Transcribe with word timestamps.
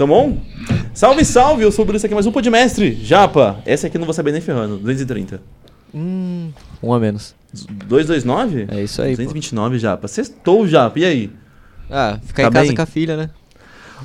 Tamo 0.00 0.14
on? 0.14 0.38
Salve, 0.94 1.22
salve! 1.26 1.62
Eu 1.62 1.70
sou 1.70 1.82
o 1.82 1.84
Bruno, 1.84 1.98
esse 1.98 2.06
aqui 2.06 2.14
é 2.14 2.16
mais 2.16 2.24
um 2.26 2.32
Podmestre. 2.32 2.98
Japa, 3.04 3.58
essa 3.66 3.86
aqui 3.86 3.98
eu 3.98 3.98
não 3.98 4.06
vou 4.06 4.14
saber 4.14 4.32
nem 4.32 4.40
ferrando. 4.40 4.78
230. 4.78 5.42
Hum, 5.94 6.48
um 6.82 6.94
a 6.94 6.98
menos. 6.98 7.34
229? 7.86 8.66
É 8.70 8.82
isso 8.82 9.02
aí, 9.02 9.10
pô. 9.10 9.16
229, 9.24 9.78
Japa. 9.78 10.08
Sextou, 10.08 10.66
Japa. 10.66 10.98
E 11.00 11.04
aí? 11.04 11.30
Ah, 11.90 12.18
ficar 12.24 12.44
Tá 12.44 12.48
em 12.48 12.52
casa 12.52 12.66
bem? 12.68 12.74
com 12.76 12.80
a 12.80 12.86
filha, 12.86 13.14
né? 13.14 13.28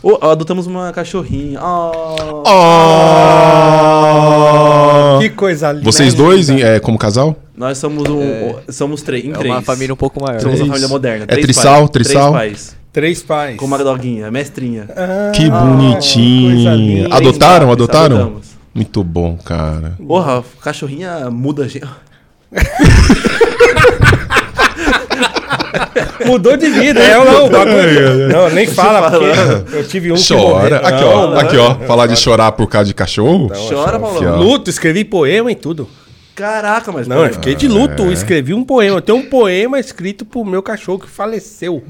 Ô, 0.04 0.18
adotamos 0.28 0.68
uma 0.68 0.92
cachorrinha. 0.92 1.62
Oh. 1.64 2.44
Oh! 5.16 5.20
Que 5.22 5.30
coisa 5.30 5.72
linda. 5.72 5.86
Vocês 5.86 6.14
dois, 6.14 6.50
é, 6.50 6.78
como 6.82 6.98
casal? 6.98 7.38
Nós 7.56 7.78
somos 7.78 8.10
um. 8.10 8.22
É. 8.22 8.56
Somos 8.70 9.02
três. 9.02 9.24
Em 9.24 9.32
É 9.32 9.34
três. 9.36 9.54
uma 9.56 9.62
família 9.62 9.94
um 9.94 9.98
pouco 9.98 10.22
maior. 10.22 10.42
Somos 10.42 10.60
uma 10.60 10.66
Três. 10.66 10.70
família 10.72 10.88
moderna. 10.90 11.24
É 11.24 11.28
Três 11.28 11.46
trissal, 11.46 11.78
pais. 11.88 11.90
trissal? 11.92 12.34
Três 12.34 12.52
pais. 12.52 12.76
Três 12.96 13.22
pais. 13.22 13.58
Com 13.58 13.66
uma 13.66 13.78
doguinha, 13.78 14.32
mestrinha. 14.32 14.88
Ah, 14.96 15.30
Que 15.36 15.50
coisa 15.50 15.66
bonitinho. 15.66 16.76
linda. 16.78 17.14
Adotaram? 17.14 17.70
Adotaram? 17.70 18.16
adotamos. 18.16 18.48
Muito 18.74 19.04
bom, 19.04 19.36
cara. 19.36 19.98
Porra, 20.08 20.42
cachorrinha 20.62 21.30
muda 21.30 21.66
a 21.66 21.68
gente. 21.68 21.86
Mudou 26.26 26.56
de 26.56 26.70
vida, 26.70 27.02
é 27.02 27.18
ou 27.20 27.26
não? 27.26 27.46
o 27.48 27.50
bagulho. 27.50 28.30
Não, 28.30 28.50
nem 28.50 28.66
fala, 28.66 29.12
porque 29.12 29.76
eu 29.76 29.86
tive 29.86 30.14
um 30.14 30.16
Chora. 30.16 30.78
Aqui, 30.78 31.02
Não, 31.02 31.10
ó. 31.10 31.28
não. 31.32 31.38
Aqui, 31.38 31.58
ó. 31.58 31.76
Falar 31.86 32.08
de 32.08 32.16
chorar 32.16 32.54
por 32.54 32.68
causa 32.68 32.88
de 32.88 32.94
cachorro? 32.94 33.52
Chora, 33.70 33.98
Aqui, 33.98 34.06
Paulão. 34.06 34.38
Luto, 34.42 34.70
escrevi 34.70 35.04
poema 35.04 35.52
e 35.52 35.56
tudo. 35.56 35.90
Caraca, 36.34 36.94
mas. 36.94 37.10
Não, 37.10 37.26
eu 37.26 37.34
fiquei 37.34 37.56
de 37.56 37.68
luto, 37.68 38.10
escrevi 38.10 38.54
um 38.54 38.64
poema. 38.64 39.00
Eu 39.00 39.02
tenho 39.02 39.18
um 39.18 39.26
poema 39.26 39.78
escrito 39.82 40.24
pro 40.24 40.46
meu 40.46 40.64
cachorro 40.64 41.00
que 41.00 41.10
faleceu 41.10 41.84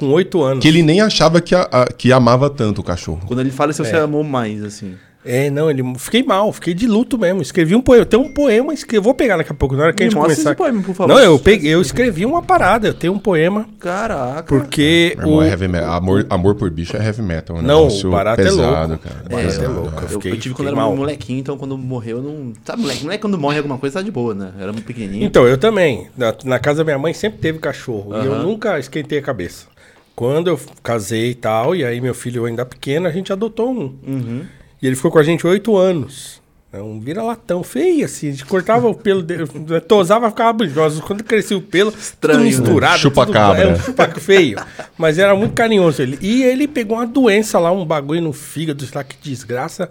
com 0.00 0.06
oito 0.12 0.42
anos. 0.42 0.62
Que 0.62 0.68
ele 0.68 0.82
nem 0.82 1.00
achava 1.00 1.40
que, 1.40 1.54
a- 1.54 1.68
a- 1.70 1.86
que 1.86 2.10
amava 2.12 2.48
tanto 2.50 2.80
o 2.80 2.84
cachorro. 2.84 3.20
Quando 3.26 3.40
ele 3.40 3.50
fala 3.50 3.72
se 3.72 3.84
você 3.84 3.96
É. 3.96 4.00
amou 4.00 4.24
mais, 4.24 4.64
assim. 4.64 4.94
É, 5.22 5.50
não, 5.50 5.70
ele 5.70 5.82
fiquei 5.98 6.22
mal, 6.22 6.50
fiquei 6.50 6.72
de 6.72 6.86
luto 6.86 7.18
mesmo. 7.18 7.42
Escrevi 7.42 7.74
um 7.74 7.82
poema. 7.82 8.00
Eu 8.00 8.06
tenho 8.06 8.22
um 8.22 8.32
poema, 8.32 8.72
escrevi, 8.72 8.96
eu 8.96 9.02
vou 9.02 9.12
pegar 9.12 9.36
daqui 9.36 9.52
a 9.52 9.54
pouco, 9.54 9.76
na 9.76 9.82
hora 9.82 9.92
que 9.92 10.02
a 10.02 10.06
Me 10.06 10.10
gente 10.10 10.16
mostra 10.18 10.34
começar. 10.34 10.50
esse 10.52 10.56
poema, 10.56 10.82
por 10.82 10.94
favor. 10.94 11.12
Não, 11.14 11.20
eu 11.22 11.38
peguei, 11.38 11.74
eu 11.74 11.82
escrevi 11.82 12.24
uma 12.24 12.40
parada, 12.40 12.88
eu 12.88 12.94
tenho 12.94 13.12
um 13.12 13.18
poema 13.18 13.66
Caraca. 13.78 14.44
porque 14.44 15.14
o 15.22 15.42
é 15.42 15.48
heavy 15.50 15.68
metal. 15.68 15.92
Amor, 15.92 16.26
amor 16.30 16.54
por 16.54 16.70
bicho 16.70 16.96
é 16.96 17.04
heavy 17.04 17.20
metal. 17.20 17.56
Um 17.56 17.60
Não, 17.60 17.86
o 17.88 18.10
barato 18.10 18.40
é 18.40 18.44
pesado, 18.44 18.88
louco. 18.88 19.04
cara. 19.04 19.16
Barato 19.28 19.34
é 19.38 19.42
Pesado, 19.44 19.74
louco. 19.74 20.00
é. 20.00 20.04
Eu, 20.04 20.08
fiquei- 20.08 20.32
eu 20.32 20.38
tive 20.38 20.54
quando 20.54 20.68
era 20.68 20.76
mal. 20.78 20.96
molequinho, 20.96 21.38
então 21.40 21.58
quando 21.58 21.76
morreu, 21.76 22.16
eu 22.16 22.22
não. 22.22 22.52
Sabe, 22.64 22.80
moleque? 22.80 23.02
Moleque 23.02 23.20
quando 23.20 23.36
morre 23.38 23.58
alguma 23.58 23.76
coisa 23.76 23.98
tá 23.98 24.02
de 24.02 24.10
boa, 24.10 24.34
né? 24.34 24.52
Era 24.58 24.72
muito 24.72 24.86
pequenininho. 24.86 25.22
Então, 25.22 25.46
eu 25.46 25.58
também. 25.58 26.08
Na, 26.16 26.34
na 26.44 26.58
casa 26.58 26.78
da 26.78 26.84
minha 26.84 26.98
mãe 26.98 27.12
sempre 27.12 27.40
teve 27.40 27.58
cachorro. 27.58 28.14
E 28.22 28.24
eu 28.24 28.36
nunca 28.38 28.78
esquentei 28.78 29.18
a 29.18 29.22
cabeça. 29.22 29.66
Quando 30.14 30.48
eu 30.48 30.60
casei 30.82 31.30
e 31.30 31.34
tal, 31.34 31.74
e 31.74 31.84
aí 31.84 32.00
meu 32.00 32.14
filho 32.14 32.44
ainda 32.44 32.64
pequeno, 32.66 33.06
a 33.06 33.10
gente 33.10 33.32
adotou 33.32 33.70
um. 33.70 33.94
Uhum. 34.06 34.44
E 34.82 34.86
ele 34.86 34.96
ficou 34.96 35.10
com 35.10 35.18
a 35.18 35.22
gente 35.22 35.46
oito 35.46 35.76
anos. 35.76 36.40
É 36.72 36.80
um 36.80 37.00
vira-latão 37.00 37.64
feio, 37.64 38.04
assim. 38.04 38.28
A 38.28 38.30
gente 38.30 38.44
cortava 38.46 38.86
o 38.88 38.94
pelo 38.94 39.22
dele, 39.22 39.44
tosava, 39.88 40.30
ficava 40.30 40.52
brilhoso. 40.52 41.02
Quando 41.02 41.24
crescia 41.24 41.56
o 41.56 41.60
pelo, 41.60 41.90
Estranho, 41.90 42.38
tudo 42.38 42.44
né? 42.44 42.50
misturado. 42.50 42.98
Chupa-cabra. 43.00 43.60
tudo- 43.62 43.70
É 43.70 43.72
um 43.72 43.80
chupa 43.80 44.08
feio. 44.20 44.58
Mas 44.96 45.18
era 45.18 45.34
muito 45.34 45.52
carinhoso 45.54 46.00
ele. 46.00 46.16
E 46.20 46.44
ele 46.44 46.68
pegou 46.68 46.96
uma 46.98 47.06
doença 47.06 47.58
lá, 47.58 47.72
um 47.72 47.84
bagulho 47.84 48.20
no 48.22 48.32
fígado, 48.32 48.84
sei 48.84 48.92
lá 48.94 49.02
que 49.02 49.16
desgraça. 49.20 49.90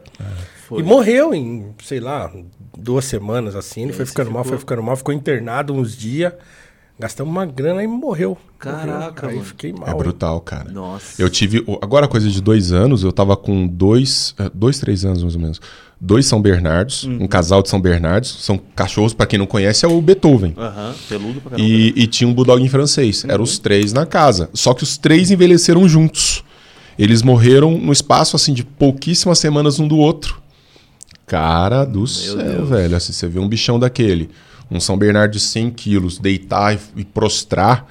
Foi. 0.69 0.79
E 0.79 0.83
morreu 0.83 1.33
em, 1.33 1.65
sei 1.83 1.99
lá, 1.99 2.31
duas 2.77 3.03
semanas 3.03 3.57
assim. 3.57 3.83
Ele 3.83 3.93
foi 3.93 4.03
Esse 4.03 4.11
ficando 4.13 4.31
mal, 4.31 4.43
ficou- 4.43 4.57
foi 4.57 4.59
ficando 4.61 4.81
mal, 4.83 4.95
ficou 4.95 5.13
internado 5.13 5.73
uns 5.73 5.97
dias. 5.97 6.31
Gastamos 6.99 7.31
uma 7.31 7.45
grana 7.45 7.81
e 7.81 7.87
morreu. 7.87 8.37
Caraca, 8.59 9.27
Morreu. 9.27 9.39
Aí 9.39 9.45
fiquei 9.45 9.71
mal. 9.71 9.87
É 9.87 9.91
hein? 9.91 9.97
brutal, 9.97 10.41
cara. 10.41 10.69
Nossa. 10.69 11.21
Eu 11.21 11.29
tive. 11.29 11.63
Agora, 11.81 12.09
coisa 12.09 12.29
de 12.29 12.41
dois 12.41 12.73
anos, 12.73 13.03
eu 13.03 13.11
tava 13.13 13.37
com 13.37 13.65
dois. 13.65 14.35
eh, 14.37 14.51
Dois, 14.53 14.79
três 14.79 15.05
anos 15.05 15.23
mais 15.23 15.33
ou 15.35 15.41
menos. 15.41 15.61
Dois 16.01 16.25
São 16.25 16.41
Bernardos, 16.41 17.03
Uhum. 17.05 17.23
um 17.23 17.27
casal 17.27 17.61
de 17.63 17.69
São 17.69 17.79
Bernardos. 17.79 18.43
São 18.43 18.57
cachorros, 18.75 19.13
pra 19.13 19.25
quem 19.25 19.39
não 19.39 19.45
conhece, 19.45 19.85
é 19.85 19.87
o 19.87 20.01
Beethoven. 20.01 20.53
Aham, 20.57 20.93
peludo 21.07 21.39
pra 21.41 21.51
caramba. 21.51 21.69
E, 21.69 21.93
e 21.95 22.05
tinha 22.07 22.27
um 22.27 22.33
bulldog 22.33 22.61
em 22.61 22.67
francês. 22.69 23.23
Eram 23.23 23.37
Uhum. 23.37 23.43
os 23.43 23.59
três 23.59 23.93
na 23.93 24.05
casa. 24.05 24.49
Só 24.53 24.73
que 24.73 24.83
os 24.83 24.97
três 24.97 25.31
envelheceram 25.31 25.87
juntos. 25.87 26.43
Eles 26.97 27.21
morreram 27.21 27.77
no 27.77 27.93
espaço 27.93 28.35
assim 28.35 28.53
de 28.53 28.63
pouquíssimas 28.65 29.39
semanas 29.39 29.79
um 29.79 29.87
do 29.87 29.95
outro. 29.97 30.41
Cara 31.25 31.85
do 31.85 32.05
céu, 32.07 32.35
Deus. 32.35 32.69
velho. 32.69 32.95
Assim, 32.97 33.13
você 33.13 33.27
vê 33.27 33.39
um 33.39 33.47
bichão 33.47 33.79
daquele, 33.79 34.29
um 34.71 34.79
São 34.79 34.97
Bernardo 34.97 35.31
de 35.31 35.39
100 35.39 35.69
quilos, 35.71 36.17
deitar 36.19 36.73
e, 36.75 36.79
e 36.97 37.05
prostrar. 37.05 37.85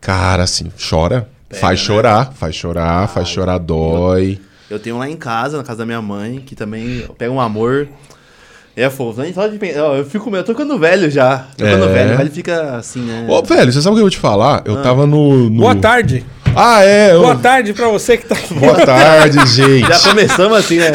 Cara, 0.00 0.42
assim, 0.44 0.70
chora. 0.88 1.28
faz 1.50 1.80
né? 1.80 1.86
chorar, 1.86 2.32
faz 2.34 2.54
chorar, 2.54 3.08
faz 3.08 3.28
chorar, 3.28 3.58
dói. 3.58 4.38
Eu 4.68 4.78
tenho 4.78 4.98
lá 4.98 5.08
em 5.08 5.16
casa, 5.16 5.56
na 5.56 5.62
casa 5.62 5.78
da 5.78 5.86
minha 5.86 6.02
mãe, 6.02 6.40
que 6.44 6.54
também 6.54 7.06
pega 7.16 7.32
um 7.32 7.40
amor. 7.40 7.88
É 8.76 8.90
fofo. 8.90 9.22
Nem 9.22 9.32
só 9.32 9.46
de 9.46 9.58
Eu 9.70 10.04
fico. 10.04 10.28
Eu 10.36 10.44
tô 10.44 10.52
ficando 10.52 10.78
velho 10.78 11.10
já. 11.10 11.46
Tô 11.56 11.64
ficando 11.64 11.84
É. 11.86 11.92
velho. 11.92 12.14
O 12.14 12.16
velho 12.18 12.30
fica 12.30 12.76
assim, 12.76 13.00
né? 13.00 13.26
Ô, 13.26 13.42
velho, 13.42 13.72
você 13.72 13.80
sabe 13.80 13.94
o 13.94 13.96
que 13.96 14.00
eu 14.00 14.04
vou 14.04 14.10
te 14.10 14.18
falar? 14.18 14.58
Ah. 14.58 14.62
Eu 14.66 14.82
tava 14.82 15.06
no, 15.06 15.48
no- 15.48 15.60
Boa 15.62 15.74
tarde. 15.74 16.26
Ah, 16.54 16.84
é. 16.84 17.12
eu- 17.14 17.22
Boa 17.22 17.36
tarde 17.36 17.72
pra 17.72 17.88
você 17.88 18.18
que 18.18 18.26
tá. 18.26 18.36
Boa 18.50 18.84
tarde, 18.84 19.38
gente. 19.48 19.88
Já 19.88 19.98
começamos 20.00 20.58
assim, 20.58 20.78
né? 20.78 20.92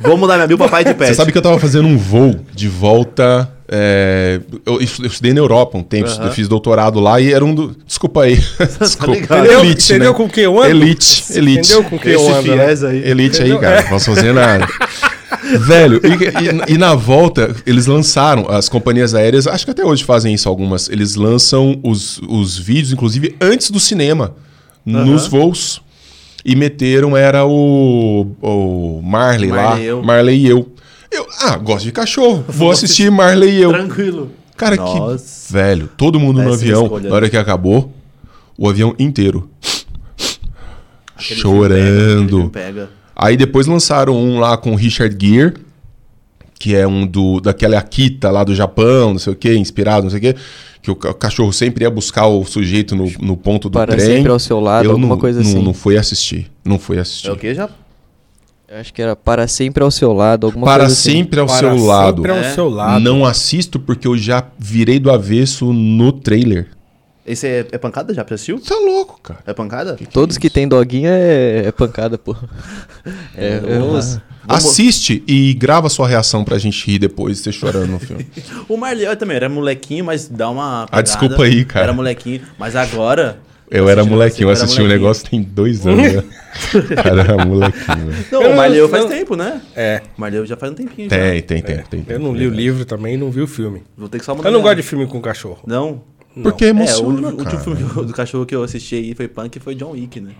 Vou 0.00 0.16
mudar 0.16 0.36
minha 0.36 0.46
bio 0.46 0.56
pra 0.56 0.68
pai 0.68 0.82
de 0.82 0.94
pet. 0.94 1.08
Você 1.08 1.14
sabe 1.14 1.30
que 1.30 1.36
eu 1.36 1.42
tava 1.42 1.58
fazendo 1.58 1.86
um 1.86 1.98
voo 1.98 2.40
de 2.54 2.68
volta. 2.68 3.50
É, 3.72 4.40
eu, 4.66 4.74
eu 4.80 4.82
estudei 4.82 5.32
na 5.32 5.38
Europa 5.40 5.78
um 5.78 5.82
tempo, 5.82 6.08
Aham. 6.08 6.24
eu 6.26 6.32
fiz 6.32 6.48
doutorado 6.48 6.98
lá 6.98 7.20
e 7.20 7.32
era 7.32 7.44
um 7.44 7.54
do. 7.54 7.76
Desculpa 7.86 8.22
aí. 8.24 8.34
Desculpa. 8.80 9.12
ligado. 9.14 9.38
Entendeu, 9.44 9.60
Elite, 9.60 9.84
entendeu 9.84 10.10
né? 10.12 10.16
com 10.16 10.28
que 10.28 10.40
eu 10.40 10.58
ando? 10.60 10.70
Elite, 10.70 11.24
elite. 11.34 11.58
Entendeu 11.60 11.84
com 11.84 11.98
que 11.98 12.08
eu 12.08 12.34
ando? 12.34 12.56
né? 12.56 12.66
aí. 12.88 13.10
Elite 13.10 13.42
aí, 13.42 13.56
cara. 13.58 13.82
Não 13.82 13.88
posso 13.88 14.14
fazer 14.14 14.32
nada. 14.32 14.66
Velho, 15.60 16.00
e, 16.04 16.70
e- 16.70 16.74
e 16.74 16.78
na 16.78 16.94
volta, 16.94 17.54
eles 17.64 17.86
lançaram, 17.86 18.48
as 18.50 18.68
companhias 18.68 19.14
aéreas, 19.14 19.46
acho 19.46 19.64
que 19.64 19.70
até 19.70 19.84
hoje 19.84 20.04
fazem 20.04 20.34
isso 20.34 20.48
algumas, 20.48 20.88
eles 20.88 21.14
lançam 21.14 21.78
os, 21.82 22.20
os 22.28 22.58
vídeos, 22.58 22.92
inclusive 22.92 23.36
antes 23.40 23.70
do 23.70 23.78
cinema, 23.80 24.34
nos 24.84 25.26
voos. 25.26 25.80
E 26.44 26.56
meteram, 26.56 27.14
era 27.16 27.44
o, 27.44 28.26
o 28.40 29.00
Marley, 29.04 29.50
Marley 29.50 29.50
lá, 29.50 29.80
eu. 29.80 30.02
Marley 30.02 30.38
e 30.38 30.48
eu. 30.48 30.66
Eu, 31.10 31.26
ah, 31.40 31.56
gosto 31.56 31.84
de 31.84 31.92
cachorro, 31.92 32.44
vou 32.48 32.70
assistir 32.70 33.10
Marley 33.10 33.56
e 33.58 33.62
eu. 33.62 33.70
Tranquilo. 33.72 34.30
Cara, 34.56 34.76
Nossa. 34.76 35.46
que 35.48 35.52
velho, 35.54 35.88
todo 35.96 36.20
mundo 36.20 36.42
no 36.42 36.52
avião, 36.52 36.84
escolha, 36.84 37.08
na 37.08 37.14
hora 37.14 37.24
né? 37.26 37.30
que 37.30 37.36
acabou, 37.36 37.92
o 38.58 38.68
avião 38.68 38.94
inteiro 38.98 39.48
Aquele 41.16 41.40
chorando. 41.40 42.50
pega, 42.50 42.66
pega. 42.66 42.90
Aí 43.16 43.36
depois 43.36 43.66
lançaram 43.66 44.14
um 44.16 44.38
lá 44.38 44.56
com 44.56 44.72
o 44.72 44.76
Richard 44.76 45.16
Gere, 45.18 45.54
que 46.58 46.74
é 46.76 46.86
um 46.86 47.06
do 47.06 47.40
daquela 47.40 47.78
Akita 47.78 48.30
lá 48.30 48.44
do 48.44 48.54
Japão, 48.54 49.12
não 49.12 49.18
sei 49.18 49.32
o 49.32 49.36
que, 49.36 49.54
inspirado, 49.56 50.02
não 50.04 50.10
sei 50.10 50.18
o 50.18 50.22
que, 50.22 50.36
que 50.82 50.90
o 50.90 50.96
ca- 50.96 51.12
cachorro 51.14 51.52
sempre 51.52 51.84
ia 51.84 51.90
buscar 51.90 52.26
o 52.26 52.44
sujeito 52.44 52.94
no, 52.94 53.10
no 53.20 53.36
ponto 53.36 53.68
do 53.68 53.78
Para 53.78 53.92
trem. 53.96 54.16
sempre 54.16 54.30
ao 54.30 54.38
seu 54.38 54.60
lado, 54.60 54.84
Eu 54.84 54.92
alguma 54.92 55.08
não, 55.14 55.18
coisa 55.18 55.42
não, 55.42 55.48
assim. 55.50 55.62
Não 55.62 55.74
fui 55.74 55.96
assistir, 55.98 56.50
não 56.64 56.78
fui 56.78 56.98
assistir. 56.98 57.28
É 57.28 57.32
o 57.32 57.36
que 57.36 57.54
já? 57.54 57.68
Eu 58.72 58.78
acho 58.78 58.94
que 58.94 59.02
era 59.02 59.16
para 59.16 59.48
sempre 59.48 59.82
ao 59.82 59.90
seu 59.90 60.12
lado, 60.12 60.46
alguma 60.46 60.64
Para 60.64 60.84
coisa 60.84 60.92
assim. 60.94 61.10
sempre 61.10 61.40
ao 61.40 61.46
Para 61.46 61.56
seu 61.58 61.76
lado. 61.84 62.16
sempre 62.22 62.30
ao 62.30 62.38
É. 62.38 62.54
seu 62.54 62.68
lado. 62.68 63.00
Não 63.00 63.24
assisto 63.24 63.80
porque 63.80 64.06
eu 64.06 64.16
já 64.16 64.46
virei 64.56 65.00
do 65.00 65.10
avesso 65.10 65.72
no 65.72 66.12
trailer. 66.12 66.68
Esse 67.26 67.46
é, 67.48 67.66
é 67.72 67.78
pancada 67.78 68.14
já? 68.14 68.22
Assistiu? 68.22 68.60
Tá 68.60 68.76
louco, 68.76 69.20
cara. 69.22 69.40
É 69.44 69.52
pancada? 69.52 69.96
Todos 70.12 70.38
que 70.38 70.48
tem 70.48 70.68
doguinha 70.68 71.10
é, 71.10 71.64
é 71.66 71.72
pancada, 71.72 72.16
pô. 72.16 72.36
É, 73.36 73.54
é 73.54 73.78
vamos- 73.78 74.18
Assiste 74.48 75.22
e 75.26 75.52
grava 75.54 75.88
sua 75.88 76.08
reação 76.08 76.44
pra 76.44 76.56
gente 76.58 76.84
rir 76.86 76.98
depois 76.98 77.38
de 77.38 77.42
você 77.44 77.52
chorando 77.52 77.88
no 77.90 77.98
filme. 77.98 78.26
O 78.68 78.76
Marley 78.76 79.14
também 79.16 79.36
era 79.36 79.48
molequinho, 79.48 80.04
mas 80.04 80.28
dá 80.28 80.48
uma. 80.48 80.86
Ah, 80.90 81.02
desculpa 81.02 81.42
aí, 81.42 81.64
cara. 81.64 81.86
Era 81.86 81.92
molequinho, 81.92 82.40
mas 82.58 82.74
agora. 82.76 83.38
Eu 83.70 83.88
era 83.88 84.04
molequinho, 84.04 84.48
eu 84.48 84.52
assisti 84.52 84.82
um 84.82 84.88
negócio 84.88 85.28
tem 85.30 85.40
dois 85.42 85.86
anos, 85.86 86.12
né? 86.12 86.24
Cara, 87.02 87.20
era 87.22 87.44
molequinho. 87.46 88.12
Não, 88.32 88.42
Eu 88.42 88.50
o 88.50 88.56
Marley 88.56 88.80
não- 88.80 88.88
faz 88.88 89.02
não- 89.04 89.10
tempo, 89.10 89.36
né? 89.36 89.60
É. 89.76 90.02
O 90.18 90.20
Marley 90.20 90.44
já 90.46 90.56
faz 90.56 90.72
um 90.72 90.74
tempinho 90.74 91.08
já. 91.08 91.16
Tem, 91.16 91.40
tem, 91.42 91.62
tem, 91.62 91.78
tem. 91.84 92.04
Eu 92.08 92.18
não 92.18 92.34
li 92.34 92.46
o 92.46 92.50
livro 92.50 92.84
também 92.84 93.14
e 93.14 93.16
não 93.16 93.30
vi 93.30 93.40
o 93.42 93.46
filme. 93.46 93.82
Vou 93.96 94.08
ter 94.08 94.18
que 94.18 94.24
só. 94.24 94.34
Eu 94.34 94.50
não 94.50 94.60
gosto 94.60 94.76
de 94.76 94.82
filme 94.82 95.06
com 95.06 95.20
cachorro. 95.20 95.60
Não? 95.66 96.02
Porque 96.42 96.64
É, 96.64 96.68
o 96.68 96.70
emociona, 96.70 97.28
último 97.28 97.60
filme 97.60 98.06
do 98.06 98.12
cachorro 98.12 98.44
que 98.46 98.54
eu 98.54 98.62
assisti 98.64 98.96
aí 98.96 99.14
foi 99.14 99.28
punk 99.28 99.58
foi 99.60 99.74
John 99.74 99.92
Wick, 99.92 100.20
né? 100.20 100.30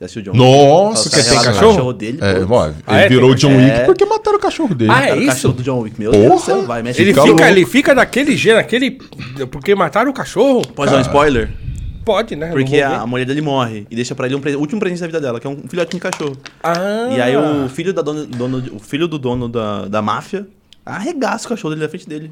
Já 0.00 0.04
assistiu 0.06 0.22
John 0.22 0.36
Nossa, 0.38 1.04
Wick? 1.08 1.16
que 1.16 1.24
tem 1.24 1.34
Nossa, 1.34 1.52
cachorro? 1.52 1.92
dele, 1.92 2.18
É, 2.20 2.44
pô. 2.44 2.54
ó, 2.54 2.66
ele 2.66 2.74
Ah, 2.86 3.00
é? 3.00 3.08
virou 3.08 3.30
Tem 3.30 3.38
John 3.38 3.48
cachorro? 3.48 3.64
Wick 3.66 3.80
É. 3.80 3.84
porque 3.84 4.04
mataram 4.04 4.36
o 4.38 4.40
cachorro 4.40 4.74
dele. 4.74 4.90
Ah, 4.94 5.02
é 5.04 5.08
Cara, 5.08 5.18
o 5.18 5.22
isso? 5.22 5.30
cachorro 5.32 5.54
do 5.54 5.62
John 5.62 5.78
Wick, 5.80 5.98
meu 5.98 6.10
Porra! 6.12 6.22
Deus 6.28 6.40
do 6.40 6.44
céu, 6.46 6.62
vai, 6.66 6.82
mexe 6.82 7.02
Ele 7.02 7.12
Fica 7.14 7.48
ele 7.50 7.66
fica 7.66 7.94
daquele 7.94 8.36
jeito, 8.36 8.58
aquele. 8.58 8.98
Porque 9.50 9.74
mataram 9.74 10.10
o 10.10 10.14
cachorro? 10.14 10.62
Pode 10.68 10.92
dar 10.92 10.98
um 10.98 11.00
spoiler? 11.02 11.50
Pode, 12.08 12.34
né? 12.36 12.48
Porque 12.50 12.80
a, 12.80 13.06
mulher 13.06 13.26
dele 13.26 13.42
morre 13.42 13.86
e 13.90 13.94
deixa 13.94 14.14
pra 14.14 14.24
ele 14.26 14.34
um 14.34 14.40
pre- 14.40 14.56
o 14.56 14.60
último 14.60 14.80
presente 14.80 15.00
da 15.00 15.06
vida 15.06 15.20
dela, 15.20 15.38
que 15.38 15.46
é 15.46 15.50
um 15.50 15.58
filhotinho 15.68 16.02
de 16.02 16.10
cachorro. 16.10 16.36
Ah. 16.62 17.08
E 17.14 17.20
aí 17.20 17.36
o 17.36 17.68
filho, 17.68 17.92
da 17.92 18.00
dona, 18.00 18.24
dono, 18.24 18.64
o 18.72 18.78
filho 18.78 19.06
do 19.06 19.18
dono 19.18 19.46
da, 19.46 19.86
da 19.88 20.00
máfia 20.00 20.46
arregaça 20.86 21.44
o 21.44 21.50
cachorro 21.50 21.74
dele 21.74 21.82
na 21.82 21.88
frente 21.90 22.08
dele. 22.08 22.30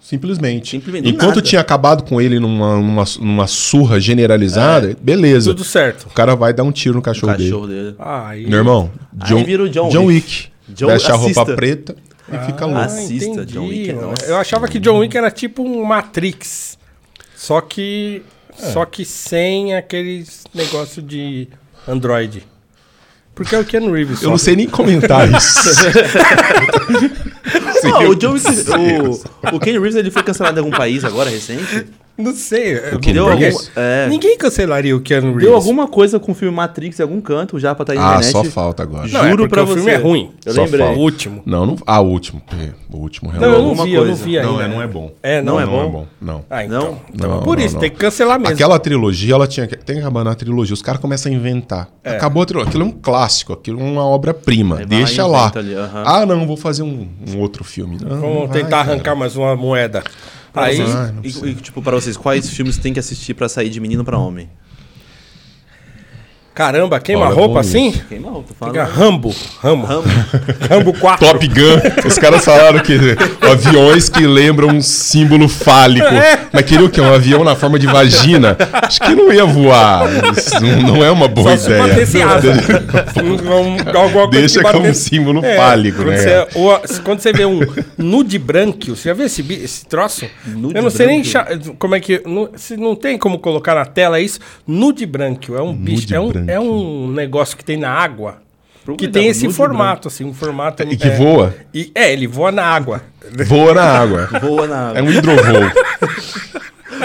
Simplesmente. 0.00 0.70
Simplesmente, 0.70 1.08
Enquanto 1.08 1.36
nada. 1.36 1.42
tinha 1.42 1.60
acabado 1.60 2.02
com 2.04 2.20
ele 2.20 2.40
numa, 2.40 2.76
numa, 2.78 3.04
numa 3.20 3.46
surra 3.46 4.00
generalizada, 4.00 4.96
beleza. 5.00 5.50
Tudo 5.50 5.62
certo. 5.62 6.06
O 6.08 6.10
cara 6.10 6.34
vai 6.34 6.52
dar 6.52 6.64
um 6.64 6.72
tiro 6.72 6.94
no 6.96 7.02
cachorro, 7.02 7.32
cachorro 7.36 7.66
dele. 7.66 7.82
dele. 7.82 7.96
Ah. 7.98 8.30
Meu 8.34 8.58
irmão, 8.58 8.90
Aí 9.20 9.28
John, 9.28 9.44
vira 9.44 9.62
o 9.62 9.68
John 9.68 9.88
John 9.90 10.06
Wick. 10.06 10.26
Wick. 10.26 10.48
John- 10.74 10.86
Veste 10.88 11.12
a 11.12 11.14
roupa 11.14 11.44
preta 11.44 11.94
e 12.32 12.38
fica 12.46 12.64
louco. 12.64 12.80
Ah, 12.80 12.84
Assista, 12.86 13.44
John 13.46 13.66
Wick, 13.68 13.92
nossa. 13.92 14.24
Eu 14.24 14.36
achava 14.36 14.66
que 14.66 14.78
John 14.80 14.98
Wick 14.98 15.16
era 15.16 15.30
tipo 15.30 15.62
um 15.62 15.84
Matrix. 15.84 16.78
Só 17.36 17.60
que. 17.60 18.22
É. 18.58 18.72
Só 18.72 18.84
que 18.84 19.04
sem 19.04 19.74
aqueles 19.74 20.44
negócio 20.54 21.02
de 21.02 21.48
Android. 21.86 22.46
Porque 23.34 23.54
é 23.54 23.58
o 23.58 23.64
Keanu 23.64 23.92
Reeves. 23.92 24.18
Eu 24.18 24.24
só. 24.24 24.30
não 24.30 24.38
sei 24.38 24.54
nem 24.56 24.68
comentar 24.68 25.26
isso. 25.32 25.60
Ah, 27.84 28.00
o 28.00 28.10
Wick, 28.10 28.46
o, 29.52 29.56
o 29.56 29.60
Ken 29.60 29.72
Reeves, 29.72 29.94
ele 29.94 30.10
foi 30.10 30.22
cancelado 30.22 30.58
em 30.58 30.62
algum 30.62 30.76
país 30.76 31.04
agora, 31.04 31.30
recente? 31.30 31.86
Não 32.20 32.34
sei. 32.34 32.74
é, 32.74 32.98
Que 33.00 33.12
deu 33.12 33.28
algum- 33.28 33.44
é. 33.76 34.06
Ninguém 34.08 34.36
cancelaria 34.36 34.96
o 34.96 35.00
Keanu 35.00 35.28
Reeves. 35.28 35.44
Deu 35.44 35.54
alguma 35.54 35.88
coisa 35.88 36.18
com 36.20 36.32
o 36.32 36.34
filme 36.34 36.54
Matrix 36.54 36.98
em 37.00 37.02
algum 37.02 37.20
canto, 37.20 37.58
já 37.58 37.74
pra 37.74 37.82
estar 37.82 37.94
na 37.94 38.00
ah, 38.02 38.18
internet. 38.18 38.32
só 38.32 38.44
falta 38.44 38.82
agora. 38.82 39.08
Não, 39.08 39.20
é 39.24 39.30
Juro 39.30 39.36
porque 39.44 39.54
pra 39.54 39.64
o 39.64 39.66
filme 39.66 39.82
você. 39.82 39.90
é 39.90 39.96
ruim. 39.96 40.30
Eu 40.44 40.52
Só 40.52 40.62
lembrei. 40.64 40.84
falta. 40.86 40.98
O 40.98 41.02
último. 41.02 41.42
Não, 41.46 41.66
não. 41.66 41.76
Ah, 41.86 42.00
o 42.00 42.06
último. 42.08 42.42
É, 42.52 42.70
O 42.92 42.96
último 42.98 43.32
Não, 43.32 43.38
realmente. 43.38 43.60
eu 43.62 43.74
não 43.76 43.84
vi, 43.84 43.94
eu 43.94 44.04
não 44.04 44.14
vi 44.16 44.38
ainda. 44.38 44.50
Não, 44.52 44.60
é, 44.60 44.68
não 44.68 44.82
é 44.82 44.86
bom. 44.86 45.12
É, 45.22 45.40
não, 45.42 45.54
Não 45.54 45.60
é 45.60 45.62
é 45.62 45.66
bom. 45.66 45.72
Não 45.76 45.82
é 45.84 45.88
bom. 45.90 46.06
Não. 46.20 46.44
Ah, 46.50 46.64
então. 46.64 46.80
Não? 46.82 46.98
então 47.14 47.30
Não, 47.30 47.42
por 47.42 47.56
não, 47.56 47.64
isso, 47.64 47.74
não. 47.74 47.80
tem 47.80 47.90
que 47.90 47.96
cancelar 47.96 48.38
mesmo. 48.40 48.54
Aquela 48.54 48.78
trilogia, 48.78 49.34
ela 49.34 49.46
tinha 49.46 49.66
que. 49.66 49.76
Tem 49.76 49.96
que 49.96 50.02
acabar 50.02 50.24
na 50.24 50.34
trilogia. 50.34 50.74
Os 50.74 50.82
caras 50.82 51.00
começam 51.00 51.30
a 51.30 51.34
inventar. 51.34 51.88
É. 52.02 52.10
Acabou 52.16 52.42
a 52.42 52.46
trilogia. 52.46 52.68
Aquilo 52.68 52.84
é 52.84 52.86
um 52.88 52.90
clássico, 52.92 53.52
aquilo 53.52 53.80
é 53.80 53.82
uma 53.84 54.04
obra-prima. 54.04 54.84
Deixa 54.86 55.24
lá 55.26 55.52
ali, 55.54 55.74
aham. 55.74 56.02
Ah, 56.04 56.26
não, 56.26 56.46
vou 56.46 56.56
fazer 56.56 56.82
um, 56.82 57.06
um 57.28 57.38
outro 57.38 57.62
filme. 57.62 57.96
Não, 58.02 58.16
não 58.16 58.20
Vamos 58.34 58.50
tentar 58.50 58.80
arrancar 58.80 59.14
mais 59.14 59.36
uma 59.36 59.54
moeda. 59.54 60.02
Aí, 60.54 60.78
e, 61.22 61.28
e, 61.50 61.54
tipo, 61.54 61.80
pra 61.82 61.92
vocês, 61.92 62.16
quais 62.16 62.48
filmes 62.50 62.76
tem 62.78 62.92
que 62.92 62.98
assistir 62.98 63.34
pra 63.34 63.48
sair 63.48 63.70
de 63.70 63.80
menino 63.80 64.04
pra 64.04 64.18
homem? 64.18 64.50
Caramba, 66.54 66.98
queima 67.00 67.26
Olha, 67.26 67.34
roupa 67.34 67.54
bom 67.54 67.58
assim? 67.60 67.92
Queima 68.08 68.30
roupa, 68.30 68.48
Fica 68.52 68.84
fala. 68.84 68.84
Rambo. 68.84 69.34
Rambo. 69.62 69.86
Rambo. 69.86 70.08
Rambo 70.68 70.92
4. 70.98 71.26
Top 71.26 71.46
Gun. 71.48 72.06
Os 72.06 72.18
caras 72.18 72.44
falaram 72.44 72.80
que 72.80 72.94
aviões 73.40 74.08
que 74.08 74.26
lembram 74.26 74.68
um 74.68 74.82
símbolo 74.82 75.48
fálico. 75.48 76.06
É. 76.06 76.40
Mas 76.52 76.62
queria 76.64 76.84
o 76.86 76.90
quê? 76.90 77.00
Um 77.00 77.12
avião 77.14 77.44
na 77.44 77.54
forma 77.56 77.78
de 77.78 77.86
vagina? 77.86 78.56
Acho 78.82 79.00
que 79.00 79.14
não 79.14 79.32
ia 79.32 79.44
voar. 79.44 80.08
Isso 80.36 80.60
não, 80.60 80.94
não 80.96 81.04
é 81.04 81.10
uma 81.10 81.28
boa 81.28 81.50
Só 81.56 81.56
se 81.56 81.66
ideia. 81.70 81.82
batesse 81.88 82.22
asa. 82.22 82.52
Um- 83.20 83.96
alguma 83.98 84.28
coisa 84.28 84.30
Deixa 84.40 84.62
que 84.64 84.72
como 84.72 84.94
símbolo 84.94 85.44
É, 85.44 85.56
fálico, 85.56 85.98
quando 85.98 86.08
né? 86.10 86.16
Você, 86.18 86.46
ou- 86.58 86.80
quando 87.04 87.20
você 87.20 87.32
vê 87.32 87.44
um 87.44 87.60
nude 87.98 88.38
branquio, 88.38 88.96
você 88.96 89.08
já 89.08 89.14
viu 89.14 89.26
esse, 89.26 89.42
bi- 89.42 89.62
esse 89.62 89.84
troço? 89.86 90.26
Nude 90.46 90.76
Eu 90.76 90.82
não 90.82 90.90
sei 90.90 91.06
nem 91.06 91.22
cha- 91.24 91.46
como 91.78 91.94
é 91.94 92.00
que. 92.00 92.22
Não, 92.26 92.48
se 92.56 92.76
não 92.76 92.94
tem 92.94 93.18
como 93.18 93.38
colocar 93.38 93.74
na 93.74 93.84
tela 93.84 94.20
isso. 94.20 94.38
Nude 94.66 95.06
branquio. 95.06 95.56
É 95.56 95.62
um 95.62 95.74
bicho. 95.74 96.14
É 96.14 96.20
um, 96.20 96.30
branquio. 96.44 96.54
é 96.54 96.60
um 96.60 97.10
negócio 97.12 97.56
que 97.56 97.64
tem 97.64 97.76
na 97.76 97.90
água. 97.90 98.42
Que 98.98 99.06
tem 99.06 99.28
esse 99.28 99.48
formato, 99.52 100.08
assim, 100.08 100.24
um 100.24 100.34
formato. 100.34 100.82
E 100.82 100.96
que 100.96 101.06
é, 101.06 101.16
voa. 101.16 101.54
e- 101.72 101.92
é, 101.94 102.12
ele 102.12 102.26
voa 102.26 102.50
na 102.50 102.64
água. 102.64 103.02
Voa 103.46 103.72
na 103.74 103.82
água. 103.84 104.28
Voa 104.40 104.66
na 104.66 104.92
É 104.96 105.02
um 105.02 105.10
hidrovoo. 105.10 105.70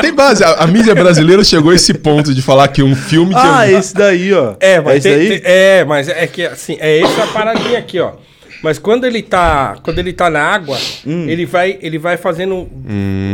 Tem 0.02 0.12
base. 0.14 0.44
A, 0.44 0.54
a 0.64 0.68
mídia 0.68 0.96
brasileira 0.96 1.44
chegou 1.44 1.72
a 1.72 1.76
esse 1.76 1.94
ponto 1.94 2.34
de 2.34 2.42
falar 2.42 2.68
que 2.70 2.82
um 2.82 2.96
filme 2.96 3.34
que. 3.34 3.40
Ah, 3.40 3.70
esse 3.70 3.94
daí, 3.94 4.34
ó. 4.34 4.56
É, 4.60 4.82
mas 4.82 5.06
esse 5.06 5.10
tem- 5.18 5.30
daí? 5.30 5.40
tem- 5.40 5.52
é, 5.52 5.86
mas 5.86 6.10
é 6.10 6.28
que 6.28 6.44
assim, 6.46 6.78
é 6.80 7.00
essa 7.02 7.28
paradinha 7.28 7.78
aqui, 7.78 8.00
ó. 8.00 8.14
Mas 8.64 8.80
quando 8.80 9.06
ele 9.06 9.22
tá, 9.22 9.76
quando 9.84 10.00
ele 10.00 10.12
tá 10.12 10.30
na 10.30 10.42
água, 10.42 10.78
Hum. 11.06 11.28
ele 11.30 11.46
vai, 11.46 11.78
ele 11.82 12.00
vai 12.00 12.18
fazendo 12.18 12.68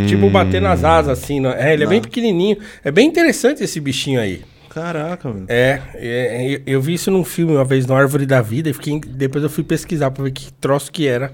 tipo 0.07 0.29
bater 0.29 0.59
nas 0.61 0.83
asas 0.83 1.17
assim, 1.19 1.39
né? 1.39 1.55
É, 1.57 1.73
ele 1.73 1.83
é 1.85 1.87
bem 1.87 2.01
pequenininho. 2.01 2.57
É 2.83 2.91
bem 2.91 3.07
interessante 3.07 3.63
esse 3.63 3.79
bichinho 3.79 4.19
aí. 4.19 4.41
Caraca, 4.73 5.27
mano. 5.29 5.45
É, 5.49 5.81
é, 5.95 6.53
eu- 6.55 6.61
eu 6.65 6.81
vi 6.81 6.93
isso 6.93 7.11
num 7.11 7.23
filme 7.25 7.53
uma 7.53 7.65
vez 7.65 7.85
no 7.85 7.93
Árvore 7.93 8.25
da 8.25 8.41
Vida 8.41 8.69
e 8.69 8.73
fiquei, 8.73 8.99
depois 9.05 9.43
eu 9.43 9.49
fui 9.49 9.63
pesquisar 9.63 10.11
pra 10.11 10.23
ver 10.23 10.31
que 10.31 10.51
troço 10.53 10.91
que 10.91 11.07
era. 11.07 11.33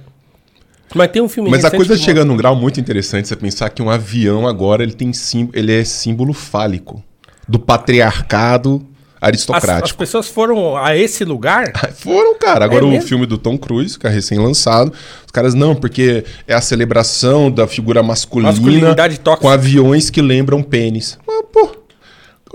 Mas 0.95 1.11
tem 1.11 1.21
um 1.21 1.27
filme 1.29 1.49
Mas 1.49 1.63
a 1.65 1.69
coisa 1.71 1.95
que 1.95 2.01
chega 2.03 2.23
num 2.25 2.35
grau 2.37 2.55
muito 2.55 2.79
interessante 2.79 3.27
você 3.27 3.35
pensar 3.35 3.69
que 3.69 3.81
um 3.81 3.89
avião 3.89 4.47
agora 4.47 4.81
ele 4.83 4.93
tem 4.93 5.11
sim, 5.13 5.49
ele 5.53 5.71
é 5.71 5.83
símbolo 5.83 6.31
fálico 6.33 7.03
do 7.47 7.59
patriarcado 7.59 8.75
As, 8.75 8.83
as 9.21 9.27
aristocrático. 9.27 9.99
pessoas 9.99 10.27
foram 10.29 10.77
a 10.77 10.95
esse 10.95 11.25
lugar. 11.25 11.71
Foram, 11.97 12.37
cara. 12.39 12.65
Agora 12.65 12.85
É 12.85 12.87
o 12.87 12.91
mesmo? 12.91 13.07
filme 13.07 13.25
do 13.25 13.37
Tom 13.37 13.57
Cruise, 13.57 13.97
que 13.99 14.07
é 14.07 14.09
recém-lançado, 14.09 14.93
os 15.25 15.31
caras 15.31 15.53
não, 15.53 15.75
porque 15.75 16.23
é 16.47 16.53
a 16.53 16.61
celebração 16.61 17.51
da 17.51 17.67
figura 17.67 18.01
masculina 18.01 18.95
com 19.39 19.49
aviões 19.49 20.09
que 20.09 20.21
lembram 20.21 20.61
pênis. 20.63 21.17
Mas, 21.27 21.41
pô, 21.51 21.75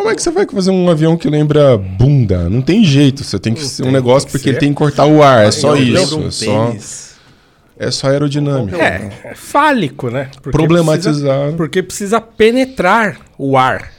como 0.02 0.10
é 0.10 0.14
que 0.16 0.22
você 0.22 0.30
vai 0.30 0.46
fazer 0.46 0.70
um 0.70 0.90
avião 0.90 1.16
que 1.16 1.28
lembra 1.28 1.76
bunda? 1.78 2.48
Não 2.50 2.60
tem 2.60 2.84
jeito. 2.84 3.22
Você 3.24 3.38
tem 3.38 3.54
que 3.54 3.64
ser 3.64 3.82
um 3.82 3.86
tem, 3.86 3.92
negócio 3.94 4.26
tem 4.28 4.32
que 4.32 4.32
porque 4.32 4.44
ser. 4.44 4.50
ele 4.50 4.58
tem 4.58 4.68
que 4.70 4.74
cortar 4.76 5.06
o 5.06 5.22
ar. 5.22 5.44
É 5.46 5.50
só 5.50 5.76
Eu 5.76 5.82
isso. 5.82 6.18
um 6.18 6.26
É 6.26 6.30
só, 6.30 6.66
pênis. 6.66 7.14
é 7.78 7.90
só 7.90 8.06
aerodinâmica. 8.08 8.76
É, 8.76 9.10
é 9.24 9.34
fálico, 9.34 10.10
né? 10.10 10.28
Porque 10.42 10.50
Problematizado. 10.50 11.16
precisa- 11.16 11.56
porque 11.56 11.82
precisa 11.82 12.20
penetrar 12.20 13.18
o 13.38 13.56
ar. 13.56 13.90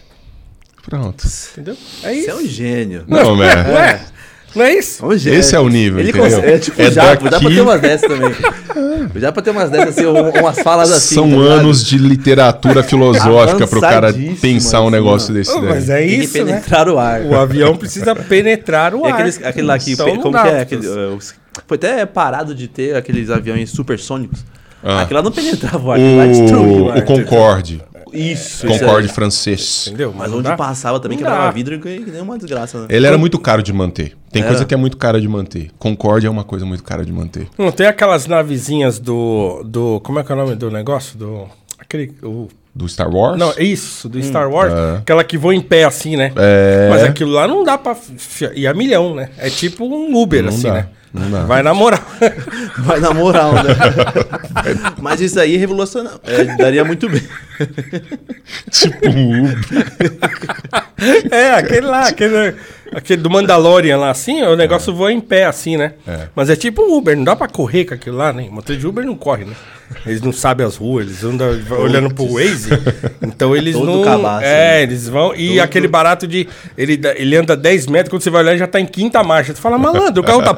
Pronto. 0.85 1.25
Entendeu? 1.53 1.77
É 2.03 2.07
Você 2.09 2.13
isso. 2.19 2.29
é 2.31 2.35
um 2.35 2.45
gênio. 2.45 3.03
Não, 3.07 3.35
Não 3.38 3.44
é. 3.44 3.53
é? 3.94 4.01
Não 4.55 4.63
é 4.63 4.73
isso? 4.75 5.11
É 5.11 5.17
gênio. 5.17 5.39
Esse 5.39 5.55
é 5.55 5.59
o 5.59 5.67
nível, 5.67 6.00
Ele 6.00 6.09
entendeu? 6.09 6.29
consegue. 6.29 6.51
É 6.53 6.59
tipo 6.59 6.81
É 6.81 6.88
o 6.88 6.91
Japo. 6.91 7.23
Dá 7.23 7.29
pra 7.29 7.39
daqui- 7.39 7.55
ter 7.55 7.61
umas 7.61 7.81
dessas 7.81 8.07
também. 8.09 8.31
Dá 9.19 9.31
pra 9.31 9.41
ter 9.41 9.50
umas 9.51 9.69
dessas, 9.69 9.89
assim, 9.97 10.05
um- 10.05 10.29
umas 10.39 10.59
falas 10.59 10.91
assim. 10.91 11.15
São 11.15 11.29
tá 11.29 11.35
anos 11.38 11.85
de 11.85 11.97
literatura 11.97 12.81
filosófica 12.83 13.67
pro 13.67 13.81
cara 13.81 14.13
pensar 14.41 14.81
um 14.81 14.83
assim, 14.88 14.91
negócio 14.95 15.33
desse 15.33 15.51
Oh, 15.51 15.61
mas 15.61 15.89
é 15.89 16.00
Tem 16.00 16.07
que 16.07 16.15
isso, 16.25 16.38
né? 16.38 16.44
penetrar 16.45 16.88
o 16.89 16.97
ar. 17.00 17.21
O 17.21 17.35
avião 17.35 17.75
precisa 17.75 18.15
penetrar 18.15 18.94
o 18.94 19.05
É 19.05 19.09
ar. 19.09 19.13
aqueles, 19.15 19.44
aquele 19.44 19.67
lá 19.67 19.79
que. 19.79 19.95
Como 19.95 20.31
que 20.31 20.47
é? 20.47 20.61
Aquele, 20.61 20.88
uh, 20.88 21.15
os- 21.15 21.33
foi 21.67 21.75
até 21.77 22.05
parado 22.05 22.53
de 22.55 22.67
ter 22.67 22.95
aqueles 22.95 23.29
aviões 23.29 23.69
supersônicos. 23.71 24.44
Ah. 24.83 25.01
Aquilo 25.03 25.17
lá 25.19 25.23
não 25.23 25.31
penetrava 25.31 25.77
o 25.88 25.91
ar, 25.91 25.95
aquilo 25.97 26.17
lá 26.17 26.25
destruía 26.25 26.57
o 26.57 26.83
O, 26.85 26.91
ar. 26.91 26.97
o 26.97 27.01
Concorde. 27.03 27.81
Isso, 28.13 28.68
Concorde 28.68 29.07
isso 29.07 29.15
francês. 29.15 29.86
Entendeu? 29.88 30.13
Mas 30.15 30.31
onde 30.31 30.44
dá. 30.44 30.56
passava 30.56 31.00
também 31.00 31.18
Não 31.18 31.24
quebrava 31.25 31.48
dá. 31.48 31.51
vidro 31.51 31.80
que 31.80 32.00
nem 32.00 32.21
uma 32.21 32.38
desgraça, 32.38 32.80
né? 32.81 32.88
Ele 32.89 33.06
era 33.07 33.18
muito 33.18 33.39
caro 33.39 33.63
de 33.63 33.74
manter. 33.74 34.15
Tem 34.31 34.42
Era? 34.42 34.51
coisa 34.51 34.65
que 34.65 34.74
é 34.74 34.77
muito 34.77 34.98
cara 34.98 35.19
de 35.19 35.27
manter. 35.27 35.71
Concorde 35.80 36.25
é 36.27 36.30
uma 36.30 36.44
coisa 36.44 36.65
muito 36.65 36.83
cara 36.83 37.04
de 37.06 37.12
manter. 37.12 37.48
Não 37.57 37.71
tem 37.71 37.88
aquelas 37.88 38.27
navezinhas 38.27 39.00
do. 39.00 39.63
do 39.65 40.00
como 40.01 40.19
é 40.19 40.24
que 40.24 40.31
é 40.31 40.36
o 40.36 40.38
nome 40.38 40.56
do 40.56 40.69
negócio? 40.71 41.18
Do. 41.18 41.48
Aquele. 41.80 42.15
O, 42.24 42.48
Do 42.75 42.89
Star 42.89 43.07
Wars? 43.09 43.37
não, 43.37 43.53
isso, 43.59 44.09
do 44.09 44.21
Star 44.23 44.49
Wars. 44.49 44.73
é. 44.73 44.97
Aquela 44.97 45.23
que 45.23 45.37
voa 45.37 45.53
em 45.53 45.61
pé 45.61 45.83
assim, 45.83 46.15
né? 46.15 46.31
É. 46.35 46.87
Mas 46.89 47.03
aquilo 47.03 47.31
lá 47.31 47.47
não 47.47 47.63
dá 47.63 47.77
pra. 47.77 47.95
Ir 48.55 48.65
a 48.65 48.73
milhão, 48.73 49.13
né? 49.13 49.29
É 49.37 49.49
tipo 49.49 49.85
um 49.85 50.15
Uber, 50.19 50.41
Não 50.41 50.49
assim, 50.49 50.63
dá, 50.63 50.74
né? 50.74 50.88
não 51.13 51.29
dá. 51.29 51.41
Vai 51.45 51.62
na 51.62 51.71
moral. 51.75 52.00
Vai 52.79 53.00
na 53.00 53.13
moral, 53.13 53.53
né? 53.53 53.62
Mas 55.00 55.21
isso 55.21 55.39
aí 55.39 55.53
é 55.53 55.57
revolucionário. 55.59 56.19
É, 56.24 56.43
daria 56.57 56.83
muito 56.83 57.07
bem. 57.07 57.21
tipo 58.71 59.07
um 59.09 59.43
Uber. 59.43 59.57
É, 61.31 61.51
aquele 61.51 61.86
lá, 61.86 62.07
aquele, 62.07 62.55
Aquele 62.95 63.21
do 63.21 63.29
Mandalorian 63.29 63.97
lá, 63.97 64.09
assim, 64.09 64.41
o 64.43 64.55
negócio 64.55 64.91
é. 64.91 64.95
voa 64.95 65.12
em 65.12 65.19
pé, 65.19 65.45
assim, 65.45 65.77
né? 65.77 65.93
É. 66.07 66.27
Mas 66.35 66.50
é 66.50 66.55
tipo 66.55 66.81
Uber, 66.81 67.15
não 67.15 67.23
dá 67.23 67.35
pra 67.35 67.47
correr 67.47 67.85
com 67.85 67.93
aquilo 67.93 68.17
lá, 68.17 68.31
né? 68.33 68.47
O 68.50 68.53
motor 68.53 68.75
de 68.75 68.85
Uber 68.85 69.05
não 69.05 69.15
corre, 69.15 69.45
né? 69.45 69.53
Eles 70.05 70.21
não 70.21 70.31
sabem 70.31 70.65
as 70.65 70.75
ruas, 70.75 71.05
eles 71.05 71.23
andam 71.23 71.47
olhando 71.79 72.13
pro 72.13 72.25
Waze. 72.25 72.69
Então 73.21 73.55
eles 73.55 73.75
Todo 73.75 73.85
não. 73.85 74.03
Cabaço, 74.03 74.45
é, 74.45 74.47
né? 74.47 74.83
eles 74.83 75.07
vão. 75.07 75.35
E 75.35 75.50
Todo... 75.50 75.59
aquele 75.62 75.88
barato 75.88 76.27
de. 76.27 76.47
Ele, 76.77 77.00
ele 77.15 77.35
anda 77.35 77.55
10 77.55 77.88
metros, 77.88 78.09
quando 78.09 78.21
você 78.21 78.29
vai 78.29 78.41
olhar, 78.41 78.51
ele 78.51 78.59
já 78.59 78.67
tá 78.67 78.79
em 78.79 78.85
quinta 78.85 79.23
marcha. 79.23 79.53
Tu 79.53 79.62
fala, 79.62 79.77
malandro, 79.77 80.21
o 80.21 80.25
carro 80.25 80.41
tá. 80.41 80.53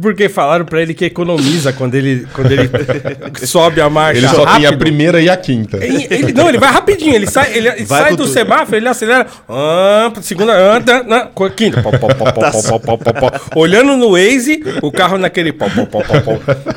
Porque 0.00 0.28
falaram 0.28 0.64
pra 0.64 0.82
ele 0.82 0.94
que 0.94 1.04
economiza 1.04 1.72
quando 1.72 1.94
ele, 1.94 2.26
quando 2.32 2.52
ele 2.52 2.70
sobe 3.46 3.80
a 3.80 3.88
marcha. 3.88 4.18
Ele 4.18 4.28
só 4.28 4.44
rápido. 4.44 4.60
tem 4.60 4.66
a 4.66 4.76
primeira 4.76 5.20
e 5.20 5.28
a 5.28 5.36
quinta. 5.36 5.78
Ele, 5.78 6.06
ele, 6.10 6.32
não, 6.32 6.48
ele 6.48 6.58
vai 6.58 6.72
rapidinho, 6.72 7.14
ele 7.14 7.26
sai, 7.26 7.56
ele, 7.56 7.68
ele 7.68 7.86
sai 7.86 8.16
do 8.16 8.26
semáforo, 8.26 8.76
ele 8.76 8.88
acelera. 8.88 9.26
Ah, 9.48 10.10
segunda 10.22 10.56
anda, 10.56 11.02
na, 11.02 11.28
quinta. 11.50 11.82
Pó, 11.82 11.90
pó, 11.90 12.08
pó, 12.08 13.30
Olhando 13.56 13.96
no 13.96 14.12
Waze, 14.12 14.62
o 14.82 14.90
carro 14.90 15.18
naquele 15.18 15.52
pó, 15.52 15.66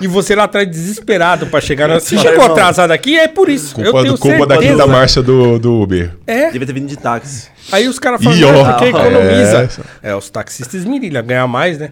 E 0.01 0.07
você 0.07 0.35
lá 0.35 0.43
atrás 0.43 0.69
desesperado 0.69 1.47
pra 1.47 1.61
chegar. 1.61 1.87
Na... 1.87 1.99
Se 1.99 2.17
chegou 2.17 2.45
atrasado 2.45 2.91
aqui, 2.91 3.17
é 3.17 3.27
por 3.27 3.49
isso. 3.49 3.75
Culpa, 3.75 3.89
eu 3.89 4.03
tenho 4.03 4.17
culpa 4.17 4.47
da 4.47 4.55
daqui 4.55 4.75
da 4.75 4.87
marcha 4.87 5.21
do, 5.21 5.59
do 5.59 5.81
Uber. 5.81 6.11
É. 6.25 6.51
Devia 6.51 6.67
ter 6.67 6.73
vindo 6.73 6.87
de 6.87 6.97
táxi. 6.97 7.47
Aí 7.71 7.87
os 7.87 7.99
caras 7.99 8.23
falam, 8.23 8.65
ah, 8.65 8.73
que 8.73 8.85
economiza. 8.85 9.69
É. 10.01 10.11
é, 10.11 10.15
os 10.15 10.29
taxistas 10.29 10.83
mirilha, 10.85 11.21
ganhar 11.21 11.47
mais, 11.47 11.77
né? 11.77 11.91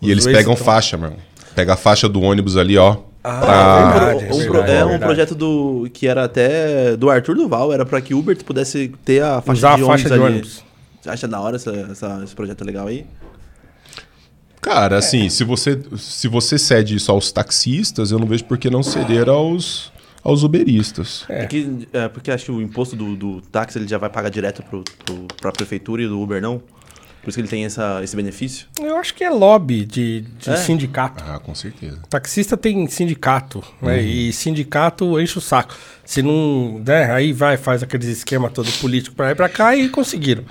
Os 0.00 0.08
e 0.08 0.10
eles 0.10 0.26
pegam 0.26 0.54
faixa, 0.54 0.96
mano 0.96 1.16
Pega 1.54 1.72
a 1.72 1.76
faixa 1.76 2.08
do 2.08 2.20
ônibus 2.20 2.56
ali, 2.56 2.76
ó. 2.76 2.98
Ah, 3.24 3.40
pra... 3.40 4.12
é, 4.12 4.32
um, 4.32 4.64
é, 4.64 4.76
é 4.76 4.84
um 4.84 4.98
projeto 4.98 5.34
do 5.34 5.88
que 5.92 6.06
era 6.06 6.24
até 6.24 6.96
do 6.96 7.10
Arthur 7.10 7.34
Duval, 7.34 7.72
era 7.72 7.84
para 7.84 8.00
que 8.00 8.14
Uber 8.14 8.36
pudesse 8.44 8.92
ter 9.04 9.20
a 9.20 9.40
faixa 9.40 9.58
Usar 9.58 9.76
de 9.76 9.82
a 9.82 9.86
faixa 9.86 10.10
de 10.10 10.18
ônibus. 10.18 10.64
Você 11.06 11.10
acha 11.10 11.28
da 11.28 11.40
hora 11.40 11.54
essa, 11.54 11.70
essa- 11.70 12.20
esse 12.24 12.34
projeto 12.34 12.64
legal 12.64 12.88
aí? 12.88 13.06
Cara, 14.60 14.98
assim, 14.98 15.28
se 15.28 15.44
você, 15.44 15.80
se 15.96 16.26
você 16.26 16.58
cede 16.58 16.96
isso 16.96 17.12
aos 17.12 17.30
taxistas, 17.30 18.10
eu 18.10 18.18
não 18.18 18.26
vejo 18.26 18.44
por 18.44 18.58
que 18.58 18.68
não 18.68 18.82
ceder 18.82 19.28
aos, 19.28 19.92
aos 20.24 20.42
uberistas. 20.42 21.24
É. 21.28 21.46
que, 21.46 21.86
é, 21.92 22.08
porque 22.08 22.32
acho 22.32 22.46
que 22.46 22.50
o 22.50 22.60
imposto 22.60 22.96
do, 22.96 23.14
do 23.14 23.40
táxi 23.40 23.78
ele 23.78 23.86
já 23.86 23.98
vai 23.98 24.10
pagar 24.10 24.30
direto 24.30 24.64
pro, 24.64 24.82
pro, 25.04 25.26
pra 25.40 25.52
prefeitura 25.52 26.02
e 26.02 26.08
do 26.08 26.20
Uber 26.20 26.42
não. 26.42 26.60
Por 27.22 27.30
isso 27.30 27.36
que 27.38 27.40
ele 27.42 27.48
tem 27.48 27.64
essa, 27.64 28.00
esse 28.04 28.14
benefício. 28.14 28.66
Eu 28.80 28.96
acho 28.98 29.12
que 29.12 29.22
é 29.24 29.30
lobby 29.30 29.84
de, 29.84 30.20
de 30.38 30.50
É? 30.50 30.56
sindicato. 30.56 31.24
Ah, 31.26 31.40
com 31.40 31.54
certeza. 31.56 32.00
Taxista 32.08 32.56
tem 32.56 32.86
sindicato, 32.88 33.64
né? 33.82 33.96
Uhum. 33.96 34.00
E 34.00 34.32
sindicato 34.32 35.20
enche 35.20 35.36
o 35.38 35.40
saco. 35.40 35.76
Se 36.04 36.22
não, 36.22 36.80
né? 36.86 37.10
Aí 37.12 37.32
vai, 37.32 37.56
faz 37.56 37.82
aqueles 37.82 38.06
esquema 38.08 38.48
todo 38.48 38.70
político 38.80 39.14
pra 39.16 39.26
lá 39.26 39.32
e 39.32 39.34
pra 39.34 39.48
cá 39.48 39.74
e 39.76 39.88
conseguiram. 39.88 40.44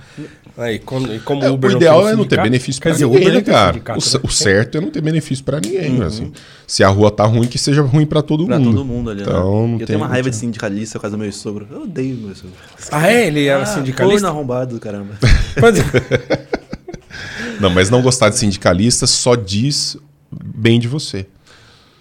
Aí, 0.57 0.79
quando, 0.79 1.13
e 1.13 1.19
como 1.19 1.43
É, 1.43 1.49
o 1.49 1.55
Uber 1.55 1.71
o 1.71 1.75
ideal 1.75 2.07
é 2.07 2.15
não 2.15 2.23
ter 2.25 2.41
benefício 2.41 2.81
pra 2.81 2.91
o 2.91 2.93
ninguém, 2.93 3.07
Uber 3.23 3.33
né, 3.33 3.41
cara? 3.41 3.73
sindicato, 3.73 3.99
O, 3.99 4.13
né? 4.13 4.19
o 4.23 4.29
certo 4.31 4.77
é 4.77 4.81
não 4.81 4.89
ter 4.89 5.01
benefício 5.01 5.43
pra 5.43 5.59
ninguém, 5.59 6.01
assim. 6.01 6.31
Se 6.65 6.81
a 6.81 6.87
rua 6.87 7.11
tá 7.11 7.25
ruim, 7.25 7.45
que 7.45 7.57
seja 7.57 7.81
ruim 7.81 8.05
pra 8.05 8.21
todo 8.21 8.45
Pra 8.45 8.57
mundo. 8.57 8.71
todo 8.77 8.85
mundo 8.85 9.09
ali, 9.09 9.21
Então, 9.23 9.33
né? 9.33 9.67
não 9.67 9.71
Eu 9.73 9.77
tem- 9.79 9.87
tenho 9.87 9.99
uma 9.99 10.07
raiva 10.07 10.29
de 10.29 10.35
sindicalista 10.37 10.97
por 10.97 11.01
causa 11.03 11.17
do 11.17 11.21
meu 11.21 11.31
sogro. 11.33 11.67
Eu 11.69 11.81
odeio 11.83 12.15
meu 12.15 12.33
sogro. 12.35 12.55
Ah, 12.89 13.11
é? 13.11 13.27
Ele 13.27 13.45
era 13.47 13.63
Ah, 13.63 13.65
sindicalista? 13.65 14.21
corno 14.21 14.27
arrombado, 14.27 14.79
caramba. 14.79 15.15
Mas- 15.61 15.75
Não, 17.59 17.69
mas 17.69 17.89
não 17.89 18.01
gostar 18.01 18.29
de 18.29 18.37
sindicalista 18.37 19.07
só 19.07 19.35
diz 19.35 19.95
bem 20.31 20.79
de 20.79 20.87
você. 20.87 21.25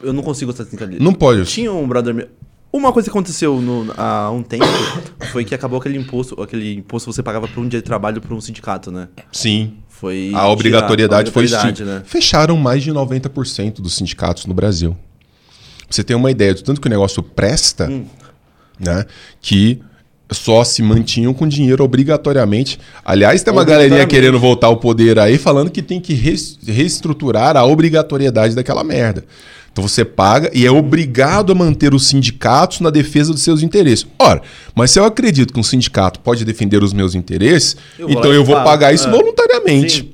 Eu 0.02 0.12
não 0.12 0.22
consigo 0.22 0.50
gostar 0.50 0.64
de 0.64 0.70
sindicalista. 0.70 1.02
Não 1.02 1.12
pode. 1.12 1.44
Tinha 1.44 1.72
um 1.72 1.86
brother 1.86 2.12
meu. 2.14 2.28
Uma 2.76 2.92
coisa 2.92 3.06
que 3.06 3.10
aconteceu 3.10 3.60
no- 3.60 3.92
há 3.96 4.30
um 4.32 4.42
tempo 4.42 4.64
foi 5.30 5.44
que 5.44 5.54
acabou 5.54 5.78
aquele 5.78 5.96
imposto, 5.96 6.42
aquele 6.42 6.74
imposto 6.74 7.08
que 7.08 7.14
você 7.14 7.22
pagava 7.22 7.46
por 7.46 7.62
um 7.62 7.68
dia 7.68 7.78
de 7.80 7.84
trabalho 7.84 8.20
para 8.20 8.34
um 8.34 8.40
sindicato, 8.40 8.90
né? 8.90 9.06
Sim. 9.30 9.74
Foi 9.88 10.32
A 10.34 10.48
obrigatoriedade 10.48 11.30
a 11.30 11.32
foi 11.32 11.44
obrigatoriedade, 11.44 11.82
extinta. 11.82 11.98
né? 12.00 12.02
Fecharam 12.04 12.56
mais 12.56 12.82
de 12.82 12.90
90% 12.90 13.80
dos 13.80 13.94
sindicatos 13.94 14.46
no 14.46 14.52
Brasil. 14.54 14.96
Pra 15.86 15.86
você 15.88 16.02
ter 16.02 16.16
uma 16.16 16.32
ideia 16.32 16.52
do 16.52 16.62
tanto 16.62 16.80
que 16.80 16.88
o 16.88 16.90
negócio 16.90 17.22
presta, 17.22 17.88
Hum. 17.88 18.06
né? 18.80 19.04
Que 19.40 19.80
só 20.32 20.64
se 20.64 20.82
mantinham 20.82 21.32
com 21.32 21.46
dinheiro 21.46 21.84
obrigatoriamente. 21.84 22.80
Aliás, 23.04 23.44
tem 23.44 23.52
uma 23.52 23.64
galerinha 23.64 24.04
querendo 24.04 24.38
voltar 24.40 24.66
ao 24.66 24.78
poder 24.78 25.16
aí, 25.20 25.38
falando 25.38 25.70
que 25.70 25.80
tem 25.80 26.00
que 26.00 26.12
reestruturar 26.66 27.56
a 27.56 27.64
obrigatoriedade 27.64 28.56
daquela 28.56 28.82
merda. 28.82 29.24
Então 29.74 29.88
você 29.88 30.04
paga 30.04 30.48
e 30.54 30.64
é 30.64 30.70
obrigado 30.70 31.50
a 31.50 31.54
manter 31.54 31.92
os 31.94 32.06
sindicatos 32.06 32.78
na 32.78 32.90
defesa 32.90 33.32
dos 33.32 33.42
seus 33.42 33.60
interesses. 33.60 34.06
Ora, 34.16 34.40
mas 34.72 34.92
se 34.92 35.00
eu 35.00 35.04
acredito 35.04 35.52
que 35.52 35.58
um 35.58 35.64
sindicato 35.64 36.20
pode 36.20 36.44
defender 36.44 36.80
os 36.84 36.92
meus 36.92 37.16
interesses, 37.16 37.76
Eu 37.98 38.08
então 38.08 38.32
eu 38.32 38.44
vou 38.44 38.54
pagar 38.62 38.94
isso 38.94 39.08
É. 39.08 39.10
voluntariamente 39.10 39.96
Sim. 40.02 40.10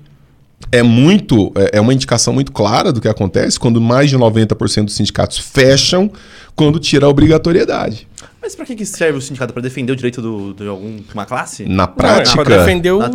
é 0.72 0.82
muito 0.82 1.52
é 1.54 1.76
é 1.76 1.80
uma 1.80 1.92
indicação 1.92 2.32
muito 2.32 2.52
clara 2.52 2.90
do 2.90 3.02
que 3.02 3.08
acontece 3.08 3.60
quando 3.60 3.82
mais 3.82 4.08
de 4.08 4.16
90% 4.16 4.86
dos 4.86 4.94
sindicatos 4.94 5.36
fecham 5.36 6.10
quando 6.56 6.78
tira 6.78 7.04
a 7.04 7.08
obrigatoriedade. 7.10 8.08
Mas 8.40 8.54
pra 8.56 8.64
que, 8.64 8.74
que 8.74 8.86
serve 8.86 9.18
o 9.18 9.20
sindicato? 9.20 9.52
Pra 9.52 9.60
defender 9.60 9.92
o 9.92 9.96
direito 9.96 10.22
do, 10.22 10.54
de 10.54 10.66
alguma 10.66 11.26
classe? 11.26 11.66
Na 11.66 11.82
é 11.84 11.86
prática, 11.86 12.42
pra 12.42 12.56
defender 12.60 12.92
o, 12.92 12.98
Na- 13.00 13.10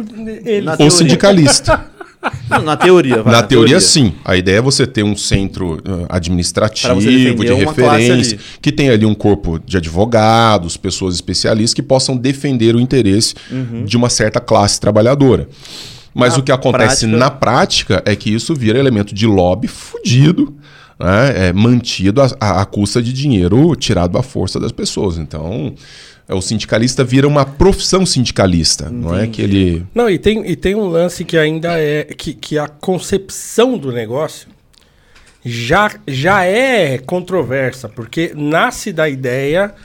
ele. 0.45 0.61
na- 0.61 0.75
o 0.79 0.91
sindicalista. 0.91 1.87
Não, 2.49 2.61
na 2.61 2.75
teoria, 2.77 3.21
vai, 3.23 3.33
Na 3.33 3.43
teoria, 3.43 3.79
sim. 3.79 4.13
A 4.23 4.35
ideia 4.35 4.57
é 4.57 4.61
você 4.61 4.85
ter 4.87 5.03
um 5.03 5.15
centro 5.15 5.75
uh, 5.75 6.05
administrativo, 6.09 6.99
de 6.99 7.53
referência, 7.53 8.37
que 8.61 8.71
tem 8.71 8.89
ali 8.89 9.05
um 9.05 9.13
corpo 9.15 9.59
de 9.59 9.77
advogados, 9.77 10.77
pessoas 10.77 11.15
especialistas 11.15 11.73
que 11.73 11.81
possam 11.83 12.15
defender 12.15 12.75
o 12.75 12.79
interesse 12.79 13.33
de 13.85 13.97
uma 13.97 14.09
certa 14.09 14.39
classe 14.39 14.79
trabalhadora. 14.79 15.47
Mas 16.13 16.33
Uhum. 16.33 16.37
Na 16.37 16.41
o 16.41 16.43
que 16.45 16.51
acontece 16.51 17.05
prática- 17.07 17.17
na 17.17 17.29
prática 17.31 18.03
é 18.05 18.15
que 18.15 18.33
isso 18.33 18.55
vira 18.55 18.79
elemento 18.79 19.13
de 19.13 19.27
lobby 19.27 19.67
fudido, 19.67 20.55
né? 20.99 21.47
é, 21.49 21.53
mantido 21.53 22.21
à- 22.39 22.65
custa 22.65 23.01
de 23.01 23.11
dinheiro 23.11 23.75
tirado 23.75 24.17
à 24.17 24.23
força 24.23 24.57
das 24.59 24.71
pessoas. 24.71 25.17
Então, 25.17 25.73
o 26.33 26.41
sindicalista 26.41 27.03
vira 27.03 27.27
uma 27.27 27.45
profissão 27.45 28.05
sindicalista, 28.05 28.89
não 28.89 29.15
é 29.15 29.27
que 29.27 29.41
ele... 29.41 29.85
Não, 29.93 30.09
e 30.09 30.17
tem, 30.17 30.49
e 30.49 30.55
tem 30.55 30.73
um 30.73 30.87
lance 30.87 31.23
que 31.23 31.37
ainda 31.37 31.79
é. 31.79 32.03
Que, 32.03 32.33
que 32.33 32.57
a 32.57 32.67
concepção 32.67 33.77
do 33.77 33.91
negócio 33.91 34.47
já, 35.45 35.91
já 36.07 36.43
é 36.43 36.97
controversa, 36.97 37.87
porque 37.87 38.31
nasce 38.35 38.91
da 38.91 39.07
ideia 39.07 39.75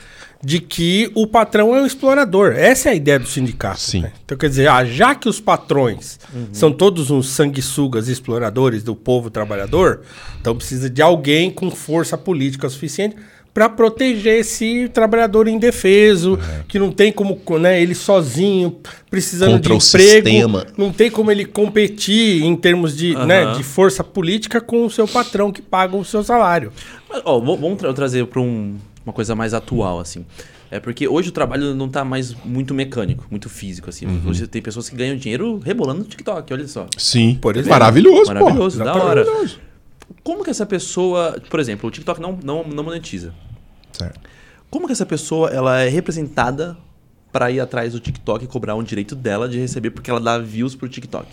de 0.43 0.59
que 0.59 1.11
o 1.13 1.27
patrão 1.27 1.75
é 1.75 1.81
o 1.81 1.85
explorador. 1.85 2.53
Essa 2.53 2.89
é 2.89 2.91
a 2.93 2.95
ideia 2.95 3.19
do 3.19 3.27
sindicato. 3.27 3.79
Sim. 3.79 4.01
né? 4.01 4.11
Então, 4.25 4.35
quer 4.35 4.49
dizer, 4.49 4.67
ah, 4.67 4.83
já 4.83 5.13
que 5.13 5.29
os 5.29 5.39
patrões 5.39 6.19
são 6.51 6.71
todos 6.71 7.11
uns 7.11 7.29
sanguessugas 7.29 8.07
exploradores 8.07 8.81
do 8.81 8.95
povo 8.95 9.29
trabalhador, 9.29 10.01
então 10.39 10.55
precisa 10.55 10.89
de 10.89 11.01
alguém 11.01 11.51
com 11.51 11.69
força 11.69 12.17
política 12.17 12.67
suficiente 12.69 13.15
para 13.53 13.67
proteger 13.67 14.39
esse 14.39 14.87
trabalhador 14.93 15.47
indefeso, 15.47 16.39
que 16.67 16.79
não 16.79 16.89
tem 16.91 17.11
como, 17.11 17.39
né, 17.59 17.81
ele 17.81 17.93
sozinho, 17.93 18.77
precisando 19.09 19.51
Contra 19.53 19.77
de 19.77 19.85
emprego, 19.85 20.27
sistema. 20.29 20.65
não 20.77 20.91
tem 20.91 21.11
como 21.11 21.29
ele 21.31 21.43
competir 21.45 22.43
em 22.43 22.55
termos 22.55 22.95
de, 22.95 23.13
Aham. 23.15 23.25
né, 23.25 23.53
de 23.53 23.63
força 23.63 24.03
política 24.03 24.61
com 24.61 24.85
o 24.85 24.89
seu 24.89 25.05
patrão 25.07 25.51
que 25.51 25.61
paga 25.61 25.97
o 25.97 26.05
seu 26.05 26.23
salário. 26.23 26.71
Mas, 27.09 27.21
ó, 27.25 27.39
vou- 27.39 27.57
vamos 27.57 27.77
tra- 27.77 27.93
trazer 27.93 28.25
para 28.27 28.39
uma 28.41 29.13
coisa 29.13 29.35
mais 29.35 29.53
atual, 29.53 29.99
assim. 29.99 30.25
É 30.73 30.79
porque 30.79 31.05
hoje 31.05 31.27
o 31.27 31.31
trabalho 31.33 31.75
não 31.75 31.89
tá 31.89 32.05
mais 32.05 32.33
muito 32.45 32.73
mecânico, 32.73 33.25
muito 33.29 33.49
físico, 33.49 33.89
assim. 33.89 34.05
Uhum. 34.05 34.21
Hoje 34.27 34.47
tem 34.47 34.61
pessoas 34.61 34.87
que 34.87 34.95
ganham 34.95 35.17
dinheiro 35.17 35.59
rebolando 35.61 35.99
no 35.99 36.05
TikTok, 36.05 36.53
olha 36.53 36.65
só. 36.69 36.87
Sim, 36.97 37.37
Por 37.41 37.57
exemplo. 37.57 37.71
maravilhoso, 37.71 38.27
pô. 38.27 38.33
Maravilhoso, 38.33 38.79
da 38.79 38.93
hora. 38.95 39.25
Maravilhoso. 39.25 39.59
Como 40.23 40.43
que 40.43 40.49
essa 40.49 40.65
pessoa, 40.65 41.39
por 41.49 41.59
exemplo, 41.59 41.87
o 41.87 41.91
TikTok 41.91 42.21
não, 42.21 42.37
não, 42.43 42.63
não 42.63 42.83
monetiza. 42.83 43.33
Certo. 43.91 44.19
Como 44.69 44.85
que 44.85 44.93
essa 44.93 45.05
pessoa 45.05 45.49
ela 45.49 45.79
é 45.81 45.89
representada 45.89 46.77
para 47.31 47.49
ir 47.51 47.59
atrás 47.59 47.93
do 47.93 47.99
TikTok 47.99 48.45
e 48.45 48.47
cobrar 48.47 48.75
um 48.75 48.83
direito 48.83 49.15
dela 49.15 49.47
de 49.49 49.57
receber 49.59 49.91
porque 49.91 50.09
ela 50.11 50.19
dá 50.19 50.37
views 50.37 50.75
pro 50.75 50.87
TikTok? 50.87 51.27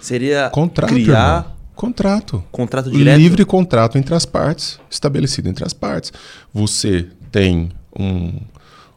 Seria 0.00 0.48
Contrato, 0.50 0.90
criar 0.94 1.38
irmão. 1.40 1.58
Contrato. 1.74 2.44
contrato 2.50 2.90
direto? 2.90 3.18
Livre 3.18 3.44
contrato 3.44 3.98
entre 3.98 4.14
as 4.14 4.24
partes, 4.24 4.80
estabelecido 4.90 5.48
entre 5.48 5.64
as 5.64 5.72
partes. 5.72 6.12
Você 6.52 7.06
tem 7.30 7.70
um- 7.98 8.40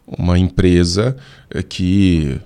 uma 0.06 0.38
empresa 0.38 1.16
eh, 1.50 1.62
que 1.64 2.40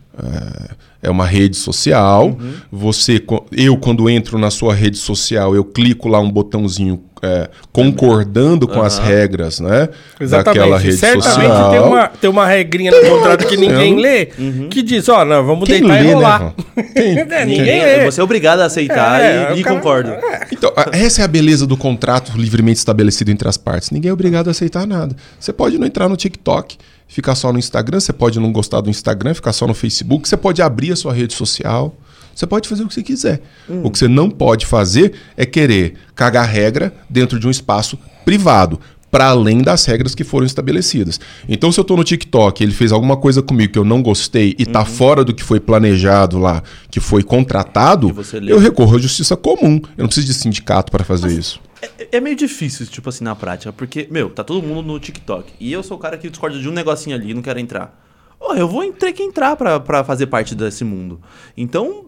é 1.01 1.09
uma 1.09 1.25
rede 1.25 1.55
social. 1.57 2.27
Uhum. 2.29 2.53
Você, 2.71 3.23
eu 3.51 3.77
quando 3.77 4.09
entro 4.09 4.37
na 4.37 4.49
sua 4.49 4.73
rede 4.73 4.97
social, 4.97 5.55
eu 5.55 5.63
clico 5.63 6.07
lá 6.07 6.19
um 6.19 6.29
botãozinho 6.31 7.01
eh, 7.21 7.49
concordando 7.71 8.67
com 8.67 8.81
as 8.81 8.97
Aham. 8.99 9.07
regras, 9.07 9.59
né? 9.59 9.89
Exatamente. 10.19 10.59
Daquela 10.59 10.77
rede 10.77 10.97
Certamente 10.97 11.33
social. 11.33 11.71
tem 11.71 11.79
uma, 11.79 12.07
tem 12.07 12.29
uma 12.29 12.47
regrinha 12.47 12.91
no 12.91 13.09
contrato 13.09 13.47
que 13.47 13.57
ninguém 13.57 13.93
Uhum. 13.93 13.99
lê, 13.99 14.25
que 14.69 14.81
diz, 14.81 15.07
ó, 15.09 15.23
não, 15.25 15.45
vamos 15.45 15.67
Quem 15.67 15.79
deitar 15.81 15.95
lê, 15.95 16.01
e 16.01 16.07
né, 16.07 16.13
rolar. 16.13 16.35
irmão? 16.35 16.53
Quem- 16.93 17.15
É, 17.35 17.45
Ninguém, 17.45 17.83
lê. 17.83 18.05
você 18.05 18.21
é 18.21 18.23
obrigado 18.23 18.59
a 18.61 18.65
aceitar 18.65 19.21
É, 19.21 19.53
e, 19.53 19.57
e 19.57 19.61
o 19.61 19.63
cara- 19.63 19.75
concordo. 19.75 20.13
Então, 20.51 20.71
a- 20.75 20.89
essa 20.95 21.21
é 21.21 21.25
a 21.25 21.27
beleza 21.27 21.65
do 21.67 21.75
contrato 21.77 22.31
livremente 22.37 22.77
estabelecido 22.79 23.31
entre 23.31 23.47
as 23.47 23.57
partes. 23.57 23.91
Ninguém 23.91 24.09
é 24.09 24.13
obrigado 24.13 24.47
a 24.47 24.51
aceitar 24.51 24.85
nada. 24.87 25.15
Você 25.39 25.51
pode 25.53 25.77
não 25.77 25.85
entrar 25.87 26.07
no 26.09 26.15
TikTok, 26.15 26.77
ficar 27.07 27.35
só 27.35 27.51
no 27.51 27.59
Instagram, 27.59 27.99
você 27.99 28.13
pode 28.13 28.39
não 28.39 28.51
gostar 28.51 28.81
do 28.81 28.89
Instagram, 28.89 29.33
ficar 29.33 29.53
só 29.53 29.67
no 29.67 29.73
Facebook, 29.73 30.27
você 30.27 30.37
pode 30.37 30.61
abrir 30.61 30.91
a 30.91 30.95
sua 30.95 31.13
rede 31.13 31.33
social, 31.33 31.95
você 32.35 32.45
pode 32.45 32.67
fazer 32.67 32.83
o 32.83 32.87
que 32.87 32.93
você 32.93 33.03
quiser. 33.03 33.41
O 33.83 33.89
que 33.89 33.97
você 33.97 34.07
não 34.07 34.29
pode 34.29 34.65
fazer 34.65 35.13
é 35.37 35.45
querer 35.45 35.93
cagar 36.13 36.47
regra 36.47 36.93
dentro 37.09 37.39
de 37.39 37.47
um 37.47 37.51
espaço 37.51 37.97
privado. 38.25 38.79
Para 39.09 39.27
além 39.27 39.61
das 39.61 39.85
regras 39.85 40.13
que 40.13 40.25
foram 40.25 40.45
estabelecidas. 40.45 41.21
Então, 41.47 41.71
se 41.71 41.79
eu 41.79 41.83
estou 41.83 41.95
no 41.95 42.03
TikTok 42.03 42.61
ele 42.61 42.73
fez 42.73 42.91
alguma 42.91 43.15
coisa 43.15 43.41
comigo 43.41 43.71
que 43.71 43.79
eu 43.79 43.85
não 43.85 44.01
gostei 44.03 44.53
e 44.59 44.63
está 44.63 44.83
fora 44.83 45.23
do 45.23 45.33
que 45.33 45.41
foi 45.41 45.57
planejado 45.57 46.37
lá, 46.37 46.61
que 46.91 46.99
foi 46.99 47.23
contratado, 47.23 48.13
eu 48.45 48.59
recorro 48.59 48.97
à 48.97 48.99
justiça 48.99 49.37
comum. 49.37 49.79
Eu 49.97 50.01
não 50.01 50.07
preciso 50.07 50.27
de 50.27 50.33
sindicato 50.33 50.91
para 50.91 51.05
fazer 51.05 51.31
isso. 51.31 51.61
É, 51.97 52.17
é 52.17 52.21
meio 52.21 52.35
difícil, 52.35 52.85
tipo 52.87 53.09
assim, 53.09 53.23
na 53.23 53.35
prática, 53.35 53.71
porque, 53.73 54.07
meu, 54.09 54.29
tá 54.29 54.43
todo 54.43 54.65
mundo 54.65 54.85
no 54.85 54.99
TikTok. 54.99 55.53
E 55.59 55.71
eu 55.71 55.83
sou 55.83 55.97
o 55.97 55.99
cara 55.99 56.17
que 56.17 56.29
discorda 56.29 56.59
de 56.59 56.67
um 56.67 56.71
negocinho 56.71 57.15
ali 57.15 57.31
e 57.31 57.33
não 57.33 57.41
quero 57.41 57.59
entrar. 57.59 58.01
Ó, 58.39 58.53
eu 58.53 58.67
vou 58.67 58.91
ter 58.93 59.13
que 59.13 59.23
entrar 59.23 59.55
pra, 59.55 59.79
pra 59.79 60.03
fazer 60.03 60.27
parte 60.27 60.53
desse 60.55 60.83
mundo. 60.83 61.21
Então, 61.55 62.05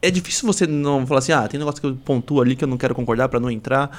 é 0.00 0.10
difícil 0.10 0.46
você 0.46 0.66
não 0.66 1.06
falar 1.06 1.18
assim, 1.18 1.32
ah, 1.32 1.46
tem 1.48 1.58
negócio 1.58 1.80
que 1.80 1.86
eu 1.86 1.96
pontuo 1.96 2.40
ali 2.40 2.54
que 2.54 2.64
eu 2.64 2.68
não 2.68 2.76
quero 2.76 2.94
concordar 2.94 3.28
pra 3.28 3.40
não 3.40 3.50
entrar. 3.50 3.90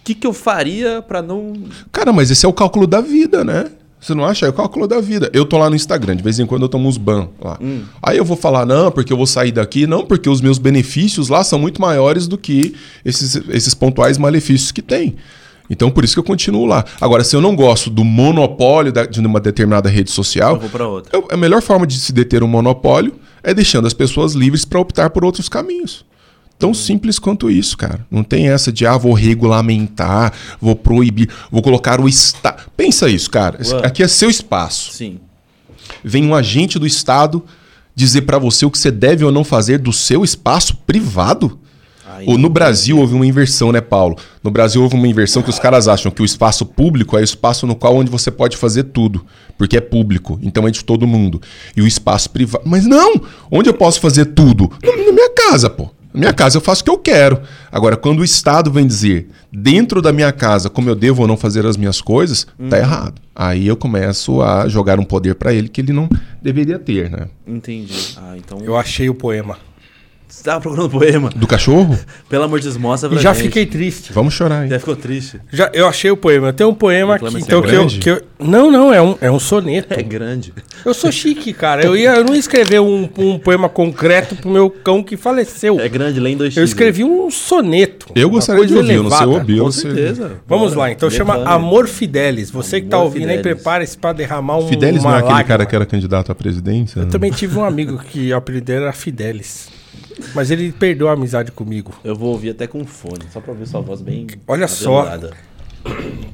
O 0.00 0.04
que, 0.04 0.14
que 0.14 0.26
eu 0.26 0.32
faria 0.32 1.00
pra 1.00 1.22
não. 1.22 1.54
Cara, 1.90 2.12
mas 2.12 2.30
esse 2.30 2.44
é 2.44 2.48
o 2.48 2.52
cálculo 2.52 2.86
da 2.86 3.00
vida, 3.00 3.42
né? 3.42 3.70
Você 4.04 4.14
não 4.14 4.24
acha? 4.24 4.44
É 4.44 4.48
o 4.50 4.52
cálculo 4.52 4.86
da 4.86 5.00
vida. 5.00 5.30
Eu 5.32 5.46
tô 5.46 5.56
lá 5.56 5.70
no 5.70 5.76
Instagram, 5.76 6.16
de 6.16 6.22
vez 6.22 6.38
em 6.38 6.44
quando 6.44 6.62
eu 6.62 6.68
tomo 6.68 6.86
uns 6.88 6.98
ban 6.98 7.28
lá. 7.40 7.58
Aí 8.02 8.18
eu 8.18 8.24
vou 8.24 8.36
falar, 8.36 8.66
não, 8.66 8.90
porque 8.90 9.10
eu 9.12 9.16
vou 9.16 9.26
sair 9.26 9.50
daqui, 9.50 9.86
não, 9.86 10.04
porque 10.04 10.28
os 10.28 10.40
meus 10.42 10.58
benefícios 10.58 11.28
lá 11.28 11.42
são 11.42 11.58
muito 11.58 11.80
maiores 11.80 12.26
do 12.28 12.36
que 12.36 12.74
esses, 13.04 13.34
esses 13.48 13.72
pontuais 13.72 14.18
malefícios 14.18 14.70
que 14.70 14.82
tem. 14.82 15.16
Então, 15.70 15.90
por 15.90 16.04
isso 16.04 16.12
que 16.14 16.20
eu 16.20 16.24
continuo 16.24 16.66
lá. 16.66 16.84
Agora, 17.00 17.24
se 17.24 17.34
eu 17.34 17.40
não 17.40 17.56
gosto 17.56 17.88
do 17.88 18.04
monopólio 18.04 18.92
da- 18.92 19.06
de 19.06 19.18
uma 19.20 19.40
determinada 19.40 19.88
rede 19.88 20.10
social, 20.10 20.56
Eu 20.62 20.68
vou 20.68 20.86
outra. 20.86 21.16
eu- 21.16 21.26
a 21.30 21.36
melhor 21.38 21.62
forma 21.62 21.86
de 21.86 21.94
se 21.98 22.12
deter 22.12 22.42
um 22.42 22.46
monopólio 22.46 23.14
é 23.42 23.54
deixando 23.54 23.86
as 23.86 23.94
pessoas 23.94 24.34
livres 24.34 24.66
para 24.66 24.78
optar 24.78 25.08
por 25.08 25.24
outros 25.24 25.48
caminhos. 25.48 26.04
Tão 26.64 26.72
simples 26.72 27.18
quanto 27.18 27.50
isso, 27.50 27.76
cara. 27.76 28.06
Não 28.10 28.24
tem 28.24 28.48
essa 28.48 28.72
de, 28.72 28.86
ah, 28.86 28.96
vou 28.96 29.12
regulamentar, 29.12 30.32
vou 30.58 30.74
proibir, 30.74 31.28
vou 31.50 31.60
colocar 31.60 32.00
o 32.00 32.08
Estado. 32.08 32.62
Pensa 32.74 33.06
isso, 33.06 33.30
cara. 33.30 33.58
Ué. 33.62 33.86
Aqui 33.86 34.02
é 34.02 34.08
seu 34.08 34.30
espaço. 34.30 34.94
Sim. 34.94 35.18
Vem 36.02 36.24
um 36.24 36.34
agente 36.34 36.78
do 36.78 36.86
Estado 36.86 37.44
dizer 37.94 38.22
pra 38.22 38.38
você 38.38 38.64
o 38.64 38.70
que 38.70 38.78
você 38.78 38.90
deve 38.90 39.26
ou 39.26 39.30
não 39.30 39.44
fazer 39.44 39.76
do 39.76 39.92
seu 39.92 40.24
espaço 40.24 40.74
privado? 40.86 41.58
Ou 42.24 42.38
no 42.38 42.48
Brasil 42.48 42.98
houve 42.98 43.12
uma 43.14 43.26
inversão, 43.26 43.70
né, 43.70 43.82
Paulo? 43.82 44.16
No 44.42 44.50
Brasil 44.50 44.82
houve 44.82 44.94
uma 44.94 45.06
inversão 45.06 45.42
que 45.42 45.50
os 45.50 45.58
caras 45.58 45.86
acham 45.86 46.10
que 46.10 46.22
o 46.22 46.24
espaço 46.24 46.64
público 46.64 47.14
é 47.18 47.20
o 47.20 47.24
espaço 47.24 47.66
no 47.66 47.76
qual 47.76 47.94
onde 47.94 48.10
você 48.10 48.30
pode 48.30 48.56
fazer 48.56 48.84
tudo, 48.84 49.26
porque 49.58 49.76
é 49.76 49.82
público, 49.82 50.38
então 50.40 50.66
é 50.66 50.70
de 50.70 50.82
todo 50.82 51.06
mundo. 51.06 51.42
E 51.76 51.82
o 51.82 51.86
espaço 51.86 52.30
privado, 52.30 52.64
mas 52.66 52.86
não, 52.86 53.20
onde 53.50 53.68
eu 53.68 53.74
posso 53.74 54.00
fazer 54.00 54.24
tudo? 54.24 54.72
Na 54.82 55.12
minha 55.12 55.30
casa, 55.34 55.68
pô. 55.68 55.90
Na 56.14 56.20
minha 56.20 56.32
casa 56.32 56.56
eu 56.56 56.60
faço 56.60 56.82
o 56.82 56.84
que 56.84 56.90
eu 56.90 56.98
quero. 56.98 57.42
Agora, 57.72 57.96
quando 57.96 58.20
o 58.20 58.24
Estado 58.24 58.70
vem 58.70 58.86
dizer 58.86 59.28
dentro 59.52 60.00
da 60.00 60.12
minha 60.12 60.30
casa 60.30 60.70
como 60.70 60.88
eu 60.88 60.94
devo 60.94 61.22
ou 61.22 61.28
não 61.28 61.36
fazer 61.36 61.66
as 61.66 61.76
minhas 61.76 62.00
coisas, 62.00 62.46
tá 62.70 62.78
errado. 62.78 63.20
Aí 63.34 63.66
eu 63.66 63.76
começo 63.76 64.40
a 64.40 64.68
jogar 64.68 65.00
um 65.00 65.04
poder 65.04 65.34
pra 65.34 65.52
ele 65.52 65.68
que 65.68 65.80
ele 65.80 65.92
não 65.92 66.08
deveria 66.40 66.78
ter, 66.78 67.10
né? 67.10 67.26
Entendi. 67.44 68.14
Ah, 68.16 68.36
então. 68.36 68.60
Eu 68.60 68.76
achei 68.76 69.08
o 69.08 69.14
poema. 69.14 69.58
Você 70.34 70.42
tava 70.42 70.60
procurando 70.60 70.90
poema? 70.90 71.30
Do 71.30 71.46
cachorro? 71.46 71.96
Pelo 72.28 72.42
amor 72.42 72.58
de 72.58 72.64
Deus, 72.64 72.76
mostra 72.76 73.08
pra 73.08 73.16
E 73.16 73.22
já 73.22 73.32
gente. 73.32 73.44
fiquei 73.44 73.66
triste. 73.66 74.12
Vamos 74.12 74.34
chorar, 74.34 74.64
hein? 74.64 74.68
Já 74.70 74.80
ficou 74.80 74.96
triste. 74.96 75.40
Já, 75.52 75.70
eu 75.72 75.86
achei 75.86 76.10
o 76.10 76.16
poema. 76.16 76.52
Tem 76.52 76.66
um 76.66 76.74
poema 76.74 77.14
aqui, 77.14 77.38
então 77.38 77.62
que 77.62 77.72
eu, 77.72 77.86
que 77.86 78.10
eu. 78.10 78.20
Não, 78.40 78.68
não, 78.68 78.92
é 78.92 79.00
um, 79.00 79.16
é 79.20 79.30
um 79.30 79.38
soneto. 79.38 79.94
É 79.94 80.02
grande. 80.02 80.52
Eu 80.84 80.92
sou 80.92 81.12
chique, 81.12 81.52
cara. 81.52 81.84
Eu, 81.84 81.96
ia, 81.96 82.16
eu 82.16 82.24
não 82.24 82.34
ia 82.34 82.40
escrever 82.40 82.80
um, 82.80 83.08
um 83.16 83.38
poema 83.38 83.68
concreto 83.68 84.34
pro 84.34 84.50
meu 84.50 84.68
cão 84.68 85.04
que 85.04 85.16
faleceu. 85.16 85.78
É 85.78 85.88
grande, 85.88 86.18
lê 86.18 86.30
em 86.30 86.36
dois 86.36 86.56
Eu 86.56 86.64
escrevi 86.64 87.04
um 87.04 87.30
soneto. 87.30 88.08
Eu 88.12 88.28
gostaria 88.28 88.66
de 88.66 88.74
ouvir, 88.74 88.94
eu 88.94 89.02
não 89.04 89.10
sei 89.12 89.26
ouvir. 89.28 89.60
Com 89.60 89.70
certeza. 89.70 90.32
Vamos 90.48 90.74
Bora. 90.74 90.80
lá, 90.88 90.92
então 90.92 91.08
chama. 91.08 91.44
Amor 91.44 91.86
Fidelis. 91.86 92.50
Você 92.50 92.80
que 92.80 92.88
tá 92.88 92.96
Amor 92.96 93.06
ouvindo 93.06 93.28
aí, 93.28 93.36
Fidelis. 93.36 93.56
prepare-se 93.62 93.96
pra 93.96 94.12
derramar 94.12 94.58
um, 94.58 94.66
Fidelis 94.68 95.00
uma 95.00 95.10
não 95.10 95.16
é 95.16 95.18
aquele 95.20 95.32
lágrima. 95.32 95.48
cara 95.48 95.66
que 95.66 95.76
era 95.76 95.86
candidato 95.86 96.32
à 96.32 96.34
presidência? 96.34 96.98
Eu 96.98 97.08
também 97.08 97.30
tive 97.30 97.56
um 97.56 97.64
amigo 97.64 97.98
que 97.98 98.32
o 98.32 98.36
apelido 98.36 98.72
era 98.72 98.92
Fidelis. 98.92 99.68
Mas 100.34 100.50
ele 100.50 100.72
perdeu 100.72 101.08
a 101.08 101.12
amizade 101.12 101.50
comigo. 101.52 101.92
Eu 102.04 102.14
vou 102.14 102.30
ouvir 102.30 102.50
até 102.50 102.66
com 102.66 102.84
fone, 102.84 103.24
só 103.32 103.40
pra 103.40 103.52
ouvir 103.52 103.66
sua 103.66 103.80
voz 103.80 104.00
bem. 104.00 104.26
Olha 104.46 104.68
só. 104.68 105.08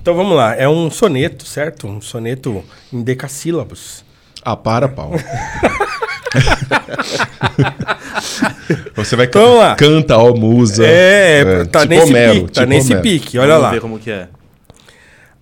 Então 0.01 0.15
vamos 0.15 0.37
lá, 0.37 0.55
é 0.55 0.69
um 0.69 0.91
soneto, 0.91 1.45
certo? 1.47 1.87
Um 1.87 2.01
soneto 2.01 2.63
em 2.93 3.03
decassílabos. 3.03 4.05
Ah, 4.45 4.57
para, 4.57 4.89
Paulo. 4.89 5.17
Você 8.95 9.17
vai 9.17 9.27
Então, 9.27 9.43
Vamos 9.43 9.59
lá. 9.59 9.75
canta, 9.75 10.17
ó, 10.19 10.35
musa. 10.35 10.85
É, 10.87 11.65
tá 11.65 11.81
tipo 11.81 11.95
nesse 11.95 12.11
Homero, 12.11 12.35
pique, 12.35 12.47
tá 12.53 12.61
tipo 12.61 12.67
nesse 12.67 12.93
Homero. 12.93 13.03
pique, 13.03 13.39
olha 13.39 13.49
Vamos 13.49 13.63
lá. 13.63 13.71
ver 13.71 13.81
como 13.81 13.99
que 13.99 14.11
é. 14.11 14.29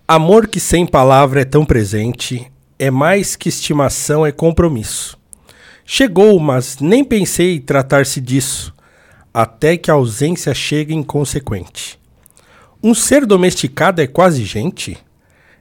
Amor 0.07 0.47
que 0.49 0.59
sem 0.59 0.87
palavra 0.87 1.43
é 1.43 1.45
tão 1.45 1.65
presente, 1.67 2.51
é 2.79 2.91
mais 2.91 3.37
que 3.37 3.49
estimação, 3.51 4.25
é 4.25 4.33
compromisso. 4.33 5.18
Chegou, 5.91 6.39
mas 6.39 6.81
nem 6.81 7.03
pensei 7.03 7.59
tratar-se 7.59 8.21
disso, 8.21 8.75
até 9.33 9.75
que 9.75 9.91
a 9.91 9.95
ausência 9.95 10.53
chega 10.53 10.93
inconsequente. 10.93 11.99
Um 12.83 12.93
ser 12.93 13.25
domesticado 13.25 14.03
é 14.03 14.07
quase 14.07 14.45
gente? 14.45 14.99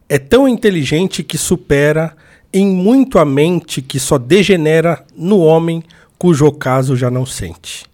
É 0.10 0.20
tão 0.20 0.46
inteligente 0.46 1.24
que 1.24 1.38
supera 1.38 2.14
em 2.52 2.68
muito 2.68 3.20
a 3.20 3.24
mente 3.24 3.82
que 3.82 4.02
só 4.02 4.18
degenera 4.18 5.02
no 5.16 5.40
homem 5.40 5.82
cujo 6.20 6.46
ocaso 6.46 6.94
já 6.98 7.10
não 7.10 7.26
sente. 7.26 7.86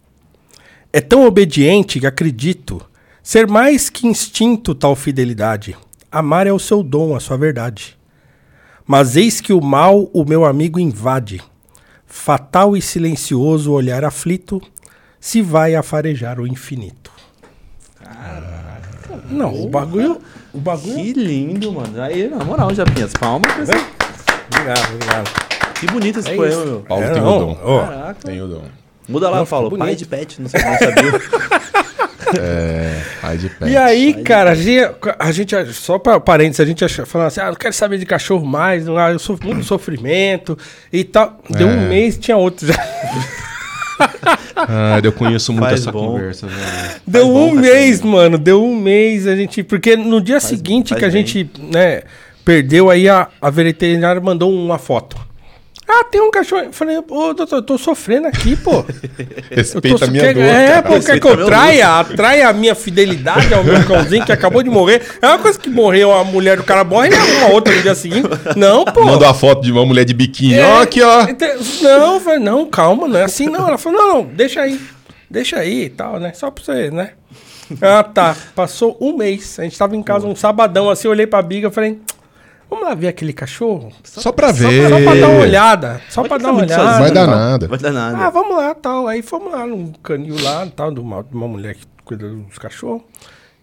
É 0.91 0.99
tão 0.99 1.27
obediente 1.27 1.99
que 1.99 2.07
acredito 2.07 2.83
ser 3.21 3.45
mais 3.45 3.91
que 3.91 4.07
instinto 4.07 4.73
tal 4.73 4.95
fidelidade. 4.95 5.77
Amar 6.11 6.47
é 6.47 6.51
o 6.51 6.57
seu 6.57 6.81
dom, 6.81 7.15
a 7.15 7.19
sua 7.19 7.37
verdade. 7.37 7.95
Mas 8.87 9.15
eis 9.15 9.39
que 9.39 9.53
o 9.53 9.61
mal 9.61 10.09
o 10.11 10.25
meu 10.25 10.43
amigo 10.43 10.79
invade. 10.79 11.39
Fatal 12.15 12.77
e 12.77 12.81
silencioso 12.81 13.71
olhar 13.73 14.05
aflito, 14.05 14.61
se 15.19 15.41
vai 15.41 15.73
a 15.73 15.81
farejar 15.81 16.39
o 16.39 16.45
infinito. 16.45 17.11
Não, 19.31 19.51
o 19.63 19.67
bagulho. 19.67 20.21
O 20.53 20.59
bagulho. 20.59 20.93
Que 20.93 21.11
lindo, 21.13 21.73
mano. 21.73 21.99
Aí, 21.99 22.29
na 22.29 22.43
moral, 22.45 22.71
Japinhas, 22.73 23.11
palmas. 23.13 23.51
pra 23.51 23.63
esse- 23.63 23.85
Obrigado, 24.53 24.93
obrigado. 24.93 25.73
Que 25.79 25.87
bonito 25.87 26.19
esse 26.19 26.29
É 26.29 26.35
poema, 26.35 26.53
isso. 26.55 26.65
meu. 26.65 26.79
Paulo 26.81 27.03
É, 27.03 27.09
tem 27.09 27.21
não, 27.21 27.35
o 27.35 27.39
dom. 27.39 27.59
ó. 27.63 27.85
Caraca. 27.87 28.19
Tem 28.23 28.41
o 28.41 28.47
dom. 28.47 28.61
Muda 29.09 29.29
lá, 29.31 29.43
ficou 29.43 29.59
Paulo. 29.61 29.77
Pai 29.77 29.95
de 29.95 30.05
pet, 30.05 30.39
não, 30.39 30.47
sei, 30.49 30.61
não 30.63 30.77
sabia. 30.77 31.11
É, 32.39 33.01
pai 33.21 33.37
de 33.37 33.49
pé. 33.49 33.69
E 33.69 33.77
aí, 33.77 34.13
cara, 34.23 34.51
a 34.51 34.55
gente, 34.55 34.79
a 35.19 35.31
gente- 35.31 35.73
só 35.73 35.97
para 35.99 36.19
parênteses, 36.19 36.59
a 36.59 36.65
gente 36.65 36.83
acha, 36.85 37.05
falando 37.05 37.27
assim, 37.27 37.41
ah, 37.41 37.47
não 37.47 37.55
quero 37.55 37.73
saber 37.73 37.97
de 37.97 38.05
cachorro 38.05 38.45
mais, 38.45 38.85
não, 38.85 38.97
ah, 38.97 39.11
eu 39.11 39.19
sofro 39.19 39.47
muito 39.47 39.63
sofrimento 39.65 40.57
e 40.91 41.03
tal. 41.03 41.39
Deu 41.49 41.67
um 41.67 41.83
É. 41.85 41.87
mês, 41.89 42.17
tinha 42.17 42.37
outro 42.37 42.67
já. 42.67 42.73
Ah, 44.55 44.99
eu 45.03 45.11
conheço 45.11 45.51
muito 45.53 45.65
Faz 45.65 45.81
essa 45.81 45.91
bom. 45.91 46.13
conversa, 46.13 46.47
velho. 46.47 47.01
Deu 47.05 47.27
bom, 47.27 47.45
um 47.51 47.55
faz 47.55 47.61
mês, 47.61 48.01
bem. 48.01 48.11
mano, 48.11 48.37
deu 48.37 48.63
um 48.63 48.75
mês, 48.75 49.27
a 49.27 49.35
gente, 49.35 49.63
porque 49.63 49.95
no 49.95 50.19
dia 50.21 50.39
seguinte 50.39 50.89
faz 50.89 50.99
que 50.99 51.05
a 51.05 51.09
bem. 51.09 51.25
gente, 51.25 51.49
né, 51.71 52.01
perdeu, 52.43 52.89
aí 52.89 53.07
a, 53.07 53.27
a 53.41 53.49
veterinária 53.49 54.19
mandou 54.21 54.51
uma 54.53 54.77
foto. 54.77 55.17
Ah, 55.87 56.03
tem 56.05 56.21
um 56.21 56.31
cachorro. 56.31 56.63
Eu 56.63 56.73
falei, 56.73 56.97
ô, 56.97 57.33
doutor, 57.33 57.57
eu 57.57 57.61
tô 57.61 57.77
sofrendo 57.77 58.27
aqui, 58.27 58.55
pô. 58.55 58.85
Respeita 59.51 59.99
tô- 59.99 60.05
a 60.05 60.07
minha 60.07 60.23
quer, 60.23 60.33
dor, 60.33 60.43
É, 60.43 60.67
cara. 60.67 60.83
pô, 60.83 60.99
quer 60.99 61.19
que 61.19 61.27
eu 61.27 61.45
traia, 61.45 61.99
atraia 61.99 62.47
a 62.47 62.53
minha 62.53 62.73
fidelidade 62.73 63.53
ao 63.53 63.63
meu 63.63 63.83
cãozinho 63.85 64.25
que 64.25 64.31
acabou 64.31 64.63
de 64.63 64.69
morrer. 64.69 65.01
É 65.21 65.27
uma 65.27 65.39
coisa 65.39 65.59
que 65.59 65.69
morreu 65.69 66.13
a 66.13 66.23
mulher 66.23 66.57
do 66.57 66.63
cara 66.63 66.83
morre 66.83 67.09
e 67.09 67.37
uma 67.37 67.49
outra 67.49 67.75
no 67.75 67.81
dia 67.81 67.95
seguinte. 67.95 68.29
Não, 68.55 68.85
pô. 68.85 69.03
Mandou 69.03 69.27
a 69.27 69.33
foto 69.33 69.61
de 69.61 69.71
uma 69.71 69.85
mulher 69.85 70.05
de 70.05 70.13
biquíni. 70.13 70.55
É, 70.55 70.65
Ó, 70.65 70.81
aqui, 70.81 71.01
ó. 71.01 71.23
ente- 71.23 71.81
Não, 71.81 72.19
falei, 72.19 72.39
não, 72.39 72.65
calma, 72.65 73.07
não 73.07 73.19
é 73.19 73.23
assim 73.25 73.47
não. 73.47 73.67
Ela 73.67 73.77
falou, 73.77 73.99
não, 73.99 74.13
não, 74.15 74.23
deixa 74.25 74.61
aí. 74.61 74.79
Deixa 75.29 75.57
aí 75.57 75.85
e 75.85 75.89
tal, 75.89 76.19
né? 76.19 76.31
Só 76.33 76.49
pra 76.49 76.63
você, 76.63 76.89
né? 76.91 77.11
Ah, 77.81 78.03
tá. 78.03 78.35
Passou 78.55 78.95
um 79.01 79.17
mês. 79.17 79.59
A 79.59 79.63
gente 79.63 79.77
tava 79.77 79.95
em 79.95 80.03
casa 80.03 80.27
um 80.27 80.35
sabadão 80.35 80.89
assim, 80.89 81.07
eu 81.07 81.11
olhei 81.11 81.25
pra 81.25 81.41
biga 81.41 81.69
e 81.69 81.71
falei, 81.71 81.99
vamos 82.73 82.87
lá 82.89 82.95
ver 82.95 83.07
aquele 83.07 83.33
cachorro? 83.33 83.91
Só 84.03 84.31
pra 84.31 84.53
Só 84.53 84.67
ver. 84.67 84.87
pra, 84.89 84.97
só 84.99 85.03
pra 85.03 85.15
dar 85.15 85.27
uma 85.29 85.41
olhada. 85.41 86.01
Só 86.09 86.21
Mas 86.21 86.27
pra 86.29 86.37
dar 86.37 86.43
tá 86.43 86.51
uma 86.51 86.61
olhada. 86.63 86.83
Não 86.83 86.99
vai 86.99 87.11
dar 87.11 87.27
Não, 87.27 87.35
nada. 87.35 87.67
Vai 87.67 87.79
dar 87.79 87.91
nada. 87.91 88.17
Ah, 88.17 88.29
vamos 88.29 88.57
lá, 88.57 88.75
tal. 88.75 89.07
Aí 89.07 89.21
fomos 89.21 89.51
lá 89.53 89.65
num 89.65 89.91
canil 90.03 90.35
lá, 90.41 90.67
tal, 90.75 90.91
de 90.91 90.99
uma, 90.99 91.23
de 91.23 91.35
uma 91.35 91.47
mulher 91.47 91.75
que 91.75 91.85
cuida 92.03 92.27
dos 92.27 92.57
cachorros. 92.57 93.01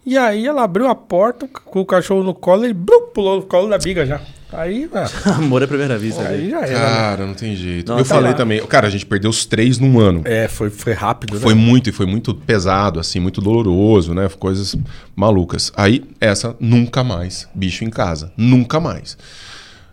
E 0.04 0.16
aí 0.16 0.46
ela 0.46 0.62
abriu 0.64 0.88
a 0.88 0.94
porta 0.94 1.46
com 1.46 1.80
o 1.80 1.84
cachorro 1.86 2.22
no 2.22 2.34
colo 2.34 2.64
e 2.66 2.72
brum, 2.72 3.08
pulou 3.14 3.36
no 3.36 3.42
colo 3.42 3.68
da 3.68 3.76
biga 3.78 4.06
já. 4.06 4.20
Aí, 4.52 4.88
ah, 4.92 5.34
Amor 5.38 5.62
à 5.62 5.66
primeira 5.68 5.96
vista. 5.96 6.22
aí 6.22 6.48
velho. 6.48 6.50
já 6.50 6.60
era. 6.60 6.70
né? 6.70 6.74
Cara, 6.74 7.26
não 7.26 7.34
tem 7.34 7.54
jeito. 7.54 7.88
Nossa, 7.88 8.00
eu 8.00 8.04
falei 8.04 8.32
lá. 8.32 8.36
também. 8.36 8.66
Cara, 8.66 8.86
a 8.86 8.90
gente 8.90 9.06
perdeu 9.06 9.30
os 9.30 9.46
três 9.46 9.78
num 9.78 9.98
ano. 10.00 10.22
É, 10.24 10.48
foi, 10.48 10.70
foi 10.70 10.92
rápido, 10.92 11.34
né? 11.34 11.40
Foi 11.40 11.54
muito, 11.54 11.88
e 11.88 11.92
foi 11.92 12.06
muito 12.06 12.34
pesado, 12.34 12.98
assim, 12.98 13.20
muito 13.20 13.40
doloroso, 13.40 14.12
né? 14.14 14.28
Coisas 14.38 14.76
malucas. 15.14 15.72
Aí, 15.76 16.04
essa, 16.20 16.56
nunca 16.58 17.04
mais. 17.04 17.48
Bicho 17.54 17.84
em 17.84 17.90
casa. 17.90 18.32
Nunca 18.36 18.80
mais. 18.80 19.16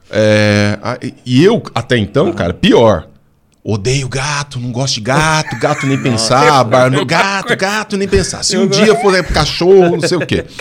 É, 0.10 0.80
e 1.26 1.44
eu, 1.44 1.62
até 1.76 1.98
então, 1.98 2.32
cara, 2.34 2.54
pior. 2.54 3.08
Odeio 3.64 4.08
gato, 4.08 4.62
não 4.62 4.72
gosto 4.72 4.94
de 4.96 5.02
gato, 5.02 5.60
gato 5.60 5.86
nem 5.86 5.98
pensar, 6.02 6.64
bar, 6.64 6.90
gato, 7.06 7.54
gato 7.58 7.98
nem 7.98 8.08
pensar. 8.08 8.42
Se 8.42 8.58
um 8.58 8.66
dia 8.66 8.96
for 8.96 9.22
cachorro, 9.26 9.98
não 9.98 10.08
sei 10.08 10.18
o 10.18 10.26
quê. 10.26 10.46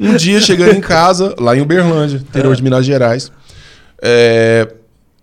Um 0.00 0.16
dia 0.16 0.40
chegando 0.40 0.74
em 0.76 0.80
casa, 0.82 1.34
lá 1.38 1.56
em 1.56 1.60
Uberlândia, 1.60 2.16
interior 2.18 2.54
de 2.56 2.62
Minas 2.62 2.84
Gerais, 2.84 3.30
é, 4.00 4.72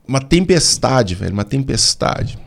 uma 0.07 0.19
tempestade, 0.21 1.15
velho, 1.15 1.33
uma 1.33 1.43
tempestade 1.43 2.37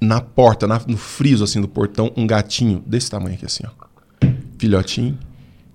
na 0.00 0.20
porta, 0.20 0.66
na- 0.66 0.80
no 0.86 0.96
friso 0.96 1.44
assim 1.44 1.60
do 1.60 1.68
portão, 1.68 2.12
um 2.16 2.26
gatinho 2.26 2.82
desse 2.86 3.10
tamanho 3.10 3.34
aqui 3.34 3.46
assim, 3.46 3.64
ó. 3.66 4.26
Filhotinho. 4.58 5.18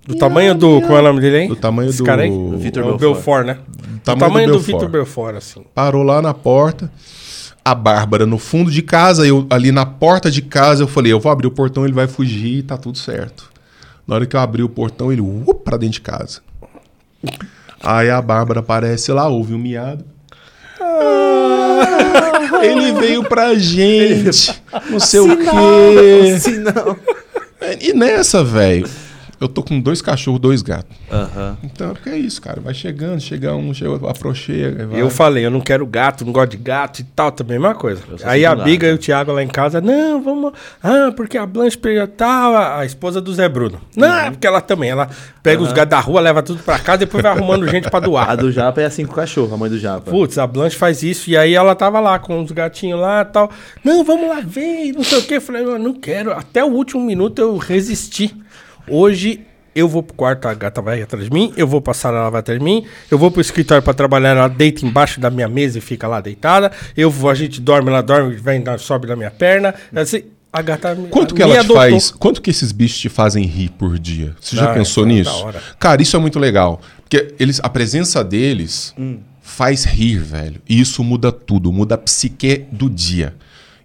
Do 0.06 0.16
tamanho 0.16 0.54
do. 0.54 0.80
Qual 0.82 0.96
é 0.98 1.00
o 1.00 1.04
nome 1.04 1.20
dele, 1.20 1.38
hein? 1.40 1.48
Do 1.48 1.56
tamanho 1.56 1.90
Esse 1.90 1.98
do- 1.98 2.04
cara 2.04 2.22
aí? 2.22 2.30
do 2.30 2.56
Vitor 2.58 2.82
É 2.82 2.86
o 2.86 2.96
Belfort. 2.96 3.44
Belfort, 3.44 3.46
né? 3.46 3.54
Do 3.54 3.98
tamanho 4.00 4.18
tamanho, 4.28 4.46
do 4.48 4.52
do, 4.54 4.58
Belfort. 4.58 4.66
Vitor 4.80 4.88
Belfort, 4.88 5.36
assim. 5.36 5.62
Parou 5.74 6.02
lá 6.02 6.22
na 6.22 6.32
porta. 6.34 6.90
A 7.62 7.74
Bárbara 7.74 8.24
no 8.26 8.38
fundo 8.38 8.70
de 8.70 8.80
casa, 8.82 9.26
eu 9.26 9.46
ali 9.50 9.70
na 9.70 9.84
porta 9.84 10.30
de 10.30 10.40
casa, 10.40 10.82
eu 10.82 10.88
falei, 10.88 11.12
eu 11.12 11.20
vou 11.20 11.30
abrir 11.30 11.46
o 11.46 11.50
portão, 11.50 11.84
ele 11.84 11.92
vai 11.92 12.08
fugir 12.08 12.58
e 12.58 12.62
tá 12.62 12.76
tudo 12.78 12.96
certo. 12.96 13.49
Na 14.10 14.16
hora 14.16 14.26
que 14.26 14.34
eu 14.34 14.40
abri 14.40 14.60
o 14.60 14.68
portão, 14.68 15.12
ele 15.12 15.20
uh, 15.20 15.54
pra 15.54 15.76
dentro 15.76 15.92
de 15.92 16.00
casa. 16.00 16.40
Aí 17.80 18.10
a 18.10 18.20
Bárbara 18.20 18.58
aparece 18.58 19.12
lá, 19.12 19.28
ouve 19.28 19.54
um 19.54 19.58
miado. 19.58 20.04
Ah, 20.80 22.58
ele 22.60 22.92
veio 22.94 23.22
pra 23.22 23.54
gente. 23.54 24.60
Não 24.90 24.98
sei 24.98 25.20
o 25.20 25.36
quê. 25.36 26.40
Se 26.40 26.58
não. 26.58 26.96
E 27.80 27.92
nessa, 27.92 28.42
velho, 28.42 28.90
Eu 29.40 29.48
tô 29.48 29.62
com 29.62 29.80
dois 29.80 30.02
cachorros, 30.02 30.38
dois 30.38 30.60
gatos. 30.60 30.94
Aham. 31.10 31.56
Então, 31.64 31.94
é 32.04 32.16
isso, 32.18 32.42
cara. 32.42 32.60
Vai 32.60 32.74
chegando, 32.74 33.20
chega 33.20 33.54
um, 33.54 33.72
chega, 33.72 33.94
aproxega. 34.08 34.86
vai. 34.86 35.00
Eu 35.00 35.08
falei, 35.08 35.46
eu 35.46 35.50
não 35.50 35.62
quero 35.62 35.86
gato, 35.86 36.26
não 36.26 36.32
gosto 36.32 36.50
de 36.50 36.56
gato 36.58 37.00
e 37.00 37.04
tal, 37.04 37.32
também 37.32 37.54
é 37.54 37.58
a 37.58 37.60
mesma 37.62 37.74
coisa. 37.74 38.02
Aí 38.24 38.44
a 38.44 38.54
Biga 38.54 38.86
e 38.88 38.92
o 38.92 38.98
Thiago 38.98 39.32
lá 39.32 39.42
em 39.42 39.48
casa, 39.48 39.80
não, 39.80 40.22
vamos. 40.22 40.52
Ah, 40.82 41.10
porque 41.16 41.38
a 41.38 41.46
Blanche 41.46 41.78
pega 41.78 42.06
tal, 42.06 42.54
a, 42.54 42.80
a 42.80 42.84
esposa 42.84 43.18
do 43.18 43.32
Zé 43.32 43.48
Bruno. 43.48 43.80
Não, 43.96 44.14
é 44.14 44.30
porque 44.30 44.46
ela 44.46 44.60
também, 44.60 44.90
ela 44.90 45.08
pega 45.42 45.62
os 45.62 45.72
gatos 45.72 45.90
da 45.90 46.00
rua, 46.00 46.20
leva 46.20 46.42
tudo 46.42 46.62
pra 46.62 46.78
casa, 46.78 46.98
depois 46.98 47.22
vai 47.22 47.32
arrumando 47.32 47.66
gente 47.66 47.88
pra 47.88 47.98
A 47.98 48.02
doar. 48.02 48.36
do 48.36 48.52
Japa 48.52 48.82
é 48.82 48.84
assim 48.84 49.06
com 49.06 49.12
o 49.12 49.16
cachorro, 49.16 49.54
a 49.54 49.56
mãe 49.56 49.70
do 49.70 49.78
Japa. 49.78 50.10
Putz, 50.10 50.36
a 50.36 50.46
Blanche 50.46 50.76
faz 50.76 51.02
isso, 51.02 51.30
e 51.30 51.36
aí 51.38 51.54
ela 51.54 51.74
tava 51.74 51.98
lá 51.98 52.18
com 52.18 52.42
os 52.42 52.50
gatinhos 52.52 53.00
lá 53.00 53.22
e 53.22 53.32
tal. 53.32 53.50
Não, 53.82 54.04
vamos 54.04 54.28
lá 54.28 54.40
ver, 54.40 54.88
e 54.88 54.92
não 54.92 55.02
sei 55.02 55.18
o 55.18 55.22
quê. 55.22 55.36
Eu 55.36 55.40
falei, 55.40 55.64
eu 55.64 55.78
não 55.78 55.94
quero. 55.94 56.30
Até 56.32 56.62
o 56.62 56.68
último 56.68 57.02
minuto 57.02 57.38
eu 57.40 57.56
resisti. 57.56 58.36
Hoje 58.90 59.40
eu 59.74 59.88
vou 59.88 60.02
pro 60.02 60.14
quarto, 60.14 60.48
a 60.48 60.54
gata 60.54 60.82
vai 60.82 61.00
atrás 61.00 61.24
de 61.26 61.30
mim, 61.30 61.52
eu 61.56 61.66
vou 61.66 61.80
passar, 61.80 62.08
ela 62.08 62.28
vai 62.28 62.40
atrás 62.40 62.58
de 62.58 62.64
mim, 62.64 62.84
eu 63.10 63.16
vou 63.16 63.30
pro 63.30 63.40
escritório 63.40 63.82
pra 63.82 63.94
trabalhar, 63.94 64.30
ela 64.30 64.48
deita 64.48 64.84
embaixo 64.84 65.20
da 65.20 65.30
minha 65.30 65.48
mesa 65.48 65.78
e 65.78 65.80
fica 65.80 66.08
lá 66.08 66.20
deitada. 66.20 66.72
Eu 66.96 67.08
vou, 67.10 67.30
a 67.30 67.34
gente 67.34 67.60
dorme, 67.60 67.88
ela 67.88 68.02
dorme, 68.02 68.34
vem, 68.34 68.62
sobe 68.78 69.06
na 69.06 69.14
minha 69.14 69.30
perna. 69.30 69.72
Assim, 69.94 70.24
a 70.52 70.60
gata 70.60 70.92
me- 70.96 71.08
Quanto 71.08 71.34
que 71.36 71.42
ela 71.42 71.56
te 71.62 71.72
faz? 71.72 72.10
Quanto 72.10 72.42
que 72.42 72.50
esses 72.50 72.72
bichos 72.72 72.98
te 72.98 73.08
fazem 73.08 73.44
rir 73.46 73.68
por 73.70 73.96
dia? 73.96 74.34
Você 74.40 74.56
já 74.56 74.70
Ah, 74.72 74.74
pensou 74.74 75.04
é 75.04 75.08
nisso? 75.08 75.46
Cara, 75.78 76.02
isso 76.02 76.16
é 76.16 76.18
muito 76.18 76.38
legal. 76.40 76.80
Porque 77.02 77.34
eles, 77.38 77.60
a 77.62 77.68
presença 77.68 78.24
deles 78.24 78.92
Hum. 78.98 79.18
faz 79.40 79.84
rir, 79.84 80.18
velho. 80.18 80.60
E 80.68 80.80
isso 80.80 81.04
muda 81.04 81.30
tudo, 81.30 81.72
muda 81.72 81.94
a 81.94 81.98
psique 81.98 82.64
do 82.72 82.90
dia. 82.90 83.34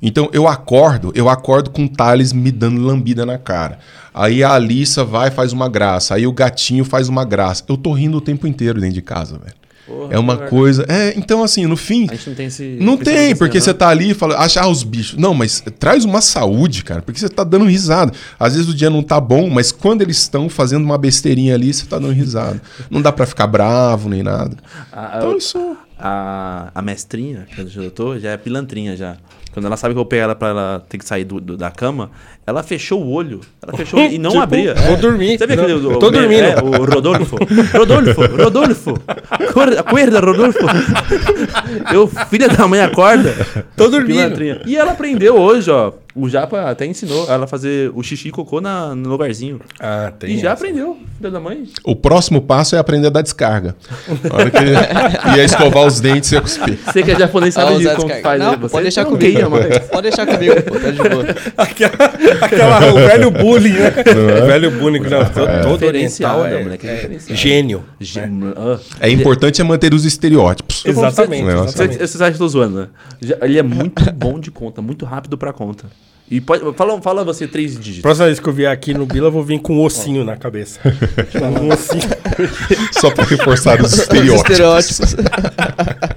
Então 0.01 0.29
eu 0.33 0.47
acordo, 0.47 1.11
eu 1.15 1.29
acordo 1.29 1.69
com 1.69 1.85
o 1.85 1.89
Thales 1.89 2.33
me 2.33 2.51
dando 2.51 2.81
lambida 2.81 3.25
na 3.25 3.37
cara. 3.37 3.79
Aí 4.13 4.43
a 4.43 4.53
Alissa 4.53 5.03
vai 5.03 5.27
e 5.27 5.31
faz 5.31 5.51
uma 5.51 5.67
graça. 5.67 6.15
Aí 6.15 6.25
o 6.25 6.31
gatinho 6.31 6.85
faz 6.85 7.09
uma 7.09 7.25
graça. 7.25 7.63
Eu 7.67 7.75
tô 7.75 7.91
rindo 7.91 8.17
o 8.17 8.21
tempo 8.21 8.47
inteiro 8.47 8.79
dentro 8.79 8.95
de 8.95 9.01
casa, 9.01 9.37
velho. 9.37 9.55
Porra, 9.85 10.15
é 10.15 10.17
uma 10.17 10.37
coisa. 10.37 10.83
É, 10.89 11.13
então 11.15 11.43
assim, 11.43 11.65
no 11.67 11.77
fim. 11.77 12.07
A 12.09 12.15
gente 12.15 12.29
não 12.29 12.35
tem 12.35 12.45
esse. 12.47 12.77
Não 12.81 12.97
tem, 12.97 13.13
negócio 13.13 13.37
porque 13.37 13.57
assim, 13.59 13.65
você 13.65 13.73
tá 13.73 13.89
ali 13.89 14.11
e 14.11 14.13
fala, 14.13 14.37
acha 14.37 14.61
ah, 14.61 14.67
os 14.67 14.83
bichos. 14.83 15.17
Não, 15.17 15.33
mas 15.33 15.63
traz 15.77 16.03
uma 16.03 16.21
saúde, 16.21 16.83
cara, 16.83 17.01
porque 17.01 17.19
você 17.19 17.29
tá 17.29 17.43
dando 17.43 17.65
risada. 17.65 18.11
Às 18.39 18.55
vezes 18.55 18.69
o 18.69 18.73
dia 18.73 18.89
não 18.89 19.03
tá 19.03 19.19
bom, 19.19 19.49
mas 19.49 19.71
quando 19.71 20.01
eles 20.01 20.17
estão 20.17 20.49
fazendo 20.49 20.83
uma 20.83 20.97
besteirinha 20.97 21.53
ali, 21.53 21.71
você 21.71 21.85
tá 21.85 21.99
dando 21.99 22.13
risada. 22.13 22.59
Não 22.89 23.01
dá 23.01 23.11
pra 23.11 23.27
ficar 23.27 23.45
bravo 23.45 24.09
nem 24.09 24.23
nada. 24.23 24.57
A, 24.91 25.17
Então 25.17 25.37
isso. 25.37 25.77
a, 25.99 26.71
a 26.73 26.81
mestrinha, 26.81 27.45
que 27.53 27.61
eu 27.61 27.67
já 27.67 27.89
tô, 27.91 28.17
já 28.17 28.31
é 28.31 28.37
pilantrinha 28.37 28.97
já. 28.97 29.17
Quando 29.55 29.65
ela 29.65 29.77
sabe 29.77 29.93
que 29.93 29.97
eu 29.97 30.03
vou 30.03 30.05
pegar 30.05 30.23
ela 30.23 30.35
pra 30.35 30.49
ela 30.49 30.83
ter 30.87 30.97
que 30.97 31.05
sair 31.05 31.23
do, 31.23 31.39
do- 31.39 31.55
da 31.57 31.71
cama, 31.71 32.11
ela 32.45 32.61
fechou 32.61 33.01
o 33.01 33.09
olho. 33.09 33.39
Ela 33.65 33.75
fechou 33.75 33.97
e 33.99 34.17
não 34.19 34.29
Tipo, 34.35 34.43
abria. 34.43 34.75
vou 34.75 34.97
dormir. 34.97 35.37
Você 35.37 35.47
vê 35.47 35.53
aquele. 35.53 35.73
o- 35.73 35.97
tô 35.97 36.07
o- 36.07 36.11
dormindo. 36.11 36.43
é, 36.43 36.55
o 36.61 36.83
Rodolfo. 36.85 37.37
Rodolfo, 37.73 38.21
Rodolfo. 38.43 38.93
Acorda, 39.29 39.79
acorda, 39.79 40.19
Rodolfo. 40.19 40.59
Eu, 41.93 42.07
filha 42.07 42.49
da 42.49 42.67
mãe, 42.67 42.81
acorda. 42.81 43.33
Tô 43.77 43.87
dormindo. 43.87 44.41
E 44.67 44.75
ela 44.75 44.91
aprendeu 44.91 45.35
hoje, 45.37 45.71
ó. 45.71 45.93
O 46.15 46.29
Japa 46.29 46.69
até 46.69 46.85
ensinou 46.85 47.29
ela 47.29 47.43
a 47.43 47.47
fazer 47.47 47.91
o 47.93 48.01
xixi 48.01 48.29
e 48.29 48.31
cocô 48.31 48.61
na, 48.61 48.95
no 48.95 49.09
lugarzinho. 49.09 49.59
Ah, 49.77 50.13
tem. 50.17 50.29
e 50.31 50.37
já 50.39 50.51
essa. 50.53 50.63
aprendeu, 50.63 50.97
filha 51.17 51.29
da 51.29 51.41
mãe. 51.41 51.65
O 51.83 51.93
próximo 51.93 52.41
passo 52.41 52.73
é 52.73 52.79
aprender 52.79 53.07
a 53.07 53.09
dar 53.09 53.21
descarga. 53.21 53.75
A 54.31 54.35
hora 54.35 54.49
que 54.49 54.63
ia 55.37 55.43
escovar 55.43 55.85
os 55.85 55.99
dentes 55.99 56.31
e 56.31 56.35
ia 56.35 56.41
cuspir. 56.41 56.77
Você 56.85 57.03
que 57.03 57.11
é 57.11 57.19
japonês 57.19 57.53
sabe 57.53 57.79
de 57.79 57.95
como 57.95 58.07
faz, 58.21 58.39
Não, 58.39 58.51
né? 58.51 58.57
Você 58.61 58.69
pode 58.71 58.83
deixar 58.83 59.03
não 59.03 59.11
comigo. 59.11 59.49
Pode 59.91 60.01
deixar 60.03 60.25
comigo, 60.25 60.61
pô, 60.63 60.79
tá 60.79 60.89
de 60.91 60.97
boa. 60.97 61.25
Aquela, 61.57 61.93
aquela- 62.41 62.93
o 62.93 62.95
velho 62.95 63.31
bullying, 63.31 63.73
né? 63.73 63.93
O 64.41 64.45
velho 64.45 64.71
bullying, 64.71 64.99
não, 65.01 65.25
todo, 65.25 65.61
todo 65.63 65.85
oriental 65.85 66.45
é, 66.45 66.63
moleque, 66.63 66.87
é 66.87 66.91
é 66.91 66.95
diferenciado. 66.95 67.35
gênio. 67.35 67.83
Ge- 67.99 68.21
ah. 68.55 68.79
É 69.01 69.09
importante 69.09 69.59
é 69.59 69.63
manter 69.65 69.93
os 69.93 70.05
estereótipos. 70.05 70.83
Exatamente, 70.85 71.43
Você- 71.43 71.51
exatamente. 71.51 71.97
Você, 71.97 72.07
você 72.07 72.17
sabe 72.17 72.31
que 72.31 72.35
eu 72.35 72.45
tô 72.45 72.47
zoando, 72.47 72.77
né? 72.79 72.87
Já- 73.21 73.37
Ele 73.41 73.59
é 73.59 73.63
muito 73.63 74.01
bom 74.13 74.39
de 74.39 74.49
conta, 74.49 74.81
muito 74.81 75.03
rápido 75.05 75.37
pra 75.37 75.51
conta. 75.51 75.85
E 76.29 76.41
pode, 76.41 76.63
fala, 76.75 76.99
fala 77.01 77.23
você 77.23 77.47
três 77.47 77.73
dígitos. 77.79 78.01
Próxima 78.01 78.25
vez 78.25 78.39
que 78.39 78.49
eu 78.49 78.53
vier 78.53 78.71
aqui 78.71 78.95
no 78.95 79.05
Bila, 79.05 79.27
eu 79.27 79.31
vou 79.31 79.43
vir 79.43 79.59
com 79.59 79.75
um 79.75 79.83
ossinho 79.83 80.23
na 80.23 80.35
cabeça. 80.35 80.79
um 81.61 81.71
ossinho. 81.71 82.01
Só 82.99 83.11
pra 83.11 83.25
reforçar 83.25 83.79
os 83.79 83.93
Os 83.93 83.99
estereótipos. 83.99 85.01
estereótipos. 85.01 85.15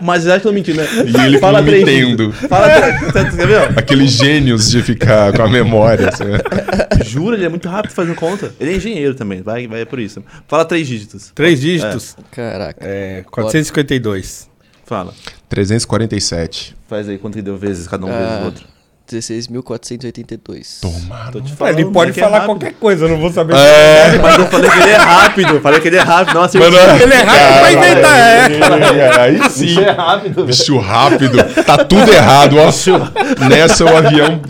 Mas 0.00 0.24
eu 0.26 0.32
acho 0.32 0.42
que 0.42 0.46
mentindo, 0.52 0.78
né? 0.80 0.86
E 1.04 1.26
ele 1.26 1.38
fala 1.38 1.60
dígitos. 1.60 2.32
Fala 2.48 2.68
três. 2.70 3.00
Você 3.00 3.30
você 3.30 3.46
viu? 3.46 3.58
Aqueles 3.76 4.12
gênios 4.12 4.70
de 4.70 4.82
ficar 4.82 5.32
com 5.32 5.42
a 5.42 5.48
memória. 5.48 6.08
assim, 6.10 6.24
né? 6.24 6.38
Jura, 7.04 7.36
ele 7.36 7.46
é 7.46 7.48
muito 7.48 7.68
rápido 7.68 7.90
fazendo 7.92 8.14
conta. 8.14 8.52
Ele 8.60 8.72
é 8.72 8.76
engenheiro 8.76 9.14
também, 9.14 9.42
vai, 9.42 9.66
vai 9.66 9.84
por 9.84 9.98
isso. 9.98 10.22
Fala 10.46 10.64
três 10.64 10.86
dígitos. 10.86 11.32
Três 11.34 11.60
dígitos. 11.60 12.16
Caraca. 12.30 12.78
É, 12.80 13.24
452. 13.30 14.48
Fala. 14.84 15.12
347. 15.48 16.76
Faz 16.88 17.08
aí 17.08 17.18
quanto 17.18 17.34
que 17.34 17.42
deu 17.42 17.56
vezes 17.56 17.86
cada 17.88 18.04
um 18.06 18.10
Ah, 18.10 18.18
vezes 18.18 18.42
o 18.42 18.44
outro. 18.44 18.73
16.482. 19.10 20.80
Toma. 20.80 21.28
Tô 21.30 21.40
te 21.40 21.52
falando. 21.52 21.78
ele 21.78 21.90
pode 21.90 22.10
é 22.10 22.14
falar 22.14 22.38
rápido. 22.38 22.46
qualquer 22.46 22.72
coisa, 22.74 23.04
eu 23.04 23.08
não 23.10 23.18
vou 23.18 23.30
saber. 23.30 23.54
É. 23.54 24.18
Mas 24.20 24.38
eu 24.38 24.46
falei 24.46 24.70
que 24.70 24.78
ele 24.78 24.90
é 24.90 24.96
rápido. 24.96 25.60
Falei 25.60 25.80
que 25.80 25.88
ele 25.88 25.96
é 25.96 26.00
rápido. 26.00 26.34
Nossa, 26.34 26.58
Mano, 26.58 26.76
Ele 26.76 27.12
é 27.12 27.22
rápido 27.22 27.60
pra 27.60 27.72
inventar, 27.72 28.18
é. 28.18 29.20
Aí 29.20 29.50
sim. 29.50 29.78
é 29.80 29.90
rápido. 29.90 30.44
Bicho 30.44 30.78
rápido. 30.78 31.38
Tá 31.64 31.84
tudo 31.84 32.10
errado, 32.12 32.56
ó. 32.58 33.48
Nessa 33.48 33.84
o 33.84 33.96
avião 33.96 34.40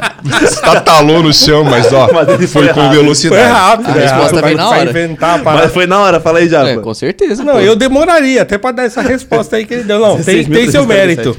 estatalou 0.43 1.23
no 1.23 1.33
chão, 1.33 1.65
mas 1.65 1.93
ó, 1.93 2.09
Mas 2.13 2.29
ele 2.29 2.47
foi 2.47 2.65
foi 2.65 2.75
com 2.75 2.81
rápido. 2.83 3.01
velocidade. 3.01 3.43
Foi 3.43 3.53
rápido. 3.53 3.89
A 3.89 3.97
é 3.97 4.03
resposta 4.03 4.41
pra- 4.41 4.51
na 4.55 4.69
hora. 4.69 4.91
inventar. 4.91 5.43
Mas 5.43 5.73
foi 5.73 5.87
na 5.87 5.99
hora, 6.01 6.21
fala 6.21 6.39
aí, 6.39 6.49
Japa. 6.49 6.69
É, 6.71 6.77
com 6.77 6.95
certeza. 6.95 7.43
Não, 7.43 7.55
pô. 7.55 7.61
eu 7.61 7.75
demoraria 7.77 8.43
até 8.43 8.57
pra 8.57 8.71
dar 8.73 8.85
essa 8.85 9.03
resposta 9.03 9.57
aí 9.57 9.65
que 9.67 9.75
ele 9.75 9.83
deu. 9.85 9.99
Não, 9.99 10.23
tem, 10.23 10.45
tem 10.45 10.71
seu 10.71 10.85
16.347. 10.85 10.87
mérito. 10.87 11.37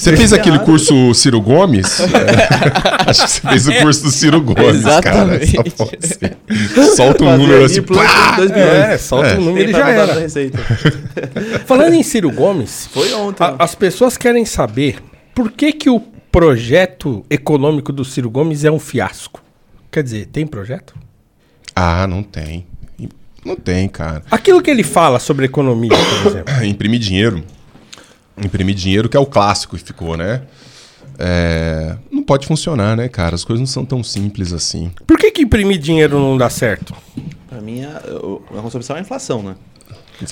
Você 0.00 0.16
fez 0.16 0.32
aquele 0.32 0.58
curso 0.60 1.12
Ciro 1.14 1.40
Gomes? 1.40 2.00
É. 2.00 2.06
Acho 3.10 3.24
que 3.26 3.30
você 3.30 3.40
fez 3.48 3.66
o 3.68 3.72
curso 3.82 4.02
do 4.04 4.10
Ciro 4.10 4.40
Gomes, 4.40 4.76
Exatamente. 4.76 5.52
cara. 5.56 5.70
Só 5.76 5.84
pode 5.84 6.06
ser. 6.06 6.36
Solta 6.96 7.24
um 7.24 7.36
número 7.36 7.64
assim. 7.64 7.82
pá! 7.82 8.36
dois 8.36 8.50
milhões. 8.50 8.70
É, 8.72 8.98
solta 8.98 9.28
É. 9.28 9.36
o 9.38 9.40
número 9.42 9.68
e 9.68 9.72
pra 9.72 9.80
já 9.80 9.88
era. 9.90 10.20
receita. 10.20 10.58
Falando 11.66 11.94
em 11.94 12.02
Ciro 12.02 12.30
Gomes, 12.32 12.88
Foi 12.92 13.12
ontem. 13.12 13.42
a- 13.44 13.56
as 13.58 13.74
pessoas 13.74 14.16
querem 14.16 14.44
saber 14.44 14.96
por 15.34 15.50
que, 15.52 15.72
que 15.72 15.90
o 15.90 16.00
projeto 16.32 17.24
econômico 17.28 17.92
do 17.92 18.04
Ciro 18.04 18.30
Gomes 18.30 18.64
é 18.64 18.70
um 18.70 18.78
fiasco. 18.78 19.42
Quer 19.90 20.02
dizer, 20.02 20.26
tem 20.26 20.46
projeto? 20.46 20.94
Ah, 21.76 22.06
não 22.06 22.22
tem. 22.22 22.66
Não 23.44 23.56
tem, 23.56 23.88
cara. 23.88 24.22
Aquilo 24.30 24.60
que 24.62 24.70
ele 24.70 24.82
fala 24.82 25.18
sobre 25.18 25.46
economia, 25.46 25.90
por 26.22 26.30
exemplo. 26.30 26.64
Imprimir 26.64 27.00
dinheiro. 27.00 27.42
Imprimir 28.44 28.74
dinheiro, 28.74 29.08
que 29.08 29.16
é 29.16 29.20
o 29.20 29.26
clássico 29.26 29.76
que 29.76 29.82
ficou, 29.84 30.16
né? 30.16 30.42
É, 31.18 31.96
Não 32.10 32.22
pode 32.22 32.46
funcionar, 32.46 32.96
né, 32.96 33.08
cara? 33.08 33.34
As 33.34 33.44
coisas 33.44 33.60
não 33.60 33.66
são 33.66 33.84
tão 33.84 34.02
simples 34.02 34.52
assim. 34.52 34.90
Por 35.06 35.18
que, 35.18 35.30
que 35.30 35.42
imprimir 35.42 35.78
dinheiro 35.78 36.18
não 36.18 36.38
dá 36.38 36.48
certo? 36.48 36.94
Pra 37.48 37.60
mim, 37.60 37.84
a, 37.84 37.98
a 38.58 38.62
concepção 38.62 38.96
é 38.96 39.00
a 39.00 39.02
inflação, 39.02 39.42
né? 39.42 39.54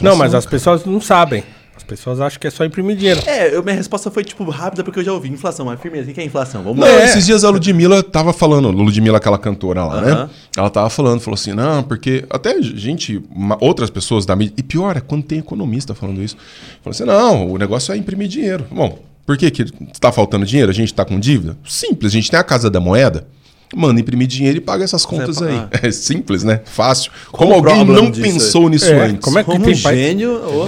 Não, 0.00 0.16
mas 0.16 0.34
as 0.34 0.46
pessoas 0.46 0.84
não 0.84 1.00
sabem. 1.00 1.42
As 1.88 1.98
pessoas 1.98 2.20
acham 2.20 2.38
que 2.38 2.46
é 2.46 2.50
só 2.50 2.66
imprimir 2.66 2.96
dinheiro. 2.96 3.22
É, 3.24 3.54
eu, 3.54 3.62
minha 3.62 3.74
resposta 3.74 4.10
foi, 4.10 4.22
tipo, 4.22 4.44
rápida, 4.50 4.84
porque 4.84 5.00
eu 5.00 5.04
já 5.04 5.12
ouvi 5.12 5.30
inflação. 5.30 5.64
Mas 5.64 5.80
firmeza, 5.80 6.10
o 6.10 6.12
que 6.14 6.20
é 6.20 6.24
inflação? 6.24 6.62
Vamos 6.62 6.78
Não, 6.78 6.86
lá. 6.86 7.00
É. 7.00 7.04
esses 7.06 7.24
dias 7.24 7.44
a 7.44 7.48
Ludmilla 7.50 8.02
tava 8.02 8.32
falando, 8.34 8.70
Ludmilla, 8.70 9.16
aquela 9.16 9.38
cantora 9.38 9.82
lá, 9.84 10.00
né? 10.02 10.12
Aham. 10.12 10.30
Ela 10.54 10.68
tava 10.68 10.90
falando, 10.90 11.20
falou 11.20 11.34
assim, 11.34 11.54
não, 11.54 11.82
porque 11.82 12.26
até 12.28 12.60
gente, 12.60 13.22
uma- 13.34 13.56
outras 13.58 13.88
pessoas 13.88 14.26
da 14.26 14.36
mídia, 14.36 14.52
e 14.58 14.62
pior 14.62 14.98
é 14.98 15.00
quando 15.00 15.22
tem 15.22 15.38
economista 15.38 15.94
falando 15.94 16.22
isso, 16.22 16.36
falou 16.82 16.90
assim, 16.94 17.04
não, 17.04 17.50
o 17.52 17.56
negócio 17.56 17.90
é 17.94 17.96
imprimir 17.96 18.28
dinheiro. 18.28 18.66
Bom, 18.70 18.98
por 19.24 19.38
que 19.38 19.50
que 19.50 19.64
tá 19.98 20.12
faltando 20.12 20.44
dinheiro? 20.44 20.70
A 20.70 20.74
gente 20.74 20.92
tá 20.92 21.06
com 21.06 21.18
dívida? 21.18 21.56
Simples, 21.66 22.12
a 22.12 22.14
gente 22.14 22.30
tem 22.30 22.38
a 22.38 22.44
Casa 22.44 22.68
da 22.68 22.80
Moeda, 22.80 23.26
manda 23.74 23.98
imprimir 23.98 24.26
dinheiro 24.26 24.58
e 24.58 24.60
paga 24.60 24.84
essas 24.84 25.06
contas 25.06 25.40
aí. 25.40 25.58
É 25.82 25.90
simples, 25.90 26.44
né? 26.44 26.60
Fácil. 26.66 27.10
Como, 27.32 27.54
Como 27.54 27.68
alguém 27.70 27.84
não 27.84 28.12
pensou 28.12 28.68
nisso 28.68 28.84
É, 28.92 29.06
antes? 29.06 29.24
como 29.24 29.38
é 29.38 29.42
que 29.44 29.50
Como 29.50 29.64
tem 29.64 29.72
um 29.72 29.76
gênio... 29.76 30.40
oh, 30.44 30.66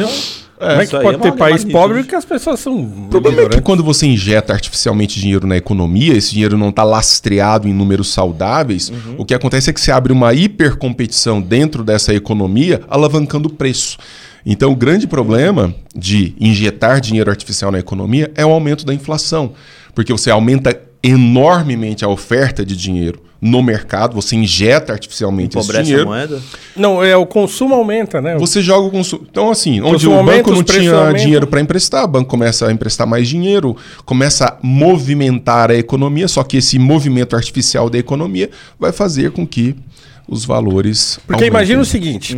Como 0.61 0.83
é 0.83 0.87
que 0.87 1.01
pode 1.01 1.17
é 1.17 1.19
ter 1.19 1.33
país 1.33 1.65
pobre 1.65 2.03
porque 2.03 2.15
as 2.15 2.25
pessoas 2.27 2.61
são. 2.61 2.79
O 2.83 3.09
problema 3.09 3.43
é 3.43 3.49
que 3.49 3.63
quando 3.63 3.83
você 3.83 4.07
injeta 4.07 4.53
artificialmente 4.53 5.19
dinheiro 5.19 5.47
na 5.47 5.57
economia, 5.57 6.13
esse 6.13 6.33
dinheiro 6.33 6.59
não 6.59 6.69
está 6.69 6.85
lastreado 6.85 7.67
em 7.67 7.73
números 7.73 8.13
saudáveis, 8.13 8.93
o 9.17 9.25
que 9.25 9.33
acontece 9.33 9.71
é 9.71 9.73
que 9.73 9.81
você 9.81 9.91
abre 9.91 10.13
uma 10.13 10.35
hipercompetição 10.35 11.41
dentro 11.41 11.83
dessa 11.83 12.15
economia, 12.15 12.83
alavancando 12.89 13.49
o 13.49 13.53
preço. 13.53 13.97
Então, 14.45 14.71
o 14.71 14.77
grande 14.77 15.07
problema 15.07 15.75
de 15.97 16.35
injetar 16.39 17.01
dinheiro 17.01 17.31
artificial 17.31 17.73
na 17.73 17.79
economia 17.79 18.31
é 18.35 18.45
o 18.45 18.51
aumento 18.51 18.85
da 18.85 18.93
inflação, 18.93 19.53
porque 19.95 20.13
você 20.13 20.31
aumenta 20.31 20.79
enormemente 21.03 22.05
a 22.05 22.09
oferta 22.09 22.65
de 22.65 22.77
dinheiro 22.77 23.30
no 23.41 23.63
mercado, 23.63 24.15
você 24.15 24.37
injeta 24.37 24.93
artificialmente 24.93 25.57
esse 25.57 25.65
Empobrece 25.65 25.81
a 25.81 25.85
dinheiro. 25.85 26.07
moeda. 26.07 26.43
Não, 26.77 27.03
é 27.03 27.17
o 27.17 27.25
consumo 27.25 27.75
aumenta, 27.75 28.21
né? 28.21 28.37
Você 28.37 28.61
joga 28.61 28.87
o 28.87 28.91
consumo. 28.91 29.27
Então, 29.31 29.51
assim, 29.51 29.81
onde 29.81 30.07
o 30.07 30.13
aumenta, 30.13 30.39
banco 30.39 30.53
não 30.53 30.63
tinha 30.63 30.93
aumentam. 30.93 31.21
dinheiro 31.25 31.47
para 31.47 31.61
emprestar, 31.61 32.05
o 32.05 32.09
banco 32.09 32.29
começa 32.29 32.67
a 32.69 32.73
emprestar 32.73 33.07
mais 33.07 33.29
dinheiro, 33.29 33.75
começa 34.05 34.45
a 34.47 34.59
movimentar 34.63 35.71
a 35.71 35.75
economia, 35.75 36.29
só 36.29 36.43
que 36.45 36.59
esse 36.59 36.79
movimento 36.79 37.35
artificial 37.35 37.89
da 37.89 37.97
economia 37.99 38.51
vai 38.79 38.93
fazer 38.93 39.31
com 39.31 39.47
que 39.47 39.75
os 40.29 40.45
valores. 40.45 41.19
Porque 41.27 41.45
aumentem. 41.45 41.49
imagina 41.49 41.81
o 41.81 41.85
seguinte: 41.85 42.37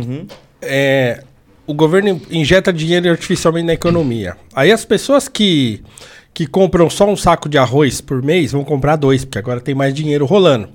é, 0.61 1.23
o 1.67 1.73
governo 1.73 2.21
injeta 2.31 2.71
dinheiro 2.71 3.09
artificialmente 3.09 3.65
na 3.67 3.73
economia. 3.73 4.35
Aí 4.55 4.71
as 4.71 4.85
pessoas 4.85 5.27
que, 5.27 5.81
que 6.33 6.47
compram 6.47 6.89
só 6.89 7.07
um 7.07 7.15
saco 7.15 7.47
de 7.47 7.57
arroz 7.59 8.01
por 8.01 8.23
mês 8.23 8.51
vão 8.51 8.63
comprar 8.63 8.95
dois, 8.95 9.23
porque 9.23 9.37
agora 9.37 9.61
tem 9.61 9.75
mais 9.75 9.93
dinheiro 9.93 10.25
rolando. 10.25 10.67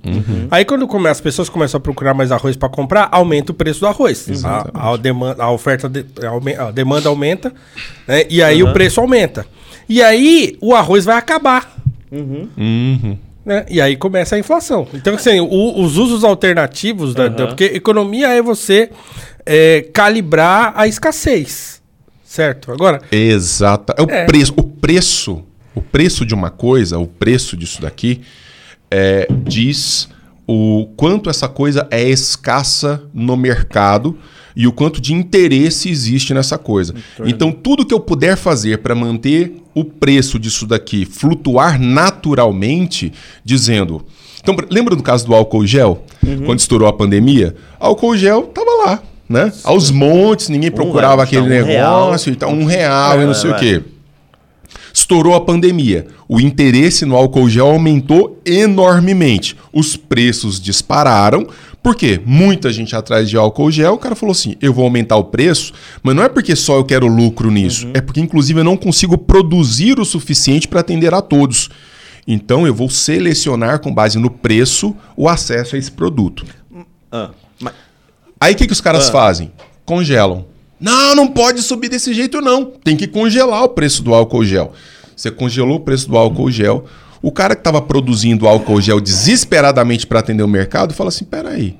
Aí 0.51 0.65
quando 0.65 0.87
come, 0.87 1.09
as 1.09 1.21
pessoas 1.21 1.49
começam 1.49 1.79
a 1.79 1.81
procurar 1.81 2.15
mais 2.15 2.31
arroz 2.31 2.57
para 2.57 2.69
comprar, 2.69 3.09
aumenta 3.11 3.51
o 3.51 3.55
preço 3.55 3.81
do 3.81 3.87
arroz. 3.89 4.45
A, 4.45 4.93
a, 4.93 4.97
demanda, 4.97 5.43
a 5.43 5.51
oferta, 5.51 5.89
de- 5.89 6.07
a 6.59 6.71
demanda 6.71 7.09
aumenta, 7.09 7.53
né? 8.07 8.25
e 8.31 8.41
aí 8.43 8.63
o 8.63 8.73
preço 8.73 9.01
aumenta. 9.01 9.45
E 9.89 10.01
aí 10.01 10.57
o 10.61 10.75
arroz 10.77 11.05
vai 11.05 11.17
acabar. 11.17 11.77
Uhum. 12.13 13.19
né? 13.45 13.67
E 13.69 13.81
aí 13.81 13.97
começa 13.97 14.37
a 14.37 14.39
inflação. 14.39 14.87
Então, 14.95 15.15
assim, 15.15 15.41
o- 15.41 15.81
os 15.83 15.97
usos 15.97 16.23
alternativos, 16.23 17.15
da, 17.15 17.27
da- 17.29 17.47
porque 17.49 17.65
economia 17.65 18.29
é 18.29 18.41
você 18.41 18.91
é, 19.45 19.87
calibrar 19.93 20.73
a 20.77 20.87
escassez, 20.87 21.81
certo? 22.25 22.71
Agora, 22.71 23.01
Exata. 23.11 23.95
É 23.99 24.03
o 24.03 24.11
É. 24.11 24.25
preço. 24.27 24.53
O 24.57 24.63
preço. 24.63 25.43
O 25.75 25.81
preço 25.83 26.25
de 26.27 26.35
uma 26.35 26.51
coisa, 26.51 26.99
o 26.99 27.07
preço 27.07 27.57
disso 27.57 27.81
daqui, 27.83 28.21
é, 28.91 29.29
diz 29.45 30.09
o 30.47 30.87
quanto 30.97 31.29
essa 31.29 31.47
coisa 31.49 31.87
é 31.91 32.09
escassa 32.09 33.03
no 33.13 33.37
mercado 33.37 34.17
e 34.57 34.67
o 34.67 34.73
quanto 34.73 35.01
de 35.01 35.13
interesse 35.13 35.89
existe 35.91 36.33
nessa 36.35 36.57
coisa. 36.59 36.95
Então, 37.25 37.53
tudo 37.53 37.85
que 37.87 37.93
eu 37.95 38.01
puder 38.01 38.37
fazer 38.37 38.79
para 38.79 38.95
manter 38.95 39.53
o 39.75 39.85
preço 39.85 40.39
disso 40.39 40.67
daqui 40.67 41.05
flutuar 41.05 41.79
naturalmente, 41.81 43.13
dizendo. 43.45 44.05
Então, 44.41 44.57
lembra 44.71 44.97
do 44.97 45.03
caso 45.03 45.27
do 45.27 45.35
álcool 45.35 45.67
gel? 45.67 46.03
Quando 46.47 46.59
estourou 46.59 46.89
a 46.89 46.93
pandemia? 46.93 47.55
Álcool 47.79 48.17
gel 48.17 48.45
tava 48.45 48.71
lá, 48.87 49.03
né? 49.29 49.53
Aos 49.63 49.91
montes, 49.91 50.49
ninguém 50.49 50.71
procurava 50.71 51.17
vai, 51.17 51.27
aquele 51.27 51.43
tá, 51.43 51.47
um 51.47 51.67
real. 51.67 52.05
negócio, 52.07 52.33
então 52.33 52.51
um 52.53 52.65
real 52.65 53.21
e 53.21 53.25
não 53.25 53.33
É, 53.33 53.35
sei 53.35 53.51
o 53.51 53.53
vai. 53.53 53.61
quê. 53.61 53.83
Estourou 55.09 55.35
a 55.35 55.41
pandemia. 55.41 56.07
O 56.29 56.39
interesse 56.39 57.07
no 57.07 57.17
álcool 57.17 57.49
gel 57.49 57.69
aumentou 57.69 58.39
enormemente. 58.45 59.57
Os 59.73 59.97
preços 59.97 60.61
dispararam. 60.61 61.47
Por 61.83 61.97
quê? 61.97 62.21
Muita 62.27 62.71
gente 62.71 62.95
atrás 62.95 63.31
de 63.31 63.35
álcool 63.35 63.71
gel. 63.71 63.95
O 63.95 63.99
cara 63.99 64.15
falou 64.15 64.33
assim: 64.33 64.55
eu 64.61 64.71
vou 64.71 64.85
aumentar 64.85 65.17
o 65.17 65.25
preço, 65.25 65.73
mas 66.03 66.15
não 66.15 66.23
é 66.23 66.29
porque 66.29 66.55
só 66.55 66.77
eu 66.77 66.85
quero 66.85 67.07
lucro 67.07 67.51
nisso. 67.51 67.87
Uhum. 67.87 67.93
É 67.95 68.03
porque, 68.03 68.21
inclusive, 68.21 68.61
eu 68.61 68.65
não 68.65 68.77
consigo 68.77 69.17
produzir 69.17 69.99
o 69.99 70.05
suficiente 70.05 70.69
para 70.69 70.81
atender 70.81 71.15
a 71.15 71.23
todos. 71.23 71.71
Então, 72.27 72.67
eu 72.67 72.75
vou 72.75 72.91
selecionar 72.91 73.79
com 73.81 73.91
base 73.95 74.19
no 74.19 74.29
preço 74.29 74.95
o 75.17 75.27
acesso 75.27 75.75
a 75.75 75.79
esse 75.79 75.91
produto. 75.91 76.45
Ah, 77.11 77.31
mas- 77.59 77.73
Aí 78.39 78.53
o 78.53 78.57
que, 78.59 78.67
que 78.67 78.73
os 78.75 78.83
caras 78.83 79.09
Ah. 79.09 79.13
fazem? 79.13 79.51
Congelam. 79.87 80.45
Não, 80.79 81.15
não 81.15 81.29
pode 81.29 81.63
subir 81.63 81.89
desse 81.89 82.13
jeito, 82.13 82.43
não. 82.43 82.67
Tem 82.67 82.95
que 82.95 83.07
congelar 83.07 83.65
o 83.65 83.71
preço 83.71 84.03
do 84.03 84.13
álcool 84.15 84.45
gel. 84.45 84.75
Você 85.19 85.33
congelou 85.33 85.79
o 85.79 85.81
preço 85.81 86.09
do 86.09 86.17
álcool 86.17 86.49
gel. 86.49 86.85
O 87.21 87.33
cara 87.33 87.57
que 87.57 87.61
estava 87.61 87.83
produzindo 87.83 88.47
álcool 88.47 88.81
gel 88.81 89.01
desesperadamente 89.01 90.07
para 90.07 90.21
atender 90.21 90.45
o 90.45 90.49
mercado 90.49 90.95
fala 90.95 91.09
assim: 91.09 91.25
peraí. 91.25 91.77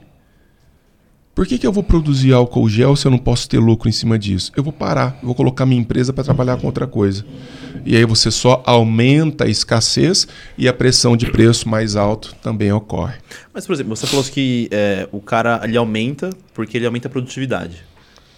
Por 1.37 1.47
que, 1.47 1.57
que 1.57 1.65
eu 1.65 1.71
vou 1.71 1.85
produzir 1.85 2.33
álcool 2.33 2.69
gel 2.69 2.97
se 2.97 3.07
eu 3.07 3.13
não 3.13 3.19
posso 3.19 3.49
ter 3.49 3.61
lucro 3.61 3.89
em 3.89 3.93
cima 3.93 4.19
disso? 4.19 4.51
Eu 4.57 4.65
vou 4.65 4.73
parar, 4.73 5.21
vou 5.23 5.37
colocar 5.37 5.65
minha 5.65 5.81
empresa 5.81 6.13
para 6.13 6.25
trabalhar 6.25 6.57
com 6.57 6.67
outra 6.67 6.85
coisa. 6.85 7.25
E 7.87 7.97
aí 7.97 8.05
você 8.05 8.29
só 8.29 8.61
aumenta 8.67 9.45
a 9.45 9.49
escassez 9.49 10.27
e 10.59 10.67
a 10.67 10.73
pressão 10.73 11.17
de 11.17 11.31
preço 11.31 11.69
mais 11.69 11.95
alto 11.95 12.35
também 12.43 12.73
ocorre. 12.73 13.19
Mas, 13.55 13.65
por 13.65 13.73
exemplo, 13.73 13.95
você 13.95 14.05
falou 14.09 14.25
que 14.25 14.69
é, 14.73 15.09
o 15.13 15.21
cara 15.21 15.61
ele 15.63 15.77
aumenta 15.77 16.31
porque 16.53 16.77
ele 16.77 16.87
aumenta 16.87 17.07
a 17.07 17.11
produtividade. 17.11 17.85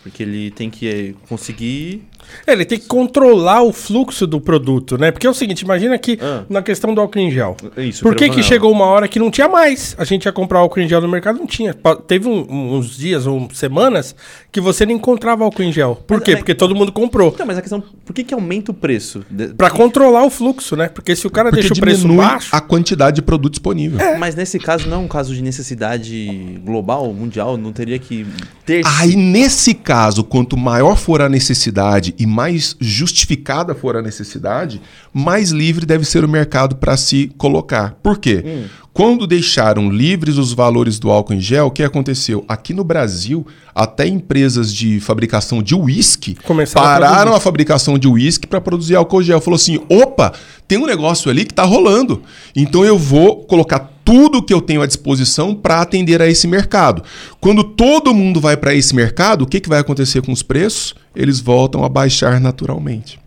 Porque 0.03 0.23
ele 0.23 0.51
tem 0.51 0.69
que 0.69 0.87
é, 0.87 1.15
conseguir. 1.27 2.07
É, 2.47 2.53
ele 2.53 2.65
tem 2.65 2.79
que 2.79 2.87
controlar 2.87 3.63
o 3.63 3.73
fluxo 3.73 4.27
do 4.27 4.41
produto, 4.41 4.97
né? 4.99 5.11
Porque 5.11 5.27
é 5.27 5.31
o 5.31 5.35
seguinte, 5.35 5.63
imagina 5.63 5.99
que 5.99 6.19
Ah. 6.21 6.43
na 6.49 6.63
questão 6.63 6.95
do 6.95 7.01
álcool 7.01 7.19
em 7.19 7.31
gel. 7.31 7.57
Isso, 7.77 8.03
Por 8.03 8.15
que, 8.15 8.29
que 8.31 8.43
chegou 8.43 8.71
uma 8.73 8.85
hora 8.87 9.07
que 9.09 9.19
não 9.19 9.31
tinha 9.31 9.49
mais? 9.49 9.95
A 9.99 10.05
gente 10.05 10.25
ia 10.27 10.33
comprar 10.33 10.61
álcool 10.61 10.81
em 10.81 10.89
gel 10.89 11.01
no 11.01 11.09
mercado, 11.09 11.39
não 11.39 11.47
tinha. 11.47 11.75
Teve 12.07 12.29
um- 12.29 12.75
uns 12.77 12.97
dias 12.97 13.27
ou 13.27 13.49
semanas 13.53 14.15
que 14.53 14.61
você 14.61 14.85
não 14.87 14.93
encontrava 14.95 15.45
álcool 15.45 15.63
em 15.63 15.73
gel. 15.73 15.97
Por 16.07 16.19
Mas 16.19 16.25
quê? 16.25 16.33
é- 16.33 16.37
Porque 16.37 16.55
todo 16.55 16.75
mundo 16.75 16.93
comprou. 16.93 17.29
Então, 17.35 17.47
mas 17.47 17.59
a 17.59 17.61
questão, 17.61 17.83
por 18.05 18.13
que, 18.13 18.25
que 18.25 18.35
aumenta 18.35 18.71
o 18.71 18.75
preço? 18.75 19.25
Pra 19.57 19.71
controlar 19.71 20.25
o 20.25 20.31
fluxo, 20.31 20.77
né? 20.77 20.89
Porque 20.89 21.15
se 21.15 21.27
o 21.27 21.31
cara 21.31 21.51
Porque 21.51 21.61
deixa 21.63 21.75
o 21.75 21.81
preço 21.81 22.09
baixo. 22.09 22.49
a 22.53 22.61
quantidade 22.61 23.17
de 23.17 23.23
produto 23.23 23.53
disponível. 23.53 23.99
Mas 24.19 24.35
nesse 24.35 24.59
caso 24.59 24.89
não 24.89 24.97
é 24.97 25.01
um 25.01 25.09
caso 25.09 25.35
de 25.35 25.43
necessidade 25.43 26.61
global, 26.65 27.13
mundial, 27.13 27.57
não 27.57 27.73
teria 27.73 27.99
que 27.99 28.27
ter. 28.65 28.83
Aí, 28.85 29.17
nesse 29.17 29.75
caso, 29.75 30.23
quanto 30.25 30.57
maior 30.57 30.97
for 30.97 31.21
a 31.23 31.29
necessidade 31.29 32.10
e 32.19 32.27
mais 32.27 32.77
justificada 32.81 33.75
for 33.75 33.97
a 33.97 34.03
necessidade, 34.03 34.81
mais 35.13 35.51
livre 35.51 35.87
deve 35.87 36.05
ser 36.05 36.25
o 36.25 36.29
mercado 36.29 36.77
para 36.77 36.97
se 36.97 37.33
colocar. 37.37 37.99
Por 38.03 38.19
quê? 38.19 38.43
Hum. 38.45 38.65
Quando 38.93 39.25
deixaram 39.27 39.89
livres 39.89 40.37
os 40.37 40.53
valores 40.53 40.99
do 40.99 41.11
álcool 41.11 41.35
em 41.35 41.41
gel, 41.41 41.67
o 41.67 41.71
que 41.71 41.83
aconteceu? 41.83 42.45
Aqui 42.49 42.75
no 42.75 42.83
Brasil, 42.83 43.47
até 43.73 44.07
empresas 44.07 44.75
de 44.75 44.99
fabricação 44.99 45.63
de 45.63 45.75
uísque 45.77 46.35
Começaram 46.45 46.87
a 46.87 46.91
pararam 46.91 47.15
produzir. 47.15 47.37
a 47.37 47.41
fabricação 47.41 47.99
de 47.99 48.09
uísque 48.09 48.47
para 48.49 48.61
produzir 48.61 48.97
álcool 48.97 49.23
gel. 49.23 49.41
Falou 49.41 49.57
assim: 49.57 49.79
opa, 49.89 50.33
tem 50.67 50.77
um 50.77 50.87
negócio 50.87 51.31
ali 51.31 51.45
que 51.45 51.53
está 51.53 51.63
rolando. 51.63 52.23
Então 52.55 52.85
eu 52.85 52.99
vou 52.99 53.45
colocar 53.45 53.91
tudo 54.05 54.43
que 54.43 54.53
eu 54.53 54.61
tenho 54.61 54.83
à 54.83 54.87
disposição 54.87 55.55
para 55.55 55.81
atender 55.81 56.21
a 56.21 56.29
esse 56.29 56.49
mercado. 56.49 57.03
Quando 57.41 57.63
todo 57.63 58.13
mundo 58.13 58.41
vai 58.41 58.57
para 58.57 58.75
esse 58.75 58.95
mercado, 58.95 59.43
o 59.43 59.47
que, 59.47 59.61
que 59.61 59.69
vai 59.69 59.79
acontecer 59.79 60.21
com 60.21 60.33
os 60.33 60.43
preços? 60.43 60.97
Eles 61.15 61.39
voltam 61.39 61.85
a 61.85 61.89
baixar 61.89 62.41
naturalmente. 62.41 63.21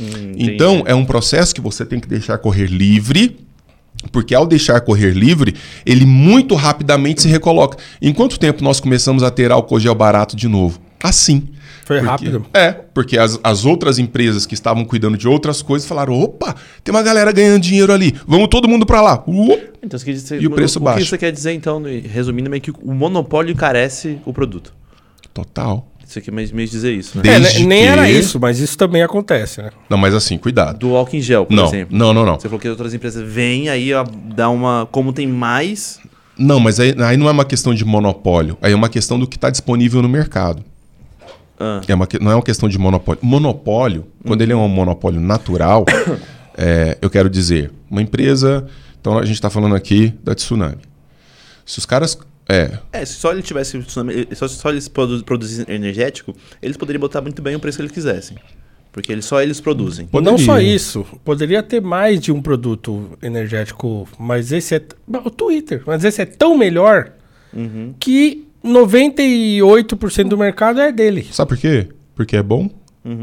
Hum, 0.00 0.32
Então 0.38 0.84
é 0.86 0.94
um 0.94 1.04
processo 1.04 1.54
que 1.54 1.60
você 1.60 1.84
tem 1.84 2.00
que 2.00 2.08
deixar 2.08 2.38
correr 2.38 2.66
livre. 2.66 3.36
Porque 4.10 4.34
ao 4.34 4.46
deixar 4.46 4.80
correr 4.80 5.12
livre, 5.12 5.54
ele 5.86 6.04
muito 6.04 6.54
rapidamente 6.54 7.22
se 7.22 7.28
recoloca. 7.28 7.78
Em 8.00 8.12
quanto 8.12 8.38
tempo 8.38 8.62
nós 8.64 8.80
começamos 8.80 9.22
a 9.22 9.30
ter 9.30 9.52
álcool 9.52 9.78
gel 9.78 9.94
barato 9.94 10.34
de 10.36 10.48
novo? 10.48 10.80
Assim. 11.02 11.48
Foi 11.84 11.96
Porque- 11.98 12.10
rápido. 12.10 12.46
É, 12.54 12.70
porque 12.72 13.18
as, 13.18 13.38
as 13.42 13.64
outras 13.64 13.98
empresas 13.98 14.46
que 14.46 14.54
estavam 14.54 14.84
cuidando 14.84 15.18
de 15.18 15.26
outras 15.26 15.62
coisas 15.62 15.86
falaram: 15.88 16.14
opa, 16.20 16.54
tem 16.84 16.94
uma 16.94 17.02
galera 17.02 17.32
ganhando 17.32 17.60
dinheiro 17.60 17.92
ali, 17.92 18.14
vamos 18.26 18.48
todo 18.48 18.68
mundo 18.68 18.86
pra 18.86 19.00
lá. 19.02 19.22
Uh! 19.26 19.58
Então, 19.82 19.98
você 19.98 20.04
quer 20.04 20.12
dizer- 20.12 20.40
E 20.42 20.46
o 20.46 20.50
preço 20.50 20.78
o 20.78 20.82
baixo. 20.82 21.00
que 21.00 21.08
você 21.10 21.18
quer 21.18 21.32
dizer, 21.32 21.52
então, 21.54 21.82
resumindo, 22.04 22.48
meio 22.48 22.62
que 22.62 22.70
o 22.70 22.94
monopólio 22.94 23.52
encarece 23.52 24.18
o 24.24 24.32
produto. 24.32 24.72
Total. 25.34 25.88
Você 26.12 26.20
quer 26.20 26.30
meio, 26.30 26.54
meio 26.54 26.68
dizer 26.68 26.92
isso, 26.92 27.16
né? 27.16 27.22
É, 27.26 27.40
Desde 27.40 27.60
né, 27.62 27.66
nem 27.66 27.82
que- 27.82 27.88
era 27.88 28.10
isso, 28.10 28.38
mas 28.38 28.58
isso 28.60 28.76
também 28.76 29.02
acontece, 29.02 29.62
né? 29.62 29.70
Não, 29.88 29.96
mas 29.96 30.14
assim, 30.14 30.36
cuidado. 30.36 30.78
Do 30.78 30.94
álcool 30.94 31.16
em 31.16 31.20
gel, 31.22 31.46
por 31.46 31.54
Não, 31.54 31.64
exemplo. 31.66 31.96
não, 31.96 32.12
não, 32.12 32.26
não. 32.26 32.34
Você 32.38 32.48
falou 32.48 32.60
que 32.60 32.68
outras 32.68 32.92
empresas 32.92 33.26
vêm 33.26 33.68
aí 33.70 33.94
ó, 33.94 34.04
dá 34.34 34.50
uma. 34.50 34.86
Como 34.92 35.12
tem 35.12 35.26
mais. 35.26 35.98
Não, 36.38 36.60
mas 36.60 36.78
aí, 36.80 36.94
aí 36.98 37.16
não 37.16 37.28
é 37.28 37.32
uma 37.32 37.44
questão 37.44 37.74
de 37.74 37.84
monopólio, 37.84 38.56
aí 38.60 38.72
é 38.72 38.76
uma 38.76 38.88
questão 38.88 39.18
do 39.18 39.26
que 39.26 39.36
está 39.36 39.48
disponível 39.50 40.02
no 40.02 40.08
mercado. 40.08 40.62
Ah, 41.58 41.80
É 41.86 41.94
uma, 41.94 42.08
não 42.20 42.30
é 42.30 42.34
uma 42.34 42.42
questão 42.42 42.68
de 42.68 42.78
monopólio. 42.78 43.20
Monopólio, 43.22 44.06
quando 44.26 44.42
ele 44.42 44.52
é 44.52 44.56
um 44.56 44.66
monopólio 44.68 45.20
natural, 45.20 45.84
é, 46.58 46.98
eu 47.00 47.08
quero 47.08 47.30
dizer, 47.30 47.70
uma 47.90 48.02
empresa. 48.02 48.66
Então 49.00 49.18
a 49.18 49.24
gente 49.24 49.36
está 49.36 49.48
falando 49.50 49.74
aqui 49.74 50.12
da 50.22 50.34
Tsunami. 50.34 50.78
Se 51.64 51.78
os 51.78 51.86
caras. 51.86 52.18
É, 52.48 52.78
É, 52.92 53.04
se 53.04 53.14
só 53.14 53.32
ele 53.32 53.42
tivesse. 53.42 53.78
tsunami- 53.82 54.26
Só, 54.34 54.48
só 54.48 54.68
eles 54.70 54.88
produ- 54.88 55.22
produzissem 55.24 55.64
energético, 55.74 56.34
eles 56.60 56.76
poderiam 56.76 57.00
botar 57.00 57.20
muito 57.20 57.40
bem 57.40 57.54
o 57.54 57.60
preço 57.60 57.78
que 57.78 57.82
eles 57.82 57.92
quisessem. 57.92 58.36
Porque 58.90 59.10
eles, 59.10 59.24
só 59.24 59.40
eles 59.40 59.58
produzem. 59.60 60.06
Poderia. 60.06 60.30
Não 60.30 60.38
só 60.38 60.60
isso, 60.60 61.06
poderia 61.24 61.62
ter 61.62 61.80
mais 61.80 62.20
de 62.20 62.30
um 62.30 62.42
produto 62.42 63.16
energético, 63.22 64.06
mas 64.18 64.52
esse 64.52 64.74
é. 64.74 64.82
O 65.24 65.30
Twitter, 65.30 65.82
mas 65.86 66.04
esse 66.04 66.20
é 66.20 66.26
tão 66.26 66.58
melhor 66.58 67.12
Uhum. 67.54 67.94
que 67.98 68.46
98% 68.62 70.28
do 70.28 70.36
mercado 70.38 70.80
é 70.80 70.92
dele. 70.92 71.26
Sabe 71.32 71.48
por 71.50 71.58
quê? 71.58 71.88
Porque 72.14 72.36
é 72.36 72.42
bom 72.42 72.68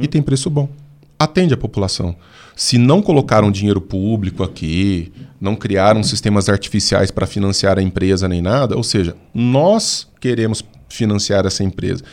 e 0.01 0.07
tem 0.07 0.21
preço 0.21 0.49
bom. 0.49 0.69
Atende 1.17 1.53
a 1.53 1.57
população. 1.57 2.15
Se 2.59 2.77
não 2.77 3.01
colocaram 3.01 3.49
dinheiro 3.49 3.79
público 3.79 4.43
aqui, 4.43 5.13
não 5.39 5.55
criaram 5.55 6.03
sistemas 6.03 6.49
artificiais 6.49 7.09
para 7.09 7.25
financiar 7.25 7.79
a 7.79 7.81
empresa 7.81 8.27
nem 8.27 8.41
nada, 8.41 8.75
ou 8.75 8.83
seja, 8.83 9.15
nós 9.33 10.05
queremos 10.19 10.61
financiar 10.89 11.45
essa 11.45 11.63
empresa. 11.63 12.03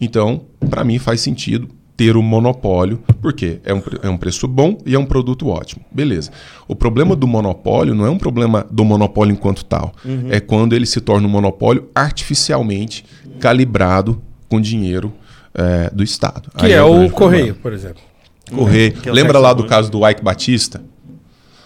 Então, 0.00 0.46
para 0.70 0.82
mim 0.82 0.98
faz 0.98 1.20
sentido 1.20 1.68
ter 1.94 2.16
o 2.16 2.22
monopólio, 2.22 3.02
porque 3.20 3.60
é 3.64 3.74
um, 3.74 3.82
é 4.02 4.08
um 4.08 4.16
preço 4.16 4.48
bom 4.48 4.78
e 4.86 4.94
é 4.94 4.98
um 4.98 5.04
produto 5.04 5.48
ótimo. 5.48 5.84
Beleza. 5.92 6.30
O 6.66 6.74
problema 6.74 7.14
do 7.14 7.26
monopólio 7.26 7.94
não 7.94 8.06
é 8.06 8.10
um 8.10 8.16
problema 8.16 8.66
do 8.70 8.86
monopólio 8.86 9.34
enquanto 9.34 9.62
tal. 9.62 9.92
É 10.30 10.40
quando 10.40 10.72
ele 10.72 10.86
se 10.86 11.02
torna 11.02 11.28
um 11.28 11.30
monopólio 11.30 11.90
artificialmente 11.94 13.04
calibrado 13.38 14.22
com 14.48 14.58
dinheiro 14.58 15.12
eh, 15.54 15.90
do 15.92 16.02
Estado. 16.02 16.50
Que 16.56 16.64
Aí 16.64 16.72
é, 16.72 16.82
um 16.82 17.04
o 17.04 17.10
Correio, 17.10 17.56
por 17.56 17.74
exemplo. 17.74 18.10
Correio. 18.50 18.92
Que 18.92 19.08
é 19.08 19.12
Lembra 19.12 19.38
lá 19.38 19.52
do 19.52 19.66
caso 19.66 19.90
do 19.90 20.08
Ike 20.08 20.22
Batista? 20.22 20.82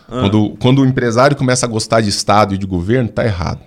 Quando, 0.09 0.51
quando 0.61 0.83
o 0.83 0.87
empresário 0.87 1.37
começa 1.37 1.67
a 1.67 1.69
gostar 1.69 2.01
de 2.01 2.09
Estado 2.09 2.55
e 2.55 2.59
de 2.59 2.67
governo, 2.67 3.09
tá 3.09 3.25
errado. 3.25 3.61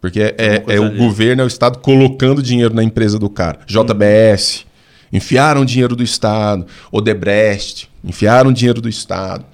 Porque 0.00 0.20
é, 0.20 0.34
é, 0.38 0.58
coisa 0.60 0.82
é 0.82 0.86
o 0.86 0.96
governo, 0.96 1.42
é 1.42 1.44
o 1.44 1.48
Estado 1.48 1.78
colocando 1.78 2.42
dinheiro 2.42 2.74
na 2.74 2.84
empresa 2.84 3.18
do 3.18 3.28
cara. 3.28 3.58
JBS, 3.66 4.64
enfiaram 5.12 5.64
dinheiro 5.64 5.96
do 5.96 6.02
Estado. 6.02 6.66
Odebrecht, 6.92 7.90
enfiaram 8.04 8.52
dinheiro 8.52 8.80
do 8.80 8.88
Estado. 8.88 9.44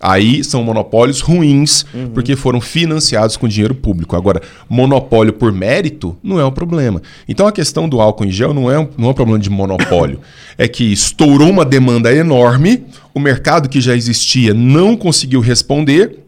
Aí 0.00 0.42
são 0.42 0.64
monopólios 0.64 1.20
ruins, 1.20 1.84
porque 2.14 2.34
foram 2.34 2.60
financiados 2.60 3.36
com 3.36 3.46
dinheiro 3.46 3.74
público. 3.74 4.16
Agora, 4.16 4.40
monopólio 4.68 5.32
por 5.32 5.52
mérito 5.52 6.16
não 6.22 6.40
é 6.40 6.44
um 6.44 6.50
problema. 6.50 7.02
Então 7.28 7.46
a 7.46 7.52
questão 7.52 7.86
do 7.86 8.00
álcool 8.00 8.24
em 8.24 8.30
gel 8.30 8.54
não 8.54 8.70
é 8.70 8.78
um, 8.78 8.88
não 8.96 9.08
é 9.08 9.10
um 9.10 9.14
problema 9.14 9.38
de 9.38 9.50
monopólio. 9.50 10.20
é 10.56 10.66
que 10.66 10.84
estourou 10.84 11.50
uma 11.50 11.64
demanda 11.64 12.14
enorme, 12.14 12.84
o 13.14 13.20
mercado 13.20 13.68
que 13.68 13.80
já 13.80 13.94
existia 13.94 14.54
não 14.54 14.96
conseguiu 14.96 15.40
responder, 15.40 16.20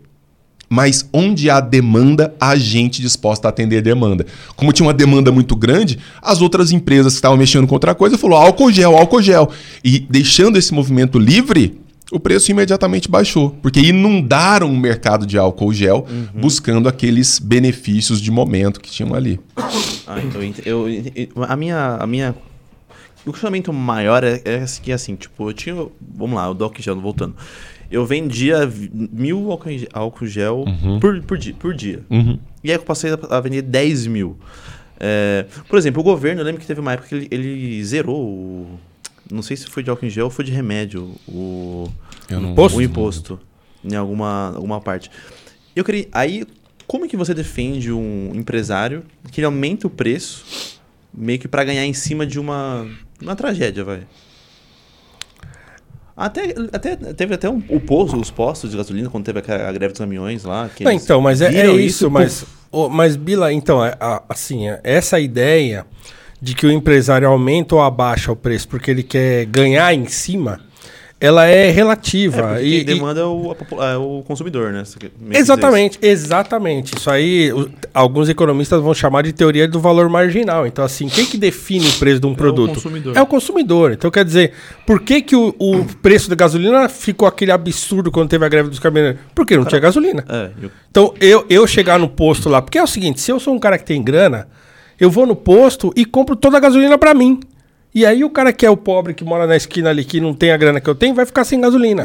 mas 0.68 1.06
onde 1.12 1.50
há 1.50 1.60
demanda, 1.60 2.34
há 2.40 2.56
gente 2.56 3.02
disposta 3.02 3.46
a 3.46 3.50
atender 3.50 3.82
demanda. 3.82 4.24
Como 4.56 4.72
tinha 4.72 4.86
uma 4.86 4.94
demanda 4.94 5.30
muito 5.30 5.54
grande, 5.54 5.98
as 6.20 6.40
outras 6.40 6.72
empresas 6.72 7.12
que 7.12 7.18
estavam 7.18 7.36
mexendo 7.36 7.66
com 7.66 7.74
outra 7.74 7.94
coisa 7.94 8.16
falou 8.16 8.38
álcool 8.38 8.72
gel, 8.72 8.96
álcool 8.96 9.20
gel. 9.20 9.50
E 9.84 9.98
deixando 9.98 10.56
esse 10.56 10.72
movimento 10.72 11.18
livre, 11.18 11.78
o 12.12 12.20
preço 12.20 12.50
imediatamente 12.50 13.08
baixou, 13.08 13.50
porque 13.62 13.80
inundaram 13.80 14.70
o 14.70 14.76
mercado 14.76 15.26
de 15.26 15.38
álcool 15.38 15.72
gel 15.72 16.06
buscando 16.34 16.88
aqueles 16.88 17.38
benefícios 17.38 18.20
de 18.20 18.30
momento 18.30 18.80
que 18.80 18.90
tinham 18.90 19.14
ali. 19.14 19.40
Ah, 20.06 20.20
então 20.22 20.40
eu, 20.64 20.86
eu, 20.88 21.28
a 21.42 21.56
minha 21.56 21.96
a 21.96 22.06
minha 22.06 22.34
o 23.24 23.30
questionamento 23.30 23.72
maior 23.72 24.24
é, 24.24 24.40
é 24.44 24.64
que 24.82 24.92
assim, 24.92 25.14
tipo, 25.14 25.48
eu 25.48 25.52
tinha, 25.52 25.74
vamos 26.00 26.36
lá, 26.36 26.50
o 26.50 26.54
Doc 26.54 26.78
Gel 26.80 27.00
voltando. 27.00 27.34
Eu 27.90 28.04
vendia 28.04 28.70
mil 28.90 29.50
álcool, 29.50 29.70
álcool 29.92 30.26
gel 30.26 30.64
por, 30.98 31.20
por, 31.22 31.36
dia, 31.38 31.54
por 31.58 31.74
dia. 31.74 32.02
E 32.64 32.70
aí 32.70 32.76
eu 32.76 32.82
passei 32.82 33.10
a, 33.12 33.36
a 33.36 33.40
vender 33.40 33.62
10 33.62 34.06
mil. 34.06 34.38
É, 34.98 35.46
por 35.68 35.78
exemplo, 35.78 36.00
o 36.00 36.04
governo, 36.04 36.40
eu 36.40 36.44
lembro 36.44 36.60
que 36.60 36.66
teve 36.66 36.80
uma 36.80 36.92
época 36.92 37.08
que 37.08 37.14
ele, 37.14 37.28
ele 37.30 37.84
zerou 37.84 38.18
o. 38.18 38.78
Não 39.30 39.42
sei 39.42 39.56
se 39.56 39.66
foi 39.66 39.82
de 39.82 39.90
álcool 39.90 40.06
em 40.06 40.10
gel 40.10 40.24
ou 40.26 40.30
foi 40.30 40.44
de 40.44 40.52
remédio. 40.52 41.14
O, 41.28 41.88
Imposto? 42.30 42.78
o 42.78 42.82
imposto. 42.82 43.40
Em 43.84 43.94
alguma, 43.96 44.52
alguma 44.54 44.80
parte. 44.80 45.10
Eu 45.74 45.84
queria. 45.84 46.06
Aí, 46.12 46.44
como 46.86 47.08
que 47.08 47.16
você 47.16 47.32
defende 47.34 47.90
um 47.92 48.30
empresário 48.34 49.04
que 49.30 49.40
ele 49.40 49.46
aumenta 49.46 49.86
o 49.86 49.90
preço 49.90 50.80
meio 51.12 51.38
que 51.38 51.48
pra 51.48 51.64
ganhar 51.64 51.84
em 51.84 51.92
cima 51.92 52.26
de 52.26 52.38
uma, 52.38 52.86
uma 53.20 53.34
tragédia, 53.36 53.84
vai? 53.84 54.02
Até, 56.14 56.54
até 56.72 56.94
teve 57.14 57.34
até 57.34 57.48
um, 57.48 57.62
o 57.68 57.80
posto, 57.80 58.18
os 58.20 58.30
postos 58.30 58.70
de 58.70 58.76
gasolina, 58.76 59.08
quando 59.08 59.24
teve 59.24 59.38
a, 59.40 59.68
a 59.68 59.72
greve 59.72 59.92
dos 59.92 59.98
caminhões 59.98 60.44
lá. 60.44 60.70
Não, 60.80 60.92
então, 60.92 61.20
mas 61.22 61.40
é, 61.40 61.46
é 61.54 61.72
isso, 61.72 62.04
puf, 62.10 62.12
mas, 62.12 62.44
mas 62.90 63.16
Bila, 63.16 63.50
então, 63.52 63.84
é, 63.84 63.96
a- 63.98 64.22
assim, 64.28 64.68
é, 64.68 64.78
essa 64.84 65.18
ideia 65.18 65.86
de 66.42 66.54
que 66.56 66.66
o 66.66 66.72
empresário 66.72 67.28
aumenta 67.28 67.76
ou 67.76 67.80
abaixa 67.80 68.32
o 68.32 68.36
preço 68.36 68.66
porque 68.68 68.90
ele 68.90 69.04
quer 69.04 69.44
ganhar 69.46 69.94
em 69.94 70.06
cima, 70.08 70.58
ela 71.20 71.46
é 71.46 71.68
É, 71.68 71.70
relativa. 71.70 72.48
porque 72.48 72.64
e, 72.64 72.80
e- 72.80 72.84
demanda 72.84 73.20
é 73.20 73.24
o, 73.24 73.54
a 73.78 73.84
é 73.92 73.96
o 73.96 74.24
consumidor, 74.26 74.72
né? 74.72 74.82
Exatamente, 75.30 75.96
exatamente. 76.02 76.96
Isso 76.98 77.08
aí, 77.08 77.52
o- 77.52 77.70
alguns 77.94 78.28
economistas 78.28 78.82
vão 78.82 78.92
chamar 78.92 79.22
de 79.22 79.32
teoria 79.32 79.68
do 79.68 79.78
valor 79.78 80.08
marginal. 80.08 80.66
Então, 80.66 80.84
assim, 80.84 81.08
quem 81.08 81.24
que 81.24 81.38
define 81.38 81.86
o 81.88 81.92
preço 81.92 82.18
de 82.18 82.26
um 82.26 82.34
produto? 82.34 82.74
consumidor. 82.74 83.16
É 83.16 83.22
o 83.22 83.26
consumidor. 83.26 83.92
Então, 83.92 84.10
quer 84.10 84.24
dizer, 84.24 84.50
por 84.84 85.00
que, 85.00 85.22
que 85.22 85.36
o, 85.36 85.54
o 85.60 85.84
preço 86.02 86.28
da 86.28 86.34
gasolina 86.34 86.88
ficou 86.88 87.28
aquele 87.28 87.52
absurdo 87.52 88.10
quando 88.10 88.28
teve 88.28 88.44
a 88.44 88.48
greve 88.48 88.68
dos 88.68 88.80
caminhoneiros? 88.80 89.20
Porque 89.32 89.56
não 89.56 89.64
tinha 89.64 89.80
gasolina. 89.80 90.24
É, 90.28 90.50
eu- 90.60 90.70
Então, 90.90 91.14
eu, 91.20 91.46
eu 91.48 91.66
chegar 91.68 92.00
no 92.00 92.08
posto 92.08 92.48
lá, 92.48 92.60
porque 92.60 92.78
é 92.78 92.82
o 92.82 92.86
seguinte, 92.88 93.20
se 93.20 93.30
eu 93.30 93.38
sou 93.38 93.54
um 93.54 93.60
cara 93.60 93.78
que 93.78 93.84
tem 93.84 94.02
grana, 94.02 94.48
eu 95.02 95.10
vou 95.10 95.26
no 95.26 95.34
posto 95.34 95.92
e 95.96 96.04
compro 96.04 96.36
toda 96.36 96.58
a 96.58 96.60
gasolina 96.60 96.96
pra 96.96 97.12
mim. 97.12 97.40
E 97.92 98.06
aí 98.06 98.22
o 98.22 98.30
cara 98.30 98.52
que 98.52 98.64
é 98.64 98.70
o 98.70 98.76
pobre, 98.76 99.12
que 99.12 99.24
mora 99.24 99.48
na 99.48 99.56
esquina 99.56 99.90
ali, 99.90 100.04
que 100.04 100.20
não 100.20 100.32
tem 100.32 100.52
a 100.52 100.56
grana 100.56 100.80
que 100.80 100.88
eu 100.88 100.94
tenho, 100.94 101.12
vai 101.12 101.26
ficar 101.26 101.42
sem 101.42 101.60
gasolina. 101.60 102.04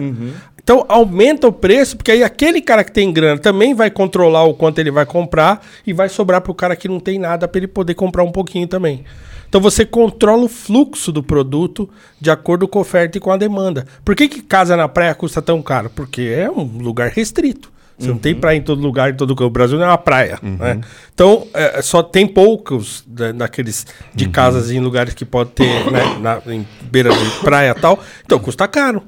Então, 0.62 0.83
aumenta 0.89 1.47
o 1.47 1.53
preço, 1.53 1.95
porque 1.95 2.12
aí 2.12 2.23
aquele 2.23 2.60
cara 2.60 2.83
que 2.83 2.91
tem 2.91 3.13
grana 3.13 3.39
também 3.39 3.75
vai 3.75 3.91
controlar 3.91 4.43
o 4.45 4.53
quanto 4.55 4.79
ele 4.79 4.89
vai 4.89 5.05
comprar 5.05 5.63
e 5.86 5.93
vai 5.93 6.10
sobrar 6.10 6.41
pro 6.41 6.55
cara 6.55 6.75
que 6.75 6.89
não 6.89 6.99
tem 6.99 7.19
nada 7.19 7.47
pra 7.47 7.60
ele 7.60 7.67
poder 7.67 7.93
comprar 7.93 8.23
um 8.23 8.31
pouquinho 8.31 8.67
também. 8.67 9.05
Então 9.47 9.62
você 9.62 9.86
controla 9.86 10.43
o 10.43 10.49
fluxo 10.49 11.12
do 11.12 11.21
produto 11.21 11.88
de 12.19 12.31
acordo 12.31 12.67
com 12.67 12.79
a 12.79 12.81
oferta 12.81 13.17
e 13.17 13.21
com 13.21 13.31
a 13.31 13.38
demanda. 13.38 13.86
Por 14.03 14.15
que, 14.15 14.27
que 14.27 14.41
casa 14.41 14.75
na 14.75 14.89
praia 14.89 15.13
custa 15.13 15.41
tão 15.41 15.62
caro? 15.62 15.89
Porque 15.95 16.21
é 16.21 16.49
um 16.49 16.79
lugar 16.79 17.12
restrito. 17.12 17.71
Você 17.97 18.10
não 18.10 18.17
tem 18.19 18.36
praia 18.36 18.57
em 18.57 18.62
todo 18.62 18.79
lugar, 18.79 19.10
em 19.10 19.15
todo 19.15 19.31
o 19.43 19.49
Brasil 19.49 19.77
não 19.79 19.86
é 19.86 19.89
uma 19.89 19.97
praia. 19.97 20.38
né? 20.43 20.81
Então, 21.13 21.47
é, 21.53 21.81
só 21.81 22.03
tem 22.03 22.27
poucos 22.27 23.03
da- 23.07 23.31
daqueles 23.31 23.88
de 24.13 24.29
casas 24.29 24.69
em 24.69 24.79
lugares 24.79 25.15
que 25.15 25.25
pode 25.25 25.49
ter, 25.51 25.91
né, 25.91 26.01
na, 26.21 26.41
em 26.53 26.67
beira 26.91 27.10
de 27.10 27.29
praia 27.39 27.73
e 27.75 27.81
tal. 27.81 27.99
Então, 28.23 28.38
custa 28.38 28.67
caro. 28.67 29.01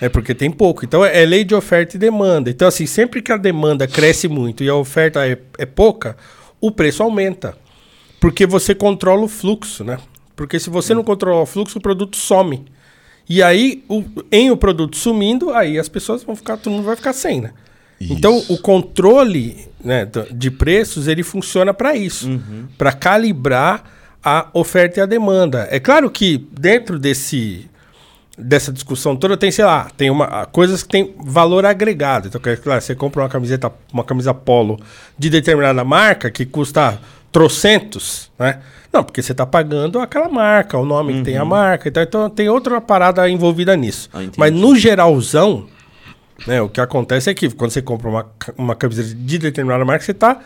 É 0.00 0.08
porque 0.08 0.34
tem 0.34 0.50
pouco. 0.50 0.84
Então, 0.84 1.04
é 1.04 1.24
lei 1.24 1.44
de 1.44 1.54
oferta 1.54 1.94
e 1.94 1.98
demanda. 1.98 2.50
Então, 2.50 2.66
assim, 2.66 2.86
sempre 2.86 3.22
que 3.22 3.30
a 3.30 3.36
demanda 3.36 3.86
cresce 3.86 4.26
muito 4.26 4.64
e 4.64 4.68
a 4.68 4.74
oferta 4.74 5.24
é, 5.24 5.38
é 5.56 5.64
pouca, 5.66 6.16
o 6.60 6.72
preço 6.72 7.04
aumenta. 7.04 7.56
Porque 8.18 8.46
você 8.46 8.74
controla 8.74 9.22
o 9.22 9.28
fluxo, 9.28 9.84
né? 9.84 9.96
Porque 10.34 10.58
se 10.58 10.68
você 10.70 10.92
não 10.92 11.04
controlar 11.04 11.42
o 11.42 11.46
fluxo, 11.46 11.78
o 11.78 11.80
produto 11.80 12.16
some. 12.16 12.64
E 13.28 13.42
aí, 13.44 13.84
o- 13.88 14.02
em 14.32 14.50
o 14.50 14.56
produto 14.56 14.96
sumindo, 14.96 15.50
aí 15.50 15.78
as 15.78 15.88
pessoas 15.88 16.24
vão 16.24 16.34
ficar, 16.34 16.56
todo 16.56 16.72
mundo 16.72 16.84
vai 16.84 16.96
ficar 16.96 17.12
sem, 17.12 17.40
né? 17.40 17.52
Então, 18.00 18.42
o 18.48 18.58
controle 18.58 19.68
né, 19.82 20.08
de 20.30 20.50
preços, 20.50 21.08
ele 21.08 21.22
funciona 21.22 21.74
para 21.74 21.96
isso. 21.96 22.40
Para 22.76 22.92
calibrar 22.92 23.84
a 24.22 24.48
oferta 24.52 25.00
e 25.00 25.02
a 25.02 25.06
demanda. 25.06 25.66
É 25.70 25.80
claro 25.80 26.10
que 26.10 26.46
dentro 26.52 26.98
desse 26.98 27.68
dessa 28.40 28.72
discussão 28.72 29.16
toda 29.16 29.36
tem, 29.36 29.50
sei 29.50 29.64
lá, 29.64 29.90
tem 29.96 30.10
uma, 30.10 30.46
coisas 30.46 30.84
que 30.84 30.88
tem 30.88 31.12
valor 31.18 31.66
agregado. 31.66 32.28
Então, 32.28 32.40
claro, 32.62 32.80
você 32.80 32.94
compra 32.94 33.22
uma 33.22 33.28
camiseta, 33.28 33.72
uma 33.92 34.04
camisa 34.04 34.32
polo 34.32 34.78
de 35.18 35.28
determinada 35.28 35.82
marca 35.82 36.30
que 36.30 36.46
custa 36.46 37.00
trocentos, 37.32 38.30
né? 38.38 38.60
Não, 38.92 39.02
porque 39.04 39.20
você 39.20 39.32
está 39.32 39.44
pagando 39.44 39.98
aquela 39.98 40.28
marca, 40.28 40.78
o 40.78 40.86
nome 40.86 41.14
que 41.14 41.22
tem 41.22 41.36
a 41.36 41.44
marca. 41.44 41.88
Então, 41.88 42.02
então 42.02 42.30
tem 42.30 42.48
outra 42.48 42.80
parada 42.80 43.28
envolvida 43.28 43.76
nisso. 43.76 44.08
Ah. 44.14 44.20
Mas 44.36 44.52
no 44.52 44.74
geralzão, 44.76 45.66
né, 46.46 46.60
o 46.62 46.68
que 46.68 46.80
acontece 46.80 47.28
é 47.30 47.34
que 47.34 47.50
quando 47.50 47.70
você 47.70 47.82
compra 47.82 48.08
uma, 48.08 48.26
uma 48.56 48.74
camiseta 48.76 49.14
de 49.14 49.38
determinada 49.38 49.84
marca, 49.84 50.04
você 50.04 50.12
está 50.12 50.38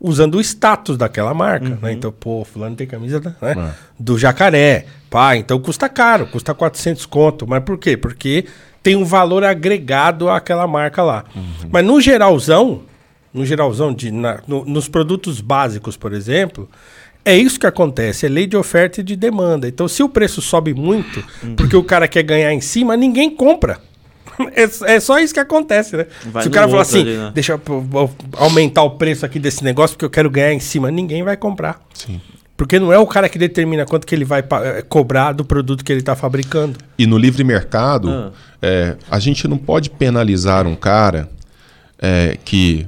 usando 0.00 0.34
o 0.36 0.40
status 0.40 0.96
daquela 0.96 1.32
marca, 1.32 1.68
né? 1.70 1.92
Então, 1.92 2.12
pô, 2.12 2.44
fulano 2.44 2.76
tem 2.76 2.86
camisa 2.86 3.18
da- 3.20 3.34
né, 3.40 3.54
do 3.98 4.18
jacaré. 4.18 4.84
Pá, 5.08 5.36
então 5.36 5.58
custa 5.58 5.88
caro, 5.88 6.26
custa 6.26 6.52
400 6.54 7.06
conto. 7.06 7.46
Mas 7.46 7.62
por 7.64 7.78
quê? 7.78 7.96
Porque 7.96 8.44
tem 8.82 8.94
um 8.96 9.04
valor 9.04 9.42
agregado 9.44 10.28
àquela 10.28 10.66
marca 10.66 11.02
lá. 11.02 11.24
Mas 11.70 11.84
no 11.84 12.00
geralzão, 12.00 12.82
no 13.32 13.44
geralzão, 13.46 13.92
de, 13.94 14.10
na- 14.10 14.40
no- 14.46 14.64
nos 14.64 14.86
produtos 14.88 15.40
básicos, 15.40 15.96
por 15.96 16.12
exemplo, 16.12 16.68
é 17.24 17.36
isso 17.36 17.58
que 17.58 17.66
acontece, 17.66 18.26
é 18.26 18.28
lei 18.28 18.46
de 18.46 18.56
oferta 18.56 19.00
e 19.00 19.04
de 19.04 19.16
demanda. 19.16 19.66
Então, 19.66 19.88
se 19.88 20.02
o 20.02 20.08
preço 20.08 20.40
sobe 20.42 20.74
muito, 20.74 21.24
porque 21.56 21.74
o 21.76 21.82
cara 21.82 22.06
quer 22.06 22.22
ganhar 22.22 22.52
em 22.52 22.60
cima, 22.60 22.96
ninguém 22.96 23.30
compra. 23.34 23.78
É, 24.54 24.94
é 24.94 25.00
só 25.00 25.18
isso 25.18 25.32
que 25.32 25.40
acontece, 25.40 25.96
né? 25.96 26.06
Vai 26.26 26.42
se 26.42 26.48
o 26.48 26.52
cara 26.52 26.68
falar 26.68 26.82
assim, 26.82 27.00
ali, 27.00 27.16
né? 27.16 27.32
deixa 27.34 27.52
eu 27.52 28.10
aumentar 28.36 28.82
o 28.82 28.90
preço 28.90 29.24
aqui 29.24 29.38
desse 29.38 29.62
negócio 29.64 29.96
porque 29.96 30.04
eu 30.04 30.10
quero 30.10 30.30
ganhar 30.30 30.52
em 30.52 30.60
cima, 30.60 30.90
ninguém 30.90 31.22
vai 31.22 31.36
comprar. 31.36 31.80
Sim. 31.94 32.20
Porque 32.56 32.78
não 32.78 32.92
é 32.92 32.98
o 32.98 33.06
cara 33.06 33.28
que 33.28 33.38
determina 33.38 33.84
quanto 33.84 34.06
que 34.06 34.14
ele 34.14 34.24
vai 34.24 34.40
eh, 34.40 34.82
cobrar 34.88 35.32
do 35.32 35.44
produto 35.44 35.84
que 35.84 35.92
ele 35.92 36.00
está 36.00 36.16
fabricando. 36.16 36.78
E 36.98 37.06
no 37.06 37.18
livre 37.18 37.44
mercado, 37.44 38.08
Ah. 38.10 38.32
é, 38.62 38.96
a 39.10 39.18
gente 39.18 39.46
não 39.46 39.58
pode 39.58 39.90
penalizar 39.90 40.66
um 40.66 40.74
cara 40.74 41.28
é, 41.98 42.38
que 42.44 42.86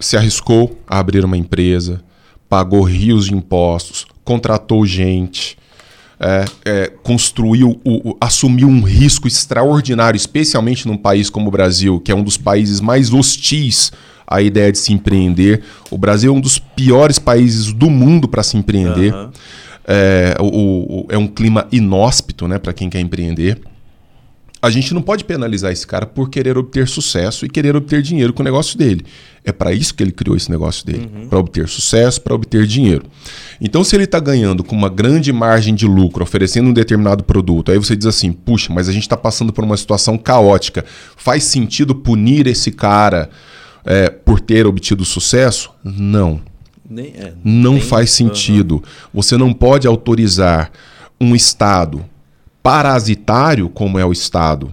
se 0.00 0.16
arriscou 0.16 0.78
a 0.86 0.98
abrir 0.98 1.24
uma 1.24 1.36
empresa, 1.36 2.00
pagou 2.48 2.82
rios 2.82 3.26
de 3.26 3.34
impostos, 3.34 4.06
contratou 4.24 4.84
gente, 4.86 5.57
é, 6.20 6.44
é, 6.64 6.92
construiu, 7.02 7.80
o- 7.84 8.10
o- 8.10 8.16
assumiu 8.20 8.68
um 8.68 8.82
risco 8.82 9.28
extraordinário, 9.28 10.16
especialmente 10.16 10.86
num 10.86 10.96
país 10.96 11.30
como 11.30 11.48
o 11.48 11.50
Brasil, 11.50 12.00
que 12.00 12.10
é 12.10 12.14
um 12.14 12.22
dos 12.22 12.36
países 12.36 12.80
mais 12.80 13.12
hostis 13.12 13.92
à 14.26 14.42
ideia 14.42 14.70
de 14.72 14.78
se 14.78 14.92
empreender. 14.92 15.62
O 15.90 15.96
Brasil 15.96 16.32
é 16.34 16.36
um 16.36 16.40
dos 16.40 16.58
piores 16.58 17.18
países 17.18 17.72
do 17.72 17.88
mundo 17.88 18.26
para 18.28 18.42
se 18.42 18.56
empreender. 18.56 19.12
Aham. 19.14 19.30
É, 19.90 20.36
o- 20.40 21.06
é 21.08 21.16
um 21.16 21.26
clima 21.26 21.66
inóspito 21.72 22.46
né, 22.46 22.58
para 22.58 22.74
quem 22.74 22.90
quer 22.90 23.00
empreender. 23.00 23.58
A 24.60 24.70
gente 24.70 24.92
não 24.92 25.00
pode 25.00 25.24
penalizar 25.24 25.70
esse 25.70 25.86
cara 25.86 26.04
por 26.04 26.28
querer 26.30 26.58
obter 26.58 26.88
sucesso 26.88 27.46
e 27.46 27.48
querer 27.48 27.76
obter 27.76 28.02
dinheiro 28.02 28.32
com 28.32 28.42
o 28.42 28.44
negócio 28.44 28.76
dele. 28.76 29.04
É 29.44 29.52
para 29.52 29.72
isso 29.72 29.94
que 29.94 30.02
ele 30.02 30.10
criou 30.10 30.36
esse 30.36 30.50
negócio 30.50 30.84
dele, 30.84 31.08
para 31.30 31.38
obter 31.38 31.68
sucesso, 31.68 32.20
para 32.20 32.34
obter 32.34 32.66
dinheiro. 32.66 33.04
Então, 33.60 33.84
se 33.84 33.94
ele 33.94 34.04
está 34.04 34.18
ganhando 34.18 34.64
com 34.64 34.74
uma 34.74 34.88
grande 34.88 35.32
margem 35.32 35.74
de 35.74 35.86
lucro, 35.86 36.22
oferecendo 36.24 36.68
um 36.70 36.72
determinado 36.72 37.22
produto, 37.22 37.70
aí 37.70 37.78
você 37.78 37.94
diz 37.94 38.06
assim: 38.06 38.32
puxa, 38.32 38.72
mas 38.72 38.88
a 38.88 38.92
gente 38.92 39.02
está 39.02 39.16
passando 39.16 39.52
por 39.52 39.62
uma 39.64 39.76
situação 39.76 40.18
caótica. 40.18 40.84
Faz 41.16 41.44
sentido 41.44 41.94
punir 41.94 42.46
esse 42.48 42.72
cara 42.72 43.30
é, 43.84 44.10
por 44.10 44.40
ter 44.40 44.66
obtido 44.66 45.04
sucesso? 45.04 45.70
Não. 45.84 46.40
Nem, 46.90 47.06
é, 47.16 47.32
Não 47.44 47.74
tem- 47.74 47.82
faz 47.82 48.10
sentido. 48.10 48.82
Você 49.14 49.36
não 49.36 49.52
pode 49.52 49.86
autorizar 49.86 50.70
um 51.20 51.34
Estado 51.36 52.04
parasitário, 52.68 53.70
como 53.70 53.98
é 53.98 54.04
o 54.04 54.12
Estado, 54.12 54.70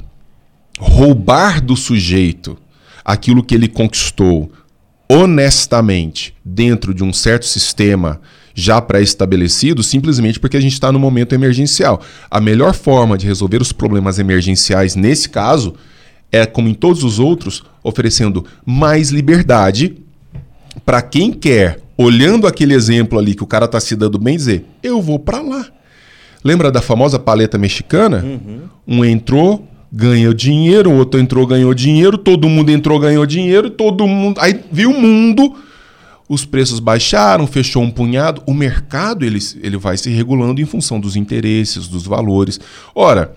roubar 0.77 1.61
do 1.61 1.77
sujeito 1.77 2.57
aquilo 3.05 3.41
que 3.41 3.55
ele 3.55 3.69
conquistou 3.69 4.51
honestamente 5.09 6.35
dentro 6.43 6.93
de 6.93 7.05
um 7.05 7.13
certo 7.13 7.45
sistema 7.45 8.19
já 8.53 8.81
pré-estabelecido, 8.81 9.81
simplesmente 9.81 10.41
porque 10.41 10.57
a 10.57 10.59
gente 10.59 10.73
está 10.73 10.91
no 10.91 10.99
momento 10.99 11.33
emergencial. 11.33 12.01
A 12.29 12.41
melhor 12.41 12.73
forma 12.73 13.17
de 13.17 13.25
resolver 13.25 13.61
os 13.61 13.71
problemas 13.71 14.19
emergenciais 14.19 14.97
nesse 14.97 15.29
caso 15.29 15.73
é, 16.29 16.45
como 16.45 16.67
em 16.67 16.73
todos 16.73 17.01
os 17.01 17.17
outros, 17.17 17.63
oferecendo 17.81 18.45
mais 18.65 19.09
liberdade 19.09 19.95
para 20.85 21.01
quem 21.01 21.31
quer, 21.31 21.79
olhando 21.97 22.45
aquele 22.45 22.73
exemplo 22.73 23.17
ali 23.17 23.33
que 23.33 23.43
o 23.43 23.47
cara 23.47 23.69
tá 23.69 23.79
se 23.79 23.95
dando 23.95 24.19
bem, 24.19 24.35
dizer: 24.35 24.65
eu 24.83 25.01
vou 25.01 25.17
para 25.17 25.39
lá. 25.39 25.74
Lembra 26.45 26.71
da 26.71 26.79
famosa 26.79 27.17
paleta 27.17 27.57
mexicana? 27.57 28.23
Um 28.87 29.03
entrou, 29.03 29.67
ganhou 29.91 30.31
dinheiro, 30.31 30.91
o 30.91 30.97
outro 30.97 31.19
entrou, 31.19 31.47
ganhou 31.47 31.73
dinheiro, 31.73 32.19
todo 32.19 32.47
mundo 32.47 32.69
entrou, 32.69 32.99
ganhou 32.99 33.25
dinheiro, 33.25 33.71
todo 33.71 34.05
mundo. 34.05 34.39
Aí 34.39 34.61
viu 34.71 34.91
o 34.91 35.01
mundo, 35.01 35.55
os 36.29 36.45
preços 36.45 36.79
baixaram, 36.79 37.47
fechou 37.47 37.81
um 37.81 37.89
punhado. 37.89 38.43
O 38.45 38.53
mercado 38.53 39.25
ele, 39.25 39.39
ele 39.59 39.75
vai 39.75 39.97
se 39.97 40.11
regulando 40.11 40.61
em 40.61 40.65
função 40.65 40.99
dos 40.99 41.15
interesses, 41.15 41.87
dos 41.87 42.05
valores. 42.05 42.59
Ora, 42.93 43.35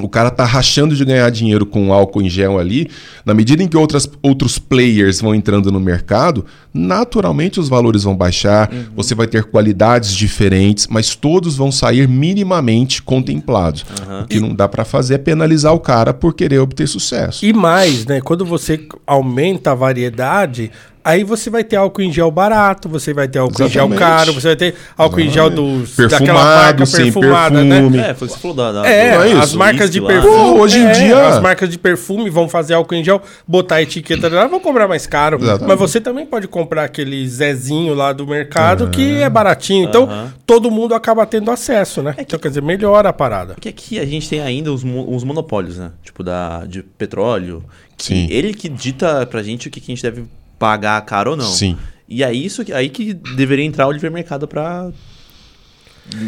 o 0.00 0.08
cara 0.08 0.30
tá 0.30 0.44
rachando 0.44 0.96
de 0.96 1.04
ganhar 1.04 1.30
dinheiro 1.30 1.64
com 1.64 1.92
álcool 1.92 2.22
em 2.22 2.28
gel 2.28 2.58
ali, 2.58 2.90
na 3.24 3.32
medida 3.32 3.62
em 3.62 3.68
que 3.68 3.76
outras, 3.76 4.08
outros 4.22 4.58
players 4.58 5.20
vão 5.20 5.34
entrando 5.34 5.70
no 5.70 5.78
mercado, 5.78 6.44
naturalmente 6.72 7.60
os 7.60 7.68
valores 7.68 8.02
vão 8.02 8.16
baixar, 8.16 8.70
você 8.96 9.14
vai 9.14 9.26
ter 9.26 9.44
qualidades 9.44 10.12
diferentes, 10.12 10.88
mas 10.88 11.14
todos 11.14 11.56
vão 11.56 11.70
sair 11.70 12.08
minimamente 12.08 13.02
contemplados. 13.02 13.84
O 14.22 14.26
que 14.26 14.40
não 14.40 14.54
dá 14.54 14.68
para 14.68 14.84
fazer 14.84 15.14
é 15.14 15.18
penalizar 15.18 15.72
o 15.72 15.80
cara 15.80 16.12
por 16.12 16.34
querer 16.34 16.58
obter 16.58 16.88
sucesso. 16.88 17.44
E 17.44 17.52
mais, 17.52 18.04
né? 18.06 18.20
Quando 18.20 18.44
você 18.44 18.86
aumenta 19.06 19.70
a 19.70 19.74
variedade, 19.74 20.70
aí 21.04 21.22
você 21.22 21.50
vai 21.50 21.62
ter 21.62 21.76
álcool 21.76 22.02
em 22.02 22.10
gel 22.12 22.30
barato, 22.30 22.88
você 22.88 23.12
vai 23.12 23.28
ter 23.28 23.38
álcool 23.38 23.62
em 23.64 23.68
gel 23.68 23.86
Exatamente. 23.86 23.98
caro, 23.98 24.32
você 24.32 24.48
vai 24.48 24.56
ter 24.56 24.74
álcool 24.96 25.20
em 25.20 25.28
gel 25.30 25.50
dos, 25.50 25.94
Perfumado, 25.94 26.86
sem 26.86 27.12
perfume. 27.12 27.98
É, 27.98 28.14
foi 28.14 28.26
o 28.26 28.30
que 28.30 28.36
você 28.36 28.40
falou 28.40 28.56
da. 28.56 28.72
da 28.72 28.86
É, 28.88 29.08
é 29.08 29.32
as 29.32 29.54
marcas 29.54 29.90
de 29.90 30.00
lá. 30.00 30.08
perfume. 30.08 30.34
Pô, 30.34 30.60
hoje 30.60 30.78
em 30.78 30.86
é, 30.86 30.92
dia- 30.92 31.28
As 31.28 31.40
marcas 31.40 31.68
de 31.68 31.78
perfume 31.78 32.30
vão 32.30 32.48
fazer 32.48 32.74
álcool 32.74 32.94
em 32.94 33.04
gel, 33.04 33.20
botar 33.46 33.76
a 33.76 33.82
etiqueta 33.82 34.28
lá, 34.28 34.46
vão 34.46 34.60
cobrar 34.60 34.88
mais 34.88 35.06
caro. 35.06 35.36
Exatamente. 35.38 35.68
Mas 35.68 35.78
você 35.78 36.00
também 36.00 36.24
pode 36.26 36.48
comprar 36.48 36.84
aquele 36.84 37.26
Zezinho 37.28 37.94
lá 37.94 38.12
do 38.12 38.26
mercado 38.26 38.88
que 38.88 39.20
é 39.22 39.28
baratinho. 39.28 39.88
Então, 39.88 40.04
Aham. 40.04 40.32
todo 40.46 40.70
mundo 40.70 40.94
acaba 40.94 41.26
tendo 41.26 41.50
acesso, 41.50 42.02
né? 42.02 42.14
Então, 42.18 42.38
quer 42.38 42.48
dizer, 42.48 42.62
melhora 42.62 43.08
a 43.10 43.12
parada. 43.12 43.54
Porque 43.54 43.68
aqui 43.68 43.98
a 43.98 44.06
gente 44.06 44.28
tem 44.28 44.40
ainda 44.40 44.72
os, 44.72 44.82
os 44.84 45.24
monopólios, 45.24 45.76
né? 45.78 45.90
Tipo, 46.02 46.22
da, 46.22 46.64
de 46.64 46.82
petróleo. 46.82 47.62
que 47.96 48.04
Sim. 48.04 48.26
Ele 48.30 48.54
que 48.54 48.68
dita 48.68 49.26
pra 49.26 49.42
gente 49.42 49.68
o 49.68 49.70
que, 49.70 49.80
que 49.80 49.92
a 49.92 49.94
gente 49.94 50.02
deve 50.02 50.24
pagar 50.64 50.98
caro 51.02 51.32
ou 51.32 51.36
não. 51.36 51.44
Sim. 51.44 51.76
E 52.08 52.24
é 52.24 52.32
isso 52.32 52.64
que, 52.64 52.72
aí 52.72 52.88
que 52.88 53.12
deveria 53.12 53.66
entrar 53.66 53.86
o 53.86 53.92
livre 53.92 54.08
mercado 54.08 54.48
pra 54.48 54.90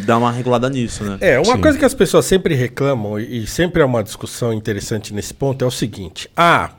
dar 0.05 0.19
uma 0.19 0.31
regulada 0.31 0.69
nisso, 0.69 1.03
né? 1.05 1.17
É, 1.23 1.39
uma 1.39 1.57
Sim. 1.57 1.63
coisa 1.63 1.79
que 1.79 1.85
as 1.87 1.95
pessoas 1.95 2.27
sempre 2.27 2.55
reclamam, 2.55 3.19
e 3.19 3.45
e 3.45 3.47
sempre 3.47 3.81
é 3.81 3.85
uma 3.85 4.05
discussão 4.05 4.53
interessante 4.53 5.15
nesse 5.15 5.33
ponto, 5.33 5.65
é 5.65 5.67
o 5.67 5.71
seguinte: 5.71 6.29
ah, 6.37 6.73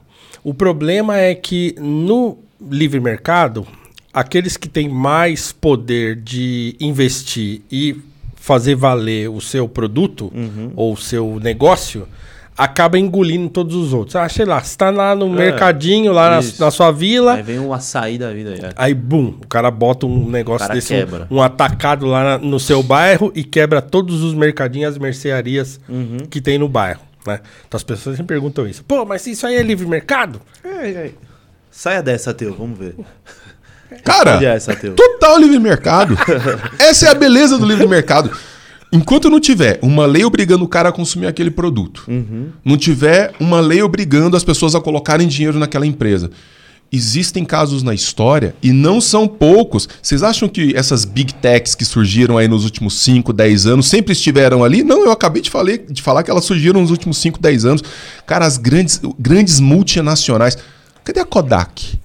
o 0.43 0.53
problema 0.53 1.17
é 1.17 1.33
que 1.33 1.73
no 1.79 2.37
livre 2.61 2.99
mercado, 2.99 3.65
aqueles 4.13 4.55
que 4.55 4.69
têm 4.69 4.87
mais 4.87 5.51
poder 5.51 6.15
de 6.15 6.75
investir 6.79 7.63
e 7.71 7.95
fazer 8.35 8.75
valer 8.75 9.31
o 9.31 9.41
seu 9.41 9.67
produto 9.67 10.31
ou 10.75 10.93
o 10.93 10.97
seu 10.97 11.39
negócio. 11.41 12.07
Acaba 12.57 12.97
engolindo 12.97 13.49
todos 13.49 13.75
os 13.75 13.93
outros. 13.93 14.15
Ah, 14.15 14.27
sei 14.27 14.43
lá, 14.45 14.59
você 14.63 14.75
tá 14.75 14.89
lá 14.89 15.15
no 15.15 15.29
mercadinho, 15.29 16.11
lá 16.11 16.29
na, 16.31 16.39
na 16.59 16.71
sua 16.71 16.91
vila, 16.91 17.35
Aí 17.35 17.43
vem 17.43 17.59
um 17.59 17.71
açaí 17.71 18.17
da 18.17 18.31
vida 18.33 18.49
aí. 18.51 18.59
é. 18.59 18.69
Aí, 18.75 18.93
bum, 18.95 19.35
o 19.43 19.47
cara 19.47 19.69
bota 19.69 20.07
um 20.07 20.27
negócio 20.27 20.67
desse, 20.73 20.93
um-. 21.29 21.35
Um, 21.37 21.41
atacado 21.41 22.07
lá 22.07 22.23
na- 22.23 22.37
no 22.39 22.59
seu 22.59 22.81
bairro 22.81 23.31
e 23.35 23.43
quebra 23.43 23.79
todos 23.81 24.23
os 24.23 24.33
mercadinhos, 24.33 24.93
as 24.93 24.97
mercearias 24.97 25.79
Uhum. 25.87 26.17
que 26.29 26.41
tem 26.41 26.57
no 26.57 26.67
bairro, 26.67 27.01
né? 27.27 27.41
Então 27.67 27.77
as 27.77 27.83
pessoas 27.83 28.17
sempre 28.17 28.33
perguntam 28.35 28.67
isso. 28.67 28.83
Pô, 28.83 29.05
mas 29.05 29.27
isso 29.27 29.45
aí 29.45 29.55
é 29.55 29.61
livre 29.61 29.85
mercado? 29.85 30.41
Saia 31.69 32.01
dessa, 32.01 32.33
Teu, 32.33 32.55
vamos 32.55 32.79
ver. 32.79 32.95
Cara, 34.03 34.43
é 34.43 34.47
essa? 34.55 34.75
Total 34.75 35.37
livre 35.39 35.59
mercado. 35.59 36.17
Essa 36.79 37.05
é 37.05 37.09
a 37.09 37.13
beleza 37.13 37.57
do 37.57 37.65
livre 37.65 37.87
mercado. 37.87 38.31
Enquanto 38.91 39.29
não 39.29 39.39
tiver 39.39 39.79
uma 39.81 40.05
lei 40.05 40.23
obrigando 40.23 40.63
o 40.63 40.67
cara 40.67 40.89
a 40.89 40.91
consumir 40.91 41.27
aquele 41.27 41.51
produto, 41.51 42.05
não 42.63 42.77
tiver 42.77 43.33
uma 43.39 43.59
lei 43.59 43.81
obrigando 43.81 44.37
as 44.37 44.43
pessoas 44.43 44.75
a 44.75 44.81
colocarem 44.81 45.27
dinheiro 45.27 45.59
naquela 45.59 45.85
empresa. 45.85 46.31
Existem 46.89 47.43
casos 47.43 47.83
na 47.83 47.93
história, 47.93 48.55
e 48.63 48.71
não 48.71 49.01
são 49.01 49.27
poucos. 49.27 49.89
Vocês 50.01 50.23
acham 50.23 50.47
que 50.47 50.73
essas 50.73 51.03
big 51.03 51.33
techs 51.33 51.75
que 51.75 51.83
surgiram 51.83 52.37
aí 52.37 52.47
nos 52.47 52.63
últimos 52.63 52.97
5, 53.01 53.33
10 53.33 53.67
anos 53.67 53.87
sempre 53.87 54.13
estiveram 54.13 54.63
ali? 54.63 54.83
Não, 54.83 55.03
eu 55.03 55.11
acabei 55.11 55.41
de, 55.41 55.49
falei, 55.49 55.79
de 55.79 56.01
falar 56.01 56.23
que 56.23 56.31
elas 56.31 56.45
surgiram 56.45 56.79
nos 56.79 56.89
últimos 56.89 57.17
5, 57.17 57.41
10 57.41 57.65
anos. 57.65 57.83
Cara, 58.25 58.45
as 58.45 58.57
grandes, 58.57 59.01
grandes 59.19 59.59
multinacionais. 59.59 60.57
Cadê 61.03 61.19
a 61.19 61.25
Kodak? 61.25 61.99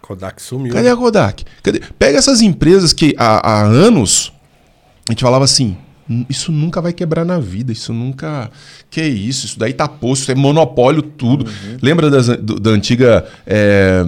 Kodak 0.00 0.40
sumiu. 0.40 0.72
Cadê 0.72 0.88
a 0.88 0.96
Kodak? 0.96 1.44
Cadê? 1.60 1.80
Pega 1.98 2.16
essas 2.16 2.40
empresas 2.40 2.92
que 2.92 3.16
há, 3.18 3.40
há 3.44 3.62
anos 3.64 4.32
a 5.08 5.12
gente 5.12 5.22
falava 5.22 5.44
assim: 5.44 5.76
"Hum, 5.76 5.89
isso 6.28 6.50
nunca 6.50 6.80
vai 6.80 6.92
quebrar 6.92 7.24
na 7.24 7.38
vida, 7.38 7.70
isso 7.72 7.92
nunca. 7.92 8.50
Que 8.90 9.02
isso? 9.02 9.46
Isso 9.46 9.58
daí 9.58 9.72
tá 9.72 9.86
posto, 9.86 10.22
isso 10.22 10.32
é 10.32 10.34
monopólio 10.34 11.02
tudo. 11.02 11.46
Lembra 11.80 12.10
das- 12.10 12.26
do- 12.26 12.58
da 12.58 12.70
antiga. 12.70 13.24
é, 13.46 14.02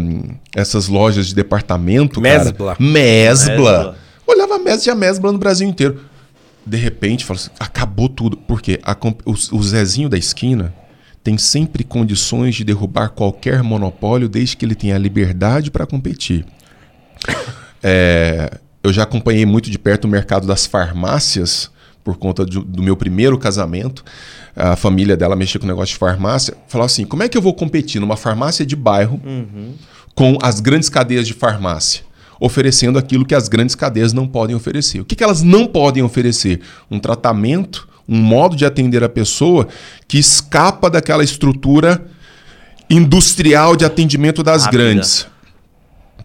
essas 0.55 0.88
lojas 0.88 1.28
de 1.28 1.34
departamento? 1.34 2.20
cara? 2.20 2.44
Mesbla. 2.44 2.76
Mesbla. 2.78 3.48
Mesbla. 3.57 3.96
Olhava 4.26 4.55
a 4.55 4.59
Mesbla, 4.59 4.78
tinha 4.82 4.94
Mesbla 4.94 5.32
no 5.32 5.38
Brasil 5.38 5.68
inteiro. 5.68 6.00
De 6.64 6.76
repente, 6.76 7.24
fala 7.24 7.38
assim, 7.38 7.50
acabou 7.59 8.09
tudo. 8.09 8.36
Por 8.36 8.61
quê? 8.62 8.78
A 8.82 8.96
o, 9.24 9.32
o 9.32 9.62
Zezinho 9.62 10.09
da 10.09 10.16
esquina 10.18 10.72
tem 11.24 11.38
sempre 11.38 11.84
condições 11.84 12.55
de 12.57 12.64
derrubar 12.64 13.11
qualquer 13.11 13.62
monopólio 13.62 14.28
desde 14.28 14.57
que 14.57 14.64
ele 14.64 14.74
tenha 14.74 14.96
a 14.96 14.98
liberdade 14.98 15.70
para 15.70 15.86
competir. 15.86 16.44
É, 17.82 18.50
eu 18.82 18.92
já 18.92 19.05
acompanhei 19.05 19.46
muito 19.46 19.70
de 19.70 19.78
perto 19.78 20.05
o 20.05 20.09
mercado 20.09 20.46
das 20.46 20.66
farmácias 20.66 21.70
por 22.05 22.16
conta 22.16 22.44
do, 22.44 22.62
do 22.62 22.82
meu 22.82 22.96
primeiro 22.96 23.38
casamento. 23.38 24.05
A 24.55 24.76
família 24.76 25.16
dela 25.16 25.36
mexia 25.36 25.61
com 25.61 25.66
negócio 25.66 25.94
de 25.94 25.98
farmácia. 25.98 26.55
Falava 26.68 26.86
assim: 26.86 27.05
como 27.05 27.22
é 27.22 27.28
que 27.28 27.36
eu 27.36 27.42
vou 27.42 27.55
competir 27.55 28.00
numa 28.00 28.16
farmácia 28.16 28.66
de 28.66 28.76
bairro 28.76 29.20
com 30.14 30.38
as 30.42 30.61
grandes 30.61 30.88
cadeias 30.88 31.26
de 31.26 31.32
farmácia? 31.32 32.03
Oferecendo 32.40 32.98
aquilo 32.98 33.24
que 33.24 33.34
as 33.34 33.48
grandes 33.48 33.74
cadeias 33.74 34.12
não 34.12 34.26
podem 34.26 34.57
oferecer. 34.57 35.00
O 35.00 35.05
que, 35.05 35.14
que 35.14 35.22
elas 35.22 35.42
não 35.42 35.66
podem 35.66 36.03
oferecer? 36.03 36.61
Um 36.90 36.98
tratamento, 36.98 37.88
um 38.09 38.18
modo 38.18 38.57
de 38.57 38.64
atender 38.64 39.05
a 39.05 39.09
pessoa 39.09 39.68
que 40.09 40.18
escapa 40.18 40.90
daquela 40.90 41.22
estrutura 41.22 42.05
industrial 42.90 43.76
de 43.76 43.84
atendimento 43.84 44.42
das 44.42 44.64
Rápida. 44.64 44.82
grandes. 44.82 45.26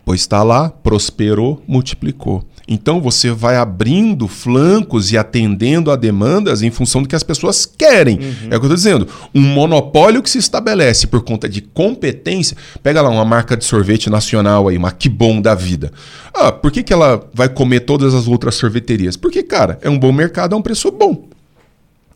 Pois 0.04 0.22
está 0.22 0.42
lá, 0.42 0.70
prosperou, 0.70 1.62
multiplicou. 1.68 2.44
Então 2.68 3.00
você 3.00 3.32
vai 3.32 3.56
abrindo 3.56 4.28
flancos 4.28 5.12
e 5.12 5.18
atendendo 5.18 5.90
a 5.90 5.96
demandas 5.96 6.62
em 6.62 6.70
função 6.70 7.02
do 7.02 7.08
que 7.08 7.16
as 7.16 7.24
pessoas 7.24 7.66
querem. 7.66 8.20
É 8.50 8.58
o 8.58 8.60
que 8.60 8.66
eu 8.66 8.74
estou 8.74 8.76
dizendo. 8.76 9.08
Um 9.34 9.42
monopólio 9.42 10.22
que 10.22 10.30
se 10.30 10.38
estabelece 10.38 11.08
por 11.08 11.22
conta 11.22 11.48
de 11.48 11.62
competência. 11.62 12.58
Pega 12.84 13.02
lá 13.02 13.10
uma 13.10 13.24
marca 13.24 13.56
de 13.56 13.64
sorvete 13.64 14.10
nacional 14.10 14.68
aí, 14.68 14.78
uma 14.78 14.92
que 14.92 15.08
bom 15.08 15.42
da 15.42 15.56
vida. 15.56 15.92
Ah, 16.34 16.52
por 16.52 16.72
que, 16.72 16.84
que 16.84 16.92
ela 16.92 17.26
vai 17.34 17.48
comer 17.48 17.82
todas 17.82 18.14
as 18.14 18.28
outras 18.28 18.56
sorveterias? 18.56 19.16
Porque, 19.16 19.42
cara, 19.44 19.80
é 19.82 19.90
um 19.90 19.98
bom 19.98 20.12
mercado, 20.12 20.54
é 20.54 20.58
um 20.58 20.62
preço 20.62 20.92
bom. 20.92 21.26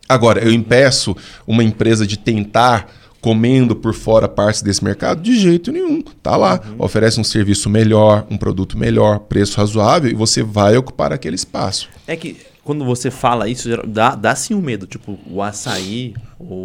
Agora, 0.08 0.40
eu 0.44 0.52
impeço 0.52 1.16
uma 1.46 1.64
empresa 1.64 2.06
de 2.06 2.18
tentar 2.18 2.86
comendo 3.22 3.74
por 3.74 3.94
fora 3.94 4.28
partes 4.28 4.60
desse 4.60 4.84
mercado? 4.84 5.22
De 5.22 5.38
jeito 5.38 5.72
nenhum. 5.72 6.02
Tá 6.22 6.36
lá. 6.36 6.60
Oferece 6.76 7.18
um 7.18 7.24
serviço 7.24 7.70
melhor, 7.70 8.26
um 8.28 8.36
produto 8.36 8.76
melhor, 8.76 9.20
preço 9.20 9.56
razoável 9.56 10.10
e 10.10 10.14
você 10.14 10.42
vai 10.42 10.76
ocupar 10.76 11.12
aquele 11.12 11.36
espaço. 11.36 11.88
É 12.06 12.16
que 12.16 12.36
quando 12.64 12.84
você 12.84 13.10
fala 13.10 13.48
isso, 13.48 13.68
dá, 13.86 14.14
dá 14.14 14.34
sim 14.34 14.54
um 14.54 14.60
medo. 14.60 14.86
Tipo, 14.86 15.18
o 15.26 15.40
açaí, 15.40 16.14
ou 16.38 16.64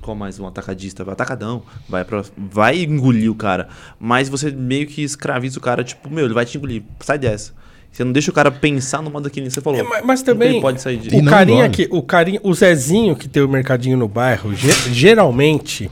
qual 0.00 0.14
mais? 0.14 0.38
Um 0.38 0.46
atacadista, 0.46 1.02
vai 1.02 1.14
atacadão, 1.14 1.62
vai, 1.88 2.04
pra, 2.04 2.22
vai 2.36 2.82
engolir 2.82 3.30
o 3.30 3.34
cara. 3.34 3.68
Mas 3.98 4.28
você 4.28 4.50
meio 4.50 4.86
que 4.86 5.02
escraviza 5.02 5.58
o 5.58 5.62
cara, 5.62 5.82
tipo, 5.82 6.08
meu, 6.08 6.26
ele 6.26 6.34
vai 6.34 6.44
te 6.44 6.56
engolir, 6.56 6.82
sai 7.00 7.18
dessa. 7.18 7.52
Você 7.96 8.04
não 8.04 8.12
deixa 8.12 8.30
o 8.30 8.34
cara 8.34 8.50
pensar 8.50 9.00
no 9.00 9.10
modo 9.10 9.30
que 9.30 9.40
nem 9.40 9.48
você 9.48 9.62
falou. 9.62 9.80
É, 9.80 9.82
mas, 9.82 10.04
mas 10.04 10.22
também 10.22 10.50
Ele 10.50 10.60
pode 10.60 10.82
sair 10.82 10.98
de... 10.98 11.16
O 11.16 11.24
carinha 11.24 11.66
que 11.70 11.88
o 11.90 12.02
carinha, 12.02 12.38
o 12.42 12.52
Zezinho 12.52 13.16
que 13.16 13.26
tem 13.26 13.42
o 13.42 13.48
mercadinho 13.48 13.96
no 13.96 14.06
bairro, 14.06 14.54
ge- 14.54 14.92
geralmente 14.92 15.90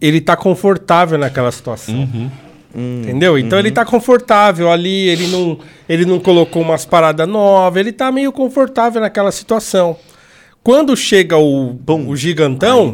ele 0.00 0.20
tá 0.20 0.36
confortável 0.36 1.16
naquela 1.16 1.52
situação. 1.52 1.94
Uhum. 1.94 2.28
Entendeu? 2.74 3.38
Então 3.38 3.56
ele 3.56 3.70
tá 3.70 3.84
confortável 3.84 4.68
ali, 4.68 5.08
ele 5.08 5.28
não, 5.28 5.60
ele 5.88 6.04
não 6.04 6.18
colocou 6.18 6.60
umas 6.60 6.84
paradas 6.84 7.28
novas, 7.28 7.78
ele 7.78 7.92
tá 7.92 8.10
meio 8.10 8.32
confortável 8.32 9.00
naquela 9.00 9.30
situação. 9.30 9.96
Quando 10.62 10.94
chega 10.94 11.38
o, 11.38 11.72
Bum. 11.72 12.08
o 12.08 12.14
gigantão, 12.16 12.92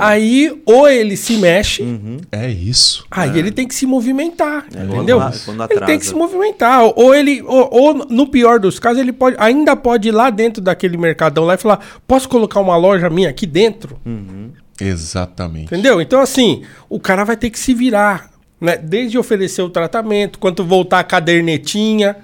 Aí 0.00 0.60
ou 0.66 0.86
ele 0.88 1.16
se 1.16 1.34
mexe, 1.38 1.82
É 2.30 2.46
isso. 2.50 3.06
aí 3.10 3.38
ele 3.38 3.50
tem 3.50 3.66
que 3.66 3.74
se 3.74 3.86
movimentar, 3.86 4.66
É, 4.74 4.82
entendeu? 4.84 5.18
quando- 5.18 5.44
quando 5.44 5.70
ele 5.70 5.80
tem 5.86 5.98
que 5.98 6.04
se 6.04 6.14
movimentar. 6.14 6.82
Ou- 6.94 7.14
ele, 7.14 7.40
ou, 7.42 7.68
ou 7.72 7.94
no 7.94 8.26
pior 8.26 8.58
dos 8.60 8.78
casos, 8.78 9.00
ele 9.00 9.12
pode, 9.12 9.34
ainda 9.38 9.74
pode 9.74 10.08
ir 10.08 10.12
lá 10.12 10.28
dentro 10.28 10.60
daquele 10.62 10.98
mercadão 10.98 11.44
lá 11.44 11.54
e 11.54 11.58
falar: 11.58 11.80
posso 12.06 12.28
colocar 12.28 12.60
uma 12.60 12.76
loja 12.76 13.08
minha 13.08 13.30
aqui 13.30 13.46
dentro? 13.46 13.98
Exatamente. 14.80 15.66
Entendeu? 15.66 16.00
Então, 16.00 16.20
assim, 16.20 16.62
o 16.88 16.98
cara 17.00 17.24
vai 17.24 17.36
ter 17.36 17.50
que 17.50 17.58
se 17.58 17.72
virar, 17.74 18.30
né? 18.60 18.76
Desde 18.76 19.18
oferecer 19.18 19.62
o 19.62 19.70
tratamento, 19.70 20.38
quanto 20.38 20.64
voltar 20.64 20.98
a 21.00 21.04
cadernetinha, 21.04 22.16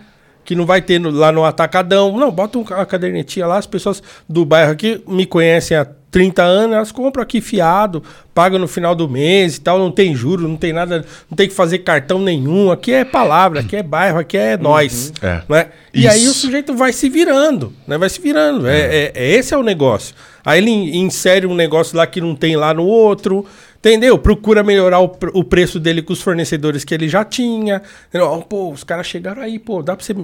que 0.46 0.54
não 0.54 0.64
vai 0.64 0.80
ter 0.80 0.98
no- 0.98 1.10
lá 1.10 1.30
no 1.30 1.44
atacadão. 1.44 2.16
Não, 2.16 2.30
bota 2.30 2.56
um 2.58 2.62
uma 2.62 2.86
cadernetinha 2.86 3.46
lá, 3.46 3.58
as 3.58 3.66
pessoas 3.66 4.02
do 4.28 4.44
bairro 4.46 4.72
aqui 4.72 5.02
me 5.06 5.26
conhecem 5.26 5.76
há 5.76 5.84
30 6.10 6.42
anos, 6.42 6.74
elas 6.76 6.92
compram 6.92 7.22
aqui 7.22 7.42
fiado, 7.42 8.02
pagam 8.32 8.58
no 8.58 8.66
final 8.66 8.94
do 8.94 9.06
mês 9.06 9.56
e 9.56 9.60
tal, 9.60 9.78
não 9.78 9.90
tem 9.90 10.14
juro, 10.14 10.48
não 10.48 10.56
tem 10.56 10.72
nada, 10.72 11.04
não 11.28 11.36
tem 11.36 11.46
que 11.46 11.54
fazer 11.54 11.80
cartão 11.80 12.18
nenhum. 12.18 12.70
Aqui 12.70 12.90
é 12.92 13.04
palavra, 13.04 13.60
aqui 13.60 13.76
é 13.76 13.82
bairro, 13.82 14.18
aqui 14.18 14.38
é 14.38 14.56
nós. 14.56 15.12
É. 15.20 15.42
Né? 15.46 15.66
E 15.92 16.08
aí 16.08 16.26
o 16.26 16.32
sujeito 16.32 16.74
vai 16.74 16.92
se 16.92 17.10
virando, 17.10 17.70
né? 17.86 17.98
Vai 17.98 18.08
se 18.08 18.18
virando. 18.20 18.66
É, 18.66 18.78
é- 18.80 19.12
é- 19.14 19.30
esse 19.34 19.52
é 19.52 19.58
o 19.58 19.62
negócio. 19.62 20.14
Aí 20.42 20.58
ele 20.60 20.70
in- 20.70 21.00
insere 21.00 21.44
um 21.46 21.54
negócio 21.54 21.96
lá 21.98 22.06
que 22.06 22.20
não 22.20 22.34
tem 22.34 22.56
lá 22.56 22.72
no 22.72 22.84
outro, 22.86 23.44
entendeu? 23.88 24.18
Procura 24.18 24.62
melhorar 24.62 25.00
o, 25.00 25.16
o 25.34 25.44
preço 25.44 25.78
dele 25.78 26.02
com 26.02 26.12
os 26.12 26.20
fornecedores 26.22 26.84
que 26.84 26.92
ele 26.94 27.08
já 27.08 27.24
tinha. 27.24 27.82
Entendeu? 28.08 28.42
Pô, 28.48 28.70
os 28.72 28.82
caras 28.84 29.06
chegaram 29.06 29.42
aí, 29.42 29.58
pô, 29.58 29.82
dá 29.82 29.94
pra 29.96 30.04
você 30.04 30.14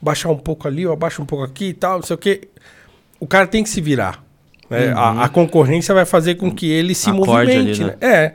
baixar 0.00 0.28
um 0.30 0.36
pouco 0.38 0.66
ali, 0.66 0.86
ó, 0.86 0.92
abaixa 0.92 1.22
um 1.22 1.26
pouco 1.26 1.44
aqui 1.44 1.66
e 1.66 1.72
tal, 1.74 1.96
não 1.96 2.02
sei 2.02 2.14
o 2.14 2.18
quê. 2.18 2.48
O 3.20 3.26
cara 3.26 3.46
tem 3.46 3.62
que 3.62 3.70
se 3.70 3.80
virar. 3.80 4.22
né? 4.68 4.92
A, 4.96 5.24
a 5.24 5.28
concorrência 5.28 5.94
vai 5.94 6.04
fazer 6.04 6.34
com 6.34 6.50
que 6.50 6.68
ele 6.70 6.94
se 6.94 7.08
Acorde 7.10 7.26
movimente, 7.30 7.82
ali, 7.82 7.90
né? 7.90 7.96
né? 8.00 8.32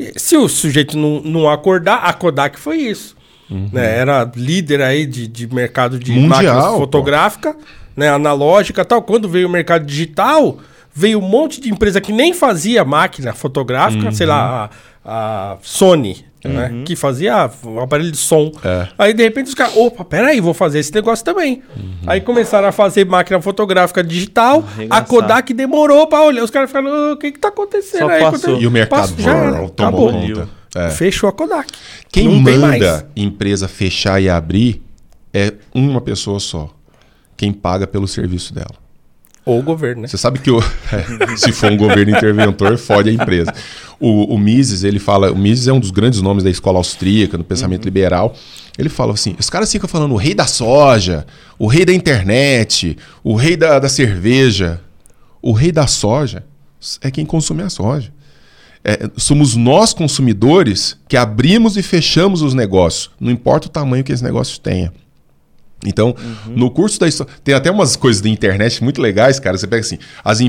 É. 0.00 0.12
Se 0.16 0.36
o 0.36 0.48
sujeito 0.48 0.96
não, 0.96 1.20
não 1.22 1.50
acordar, 1.50 1.96
a 2.04 2.12
Kodak 2.12 2.58
foi 2.58 2.76
isso. 2.78 3.16
né? 3.50 3.98
Era 3.98 4.30
líder 4.36 4.80
aí 4.82 5.04
de, 5.06 5.26
de 5.26 5.52
mercado 5.52 5.98
de 5.98 6.12
Mundial, 6.12 6.28
máquinas 6.28 6.64
pô. 6.66 6.78
fotográfica, 6.78 7.56
né? 7.96 8.08
analógica 8.08 8.82
e 8.82 8.84
tal. 8.84 9.02
Quando 9.02 9.28
veio 9.28 9.48
o 9.48 9.50
mercado 9.50 9.84
digital, 9.84 10.58
veio 10.98 11.18
um 11.18 11.22
monte 11.28 11.60
de 11.60 11.70
empresa 11.70 12.00
que 12.00 12.12
nem 12.12 12.32
fazia 12.34 12.84
máquina 12.84 13.32
fotográfica, 13.32 14.10
sei 14.12 14.26
lá, 14.26 14.68
a, 15.04 15.52
a 15.52 15.56
Sony. 15.62 16.26
Né? 16.44 16.82
Que 16.84 16.94
fazia 16.96 17.50
o 17.64 17.80
aparelho 17.80 18.10
de 18.12 18.16
som. 18.16 18.50
É. 18.64 18.88
Aí 18.96 19.12
de 19.12 19.22
repente 19.22 19.48
os 19.48 19.54
caras, 19.54 19.76
opa, 19.76 20.04
peraí, 20.04 20.40
vou 20.40 20.54
fazer 20.54 20.78
esse 20.78 20.94
negócio 20.94 21.24
também. 21.24 21.62
Aí 22.06 22.20
começaram 22.20 22.68
a 22.68 22.72
fazer 22.72 23.04
máquina 23.04 23.40
fotográfica 23.42 24.02
digital. 24.04 24.60
A 24.64 24.72
Arregaçar. 24.72 25.06
Kodak 25.06 25.52
demorou 25.52 26.06
pra 26.06 26.22
olhar. 26.22 26.42
Os 26.44 26.50
caras 26.50 26.70
ficaram, 26.70 26.88
"Ô, 27.10 27.12
o 27.12 27.16
que 27.16 27.32
que 27.32 27.38
tá 27.38 27.48
acontecendo 27.48 28.06
Só 28.06 28.08
aí? 28.10 28.20
passou. 28.20 28.60
E 28.60 28.66
o 28.66 28.70
mercado 28.70 29.00
Passou, 29.00 29.18
já 29.18 29.50
tomou 29.50 29.66
acabou. 29.66 30.12
conta. 30.12 30.48
É. 30.76 30.90
Fechou 30.90 31.28
a 31.28 31.32
Kodak. 31.32 31.72
Quem 32.10 32.28
Não 32.28 32.40
manda 32.40 33.08
empresa 33.16 33.66
fechar 33.68 34.22
e 34.22 34.28
abrir 34.30 34.80
é 35.34 35.52
uma 35.74 36.00
pessoa 36.00 36.38
só. 36.40 36.70
Quem 37.36 37.52
paga 37.52 37.86
pelo 37.86 38.06
serviço 38.06 38.54
dela. 38.54 38.87
Ou 39.48 39.60
o 39.60 39.62
governo, 39.62 40.02
né? 40.02 40.08
Você 40.08 40.18
sabe 40.18 40.40
que 40.40 40.50
o, 40.50 40.60
é, 40.92 41.36
se 41.38 41.52
for 41.52 41.72
um 41.72 41.76
governo 41.78 42.14
interventor, 42.14 42.76
fode 42.76 43.08
a 43.08 43.12
empresa. 43.14 43.50
O, 43.98 44.34
o 44.34 44.38
Mises, 44.38 44.84
ele 44.84 44.98
fala, 44.98 45.32
o 45.32 45.38
Mises 45.38 45.66
é 45.66 45.72
um 45.72 45.80
dos 45.80 45.90
grandes 45.90 46.20
nomes 46.20 46.44
da 46.44 46.50
escola 46.50 46.76
austríaca, 46.76 47.38
do 47.38 47.42
pensamento 47.42 47.86
liberal. 47.86 48.36
Ele 48.76 48.90
fala 48.90 49.14
assim: 49.14 49.34
os 49.38 49.48
caras 49.48 49.72
ficam 49.72 49.88
falando 49.88 50.12
o 50.12 50.18
rei 50.18 50.34
da 50.34 50.46
soja, 50.46 51.26
o 51.58 51.66
rei 51.66 51.86
da 51.86 51.94
internet, 51.94 52.98
o 53.24 53.34
rei 53.34 53.56
da, 53.56 53.78
da 53.78 53.88
cerveja. 53.88 54.82
O 55.40 55.52
rei 55.52 55.72
da 55.72 55.86
soja 55.86 56.44
é 57.00 57.10
quem 57.10 57.24
consome 57.24 57.62
a 57.62 57.70
soja. 57.70 58.12
É, 58.84 59.08
somos 59.16 59.56
nós, 59.56 59.94
consumidores, 59.94 60.94
que 61.08 61.16
abrimos 61.16 61.78
e 61.78 61.82
fechamos 61.82 62.42
os 62.42 62.52
negócios. 62.52 63.10
Não 63.18 63.30
importa 63.30 63.66
o 63.66 63.70
tamanho 63.70 64.04
que 64.04 64.12
esse 64.12 64.22
negócio 64.22 64.60
tenha. 64.60 64.92
Então, 65.86 66.14
no 66.56 66.70
curso 66.70 66.98
da 66.98 67.06
história. 67.06 67.32
Tem 67.44 67.54
até 67.54 67.70
umas 67.70 67.94
coisas 67.94 68.20
da 68.20 68.28
internet 68.28 68.82
muito 68.82 69.00
legais, 69.00 69.38
cara. 69.38 69.56
Você 69.56 69.66
pega 69.66 69.80
assim: 69.80 69.98
as, 70.24 70.40
é, 70.40 70.46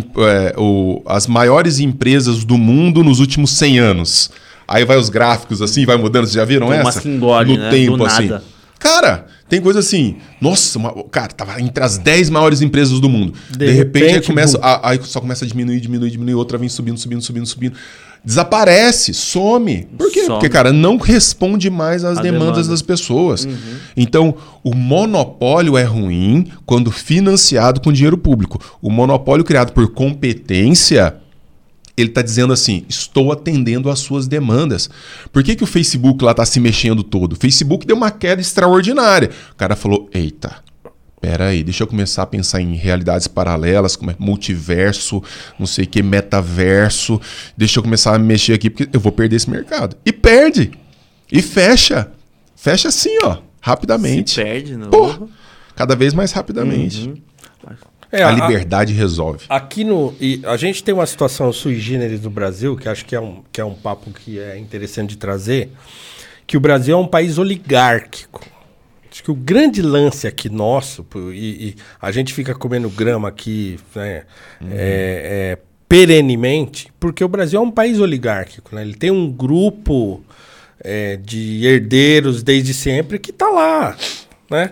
o- 0.57 1.01
as 1.05 1.27
maiores 1.27 1.79
empresas 1.79 2.43
do 2.43 2.57
mundo 2.57 3.03
nos 3.03 3.19
últimos 3.19 3.51
100 3.51 3.77
anos. 3.79 4.31
Aí 4.67 4.85
vai 4.85 4.97
os 4.97 5.09
gráficos 5.09 5.61
assim, 5.61 5.85
vai 5.85 5.97
mudando. 5.97 6.23
Vocês 6.25 6.33
já 6.35 6.45
viram 6.45 6.67
Tem 6.67 6.77
essa? 6.77 6.85
umas 6.85 6.99
que 6.99 7.09
engole, 7.09 7.53
no 7.55 7.59
né? 7.63 7.69
tempo, 7.69 7.97
Do 7.97 8.05
assim. 8.05 8.27
nada. 8.27 8.43
Cara, 8.79 9.27
tem 9.49 9.59
coisa 9.61 9.79
assim. 9.79 10.17
Nossa, 10.39 10.79
uma- 10.79 11.03
cara, 11.11 11.27
tava 11.27 11.59
entre 11.61 11.83
as 11.83 11.97
10 11.97 12.29
maiores 12.29 12.61
empresas 12.61 12.99
do 12.99 13.09
mundo. 13.09 13.33
De, 13.51 13.57
De 13.57 13.71
repente, 13.71 14.03
aí 14.05 14.09
repente, 14.11 14.27
começa. 14.27 14.57
bum. 14.57 14.63
a- 14.63 14.89
aí 14.89 14.99
só 15.03 15.19
começa 15.19 15.43
a 15.43 15.47
diminuir, 15.47 15.79
diminuir, 15.81 16.09
diminuir. 16.09 16.35
Outra 16.35 16.57
vem 16.57 16.69
subindo, 16.69 16.97
subindo, 16.97 17.21
subindo, 17.21 17.45
subindo. 17.45 17.75
Desaparece, 18.23 19.13
some. 19.13 19.87
Por 19.97 20.11
quê? 20.11 20.21
Some. 20.21 20.33
Porque, 20.33 20.49
cara, 20.49 20.73
não 20.73 20.97
responde 20.97 21.69
mais 21.69 22.03
às 22.03 22.19
demandas 22.19 22.39
demanda. 22.39 22.61
Uhum. 22.61 22.69
das 22.69 22.81
pessoas. 22.81 23.47
Então, 23.95 24.35
o 24.63 24.75
monopólio 24.75 25.77
é 25.77 25.83
ruim 25.83 26.47
quando 26.65 26.91
financiado 26.91 27.81
com 27.81 27.91
dinheiro 27.91 28.17
público. 28.17 28.59
O 28.81 28.89
monopólio 28.89 29.45
criado 29.45 29.71
por 29.71 29.87
competência, 29.91 31.15
ele 31.95 32.09
está 32.09 32.21
dizendo 32.21 32.53
assim: 32.53 32.83
estou 32.89 33.31
atendendo 33.31 33.89
às 33.89 33.99
suas 33.99 34.27
demandas. 34.27 34.89
Por 35.31 35.43
que, 35.43 35.55
que 35.55 35.63
o 35.63 35.67
Facebook 35.67 36.23
lá 36.23 36.31
está 36.31 36.45
se 36.45 36.59
mexendo 36.59 37.03
todo? 37.03 37.33
O 37.33 37.37
Facebook 37.37 37.87
deu 37.87 37.95
uma 37.95 38.11
queda 38.11 38.41
extraordinária. 38.41 39.29
O 39.53 39.55
cara 39.55 39.75
falou: 39.75 40.09
eita. 40.13 40.68
Pera 41.21 41.47
aí, 41.47 41.63
deixa 41.63 41.83
eu 41.83 41.87
começar 41.87 42.23
a 42.23 42.25
pensar 42.25 42.61
em 42.61 42.75
realidades 42.75 43.27
paralelas, 43.27 43.97
como 43.97 44.09
é 44.09 44.15
multiverso, 44.17 45.21
não 45.59 45.67
sei 45.67 45.83
o 45.83 45.87
que, 45.87 46.01
metaverso. 46.01 47.19
Deixa 47.57 47.79
eu 47.79 47.83
começar 47.83 48.15
a 48.15 48.19
mexer 48.19 48.53
aqui, 48.53 48.69
porque 48.69 48.89
eu 48.95 48.99
vou 49.01 49.11
perder 49.11 49.35
esse 49.35 49.49
mercado. 49.49 49.97
E 50.05 50.13
perde. 50.13 50.71
E 51.29 51.41
fecha. 51.41 52.09
Fecha 52.55 52.87
assim, 52.87 53.17
ó, 53.23 53.37
rapidamente. 53.59 54.31
Se 54.31 54.43
perde, 54.43 54.77
não. 54.77 54.89
Porra, 54.89 55.27
cada 55.75 55.95
vez 55.95 56.13
mais 56.13 56.31
rapidamente. 56.31 57.21
É, 58.11 58.23
a 58.23 58.31
liberdade 58.31 58.93
resolve. 58.93 59.45
Aqui 59.49 59.83
no. 59.83 60.15
E 60.19 60.41
a 60.45 60.57
gente 60.57 60.83
tem 60.83 60.93
uma 60.93 61.05
situação 61.05 61.53
sui 61.53 61.75
generis 61.79 62.21
do 62.21 62.29
Brasil, 62.29 62.75
que 62.75 62.89
acho 62.89 63.05
que 63.05 63.15
é, 63.15 63.19
um, 63.19 63.43
que 63.51 63.61
é 63.61 63.65
um 63.65 63.75
papo 63.75 64.09
que 64.11 64.39
é 64.39 64.57
interessante 64.57 65.11
de 65.11 65.17
trazer, 65.17 65.71
que 66.47 66.57
o 66.57 66.59
Brasil 66.59 66.97
é 66.97 66.99
um 66.99 67.07
país 67.07 67.37
oligárquico. 67.37 68.41
Acho 69.19 69.23
que 69.25 69.31
o 69.31 69.35
grande 69.35 69.81
lance 69.81 70.25
aqui 70.25 70.47
nosso, 70.47 71.05
e, 71.33 71.67
e 71.67 71.75
a 72.01 72.09
gente 72.09 72.33
fica 72.33 72.55
comendo 72.55 72.89
grama 72.89 73.27
aqui 73.27 73.77
né, 73.93 74.23
é, 74.61 74.71
é, 74.71 75.57
perenemente, 75.89 76.89
porque 76.97 77.21
o 77.21 77.27
Brasil 77.27 77.59
é 77.59 77.61
um 77.61 77.69
país 77.69 77.99
oligárquico. 77.99 78.73
Né? 78.73 78.81
Ele 78.81 78.93
tem 78.93 79.11
um 79.11 79.29
grupo 79.29 80.23
é, 80.79 81.17
de 81.17 81.65
herdeiros 81.65 82.41
desde 82.41 82.73
sempre 82.73 83.19
que 83.19 83.33
tá 83.33 83.49
lá. 83.49 83.97
Né? 84.49 84.71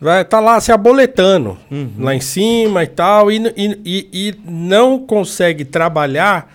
Vai 0.00 0.24
tá 0.24 0.40
lá 0.40 0.60
se 0.60 0.72
aboletando 0.72 1.56
lá 1.96 2.12
em 2.12 2.20
cima 2.20 2.82
e 2.82 2.88
tal, 2.88 3.30
e, 3.30 3.38
e, 3.56 3.80
e, 3.84 4.08
e 4.12 4.34
não 4.50 4.98
consegue 4.98 5.64
trabalhar 5.64 6.52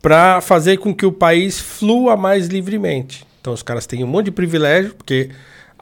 para 0.00 0.40
fazer 0.40 0.78
com 0.78 0.94
que 0.94 1.04
o 1.04 1.12
país 1.12 1.60
flua 1.60 2.16
mais 2.16 2.46
livremente. 2.46 3.26
Então 3.42 3.52
os 3.52 3.62
caras 3.62 3.86
têm 3.86 4.02
um 4.02 4.06
monte 4.06 4.26
de 4.26 4.30
privilégio, 4.30 4.94
porque 4.94 5.28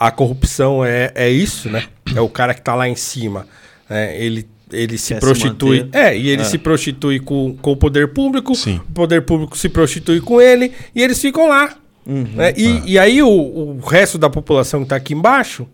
a 0.01 0.11
corrupção 0.11 0.85
é, 0.85 1.13
é 1.15 1.29
isso, 1.31 1.69
né? 1.69 1.85
É 2.17 2.21
o 2.21 2.29
cara 2.29 2.55
que 2.55 2.63
tá 2.63 2.75
lá 2.75 2.89
em 2.89 2.97
cima. 2.97 3.47
né? 3.89 4.17
Ele, 4.19 4.49
ele 4.73 4.97
se 4.99 5.09
Quer 5.13 5.21
se 5.21 5.21
prostitui. 5.21 5.81
manter. 5.85 5.99
é, 5.99 6.17
e 6.17 6.29
ele 6.31 6.43
É. 6.43 6.45
se 6.45 6.57
prostitui 6.59 7.21
com, 7.21 7.55
com 7.61 7.73
o 7.73 7.77
poder 7.77 8.09
público, 8.09 8.55
Sim. 8.55 8.81
o 8.89 8.93
poder 8.93 9.23
público 9.23 9.57
se 9.59 9.69
prostitui 9.69 10.21
com 10.21 10.41
ele, 10.41 10.73
e 10.95 11.03
eles 11.03 11.21
ficam 11.21 11.47
lá. 11.49 11.77
né? 12.07 12.55
E, 12.57 12.93
e 12.93 12.99
aí 12.99 13.23
o, 13.23 13.29
o 13.29 13.79
resto 13.81 14.17
da 14.17 14.31
população 14.31 14.83
que 14.83 14.89
tá 14.89 14.97
aqui 14.97 15.13
embaixo 15.13 15.67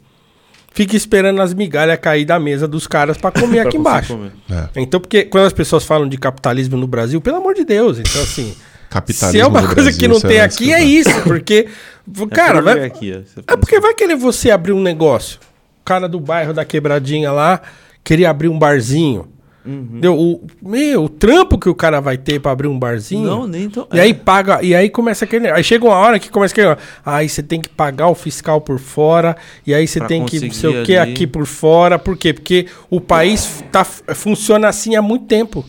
fica 0.74 0.94
esperando 0.96 1.40
as 1.40 1.54
migalhas 1.54 1.98
cair 1.98 2.24
da 2.26 2.38
mesa 2.38 2.66
dos 2.68 2.86
caras 2.86 3.16
para 3.16 3.30
comer 3.30 3.60
Pra 3.62 3.68
aqui 3.68 3.76
embaixo. 3.78 4.14
comer. 4.14 4.32
É. 4.50 4.68
Então, 4.82 5.00
porque 5.00 5.22
quando 5.24 5.44
as 5.46 5.52
pessoas 5.52 5.84
falam 5.84 6.08
de 6.08 6.18
capitalismo 6.18 6.76
no 6.76 6.86
Brasil, 6.86 7.20
pelo 7.20 7.36
amor 7.36 7.54
de 7.54 7.64
Deus, 7.64 7.98
então 7.98 8.20
assim. 8.22 8.54
Capitalismo 8.96 9.32
se 9.32 9.40
é 9.40 9.46
uma 9.46 9.60
coisa 9.62 9.74
Brasil, 9.82 9.98
que 9.98 10.08
não 10.08 10.20
tem 10.20 10.40
aqui, 10.40 10.72
é 10.72 10.82
isso, 10.82 11.22
porque. 11.22 11.68
É 12.08 12.26
cara, 12.32 12.62
vai, 12.62 12.88
você 12.88 13.40
é 13.48 13.56
porque 13.56 13.80
vai 13.80 13.92
querer 13.92 14.14
você 14.14 14.52
abrir 14.52 14.72
um 14.72 14.80
negócio. 14.80 15.40
O 15.80 15.84
cara 15.84 16.08
do 16.08 16.20
bairro 16.20 16.54
da 16.54 16.64
quebradinha 16.64 17.32
lá 17.32 17.60
queria 18.04 18.30
abrir 18.30 18.48
um 18.48 18.56
barzinho. 18.56 19.26
Uhum. 19.66 19.98
Deu, 20.00 20.16
o, 20.16 20.46
meu, 20.62 21.04
o 21.04 21.08
trampo 21.08 21.58
que 21.58 21.68
o 21.68 21.74
cara 21.74 22.00
vai 22.00 22.16
ter 22.16 22.38
pra 22.40 22.52
abrir 22.52 22.68
um 22.68 22.78
barzinho. 22.78 23.28
Não, 23.28 23.48
nem 23.48 23.68
tão- 23.68 23.88
E 23.92 23.98
é. 23.98 24.02
aí 24.02 24.14
paga, 24.14 24.62
e 24.62 24.72
aí 24.72 24.88
começa 24.88 25.24
aquele. 25.24 25.50
Aí 25.50 25.64
chega 25.64 25.84
uma 25.84 25.96
hora 25.96 26.20
que 26.20 26.30
começa 26.30 26.54
aquele. 26.54 26.76
Aí 27.04 27.28
você 27.28 27.42
tem 27.42 27.60
que 27.60 27.68
pagar 27.68 28.06
o 28.06 28.14
fiscal 28.14 28.60
por 28.60 28.78
fora, 28.78 29.36
e 29.66 29.74
aí 29.74 29.88
você 29.88 30.00
tem 30.00 30.24
que 30.24 30.38
não 30.38 30.52
sei 30.52 30.82
o 30.82 30.84
que 30.84 30.96
ali. 30.96 31.10
aqui 31.12 31.26
por 31.26 31.44
fora. 31.44 31.98
Por 31.98 32.16
quê? 32.16 32.32
Porque 32.32 32.66
o 32.88 33.00
país 33.00 33.64
tá, 33.72 33.82
funciona 33.84 34.68
assim 34.68 34.94
há 34.94 35.02
muito 35.02 35.26
tempo. 35.26 35.64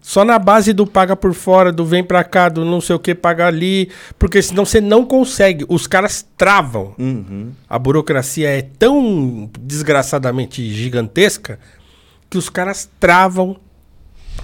Só 0.00 0.24
na 0.24 0.38
base 0.38 0.72
do 0.72 0.86
paga 0.86 1.16
por 1.16 1.34
fora, 1.34 1.72
do 1.72 1.84
vem 1.84 2.04
pra 2.04 2.22
cá, 2.22 2.48
do 2.48 2.64
não 2.64 2.80
sei 2.80 2.94
o 2.94 2.98
que, 2.98 3.14
paga 3.14 3.46
ali. 3.46 3.90
Porque 4.18 4.40
senão 4.40 4.64
você 4.64 4.80
não 4.80 5.04
consegue. 5.04 5.64
Os 5.68 5.86
caras 5.86 6.26
travam. 6.36 6.94
A 7.68 7.78
burocracia 7.78 8.48
é 8.48 8.62
tão 8.62 9.50
desgraçadamente 9.58 10.72
gigantesca 10.72 11.58
que 12.30 12.38
os 12.38 12.48
caras 12.48 12.88
travam 13.00 13.56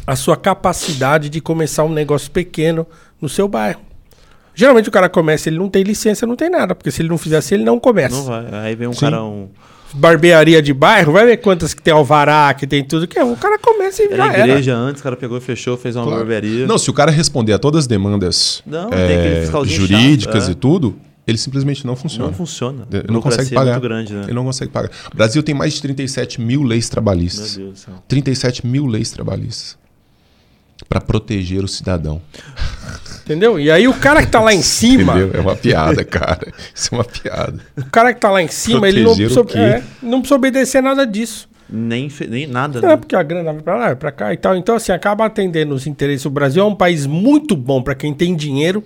a 0.07 0.16
sua 0.16 0.36
capacidade 0.36 1.28
de 1.28 1.41
começar 1.41 1.84
um 1.84 1.93
negócio 1.93 2.30
pequeno 2.30 2.86
no 3.20 3.28
seu 3.28 3.47
bairro. 3.47 3.80
Geralmente 4.55 4.88
o 4.88 4.93
cara 4.93 5.09
começa, 5.09 5.49
ele 5.49 5.59
não 5.59 5.68
tem 5.68 5.82
licença, 5.82 6.26
não 6.26 6.36
tem 6.36 6.51
nada, 6.51 6.74
porque 6.74 6.91
se 6.91 7.01
ele 7.01 7.09
não 7.09 7.18
fizesse, 7.18 7.55
ele 7.55 7.64
não 7.64 7.78
começa. 7.78 8.16
Não 8.16 8.24
vai. 8.24 8.47
Aí 8.53 8.74
vem 8.74 8.88
um 8.88 8.93
Sim. 8.93 9.01
cara, 9.01 9.22
um. 9.22 9.49
Barbearia 9.95 10.62
de 10.62 10.72
bairro, 10.72 11.12
vai 11.12 11.26
ver 11.26 11.36
quantas 11.38 11.74
que 11.74 11.82
tem 11.82 11.93
alvará, 11.93 12.53
que 12.55 12.66
tem 12.66 12.84
tudo, 12.84 13.07
que 13.09 13.18
é, 13.18 13.24
o 13.24 13.36
cara 13.36 13.59
começa 13.59 14.03
e 14.03 14.07
Era 14.07 14.16
já 14.16 14.32
era. 14.32 14.49
igreja 14.49 14.74
antes, 14.76 15.01
o 15.01 15.03
cara 15.03 15.16
pegou 15.16 15.36
e 15.38 15.41
fechou, 15.41 15.76
fez 15.76 15.97
uma 15.97 16.05
Claro. 16.05 16.18
barbearia. 16.18 16.66
Não, 16.66 16.78
se 16.78 16.88
o 16.91 16.93
cara 16.93 17.11
responder 17.11 17.53
a 17.53 17.59
todas 17.59 17.80
as 17.80 17.86
demandas 17.86 18.62
Não, 18.66 18.88
é, 18.93 19.47
jurídicas 19.64 20.34
chato, 20.45 20.49
é. 20.49 20.53
e 20.53 20.55
tudo, 20.55 20.97
ele 21.26 21.38
simplesmente 21.38 21.86
não 21.86 21.95
funciona. 21.97 22.26
Não 22.26 22.34
funciona. 22.34 22.86
Ele 22.91 23.05
não 23.12 23.20
consegue 23.20 23.51
pagar. 23.55 23.70
É 23.70 23.74
muito 23.74 23.82
grande, 23.82 24.12
né? 24.14 24.22
Ele 24.24 24.32
não 24.34 24.45
consegue 24.45 24.70
pagar. 24.70 24.91
O 25.12 25.16
Brasil 25.16 25.43
tem 25.43 25.55
mais 25.55 25.74
de 25.74 25.82
37 25.82 26.41
mil 26.41 26.62
leis 26.62 26.86
Meu 26.86 26.91
trabalhistas. 26.93 27.57
Deus 27.57 27.72
do 27.72 27.78
céu. 27.78 27.95
37 28.09 28.66
mil 28.66 28.86
leis 28.86 29.11
trabalhistas. 29.11 29.78
Pra 30.89 31.01
proteger 31.01 31.62
o 31.62 31.68
cidadão. 31.68 32.20
Entendeu? 33.24 33.61
E 33.61 33.70
aí 33.70 33.87
o 33.87 33.95
cara 33.95 34.22
que 34.24 34.31
tá 34.31 34.41
lá 34.41 34.53
em 34.53 34.62
cima, 34.62 35.12
Entendeu? 35.16 35.31
É 35.35 35.41
uma 35.41 35.55
piada, 35.55 36.05
cara. 36.05 36.53
Isso 36.74 36.93
é 36.93 36.99
uma 36.99 37.05
piada. 37.05 37.61
o 37.76 37.85
cara 37.91 38.12
que 38.12 38.20
tá 38.20 38.31
lá 38.31 38.43
em 38.43 38.49
cima, 38.49 38.89
ele 38.89 39.03
não 39.03 39.14
Proteger 39.14 39.26
precisa, 39.28 39.41
o 39.41 39.45
quê? 39.47 39.59
é, 39.59 39.83
não 40.03 40.20
precisa 40.20 40.35
obedecer 40.37 40.83
nada 40.83 41.07
disso. 41.07 41.49
Nem, 41.72 42.11
nem 42.28 42.49
nada, 42.49 42.81
Não, 42.81 42.89
né? 42.89 42.97
porque 42.97 43.14
a 43.14 43.22
grana 43.22 43.53
vai 43.53 43.62
pra 43.62 43.76
lá, 43.76 43.87
vai 43.87 43.97
pra 43.97 44.11
cá 44.11 44.33
e 44.33 44.37
tal. 44.37 44.57
Então, 44.57 44.74
assim, 44.74 44.91
acaba 44.91 45.24
atendendo 45.24 45.72
os 45.72 45.87
interesses. 45.87 46.26
O 46.26 46.31
Brasil 46.31 46.61
é 46.62 46.66
um 46.66 46.74
país 46.74 47.07
muito 47.07 47.55
bom 47.55 47.81
pra 47.81 47.95
quem 47.95 48.12
tem 48.12 48.35
dinheiro 48.35 48.83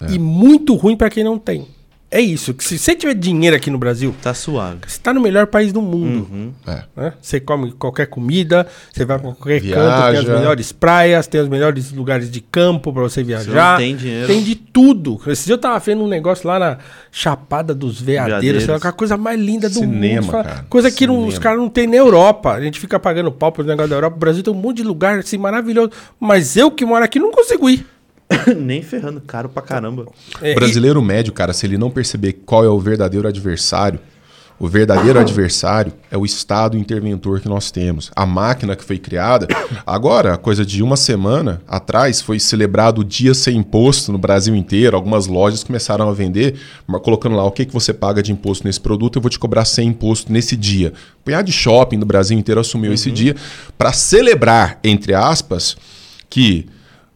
É. 0.00 0.12
e 0.12 0.18
muito 0.20 0.76
ruim 0.76 0.96
pra 0.96 1.10
quem 1.10 1.24
não 1.24 1.36
tem. 1.36 1.66
É 2.14 2.20
isso. 2.20 2.52
que 2.52 2.62
Se 2.62 2.78
você 2.78 2.94
tiver 2.94 3.14
dinheiro 3.14 3.56
aqui 3.56 3.70
no 3.70 3.78
Brasil, 3.78 4.14
Tá 4.22 4.34
suave. 4.34 4.80
você 4.86 5.00
tá 5.00 5.14
no 5.14 5.20
melhor 5.20 5.46
país 5.46 5.72
do 5.72 5.80
mundo. 5.80 6.28
Uhum. 6.30 6.52
É. 6.66 6.82
né? 6.94 7.12
Você 7.22 7.40
come 7.40 7.72
qualquer 7.72 8.06
comida, 8.06 8.66
você 8.92 9.04
vai 9.06 9.18
pra 9.18 9.32
qualquer 9.32 9.60
canto, 9.62 9.72
tem 9.72 10.18
as 10.18 10.24
Viaja. 10.24 10.38
melhores 10.38 10.72
praias, 10.72 11.26
tem 11.26 11.40
os 11.40 11.48
melhores 11.48 11.90
lugares 11.90 12.30
de 12.30 12.40
campo 12.42 12.92
pra 12.92 13.02
você 13.02 13.22
viajar. 13.22 13.72
não 13.72 13.78
tem 13.78 13.96
dinheiro. 13.96 14.26
Tem 14.26 14.42
de 14.42 14.54
tudo. 14.54 15.18
Esse 15.26 15.46
dia 15.46 15.54
eu 15.54 15.58
tava 15.58 15.78
vendo 15.78 16.04
um 16.04 16.08
negócio 16.08 16.46
lá 16.46 16.58
na 16.58 16.78
Chapada 17.10 17.74
dos 17.74 18.00
Veadeiros, 18.00 18.42
Veadeiros. 18.42 18.62
sei 18.64 18.74
lá, 18.74 18.80
a 18.90 18.92
coisa 18.92 19.16
mais 19.16 19.40
linda 19.40 19.68
do 19.68 19.74
Cinema, 19.76 20.14
mundo. 20.16 20.24
Você 20.26 20.30
fala, 20.30 20.44
cara. 20.44 20.66
Coisa 20.68 20.90
que 20.90 21.06
não- 21.06 21.26
os 21.26 21.38
caras 21.38 21.58
não 21.58 21.68
tem 21.70 21.86
na 21.86 21.96
Europa. 21.96 22.52
A 22.52 22.60
gente 22.60 22.78
fica 22.78 23.00
pagando 23.00 23.32
pau 23.32 23.50
pro 23.50 23.64
negócio 23.64 23.88
da 23.88 23.96
Europa. 23.96 24.16
O 24.16 24.20
Brasil 24.20 24.42
tem 24.42 24.52
um 24.52 24.56
monte 24.56 24.78
de 24.78 24.82
lugar 24.82 25.18
assim 25.18 25.38
maravilhoso. 25.38 25.90
Mas 26.20 26.56
eu 26.56 26.70
que 26.70 26.84
moro 26.84 27.04
aqui 27.04 27.18
não 27.18 27.30
consigo 27.30 27.70
ir. 27.70 27.86
nem 28.56 28.82
ferrando. 28.82 29.20
Caro 29.20 29.48
pra 29.48 29.62
caramba. 29.62 30.06
É, 30.40 30.52
O 30.52 30.54
brasileiro 30.54 31.00
médio, 31.02 31.32
cara, 31.32 31.52
se 31.52 31.66
ele 31.66 31.78
não 31.78 31.90
perceber 31.90 32.34
qual 32.44 32.64
é 32.64 32.68
o 32.68 32.78
verdadeiro 32.78 33.26
adversário, 33.28 34.00
o 34.62 34.68
verdadeiro 34.68 35.18
adversário 35.18 35.92
é 36.08 36.16
o 36.16 36.24
Estado 36.24 36.78
interventor 36.78 37.40
que 37.40 37.48
nós 37.48 37.72
temos. 37.72 38.12
A 38.14 38.24
máquina 38.24 38.76
que 38.76 38.84
foi 38.84 38.96
criada. 38.96 39.48
Agora, 39.84 40.36
coisa 40.36 40.64
de 40.64 40.84
uma 40.84 40.96
semana 40.96 41.60
atrás, 41.66 42.20
foi 42.20 42.38
celebrado 42.38 43.00
o 43.00 43.04
dia 43.04 43.34
sem 43.34 43.56
imposto 43.56 44.12
no 44.12 44.18
Brasil 44.18 44.54
inteiro. 44.54 44.96
Algumas 44.96 45.26
lojas 45.26 45.64
começaram 45.64 46.08
a 46.08 46.12
vender, 46.12 46.60
colocando 47.02 47.34
lá 47.34 47.44
o 47.44 47.50
que, 47.50 47.64
que 47.64 47.72
você 47.72 47.92
paga 47.92 48.22
de 48.22 48.30
imposto 48.30 48.64
nesse 48.64 48.80
produto, 48.80 49.16
eu 49.16 49.22
vou 49.22 49.30
te 49.30 49.38
cobrar 49.38 49.64
sem 49.64 49.88
imposto 49.88 50.32
nesse 50.32 50.56
dia. 50.56 50.92
O 51.20 51.24
punhado 51.24 51.46
de 51.46 51.52
shopping 51.52 51.98
do 51.98 52.06
Brasil 52.06 52.38
inteiro 52.38 52.60
assumiu 52.60 52.92
esse 52.92 53.10
dia 53.10 53.34
para 53.76 53.92
celebrar, 53.92 54.78
entre 54.84 55.12
aspas, 55.12 55.76
que 56.30 56.66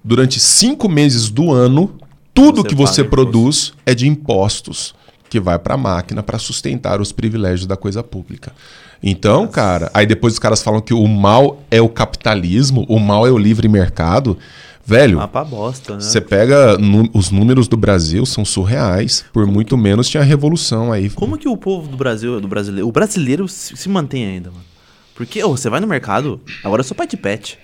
durante 0.06 0.38
cinco 0.38 0.88
meses 0.88 1.28
do 1.28 1.52
ano, 1.52 1.92
tudo 2.32 2.62
Você 2.62 2.68
que 2.68 2.74
você 2.76 3.04
produz 3.04 3.72
é 3.84 3.92
de 3.92 4.06
impostos 4.06 4.94
que 5.28 5.40
vai 5.40 5.58
para 5.58 5.74
a 5.74 5.76
máquina 5.76 6.22
para 6.22 6.38
sustentar 6.38 7.00
os 7.00 7.10
privilégios 7.10 7.66
da 7.66 7.76
coisa 7.76 8.04
pública. 8.04 8.52
Então, 9.02 9.48
cara, 9.48 9.90
aí 9.92 10.06
depois 10.06 10.34
os 10.34 10.38
caras 10.38 10.62
falam 10.62 10.80
que 10.80 10.94
o 10.94 11.06
mal 11.08 11.60
é 11.72 11.80
o 11.80 11.88
capitalismo, 11.88 12.86
o 12.88 13.00
mal 13.00 13.26
é 13.26 13.30
o 13.32 13.36
livre 13.36 13.68
mercado. 13.68 14.38
Velho, 14.84 15.18
bosta, 15.50 15.94
né? 15.94 16.00
você 16.00 16.20
pega 16.20 16.78
os 17.12 17.32
números 17.32 17.66
do 17.66 17.76
Brasil 17.76 18.24
são 18.24 18.44
surreais. 18.44 19.24
Por 19.32 19.44
muito 19.44 19.76
menos 19.76 20.08
tinha 20.08 20.22
a 20.22 20.24
revolução 20.24 20.92
aí. 20.92 21.10
Como 21.10 21.36
que 21.36 21.48
o 21.48 21.56
povo 21.56 21.88
do 21.88 21.96
Brasil, 21.96 22.40
do 22.40 22.46
brasileiro, 22.46 22.86
o 22.86 22.92
brasileiro 22.92 23.48
se, 23.48 23.76
se 23.76 23.88
mantém 23.88 24.24
ainda, 24.24 24.52
mano? 24.52 24.64
Porque 25.16 25.42
ô, 25.42 25.56
você 25.56 25.68
vai 25.68 25.80
no 25.80 25.88
mercado, 25.88 26.40
agora 26.62 26.80
eu 26.80 26.84
sou 26.84 26.96
pai 26.96 27.08
de 27.08 27.16
pet. 27.16 27.58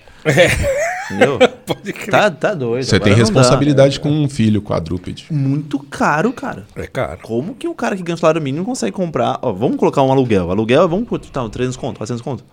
Entendeu? 1.09 1.39
Pode 1.67 1.93
crer. 1.93 2.11
Tá, 2.11 2.31
tá 2.31 2.53
doido. 2.53 2.83
Você 2.83 2.95
agora 2.95 3.03
tem 3.11 3.13
não 3.13 3.19
dá. 3.19 3.25
responsabilidade 3.25 3.99
com 3.99 4.09
um 4.09 4.29
filho 4.29 4.61
quadrúpede. 4.61 5.25
Muito 5.31 5.79
caro, 5.79 6.31
cara. 6.33 6.65
É 6.75 6.87
caro. 6.87 7.19
Como 7.21 7.55
que 7.55 7.67
o 7.67 7.73
cara 7.73 7.95
que 7.95 8.03
ganha 8.03 8.17
salário 8.17 8.41
mínimo 8.41 8.65
consegue 8.65 8.91
comprar? 8.91 9.39
Ó, 9.41 9.51
vamos 9.51 9.77
colocar 9.77 10.01
um 10.03 10.11
aluguel. 10.11 10.51
Aluguel, 10.51 10.87
vamos 10.87 11.07
por 11.07 11.19
tá, 11.19 11.47
300 11.47 11.77
conto, 11.77 11.97
400 11.97 12.21
conto. 12.21 12.43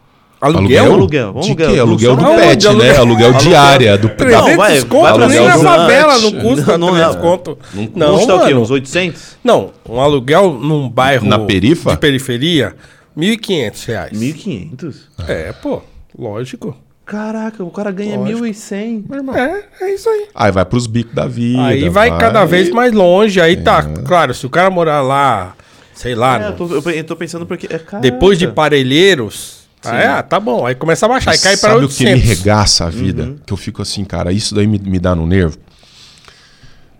Aluguel? 0.40 0.94
Aluguel, 0.94 1.32
vamos 1.34 1.46
De 1.46 1.52
aluguel. 1.52 1.76
Não 1.76 1.82
Aluguel 1.84 2.16
do 2.16 2.24
pet, 2.40 2.68
né? 2.74 2.96
Aluguel 2.96 3.32
diária 3.34 3.98
do 3.98 4.08
300 4.08 4.48
Não, 4.48 4.56
vai, 4.56 4.82
conto 4.84 5.28
nem 5.28 5.46
na 5.46 5.58
favela 5.58 6.18
não 6.18 6.32
custa 6.32 6.78
Não, 6.78 6.86
não, 6.88 6.94
300 6.94 7.14
não. 7.14 7.22
conto. 7.22 7.58
Não, 7.74 7.90
Não, 7.94 8.16
custa 8.16 8.34
o 8.36 8.46
quê? 8.46 8.54
Uns 8.54 8.70
800? 8.70 9.36
Não, 9.44 9.70
um 9.86 10.00
aluguel 10.00 10.54
num 10.54 10.88
bairro 10.88 11.26
Na 11.26 11.38
perifa? 11.40 11.90
de 11.90 11.98
periferia, 11.98 12.74
1.500 13.16 13.86
reais. 13.86 14.18
1.500? 14.18 14.94
É, 15.28 15.52
pô, 15.52 15.82
lógico. 16.18 16.74
Caraca, 17.10 17.64
o 17.64 17.70
cara 17.72 17.90
ganha 17.90 18.16
Lógico. 18.16 18.38
1.100. 18.44 19.04
É, 19.34 19.84
é 19.84 19.94
isso 19.94 20.08
aí. 20.08 20.28
Aí 20.32 20.52
vai 20.52 20.64
pros 20.64 20.86
bicos 20.86 21.12
da 21.12 21.26
vida. 21.26 21.60
aí 21.66 21.88
vai, 21.88 22.16
cada 22.16 22.44
vez 22.44 22.70
mais 22.70 22.92
longe, 22.92 23.40
aí 23.40 23.56
tá, 23.56 23.82
claro, 23.82 24.32
se 24.32 24.46
o 24.46 24.50
cara 24.50 24.70
morar 24.70 25.02
lá, 25.02 25.56
sei 25.92 26.14
lá, 26.14 26.40
É, 26.40 26.46
eu, 26.46 26.50
no- 26.52 26.56
tô, 26.56 26.74
eu 26.76 26.80
pe- 26.82 26.98
eu 27.00 27.04
tô 27.04 27.16
pensando 27.16 27.44
porque. 27.46 27.66
É, 27.66 27.78
caraca. 27.80 27.98
depois 27.98 28.38
de 28.38 28.46
Parelheiros, 28.46 29.62
ah, 29.84 30.22
tá 30.22 30.38
bom, 30.38 30.64
aí 30.64 30.76
começa 30.76 31.04
a 31.06 31.08
baixar, 31.08 31.32
aí 31.32 31.38
cai 31.38 31.56
pra 31.56 31.70
Sabe 31.70 31.84
o 31.84 31.88
que 31.88 32.04
me 32.04 32.12
800. 32.12 32.28
regaça 32.38 32.84
a 32.86 32.90
vida? 32.90 33.22
Uhum. 33.24 33.38
Que 33.44 33.52
eu 33.52 33.56
fico 33.56 33.82
assim, 33.82 34.04
cara, 34.04 34.30
isso 34.32 34.54
daí 34.54 34.68
me, 34.68 34.78
me 34.78 35.00
dá 35.00 35.12
no 35.14 35.26
nervo. 35.26 35.58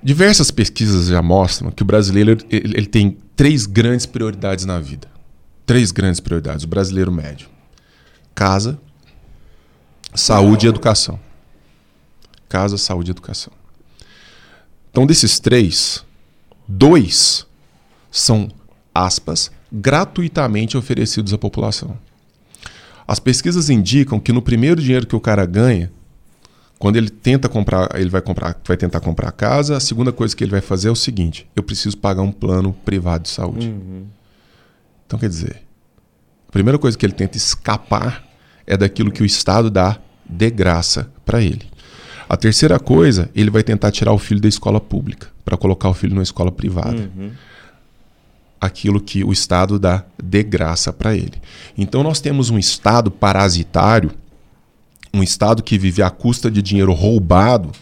Diversas 0.02 0.50
pesquisas 0.50 1.06
já 1.08 1.20
mostram 1.22 1.70
que 1.70 1.82
o 1.82 1.86
brasileiro 1.86 2.32
ele, 2.32 2.72
ele 2.74 2.86
tem 2.86 3.16
três 3.36 3.66
grandes 3.66 4.06
prioridades 4.06 4.64
na 4.64 4.78
vida. 4.80 5.06
Três 5.66 5.92
grandes 5.92 6.18
prioridades, 6.20 6.64
o 6.64 6.68
brasileiro 6.68 7.12
médio. 7.12 7.48
Casa, 8.34 8.78
saúde 10.14 10.66
e 10.66 10.68
educação. 10.68 11.18
Casa, 12.48 12.76
saúde 12.76 13.11
e 13.11 13.12
educação. 13.12 13.52
Então, 14.90 15.06
desses 15.06 15.38
três, 15.38 16.04
dois 16.66 17.46
são, 18.11 18.48
aspas, 18.94 19.50
gratuitamente 19.70 20.76
oferecidos 20.76 21.32
à 21.32 21.38
população. 21.38 21.96
As 23.06 23.18
pesquisas 23.18 23.70
indicam 23.70 24.18
que 24.18 24.32
no 24.32 24.42
primeiro 24.42 24.80
dinheiro 24.80 25.06
que 25.06 25.16
o 25.16 25.20
cara 25.20 25.46
ganha, 25.46 25.92
quando 26.78 26.96
ele 26.96 27.11
tenta 27.11 27.48
comprar, 27.48 27.88
ele 27.94 28.08
vai 28.08 28.22
comprar, 28.22 28.58
vai 28.64 28.76
tentar 28.76 29.00
comprar 29.00 29.28
a 29.28 29.32
casa, 29.32 29.76
a 29.76 29.80
segunda 29.80 30.12
coisa 30.12 30.34
que 30.34 30.42
ele 30.42 30.50
vai 30.50 30.61
fazer 30.61 30.88
é 30.88 30.90
o 30.90 30.96
seguinte: 30.96 31.46
eu 31.54 31.62
preciso 31.62 31.98
pagar 31.98 32.22
um 32.22 32.32
plano 32.32 32.72
privado 32.72 33.24
de 33.24 33.28
saúde. 33.28 33.74
Então 35.06 35.18
quer 35.18 35.28
dizer, 35.28 35.62
a 36.48 36.52
primeira 36.52 36.78
coisa 36.78 36.96
que 36.96 37.04
ele 37.04 37.12
tenta 37.12 37.36
escapar 37.36 38.24
é 38.71 38.77
daquilo 38.77 39.11
que 39.11 39.23
o 39.23 39.27
Estado 39.27 39.71
dá 39.71 39.99
de 40.25 40.51
graça 40.51 41.11
para 41.27 41.43
ele. 41.43 41.68
A 42.29 42.37
terceira 42.37 42.79
coisa, 42.79 43.29
ele 43.35 43.51
vai 43.51 43.64
tentar 43.64 43.91
tirar 43.91 44.12
o 44.12 44.18
filho 44.18 44.41
da 44.41 44.49
escola 44.49 44.81
pública 44.81 45.27
para 45.45 45.57
colocar 45.57 45.89
o 45.89 45.95
filho 45.95 46.14
numa 46.14 46.23
escola 46.23 46.53
privada 46.53 47.11
aquilo 48.61 49.01
que 49.01 49.25
o 49.25 49.33
Estado 49.33 49.79
dá 49.79 50.05
de 50.23 50.43
graça 50.43 50.93
para 50.93 51.16
ele. 51.16 51.41
Então 51.79 52.03
nós 52.03 52.21
temos 52.21 52.51
um 52.51 52.59
Estado 52.59 53.11
parasitário, 53.11 54.12
um 55.14 55.23
Estado 55.23 55.62
que 55.62 55.79
vive 55.79 56.03
à 56.03 56.11
custa 56.11 56.51
de 56.51 56.61
dinheiro 56.61 56.93
roubado, 56.93 57.73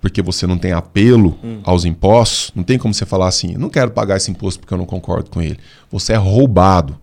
porque 0.00 0.20
você 0.20 0.46
não 0.46 0.58
tem 0.58 0.72
apelo 0.72 1.38
aos 1.62 1.84
impostos, 1.84 2.52
não 2.54 2.62
tem 2.62 2.76
como 2.76 2.92
você 2.92 3.06
falar 3.06 3.28
assim, 3.28 3.54
não 3.56 3.70
quero 3.70 3.92
pagar 3.92 4.16
esse 4.16 4.30
imposto 4.30 4.60
porque 4.60 4.74
eu 4.74 4.78
não 4.78 4.84
concordo 4.84 5.30
com 5.30 5.40
ele. 5.40 5.58
Você 5.90 6.12
é 6.12 6.16
roubado. 6.16 6.98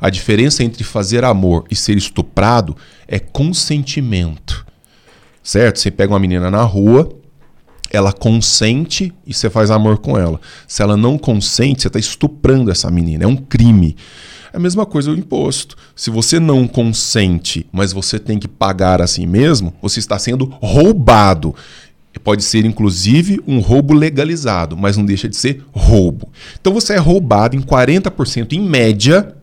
A 0.00 0.10
diferença 0.10 0.62
entre 0.62 0.84
fazer 0.84 1.24
amor 1.24 1.64
e 1.70 1.76
ser 1.76 1.96
estuprado 1.96 2.76
é 3.06 3.18
consentimento. 3.18 4.66
Certo? 5.42 5.78
Você 5.78 5.90
pega 5.90 6.12
uma 6.12 6.18
menina 6.18 6.50
na 6.50 6.62
rua, 6.62 7.08
ela 7.90 8.12
consente 8.12 9.12
e 9.26 9.32
você 9.32 9.48
faz 9.48 9.70
amor 9.70 9.98
com 9.98 10.16
ela. 10.16 10.40
Se 10.66 10.82
ela 10.82 10.96
não 10.96 11.16
consente, 11.16 11.82
você 11.82 11.88
está 11.88 11.98
estuprando 11.98 12.70
essa 12.70 12.90
menina. 12.90 13.24
É 13.24 13.26
um 13.26 13.36
crime. 13.36 13.96
É 14.52 14.56
a 14.56 14.60
mesma 14.60 14.86
coisa 14.86 15.10
o 15.10 15.14
imposto. 15.16 15.76
Se 15.96 16.10
você 16.10 16.38
não 16.38 16.66
consente, 16.66 17.66
mas 17.72 17.92
você 17.92 18.18
tem 18.18 18.38
que 18.38 18.48
pagar 18.48 19.00
assim 19.00 19.26
mesmo, 19.26 19.74
você 19.80 19.98
está 19.98 20.18
sendo 20.18 20.46
roubado. 20.60 21.54
Pode 22.24 22.42
ser, 22.42 22.64
inclusive, 22.64 23.40
um 23.46 23.60
roubo 23.60 23.94
legalizado, 23.94 24.76
mas 24.76 24.96
não 24.96 25.04
deixa 25.04 25.28
de 25.28 25.36
ser 25.36 25.64
roubo. 25.70 26.28
Então 26.60 26.74
você 26.74 26.94
é 26.94 26.98
roubado 26.98 27.56
em 27.56 27.60
40% 27.60 28.52
em 28.52 28.60
média 28.60 29.37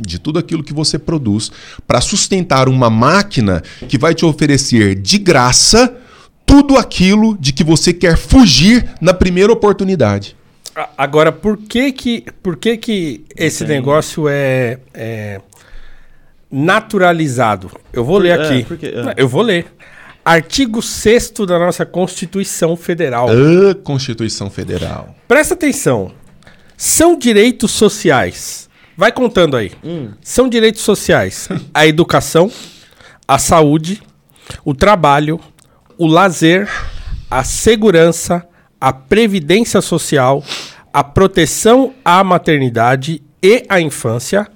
de 0.00 0.18
tudo 0.18 0.38
aquilo 0.38 0.62
que 0.62 0.72
você 0.72 0.98
produz 0.98 1.50
para 1.86 2.00
sustentar 2.00 2.68
uma 2.68 2.90
máquina 2.90 3.62
que 3.88 3.98
vai 3.98 4.14
te 4.14 4.24
oferecer 4.24 4.94
de 4.94 5.18
graça 5.18 5.96
tudo 6.46 6.76
aquilo 6.76 7.36
de 7.38 7.52
que 7.52 7.64
você 7.64 7.92
quer 7.92 8.16
fugir 8.16 8.88
na 9.00 9.14
primeira 9.14 9.52
oportunidade. 9.52 10.36
Agora, 10.98 11.30
por 11.30 11.56
que 11.56 11.92
que, 11.92 12.24
por 12.42 12.56
que, 12.56 12.76
que 12.76 13.24
esse 13.36 13.64
Tem. 13.64 13.76
negócio 13.76 14.28
é, 14.28 14.78
é 14.92 15.40
naturalizado? 16.50 17.70
Eu 17.92 18.04
vou 18.04 18.18
ler 18.18 18.38
é, 18.38 18.42
aqui. 18.42 18.64
por 18.64 18.76
quê? 18.76 18.92
É. 18.94 19.14
Eu 19.16 19.28
vou 19.28 19.42
ler. 19.42 19.66
Artigo 20.24 20.80
6 20.80 21.32
da 21.46 21.58
nossa 21.58 21.84
Constituição 21.84 22.76
Federal. 22.76 23.28
A 23.28 23.74
Constituição 23.74 24.50
Federal. 24.50 25.14
Presta 25.28 25.54
atenção. 25.54 26.12
São 26.76 27.16
direitos 27.16 27.70
sociais. 27.70 28.63
Vai 28.96 29.12
contando 29.12 29.56
aí. 29.56 29.72
São 30.22 30.48
direitos 30.48 30.82
sociais. 30.82 31.48
A 31.72 31.86
educação, 31.86 32.50
a 33.26 33.38
saúde, 33.38 34.02
o 34.64 34.74
trabalho, 34.74 35.40
o 35.98 36.06
lazer, 36.06 36.68
a 37.30 37.42
segurança, 37.42 38.46
a 38.80 38.92
previdência 38.92 39.80
social, 39.80 40.42
a 40.92 41.02
proteção 41.02 41.94
à 42.04 42.22
maternidade 42.22 43.22
e 43.42 43.64
à 43.68 43.80
infância, 43.80 44.46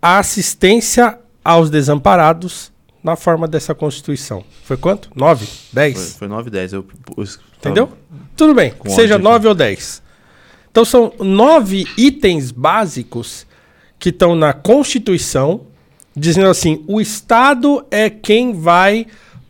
a 0.00 0.18
assistência 0.18 1.18
aos 1.44 1.70
desamparados 1.70 2.72
na 3.02 3.14
forma 3.14 3.46
dessa 3.46 3.72
Constituição. 3.72 4.42
Foi 4.64 4.76
quanto? 4.76 5.10
Nove? 5.14 5.46
Dez? 5.72 5.94
Foi, 5.94 6.18
foi 6.20 6.28
9 6.28 6.48
e 6.48 6.50
10. 6.50 6.72
Eu, 6.72 6.86
eu, 7.16 7.24
Entendeu? 7.58 7.92
Tudo 8.36 8.52
bem, 8.52 8.74
seja 8.88 9.14
ódio 9.14 9.14
aqui. 9.14 9.24
9 9.24 9.48
ou 9.48 9.54
10. 9.54 10.02
Então 10.70 10.84
são 10.84 11.12
nove 11.20 11.86
itens 11.96 12.50
básicos 12.50 13.45
que 13.98 14.10
estão 14.10 14.34
na 14.34 14.52
Constituição, 14.52 15.62
dizendo 16.16 16.48
assim: 16.48 16.84
o 16.86 17.00
Estado 17.00 17.84
é 17.90 18.08
quem 18.10 18.52
vai 18.52 19.06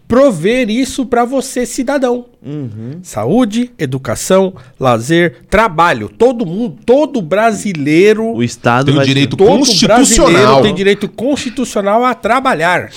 prover 0.09 0.71
isso 0.71 1.05
para 1.05 1.25
você, 1.25 1.67
cidadão. 1.67 2.27
Uhum. 2.45 3.01
Saúde, 3.03 3.73
educação, 3.79 4.55
lazer, 4.79 5.43
trabalho. 5.51 6.09
Todo 6.09 6.47
mundo, 6.47 6.79
todo 6.87 7.21
brasileiro. 7.21 8.33
O 8.33 8.43
Estado 8.43 8.93
Tem 8.93 9.01
o 9.01 9.05
direito 9.05 9.37
todo 9.37 9.49
constitucional. 9.49 9.97
brasileiro 9.97 10.63
tem 10.63 10.75
direito 10.75 11.09
constitucional 11.09 12.05
a 12.05 12.15
trabalhar. 12.15 12.91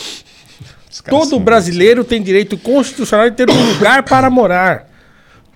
Todo 1.10 1.40
brasileiro 1.40 2.04
tem 2.04 2.22
direito 2.22 2.58
constitucional 2.58 3.30
de 3.30 3.36
ter 3.36 3.50
um 3.50 3.74
lugar 3.74 4.04
para 4.04 4.30
morar. 4.30 4.89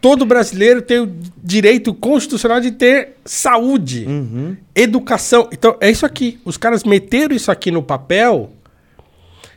Todo 0.03 0.25
brasileiro 0.25 0.81
tem 0.81 0.99
o 0.99 1.15
direito 1.41 1.93
constitucional 1.93 2.59
de 2.59 2.71
ter 2.73 3.13
saúde, 3.23 4.05
educação. 4.75 5.47
Então, 5.49 5.77
é 5.79 5.89
isso 5.89 6.05
aqui. 6.05 6.41
Os 6.43 6.57
caras 6.57 6.83
meteram 6.83 7.33
isso 7.33 7.49
aqui 7.49 7.71
no 7.71 7.81
papel 7.81 8.51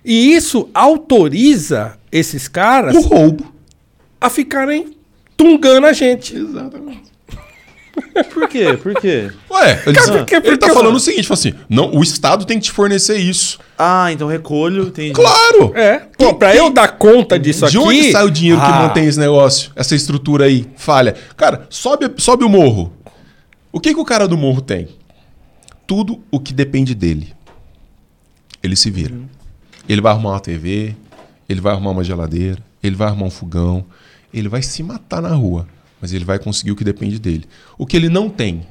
e 0.04 0.32
isso 0.36 0.68
autoriza 0.72 1.98
esses 2.12 2.46
caras 2.46 2.94
O 2.94 3.00
roubo. 3.00 3.52
a 4.20 4.30
ficarem 4.30 4.96
tungando 5.36 5.84
a 5.88 5.92
gente. 5.92 6.36
Exatamente. 6.36 7.10
Por 8.32 8.48
quê? 8.48 8.76
Por 8.82 8.94
quê? 8.94 9.30
Ué, 9.50 9.82
ele, 9.86 9.94
Cara, 9.96 10.12
por 10.18 10.24
quê? 10.26 10.34
ele 10.36 10.42
Porque 10.42 10.58
tá 10.58 10.68
eu- 10.68 10.74
falando 10.74 10.96
o 10.96 11.00
seguinte, 11.00 11.26
fala 11.26 11.38
assim, 11.38 11.54
não, 11.68 11.94
o 11.94 12.02
Estado 12.02 12.44
tem 12.44 12.58
que 12.58 12.64
te 12.66 12.72
fornecer 12.72 13.16
isso. 13.16 13.58
Ah, 13.78 14.10
então 14.12 14.28
recolho. 14.28 14.90
Tem... 14.90 15.12
Claro! 15.12 15.72
É. 15.74 16.00
Pô, 16.18 16.34
pra 16.34 16.54
eu 16.54 16.70
dar 16.70 16.88
conta 16.98 17.38
disso 17.38 17.66
De 17.66 17.76
aqui. 17.76 17.86
onde 17.86 18.12
sai 18.12 18.24
o 18.24 18.30
dinheiro 18.30 18.60
que 18.60 18.66
Ah, 18.66 18.82
mantém 18.88 19.06
esse 19.06 19.18
negócio? 19.18 19.70
Essa 19.76 19.94
estrutura 19.94 20.44
aí, 20.46 20.66
falha. 20.76 21.14
Cara, 21.36 21.66
sobe, 21.70 22.10
sobe 22.18 22.44
o 22.44 22.48
morro. 22.48 22.92
O 23.72 23.80
que, 23.80 23.92
que 23.94 24.00
o 24.00 24.04
cara 24.04 24.26
do 24.28 24.36
morro 24.36 24.60
tem? 24.60 24.88
Tudo 25.86 26.20
o 26.30 26.40
que 26.40 26.52
depende 26.54 26.94
dele. 26.94 27.32
Ele 28.62 28.76
se 28.76 28.90
vira. 28.90 29.14
Ele 29.88 30.00
vai 30.00 30.12
arrumar 30.12 30.30
uma 30.30 30.40
TV, 30.40 30.94
ele 31.48 31.60
vai 31.60 31.72
arrumar 31.72 31.90
uma 31.90 32.02
geladeira, 32.04 32.58
ele 32.82 32.96
vai 32.96 33.08
arrumar 33.08 33.26
um 33.26 33.30
fogão, 33.30 33.84
ele 34.34 34.48
vai 34.48 34.62
se 34.62 34.82
matar 34.82 35.22
na 35.22 35.28
rua, 35.34 35.66
mas 36.00 36.12
ele 36.12 36.24
vai 36.24 36.38
conseguir 36.38 36.72
o 36.72 36.76
que 36.76 36.84
depende 36.84 37.18
dele. 37.18 37.44
O 37.78 37.86
que 37.86 37.96
ele 37.96 38.08
não 38.08 38.28
tem, 38.28 38.66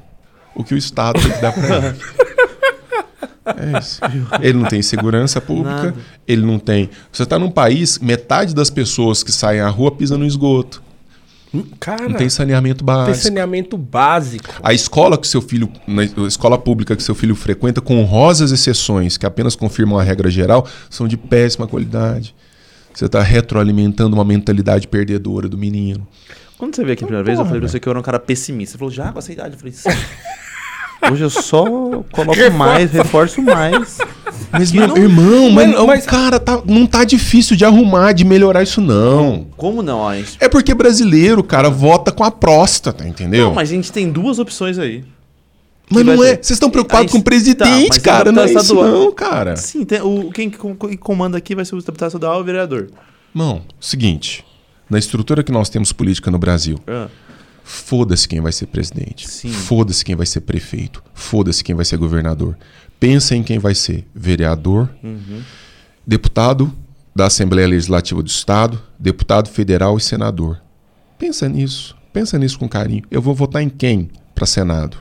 o 0.55 0.63
que 0.63 0.73
o 0.73 0.77
Estado 0.77 1.19
tem 1.21 1.31
que 1.31 1.41
dar 1.41 1.51
pra 1.53 1.77
ele. 1.89 1.99
É 3.45 3.79
isso. 3.79 3.99
Ele 4.41 4.57
não 4.57 4.65
tem 4.67 4.81
segurança 4.81 5.39
pública, 5.39 5.83
Nada. 5.83 5.95
ele 6.27 6.41
não 6.43 6.57
tem. 6.57 6.89
Você 7.11 7.21
está 7.21 7.37
num 7.37 7.51
país, 7.51 7.99
metade 7.99 8.55
das 8.55 8.71
pessoas 8.71 9.21
que 9.21 9.31
saem 9.31 9.61
à 9.61 9.69
rua 9.69 9.91
pisam 9.91 10.17
no 10.17 10.25
esgoto. 10.25 10.81
Cara, 11.79 12.09
Não 12.09 12.15
tem 12.17 12.27
saneamento 12.27 12.79
tem 12.83 12.85
básico. 12.87 13.23
saneamento 13.23 13.77
básico. 13.77 14.49
A 14.63 14.73
escola 14.73 15.15
que 15.17 15.27
seu 15.27 15.41
filho, 15.43 15.71
na 15.87 16.03
escola 16.27 16.57
pública 16.57 16.95
que 16.95 17.03
seu 17.03 17.13
filho 17.15 17.35
frequenta, 17.35 17.79
com 17.81 17.99
honrosas 17.99 18.51
exceções 18.51 19.15
que 19.15 19.27
apenas 19.27 19.55
confirmam 19.55 19.97
a 19.99 20.03
regra 20.03 20.29
geral, 20.29 20.67
são 20.89 21.07
de 21.07 21.15
péssima 21.15 21.67
qualidade. 21.67 22.35
Você 22.93 23.05
está 23.05 23.21
retroalimentando 23.21 24.15
uma 24.15 24.25
mentalidade 24.25 24.87
perdedora 24.87 25.47
do 25.47 25.57
menino. 25.57 26.05
Quando 26.57 26.75
você 26.75 26.83
veio 26.83 26.93
aqui 26.93 27.03
a 27.03 27.07
primeira 27.07 27.23
vez, 27.23 27.37
eu 27.37 27.45
falei 27.45 27.59
pra 27.59 27.69
você 27.69 27.79
que 27.79 27.87
eu 27.87 27.91
era 27.91 27.99
um 27.99 28.03
cara 28.03 28.19
pessimista. 28.19 28.73
Você 28.73 28.77
falou, 28.77 28.91
já 28.93 29.11
com 29.11 29.19
essa 29.19 29.31
idade? 29.31 29.53
Eu 29.55 29.59
falei, 29.59 29.73
sim. 29.73 29.89
Hoje 31.11 31.23
eu 31.23 31.29
só 31.29 31.63
coloco 32.11 32.51
mais, 32.57 32.91
reforço 32.91 33.41
mais. 33.41 33.97
Mas, 34.51 34.71
meu 34.71 34.87
não- 34.87 34.97
irmão, 34.97 35.51
mas, 35.51 35.69
Mas- 35.71 35.85
mas- 35.85 36.05
cara, 36.05 36.39
tá- 36.39 36.61
não 36.65 36.87
tá 36.87 37.03
difícil 37.03 37.55
de 37.55 37.63
arrumar, 37.65 38.13
de 38.13 38.23
melhorar 38.25 38.63
isso, 38.63 38.81
não. 38.81 39.45
Como 39.55 39.83
não? 39.83 39.99
Ó, 39.99 40.13
gente... 40.15 40.37
É 40.39 40.49
porque 40.49 40.73
brasileiro, 40.73 41.43
cara, 41.43 41.69
vota 41.69 42.11
com 42.11 42.23
a 42.23 42.31
próstata, 42.31 43.07
entendeu? 43.07 43.47
Não, 43.49 43.53
mas 43.53 43.69
a 43.69 43.73
gente 43.75 43.91
tem 43.91 44.09
duas 44.09 44.39
opções 44.39 44.79
aí. 44.79 45.03
Mas 45.91 46.03
não 46.03 46.23
é. 46.23 46.29
Vocês 46.35 46.51
estão 46.51 46.71
preocupados 46.71 47.11
com 47.11 47.19
o 47.19 47.21
tá, 47.21 47.25
presidente, 47.25 47.89
tem 47.91 48.01
cara. 48.01 48.31
Não 48.31 48.41
é 48.41 48.51
isso, 48.51 48.73
não, 48.73 49.11
cara. 49.11 49.55
Sim, 49.57 49.85
tem, 49.85 50.01
o, 50.01 50.31
quem 50.31 50.49
com- 50.49 50.75
comanda 50.75 51.37
aqui 51.37 51.53
vai 51.53 51.63
ser 51.65 51.75
o 51.75 51.79
deputado 51.79 52.07
estadual 52.07 52.39
e 52.39 52.41
o 52.41 52.43
vereador. 52.43 52.87
Irmão, 53.35 53.61
seguinte. 53.79 54.43
Na 54.89 54.97
estrutura 54.99 55.43
que 55.43 55.51
nós 55.51 55.69
temos 55.69 55.91
política 55.91 56.29
no 56.31 56.37
Brasil, 56.37 56.79
Ah, 56.87 57.07
foda-se 57.63 58.27
quem 58.27 58.39
vai 58.41 58.51
ser 58.51 58.67
presidente. 58.67 59.27
Foda-se 59.51 60.05
quem 60.05 60.15
vai 60.15 60.25
ser 60.25 60.41
prefeito. 60.41 61.03
Foda-se 61.13 61.63
quem 61.63 61.73
vai 61.75 61.85
ser 61.85 61.97
governador. 61.97 62.57
Pensa 62.99 63.35
em 63.35 63.43
quem 63.43 63.57
vai 63.59 63.73
ser 63.75 64.07
vereador, 64.13 64.89
Uhum. 65.03 65.41
deputado 66.05 66.71
da 67.15 67.25
Assembleia 67.27 67.67
Legislativa 67.67 68.21
do 68.21 68.27
Estado, 68.29 68.81
deputado 68.99 69.49
federal 69.49 69.97
e 69.97 70.01
senador. 70.01 70.61
Pensa 71.17 71.47
nisso. 71.49 71.95
Pensa 72.13 72.37
nisso 72.37 72.59
com 72.59 72.67
carinho. 72.69 73.03
Eu 73.09 73.21
vou 73.21 73.33
votar 73.33 73.61
em 73.61 73.69
quem 73.69 74.09
para 74.33 74.45
Senado? 74.45 74.97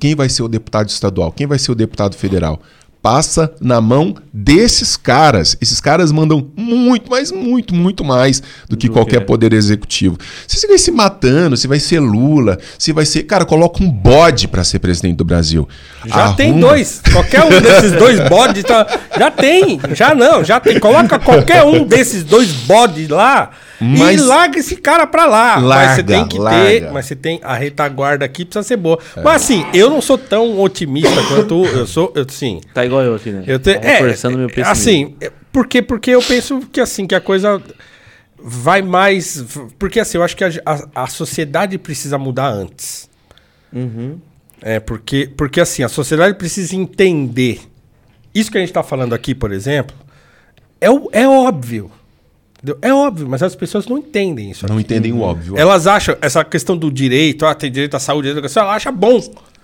Quem 0.00 0.14
vai 0.14 0.28
ser 0.28 0.42
o 0.42 0.48
deputado 0.48 0.88
estadual? 0.88 1.30
Quem 1.32 1.46
vai 1.46 1.58
ser 1.58 1.70
o 1.72 1.74
deputado 1.74 2.14
federal? 2.16 2.60
Passa 3.00 3.52
na 3.60 3.80
mão 3.80 4.16
desses 4.32 4.96
caras. 4.96 5.56
Esses 5.60 5.80
caras 5.80 6.10
mandam 6.10 6.48
muito, 6.56 7.08
mas 7.10 7.30
muito, 7.30 7.74
muito 7.74 8.04
mais 8.04 8.42
do 8.68 8.76
que 8.76 8.88
Do 8.88 8.92
qualquer 8.92 9.20
que? 9.20 9.26
poder 9.26 9.52
executivo. 9.52 10.18
Se 10.46 10.58
você 10.58 10.66
vai 10.66 10.78
se 10.78 10.90
matando, 10.90 11.56
se 11.56 11.68
vai 11.68 11.78
ser 11.78 12.00
Lula, 12.00 12.58
se 12.76 12.92
vai 12.92 13.06
ser. 13.06 13.22
Cara, 13.22 13.44
coloca 13.44 13.82
um 13.82 13.90
bode 13.90 14.48
para 14.48 14.64
ser 14.64 14.80
presidente 14.80 15.16
do 15.16 15.24
Brasil. 15.24 15.68
Já 16.04 16.32
tem 16.32 16.50
Arruma- 16.50 16.68
dois. 16.68 17.00
Qualquer 17.12 17.44
um 17.44 17.60
desses 17.60 17.92
dois 17.92 18.28
bodes. 18.28 18.64
Tá... 18.64 18.86
Já 19.16 19.30
tem. 19.30 19.80
Já 19.94 20.14
não. 20.14 20.42
Já 20.42 20.58
tem. 20.58 20.78
Coloca 20.80 21.18
qualquer 21.20 21.62
um 21.64 21.84
desses 21.84 22.24
dois 22.24 22.50
bodes 22.50 23.08
lá 23.08 23.50
Mas- 23.80 24.20
e 24.20 24.24
larga 24.24 24.58
esse 24.58 24.76
cara 24.76 25.06
pra 25.06 25.24
lá. 25.26 25.60
mas 25.60 25.62
você 25.62 25.66
Larga, 26.02 26.04
tem 26.04 26.26
que 26.28 26.38
larga. 26.38 26.64
ter. 26.68 26.90
Mas 26.92 27.06
você 27.06 27.14
tem. 27.16 27.40
A 27.42 27.54
retaguarda 27.54 28.24
aqui 28.24 28.44
precisa 28.44 28.62
ser 28.66 28.76
boa. 28.76 28.98
Mas 29.16 29.42
assim, 29.42 29.64
eu 29.72 29.88
não 29.88 30.00
sou 30.00 30.18
tão 30.18 30.60
otimista 30.60 31.22
quanto 31.28 31.64
eu 31.64 31.86
sou. 31.86 32.12
Eu, 32.14 32.26
sim. 32.28 32.60
tá 32.74 32.84
igual 32.84 33.02
eu 33.02 33.14
aqui, 33.14 33.30
né? 33.30 33.44
Eu 33.46 33.58
te, 33.58 33.70
é, 33.70 33.98
forçando 33.98 34.36
meu 34.36 34.46
é, 34.46 34.48
pessimismo. 34.48 34.72
assim, 34.72 35.16
é, 35.20 35.30
porque 35.52 35.80
porque 35.80 36.10
eu 36.10 36.22
penso 36.22 36.60
que 36.72 36.80
assim 36.80 37.06
que 37.06 37.14
a 37.14 37.20
coisa 37.20 37.62
vai 38.40 38.82
mais, 38.82 39.44
porque 39.78 40.00
assim 40.00 40.18
eu 40.18 40.24
acho 40.24 40.36
que 40.36 40.44
a, 40.44 40.50
a, 40.64 41.02
a 41.04 41.06
sociedade 41.06 41.76
precisa 41.78 42.18
mudar 42.18 42.48
antes. 42.48 43.08
Uhum. 43.72 44.18
É 44.60 44.80
porque 44.80 45.30
porque 45.36 45.60
assim 45.60 45.82
a 45.84 45.88
sociedade 45.88 46.34
precisa 46.34 46.74
entender 46.74 47.60
isso 48.34 48.50
que 48.50 48.56
a 48.58 48.60
gente 48.60 48.70
está 48.70 48.82
falando 48.82 49.14
aqui, 49.14 49.34
por 49.34 49.52
exemplo, 49.52 49.96
é, 50.80 50.88
é 51.12 51.28
óbvio? 51.28 51.90
É 52.82 52.92
óbvio, 52.92 53.28
mas 53.28 53.42
as 53.42 53.54
pessoas 53.54 53.86
não 53.86 53.98
entendem 53.98 54.50
isso. 54.50 54.66
Não 54.66 54.76
aqui. 54.76 54.84
entendem 54.84 55.12
o 55.12 55.20
óbvio. 55.20 55.56
Elas 55.56 55.86
acham 55.86 56.16
essa 56.20 56.44
questão 56.44 56.76
do 56.76 56.90
direito, 56.90 57.46
ah, 57.46 57.54
tem 57.54 57.70
direito 57.70 57.96
à 57.96 58.00
saúde, 58.00 58.28
à 58.28 58.30
educação, 58.32 58.64
ela 58.64 58.74
acha 58.74 58.90
bom. 58.90 59.20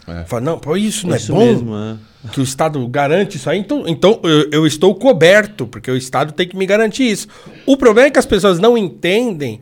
É. 0.07 0.25
Fala, 0.25 0.43
não, 0.43 0.59
pô, 0.59 0.77
isso 0.77 1.07
não 1.07 1.17
Isso 1.17 1.33
é 1.33 1.35
bom 1.35 1.45
mesmo, 1.45 1.75
é. 1.77 1.97
que 2.31 2.41
o 2.41 2.45
Estado 2.45 2.87
garante 2.87 3.37
isso 3.37 3.49
aí, 3.49 3.59
então, 3.59 3.85
então 3.87 4.21
eu, 4.23 4.51
eu 4.53 4.67
estou 4.67 4.95
coberto, 4.95 5.67
porque 5.67 5.91
o 5.91 5.97
Estado 5.97 6.33
tem 6.33 6.47
que 6.47 6.57
me 6.57 6.67
garantir 6.67 7.05
isso. 7.11 7.27
O 7.67 7.77
problema 7.77 8.09
é 8.09 8.11
que 8.11 8.19
as 8.19 8.27
pessoas 8.27 8.59
não 8.59 8.77
entendem 8.77 9.61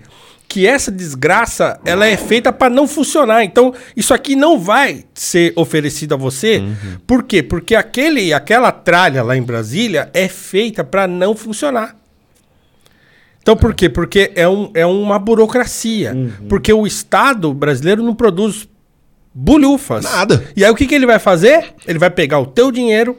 que 0.49 0.67
essa 0.67 0.93
desgraça 0.93 1.81
ela 1.83 2.07
é 2.07 2.15
feita 2.15 2.53
para 2.53 2.69
não 2.69 2.87
funcionar. 2.87 3.43
Então, 3.43 3.73
isso 3.97 4.13
aqui 4.13 4.37
não 4.37 4.59
vai 4.59 5.07
ser 5.15 5.55
oferecido 5.57 6.13
a 6.13 6.17
você. 6.19 6.63
Por 7.07 7.23
quê? 7.23 7.43
Porque 7.43 7.75
aquele, 7.75 8.35
aquela 8.35 8.71
tralha 8.71 9.23
lá 9.23 9.35
em 9.35 9.43
Brasília 9.43 10.11
é 10.13 10.29
feita 10.29 10.85
para 10.85 11.09
não 11.09 11.35
funcionar. 11.35 11.97
Então, 13.43 13.57
por 13.57 13.75
quê? 13.75 13.89
Porque 13.89 14.31
é, 14.37 14.49
um, 14.49 14.71
é 14.73 14.87
uma 14.87 15.19
burocracia. 15.19 16.17
Porque 16.49 16.73
o 16.73 16.87
Estado 16.87 17.53
brasileiro 17.53 18.03
não 18.03 18.15
produz 18.15 18.69
Bulhufas. 19.35 20.05
Nada. 20.05 20.45
E 20.55 20.65
aí 20.65 20.71
o 20.71 20.75
que, 20.75 20.87
que 20.87 20.95
ele 20.95 21.07
vai 21.07 21.19
fazer? 21.19 21.75
Ele 21.87 21.99
vai 21.99 22.11
pegar 22.11 22.39
o 22.39 22.47
teu 22.47 22.71
dinheiro 22.71 23.17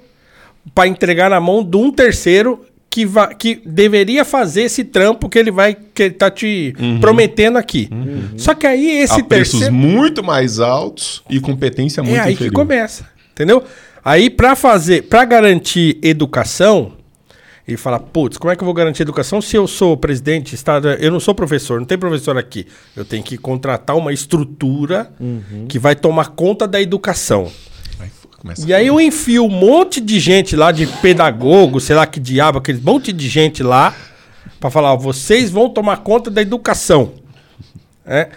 para 0.73 0.87
entregar 0.87 1.29
na 1.29 1.39
mão 1.39 1.63
de 1.63 1.75
um 1.75 1.91
terceiro 1.91 2.65
que, 2.89 3.05
va 3.05 3.33
que 3.33 3.59
deveria 3.65 4.23
fazer 4.23 4.61
esse 4.63 4.83
trampo 4.83 5.27
que 5.27 5.39
ele 5.39 5.49
vai 5.49 5.75
que 5.75 6.03
ele 6.03 6.13
tá 6.13 6.29
te 6.29 6.75
prometendo 7.01 7.57
aqui. 7.57 7.89
Só 8.37 8.53
que 8.53 8.67
aí 8.67 9.01
esse 9.01 9.21
a 9.21 9.23
preços 9.23 9.53
terceiro 9.53 9.73
muito 9.73 10.23
mais 10.23 10.59
altos 10.59 11.23
e 11.27 11.39
competência 11.39 12.03
muito 12.03 12.15
é 12.15 12.19
aí 12.19 12.33
inferior. 12.33 12.51
que 12.51 12.55
começa, 12.55 13.09
entendeu? 13.31 13.63
Aí 14.05 14.29
para 14.29 14.55
fazer, 14.55 15.03
para 15.03 15.25
garantir 15.25 15.97
educação, 16.03 16.93
ele 17.67 17.77
fala, 17.77 17.97
putz, 17.97 18.37
como 18.37 18.51
é 18.51 18.55
que 18.55 18.61
eu 18.61 18.65
vou 18.65 18.73
garantir 18.73 19.03
educação 19.03 19.41
se 19.41 19.55
eu 19.55 19.65
sou 19.67 19.95
presidente, 19.95 20.53
estado, 20.53 20.89
eu 20.89 21.09
não 21.09 21.19
sou 21.19 21.33
professor, 21.33 21.79
não 21.79 21.87
tem 21.87 21.97
professor 21.97 22.37
aqui. 22.37 22.67
Eu 22.95 23.05
tenho 23.05 23.23
que 23.23 23.37
contratar 23.37 23.95
uma 23.95 24.11
estrutura 24.11 25.11
que 25.69 25.79
vai 25.79 25.95
tomar 25.95 26.29
conta 26.29 26.67
da 26.67 26.81
educação. 26.81 27.49
Aí 27.99 28.09
E 28.67 28.73
aí 28.73 28.87
eu 28.87 28.99
enfio 28.99 29.45
um 29.45 29.49
monte 29.49 30.01
de 30.01 30.19
gente 30.19 30.57
lá, 30.57 30.73
de 30.73 30.85
pedagogo, 30.85 31.79
sei 31.79 31.95
lá 31.95 32.05
que 32.05 32.19
diabo, 32.19 32.57
aquele 32.57 32.81
monte 32.81 33.13
de 33.13 33.29
gente 33.29 33.63
lá, 33.63 33.95
pra 34.59 34.69
falar, 34.69 34.93
ó, 34.93 34.97
vocês 34.97 35.49
vão 35.49 35.69
tomar 35.69 35.97
conta 35.97 36.29
da 36.29 36.41
educação. 36.41 37.13
É. 38.05 38.27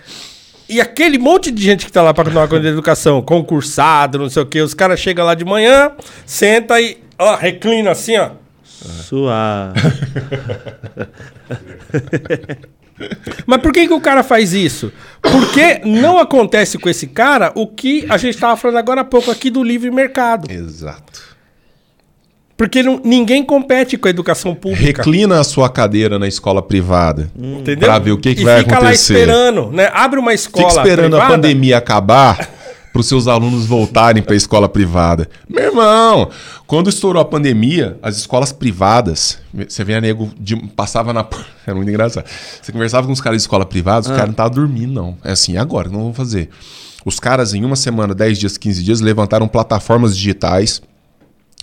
E 0.68 0.80
aquele 0.80 1.18
monte 1.18 1.50
de 1.50 1.62
gente 1.62 1.84
que 1.84 1.90
tá 1.90 2.00
lá 2.00 2.14
pra 2.14 2.24
tomar 2.24 2.46
conta 2.46 2.62
da 2.62 2.68
educação, 2.68 3.20
concursado, 3.22 4.18
não 4.18 4.30
sei 4.30 4.42
o 4.42 4.46
quê, 4.46 4.60
os 4.60 4.74
caras 4.74 5.00
chegam 5.00 5.26
lá 5.26 5.34
de 5.34 5.44
manhã, 5.44 5.90
senta 6.24 6.80
e, 6.80 6.98
ó, 7.18 7.34
reclina 7.34 7.90
assim, 7.90 8.16
ó. 8.16 8.45
Suave. 8.82 9.80
Mas 13.46 13.60
por 13.60 13.72
que, 13.72 13.86
que 13.86 13.92
o 13.92 14.00
cara 14.00 14.22
faz 14.22 14.54
isso? 14.54 14.90
Porque 15.20 15.80
não 15.84 16.18
acontece 16.18 16.78
com 16.78 16.88
esse 16.88 17.06
cara 17.06 17.52
o 17.54 17.66
que 17.66 18.06
a 18.08 18.16
gente 18.16 18.34
estava 18.34 18.56
falando 18.56 18.78
agora 18.78 19.02
há 19.02 19.04
pouco 19.04 19.30
aqui 19.30 19.50
do 19.50 19.62
livre 19.62 19.90
mercado. 19.90 20.50
Exato. 20.50 21.36
Porque 22.56 22.82
não- 22.82 22.98
ninguém 23.04 23.44
compete 23.44 23.98
com 23.98 24.08
a 24.08 24.10
educação 24.10 24.54
pública. 24.54 25.02
Reclina 25.02 25.38
a 25.38 25.44
sua 25.44 25.68
cadeira 25.68 26.18
na 26.18 26.26
escola 26.26 26.62
privada. 26.62 27.30
Entendeu? 27.38 27.86
Pra 27.86 27.98
ver 27.98 28.12
o 28.12 28.18
que 28.18 28.34
que 28.34 28.40
e 28.40 28.44
vai 28.44 28.60
fica 28.60 28.76
lá 28.76 28.78
acontecer. 28.78 29.12
esperando, 29.12 29.70
né? 29.70 29.90
Abre 29.92 30.18
uma 30.18 30.32
escola 30.32 30.70
Fica 30.70 30.80
esperando 30.80 31.16
a 31.16 31.18
privada, 31.18 31.34
pandemia 31.34 31.76
acabar 31.76 32.48
para 32.96 33.00
os 33.02 33.06
seus 33.08 33.26
alunos 33.28 33.66
voltarem 33.66 34.22
para 34.22 34.32
a 34.32 34.36
escola 34.36 34.70
privada. 34.70 35.28
Meu 35.46 35.64
irmão, 35.64 36.30
quando 36.66 36.88
estourou 36.88 37.20
a 37.20 37.24
pandemia, 37.26 37.98
as 38.02 38.16
escolas 38.16 38.52
privadas, 38.52 39.38
você 39.68 39.84
vê 39.84 39.96
a 39.96 40.00
nego, 40.00 40.30
de- 40.40 40.56
passava 40.68 41.12
na. 41.12 41.26
Era 41.66 41.76
muito 41.76 41.90
engraçado. 41.90 42.24
Você 42.62 42.72
conversava 42.72 43.06
com 43.06 43.12
os 43.12 43.20
caras 43.20 43.36
de 43.36 43.42
escola 43.42 43.66
privada, 43.66 44.00
os 44.00 44.06
caras 44.08 44.24
não 44.24 44.30
estavam 44.30 44.52
dormindo, 44.52 44.94
não. 44.94 45.14
É 45.22 45.32
assim, 45.32 45.58
agora, 45.58 45.90
não 45.90 46.04
vão 46.04 46.14
fazer. 46.14 46.48
Os 47.04 47.20
caras, 47.20 47.52
em 47.52 47.62
uma 47.66 47.76
semana, 47.76 48.14
10 48.14 48.38
dias, 48.38 48.56
15 48.56 48.82
dias, 48.82 49.00
levantaram 49.02 49.46
plataformas 49.46 50.16
digitais. 50.16 50.80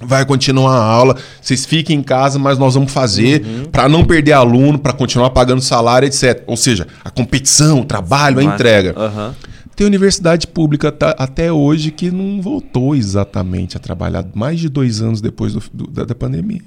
Vai 0.04 0.26
continuar 0.26 0.76
a 0.76 0.84
aula, 0.84 1.16
vocês 1.42 1.66
fiquem 1.66 1.98
em 2.00 2.04
casa, 2.04 2.38
mas 2.38 2.58
nós 2.60 2.76
vamos 2.76 2.92
fazer 2.92 3.44
para 3.72 3.88
não 3.90 4.04
perder 4.06 4.34
aluno, 4.34 4.78
para 4.78 4.94
continuar 4.94 5.30
pagando 5.32 5.62
salário, 5.62 6.06
etc. 6.08 6.44
Ou 6.46 6.58
seja, 6.58 6.88
a 7.04 7.10
competição, 7.10 7.80
o 7.82 7.86
trabalho, 7.86 8.38
a 8.40 8.44
entrega. 8.44 8.94
Aham. 8.98 9.36
Tem 9.76 9.88
universidade 9.88 10.46
pública 10.48 10.92
tá- 10.92 11.16
até 11.18 11.52
hoje 11.52 11.90
que 11.92 12.12
não 12.12 12.42
voltou 12.42 12.96
exatamente 12.96 13.76
a 13.76 13.80
trabalhar 13.80 14.26
mais 14.36 14.60
de 14.60 14.70
dois 14.70 15.02
anos 15.02 15.20
depois 15.22 15.54
do- 15.54 15.64
do- 15.74 15.88
da, 15.88 16.06
da 16.06 16.16
pandemia. 16.16 16.62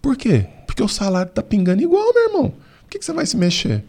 Por 0.00 0.16
quê? 0.16 0.46
Porque 0.66 0.82
o 0.82 0.88
salário 0.88 1.32
tá 1.32 1.42
pingando 1.42 1.82
igual, 1.82 2.12
meu 2.14 2.24
irmão. 2.28 2.48
Por 2.82 2.90
que, 2.90 2.98
que 2.98 3.04
você 3.04 3.12
vai 3.12 3.26
se 3.26 3.36
mexer? 3.36 3.82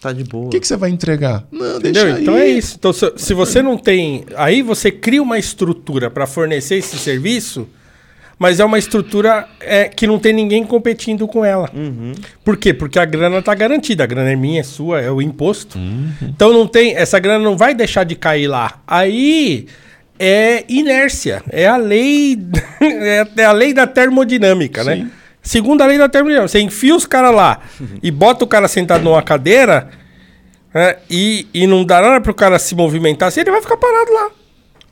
Tá 0.00 0.12
de 0.12 0.24
boa. 0.24 0.46
O 0.46 0.48
que, 0.48 0.58
que 0.58 0.66
você 0.66 0.76
vai 0.76 0.90
entregar? 0.90 1.46
Não, 1.52 1.76
Entendeu? 1.76 1.92
deixa 2.04 2.16
aí. 2.16 2.22
Então 2.22 2.36
é 2.36 2.48
isso. 2.48 2.76
Então, 2.78 2.92
se, 2.92 3.12
se 3.16 3.34
você 3.34 3.62
não 3.62 3.76
tem. 3.78 4.24
Aí 4.36 4.62
você 4.62 4.90
cria 4.90 5.22
uma 5.22 5.38
estrutura 5.38 6.10
para 6.10 6.26
fornecer 6.26 6.76
esse 6.76 6.96
serviço, 6.98 7.68
mas 8.42 8.58
é 8.58 8.64
uma 8.64 8.76
estrutura 8.76 9.46
é, 9.60 9.84
que 9.84 10.04
não 10.04 10.18
tem 10.18 10.32
ninguém 10.32 10.64
competindo 10.64 11.28
com 11.28 11.44
ela. 11.44 11.70
Por 12.44 12.56
quê? 12.56 12.74
Porque 12.74 12.98
a 12.98 13.04
grana 13.04 13.40
tá 13.40 13.54
garantida. 13.54 14.02
A 14.02 14.06
grana 14.06 14.32
é 14.32 14.34
minha, 14.34 14.58
é 14.58 14.64
sua, 14.64 15.00
é 15.00 15.08
o 15.08 15.22
imposto. 15.22 15.78
Então 16.20 16.52
não 16.52 16.66
tem. 16.66 16.96
Essa 16.96 17.20
grana 17.20 17.38
não 17.38 17.56
vai 17.56 17.72
deixar 17.72 18.02
de 18.02 18.16
cair 18.16 18.48
lá. 18.48 18.80
Aí 18.84 19.68
é 20.18 20.64
inércia. 20.68 21.40
É 21.50 21.68
a 21.68 21.76
lei. 21.76 22.36
é, 22.82 23.28
é 23.36 23.44
a 23.44 23.52
lei 23.52 23.72
da 23.72 23.86
termodinâmica, 23.86 24.82
né? 24.82 24.96
Sim. 24.96 25.10
Segunda 25.40 25.86
lei 25.86 25.96
da 25.96 26.08
termodinâmica. 26.08 26.48
Você 26.48 26.58
enfia 26.58 26.96
os 26.96 27.06
caras 27.06 27.32
lá 27.32 27.60
e 28.02 28.10
bota 28.10 28.44
o 28.44 28.48
cara 28.48 28.66
sentado 28.66 29.04
numa 29.04 29.22
cadeira. 29.22 29.88
né, 30.74 30.96
e, 31.08 31.46
e 31.54 31.64
não 31.64 31.84
dá 31.84 32.02
nada 32.02 32.20
pro 32.20 32.34
cara 32.34 32.58
se 32.58 32.74
movimentar 32.74 33.28
assim, 33.28 33.42
ele 33.42 33.52
vai 33.52 33.62
ficar 33.62 33.76
parado 33.76 34.12
lá. 34.12 34.30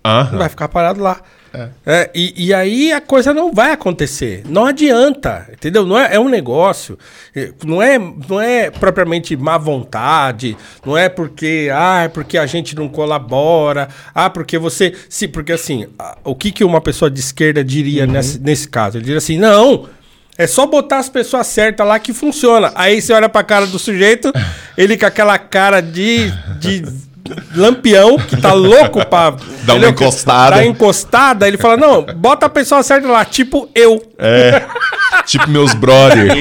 Aham. 0.04 0.38
Vai 0.38 0.48
ficar 0.48 0.68
parado 0.68 1.00
lá. 1.00 1.20
É, 1.84 2.10
e, 2.14 2.46
e 2.46 2.54
aí 2.54 2.92
a 2.92 3.00
coisa 3.00 3.34
não 3.34 3.52
vai 3.52 3.72
acontecer. 3.72 4.42
Não 4.48 4.64
adianta, 4.66 5.48
entendeu? 5.52 5.84
Não 5.84 5.98
é, 5.98 6.14
é 6.14 6.20
um 6.20 6.28
negócio. 6.28 6.98
eh, 7.34 7.52
Não 7.64 7.82
é, 7.82 7.98
não 7.98 8.40
é 8.40 8.70
propriamente 8.70 9.36
má 9.36 9.58
vontade. 9.58 10.56
Não 10.84 10.96
é 10.96 11.08
porque, 11.08 11.68
ah, 11.72 12.02
é 12.04 12.08
porque 12.08 12.38
a 12.38 12.46
gente 12.46 12.76
não 12.76 12.88
colabora. 12.88 13.88
Ah, 14.14 14.30
porque 14.30 14.58
você. 14.58 14.94
Se, 15.08 15.26
porque 15.26 15.52
assim, 15.52 15.86
o 16.24 16.34
que, 16.34 16.52
que 16.52 16.62
uma 16.64 16.80
pessoa 16.80 17.10
de 17.10 17.20
esquerda 17.20 17.64
diria 17.64 18.06
nesse, 18.06 18.38
nesse 18.38 18.68
caso? 18.68 18.96
Ele 18.98 19.04
diria 19.04 19.18
assim: 19.18 19.36
não. 19.38 19.88
É 20.38 20.46
só 20.46 20.64
botar 20.66 20.98
as 20.98 21.08
pessoas 21.10 21.46
certas 21.48 21.86
lá 21.86 21.98
que 21.98 22.14
funciona. 22.14 22.72
Aí 22.74 23.02
você 23.02 23.12
olha 23.12 23.28
pra 23.28 23.42
cara 23.42 23.66
do 23.66 23.78
sujeito, 23.78 24.32
ele 24.78 24.96
com 24.96 25.04
aquela 25.04 25.36
cara 25.38 25.82
de, 25.82 26.30
de 26.58 26.82
lampião, 27.54 28.16
que 28.16 28.36
tá 28.36 28.52
louco 28.52 29.04
pra. 29.06 29.34
Dá 29.64 29.74
uma 29.74 29.88
encostada. 29.88 30.56
Dá 30.56 30.64
encostada, 30.64 31.48
ele 31.48 31.56
fala: 31.56 31.76
não, 31.76 32.02
bota 32.02 32.46
a 32.46 32.48
pessoa 32.48 32.82
certa 32.82 33.08
lá, 33.08 33.24
tipo 33.24 33.68
eu. 33.74 34.02
É. 34.18 34.62
tipo 35.26 35.48
meus 35.50 35.74
brother. 35.74 36.38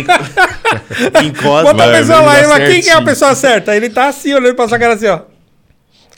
Encosta. 1.23 1.73
Bota 1.73 1.85
a 1.85 1.91
pessoa 1.91 2.21
lá, 2.21 2.47
mas 2.47 2.69
quem 2.69 2.81
que 2.81 2.89
é 2.89 2.93
a 2.93 3.01
pessoa 3.01 3.35
certa? 3.35 3.75
Ele 3.75 3.89
tá 3.89 4.07
assim, 4.07 4.33
olhando 4.33 4.55
pra 4.55 4.67
sua 4.67 4.79
cara 4.79 4.93
assim, 4.93 5.07
ó. 5.07 5.19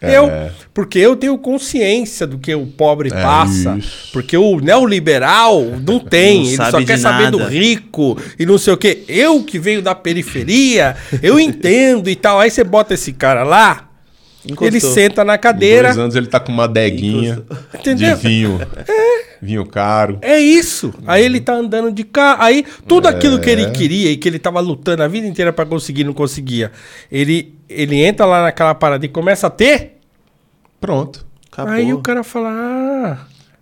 É. 0.02 0.18
Eu. 0.18 0.32
Porque 0.74 0.98
eu 0.98 1.16
tenho 1.16 1.38
consciência 1.38 2.26
do 2.26 2.40
que 2.40 2.56
o 2.56 2.66
pobre 2.66 3.10
passa. 3.10 3.76
isso. 3.78 4.10
Porque 4.12 4.36
o 4.36 4.60
neoliberal 4.60 5.64
não 5.86 6.00
tem. 6.00 6.56
Não 6.56 6.66
ele 6.66 6.72
só 6.72 6.84
quer 6.84 6.98
saber 6.98 7.30
do 7.30 7.40
nada. 7.40 7.52
rico 7.52 8.18
e 8.40 8.46
não 8.46 8.58
sei 8.58 8.74
o 8.74 8.78
quê. 8.78 9.04
Eu 9.08 9.44
que 9.44 9.60
venho 9.60 9.82
da 9.82 9.94
periferia, 9.94 10.96
eu 11.22 11.40
entendo 11.40 12.10
e 12.10 12.16
tal. 12.16 12.40
Aí 12.40 12.50
você 12.50 12.64
bota 12.64 12.96
esse 12.96 13.14
cara 13.14 13.44
lá, 13.44 13.90
Encostou. 14.46 14.68
ele 14.68 14.80
senta 14.80 15.24
na 15.24 15.36
Em 15.36 15.40
cadeira. 15.40 15.90
dois 15.90 16.00
anos 16.00 16.16
ele 16.16 16.26
tá 16.28 16.40
com 16.40 16.52
uma 16.52 16.64
adeguinha 16.64 17.44
Entendeu? 17.76 18.16
de 18.16 18.22
vinho. 18.28 18.60
Vinho 19.42 19.66
caro. 19.66 20.18
É 20.22 20.40
isso. 20.40 20.94
Aí 21.06 21.24
ele 21.24 21.40
tá 21.40 21.54
andando 21.54 21.92
de 21.92 22.04
carro. 22.04 22.42
Aí 22.44 22.66
tudo 22.88 23.08
aquilo 23.08 23.40
que 23.40 23.50
É. 23.50 23.54
ele 23.54 23.70
queria 23.72 24.12
e 24.12 24.18
que 24.18 24.28
ele 24.28 24.40
tava 24.40 24.60
lutando 24.60 25.04
a 25.04 25.08
vida 25.08 25.28
inteira 25.28 25.52
pra 25.54 25.66
conseguir, 25.66 26.04
não 26.04 26.14
conseguia. 26.14 26.72
Ele, 27.12 27.56
ele 27.70 28.04
entra 28.04 28.26
lá 28.26 28.44
naquela 28.44 28.74
parada 28.74 29.06
e 29.06 29.10
começa 29.10 29.48
a 29.48 29.50
ter. 29.50 29.98
Pronto. 30.80 31.26
Acabou. 31.52 31.74
Aí 31.74 31.94
o 31.94 32.00
cara 32.02 32.24
fala: 32.24 32.50
Ah, 32.50 33.18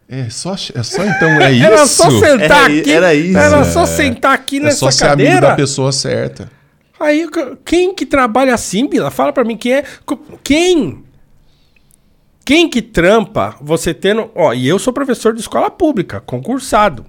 É 0.07 0.29
só, 0.29 0.53
é 0.53 0.83
só 0.83 1.03
então, 1.03 1.29
é 1.41 1.51
isso. 1.51 1.65
era 1.65 1.85
só 1.87 2.09
sentar 2.09 2.41
Era 2.71 2.79
aqui. 2.79 2.91
era 2.91 3.13
isso. 3.13 3.37
Era 3.37 3.63
só 3.65 3.85
sentar 3.85 4.33
aqui 4.33 4.57
É 4.57 4.61
nessa 4.61 4.77
só 4.77 4.91
ser 4.91 5.05
amigo 5.07 5.27
cadeira. 5.27 5.47
da 5.49 5.55
pessoa 5.55 5.91
certa. 5.91 6.49
Aí 6.99 7.27
quem 7.63 7.93
que 7.93 8.05
trabalha 8.05 8.53
assim, 8.53 8.87
Bila? 8.87 9.09
Fala 9.09 9.31
pra 9.31 9.43
mim 9.43 9.55
quem 9.57 9.73
é. 9.73 9.83
Quem? 10.43 11.03
Quem 12.45 12.67
que 12.69 12.81
trampa 12.81 13.55
você 13.61 13.93
tendo. 13.93 14.31
Ó, 14.35 14.53
e 14.53 14.67
eu 14.67 14.79
sou 14.79 14.91
professor 14.91 15.33
de 15.33 15.39
escola 15.39 15.69
pública, 15.69 16.19
concursado. 16.19 17.05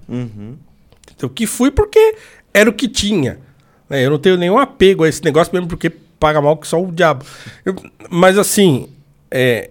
Então, 1.16 1.28
que 1.28 1.46
fui 1.46 1.70
porque 1.70 2.14
era 2.52 2.68
o 2.68 2.72
que 2.72 2.88
tinha. 2.88 3.38
né? 3.88 4.04
Eu 4.04 4.10
não 4.10 4.18
tenho 4.18 4.36
nenhum 4.36 4.58
apego 4.58 5.04
a 5.04 5.08
esse 5.08 5.24
negócio, 5.24 5.52
mesmo 5.52 5.66
porque 5.68 5.90
paga 5.90 6.40
mal 6.40 6.56
que 6.56 6.66
só 6.68 6.80
o 6.82 6.92
diabo. 6.92 7.24
Eu- 7.64 7.74
mas 8.10 8.36
assim, 8.38 8.88
é, 9.30 9.70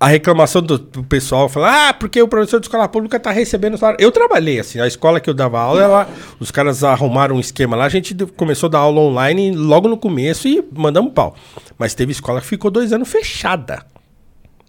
a 0.00 0.06
reclamação 0.06 0.62
do, 0.62 0.78
do 0.78 1.02
pessoal 1.02 1.48
fala, 1.48 1.88
ah, 1.88 1.92
porque 1.94 2.22
o 2.22 2.28
professor 2.28 2.60
de 2.60 2.66
escola 2.66 2.88
pública 2.88 3.18
tá 3.18 3.32
recebendo 3.32 3.76
salário. 3.76 4.00
Eu 4.00 4.12
trabalhei, 4.12 4.60
assim, 4.60 4.78
a 4.78 4.86
escola 4.86 5.18
que 5.18 5.28
eu 5.28 5.34
dava 5.34 5.58
aula, 5.60 5.82
ela, 5.82 6.08
os 6.38 6.52
caras 6.52 6.84
arrumaram 6.84 7.34
um 7.34 7.40
esquema 7.40 7.76
lá, 7.76 7.86
a 7.86 7.88
gente 7.88 8.14
começou 8.36 8.68
a 8.68 8.70
dar 8.70 8.78
aula 8.78 9.00
online 9.00 9.50
logo 9.56 9.88
no 9.88 9.96
começo 9.96 10.46
e 10.46 10.64
mandamos 10.72 11.12
pau. 11.12 11.34
Mas 11.76 11.94
teve 11.94 12.12
escola 12.12 12.40
que 12.40 12.46
ficou 12.46 12.70
dois 12.70 12.92
anos 12.92 13.08
fechada. 13.08 13.84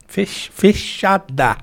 Fech- 0.07 0.49
fechada. 0.51 1.57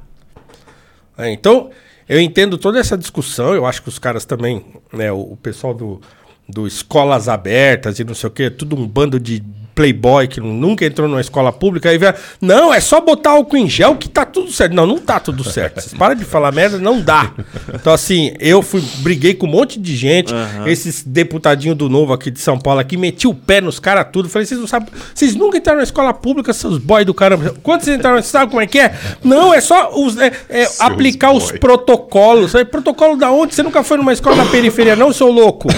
É, 1.18 1.32
então, 1.32 1.70
eu 2.08 2.20
entendo 2.20 2.56
toda 2.56 2.78
essa 2.78 2.96
discussão, 2.96 3.52
eu 3.52 3.66
acho 3.66 3.82
que 3.82 3.88
os 3.88 3.98
caras 3.98 4.24
também, 4.24 4.64
né, 4.92 5.10
o, 5.10 5.32
o 5.32 5.36
pessoal 5.36 5.74
do, 5.74 6.00
do 6.48 6.68
Escolas 6.68 7.28
Abertas 7.28 7.98
e 7.98 8.04
não 8.04 8.14
sei 8.14 8.28
o 8.28 8.30
quê, 8.30 8.48
tudo 8.48 8.76
um 8.76 8.86
bando 8.86 9.18
de 9.18 9.42
playboy 9.76 10.26
que 10.26 10.40
nunca 10.40 10.86
entrou 10.86 11.06
numa 11.06 11.20
escola 11.20 11.52
pública 11.52 11.92
e 11.92 11.98
vê, 11.98 12.12
não, 12.40 12.72
é 12.72 12.80
só 12.80 12.98
botar 12.98 13.32
álcool 13.32 13.58
em 13.58 13.68
gel 13.68 13.94
que 13.96 14.08
tá 14.08 14.24
tudo 14.24 14.50
certo. 14.50 14.72
Não, 14.72 14.86
não 14.86 14.98
tá 14.98 15.20
tudo 15.20 15.44
certo. 15.44 15.80
Vocês 15.80 15.94
param 15.94 16.14
de 16.16 16.24
falar 16.24 16.50
merda, 16.50 16.78
não 16.78 17.00
dá. 17.00 17.30
Então, 17.72 17.92
assim, 17.92 18.32
eu 18.40 18.62
fui, 18.62 18.82
briguei 19.00 19.34
com 19.34 19.46
um 19.46 19.50
monte 19.50 19.78
de 19.78 19.94
gente, 19.94 20.32
esses 20.64 21.04
deputadinhos 21.04 21.76
do 21.76 21.88
Novo 21.90 22.14
aqui 22.14 22.30
de 22.30 22.40
São 22.40 22.58
Paulo 22.58 22.80
aqui, 22.80 22.96
meti 22.96 23.28
o 23.28 23.34
pé 23.34 23.60
nos 23.60 23.78
caras 23.78 24.06
tudo. 24.10 24.28
Falei, 24.30 24.46
vocês 24.46 24.58
não 24.58 24.66
sabem, 24.66 24.88
vocês 25.14 25.36
nunca 25.36 25.58
entraram 25.58 25.78
na 25.78 25.84
escola 25.84 26.14
pública, 26.14 26.52
seus 26.54 26.78
boy 26.78 27.04
do 27.04 27.12
caramba. 27.12 27.54
Quando 27.62 27.82
vocês 27.82 27.96
entraram, 27.96 28.16
vocês 28.16 28.26
sabem 28.26 28.48
como 28.48 28.62
é 28.62 28.66
que 28.66 28.78
é? 28.78 28.94
Não, 29.22 29.52
é 29.52 29.60
só 29.60 29.90
os, 29.94 30.16
é, 30.16 30.32
é 30.48 30.66
aplicar 30.78 31.32
os 31.32 31.50
boy. 31.50 31.58
protocolos. 31.60 32.54
Aí, 32.54 32.64
protocolo 32.64 33.16
da 33.16 33.30
onde? 33.30 33.54
Você 33.54 33.62
nunca 33.62 33.84
foi 33.84 33.98
numa 33.98 34.12
escola 34.12 34.36
na 34.36 34.46
periferia, 34.46 34.96
não, 34.96 35.12
seu 35.12 35.30
louco? 35.30 35.68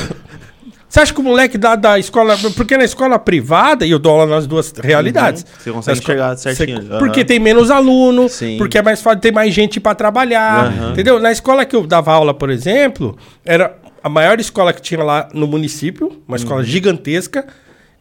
Você 0.88 1.00
acha 1.00 1.12
que 1.12 1.20
o 1.20 1.22
moleque 1.22 1.58
da, 1.58 1.76
da 1.76 1.98
escola. 1.98 2.36
Porque 2.56 2.76
na 2.78 2.84
escola 2.84 3.18
privada, 3.18 3.84
e 3.84 3.90
eu 3.90 3.98
dou 3.98 4.12
aula 4.12 4.26
nas 4.26 4.46
duas 4.46 4.72
realidades. 4.82 5.42
Uhum. 5.42 5.48
Você 5.58 5.70
consegue 5.72 5.98
enxergar 5.98 6.36
certinho. 6.36 6.80
você- 6.82 6.88
Aham. 6.92 6.98
Porque 6.98 7.24
tem 7.24 7.38
menos 7.38 7.70
aluno, 7.70 8.28
Sim. 8.28 8.56
porque 8.56 8.78
é 8.78 8.82
mais 8.82 9.02
fácil, 9.02 9.20
tem 9.20 9.30
mais 9.32 9.52
gente 9.52 9.78
pra 9.78 9.94
trabalhar. 9.94 10.66
Aham. 10.66 10.92
Entendeu? 10.92 11.18
Na 11.20 11.30
escola 11.30 11.64
que 11.66 11.76
eu 11.76 11.86
dava 11.86 12.12
aula, 12.12 12.32
por 12.32 12.48
exemplo, 12.48 13.18
era 13.44 13.76
a 14.02 14.08
maior 14.08 14.40
escola 14.40 14.72
que 14.72 14.80
tinha 14.80 15.02
lá 15.04 15.28
no 15.34 15.46
município, 15.46 16.22
uma 16.26 16.36
escola 16.38 16.60
Uhum. 16.60 16.66
gigantesca, 16.66 17.46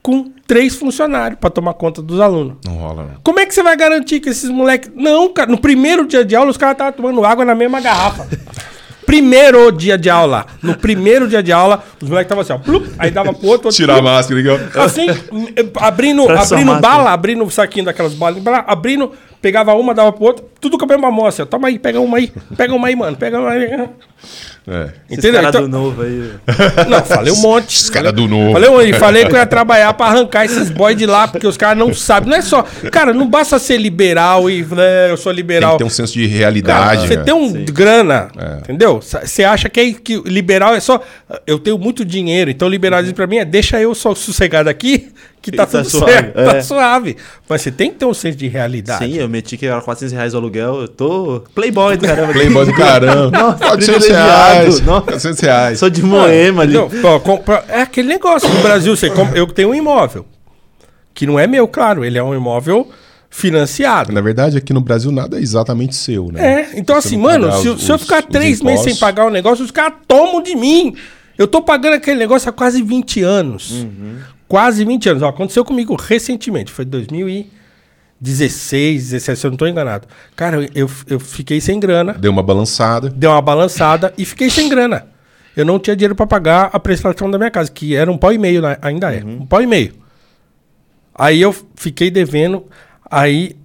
com 0.02 0.32
três 0.48 0.74
funcionários 0.78 1.38
pra 1.38 1.50
tomar 1.50 1.74
conta 1.74 2.02
dos 2.02 2.22
alunos. 2.22 2.56
Não 2.66 2.76
rola, 2.78 3.04
não. 3.04 3.20
Como 3.22 3.38
é 3.42 3.46
que 3.46 3.54
você 3.54 3.62
vai 3.62 3.76
garantir 3.76 4.22
que 4.22 4.30
esses 4.30 4.50
moleques. 4.50 4.90
Não, 4.96 5.28
cara, 5.34 5.52
no 5.52 5.58
primeiro 5.58 6.08
dia 6.08 6.24
de 6.24 6.34
aula, 6.34 6.50
os 6.50 6.56
caras 6.56 6.76
estavam 6.76 6.94
tomando 6.94 7.26
água 7.26 7.44
na 7.44 7.54
mesma 7.54 7.82
garrafa. 7.82 8.26
Primeiro 9.08 9.72
dia 9.72 9.98
de 9.98 10.10
aula. 10.10 10.46
No 10.62 10.76
primeiro 10.76 11.30
dia 11.30 11.42
de 11.42 11.54
aula, 11.54 11.82
os 12.02 12.10
moleques 12.10 12.26
estavam 12.26 12.42
assim, 12.42 12.52
ó. 12.52 12.58
plup, 12.58 12.94
aí 13.00 13.10
dava 13.10 13.34
pro 13.34 13.48
outro, 13.48 13.68
outro 13.68 13.72
Tirar 13.72 14.00
a 14.00 14.02
máscara, 14.02 14.38
igual. 14.38 14.60
Assim, 14.76 15.08
abrindo, 15.80 16.30
abrindo 16.30 16.76
bala, 16.82 17.12
abrindo 17.14 17.46
o 17.46 17.50
saquinho 17.50 17.86
daquelas 17.86 18.14
balas, 18.14 18.44
bala, 18.44 18.66
abrindo, 18.68 19.14
pegava 19.48 19.74
uma, 19.76 19.94
dava 19.94 20.12
pro 20.12 20.26
outro, 20.26 20.46
tudo 20.60 20.78
com 20.78 20.84
a 20.84 20.88
mesma 20.90 21.10
moça. 21.10 21.46
Toma 21.46 21.70
aí, 21.70 21.80
pega 21.80 22.02
uma 22.02 22.18
aí, 22.18 22.30
pega 22.58 22.74
uma 22.76 22.88
aí, 22.90 22.96
mano, 22.98 23.16
pega 23.16 23.40
uma 23.40 23.52
aí. 23.52 23.64
É. 24.70 24.90
Entendeu? 25.10 25.36
cara 25.42 25.48
Então- 25.50 25.62
do 25.62 25.68
novo 25.70 26.02
aí. 26.02 26.32
Não, 26.90 27.02
falei 27.06 27.32
um 27.32 27.38
monte. 27.38 27.70
Esses 27.74 27.90
cara 27.90 28.12
do 28.12 28.28
novo. 28.28 28.52
Falei, 28.52 28.70
eu 28.92 28.96
falei 29.00 29.26
que 29.26 29.32
eu 29.32 29.38
ia 29.38 29.46
trabalhar 29.46 29.94
pra 29.94 30.08
arrancar 30.08 30.44
esses 30.44 30.70
boys 30.70 30.98
de 30.98 31.06
lá, 31.06 31.26
porque 31.26 31.48
os 31.48 31.56
caras 31.56 31.78
não 31.78 31.94
sabem. 31.94 32.30
Não 32.30 32.36
é 32.38 32.42
só. 32.42 32.64
Cara, 32.92 33.14
não 33.14 33.26
basta 33.30 33.58
ser 33.60 33.78
liberal 33.78 34.50
e. 34.50 34.64
né, 34.66 35.10
eu 35.10 35.16
sou 35.16 35.32
Tem 35.32 35.38
liberal. 35.38 35.74
que 35.74 35.78
ter 35.78 35.84
um 35.86 35.90
senso 35.90 36.12
de 36.14 36.28
Cara, 36.28 36.38
realidade. 36.38 37.08
você 37.08 37.16
né? 37.16 37.24
tem 37.24 37.34
um 37.34 37.50
Sim. 37.50 37.66
grana, 37.72 38.28
É. 38.38 38.58
entendeu? 38.58 39.00
Você 39.02 39.46
acha 39.46 39.70
que, 39.70 39.80
é, 39.80 39.94
que 39.94 40.22
liberal 40.26 40.76
é 40.76 40.82
só. 40.82 41.02
Eu 41.46 41.58
tenho 41.60 41.78
muito 41.78 42.04
dinheiro, 42.04 42.52
então 42.52 42.68
liberalismo 42.68 43.16
pra 43.16 43.26
mim 43.28 43.38
é 43.38 43.46
deixa 43.46 43.80
eu 43.80 43.96
só 43.96 44.14
sossegado 44.14 44.70
aqui, 44.70 45.14
que 45.42 45.52
tá, 45.52 45.66
Tá 45.66 45.78
tudo 45.84 45.90
suave, 45.90 46.12
certo, 46.12 46.34
tá 46.34 46.58
é. 46.58 46.62
suave. 46.62 47.18
Mas 47.48 47.62
você 47.62 47.72
tem 47.72 47.90
que 47.92 47.98
ter 47.98 48.06
um 48.06 48.14
senso 48.14 48.38
de 48.38 48.48
realidade. 48.48 49.06
Sim, 49.06 49.14
eu 49.18 49.30
meti 49.30 49.56
que 49.58 49.66
era 49.66 49.80
400 49.82 50.12
reais 50.14 50.34
o 50.34 50.38
aluguel. 50.38 50.82
Eu 50.82 50.88
tô 50.88 51.44
playboy 51.56 51.96
do 51.96 52.06
caramba. 52.06 52.34
Playboy 52.34 52.66
do 52.66 52.74
caramba. 52.74 53.32
Nossa, 53.38 53.58
400 53.58 53.86
privilegiado. 53.86 54.30
reais. 54.54 54.82
Nossa. 54.82 55.02
400 55.06 55.40
reais. 55.40 55.80
Sou 55.80 55.90
de 55.90 56.04
Moema 56.04 56.64
ali. 56.64 56.74
Pô, 57.02 57.20
compra- 57.22 57.64
é 57.70 57.82
aquele 57.82 58.08
negócio 58.10 58.50
no 58.50 58.62
Brasil. 58.62 58.96
Você 58.96 59.10
compra- 59.10 59.38
eu 59.38 59.48
tenho 59.48 59.70
um 59.70 59.76
imóvel, 59.76 60.26
que 61.14 61.26
não 61.26 61.40
é 61.40 61.48
meu, 61.48 61.68
claro, 61.68 62.04
ele 62.04 62.18
é 62.18 62.24
um 62.24 62.36
imóvel 62.36 62.90
financiado. 63.30 64.12
Na 64.12 64.22
verdade, 64.22 64.58
aqui 64.58 64.74
no 64.74 64.82
Brasil 64.82 65.12
nada 65.12 65.38
é 65.38 65.42
exatamente 65.42 65.96
seu, 65.96 66.32
né? 66.32 66.62
É, 66.74 66.80
então 66.80 67.00
Você 67.00 67.10
assim, 67.10 67.18
mano, 67.18 67.52
se, 67.54 67.70
os- 67.70 67.84
se 67.84 67.92
eu 67.92 68.00
ficar 68.00 68.24
três 68.24 68.62
meses 68.62 68.84
sem 68.84 68.96
pagar 68.96 69.26
o 69.26 69.30
negócio, 69.30 69.64
os 69.64 69.72
caras 69.72 69.94
tomam 70.08 70.42
de 70.42 70.56
mim. 70.56 70.96
Eu 71.38 71.48
tô 71.48 71.62
pagando 71.62 71.94
aquele 71.94 72.18
negócio 72.18 72.50
há 72.50 72.52
quase 72.52 72.82
20 72.82 73.22
anos. 73.22 73.72
Uhum. 73.72 74.18
Quase 74.48 74.86
20 74.86 75.10
anos. 75.10 75.24
Ó, 75.24 75.28
aconteceu 75.28 75.66
comigo 75.66 75.96
recentemente, 75.96 76.72
foi 76.72 76.86
2016, 76.86 79.10
17, 79.12 79.40
se 79.40 79.46
eu 79.46 79.52
não 79.52 79.58
tô 79.58 79.68
enganado. 79.68 80.08
Cara, 80.36 80.68
eu, 80.74 80.90
eu, 81.08 81.20
fiquei 81.20 81.60
sem 81.60 81.80
grana, 81.80 82.14
Deu 82.14 82.32
uma 82.32 82.44
balançada. 82.44 83.10
deu 83.10 83.32
uma 83.32 83.42
balançada 83.42 84.14
e 84.18 84.26
fiquei 84.26 84.50
sem 84.50 84.70
grana. 84.70 85.08
Eu 85.56 85.66
não 85.66 85.80
tinha 85.80 85.96
dinheiro 85.96 86.16
pra 86.16 86.28
pagar 86.28 86.70
a 86.72 86.80
prestação 86.80 87.30
da 87.32 87.38
minha 87.38 87.52
casa, 87.52 87.72
que 87.72 87.96
era 87.96 88.12
um 88.12 88.18
pau 88.18 88.32
e 88.32 88.38
meio, 88.38 88.62
né? 88.62 88.78
ainda 88.82 89.14
é, 89.14 89.24
um 89.24 89.46
pau 89.46 89.62
e 89.62 89.68
meio. 89.68 89.94
Aí 91.14 91.42
eu 91.42 91.54
fiquei 91.76 92.12
devendo, 92.12 92.66
aí 93.10 93.56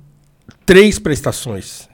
três 0.65 0.99
prestações. 0.99 1.89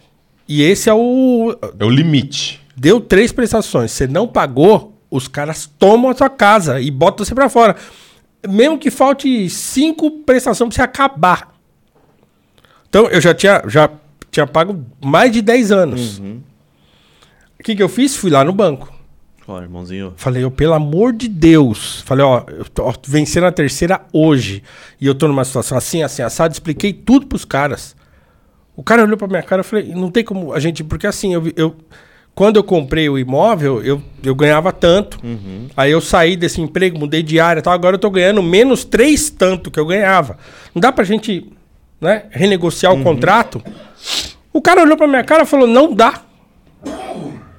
E 0.49 0.63
esse 0.63 0.89
é 0.89 0.95
o 0.95 1.57
É 1.79 1.85
o 1.85 1.91
limite. 1.91 2.61
Deu 2.77 3.01
três 3.01 3.33
prestações. 3.33 3.91
Você 3.91 4.07
não 4.07 4.29
pagou, 4.29 4.97
os 5.11 5.27
caras 5.27 5.69
tomam 5.79 6.11
a 6.11 6.15
sua 6.15 6.31
casa 6.31 6.81
e 6.81 6.91
botam 6.91 7.27
você 7.27 7.35
pra 7.35 7.49
fora. 7.49 7.75
Mesmo 8.47 8.79
que 8.79 8.91
falte 8.91 9.49
cinco 9.51 10.11
prestações 10.23 10.69
pra 10.69 10.77
você 10.77 10.83
acabar. 10.83 11.55
Então, 12.89 13.07
eu 13.07 13.21
já 13.21 13.35
tinha, 13.35 13.63
já 13.67 13.91
tinha 14.31 14.47
pago 14.47 14.85
mais 15.05 15.33
de 15.33 15.43
10 15.43 15.73
anos. 15.73 16.19
O 16.19 17.63
que, 17.63 17.75
que 17.75 17.83
eu 17.83 17.89
fiz? 17.89 18.17
Fui 18.17 18.31
lá 18.31 18.45
no 18.45 18.53
banco. 18.53 18.93
Ó, 19.47 19.63
irmãozinho. 19.63 20.13
Falei, 20.17 20.45
ó, 20.45 20.51
pelo 20.51 20.75
amor 20.75 21.13
de 21.13 21.27
Deus. 21.27 22.03
Falei, 22.03 22.25
ó, 22.25 22.45
eu 22.47 22.65
tô 22.67 22.93
vencendo 23.07 23.47
a 23.47 23.53
terceira 23.53 24.03
hoje. 24.13 24.63
E 25.01 25.07
eu 25.07 25.15
tô 25.15 25.27
numa 25.27 25.45
situação 25.45 25.77
assim, 25.77 26.03
assim, 26.03 26.23
assado. 26.23 26.53
Expliquei 26.53 26.93
tudo 26.93 27.27
pros 27.27 27.45
caras. 27.45 27.97
O 28.77 28.83
cara 28.83 29.03
olhou 29.03 29.17
pra 29.17 29.27
minha 29.27 29.43
cara 29.43 29.63
e 29.63 29.65
falei, 29.65 29.95
não 29.95 30.11
tem 30.11 30.23
como 30.23 30.53
a 30.53 30.61
gente. 30.61 30.85
Porque 30.85 31.07
assim, 31.07 31.35
eu, 31.35 31.51
eu 31.57 31.75
quando 32.39 32.55
eu 32.55 32.63
comprei 32.63 33.09
o 33.09 33.19
imóvel, 33.19 33.83
eu, 33.83 34.01
eu 34.23 34.33
ganhava 34.33 34.71
tanto. 34.71 35.19
Aí 35.77 35.91
eu 35.91 36.01
saí 36.01 36.37
desse 36.37 36.61
emprego, 36.61 36.97
mudei 36.97 37.21
de 37.21 37.41
área 37.41 37.59
e 37.59 37.63
tal. 37.65 37.73
Agora 37.73 37.97
eu 37.97 37.99
tô 37.99 38.09
ganhando 38.09 38.41
menos 38.41 38.85
três 38.85 39.29
tanto 39.29 39.73
que 39.73 39.81
eu 39.81 39.85
ganhava. 39.85 40.39
Não 40.73 40.79
dá 40.79 40.93
pra 40.93 41.03
gente 41.03 41.53
né, 42.01 42.27
renegociar 42.31 42.95
o 42.95 43.03
contrato. 43.03 43.61
O 44.53 44.63
cara 44.63 44.83
olhou 44.83 44.97
pra 44.97 45.09
minha 45.09 45.25
cara 45.25 45.43
e 45.43 45.47
falou, 45.47 45.67
não 45.67 45.93
dá. 45.93 46.23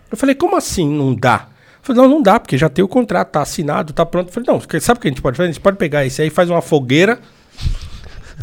Eu 0.10 0.16
falei, 0.16 0.34
como 0.34 0.56
assim 0.56 0.90
não 0.90 1.14
dá? 1.14 1.48
Eu 1.50 1.80
falei, 1.82 2.02
não, 2.02 2.10
não 2.10 2.22
dá, 2.22 2.40
porque 2.40 2.58
já 2.58 2.70
tem 2.70 2.86
o 2.86 2.88
contrato, 2.88 3.32
tá 3.32 3.42
assinado, 3.42 3.92
tá 3.92 4.06
pronto. 4.06 4.30
Eu 4.30 4.34
falei, 4.34 4.48
não, 4.48 4.80
sabe 4.80 4.98
o 4.98 5.02
que 5.02 5.10
a 5.10 5.12
gente 5.12 5.22
pode 5.22 5.36
fazer? 5.36 5.50
A 5.50 5.52
gente 5.52 5.62
pode 5.62 5.76
pegar 5.76 6.06
esse 6.06 6.22
aí, 6.22 6.30
faz 6.30 6.50
uma 6.50 6.62
fogueira. 6.62 7.20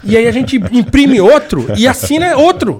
E 0.05 0.17
aí 0.17 0.27
a 0.29 0.33
gente 0.33 0.57
imprime 0.73 1.21
outro 1.21 1.67
e 1.77 1.87
assina 1.89 2.37
outro. 2.37 2.79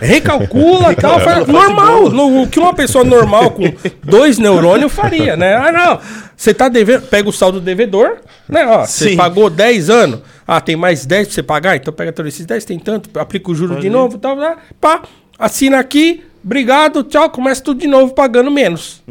Recalcula 0.00 0.92
e 0.92 0.96
tal. 0.96 1.20
Faz, 1.20 1.46
normal. 1.46 2.10
no- 2.10 2.42
O 2.42 2.48
que 2.48 2.58
uma 2.58 2.74
pessoa 2.74 3.04
normal 3.04 3.50
com 3.52 3.64
dois 4.04 4.38
neurônios 4.38 4.92
faria, 4.92 5.36
né? 5.36 5.54
Ah, 5.56 5.72
não. 5.72 5.98
Você 6.36 6.52
tá 6.52 6.68
devendo. 6.68 7.02
Pega 7.02 7.28
o 7.28 7.32
saldo 7.32 7.60
do 7.60 7.64
devedor, 7.64 8.16
né? 8.48 8.66
Ó, 8.66 8.84
você 8.84 9.16
pagou 9.16 9.48
10 9.48 9.88
anos. 9.88 10.20
Ah, 10.46 10.60
tem 10.60 10.76
mais 10.76 11.06
10 11.06 11.28
pra 11.28 11.34
você 11.34 11.42
pagar? 11.42 11.76
Então 11.76 11.92
pega 11.92 12.12
todos 12.12 12.32
esses 12.32 12.46
10, 12.46 12.64
tem 12.64 12.78
tanto, 12.78 13.08
aplica 13.18 13.50
o 13.50 13.54
juro 13.54 13.76
de 13.80 13.88
novo, 13.90 14.16
tal, 14.18 14.36
tal, 14.36 14.56
pá, 14.80 15.02
assina 15.36 15.78
aqui, 15.80 16.22
obrigado, 16.44 17.02
tchau, 17.02 17.28
começa 17.30 17.60
tudo 17.62 17.80
de 17.80 17.88
novo 17.88 18.14
pagando 18.14 18.48
menos. 18.50 19.02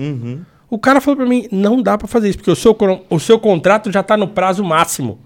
O 0.69 0.79
cara 0.79 1.01
falou 1.01 1.17
pra 1.17 1.25
mim, 1.25 1.47
não 1.51 1.81
dá 1.81 1.97
pra 1.97 2.07
fazer 2.07 2.29
isso, 2.29 2.37
porque 2.37 2.51
o 2.51 2.55
seu, 2.55 2.75
o 3.09 3.19
seu 3.19 3.37
contrato 3.37 3.91
já 3.91 4.01
tá 4.01 4.15
no 4.15 4.27
prazo 4.29 4.63
máximo. 4.63 5.19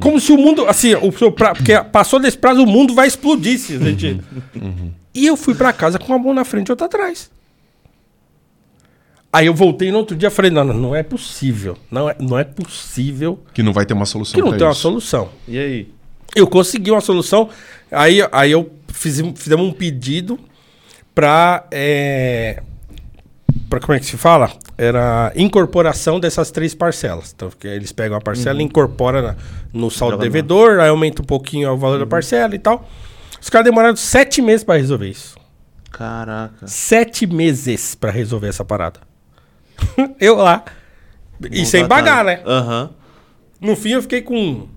Como 0.00 0.20
se 0.20 0.32
o 0.32 0.36
mundo, 0.36 0.66
assim, 0.66 0.94
o 0.94 1.10
seu 1.12 1.32
pra, 1.32 1.54
porque 1.54 1.80
passou 1.84 2.20
desse 2.20 2.36
prazo, 2.36 2.62
o 2.62 2.66
mundo 2.66 2.94
vai 2.94 3.06
explodir. 3.06 3.58
Se 3.58 3.76
a 3.76 3.78
gente... 3.78 4.20
E 5.14 5.26
eu 5.26 5.36
fui 5.36 5.54
pra 5.54 5.72
casa 5.72 5.98
com 5.98 6.06
uma 6.06 6.18
mão 6.18 6.34
na 6.34 6.44
frente 6.44 6.68
e 6.68 6.72
outra 6.72 6.86
atrás. 6.86 7.30
Aí 9.32 9.46
eu 9.46 9.54
voltei 9.54 9.90
no 9.90 9.98
outro 9.98 10.14
dia 10.14 10.28
e 10.28 10.30
falei, 10.30 10.50
não, 10.50 10.62
não, 10.62 10.74
não 10.74 10.94
é 10.94 11.02
possível. 11.02 11.76
Não 11.90 12.08
é, 12.08 12.16
não 12.20 12.38
é 12.38 12.44
possível 12.44 13.42
Que 13.54 13.62
não 13.62 13.72
vai 13.72 13.86
ter 13.86 13.94
uma 13.94 14.04
solução 14.04 14.34
que 14.34 14.42
não 14.42 14.56
tem 14.56 14.66
uma 14.66 14.74
solução. 14.74 15.30
E 15.48 15.58
aí? 15.58 15.88
Eu 16.34 16.46
consegui 16.46 16.90
uma 16.90 17.00
solução. 17.00 17.48
Aí, 17.90 18.18
aí 18.30 18.50
eu 18.50 18.70
fiz, 18.88 19.22
fizemos 19.36 19.66
um 19.66 19.72
pedido 19.72 20.38
para 21.14 21.66
para 23.72 23.80
como 23.80 23.94
é 23.96 23.98
que 24.00 24.04
se 24.04 24.18
fala? 24.18 24.52
Era 24.76 25.32
incorporação 25.34 26.20
dessas 26.20 26.50
três 26.50 26.74
parcelas. 26.74 27.32
Então, 27.34 27.50
eles 27.64 27.90
pegam 27.90 28.18
a 28.18 28.20
parcela 28.20 28.60
e 28.60 28.64
incorporam 28.64 29.22
na- 29.22 29.36
no 29.72 29.90
saldo 29.90 30.12
Joga 30.16 30.24
devedor, 30.24 30.78
aí 30.78 30.90
aumenta 30.90 31.22
um 31.22 31.24
pouquinho 31.24 31.70
o 31.72 31.78
valor 31.78 31.98
da 31.98 32.06
parcela 32.06 32.54
e 32.54 32.58
tal. 32.58 32.86
Os 33.40 33.48
caras 33.48 33.64
demoraram 33.64 33.96
sete 33.96 34.42
meses 34.42 34.62
para 34.62 34.78
resolver 34.78 35.08
isso. 35.08 35.36
Caraca. 35.90 36.66
Sete 36.66 37.26
meses 37.26 37.94
para 37.94 38.10
resolver 38.10 38.48
essa 38.48 38.62
parada. 38.64 39.00
eu 40.20 40.36
lá. 40.36 40.64
E 41.50 41.64
sem 41.64 41.82
atrás. 41.84 42.26
né? 42.26 42.42
Aham. 42.46 42.90
No 43.58 43.74
fim, 43.74 43.92
eu 43.92 44.02
fiquei 44.02 44.20
com 44.20 44.68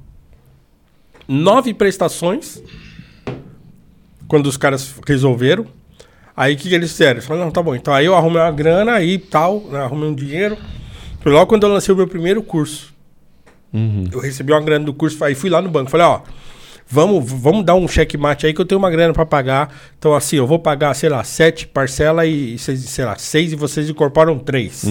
nove 1.27 1.73
prestações. 1.73 2.61
Quando 4.27 4.47
os 4.47 4.55
caras 4.55 4.95
resolveram. 5.05 5.67
Aí 6.35 6.53
o 6.53 6.57
que, 6.57 6.69
que 6.69 6.75
eles 6.75 6.91
fizeram? 6.91 7.13
Eles 7.13 7.25
falaram, 7.25 7.45
não, 7.45 7.51
tá 7.51 7.63
bom. 7.63 7.75
Então 7.75 7.93
aí 7.93 8.05
eu 8.05 8.15
arrumei 8.15 8.41
uma 8.41 8.51
grana 8.51 8.93
aí 8.93 9.17
tal, 9.17 9.61
né, 9.71 9.79
arrumei 9.79 10.09
um 10.09 10.15
dinheiro. 10.15 10.57
Foi 11.21 11.31
logo 11.31 11.47
quando 11.47 11.63
eu 11.63 11.69
lancei 11.69 11.93
o 11.93 11.97
meu 11.97 12.07
primeiro 12.07 12.43
curso. 12.43 12.93
Eu 14.11 14.19
recebi 14.19 14.51
uma 14.51 14.61
grana 14.61 14.85
do 14.85 14.93
curso, 14.93 15.23
aí 15.23 15.35
fui 15.35 15.49
lá 15.49 15.61
no 15.61 15.69
banco. 15.69 15.89
Falei, 15.89 16.05
ó, 16.05 16.21
vamos, 16.87 17.29
vamos 17.31 17.65
dar 17.65 17.75
um 17.75 17.87
checkmate 17.87 18.45
aí 18.45 18.53
que 18.53 18.61
eu 18.61 18.65
tenho 18.65 18.79
uma 18.79 18.89
grana 18.91 19.13
pra 19.13 19.25
pagar. 19.25 19.73
Então, 19.97 20.13
assim, 20.13 20.35
eu 20.37 20.45
vou 20.47 20.59
pagar, 20.59 20.93
sei 20.93 21.09
lá, 21.09 21.23
sete 21.23 21.67
parcelas 21.67 22.27
e, 22.27 22.57
sei 22.57 23.05
lá, 23.05 23.17
seis 23.17 23.51
e 23.51 23.55
vocês 23.55 23.89
incorporam 23.89 24.37
três. 24.37 24.83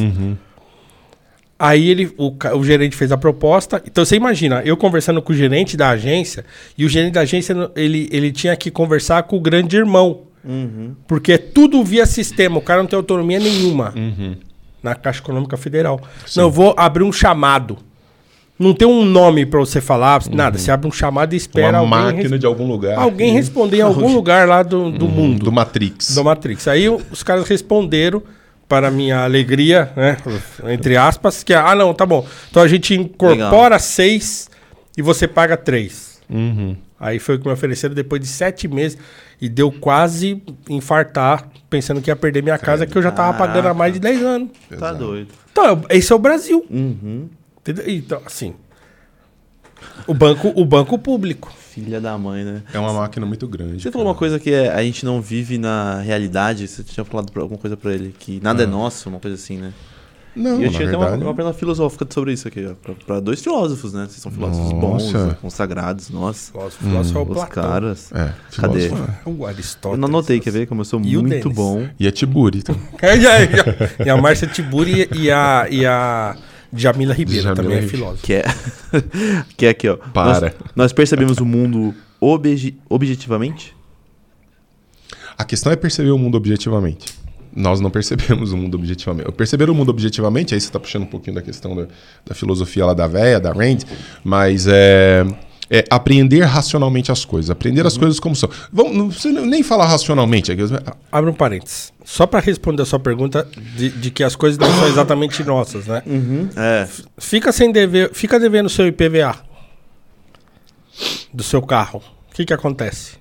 Aí 1.59 1.88
ele, 1.88 2.12
o, 2.18 2.34
o 2.59 2.64
gerente 2.64 2.97
fez 2.97 3.12
a 3.12 3.16
proposta. 3.16 3.82
Então 3.86 4.05
você 4.05 4.16
imagina, 4.16 4.61
eu 4.64 4.76
conversando 4.76 5.22
com 5.22 5.32
o 5.32 5.36
gerente 5.36 5.76
da 5.76 5.90
agência, 5.90 6.45
e 6.76 6.84
o 6.84 6.88
gerente 6.88 7.12
da 7.12 7.20
agência 7.20 7.70
ele, 7.76 8.09
ele 8.11 8.32
tinha 8.32 8.57
que 8.57 8.70
conversar 8.70 9.22
com 9.22 9.36
o 9.36 9.40
grande 9.40 9.76
irmão. 9.76 10.22
Porque 11.07 11.32
é 11.32 11.38
tudo 11.38 11.82
via 11.84 12.07
sistema, 12.07 12.59
o 12.59 12.62
cara 12.62 12.82
não 12.82 12.88
tem 12.88 12.97
autonomia 12.97 13.38
nenhuma 13.38 13.92
na 14.82 14.95
Caixa 14.95 15.20
Econômica 15.20 15.57
Federal. 15.57 16.01
Não, 16.36 16.45
eu 16.45 16.51
vou 16.51 16.74
abrir 16.76 17.05
um 17.05 17.12
chamado. 17.12 17.78
Não 18.57 18.72
tem 18.72 18.86
um 18.86 19.05
nome 19.05 19.45
pra 19.45 19.59
você 19.59 19.80
falar, 19.80 20.22
nada. 20.30 20.59
Você 20.59 20.70
abre 20.70 20.86
um 20.86 20.92
chamado 20.92 21.32
e 21.32 21.36
espera 21.36 21.82
Uma 21.82 21.99
alguém, 21.99 22.14
máquina 22.16 22.38
de 22.38 22.47
algum 22.47 22.68
lugar. 22.68 22.99
alguém 22.99 23.32
responder 23.32 23.78
em 23.78 23.82
algum 23.82 24.12
lugar 24.14 24.47
lá 24.47 24.62
do, 24.62 24.92
do 24.92 25.09
mundo 25.09 25.45
Do 25.45 25.51
Matrix. 25.51 26.14
do 26.14 26.22
Matrix. 26.22 26.68
Aí 26.68 26.88
os 26.88 27.22
caras 27.24 27.49
responderam, 27.49 28.22
para 28.68 28.90
minha 28.90 29.24
alegria, 29.24 29.92
né? 29.97 30.16
Entre 30.72 30.97
aspas, 30.97 31.42
que 31.42 31.53
ah, 31.53 31.74
não, 31.74 31.92
tá 31.92 32.07
bom. 32.07 32.26
Então 32.51 32.62
a 32.62 32.68
gente 32.68 32.95
incorpora 32.95 33.78
seis 33.78 34.49
e 34.97 35.03
você 35.03 35.26
paga 35.28 35.57
três. 35.57 36.20
Uhum. 36.30 36.76
Aí 36.99 37.18
foi 37.18 37.34
o 37.34 37.38
que 37.38 37.47
me 37.47 37.53
ofereceram 37.53 37.95
depois 37.95 38.20
de 38.20 38.28
sete 38.28 38.68
meses 38.68 38.97
e 39.40 39.49
deu 39.49 39.70
quase 39.70 40.42
infartar, 40.68 41.49
pensando 41.68 42.01
que 42.01 42.11
ia 42.11 42.16
perder 42.16 42.42
minha 42.42 42.59
casa, 42.59 42.86
que 42.86 42.97
eu 42.97 43.03
já 43.03 43.11
tava 43.11 43.36
pagando 43.36 43.68
há 43.68 43.74
mais 43.74 43.92
de 43.92 43.99
10 43.99 44.22
anos. 44.22 44.51
Tá 44.78 44.92
doido. 44.92 45.28
Então, 45.51 45.84
esse 45.90 46.12
é 46.12 46.16
o 46.16 46.18
Brasil. 46.18 46.64
Uhum. 46.70 47.28
Entendeu? 47.61 47.84
Então, 47.88 48.22
assim. 48.24 48.55
O 50.07 50.14
banco, 50.14 50.53
o 50.55 50.64
banco 50.64 50.99
público. 50.99 51.53
Filha 51.70 52.01
da 52.01 52.16
mãe, 52.16 52.45
né? 52.45 52.62
É 52.72 52.78
uma 52.78 52.92
máquina 52.92 53.26
muito 53.26 53.49
grande. 53.49 53.82
Você 53.82 53.90
falou 53.90 54.07
uma 54.07 54.14
coisa 54.14 54.38
que 54.38 54.53
é, 54.53 54.72
a 54.72 54.82
gente 54.82 55.05
não 55.05 55.20
vive 55.20 55.59
na 55.59 56.01
realidade. 56.01 56.68
Você 56.68 56.82
tinha 56.84 57.05
falado 57.05 57.32
alguma 57.40 57.59
coisa 57.59 57.76
pra 57.76 57.92
ele, 57.92 58.14
que 58.18 58.40
nada 58.40 58.62
é 58.62 58.66
nosso, 58.66 59.09
uma 59.09 59.18
coisa 59.18 59.34
assim, 59.34 59.59
né? 59.59 59.72
Não, 60.37 60.61
e 60.61 60.64
eu 60.64 60.70
tinha 60.70 60.89
até 60.89 60.97
uma, 60.97 61.05
verdade... 61.05 61.24
uma 61.24 61.35
pergunta 61.35 61.57
filosófica 61.57 62.07
sobre 62.11 62.32
isso 62.32 62.49
aqui, 62.49 62.66
ó. 62.66 62.74
Pra, 62.74 62.95
pra 63.07 63.20
dois 63.20 63.41
filósofos, 63.41 63.93
né? 63.93 64.07
Vocês 64.09 64.20
são 64.20 64.32
filósofos 64.32 64.72
bons, 64.72 65.05
Nossa. 65.12 65.26
né, 65.26 65.37
consagrados, 65.41 66.11
nossa. 66.11 66.53
Nosso 66.59 66.76
filósofo 66.78 67.18
é 67.18 67.20
o 67.20 67.24
Os 67.24 67.28
Platão. 67.35 67.62
caras. 67.62 68.12
É, 68.12 68.32
Cadê? 68.57 68.80
filósofo. 68.89 69.30
O 69.30 69.47
Aristóteles. 69.47 69.95
Eu 69.95 70.01
não 70.01 70.09
anotei, 70.09 70.41
quer 70.41 70.51
ver? 70.51 70.66
Como 70.66 70.80
eu 70.80 70.85
sou 70.85 71.01
E 71.01 71.16
muito 71.16 71.49
bom. 71.51 71.89
E 72.01 72.09
a 72.09 72.12
Tiburi. 72.12 72.59
Então. 72.59 72.76
É, 73.01 74.07
e, 74.07 74.11
a, 74.11 74.16
Márcia 74.16 74.49
Tiburi 74.49 75.09
e 75.14 75.30
a, 75.30 75.66
e 75.70 75.87
a 75.87 76.37
Jamila 76.72 77.14
Ribeiro 77.14 77.43
Jamila 77.43 77.62
também 77.62 77.78
é 77.78 77.82
filósofa. 77.82 78.22
Que 78.22 78.32
é. 78.35 78.45
que 79.57 79.66
é 79.66 79.68
aqui, 79.68 79.89
ó. 79.89 79.97
Para. 79.97 80.41
Nós, 80.41 80.53
nós 80.74 80.93
percebemos 80.93 81.39
o 81.39 81.45
mundo 81.45 81.95
obje- 82.20 82.76
objetivamente? 82.89 83.74
A 85.39 85.45
questão 85.45 85.72
é 85.72 85.76
perceber 85.76 86.11
o 86.11 86.18
mundo 86.18 86.37
objetivamente. 86.37 87.14
Nós 87.57 87.81
não 87.81 87.91
percebemos 87.91 88.53
o 88.53 88.57
mundo 88.57 88.75
objetivamente. 88.77 89.31
Perceber 89.33 89.71
o 89.71 89.75
mundo 89.75 89.91
objetivamente, 89.91 90.55
aí 90.55 90.61
você 90.61 90.67
está 90.67 90.81
puxando 90.81 91.03
um 91.03 91.07
pouquinho 91.07 91.37
da 91.37 91.43
questão 91.43 91.77
da, 91.77 91.87
da 92.27 92.35
filosofia 92.35 92.87
lá 92.87 92.95
da 92.95 93.07
véia, 93.07 93.39
da 93.39 93.53
Rand, 93.53 93.79
mas 94.25 94.67
é, 94.67 95.25
é 95.71 95.85
apreender 95.89 96.43
racionalmente 96.45 97.13
as 97.13 97.25
coisas, 97.25 97.51
aprender 97.51 97.87
as 97.87 97.97
coisas 97.97 98.19
como 98.19 98.35
são. 98.35 98.49
Vamos, 98.73 98.97
não 98.97 99.09
precisa 99.09 99.41
nem 99.41 99.63
falar 99.63 99.87
racionalmente. 99.87 100.51
é 100.51 100.57
que- 100.57 100.63
Abre 101.13 101.31
um 101.31 101.35
parênteses. 101.35 101.93
Só 102.05 102.27
para 102.27 102.41
responder 102.41 102.83
a 102.83 102.87
sua 102.87 102.99
pergunta 102.99 103.49
de, 103.77 103.89
de 103.89 104.11
que 104.11 104.23
as 104.25 104.35
coisas 104.37 104.59
não 104.59 104.69
são 104.75 104.89
exatamente 104.89 105.43
nossas, 105.45 105.87
né? 105.87 106.03
É. 106.57 106.89
Fica 107.19 107.51
sem 107.53 107.71
dever, 107.73 108.11
fica 108.13 108.39
devendo 108.39 108.69
seu 108.69 108.87
IPVA 108.87 109.37
do 111.33 111.43
seu 111.43 111.63
carro. 111.63 112.03
O 112.31 112.35
que 112.35 112.45
que 112.45 112.53
acontece? 112.53 113.13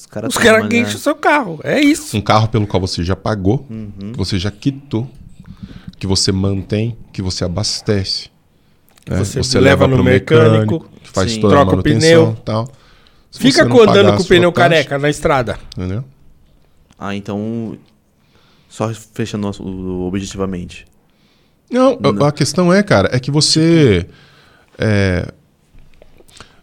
Os 0.00 0.06
caras 0.06 0.34
caras 0.36 0.68
né? 0.68 0.78
enchem 0.78 0.94
o 0.96 0.98
seu 0.98 1.14
carro. 1.14 1.60
É 1.62 1.80
isso. 1.80 2.16
Um 2.16 2.20
carro 2.20 2.48
pelo 2.48 2.66
qual 2.66 2.80
você 2.80 3.02
já 3.04 3.14
pagou, 3.16 3.66
que 4.12 4.16
você 4.16 4.38
já 4.38 4.50
quitou, 4.50 5.08
que 5.98 6.06
você 6.06 6.32
mantém, 6.32 6.96
que 7.12 7.20
você 7.22 7.44
abastece. 7.44 8.30
né? 9.08 9.22
você 9.22 9.60
leva 9.60 9.86
no 9.86 9.96
pro 9.96 10.04
mecânico, 10.04 10.88
que 11.02 11.10
faz 11.10 11.32
sim. 11.32 11.40
toda 11.40 11.54
a 11.54 11.56
troca 11.58 11.72
o 11.72 11.76
manutenção 11.76 12.26
pneu. 12.32 12.36
tal. 12.44 12.68
Se 13.30 13.38
Fica 13.40 13.62
você 13.62 13.68
não 13.68 13.80
andando 13.80 13.94
pagar 13.96 14.14
a 14.14 14.16
com 14.16 14.22
o 14.22 14.26
pneu 14.26 14.52
taxa, 14.52 14.68
careca 14.68 14.98
na 14.98 15.10
estrada. 15.10 15.58
Entendeu? 15.76 16.04
Ah, 16.98 17.14
então. 17.14 17.76
Só 18.68 18.92
fechando 18.92 19.50
o- 19.60 20.06
objetivamente. 20.06 20.86
Não, 21.70 21.98
a- 22.22 22.28
a 22.28 22.32
questão 22.32 22.72
é, 22.72 22.82
cara, 22.82 23.08
é 23.12 23.18
que 23.20 23.30
você. 23.30 24.06
é, 24.78 25.32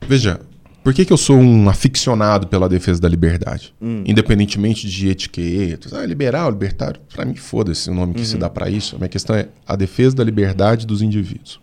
Veja, 0.08 0.40
por 0.84 0.94
que, 0.94 1.06
que 1.06 1.14
eu 1.14 1.18
sou 1.18 1.38
um 1.38 1.70
aficionado 1.70 2.48
pela 2.48 2.70
defesa 2.70 3.02
da 3.02 3.10
liberdade? 3.10 3.74
Independentemente 4.06 4.88
de 4.88 5.10
etiquetas. 5.10 5.94
Ah, 5.94 6.06
liberal, 6.06 6.50
libertário. 6.50 7.00
Pra 7.14 7.26
mim, 7.26 7.36
foda-se 7.36 7.90
o 7.90 7.94
nome 7.94 8.14
que 8.14 8.26
se 8.26 8.38
dá 8.38 8.50
pra 8.50 8.70
isso. 8.70 8.96
A 8.96 9.00
minha 9.00 9.10
questão 9.10 9.36
é 9.36 9.48
a 9.68 9.76
defesa 9.76 10.16
da 10.16 10.24
liberdade 10.24 10.86
dos 10.88 11.02
indivíduos. 11.02 11.60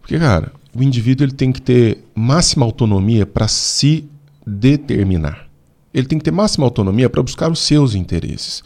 Porque, 0.00 0.18
cara, 0.18 0.52
o 0.74 0.82
indivíduo 0.82 1.24
ele 1.24 1.32
tem 1.32 1.52
que 1.52 1.62
ter 1.62 2.04
máxima 2.14 2.64
autonomia 2.64 3.26
para 3.26 3.46
se 3.46 4.04
determinar. 4.46 5.46
Ele 5.94 6.06
tem 6.06 6.18
que 6.18 6.24
ter 6.24 6.30
máxima 6.30 6.64
autonomia 6.64 7.10
para 7.10 7.22
buscar 7.22 7.50
os 7.50 7.58
seus 7.60 7.94
interesses. 7.94 8.62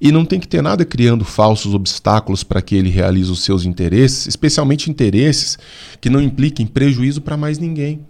E 0.00 0.10
não 0.10 0.24
tem 0.24 0.40
que 0.40 0.48
ter 0.48 0.62
nada 0.62 0.84
criando 0.84 1.24
falsos 1.24 1.74
obstáculos 1.74 2.42
para 2.42 2.62
que 2.62 2.74
ele 2.74 2.88
realize 2.88 3.30
os 3.30 3.44
seus 3.44 3.66
interesses, 3.66 4.26
especialmente 4.26 4.90
interesses 4.90 5.58
que 6.00 6.08
não 6.08 6.22
impliquem 6.22 6.66
prejuízo 6.66 7.20
para 7.20 7.36
mais 7.36 7.58
ninguém. 7.58 8.00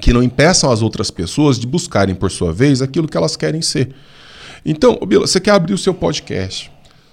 Que 0.00 0.12
não 0.12 0.22
impeçam 0.22 0.70
as 0.70 0.82
outras 0.82 1.10
pessoas 1.10 1.58
de 1.58 1.66
buscarem, 1.66 2.14
por 2.14 2.30
sua 2.30 2.52
vez, 2.52 2.80
aquilo 2.82 3.08
que 3.08 3.16
elas 3.16 3.36
querem 3.36 3.60
ser. 3.62 3.94
Então, 4.64 4.98
Bila, 5.06 5.26
você 5.26 5.40
quer 5.40 5.52
abrir 5.52 5.74
o 5.74 5.78
seu 5.78 5.94
podcast. 5.94 6.70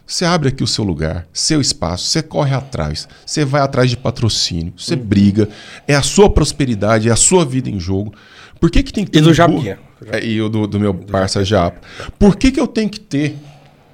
Você 0.08 0.24
abre 0.24 0.50
aqui 0.50 0.64
o 0.64 0.68
seu 0.68 0.84
lugar, 0.84 1.28
seu 1.34 1.60
espaço, 1.60 2.06
você 2.06 2.22
corre 2.22 2.54
atrás, 2.54 3.08
você 3.26 3.44
vai 3.44 3.62
atrás 3.62 3.90
de 3.90 3.98
patrocínio, 3.98 4.72
você 4.78 4.96
briga, 4.96 5.50
é 5.88 5.96
a 5.96 6.04
sua 6.04 6.30
prosperidade, 6.30 7.10
é 7.10 7.12
a 7.12 7.16
sua 7.16 7.44
vida 7.44 7.72
em 7.72 7.80
jogo. 7.80 8.14
Por 8.60 8.70
que, 8.70 8.84
que 8.84 8.94
tem 8.94 9.04
que 9.04 9.10
ter 9.10 9.18
E 9.18 9.22
do 9.24 9.32
um 9.32 9.34
Japinha. 9.34 9.80
É, 10.12 10.24
e 10.24 10.40
o 10.40 10.48
do, 10.48 10.68
do 10.68 10.80
meu 10.80 10.94
parça 10.94 11.44
Japa. 11.44 11.82
Por 12.20 12.36
que, 12.36 12.52
que 12.52 12.60
eu 12.60 12.68
tenho 12.68 12.88
que 12.88 13.00
ter 13.00 13.36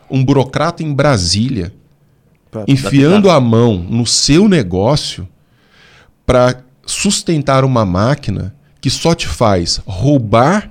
um 0.10 0.22
burocrata 0.26 0.84
em 0.84 0.94
Brasília 0.94 1.74
Pra- 2.50 2.66
enfiando 2.68 3.24
pra- 3.30 3.36
a 3.36 3.40
mão 3.40 3.78
no 3.78 4.06
seu 4.06 4.50
negócio 4.50 5.26
para 6.26 6.62
sustentar 6.86 7.64
uma 7.64 7.86
máquina 7.86 8.54
que 8.82 8.90
só 8.90 9.14
te 9.16 9.28
faz 9.28 9.80
roubar 9.86 10.70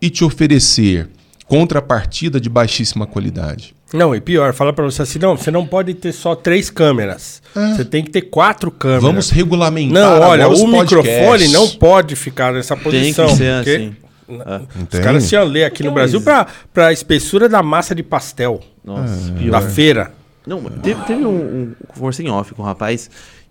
e 0.00 0.08
te 0.08 0.24
oferecer 0.24 1.08
contrapartida 1.46 2.40
de 2.40 2.48
baixíssima 2.48 3.06
qualidade. 3.06 3.74
Não, 3.92 4.14
e 4.14 4.20
pior, 4.20 4.52
fala 4.52 4.70
pra 4.72 4.84
você 4.84 5.00
assim, 5.02 5.18
não, 5.18 5.34
você 5.36 5.50
não 5.50 5.66
pode 5.66 5.94
ter 5.94 6.12
só 6.12 6.34
três 6.34 6.68
câmeras. 6.70 7.42
Você 7.54 7.84
tem 7.84 8.04
que 8.04 8.10
ter 8.10 8.22
quatro 8.22 8.70
câmeras. 8.70 9.02
Vamos 9.02 9.30
regulamentar 9.30 9.94
Não, 10.02 10.20
olha, 10.28 10.44
agora 10.44 10.48
os 10.48 10.60
o 10.60 10.66
microfone 10.68 11.48
não 11.48 11.66
pode 11.70 12.14
ficar 12.14 12.52
nessa 12.52 12.76
Tem 12.76 12.84
posição. 12.84 13.26
que 13.28 13.36
ser 13.36 13.54
porque 13.56 13.70
assim. 13.70 13.96
Os 14.28 14.82
Entende? 14.82 15.02
caras 15.04 15.22
se 15.24 15.38
ler 15.42 15.64
aqui 15.64 15.82
no 15.82 15.90
Brasil 15.90 16.20
pra, 16.20 16.46
pra 16.72 16.92
espessura 16.92 17.48
da 17.48 17.62
massa 17.62 17.94
de 17.94 18.02
pastel 18.02 18.60
Nossa, 18.84 19.30
É. 19.30 19.38
pior. 19.40 19.50
da 19.52 19.62
feira. 19.62 20.12
Não, 20.46 20.62
teve, 20.64 21.02
teve 21.04 21.24
um, 21.24 21.30
um. 21.30 21.72
Conversei 21.98 22.26
em 22.26 22.30
off 22.30 22.54
com 22.54 22.62
um 22.62 22.66
rapaz 22.66 23.10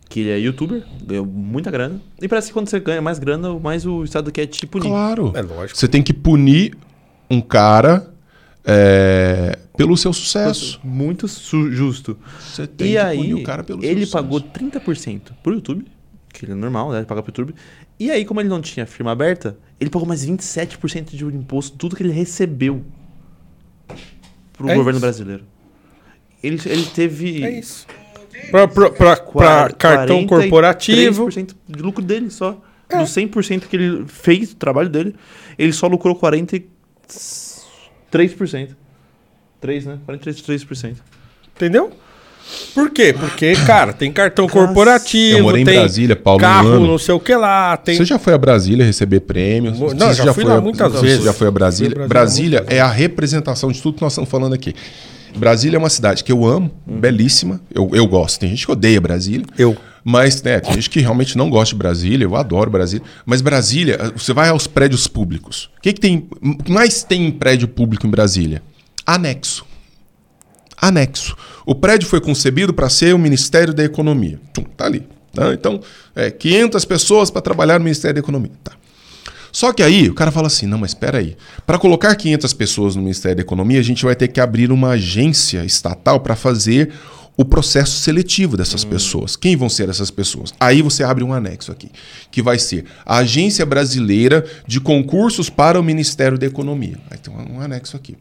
que 0.09 0.21
ele 0.21 0.29
é 0.29 0.39
youtuber, 0.39 0.83
ganhou 1.05 1.25
muita 1.25 1.69
grana. 1.71 1.99
E 2.21 2.27
parece 2.27 2.47
que 2.47 2.53
quando 2.53 2.69
você 2.69 2.79
ganha 2.79 3.01
mais 3.01 3.19
grana, 3.19 3.57
mais 3.59 3.85
o 3.85 4.03
Estado 4.03 4.31
quer 4.31 4.45
te 4.47 4.65
punir. 4.65 4.87
Claro. 4.89 5.31
É 5.35 5.41
lógico. 5.41 5.77
Você 5.77 5.87
tem 5.87 6.01
que 6.01 6.13
punir 6.13 6.77
um 7.29 7.41
cara 7.41 8.13
é, 8.65 9.57
pelo 9.75 9.95
seu 9.97 10.13
sucesso. 10.13 10.79
Muito 10.83 11.27
su- 11.27 11.71
justo. 11.71 12.17
Você 12.39 12.65
tem 12.67 12.87
E 12.87 12.91
que 12.91 12.97
aí, 12.97 13.17
punir 13.17 13.33
o 13.35 13.43
cara 13.43 13.63
pelo 13.63 13.83
ele 13.83 14.05
sucesso. 14.05 14.11
pagou 14.13 14.39
30% 14.41 15.21
pro 15.43 15.53
YouTube, 15.53 15.85
que 16.33 16.45
ele 16.45 16.51
é 16.53 16.55
normal, 16.55 16.91
né? 16.91 16.97
Ele 16.99 17.05
paga 17.05 17.21
pro 17.21 17.29
YouTube. 17.31 17.53
E 17.99 18.11
aí, 18.11 18.23
como 18.25 18.39
ele 18.39 18.49
não 18.49 18.61
tinha 18.61 18.85
firma 18.85 19.11
aberta, 19.11 19.57
ele 19.79 19.89
pagou 19.89 20.07
mais 20.07 20.25
27% 20.25 21.15
de 21.15 21.25
imposto, 21.25 21.75
tudo 21.77 21.95
que 21.95 22.03
ele 22.03 22.11
recebeu 22.13 22.83
pro 24.53 24.69
É 24.69 24.75
governo 24.75 24.97
isso. 24.97 25.01
brasileiro. 25.01 25.43
Ele, 26.43 26.59
ele 26.65 26.85
teve 26.85 27.43
É 27.43 27.59
isso. 27.59 27.87
Quar- 28.51 29.73
cartão 29.75 30.25
corporativo. 30.25 31.25
43% 31.27 31.55
de 31.67 31.81
lucro 31.81 32.03
dele 32.03 32.29
só. 32.29 32.51
Do 32.89 33.03
100% 33.03 33.67
que 33.67 33.75
ele 33.75 34.05
fez, 34.07 34.49
do 34.49 34.55
trabalho 34.55 34.87
dele, 34.89 35.13
ele 35.59 35.73
só 35.73 35.87
lucrou 35.87 36.15
43%. 36.15 36.63
3, 39.59 39.85
né? 39.85 39.97
43%. 40.07 40.95
Entendeu? 41.55 41.91
Por 42.73 42.89
quê? 42.91 43.13
Porque, 43.19 43.53
cara, 43.65 43.91
tem 43.91 44.09
cartão 44.09 44.45
Eu 44.45 44.49
corporativo, 44.49 45.41
morei 45.41 45.63
em 45.63 45.65
tem 45.65 45.79
Brasília, 45.79 46.15
Paulo, 46.15 46.39
carro, 46.39 46.77
um 46.77 46.87
não 46.87 46.97
sei 46.97 47.13
o 47.13 47.19
que 47.19 47.35
lá, 47.35 47.75
tem... 47.75 47.97
Você 47.97 48.05
já 48.05 48.17
foi 48.17 48.33
a 48.33 48.37
Brasília 48.37 48.85
receber 48.85 49.19
prêmios? 49.19 49.77
Não, 49.77 49.89
Você 49.89 50.23
já 50.23 50.33
fui 50.33 50.45
lá 50.45 50.55
a- 50.55 50.61
muitas 50.61 50.93
você 50.93 51.05
vezes. 51.05 51.25
já 51.25 51.33
foi 51.33 51.47
a 51.47 51.51
Brasília? 51.51 52.07
Brasília, 52.07 52.61
Brasília 52.61 52.65
é 52.69 52.79
a 52.79 52.87
representação 52.87 53.69
de 53.69 53.81
tudo 53.81 53.95
que 53.97 54.01
nós 54.01 54.13
estamos 54.13 54.29
falando 54.29 54.53
aqui. 54.53 54.73
Brasília 55.37 55.77
é 55.77 55.79
uma 55.79 55.89
cidade 55.89 56.23
que 56.23 56.31
eu 56.31 56.45
amo, 56.45 56.71
belíssima. 56.85 57.61
Eu, 57.73 57.89
eu 57.93 58.07
gosto. 58.07 58.39
Tem 58.39 58.49
gente 58.49 58.65
que 58.65 58.71
odeia 58.71 58.99
Brasília. 58.99 59.45
Eu. 59.57 59.77
Mas, 60.03 60.41
né, 60.41 60.59
tem 60.59 60.73
gente 60.73 60.89
que 60.89 60.99
realmente 61.01 61.37
não 61.37 61.49
gosta 61.49 61.75
de 61.75 61.79
Brasília. 61.79 62.25
Eu 62.25 62.35
adoro 62.35 62.71
Brasília. 62.71 63.05
Mas 63.25 63.41
Brasília, 63.41 64.13
você 64.15 64.33
vai 64.33 64.49
aos 64.49 64.65
prédios 64.65 65.05
públicos. 65.07 65.69
O 65.77 65.81
que, 65.81 65.93
que 65.93 65.99
tem 65.99 66.27
mais 66.69 67.03
tem 67.03 67.25
em 67.25 67.31
prédio 67.31 67.67
público 67.67 68.07
em 68.07 68.09
Brasília? 68.09 68.61
Anexo. 69.05 69.65
anexo. 70.81 71.35
O 71.65 71.75
prédio 71.75 72.07
foi 72.07 72.21
concebido 72.21 72.73
para 72.73 72.89
ser 72.89 73.13
o 73.13 73.19
Ministério 73.19 73.73
da 73.73 73.83
Economia. 73.83 74.39
Tum, 74.53 74.63
tá 74.63 74.85
ali. 74.85 75.03
tá? 75.33 75.53
Então, 75.53 75.81
é 76.15 76.31
500 76.31 76.85
pessoas 76.85 77.29
para 77.29 77.41
trabalhar 77.41 77.77
no 77.77 77.83
Ministério 77.83 78.15
da 78.15 78.19
Economia. 78.19 78.51
Tá. 78.63 78.71
Só 79.51 79.71
que 79.73 79.81
aí 79.83 80.09
o 80.09 80.13
cara 80.13 80.31
fala 80.31 80.47
assim: 80.47 80.65
não, 80.65 80.77
mas 80.77 80.91
espera 80.91 81.19
aí. 81.19 81.35
Para 81.65 81.77
colocar 81.77 82.15
500 82.15 82.53
pessoas 82.53 82.95
no 82.95 83.01
Ministério 83.01 83.37
da 83.37 83.41
Economia, 83.41 83.79
a 83.79 83.83
gente 83.83 84.03
vai 84.03 84.15
ter 84.15 84.27
que 84.27 84.39
abrir 84.39 84.71
uma 84.71 84.89
agência 84.89 85.63
estatal 85.65 86.19
para 86.19 86.35
fazer 86.35 86.91
o 87.37 87.45
processo 87.45 87.99
seletivo 87.99 88.57
dessas 88.57 88.83
pessoas. 88.83 89.35
Quem 89.35 89.55
vão 89.55 89.69
ser 89.69 89.87
essas 89.89 90.09
pessoas? 90.09 90.53
Aí 90.59 90.81
você 90.81 91.03
abre 91.03 91.23
um 91.23 91.31
anexo 91.31 91.71
aqui, 91.71 91.91
que 92.31 92.41
vai 92.41 92.57
ser 92.57 92.85
a 93.05 93.17
Agência 93.17 93.63
Brasileira 93.63 94.43
de 94.65 94.79
Concursos 94.79 95.47
para 95.47 95.79
o 95.79 95.83
Ministério 95.83 96.37
da 96.37 96.47
Economia. 96.47 96.97
Aí 97.11 97.17
tem 97.19 97.31
um 97.31 97.61
anexo 97.61 97.95
aqui. 97.95 98.17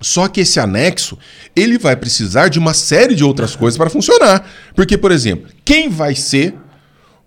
Só 0.00 0.28
que 0.28 0.42
esse 0.42 0.60
anexo, 0.60 1.16
ele 1.56 1.78
vai 1.78 1.96
precisar 1.96 2.48
de 2.48 2.58
uma 2.58 2.74
série 2.74 3.14
de 3.14 3.24
outras 3.24 3.56
coisas 3.56 3.78
para 3.78 3.88
funcionar. 3.88 4.46
Porque, 4.74 4.98
por 4.98 5.10
exemplo, 5.10 5.50
quem 5.64 5.88
vai 5.88 6.14
ser 6.14 6.54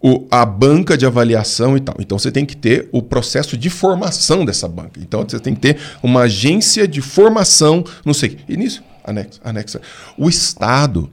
o- 0.01 0.25
a 0.29 0.45
banca 0.45 0.97
de 0.97 1.05
avaliação 1.05 1.75
e 1.75 1.79
tal? 1.79 1.95
Então 1.99 2.17
você 2.19 2.31
tem 2.31 2.45
que 2.45 2.55
ter 2.55 2.87
o 2.91 3.01
processo 3.01 3.57
de 3.57 3.69
formação 3.69 4.45
dessa 4.45 4.67
banca. 4.67 4.99
Então 4.99 5.25
você 5.27 5.39
tem 5.39 5.53
que 5.55 5.61
ter 5.61 5.77
uma 6.03 6.21
agência 6.21 6.87
de 6.87 7.01
formação, 7.01 7.83
não 8.05 8.13
sei. 8.13 8.37
Nisso, 8.47 8.83
anexo, 9.03 9.39
anexo. 9.43 9.79
O 10.17 10.29
Estado, 10.29 11.09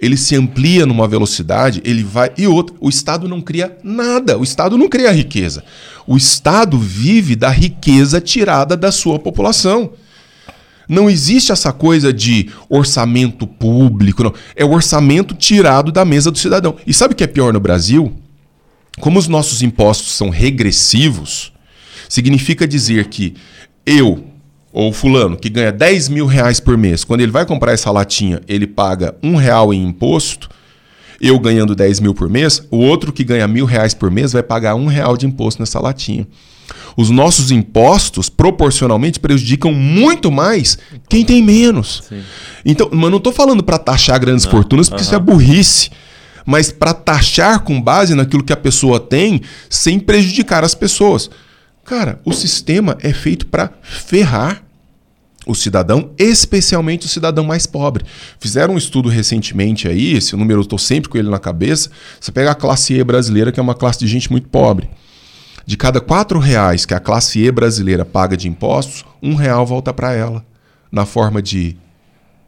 ele 0.00 0.16
se 0.16 0.36
amplia 0.36 0.84
numa 0.84 1.08
velocidade, 1.08 1.80
ele 1.84 2.04
vai. 2.04 2.30
E 2.36 2.46
outra, 2.46 2.76
o 2.80 2.88
Estado 2.88 3.26
não 3.26 3.40
cria 3.40 3.76
nada. 3.82 4.36
O 4.38 4.42
Estado 4.42 4.76
não 4.76 4.88
cria 4.88 5.10
riqueza. 5.12 5.64
O 6.06 6.16
Estado 6.16 6.78
vive 6.78 7.34
da 7.34 7.48
riqueza 7.48 8.20
tirada 8.20 8.76
da 8.76 8.92
sua 8.92 9.18
população. 9.18 9.92
Não 10.88 11.10
existe 11.10 11.50
essa 11.50 11.72
coisa 11.72 12.12
de 12.12 12.48
orçamento 12.68 13.44
público, 13.44 14.22
não. 14.22 14.32
É 14.54 14.64
o 14.64 14.70
orçamento 14.70 15.34
tirado 15.34 15.90
da 15.90 16.04
mesa 16.04 16.30
do 16.30 16.38
cidadão. 16.38 16.76
E 16.86 16.94
sabe 16.94 17.12
o 17.12 17.16
que 17.16 17.24
é 17.24 17.26
pior 17.26 17.52
no 17.52 17.58
Brasil? 17.58 18.12
Como 19.00 19.18
os 19.18 19.28
nossos 19.28 19.62
impostos 19.62 20.12
são 20.12 20.30
regressivos, 20.30 21.52
significa 22.08 22.66
dizer 22.66 23.06
que 23.06 23.34
eu, 23.84 24.24
ou 24.72 24.92
fulano, 24.92 25.36
que 25.36 25.48
ganha 25.48 25.72
10 25.72 26.08
mil 26.08 26.26
reais 26.26 26.60
por 26.60 26.76
mês, 26.76 27.04
quando 27.04 27.20
ele 27.20 27.32
vai 27.32 27.44
comprar 27.44 27.72
essa 27.72 27.90
latinha, 27.90 28.40
ele 28.48 28.66
paga 28.66 29.14
um 29.22 29.36
real 29.36 29.72
em 29.72 29.84
imposto, 29.84 30.48
eu 31.20 31.38
ganhando 31.38 31.74
10 31.74 32.00
mil 32.00 32.14
por 32.14 32.28
mês, 32.28 32.62
o 32.70 32.78
outro 32.78 33.12
que 33.12 33.24
ganha 33.24 33.48
mil 33.48 33.64
reais 33.64 33.94
por 33.94 34.10
mês 34.10 34.32
vai 34.32 34.42
pagar 34.42 34.74
um 34.74 34.86
real 34.86 35.16
de 35.16 35.26
imposto 35.26 35.60
nessa 35.62 35.80
latinha. 35.80 36.26
Os 36.96 37.10
nossos 37.10 37.50
impostos, 37.50 38.28
proporcionalmente, 38.28 39.20
prejudicam 39.20 39.72
muito 39.72 40.30
mais 40.32 40.78
quem 41.08 41.24
tem 41.24 41.42
menos. 41.42 42.02
Então, 42.64 42.88
mas 42.92 43.10
não 43.10 43.18
estou 43.18 43.32
falando 43.32 43.62
para 43.62 43.78
taxar 43.78 44.18
grandes 44.18 44.46
fortunas, 44.46 44.88
porque 44.88 45.02
isso 45.02 45.14
é 45.14 45.18
burrice. 45.18 45.90
Mas 46.46 46.70
para 46.70 46.94
taxar 46.94 47.60
com 47.60 47.82
base 47.82 48.14
naquilo 48.14 48.44
que 48.44 48.52
a 48.52 48.56
pessoa 48.56 49.00
tem, 49.00 49.42
sem 49.68 49.98
prejudicar 49.98 50.62
as 50.62 50.74
pessoas. 50.74 51.28
Cara, 51.84 52.20
o 52.24 52.32
sistema 52.32 52.96
é 53.00 53.12
feito 53.12 53.46
para 53.46 53.72
ferrar 53.82 54.62
o 55.46 55.54
cidadão, 55.54 56.10
especialmente 56.18 57.06
o 57.06 57.08
cidadão 57.08 57.44
mais 57.44 57.66
pobre. 57.66 58.04
Fizeram 58.40 58.74
um 58.74 58.78
estudo 58.78 59.08
recentemente 59.08 59.86
aí, 59.86 60.14
esse 60.14 60.34
número 60.34 60.58
eu 60.58 60.62
estou 60.62 60.78
sempre 60.78 61.08
com 61.08 61.16
ele 61.16 61.30
na 61.30 61.38
cabeça. 61.38 61.88
Você 62.20 62.32
pega 62.32 62.50
a 62.50 62.54
classe 62.54 62.94
E 62.94 63.04
brasileira, 63.04 63.52
que 63.52 63.60
é 63.60 63.62
uma 63.62 63.74
classe 63.74 64.00
de 64.00 64.08
gente 64.08 64.30
muito 64.30 64.48
pobre. 64.48 64.90
De 65.64 65.76
cada 65.76 66.00
quatro 66.00 66.38
reais 66.38 66.84
que 66.84 66.94
a 66.94 67.00
classe 67.00 67.40
E 67.40 67.50
brasileira 67.52 68.04
paga 68.04 68.36
de 68.36 68.48
impostos, 68.48 69.04
um 69.22 69.34
real 69.34 69.64
volta 69.64 69.92
para 69.92 70.12
ela, 70.12 70.44
na 70.90 71.06
forma 71.06 71.40
de 71.40 71.76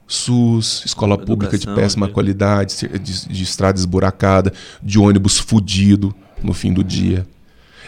SUS, 0.09 0.83
escola 0.87 1.19
pública 1.19 1.59
de 1.59 1.65
Educação, 1.65 1.83
péssima 1.83 2.07
de- 2.07 2.13
qualidade, 2.15 2.75
de, 2.99 3.29
de, 3.29 3.43
estrada 3.43 3.79
esburacada, 3.79 4.53
de 4.83 4.99
ônibus 4.99 5.39
fudido 5.39 6.15
no 6.43 6.55
fim 6.55 6.73
do 6.73 6.83
dia. 6.83 7.27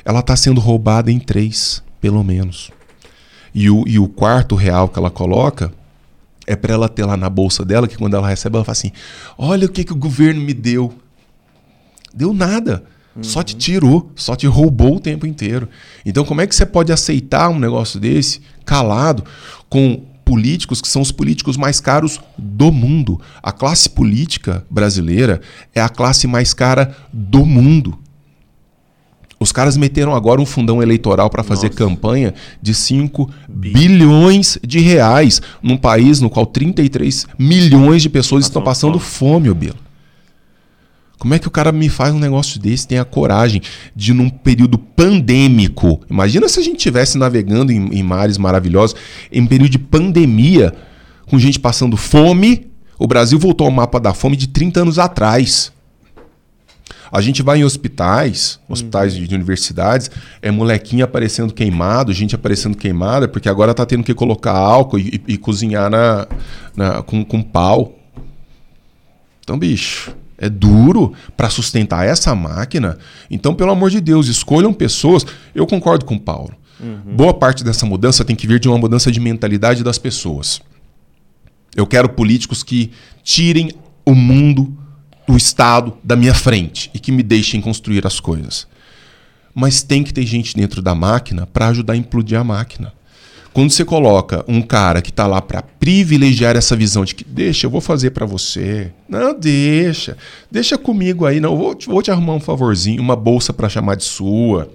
Ela 0.05 0.21
está 0.21 0.37
sendo 0.37 0.61
roubada 0.61 1.11
em 1.11 1.19
três, 1.19 1.83
pelo 1.99 2.23
menos. 2.23 2.71
E 3.55 3.71
o, 3.71 3.85
e 3.89 3.99
o 3.99 4.07
quarto 4.07 4.55
real 4.55 4.89
que 4.89 4.99
ela 4.99 5.11
coloca 5.11 5.73
é 6.47 6.55
para 6.55 6.75
ela 6.75 6.89
ter 6.89 7.05
lá 7.05 7.17
na 7.17 7.31
bolsa 7.31 7.65
dela, 7.65 7.89
que 7.89 7.97
quando 7.97 8.15
ela 8.15 8.29
recebe, 8.29 8.55
ela 8.55 8.65
fala 8.65 8.73
assim: 8.73 8.93
Olha 9.39 9.67
o 9.67 9.71
que, 9.71 9.83
que 9.83 9.93
o 9.93 9.97
governo 9.97 10.43
me 10.43 10.53
deu. 10.53 10.93
Deu 12.13 12.33
nada. 12.33 12.85
Só 13.23 13.43
te 13.43 13.57
tirou, 13.57 14.11
só 14.15 14.37
te 14.37 14.47
roubou 14.47 14.97
o 14.97 15.01
tempo 15.01 15.27
inteiro. 15.27 15.69
Então, 16.07 16.25
como 16.25 16.41
é 16.41 16.47
que 16.47 16.55
você 16.55 16.65
pode 16.65 16.93
aceitar 16.93 17.49
um 17.49 17.59
negócio 17.59 17.99
desse, 17.99 18.41
calado, 18.65 19.25
com 19.69 20.05
políticos 20.31 20.81
que 20.81 20.87
são 20.87 21.03
os 21.03 21.11
políticos 21.11 21.57
mais 21.57 21.81
caros 21.81 22.21
do 22.39 22.71
mundo? 22.71 23.21
A 23.43 23.51
classe 23.51 23.91
política 23.91 24.65
brasileira 24.71 25.41
é 25.75 25.81
a 25.81 25.89
classe 25.89 26.29
mais 26.29 26.55
cara 26.55 26.97
do 27.13 27.45
mundo. 27.45 27.99
Os 29.41 29.51
caras 29.51 29.77
meteram 29.77 30.15
agora 30.15 30.41
um 30.41 30.47
fundão 30.47 30.81
eleitoral 30.81 31.29
para 31.29 31.43
fazer 31.43 31.67
Nossa. 31.67 31.79
campanha 31.79 32.33
de 32.63 32.73
5 32.73 33.29
bilhões 33.49 34.57
de 34.65 34.79
reais 34.79 35.43
num 35.61 35.77
país 35.77 36.21
no 36.21 36.31
qual 36.31 36.47
33 36.47 37.27
milhões 37.37 38.03
de 38.03 38.09
pessoas 38.09 38.45
estão 38.45 38.63
Passando 38.63 39.01
fome, 39.01 39.53
Bilo. 39.53 39.75
Como 41.21 41.35
é 41.35 41.39
que 41.39 41.47
o 41.47 41.51
cara 41.51 41.71
me 41.71 41.91
faz 41.91 42.15
um 42.15 42.19
negócio 42.19 42.59
desse, 42.59 42.89
tem 42.89 42.99
a 42.99 43.05
coragem 43.05 43.61
de, 43.95 44.15
num 44.15 44.31
período 44.31 44.79
pandêmico, 44.79 46.01
imagina 46.11 46.49
se 46.49 46.59
a 46.59 46.63
gente 46.63 46.79
estivesse 46.79 47.19
navegando 47.19 47.71
em, 47.71 47.89
em 47.93 48.03
mares 48.03 48.39
maravilhosos, 48.39 48.97
em 49.31 49.45
período 49.47 49.71
de 49.71 49.79
pandemia, 49.79 50.75
com 51.27 51.39
gente 51.39 51.61
passando 51.61 51.95
fome, 51.95 52.69
o 52.99 53.07
Brasil 53.07 53.39
voltou 53.39 53.67
ao 53.67 53.71
mapa 53.71 54.01
da 54.01 54.15
fome 54.15 54.35
de 54.35 54.47
30 54.49 54.81
anos 54.81 54.99
atrás. 54.99 55.71
A 57.13 57.21
gente 57.21 57.43
vai 57.43 57.59
em 57.59 57.65
hospitais, 57.65 58.59
hospitais 58.67 59.15
de 59.15 59.35
universidades, 59.35 60.11
é 60.41 60.51
molequinho 60.51 61.05
aparecendo 61.05 61.53
queimado, 61.53 62.15
gente 62.15 62.35
aparecendo 62.35 62.77
queimada, 62.79 63.29
porque 63.29 63.49
agora 63.49 63.75
tá 63.75 63.85
tendo 63.85 64.05
que 64.05 64.15
colocar 64.15 64.53
álcool 64.57 64.99
e, 64.99 65.21
e- 65.27 65.35
e 65.35 65.37
cozinhar 65.37 65.91
na, 65.91 66.27
na- 66.75 67.03
com, 67.03 67.23
com 67.25 67.43
pau. 67.43 67.99
Então, 69.43 69.59
bicho, 69.59 70.15
é 70.41 70.49
duro 70.49 71.13
para 71.37 71.51
sustentar 71.51 72.07
essa 72.07 72.35
máquina. 72.35 72.99
Então, 73.31 73.55
pelo 73.55 73.71
amor 73.71 73.91
de 73.91 74.01
Deus, 74.01 74.27
escolham 74.27 74.73
pessoas. 74.73 75.25
Eu 75.55 75.67
concordo 75.67 76.05
com 76.05 76.15
o 76.15 76.21
Paulo. 76.21 76.55
Boa 77.05 77.35
parte 77.35 77.63
dessa 77.63 77.85
mudança 77.85 78.25
tem 78.25 78.35
que 78.35 78.47
vir 78.47 78.59
de 78.59 78.67
uma 78.67 78.79
mudança 78.79 79.13
de 79.13 79.21
mentalidade 79.21 79.85
das 79.85 79.99
pessoas. 79.99 80.63
Eu 81.77 81.87
quero 81.87 82.09
políticos 82.09 82.63
que 82.63 82.91
tirem 83.23 83.71
o 84.05 84.15
mundo, 84.15 84.75
o 85.29 85.37
Estado 85.37 85.97
da 86.03 86.17
minha 86.17 86.33
frente 86.33 86.91
e 86.95 86.99
que 86.99 87.13
me 87.13 87.23
deixem 87.23 87.61
construir 87.61 88.07
as 88.07 88.19
coisas. 88.19 88.67
Mas 89.55 89.83
tem 89.83 90.03
que 90.03 90.15
ter 90.15 90.25
gente 90.25 90.57
dentro 90.57 90.81
da 90.81 90.95
máquina 90.95 91.47
para 91.47 91.69
ajudar 91.69 91.93
a 91.93 91.97
implodir 91.97 92.41
a 92.41 92.45
máquina. 92.45 92.95
Quando 93.53 93.71
você 93.73 93.85
coloca 93.85 94.45
um 94.47 94.63
cara 94.63 95.03
que 95.03 95.11
está 95.11 95.27
lá 95.27 95.43
para 95.43 95.61
privilegiar 95.61 96.57
essa 96.57 96.77
visão 96.77 97.05
de 97.05 97.15
que 97.15 97.25
deixa, 97.25 97.67
eu 97.67 97.71
vou 97.71 97.81
fazer 97.81 98.11
para 98.11 98.25
você. 98.25 98.93
Não, 99.09 99.35
deixa. 99.39 100.17
Deixa 100.51 100.79
comigo 100.79 101.27
aí, 101.27 101.41
não. 101.41 101.57
Vou, 101.57 101.75
te- 101.75 101.89
vou 101.89 102.01
te 102.01 102.11
arrumar 102.13 102.35
um 102.35 102.41
favorzinho, 102.41 103.03
uma 103.03 103.17
bolsa 103.17 103.53
para 103.53 103.69
chamar 103.69 103.97
de 103.97 104.05
sua. 104.05 104.71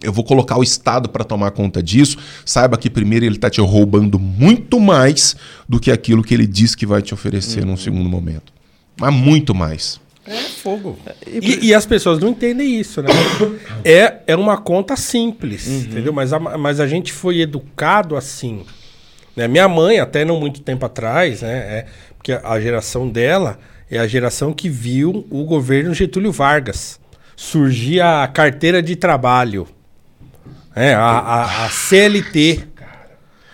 Eu 0.00 0.12
vou 0.12 0.22
colocar 0.22 0.56
o 0.56 0.62
Estado 0.62 1.08
para 1.08 1.24
tomar 1.24 1.50
conta 1.50 1.82
disso. 1.82 2.16
Saiba 2.44 2.76
que 2.78 2.88
primeiro 2.88 3.24
ele 3.24 3.36
está 3.36 3.50
te 3.50 3.60
roubando 3.60 4.18
muito 4.20 4.78
mais 4.78 5.34
do 5.68 5.80
que 5.80 5.90
aquilo 5.90 6.22
que 6.22 6.32
ele 6.34 6.46
diz 6.46 6.74
que 6.74 6.86
vai 6.86 7.02
te 7.02 7.12
oferecer 7.12 7.64
num 7.64 7.76
segundo 7.76 8.08
momento. 8.08 8.52
Mas 9.00 9.12
muito 9.12 9.54
mais. 9.54 9.98
É 10.26 10.34
fogo. 10.34 10.98
E, 11.26 11.68
e 11.68 11.74
as 11.74 11.86
pessoas 11.86 12.18
não 12.18 12.28
entendem 12.28 12.78
isso, 12.78 13.00
né? 13.02 13.08
É, 13.84 14.16
é 14.26 14.36
uma 14.36 14.56
conta 14.56 14.96
simples, 14.96 15.68
entendeu? 15.68 16.12
Mas 16.12 16.32
a, 16.32 16.40
mas 16.40 16.80
a 16.80 16.86
gente 16.86 17.12
foi 17.12 17.40
educado 17.40 18.16
assim. 18.16 18.64
Né? 19.36 19.46
Minha 19.46 19.68
mãe, 19.68 20.00
até 20.00 20.24
não 20.24 20.40
muito 20.40 20.60
tempo 20.60 20.84
atrás, 20.84 21.42
né? 21.42 21.52
É, 21.52 21.86
porque 22.16 22.32
a 22.32 22.60
geração 22.60 23.08
dela 23.08 23.58
é 23.88 23.98
a 23.98 24.06
geração 24.06 24.52
que 24.52 24.68
viu 24.68 25.24
o 25.30 25.44
governo 25.44 25.94
Getúlio 25.94 26.32
Vargas. 26.32 26.98
Surgir 27.36 28.00
a 28.00 28.26
carteira 28.26 28.82
de 28.82 28.96
trabalho. 28.96 29.68
É, 30.74 30.94
a, 30.94 31.00
a, 31.00 31.66
a 31.66 31.68
CLT. 31.68 32.66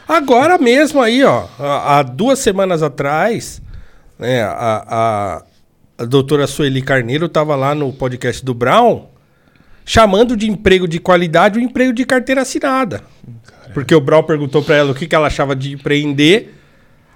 Agora 0.08 0.56
mesmo 0.56 1.00
aí, 1.00 1.22
ó, 1.22 1.46
há 1.58 1.98
há 1.98 2.02
duas 2.02 2.38
semanas 2.38 2.82
atrás, 2.82 3.62
né, 4.18 4.42
a, 4.42 4.84
a, 4.88 5.42
a 6.02 6.04
doutora 6.04 6.48
Sueli 6.48 6.82
Carneiro 6.82 7.26
estava 7.26 7.54
lá 7.54 7.76
no 7.76 7.92
podcast 7.92 8.44
do 8.44 8.52
Brown, 8.52 9.06
chamando 9.84 10.36
de 10.36 10.50
emprego 10.50 10.88
de 10.88 10.98
qualidade 10.98 11.60
o 11.60 11.62
emprego 11.62 11.92
de 11.92 12.04
carteira 12.04 12.42
assinada. 12.42 13.02
Porque 13.72 13.94
o 13.94 14.00
Brown 14.00 14.24
perguntou 14.24 14.62
para 14.64 14.74
ela 14.74 14.90
o 14.90 14.94
que, 14.96 15.06
que 15.06 15.14
ela 15.14 15.28
achava 15.28 15.54
de 15.54 15.74
empreender. 15.74 16.54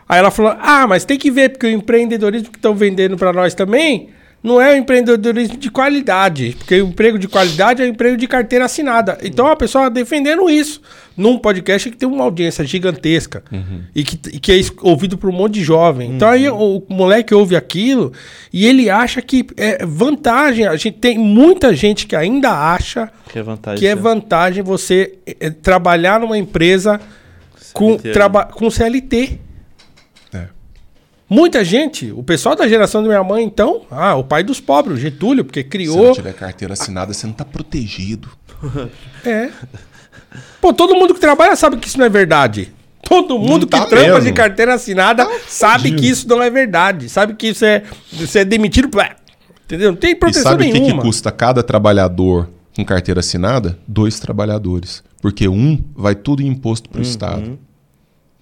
Aí 0.09 0.21
ela 0.21 0.31
falou: 0.31 0.57
Ah, 0.61 0.87
mas 0.87 1.05
tem 1.05 1.19
que 1.19 1.33
ver, 1.33 1.51
porque 1.51 1.67
o 1.67 1.71
empreendedorismo 1.71 2.51
que 2.51 2.59
estão 2.59 2.77
vendendo 2.77 3.17
para 3.17 3.33
nós 3.33 3.55
também 3.55 4.11
não 4.43 4.61
é 4.61 4.75
o 4.75 4.77
empreendedorismo 4.77 5.57
de 5.57 5.71
qualidade, 5.71 6.55
porque 6.59 6.81
o 6.81 6.89
emprego 6.89 7.19
de 7.19 7.27
qualidade 7.27 7.83
é 7.83 7.85
o 7.85 7.89
emprego 7.89 8.17
de 8.17 8.29
carteira 8.29 8.67
assinada. 8.67 9.19
Então 9.23 9.47
a 9.49 9.57
pessoa 9.57 9.91
defendendo 9.91 10.49
isso 10.49 10.81
num 11.17 11.37
podcast 11.39 11.91
que 11.91 11.97
tem 11.97 12.09
uma 12.09 12.23
audiência 12.23 12.65
gigantesca 12.65 13.43
e, 13.95 14.05
que, 14.05 14.37
e 14.37 14.39
que 14.39 14.53
é 14.53 14.61
ouvido 14.83 15.19
por 15.19 15.31
um 15.31 15.33
monte 15.33 15.55
de 15.55 15.65
jovem. 15.65 16.13
Então 16.13 16.29
aí 16.29 16.49
o, 16.49 16.83
moleque 16.89 17.35
ouve 17.35 17.57
aquilo 17.57 18.13
e 18.53 18.67
ele 18.67 18.89
acha 18.89 19.21
que 19.21 19.45
é 19.57 19.85
vantagem. 19.85 20.67
A 20.67 20.77
gente 20.77 20.99
tem 20.99 21.19
muita 21.19 21.75
gente 21.75 22.07
que 22.07 22.15
ainda 22.15 22.51
acha 22.51 23.11
Que 23.33 23.41
é 23.41 23.43
vantagem. 23.43 23.79
que 23.81 23.87
é 23.87 23.97
vantagem 23.97 24.63
você 24.63 25.15
eh, 25.27 25.51
trabalhar 25.51 26.21
numa 26.21 26.39
empresa 26.39 27.01
com, 27.73 27.99
CLT, 27.99 28.13
traba 28.13 28.45
com 28.45 28.71
CLT. 28.71 29.41
Muita 31.29 31.65
gente, 31.65 32.13
o 32.13 32.23
pessoal 32.23 32.55
da 32.55 32.69
geração 32.69 33.03
da 33.03 33.09
minha 33.09 33.25
mãe, 33.25 33.43
então, 33.45 33.83
ah, 33.91 34.15
o 34.15 34.23
pai 34.23 34.45
dos 34.45 34.61
pobres, 34.61 34.97
o 34.99 35.01
Getúlio, 35.01 35.45
porque 35.45 35.61
Se 35.61 35.65
não 35.65 35.71
criou. 35.71 36.13
tiver 36.13 36.33
carteira 36.33 36.75
assinada, 36.75 37.13
você 37.13 37.27
não 37.27 37.35
tá 37.35 37.45
protegido. 37.45 38.29
É. 39.25 39.51
Pô, 40.61 40.73
todo 40.73 40.95
mundo 40.95 41.13
que 41.15 41.21
trabalha 41.21 41.57
sabe 41.57 41.77
que 41.79 41.89
isso 41.89 41.99
não 41.99 42.05
é 42.07 42.09
verdade. 42.09 42.73
Todo 43.03 43.39
mundo 43.39 43.67
que 43.67 43.71
tá 43.73 43.87
trampa 43.87 44.15
mesmo. 44.15 44.25
de 44.25 44.33
carteira 44.33 44.75
assinada 44.75 45.27
sabe 45.49 45.85
fudido. 45.85 46.03
que 46.03 46.09
isso 46.09 46.29
não 46.29 46.43
é 46.43 46.49
verdade. 46.51 47.09
Sabe 47.09 47.35
que 47.35 47.49
isso 47.49 47.65
é, 47.65 47.83
isso 48.13 48.37
é 48.39 48.45
demitido. 48.45 48.89
Entendeu? 49.65 49.91
Não 49.91 49.97
tem 49.97 50.11
E 50.11 50.15
proteção 50.15 50.43
sabe 50.53 50.65
o 50.65 50.67
que, 50.67 50.73
que 50.73 50.81
nenhuma. 50.81 51.03
custa 51.03 51.31
cada 51.33 51.63
trabalhador 51.63 52.49
com 52.75 52.85
carteira 52.85 53.21
assinada? 53.21 53.79
Dois 53.87 54.19
trabalhadores. 54.21 55.03
Porque 55.21 55.49
um 55.49 55.83
vai 55.95 56.15
tudo 56.15 56.43
em 56.43 56.47
imposto 56.47 56.89
Uhum. 56.89 56.93
para 56.93 56.99
o 57.01 57.03
Estado. 57.03 57.59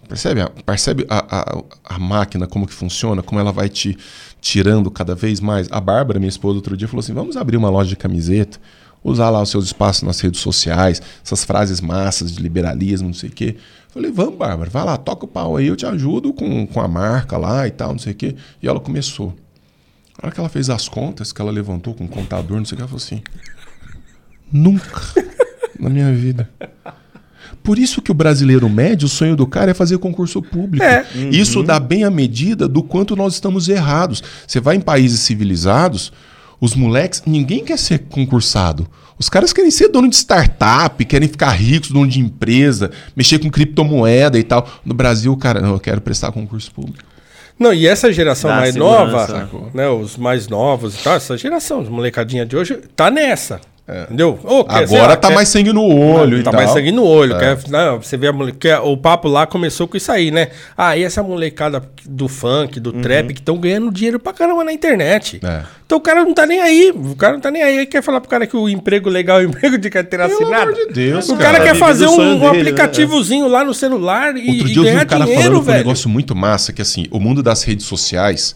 Percebe, 0.09 0.41
percebe 0.65 1.07
a, 1.09 1.41
a, 1.41 1.95
a 1.97 1.99
máquina, 1.99 2.47
como 2.47 2.67
que 2.67 2.73
funciona, 2.73 3.23
como 3.23 3.41
ela 3.41 3.53
vai 3.53 3.69
te 3.69 3.97
tirando 4.41 4.91
cada 4.91 5.15
vez 5.15 5.41
mais? 5.41 5.69
A 5.71 5.81
Bárbara, 5.81 6.19
minha 6.19 6.29
esposa, 6.29 6.57
outro 6.57 6.77
dia 6.77 6.87
falou 6.89 7.01
assim: 7.01 7.13
vamos 7.13 7.37
abrir 7.37 7.57
uma 7.57 7.71
loja 7.71 7.89
de 7.89 7.97
camiseta, 7.97 8.59
usar 9.03 9.31
lá 9.31 9.43
os 9.43 9.51
seus 9.51 9.67
espaços 9.67 10.03
nas 10.03 10.21
redes 10.21 10.41
sociais, 10.41 11.01
essas 11.25 11.45
frases 11.45 11.81
massas 11.81 12.35
de 12.35 12.43
liberalismo, 12.43 13.09
não 13.09 13.15
sei 13.15 13.31
o 13.31 13.33
quê. 13.33 13.57
Falei, 13.91 14.11
vamos, 14.11 14.37
Bárbara, 14.37 14.69
vai 14.69 14.85
lá, 14.85 14.97
toca 14.97 15.25
o 15.25 15.29
pau 15.29 15.57
aí, 15.57 15.69
eu 15.69 15.77
te 15.77 15.87
ajudo 15.87 16.33
com, 16.33 16.67
com 16.67 16.81
a 16.81 16.89
marca 16.89 17.37
lá 17.37 17.67
e 17.67 17.71
tal, 17.71 17.93
não 17.93 17.99
sei 17.99 18.13
o 18.13 18.17
quê. 18.17 18.35
E 18.61 18.67
ela 18.67 18.81
começou. 18.81 19.29
Na 20.21 20.27
hora 20.27 20.35
que 20.35 20.41
ela 20.41 20.49
fez 20.49 20.69
as 20.69 20.89
contas, 20.89 21.33
que 21.33 21.41
ela 21.41 21.51
levantou 21.51 21.95
com 21.95 22.05
o 22.05 22.09
contador, 22.09 22.59
não 22.59 22.65
sei 22.65 22.75
o 22.75 22.77
que, 22.77 22.83
ela 22.83 22.89
falou 22.89 23.03
assim: 23.03 23.23
Nunca 24.53 25.01
na 25.79 25.89
minha 25.89 26.13
vida. 26.13 26.49
Por 27.63 27.79
isso 27.79 28.03
que 28.03 28.11
o 28.11 28.15
brasileiro 28.15 28.69
médio, 28.69 29.07
o 29.07 29.09
sonho 29.09 29.37
do 29.37 29.47
cara 29.47 29.71
é 29.71 29.75
fazer 29.75 29.99
concurso 29.99 30.43
público. 30.43 30.85
É. 30.85 31.07
Isso 31.31 31.63
dá 31.63 31.79
bem 31.79 32.05
a 32.05 32.11
medida 32.11 32.67
do 32.69 32.83
quanto 32.83 33.17
nós 33.17 33.35
estamos 33.35 33.69
errados. 33.69 34.23
Você 34.47 34.61
vai 34.61 34.77
em 34.77 34.81
países 34.81 35.21
civilizados, 35.21 36.13
os 36.61 36.75
moleques, 36.75 37.23
ninguém 37.27 37.65
quer 37.65 37.79
ser 37.79 38.01
concursado. 38.01 38.87
Os 39.19 39.29
caras 39.29 39.53
querem 39.53 39.71
ser 39.71 39.89
dono 39.89 40.09
de 40.09 40.17
startup, 40.17 41.05
querem 41.05 41.29
ficar 41.29 41.51
ricos, 41.51 41.91
dono 41.91 42.09
de 42.09 42.19
empresa, 42.21 42.91
mexer 43.15 43.39
com 43.39 43.51
criptomoeda 43.51 44.39
e 44.39 44.43
tal. 44.43 44.69
No 44.85 44.95
Brasil, 44.95 45.37
cara, 45.37 45.61
não, 45.61 45.75
eu 45.75 45.81
quero 45.81 46.01
prestar 46.01 46.33
concurso 46.33 46.73
público. 46.73 47.05
Não, 47.59 47.73
e 47.73 47.87
essa 47.87 48.13
geração 48.13 48.51
Dá 48.51 48.57
mais 48.57 48.73
segurança, 48.73 49.01
nova, 49.05 49.27
sacou? 49.27 49.71
né, 49.73 49.89
os 49.89 50.17
mais 50.17 50.49
novos 50.49 50.99
e 50.99 51.05
tal, 51.05 51.15
essa 51.15 51.37
geração, 51.37 51.81
os 51.81 51.89
molecadinha 51.89 52.45
de 52.45 52.57
hoje, 52.57 52.79
tá 52.97 53.11
nessa. 53.11 53.61
Entendeu? 53.87 54.39
Ô, 54.43 54.65
quer- 54.65 54.85
Agora 54.85 55.09
lá, 55.09 55.17
tá 55.17 55.29
quer- 55.29 55.35
mais 55.35 55.49
sangue 55.51 55.71
no 55.71 55.85
olho 55.85 56.39
e 56.39 56.43
Tá 56.43 56.51
tal. 56.53 56.59
mais 56.61 56.71
sangue 56.73 56.91
no 56.91 57.05
olho. 57.05 57.35
É. 57.37 57.39
Quer, 57.55 57.69
não, 57.69 58.01
você 58.01 58.17
vê 58.17 58.29
a 58.29 58.33
mole- 58.33 58.53
que 58.53 58.73
o 58.73 58.97
papo 58.97 59.29
lá 59.29 59.47
começou 59.47 59.87
com 59.87 59.95
isso 59.95 60.11
aí, 60.11 60.31
né? 60.31 60.49
Ah, 60.75 60.97
e 60.97 61.03
essa 61.03 61.23
molecada 61.23 61.83
do 62.09 62.27
funk, 62.27 62.81
do 62.81 62.93
trap, 62.95 63.35
que 63.35 63.41
estão 63.41 63.59
ganhando 63.59 63.91
dinheiro 63.91 64.19
pra 64.19 64.33
caramba 64.33 64.65
na 64.65 64.73
internet. 64.73 65.39
Uhum. 65.43 65.51
É. 65.51 65.65
Então 65.85 65.99
o 65.99 66.01
cara 66.01 66.25
não 66.25 66.33
tá 66.33 66.47
nem 66.47 66.63
aí. 66.63 66.93
O 66.95 67.15
cara 67.15 67.35
não 67.35 67.41
tá 67.41 67.51
nem 67.51 67.63
aí. 67.63 67.77
Ele 67.77 67.87
quer 67.87 68.03
falar 68.03 68.23
pro 68.23 68.31
cara 68.31 68.47
que 68.47 68.57
o 68.57 68.71
emprego 68.71 69.11
legal 69.11 69.43
é 69.43 69.45
o 69.45 69.49
emprego 69.51 69.77
de 69.77 69.91
carteira 69.91 70.29
Pelo 70.31 70.41
assinada. 70.41 70.63
amor 70.63 70.75
de 70.75 70.87
Deus, 70.87 71.29
o 71.29 71.37
cara. 71.37 71.59
cara, 71.59 71.65
quer 71.73 71.77
fazer 71.77 72.07
um, 72.07 72.19
um 72.19 72.39
né? 72.39 72.47
aplicativozinho 72.49 73.47
lá 73.49 73.63
no 73.63 73.75
celular 73.75 74.35
e, 74.35 74.49
Outro 74.49 74.69
e 74.69 74.73
dia 74.73 74.77
eu 74.79 74.83
vi 74.85 74.91
ganhar 74.93 75.03
um 75.03 75.07
cara 75.07 75.25
dinheiro, 75.25 75.43
falando 75.43 75.53
que 75.57 75.59
um 75.61 75.63
velho. 75.63 75.79
negócio 75.79 76.09
muito 76.09 76.35
massa, 76.35 76.73
que 76.73 76.81
assim, 76.81 77.05
o 77.11 77.21
mundo 77.21 77.43
das 77.43 77.63
redes 77.63 77.85
sociais 77.85 78.55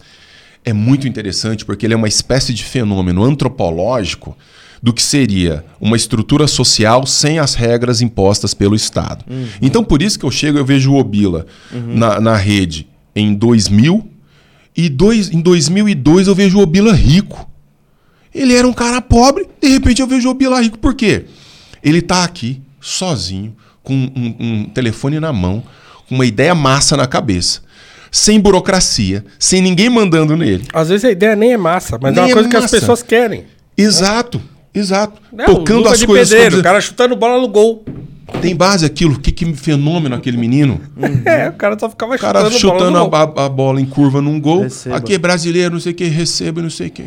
é 0.65 0.73
muito 0.73 1.07
interessante 1.07 1.63
porque 1.63 1.85
ele 1.85 1.93
é 1.93 1.97
uma 1.97 2.07
espécie 2.07 2.51
de 2.51 2.63
fenômeno 2.63 3.23
antropológico 3.23 4.35
do 4.81 4.93
que 4.93 5.03
seria 5.03 5.65
uma 5.79 5.97
estrutura 5.97 6.47
social 6.47 7.05
sem 7.05 7.39
as 7.39 7.53
regras 7.53 8.01
impostas 8.01 8.53
pelo 8.53 8.75
Estado. 8.75 9.25
Então, 9.61 9.83
por 9.83 10.01
isso 10.01 10.17
que 10.17 10.25
eu 10.25 10.31
chego 10.31 10.57
e 10.57 10.61
eu 10.61 10.65
vejo 10.65 10.91
o 10.91 10.97
Obila 10.97 11.45
na, 11.71 12.19
na 12.19 12.35
rede 12.35 12.87
em 13.15 13.33
2000 13.33 14.07
e 14.75 14.87
dois, 14.87 15.29
em 15.29 15.41
2002 15.41 16.27
eu 16.27 16.35
vejo 16.35 16.57
o 16.59 16.61
Obila 16.61 16.93
rico. 16.93 17.49
Ele 18.33 18.55
era 18.55 18.67
um 18.67 18.73
cara 18.73 19.01
pobre, 19.01 19.47
de 19.61 19.67
repente 19.67 20.01
eu 20.01 20.07
vejo 20.07 20.27
o 20.27 20.31
Obila 20.31 20.61
rico. 20.61 20.77
Por 20.77 20.93
quê? 20.93 21.25
Ele 21.83 22.01
tá 22.01 22.23
aqui, 22.23 22.61
sozinho, 22.79 23.55
com 23.83 23.93
um, 23.93 24.35
um 24.39 24.65
telefone 24.65 25.19
na 25.19 25.33
mão, 25.33 25.63
com 26.07 26.15
uma 26.15 26.25
ideia 26.25 26.53
massa 26.53 26.95
na 26.95 27.07
cabeça. 27.07 27.61
Sem 28.11 28.39
burocracia, 28.39 29.23
sem 29.37 29.61
ninguém 29.61 29.89
mandando 29.89 30.35
nele. 30.35 30.65
Às 30.73 30.89
vezes 30.89 31.05
a 31.05 31.11
ideia 31.11 31.35
nem 31.35 31.53
é 31.53 31.57
massa, 31.57 31.99
mas 32.01 32.13
Nem 32.13 32.23
é 32.23 32.25
uma 32.25 32.31
é 32.31 32.33
coisa 32.33 32.49
que 32.49 32.55
as 32.55 32.71
pessoas 32.71 33.03
querem. 33.03 33.45
Exato, 33.77 34.41
exato. 34.73 35.21
Né? 35.31 35.45
Tocando 35.45 35.87
as 35.87 35.99
de 35.99 36.05
coisas. 36.07 36.29
pedreiro, 36.29 36.51
como 36.51 36.61
o 36.61 36.63
cara 36.63 36.81
chutando 36.81 37.15
bola 37.15 37.39
no 37.41 37.47
gol. 37.47 37.83
Tem 38.41 38.55
base 38.55 38.85
aquilo. 38.85 39.19
Que, 39.19 39.31
que 39.31 39.53
fenômeno 39.55 40.15
aquele 40.15 40.37
menino. 40.37 40.79
É, 41.25 41.49
o 41.49 41.53
cara 41.53 41.77
só 41.79 41.89
ficava 41.89 42.15
O 42.15 42.19
cara 42.19 42.39
chutando, 42.41 42.59
chutando 42.59 42.79
bola 42.79 42.91
no 42.91 43.15
a, 43.15 43.25
gol. 43.25 43.43
a- 43.43 43.45
a 43.45 43.49
bola 43.49 43.81
em 43.81 43.85
curva 43.85 44.21
num 44.21 44.39
gol. 44.39 44.61
Receba. 44.63 44.95
Aqui 44.97 45.13
é 45.15 45.17
brasileiro, 45.17 45.73
não 45.73 45.79
sei 45.79 45.91
o 45.93 45.95
que, 45.95 46.05
receba, 46.05 46.61
não 46.61 46.69
sei 46.69 46.87
o 46.87 46.91
que. 46.91 47.05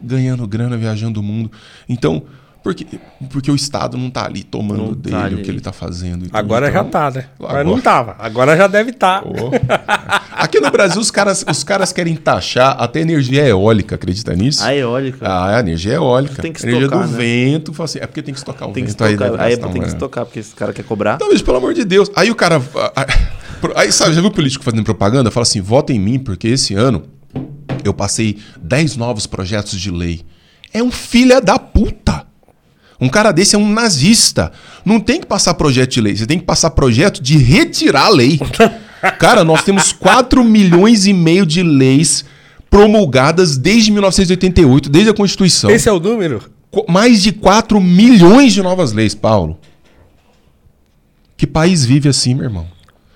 Ganhando 0.00 0.46
grana, 0.46 0.76
viajando 0.76 1.20
o 1.20 1.22
mundo. 1.22 1.50
Então, 1.88 2.22
porque, 2.62 2.86
porque 3.30 3.50
o 3.50 3.54
Estado 3.54 3.98
não 3.98 4.08
tá 4.10 4.24
ali 4.24 4.42
tomando 4.44 4.82
Não 4.86 4.92
dele 4.92 5.16
tá 5.16 5.22
o 5.22 5.24
ali. 5.24 5.42
que 5.42 5.50
ele 5.50 5.60
tá 5.60 5.72
fazendo. 5.72 6.24
entendeu? 6.26 6.38
Agora 6.38 6.70
já 6.70 6.78
Então, 6.80 6.90
tá, 6.90 7.10
né? 7.10 7.26
Mas 7.38 7.50
agora- 7.50 7.64
não 7.64 7.80
tava. 7.80 8.16
Agora 8.18 8.56
já 8.56 8.66
deve 8.66 8.90
estar. 8.90 9.22
Pô. 9.22 9.50
Aqui 10.32 10.60
no 10.60 10.70
Brasil, 10.70 11.00
os 11.00 11.10
caras, 11.10 11.44
os 11.48 11.64
caras 11.64 11.92
querem 11.92 12.14
taxar 12.16 12.76
até 12.80 13.00
energia 13.00 13.46
eólica, 13.46 13.94
acredita 13.96 14.34
nisso? 14.34 14.62
A 14.62 14.74
eólica. 14.74 15.26
Ah, 15.26 15.56
a 15.56 15.60
energia 15.60 15.94
eólica. 15.94 16.40
Tem 16.40 16.52
que 16.52 16.64
a 16.64 16.68
energia 16.68 16.86
estocar, 16.86 17.06
do 17.08 17.12
né? 17.12 17.18
vento. 17.18 17.72
fala 17.72 17.84
assim, 17.84 17.98
é 18.00 18.06
porque 18.06 18.22
tem 18.22 18.32
que 18.34 18.38
estocar 18.38 18.68
o 18.68 18.72
tem 18.72 18.84
que 18.84 18.90
vento. 18.90 19.04
aí 19.04 19.12
estocar. 19.14 19.40
Aí, 19.40 19.50
gastar 19.56 19.68
tem 19.72 19.82
que 19.82 19.88
estocar, 19.88 20.24
porque 20.24 20.38
esse 20.40 20.54
cara 20.54 20.72
quer 20.72 20.84
cobrar. 20.84 21.16
Talvez, 21.18 21.42
pelo 21.42 21.56
amor 21.56 21.74
de 21.74 21.84
Deus. 21.84 22.10
Aí 22.14 22.30
o 22.30 22.34
cara. 22.34 22.60
Aí, 23.76 23.92
sabe, 23.92 24.14
já 24.14 24.20
viu 24.20 24.30
o 24.30 24.32
político 24.32 24.64
fazendo 24.64 24.82
propaganda? 24.84 25.30
Fala 25.30 25.42
assim: 25.42 25.60
vota 25.60 25.92
em 25.92 25.98
mim, 25.98 26.18
porque 26.18 26.48
esse 26.48 26.74
ano 26.74 27.04
eu 27.84 27.94
passei 27.94 28.38
10 28.60 28.96
novos 28.96 29.26
projetos 29.26 29.80
de 29.80 29.90
lei. 29.90 30.22
É 30.72 30.82
um 30.82 30.90
filho 30.90 31.40
da 31.40 31.58
puta. 31.58 32.26
Um 33.02 33.08
cara 33.08 33.32
desse 33.32 33.56
é 33.56 33.58
um 33.58 33.68
nazista. 33.68 34.52
Não 34.84 35.00
tem 35.00 35.18
que 35.18 35.26
passar 35.26 35.54
projeto 35.54 35.90
de 35.90 36.00
lei, 36.00 36.16
você 36.16 36.24
tem 36.24 36.38
que 36.38 36.44
passar 36.44 36.70
projeto 36.70 37.20
de 37.20 37.36
retirar 37.36 38.06
a 38.06 38.08
lei. 38.08 38.40
Cara, 39.18 39.42
nós 39.42 39.64
temos 39.64 39.92
4 39.92 40.44
milhões 40.44 41.06
e 41.08 41.12
meio 41.12 41.44
de 41.44 41.64
leis 41.64 42.24
promulgadas 42.70 43.58
desde 43.58 43.90
1988, 43.90 44.88
desde 44.88 45.10
a 45.10 45.14
Constituição. 45.14 45.68
Esse 45.68 45.88
é 45.88 45.92
o 45.92 45.98
número? 45.98 46.42
Mais 46.88 47.20
de 47.20 47.32
4 47.32 47.80
milhões 47.80 48.52
de 48.52 48.62
novas 48.62 48.92
leis, 48.92 49.16
Paulo. 49.16 49.58
Que 51.36 51.46
país 51.46 51.84
vive 51.84 52.08
assim, 52.08 52.36
meu 52.36 52.44
irmão? 52.44 52.68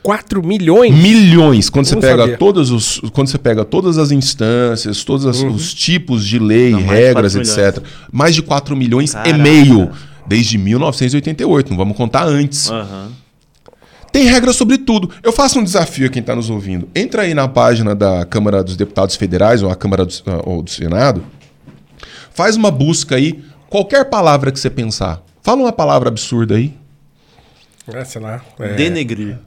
4 0.07 0.41
milhões? 0.47 0.95
Milhões. 0.95 1.69
Quando 1.69 1.87
você 1.87 1.97
pega 1.97 2.23
sabia. 2.23 2.37
todos 2.39 2.71
os, 2.71 3.01
quando 3.13 3.27
você 3.29 3.39
pega 3.39 3.65
todas 3.65 3.99
as 3.99 4.13
instâncias, 4.13 5.03
todos 5.03 5.27
as- 5.27 5.41
os 5.43 5.75
tipos 5.75 6.25
de 6.25 6.39
lei, 6.39 6.71
Não, 6.71 6.79
de 6.79 6.85
regras, 6.85 7.35
4 7.35 7.39
etc. 7.41 7.83
Mais 8.13 8.33
de 8.35 8.41
4 8.43 8.77
milhões 8.77 9.13
Caraca. 9.13 9.31
e 9.31 9.43
meio 9.43 9.91
desde 10.27 10.57
1988. 10.59 11.71
Não 11.71 11.77
vamos 11.77 11.97
contar 11.97 12.25
antes. 12.25 12.71
Aham. 12.71 13.11
Tem 14.13 14.25
regra 14.27 14.53
sobre 14.53 14.79
tudo. 14.79 15.11
Eu 15.23 15.33
faço 15.33 15.59
um 15.59 15.65
desafio 15.65 16.07
a 16.07 16.09
quem 16.09 16.21
está 16.21 16.37
nos 16.37 16.49
ouvindo. 16.49 16.89
Entra 16.95 17.23
aí 17.23 17.35
na 17.35 17.49
página 17.49 17.93
da 17.95 18.25
Câmara 18.25 18.63
dos 18.63 18.77
Deputados 18.77 19.17
Federais 19.17 19.61
ou 19.63 19.71
a 19.71 19.75
Câmara 19.77 20.07
do, 20.07 20.15
ah, 20.27 20.41
ou 20.45 20.63
do 20.63 20.71
Senado. 20.71 21.23
Faz 22.33 22.55
uma 22.57 22.71
busca 22.71 23.17
aí. 23.17 23.43
Qualquer 23.69 24.05
palavra 24.05 24.53
que 24.53 24.61
você 24.61 24.71
pensar. 24.71 25.21
Fala 25.43 25.63
uma 25.63 25.73
palavra 25.73 26.09
absurda 26.09 26.55
aí. 26.55 26.73
É, 27.93 28.05
sei 28.05 28.21
lá. 28.23 28.41
É. 28.61 28.75
Denegrir. 28.75 29.39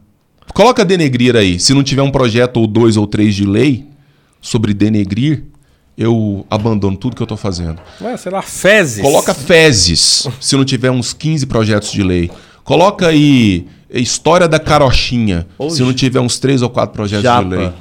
Coloca 0.59 0.83
denegrir 0.83 1.37
aí. 1.37 1.57
Se 1.57 1.73
não 1.73 1.81
tiver 1.81 2.01
um 2.01 2.11
projeto 2.11 2.57
ou 2.57 2.67
dois 2.67 2.97
ou 2.97 3.07
três 3.07 3.33
de 3.33 3.45
lei 3.45 3.85
sobre 4.41 4.73
denegrir, 4.73 5.45
eu 5.97 6.45
abandono 6.49 6.97
tudo 6.97 7.15
que 7.15 7.23
eu 7.23 7.27
tô 7.27 7.37
fazendo. 7.37 7.79
É, 8.01 8.17
sei 8.17 8.29
lá, 8.29 8.41
fezes. 8.41 9.01
Coloca 9.01 9.33
fezes, 9.33 10.27
se 10.41 10.57
não 10.57 10.65
tiver 10.65 10.91
uns 10.91 11.13
15 11.13 11.45
projetos 11.45 11.93
de 11.93 12.03
lei. 12.03 12.29
Coloca 12.65 13.07
aí 13.07 13.67
história 13.89 14.49
da 14.49 14.59
carochinha, 14.59 15.47
Ou 15.57 15.69
se 15.69 15.81
não 15.81 15.93
tiver 15.93 16.19
uns 16.19 16.39
três 16.39 16.61
ou 16.61 16.69
quatro 16.69 16.93
projetos 16.93 17.23
Japa. 17.23 17.43
de 17.47 17.55
lei. 17.55 17.71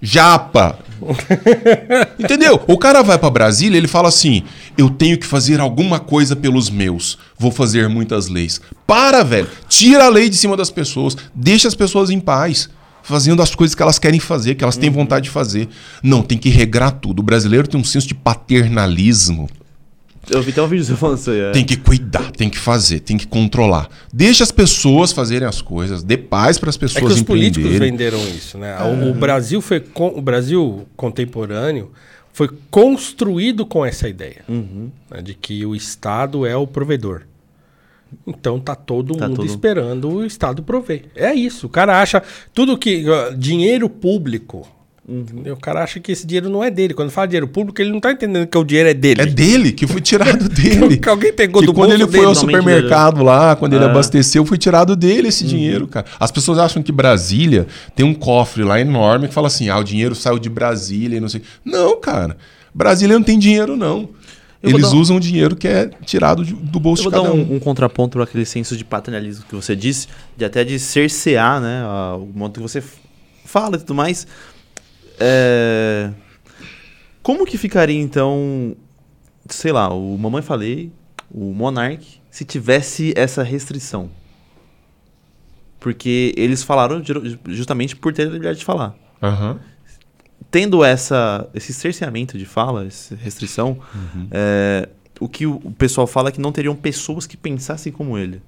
Japa. 0.00 0.78
Entendeu? 2.18 2.60
O 2.66 2.78
cara 2.78 3.02
vai 3.02 3.18
pra 3.18 3.30
Brasília, 3.30 3.76
ele 3.78 3.88
fala 3.88 4.08
assim: 4.08 4.42
"Eu 4.76 4.90
tenho 4.90 5.18
que 5.18 5.26
fazer 5.26 5.60
alguma 5.60 5.98
coisa 5.98 6.34
pelos 6.34 6.70
meus. 6.70 7.18
Vou 7.38 7.50
fazer 7.50 7.88
muitas 7.88 8.28
leis". 8.28 8.60
Para, 8.86 9.22
velho. 9.22 9.48
Tira 9.68 10.04
a 10.04 10.08
lei 10.08 10.28
de 10.28 10.36
cima 10.36 10.56
das 10.56 10.70
pessoas, 10.70 11.16
deixa 11.34 11.68
as 11.68 11.74
pessoas 11.74 12.10
em 12.10 12.20
paz. 12.20 12.68
fazendo 13.06 13.42
as 13.42 13.54
coisas 13.54 13.74
que 13.74 13.82
elas 13.82 13.98
querem 13.98 14.18
fazer, 14.18 14.54
que 14.54 14.64
elas 14.64 14.78
têm 14.78 14.88
vontade 14.88 15.24
de 15.24 15.30
fazer. 15.30 15.68
Não, 16.02 16.22
tem 16.22 16.38
que 16.38 16.48
regrar 16.48 16.90
tudo. 16.90 17.20
O 17.20 17.22
brasileiro 17.22 17.68
tem 17.68 17.78
um 17.78 17.84
senso 17.84 18.08
de 18.08 18.14
paternalismo. 18.14 19.46
Eu 20.30 20.42
vi 20.42 20.50
até 20.52 20.62
um 20.62 20.66
vídeo 20.68 20.84
você 20.84 20.94
falando 20.96 21.18
isso 21.18 21.30
aí. 21.30 21.40
É. 21.40 21.50
Tem 21.52 21.64
que 21.64 21.76
cuidar, 21.76 22.30
tem 22.32 22.48
que 22.50 22.58
fazer, 22.58 23.00
tem 23.00 23.16
que 23.16 23.26
controlar. 23.26 23.88
Deixa 24.12 24.42
as 24.44 24.50
pessoas 24.50 25.12
fazerem 25.12 25.46
as 25.46 25.60
coisas, 25.60 26.02
dê 26.02 26.16
paz 26.16 26.58
para 26.58 26.70
as 26.70 26.76
É 26.76 26.78
que 26.78 26.84
pessoas 26.94 27.14
os 27.14 27.22
políticos 27.22 27.70
venderam 27.72 28.18
isso, 28.28 28.56
né? 28.58 28.76
O, 28.82 29.10
o 29.10 29.14
Brasil 29.14 29.60
foi 29.60 29.80
con- 29.80 30.12
o 30.16 30.22
Brasil 30.22 30.86
contemporâneo 30.96 31.90
foi 32.32 32.48
construído 32.70 33.64
com 33.64 33.86
essa 33.86 34.08
ideia 34.08 34.44
né, 34.48 35.22
de 35.22 35.34
que 35.34 35.64
o 35.64 35.74
Estado 35.76 36.44
é 36.44 36.56
o 36.56 36.66
provedor. 36.66 37.22
Então 38.26 38.58
tá 38.60 38.74
todo 38.74 39.16
Tá 39.16 39.26
mundo 39.28 39.36
todo- 39.38 39.46
esperando 39.46 40.08
o 40.10 40.24
Estado 40.24 40.62
prover. 40.62 41.04
É 41.14 41.32
isso. 41.34 41.66
O 41.66 41.70
cara 41.70 42.00
acha 42.00 42.22
tudo 42.52 42.76
que 42.78 43.04
dinheiro 43.36 43.88
público. 43.88 44.66
Entendeu? 45.08 45.54
O 45.54 45.60
cara 45.60 45.82
acha 45.82 46.00
que 46.00 46.10
esse 46.12 46.26
dinheiro 46.26 46.48
não 46.48 46.62
é 46.64 46.70
dele. 46.70 46.94
Quando 46.94 47.10
fala 47.10 47.26
dinheiro 47.26 47.46
público, 47.48 47.80
ele 47.80 47.90
não 47.92 48.00
tá 48.00 48.12
entendendo 48.12 48.46
que 48.46 48.56
o 48.56 48.64
dinheiro 48.64 48.88
é 48.88 48.94
dele. 48.94 49.22
É 49.22 49.26
dele, 49.26 49.72
que 49.72 49.86
foi 49.86 50.00
tirado 50.00 50.48
dele. 50.50 50.96
Que 50.96 51.08
alguém 51.08 51.32
pegou 51.32 51.60
que 51.60 51.66
do 51.66 51.74
quando 51.74 51.90
bolso 51.90 52.02
ele 52.02 52.04
foi 52.04 52.12
dele. 52.12 52.24
ao 52.26 52.32
Normalmente, 52.34 52.62
supermercado 52.62 53.22
lá, 53.22 53.54
quando 53.56 53.74
ele 53.74 53.84
É. 53.84 53.88
abasteceu, 53.88 54.44
foi 54.46 54.56
tirado 54.58 54.96
dele 54.96 55.28
esse 55.28 55.44
dinheiro, 55.44 55.86
cara. 55.86 56.06
As 56.18 56.30
pessoas 56.30 56.58
acham 56.58 56.82
que 56.82 56.90
Brasília 56.92 57.66
tem 57.94 58.04
um 58.06 58.14
cofre 58.14 58.62
lá 58.64 58.80
enorme 58.80 59.28
que 59.28 59.34
fala 59.34 59.46
assim: 59.48 59.68
ah, 59.68 59.78
o 59.78 59.84
dinheiro 59.84 60.14
saiu 60.14 60.38
de 60.38 60.48
Brasília 60.48 61.16
e 61.18 61.20
não 61.20 61.28
sei. 61.28 61.42
Não, 61.64 62.00
cara. 62.00 62.36
Brasília 62.74 63.14
não 63.16 63.22
tem 63.22 63.38
dinheiro, 63.38 63.76
não. 63.76 64.08
Eu 64.62 64.70
Eles 64.70 64.82
dar 64.90 64.96
um- 64.96 65.00
usam 65.00 65.16
o 65.18 65.20
dinheiro 65.20 65.54
que 65.54 65.68
é 65.68 65.90
tirado 66.06 66.42
de- 66.42 66.54
do 66.54 66.80
bolso 66.80 67.02
Eu 67.06 67.10
vou 67.10 67.20
de 67.20 67.26
dar 67.26 67.30
cada 67.30 67.34
um. 67.38 67.52
um, 67.52 67.56
um 67.56 67.60
contraponto 67.60 68.16
para 68.16 68.24
aquele 68.24 68.46
senso 68.46 68.74
de 68.74 68.82
paternalismo 68.82 69.44
que 69.46 69.54
você 69.54 69.76
disse, 69.76 70.08
de 70.34 70.42
até 70.42 70.64
de 70.64 70.78
cercear, 70.78 71.60
né, 71.60 71.82
a- 71.84 72.16
o 72.16 72.26
modo 72.34 72.54
que 72.54 72.60
você 72.60 72.82
fala 73.44 73.76
e 73.76 73.80
tudo 73.80 73.94
mais. 73.94 74.26
É, 75.18 76.10
Como 77.22 77.46
que 77.46 77.56
ficaria 77.56 78.00
então, 78.00 78.76
sei 79.48 79.72
lá, 79.72 79.92
o 79.92 80.16
Mamãe 80.18 80.42
Falei, 80.42 80.92
o 81.30 81.52
Monark, 81.52 82.20
se 82.30 82.44
tivesse 82.44 83.12
essa 83.16 83.42
restrição? 83.42 84.10
Porque 85.80 86.32
eles 86.36 86.62
falaram 86.62 87.02
ju- 87.04 87.38
justamente 87.48 87.94
por 87.94 88.12
ter 88.12 88.22
a 88.22 88.26
liberdade 88.26 88.58
de 88.58 88.64
falar. 88.64 88.94
Aham. 89.22 89.60
Tendo 90.50 90.84
essa, 90.84 91.48
esse 91.54 91.72
cerceamento 91.74 92.38
de 92.38 92.46
fala, 92.46 92.86
essa 92.86 93.14
restrição, 93.16 93.78
é, 94.30 94.88
o 95.20 95.28
que 95.28 95.46
o 95.46 95.58
pessoal 95.76 96.06
fala 96.06 96.28
é 96.28 96.32
que 96.32 96.40
não 96.40 96.52
teriam 96.52 96.76
pessoas 96.76 97.26
que 97.26 97.36
pensassem 97.36 97.92
como 97.92 98.16
ele. 98.16 98.40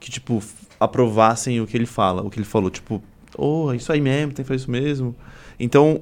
Que, 0.00 0.10
tipo, 0.10 0.42
aprovassem 0.78 1.60
o 1.60 1.66
que 1.66 1.76
ele 1.76 1.86
fala, 1.86 2.20
o 2.22 2.28
que 2.30 2.38
ele 2.38 2.44
falou. 2.46 2.68
Tipo, 2.68 3.02
oh, 3.38 3.72
é 3.72 3.76
isso 3.76 3.92
aí 3.92 4.00
mesmo, 4.00 4.32
tem 4.32 4.44
que 4.44 4.48
fazer 4.48 4.60
isso 4.62 4.70
mesmo. 4.70 5.14
Então, 5.58 6.00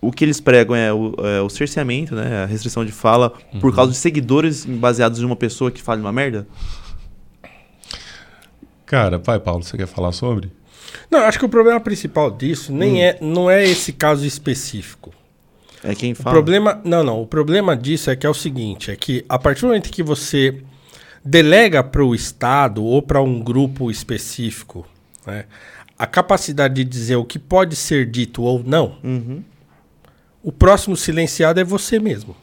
o 0.00 0.12
que 0.12 0.24
eles 0.24 0.40
pregam 0.40 0.76
é 0.76 0.92
o, 0.92 1.14
é 1.18 1.40
o 1.40 1.48
cerceamento, 1.48 2.14
né? 2.14 2.44
A 2.44 2.46
restrição 2.46 2.84
de 2.84 2.92
fala 2.92 3.32
por 3.60 3.74
causa 3.74 3.92
de 3.92 3.98
seguidores 3.98 4.64
baseados 4.64 5.20
em 5.20 5.24
uma 5.24 5.36
pessoa 5.36 5.70
que 5.70 5.82
fala 5.82 6.00
uma 6.00 6.12
merda. 6.12 6.46
Cara, 8.86 9.18
vai, 9.18 9.38
Paulo, 9.38 9.62
você 9.62 9.76
quer 9.76 9.86
falar 9.86 10.12
sobre? 10.12 10.50
Não, 11.10 11.20
acho 11.20 11.38
que 11.38 11.44
o 11.44 11.48
problema 11.48 11.78
principal 11.80 12.30
disso 12.30 12.72
nem 12.72 12.94
Hum. 12.94 13.00
é, 13.02 13.18
não 13.20 13.50
é 13.50 13.64
esse 13.64 13.92
caso 13.92 14.24
específico. 14.24 15.12
É 15.84 15.94
quem 15.94 16.12
O 16.12 16.16
fala. 16.16 16.34
problema, 16.34 16.80
não, 16.84 17.04
não. 17.04 17.22
O 17.22 17.26
problema 17.26 17.76
disso 17.76 18.10
é 18.10 18.16
que 18.16 18.26
é 18.26 18.30
o 18.30 18.34
seguinte, 18.34 18.90
é 18.90 18.96
que 18.96 19.24
a 19.28 19.38
partir 19.38 19.60
do 19.60 19.68
momento 19.68 19.90
que 19.90 20.02
você 20.02 20.62
delega 21.24 21.84
para 21.84 22.02
o 22.04 22.14
Estado 22.14 22.82
ou 22.82 23.02
para 23.02 23.20
um 23.20 23.38
grupo 23.40 23.90
específico, 23.90 24.86
né, 25.26 25.44
a 25.98 26.06
capacidade 26.06 26.74
de 26.74 26.84
dizer 26.84 27.16
o 27.16 27.24
que 27.24 27.38
pode 27.38 27.74
ser 27.76 28.06
dito 28.06 28.42
ou 28.42 28.62
não, 28.64 28.96
Uhum. 29.02 29.42
o 30.42 30.52
próximo 30.52 30.96
silenciado 30.96 31.58
é 31.58 31.64
você 31.64 31.98
mesmo. 31.98 32.36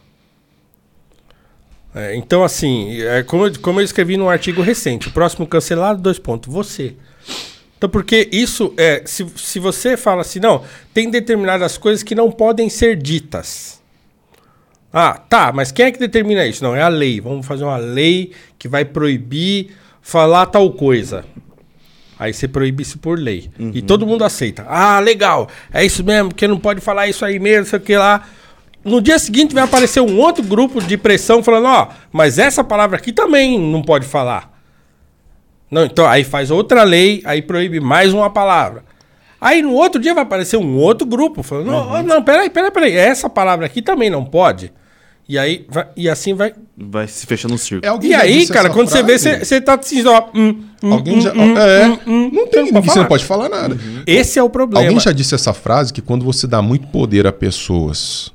É, 1.94 2.14
então, 2.16 2.44
assim, 2.44 3.02
é 3.02 3.24
como, 3.24 3.48
eu- 3.48 3.60
como 3.62 3.80
eu 3.80 3.86
escrevi 3.86 4.18
num 4.18 4.30
artigo 4.30 4.62
recente, 4.62 5.08
o 5.08 5.12
próximo 5.12 5.48
cancelado, 5.48 6.02
dois 6.02 6.20
pontos, 6.20 6.54
você. 6.54 6.94
Então, 7.78 7.90
porque 7.90 8.28
isso 8.32 8.74
é. 8.78 9.02
Se, 9.06 9.26
se 9.38 9.60
você 9.60 9.96
fala 9.96 10.22
assim, 10.22 10.40
não, 10.40 10.64
tem 10.94 11.10
determinadas 11.10 11.78
coisas 11.78 12.04
que 12.04 12.14
não 12.16 12.32
podem 12.32 12.70
ser 12.70 12.98
ditas. 12.98 13.82
Ah, 14.92 15.14
tá, 15.14 15.52
mas 15.54 15.72
quem 15.72 15.86
é 15.86 15.92
que 15.92 16.00
determina 16.00 16.46
isso? 16.46 16.64
Não, 16.64 16.76
é 16.76 16.82
a 16.82 16.88
lei. 16.88 17.20
Vamos 17.20 17.46
fazer 17.46 17.64
uma 17.66 17.76
lei 17.78 18.32
que 18.58 18.68
vai 18.68 18.86
proibir 18.86 19.76
falar 20.02 20.46
tal 20.48 20.72
coisa. 20.72 21.26
Aí 22.18 22.34
você 22.34 22.48
proíbe 22.48 22.82
isso 22.82 22.98
por 22.98 23.20
lei. 23.20 23.50
E 23.74 23.82
todo 23.82 24.08
mundo 24.08 24.24
aceita. 24.24 24.66
Ah, 24.68 25.00
legal. 25.00 25.50
É 25.74 25.86
isso 25.86 26.04
mesmo, 26.04 26.30
porque 26.30 26.48
não 26.48 26.60
pode 26.60 26.82
falar 26.82 27.08
isso 27.08 27.26
aí 27.26 27.40
mesmo, 27.40 27.66
sei 27.66 27.80
o 27.80 27.82
que 27.82 27.98
lá. 27.98 28.24
No 28.84 29.02
dia 29.02 29.18
seguinte 29.18 29.54
vai 29.54 29.64
aparecer 29.64 30.00
um 30.00 30.18
outro 30.20 30.44
grupo 30.44 30.82
de 30.82 30.96
pressão 30.96 31.42
falando, 31.42 31.66
ó, 31.68 31.90
mas 32.12 32.38
essa 32.38 32.64
palavra 32.64 32.98
aqui 32.98 33.12
também 33.12 33.60
não 33.60 33.82
pode 33.82 34.06
falar. 34.06 34.54
Não, 35.70 35.86
então 35.86 36.06
aí 36.06 36.24
faz 36.24 36.52
outra 36.52 36.84
lei, 36.84 37.22
aí 37.26 37.42
proíbe 37.42 37.80
mais 37.80 38.14
uma 38.14 38.30
palavra. 38.30 38.84
Aí 39.42 39.62
no 39.62 39.74
outro 39.74 40.00
dia 40.00 40.14
vai 40.14 40.24
aparecer 40.24 40.58
um 40.58 40.78
outro 40.78 41.06
grupo 41.06 41.44
falando, 41.44 41.72
não, 41.72 42.04
não, 42.04 42.24
peraí, 42.24 42.50
peraí, 42.50 42.72
peraí, 42.72 42.96
essa 42.96 43.30
palavra 43.30 43.66
aqui 43.66 43.82
também 43.82 44.10
não 44.10 44.24
pode. 44.24 44.72
E 45.28 45.40
aí, 45.40 45.66
vai- 45.70 45.88
e 45.98 46.08
assim 46.08 46.34
vai. 46.36 46.54
Vai 46.78 47.08
se 47.08 47.26
fechando 47.26 47.56
um 47.56 47.58
círculo. 47.58 48.04
É 48.04 48.06
E 48.06 48.14
aí, 48.14 48.48
cara, 48.48 48.70
quando 48.70 48.90
você 48.90 49.02
vê, 49.02 49.18
frase? 49.18 49.44
você 49.46 49.60
tá 49.60 49.74
assim, 49.74 50.06
ó. 50.06 50.26
hum, 50.36 50.64
hum, 50.84 50.94
Alguém 50.94 51.18
hum, 51.18 51.22
já. 51.22 51.34
hum, 51.34 51.58
é, 51.58 51.88
hum, 52.08 52.30
não 52.32 52.48
tem. 52.48 52.66
você 52.66 52.72
não 52.72 52.82
Você 52.84 53.00
não 53.00 53.08
pode 53.08 53.26
falar 53.26 53.50
nada. 53.50 53.76
Esse 54.06 54.38
é 54.38 54.44
o 54.44 54.50
problema. 54.50 54.86
Alguém 54.86 55.00
já 55.00 55.12
disse 55.12 55.34
essa 55.34 55.52
frase 55.54 55.92
que 55.92 56.02
quando 56.02 56.24
você 56.24 56.46
dá 56.46 56.62
muito 56.62 56.88
poder 56.88 57.26
a 57.26 57.32
pessoas 57.34 58.32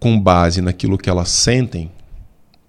com 0.00 0.18
base 0.20 0.60
naquilo 0.60 0.98
que 0.98 1.08
elas 1.08 1.28
sentem, 1.28 1.90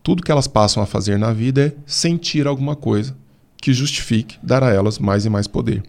tudo 0.03 0.23
que 0.23 0.31
elas 0.31 0.47
passam 0.47 0.81
a 0.81 0.85
fazer 0.85 1.17
na 1.17 1.33
vida 1.33 1.67
é 1.67 1.73
sentir 1.85 2.47
alguma 2.47 2.75
coisa 2.75 3.15
que 3.61 3.73
justifique 3.73 4.37
dar 4.41 4.63
a 4.63 4.71
elas 4.71 4.99
mais 4.99 5.25
e 5.25 5.29
mais 5.29 5.47
poder. 5.47 5.83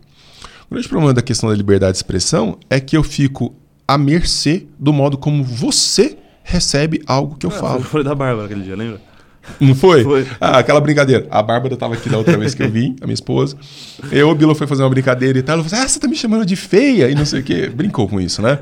O 0.70 0.74
grande 0.74 0.88
problema 0.88 1.12
da 1.14 1.22
questão 1.22 1.48
da 1.50 1.54
liberdade 1.54 1.92
de 1.92 1.98
expressão 1.98 2.58
é 2.68 2.80
que 2.80 2.96
eu 2.96 3.02
fico 3.02 3.54
à 3.86 3.96
mercê 3.98 4.66
do 4.78 4.92
modo 4.92 5.16
como 5.18 5.44
você 5.44 6.16
recebe 6.48 7.02
algo 7.06 7.36
que 7.36 7.44
eu 7.46 7.50
Ah, 7.50 7.54
falo. 7.54 7.82
Foi 7.82 8.02
da 8.02 8.14
Bárbara 8.14 8.46
aquele 8.46 8.62
dia, 8.62 8.74
lembra? 8.74 9.00
Não 9.60 9.74
foi? 9.74 10.02
Foi. 10.02 10.26
Ah, 10.40 10.58
aquela 10.58 10.80
brincadeira. 10.80 11.26
A 11.30 11.42
Bárbara 11.42 11.76
tava 11.76 11.94
aqui 11.94 12.08
da 12.08 12.18
outra 12.18 12.36
vez 12.36 12.54
que 12.54 12.62
eu 12.62 12.70
vim, 12.70 12.96
a 13.00 13.04
minha 13.06 13.14
esposa. 13.14 13.56
Eu, 14.10 14.28
o 14.30 14.34
Bila 14.34 14.54
foi 14.54 14.66
fazer 14.66 14.82
uma 14.82 14.90
brincadeira 14.90 15.38
e 15.38 15.42
tal. 15.42 15.54
Ela 15.54 15.64
falou 15.64 15.76
assim: 15.78 15.86
Ah, 15.86 15.88
você 15.88 15.98
tá 16.00 16.08
me 16.08 16.16
chamando 16.16 16.44
de 16.44 16.56
feia 16.56 17.08
e 17.10 17.14
não 17.14 17.24
sei 17.24 17.40
o 17.40 17.42
quê. 17.44 17.68
Brincou 17.68 18.08
com 18.08 18.20
isso, 18.20 18.42
né? 18.42 18.58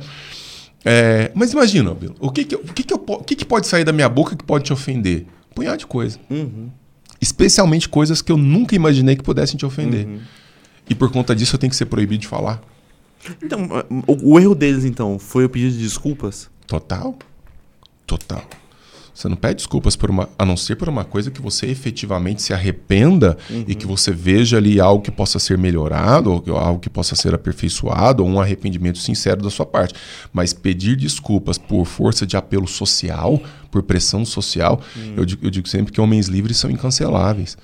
É, 0.85 1.33
mas 1.35 1.53
imagina, 1.53 1.93
Bila, 1.95 2.15
o, 2.21 2.31
que 2.31 2.45
que, 2.45 2.55
eu- 2.55 2.61
o, 2.61 2.73
que, 2.73 2.83
que, 2.85 2.95
eu 2.95 3.03
o 3.05 3.25
que, 3.25 3.35
que 3.35 3.45
pode 3.45 3.67
sair 3.67 3.83
da 3.85 3.93
minha 3.93 4.09
boca 4.09 4.37
que 4.37 4.45
pode 4.45 4.65
te 4.65 4.73
ofender? 4.73 5.27
Um 5.51 5.55
punhado 5.55 5.79
de 5.79 5.87
coisa. 5.87 6.19
Especialmente 7.21 7.89
coisas 7.89 8.21
que 8.23 8.31
eu 8.31 8.37
nunca 8.37 8.75
imaginei 8.77 9.17
que 9.17 9.23
pudessem 9.25 9.57
te 9.57 9.65
ofender. 9.67 10.07
E 10.89 10.95
por 10.95 11.11
conta 11.11 11.35
disso 11.35 11.55
eu 11.57 11.59
tenho 11.59 11.71
que 11.71 11.77
ser 11.77 11.87
proibido 11.87 12.21
de 12.21 12.29
falar. 12.29 12.61
Então, 13.43 13.69
o, 14.07 14.35
o 14.35 14.39
erro 14.39 14.55
deles, 14.55 14.85
então, 14.85 15.19
foi 15.19 15.45
o 15.45 15.49
pedido 15.49 15.73
de 15.77 15.83
desculpas? 15.83 16.49
Total. 16.67 17.17
Total. 18.07 18.45
Você 19.17 19.31
não 19.31 19.37
pede 19.37 19.55
desculpas 19.55 19.97
por 19.97 20.11
uma, 20.11 20.29
a 20.39 20.45
não 20.45 20.59
ser 20.59 20.77
por 20.77 20.91
uma 20.91 21.03
coisa 21.03 21.31
que 21.31 21.41
você 21.41 21.65
efetivamente 21.67 22.43
se 22.43 22.53
arrependa 22.53 23.39
e 23.67 23.75
que 23.75 23.87
você 23.87 24.13
veja 24.13 24.59
ali 24.59 24.79
algo 24.79 25.03
que 25.03 25.11
possa 25.11 25.39
ser 25.39 25.57
melhorado, 25.57 26.31
ou 26.47 26.59
algo 26.59 26.79
que 26.79 26.91
possa 26.91 27.17
ser 27.17 27.35
aperfeiçoado, 27.35 28.23
ou 28.23 28.29
um 28.29 28.39
arrependimento 28.39 28.99
sincero 28.99 29.43
da 29.43 29.49
sua 29.49 29.65
parte. 29.65 29.95
Mas 30.35 30.53
pedir 30.53 30.97
desculpas 30.97 31.57
por 31.57 31.87
força 31.87 32.27
de 32.27 32.37
apelo 32.37 32.69
social, 32.69 33.43
por 33.71 33.83
pressão 33.83 34.23
social, 34.23 34.83
eu, 35.17 35.25
digo, 35.25 35.47
eu 35.47 35.51
digo 35.51 35.67
sempre 35.67 35.95
que 35.95 36.01
homens 36.01 36.27
livres 36.27 36.59
são 36.59 36.71
incanceláveis. 36.71 37.57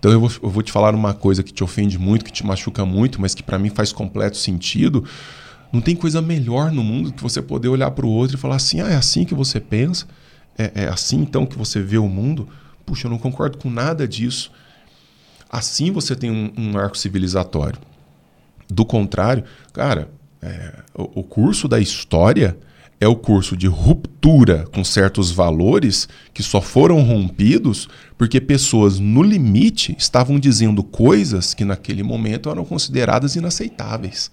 Então 0.00 0.10
eu 0.10 0.18
vou, 0.18 0.30
eu 0.42 0.50
vou 0.50 0.62
te 0.62 0.72
falar 0.72 0.92
uma 0.92 1.14
coisa 1.14 1.40
que 1.44 1.52
te 1.52 1.62
ofende 1.62 1.98
muito, 1.98 2.24
que 2.24 2.32
te 2.32 2.44
machuca 2.44 2.84
muito, 2.84 3.20
mas 3.20 3.32
que 3.32 3.44
para 3.44 3.60
mim 3.60 3.70
faz 3.70 3.92
completo 3.92 4.36
sentido. 4.36 5.04
Não 5.72 5.80
tem 5.80 5.96
coisa 5.96 6.22
melhor 6.22 6.70
no 6.70 6.82
mundo 6.82 7.12
que 7.12 7.22
você 7.22 7.42
poder 7.42 7.68
olhar 7.68 7.90
para 7.90 8.06
o 8.06 8.10
outro 8.10 8.36
e 8.36 8.40
falar 8.40 8.56
assim: 8.56 8.80
ah, 8.80 8.88
é 8.88 8.96
assim 8.96 9.24
que 9.24 9.34
você 9.34 9.60
pensa? 9.60 10.06
É, 10.56 10.84
é 10.84 10.88
assim 10.88 11.18
então 11.18 11.46
que 11.46 11.58
você 11.58 11.80
vê 11.80 11.98
o 11.98 12.08
mundo? 12.08 12.48
Puxa, 12.84 13.06
eu 13.06 13.10
não 13.10 13.18
concordo 13.18 13.58
com 13.58 13.68
nada 13.68 14.06
disso. 14.06 14.50
Assim 15.50 15.90
você 15.90 16.14
tem 16.14 16.30
um, 16.30 16.52
um 16.56 16.78
arco 16.78 16.96
civilizatório. 16.96 17.78
Do 18.68 18.84
contrário, 18.84 19.44
cara, 19.72 20.10
é, 20.42 20.80
o, 20.94 21.20
o 21.20 21.22
curso 21.22 21.68
da 21.68 21.78
história 21.78 22.56
é 23.00 23.06
o 23.06 23.16
curso 23.16 23.56
de 23.56 23.66
ruptura 23.66 24.66
com 24.72 24.82
certos 24.82 25.30
valores 25.30 26.08
que 26.32 26.42
só 26.42 26.60
foram 26.60 27.02
rompidos 27.02 27.88
porque 28.16 28.40
pessoas 28.40 28.98
no 28.98 29.22
limite 29.22 29.94
estavam 29.98 30.38
dizendo 30.38 30.82
coisas 30.82 31.52
que 31.52 31.64
naquele 31.64 32.02
momento 32.02 32.48
eram 32.48 32.64
consideradas 32.64 33.36
inaceitáveis. 33.36 34.30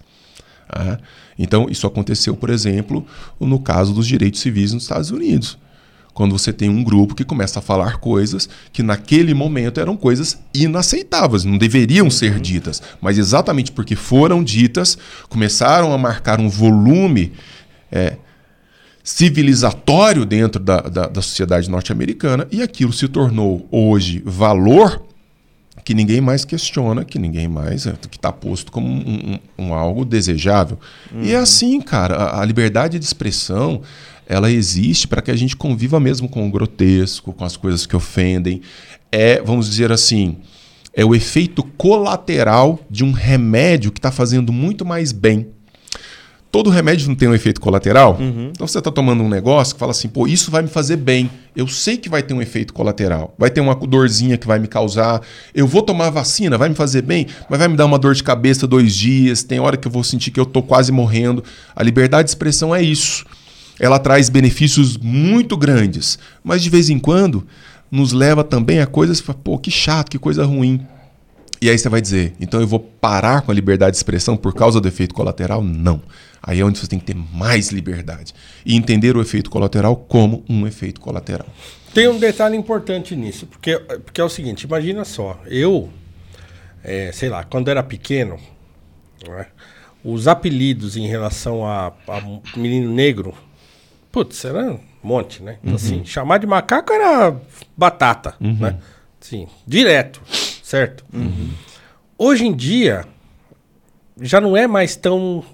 Ah, 0.68 0.98
Então, 1.38 1.66
isso 1.68 1.86
aconteceu, 1.86 2.36
por 2.36 2.50
exemplo, 2.50 3.06
no 3.40 3.58
caso 3.58 3.92
dos 3.92 4.06
direitos 4.06 4.40
civis 4.40 4.72
nos 4.72 4.84
Estados 4.84 5.10
Unidos. 5.10 5.58
quando 6.12 6.38
você 6.38 6.52
tem 6.52 6.68
um 6.68 6.84
grupo 6.84 7.12
que 7.12 7.24
começa 7.24 7.58
a 7.58 7.62
falar 7.62 7.96
coisas 7.96 8.48
que 8.72 8.84
naquele 8.84 9.34
momento 9.34 9.80
eram 9.80 9.96
coisas 9.96 10.38
inaceitáveis, 10.54 11.42
não 11.42 11.58
deveriam 11.58 12.08
ser 12.08 12.38
ditas, 12.38 12.80
mas 13.00 13.18
exatamente 13.18 13.72
porque 13.72 13.96
foram 13.96 14.44
ditas, 14.44 14.96
começaram 15.28 15.92
a 15.92 15.98
marcar 15.98 16.38
um 16.38 16.48
volume 16.48 17.32
é, 17.90 18.16
civilizatório 19.02 20.24
dentro 20.24 20.62
da, 20.62 20.82
da, 20.82 21.06
da 21.08 21.20
sociedade 21.20 21.68
norte-americana 21.68 22.46
e 22.50 22.62
aquilo 22.62 22.92
se 22.92 23.08
tornou 23.08 23.68
hoje 23.72 24.22
valor 24.24 25.04
que 25.84 25.92
ninguém 25.94 26.20
mais 26.20 26.44
questiona, 26.44 27.04
que 27.04 27.18
ninguém 27.18 27.46
mais, 27.46 27.86
é, 27.86 27.92
que 28.10 28.16
está 28.16 28.32
posto 28.32 28.72
como 28.72 28.86
um, 28.88 29.38
um- 29.58 29.66
um 29.66 29.74
algo 29.74 30.04
desejável. 30.04 30.78
E 31.20 31.32
é 31.32 31.36
assim, 31.36 31.80
cara, 31.80 32.14
a, 32.16 32.40
a 32.40 32.44
liberdade 32.44 32.98
de 32.98 33.04
expressão, 33.04 33.82
ela 34.26 34.50
existe 34.50 35.06
para 35.06 35.20
que 35.20 35.30
a 35.30 35.36
gente 35.36 35.54
conviva 35.54 36.00
mesmo 36.00 36.28
com 36.28 36.46
o 36.46 36.50
grotesco, 36.50 37.32
com 37.34 37.44
as 37.44 37.56
coisas 37.56 37.84
que 37.84 37.94
ofendem. 37.94 38.62
É, 39.12 39.42
vamos 39.42 39.68
dizer 39.68 39.92
assim, 39.92 40.38
é 40.94 41.04
o 41.04 41.14
efeito 41.14 41.62
colateral 41.76 42.80
de 42.90 43.04
um 43.04 43.12
remédio 43.12 43.92
que 43.92 43.98
está 43.98 44.10
fazendo 44.10 44.52
muito 44.52 44.84
mais 44.84 45.12
bem. 45.12 45.48
Todo 46.54 46.70
remédio 46.70 47.08
não 47.08 47.16
tem 47.16 47.26
um 47.26 47.34
efeito 47.34 47.60
colateral. 47.60 48.16
Então 48.52 48.64
você 48.64 48.78
está 48.78 48.88
tomando 48.88 49.24
um 49.24 49.28
negócio 49.28 49.74
que 49.74 49.80
fala 49.80 49.90
assim, 49.90 50.06
pô, 50.06 50.24
isso 50.24 50.52
vai 50.52 50.62
me 50.62 50.68
fazer 50.68 50.94
bem. 50.94 51.28
Eu 51.56 51.66
sei 51.66 51.96
que 51.96 52.08
vai 52.08 52.22
ter 52.22 52.32
um 52.32 52.40
efeito 52.40 52.72
colateral. 52.72 53.34
Vai 53.36 53.50
ter 53.50 53.60
uma 53.60 53.74
dorzinha 53.74 54.38
que 54.38 54.46
vai 54.46 54.60
me 54.60 54.68
causar. 54.68 55.20
Eu 55.52 55.66
vou 55.66 55.82
tomar 55.82 56.10
vacina, 56.10 56.56
vai 56.56 56.68
me 56.68 56.76
fazer 56.76 57.02
bem, 57.02 57.26
mas 57.50 57.58
vai 57.58 57.66
me 57.66 57.76
dar 57.76 57.86
uma 57.86 57.98
dor 57.98 58.14
de 58.14 58.22
cabeça 58.22 58.68
dois 58.68 58.94
dias. 58.94 59.42
Tem 59.42 59.58
hora 59.58 59.76
que 59.76 59.88
eu 59.88 59.90
vou 59.90 60.04
sentir 60.04 60.30
que 60.30 60.38
eu 60.38 60.46
tô 60.46 60.62
quase 60.62 60.92
morrendo. 60.92 61.42
A 61.74 61.82
liberdade 61.82 62.26
de 62.26 62.30
expressão 62.30 62.72
é 62.72 62.80
isso. 62.80 63.26
Ela 63.80 63.98
traz 63.98 64.28
benefícios 64.28 64.96
muito 64.96 65.56
grandes, 65.56 66.20
mas 66.44 66.62
de 66.62 66.70
vez 66.70 66.88
em 66.88 67.00
quando 67.00 67.44
nos 67.90 68.12
leva 68.12 68.44
também 68.44 68.78
a 68.78 68.86
coisas, 68.86 69.20
que, 69.20 69.34
pô, 69.34 69.58
que 69.58 69.72
chato, 69.72 70.08
que 70.08 70.20
coisa 70.20 70.44
ruim. 70.46 70.86
E 71.60 71.68
aí 71.68 71.76
você 71.76 71.88
vai 71.88 72.00
dizer, 72.00 72.32
então 72.38 72.60
eu 72.60 72.66
vou 72.68 72.78
parar 72.78 73.40
com 73.40 73.50
a 73.50 73.54
liberdade 73.54 73.92
de 73.92 73.96
expressão 73.96 74.36
por 74.36 74.54
causa 74.54 74.80
do 74.80 74.86
efeito 74.86 75.14
colateral? 75.14 75.60
Não. 75.64 76.00
Aí 76.46 76.60
é 76.60 76.64
onde 76.64 76.78
você 76.78 76.86
tem 76.86 76.98
que 76.98 77.06
ter 77.06 77.16
mais 77.16 77.70
liberdade. 77.70 78.34
E 78.66 78.76
entender 78.76 79.16
o 79.16 79.22
efeito 79.22 79.48
colateral 79.50 79.96
como 79.96 80.44
um 80.48 80.66
efeito 80.66 81.00
colateral. 81.00 81.46
Tem 81.94 82.06
um 82.06 82.18
detalhe 82.18 82.56
importante 82.56 83.16
nisso, 83.16 83.46
porque, 83.46 83.78
porque 83.78 84.20
é 84.20 84.24
o 84.24 84.28
seguinte, 84.28 84.64
imagina 84.64 85.04
só, 85.04 85.40
eu, 85.46 85.88
é, 86.82 87.10
sei 87.12 87.28
lá, 87.28 87.44
quando 87.44 87.68
era 87.68 87.82
pequeno, 87.82 88.38
né, 89.26 89.46
os 90.04 90.28
apelidos 90.28 90.96
em 90.96 91.06
relação 91.06 91.64
a, 91.64 91.92
a 92.08 92.58
menino 92.58 92.92
negro, 92.92 93.32
putz, 94.12 94.44
era 94.44 94.72
um 94.72 94.80
monte, 95.02 95.42
né? 95.42 95.58
Então, 95.62 95.76
assim, 95.76 96.04
chamar 96.04 96.38
de 96.38 96.46
macaco 96.46 96.92
era 96.92 97.34
batata, 97.76 98.34
né? 98.38 98.78
Sim, 99.20 99.46
direto, 99.66 100.20
certo? 100.62 101.04
Hoje 102.18 102.44
em 102.44 102.54
dia, 102.54 103.06
já 104.20 104.40
não 104.40 104.56
é 104.56 104.66
mais 104.66 104.94
tão 104.96 105.44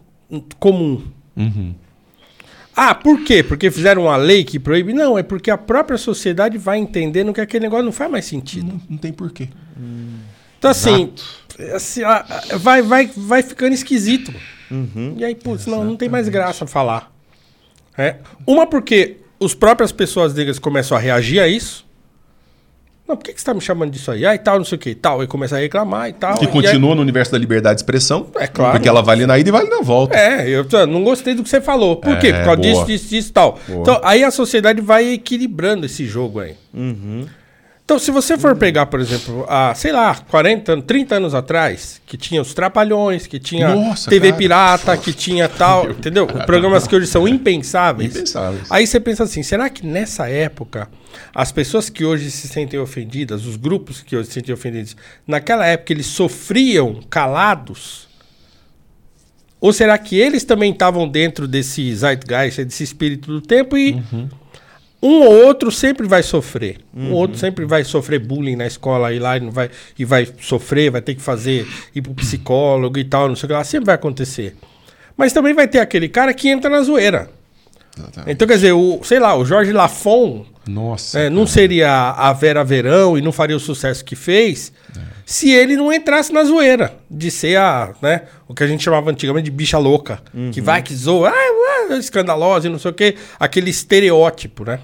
comum. 0.59 1.02
Ah, 2.77 2.94
por 2.94 3.24
quê? 3.24 3.43
Porque 3.43 3.70
fizeram 3.70 4.05
uma 4.05 4.16
lei 4.16 4.44
que 4.44 4.59
proíbe? 4.59 4.93
Não, 4.93 5.19
é 5.19 5.23
porque 5.23 5.51
a 5.51 5.59
própria 5.59 5.98
sociedade 5.98 6.57
vai 6.57 6.78
entendendo 6.78 7.32
que 7.32 7.40
aquele 7.40 7.65
negócio 7.65 7.85
não 7.85 7.93
faz 7.93 8.11
mais 8.11 8.24
sentido. 8.24 8.69
Não, 8.69 8.81
não 8.90 8.98
tem 8.98 9.12
porquê. 9.12 9.48
Então, 10.59 10.70
assim, 10.70 11.12
assim, 11.74 12.02
vai, 12.59 12.81
vai, 12.82 13.11
vai 13.16 13.43
ficando 13.43 13.74
esquisito. 13.74 14.32
E 15.16 15.24
aí, 15.24 15.35
putz, 15.35 15.66
não, 15.66 15.85
não 15.85 15.97
tem 15.97 16.09
mais 16.09 16.28
graça 16.28 16.66
falar. 16.66 17.12
É. 17.98 18.16
Uma 18.47 18.66
porque 18.66 19.16
as 19.43 19.52
próprias 19.55 19.90
pessoas 19.90 20.32
negras 20.32 20.59
começam 20.59 20.97
a 20.97 21.01
reagir 21.01 21.40
a 21.40 21.48
isso. 21.48 21.85
Não, 23.11 23.16
por 23.16 23.24
que, 23.24 23.32
que 23.32 23.41
você 23.41 23.45
tá 23.47 23.53
me 23.53 23.61
chamando 23.61 23.91
disso 23.91 24.09
aí? 24.12 24.24
Ah, 24.24 24.37
e 24.37 24.39
tal, 24.39 24.57
não 24.59 24.65
sei 24.65 24.77
o 24.77 24.78
que, 24.78 24.95
tal. 24.95 25.20
E 25.20 25.27
começa 25.27 25.57
a 25.57 25.59
reclamar 25.59 26.09
e 26.09 26.12
tal. 26.12 26.39
Que 26.39 26.45
E 26.45 26.47
aí- 26.47 26.53
continua 26.53 26.95
no 26.95 27.03
universo 27.03 27.32
da 27.32 27.39
liberdade 27.39 27.74
de 27.77 27.81
expressão. 27.82 28.28
É 28.37 28.47
claro. 28.47 28.73
Porque 28.74 28.89
ela 28.89 29.03
vale 29.03 29.27
na 29.27 29.37
ida 29.37 29.49
e 29.49 29.53
vale 29.53 29.69
na 29.69 29.81
volta. 29.82 30.16
É, 30.16 30.49
eu 30.49 30.65
não 30.87 31.03
gostei 31.03 31.35
do 31.35 31.43
que 31.43 31.49
você 31.49 31.61
falou. 31.61 31.97
Por 31.97 32.16
quê? 32.20 32.28
É, 32.28 32.32
Por 32.39 32.45
causa 32.45 32.61
disso, 32.61 32.74
boa. 32.77 32.87
disso, 32.87 33.09
disso 33.09 33.28
e 33.31 33.32
tal. 33.32 33.59
Boa. 33.66 33.81
Então, 33.81 34.01
aí 34.05 34.23
a 34.23 34.31
sociedade 34.31 34.81
vai 34.81 35.09
equilibrando 35.15 35.87
esse 35.87 36.07
jogo 36.07 36.39
aí. 36.39 36.55
Então, 37.90 37.98
se 37.98 38.12
você 38.12 38.38
for 38.38 38.54
pegar, 38.54 38.86
por 38.86 39.00
exemplo, 39.00 39.44
a, 39.48 39.74
sei 39.74 39.90
lá, 39.90 40.14
40, 40.14 40.74
anos, 40.74 40.84
30 40.84 41.16
anos 41.16 41.34
atrás, 41.34 42.00
que 42.06 42.16
tinha 42.16 42.40
os 42.40 42.54
Trapalhões, 42.54 43.26
que 43.26 43.40
tinha 43.40 43.74
Nossa, 43.74 44.08
TV 44.08 44.28
cara. 44.28 44.38
Pirata, 44.38 44.96
que 44.96 45.12
tinha 45.12 45.48
tal, 45.48 45.90
entendeu? 45.90 46.24
Programas 46.46 46.86
que 46.86 46.94
hoje 46.94 47.08
são 47.08 47.26
impensáveis. 47.26 48.14
Impensáveis. 48.14 48.70
Aí 48.70 48.86
você 48.86 49.00
pensa 49.00 49.24
assim, 49.24 49.42
será 49.42 49.68
que 49.68 49.84
nessa 49.84 50.28
época, 50.28 50.88
as 51.34 51.50
pessoas 51.50 51.90
que 51.90 52.04
hoje 52.04 52.30
se 52.30 52.46
sentem 52.46 52.78
ofendidas, 52.78 53.44
os 53.44 53.56
grupos 53.56 54.04
que 54.04 54.14
hoje 54.14 54.28
se 54.28 54.34
sentem 54.34 54.54
ofendidos, 54.54 54.96
naquela 55.26 55.66
época 55.66 55.92
eles 55.92 56.06
sofriam 56.06 57.00
calados? 57.10 58.08
Ou 59.60 59.72
será 59.72 59.98
que 59.98 60.16
eles 60.16 60.44
também 60.44 60.70
estavam 60.70 61.08
dentro 61.08 61.48
desse 61.48 61.92
zeitgeist, 61.92 62.64
desse 62.64 62.84
espírito 62.84 63.32
do 63.32 63.40
tempo 63.40 63.76
e 63.76 64.00
um 65.02 65.22
ou 65.22 65.47
outro 65.47 65.70
sempre 65.70 66.06
vai 66.06 66.22
sofrer. 66.22 66.78
Um 66.94 67.12
ou 67.12 67.18
outro 67.18 67.39
sempre 67.39 67.64
vai 67.64 67.85
sofrer 67.85 68.18
bullying 68.18 68.56
na 68.56 68.66
escola 68.66 69.12
e 69.12 69.18
lá 69.18 69.36
e, 69.36 69.40
não 69.40 69.51
vai, 69.51 69.70
e 69.98 70.05
vai 70.05 70.28
sofrer, 70.40 70.90
vai 70.90 71.01
ter 71.01 71.14
que 71.14 71.22
fazer, 71.22 71.66
ir 71.94 72.02
pro 72.02 72.12
psicólogo 72.14 72.98
e 72.98 73.05
tal, 73.05 73.28
não 73.28 73.36
sei 73.36 73.47
o 73.47 73.48
que 73.48 73.55
lá. 73.55 73.64
Sempre 73.64 73.86
vai 73.86 73.94
acontecer. 73.94 74.56
Mas 75.16 75.32
também 75.32 75.55
vai 75.55 75.66
ter 75.66 75.78
aquele 75.78 76.09
cara 76.09 76.35
que 76.35 76.48
entra 76.48 76.68
na 76.68 76.82
zoeira. 76.82 77.31
Exatamente. 77.97 78.32
Então, 78.32 78.47
quer 78.47 78.55
dizer, 78.55 78.72
o, 78.72 79.01
sei 79.02 79.18
lá, 79.18 79.35
o 79.36 79.44
Jorge 79.44 79.72
Lafon 79.72 80.47
Nossa. 80.66 81.18
é, 81.18 81.31
não 81.31 81.47
seria 81.47 82.10
a 82.10 82.32
Vera 82.32 82.62
Verão 82.62 83.18
e 83.18 83.22
não 83.22 83.32
faria 83.32 83.56
o 83.56 83.60
sucesso 83.60 84.05
que 84.05 84.14
fez 84.14 84.72
se 85.31 85.48
ele 85.48 85.77
não 85.77 85.93
entrasse 85.93 86.32
na 86.32 86.43
zoeira 86.43 86.93
de 87.09 87.31
ser 87.31 87.56
a, 87.56 87.94
né, 88.02 88.22
o 88.48 88.55
que 88.55 88.64
a 88.64 88.66
gente 88.66 88.82
chamava 88.82 89.12
antigamente 89.12 89.44
de 89.44 89.52
bicha 89.52 89.78
louca, 89.78 90.20
que 90.51 90.60
vai 90.60 90.82
que 90.82 90.93
zoa, 90.93 91.31
ah, 91.31 91.49
escandalosa 91.98 92.66
e 92.66 92.70
não 92.70 92.78
sei 92.78 92.90
o 92.90 92.94
que, 92.94 93.16
aquele 93.38 93.70
estereótipo, 93.70 94.64
né? 94.64 94.80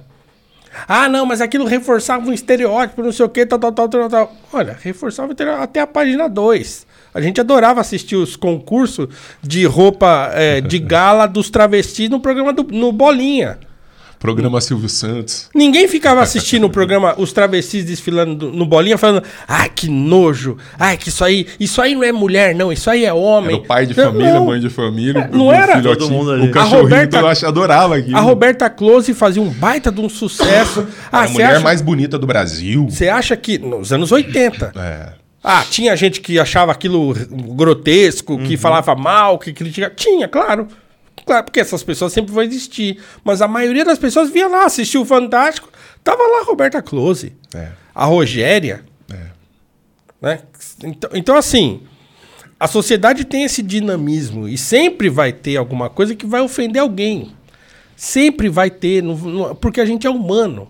Ah, 0.86 1.08
não, 1.08 1.24
mas 1.24 1.40
aquilo 1.40 1.64
reforçava 1.64 2.28
um 2.28 2.32
estereótipo, 2.32 3.02
não 3.02 3.12
sei 3.12 3.24
o 3.24 3.28
que, 3.28 3.46
tal, 3.46 3.58
tal, 3.58 3.72
tal, 3.72 3.88
tal, 3.88 4.08
tal. 4.08 4.36
Olha, 4.52 4.76
reforçava 4.82 5.34
até 5.62 5.80
a 5.80 5.86
página 5.86 6.28
2. 6.28 6.86
A 7.14 7.20
gente 7.20 7.40
adorava 7.40 7.80
assistir 7.80 8.16
os 8.16 8.36
concursos 8.36 9.08
de 9.42 9.64
roupa 9.64 10.30
é, 10.34 10.60
de 10.60 10.78
gala 10.78 11.26
dos 11.26 11.48
travestis 11.48 12.10
no 12.10 12.20
programa 12.20 12.52
do, 12.52 12.62
no 12.64 12.92
Bolinha. 12.92 13.58
Programa 14.18 14.60
Silvio 14.60 14.88
Santos. 14.88 15.48
Ninguém 15.54 15.86
ficava 15.86 16.22
assistindo 16.22 16.64
o 16.64 16.70
programa 16.70 17.14
Os 17.18 17.32
Travestis 17.32 17.84
desfilando 17.84 18.34
do- 18.34 18.52
no 18.52 18.64
bolinha, 18.64 18.96
falando, 18.96 19.22
ai, 19.46 19.68
que 19.72 19.88
nojo, 19.90 20.56
ai, 20.78 20.96
que 20.96 21.10
isso 21.10 21.22
aí, 21.22 21.46
isso 21.60 21.80
aí 21.82 21.94
não 21.94 22.02
é 22.02 22.10
mulher, 22.12 22.54
não, 22.54 22.72
isso 22.72 22.88
aí 22.90 23.04
é 23.04 23.12
homem. 23.12 23.54
Era 23.56 23.62
o 23.62 23.66
pai 23.66 23.86
de 23.86 23.96
Não, 23.96 24.04
família, 24.04 24.32
não. 24.34 24.46
mãe 24.46 24.58
de 24.60 24.70
família. 24.70 25.28
não 25.32 25.46
o 25.48 25.52
era? 25.52 25.76
filhotinho, 25.76 26.08
Todo 26.08 26.10
mundo 26.16 26.32
ali. 26.32 26.48
O 26.48 26.50
cachorrinho, 26.50 26.78
A 26.78 26.82
Roberta- 26.82 27.18
todo 27.20 27.28
ach- 27.30 27.44
adorava 27.44 27.96
aquilo. 27.96 28.16
A 28.16 28.20
Roberta 28.20 28.70
Close 28.70 29.12
fazia 29.14 29.42
um 29.42 29.50
baita 29.50 29.92
de 29.92 30.00
um 30.00 30.08
sucesso. 30.08 30.86
Ah, 31.12 31.24
a 31.24 31.28
mulher 31.28 31.50
acha, 31.52 31.60
mais 31.60 31.80
bonita 31.82 32.18
do 32.18 32.26
Brasil. 32.26 32.88
você 32.90 33.08
acha 33.08 33.36
que, 33.36 33.58
nos 33.58 33.92
anos 33.92 34.10
80, 34.12 34.72
É. 34.76 35.12
ah, 35.44 35.62
tinha 35.70 35.94
gente 35.94 36.20
que 36.20 36.38
achava 36.38 36.72
aquilo 36.72 37.14
grotesco, 37.54 38.34
Uhum. 38.34 38.44
que 38.44 38.56
falava 38.56 38.94
mal, 38.94 39.38
que 39.38 39.52
criticava. 39.52 39.92
Tinha, 39.94 40.26
claro. 40.28 40.66
Claro, 41.26 41.44
porque 41.44 41.58
essas 41.58 41.82
pessoas 41.82 42.12
sempre 42.12 42.32
vão 42.32 42.44
existir. 42.44 43.02
Mas 43.24 43.42
a 43.42 43.48
maioria 43.48 43.84
das 43.84 43.98
pessoas 43.98 44.30
via 44.30 44.46
lá, 44.46 44.64
assistia 44.64 45.00
o 45.00 45.04
Fantástico. 45.04 45.68
Tava 46.04 46.22
lá 46.22 46.42
a 46.42 46.44
Roberta 46.44 46.80
Close. 46.80 47.32
É. 47.52 47.70
A 47.92 48.04
Rogéria. 48.04 48.84
É. 49.12 49.26
né? 50.22 50.40
Então, 50.84 51.10
então, 51.12 51.36
assim, 51.36 51.82
a 52.60 52.68
sociedade 52.68 53.24
tem 53.24 53.42
esse 53.42 53.60
dinamismo 53.60 54.46
e 54.46 54.56
sempre 54.56 55.08
vai 55.08 55.32
ter 55.32 55.56
alguma 55.56 55.90
coisa 55.90 56.14
que 56.14 56.24
vai 56.24 56.40
ofender 56.40 56.80
alguém. 56.80 57.34
Sempre 57.98 58.50
vai 58.50 58.68
ter, 58.70 59.02
no- 59.02 59.16
no- 59.16 59.54
porque 59.54 59.80
a 59.80 59.86
gente 59.86 60.06
é 60.06 60.10
humano. 60.10 60.68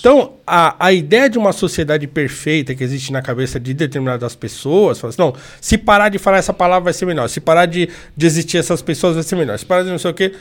Então, 0.00 0.32
a, 0.46 0.86
a 0.86 0.92
ideia 0.92 1.28
de 1.28 1.36
uma 1.36 1.52
sociedade 1.52 2.06
perfeita 2.06 2.74
que 2.74 2.82
existe 2.82 3.12
na 3.12 3.20
cabeça 3.20 3.60
de 3.60 3.74
determinadas 3.74 4.34
pessoas, 4.34 4.98
fala 4.98 5.10
assim, 5.10 5.20
não, 5.20 5.34
se 5.60 5.76
parar 5.76 6.08
de 6.08 6.18
falar 6.18 6.38
essa 6.38 6.54
palavra 6.54 6.84
vai 6.84 6.92
ser 6.94 7.04
melhor, 7.04 7.28
se 7.28 7.40
parar 7.40 7.66
de, 7.66 7.90
de 8.16 8.26
existir 8.26 8.56
essas 8.56 8.80
pessoas 8.80 9.14
vai 9.14 9.22
ser 9.22 9.36
melhor, 9.36 9.58
se 9.58 9.66
parar 9.66 9.82
de 9.82 9.90
não 9.90 9.98
sei 9.98 10.10
o 10.10 10.14
quê. 10.14 10.32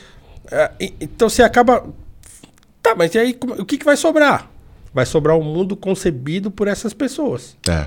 é, 0.52 0.72
então 1.02 1.30
você 1.30 1.44
acaba. 1.44 1.86
Tá, 2.82 2.96
mas 2.96 3.14
e 3.14 3.20
aí 3.20 3.34
como- 3.34 3.56
o 3.56 3.66
que, 3.66 3.78
que 3.78 3.84
vai 3.86 3.98
sobrar? 3.98 4.50
Vai 4.94 5.06
sobrar 5.06 5.38
um 5.38 5.44
mundo 5.44 5.76
concebido 5.76 6.50
por 6.50 6.68
essas 6.68 6.92
pessoas. 6.94 7.56
É. 7.70 7.86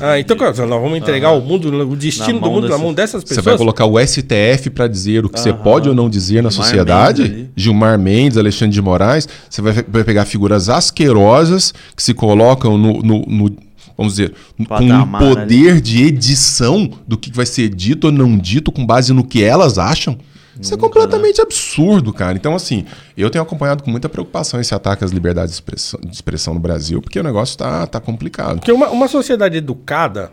Ah, 0.00 0.18
então 0.18 0.36
nós 0.36 0.56
vamos 0.58 0.98
entregar 0.98 1.30
o 1.32 1.40
mundo, 1.40 1.68
o 1.88 1.96
destino 1.96 2.40
do 2.40 2.50
mundo 2.50 2.68
na 2.68 2.76
mão 2.76 2.92
dessas 2.92 3.22
Você 3.22 3.28
pessoas. 3.36 3.44
vai 3.44 3.56
colocar 3.56 3.86
o 3.86 3.98
STF 3.98 4.68
pra 4.70 4.86
dizer 4.86 5.24
o 5.24 5.28
que 5.30 5.40
você 5.40 5.50
Aham. 5.50 5.62
pode 5.62 5.88
ou 5.88 5.94
não 5.94 6.10
dizer 6.10 6.42
na 6.42 6.50
Gilmar 6.50 6.66
sociedade. 6.66 7.22
Mendes 7.22 7.36
ali. 7.38 7.50
Gilmar 7.56 7.98
Mendes, 7.98 8.36
Alexandre 8.36 8.74
de 8.74 8.82
Moraes. 8.82 9.26
Você 9.48 9.62
vai, 9.62 9.72
vai 9.88 10.04
pegar 10.04 10.24
figuras 10.26 10.68
asquerosas 10.68 11.72
que 11.96 12.02
se 12.02 12.12
colocam 12.12 12.76
no, 12.76 13.00
no- 13.02 13.24
no- 13.26 13.56
vamos 13.96 14.14
dizer, 14.14 14.34
com 14.68 14.74
um 14.74 15.06
poder 15.18 15.80
de 15.80 16.02
edição 16.04 16.90
do 17.08 17.16
que 17.16 17.30
vai 17.32 17.46
ser 17.46 17.68
dito 17.74 18.06
ou 18.08 18.12
não 18.12 18.36
dito 18.36 18.70
com 18.70 18.84
base 18.84 19.12
no 19.12 19.24
que 19.24 19.42
elas 19.42 19.78
acham. 19.78 20.18
Isso 20.60 20.72
é 20.74 20.76
completamente 20.76 21.40
absurdo, 21.40 22.12
cara. 22.12 22.36
Então, 22.36 22.54
assim, 22.54 22.84
eu 23.16 23.28
tenho 23.30 23.42
acompanhado 23.42 23.82
com 23.82 23.90
muita 23.90 24.08
preocupação 24.08 24.60
esse 24.60 24.74
ataque 24.74 25.04
às 25.04 25.10
liberdades 25.10 25.50
de 25.50 25.56
expressão, 25.56 26.00
de 26.00 26.14
expressão 26.14 26.54
no 26.54 26.60
Brasil, 26.60 27.00
porque 27.02 27.18
o 27.18 27.22
negócio 27.24 27.58
tá, 27.58 27.86
tá 27.86 28.00
complicado. 28.00 28.56
Porque 28.56 28.70
uma, 28.72 28.88
uma 28.90 29.08
sociedade 29.08 29.56
educada, 29.56 30.30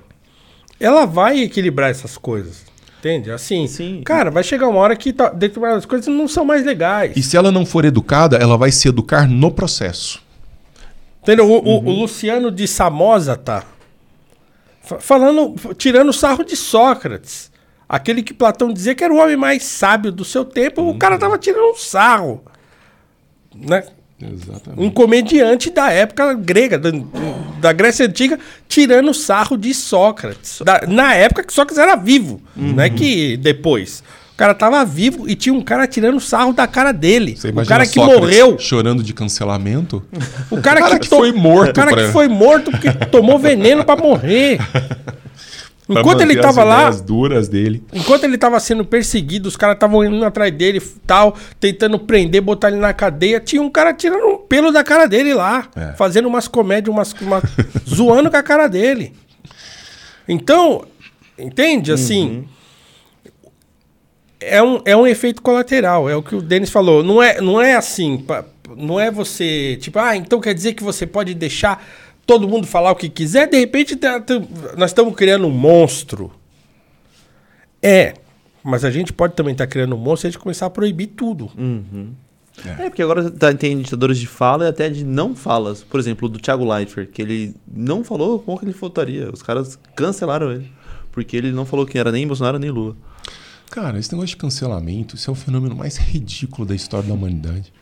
ela 0.79 1.05
vai 1.05 1.39
equilibrar 1.41 1.89
essas 1.89 2.17
coisas. 2.17 2.69
Entende? 2.99 3.31
Assim, 3.31 3.65
Sim. 3.65 4.01
cara, 4.05 4.29
vai 4.29 4.43
chegar 4.43 4.67
uma 4.67 4.77
hora 4.79 4.95
que 4.95 5.11
tá, 5.11 5.29
determinadas 5.29 5.85
coisas 5.85 6.07
não 6.07 6.27
são 6.27 6.45
mais 6.45 6.63
legais. 6.63 7.13
E 7.17 7.23
se 7.23 7.35
ela 7.35 7.51
não 7.51 7.65
for 7.65 7.83
educada, 7.83 8.37
ela 8.37 8.55
vai 8.57 8.71
se 8.71 8.87
educar 8.87 9.27
no 9.27 9.49
processo. 9.51 10.21
Entendeu? 11.23 11.49
O, 11.49 11.57
o- 11.57 11.83
o 11.83 11.91
Luciano 12.01 12.51
de 12.51 12.67
Samoza 12.67 13.35
tá 13.35 13.63
fa- 14.83 14.99
falando, 14.99 15.55
tirando 15.75 16.13
sarro 16.13 16.43
de 16.43 16.55
Sócrates. 16.55 17.50
Aquele 17.93 18.23
que 18.23 18.33
Platão 18.33 18.71
dizia 18.71 18.95
que 18.95 19.03
era 19.03 19.13
o 19.13 19.17
homem 19.17 19.35
mais 19.35 19.63
sábio 19.63 20.13
do 20.13 20.23
seu 20.23 20.45
tempo, 20.45 20.81
o 20.89 20.97
cara 20.97 21.17
tava 21.17 21.37
tirando 21.37 21.71
um 21.71 21.75
sarro. 21.75 22.41
Né? 23.53 23.83
Exatamente. 24.21 24.81
Um 24.81 24.89
comediante 24.89 25.69
da 25.69 25.91
época 25.91 26.33
grega, 26.35 26.79
da, 26.79 26.89
da 27.59 27.73
Grécia 27.73 28.05
Antiga, 28.05 28.39
tirando 28.69 29.13
sarro 29.13 29.57
de 29.57 29.73
Sócrates. 29.73 30.61
Da- 30.63 30.83
na 30.87 31.13
época 31.15 31.43
que 31.43 31.51
Sócrates 31.51 31.77
era 31.77 31.95
vivo, 31.97 32.41
não 32.55 32.81
é 32.81 32.89
que 32.89 33.35
depois. 33.35 34.01
O 34.33 34.37
cara 34.37 34.53
tava 34.53 34.85
vivo 34.85 35.27
e 35.29 35.35
tinha 35.35 35.53
um 35.53 35.61
cara 35.61 35.85
tirando 35.85 36.19
sarro 36.21 36.53
da 36.53 36.65
cara 36.67 36.91
dele. 36.93 37.35
Você 37.35 37.49
o 37.49 37.65
cara 37.65 37.83
que 37.85 37.93
Sócrates 37.95 38.21
morreu. 38.21 38.57
chorando 38.57 39.03
de 39.03 39.13
cancelamento? 39.13 40.01
O 40.49 40.61
cara, 40.61 40.79
O 40.79 40.83
cara 40.83 40.93
que, 40.99 40.99
que 41.01 41.07
foi 41.09 41.31
morto 41.33 41.71
O 41.71 41.73
cara 41.73 41.91
pra- 41.91 42.05
que 42.05 42.11
foi 42.11 42.27
morto 42.29 42.71
porque 42.71 42.89
tomou 43.07 43.37
veneno 43.37 43.83
pra 43.83 43.97
morrer. 43.97 44.59
Enquanto 45.99 46.21
ele 46.21 46.35
tava 46.39 46.61
as 46.61 46.67
lá, 46.97 47.03
duras 47.05 47.47
dele. 47.47 47.83
enquanto 47.93 48.23
ele 48.23 48.37
tava 48.37 48.59
sendo 48.59 48.83
perseguido, 48.85 49.47
os 49.49 49.55
caras 49.55 49.75
estavam 49.75 50.03
indo 50.03 50.23
atrás 50.25 50.51
dele, 50.53 50.81
tal, 51.05 51.35
tentando 51.59 51.99
prender, 51.99 52.41
botar 52.41 52.69
ele 52.69 52.77
na 52.77 52.93
cadeia, 52.93 53.39
tinha 53.39 53.61
um 53.61 53.69
cara 53.69 53.93
tirando 53.93 54.25
um 54.27 54.37
pelo 54.37 54.71
da 54.71 54.83
cara 54.83 55.05
dele 55.07 55.33
lá, 55.33 55.67
É. 55.75 55.93
fazendo 55.93 56.27
umas 56.27 56.47
comédias, 56.47 56.93
umas, 56.93 57.13
uma- 57.21 57.41
zoando 57.87 58.29
com 58.31 58.37
a 58.37 58.43
cara 58.43 58.67
dele. 58.67 59.13
Então, 60.27 60.85
entende? 61.37 61.91
Assim, 61.91 62.45
é, 64.39 64.61
um, 64.61 64.81
é 64.85 64.95
um 64.95 65.05
efeito 65.05 65.41
colateral, 65.41 66.09
é 66.09 66.15
o 66.15 66.23
que 66.23 66.35
o 66.35 66.41
Denis 66.41 66.69
falou. 66.69 67.03
Não 67.03 67.21
é, 67.21 67.39
não 67.41 67.61
é 67.61 67.75
assim, 67.75 68.25
não 68.75 68.99
é 68.99 69.11
você, 69.11 69.77
tipo, 69.79 69.99
ah, 69.99 70.15
então 70.15 70.39
quer 70.39 70.53
dizer 70.53 70.73
que 70.73 70.83
você 70.83 71.05
pode 71.05 71.33
deixar 71.33 71.83
todo 72.25 72.47
mundo 72.47 72.65
falar 72.67 72.91
o 72.91 72.95
que 72.95 73.09
quiser, 73.09 73.47
de 73.49 73.57
repente 73.59 73.95
tá- 73.95 74.19
tá- 74.19 74.41
nós 74.77 74.91
estamos 74.91 75.13
criando 75.15 75.45
um 75.47 75.51
monstro. 75.51 76.31
É, 77.81 78.13
mas 78.63 78.85
a 78.85 78.91
gente 78.91 79.11
pode 79.11 79.33
também 79.35 79.53
estar 79.53 79.67
criando 79.67 79.95
um 79.95 79.99
monstro 79.99 80.27
e 80.27 80.29
a 80.29 80.31
gente 80.31 80.39
começar 80.39 80.65
a 80.67 80.69
proibir 80.69 81.07
tudo. 81.07 81.49
É, 82.79 82.89
porque 82.89 83.01
agora 83.01 83.31
tá- 83.31 83.53
tem 83.53 83.79
ditadores 83.81 84.19
de 84.19 84.27
fala 84.27 84.65
e 84.65 84.67
até 84.67 84.89
de 84.89 85.03
não 85.03 85.35
falas. 85.35 85.83
Por 85.83 85.99
exemplo, 85.99 86.27
o 86.27 86.29
do 86.29 86.37
Thiago 86.39 86.63
Leifert, 86.69 87.09
que 87.09 87.21
ele 87.21 87.55
não 87.67 88.03
falou 88.03 88.39
como 88.39 88.59
que 88.59 88.65
ele 88.65 88.73
votaria. 88.73 89.31
Os 89.31 89.41
caras 89.41 89.79
cancelaram 89.95 90.51
ele. 90.51 90.71
Porque 91.11 91.35
ele 91.35 91.51
não 91.51 91.65
falou 91.65 91.85
que 91.85 91.97
era 91.97 92.11
nem 92.11 92.27
Bolsonaro 92.27 92.59
nem 92.59 92.69
Lula. 92.69 92.95
Cara, 93.71 93.97
esse 93.97 94.11
negócio 94.11 94.29
de 94.29 94.37
cancelamento, 94.37 95.15
isso 95.15 95.29
é 95.29 95.33
o 95.33 95.35
fenômeno 95.35 95.75
mais 95.75 95.97
ridículo 95.97 96.67
da 96.67 96.75
história 96.75 97.07
da 97.07 97.13
humanidade. 97.13 97.73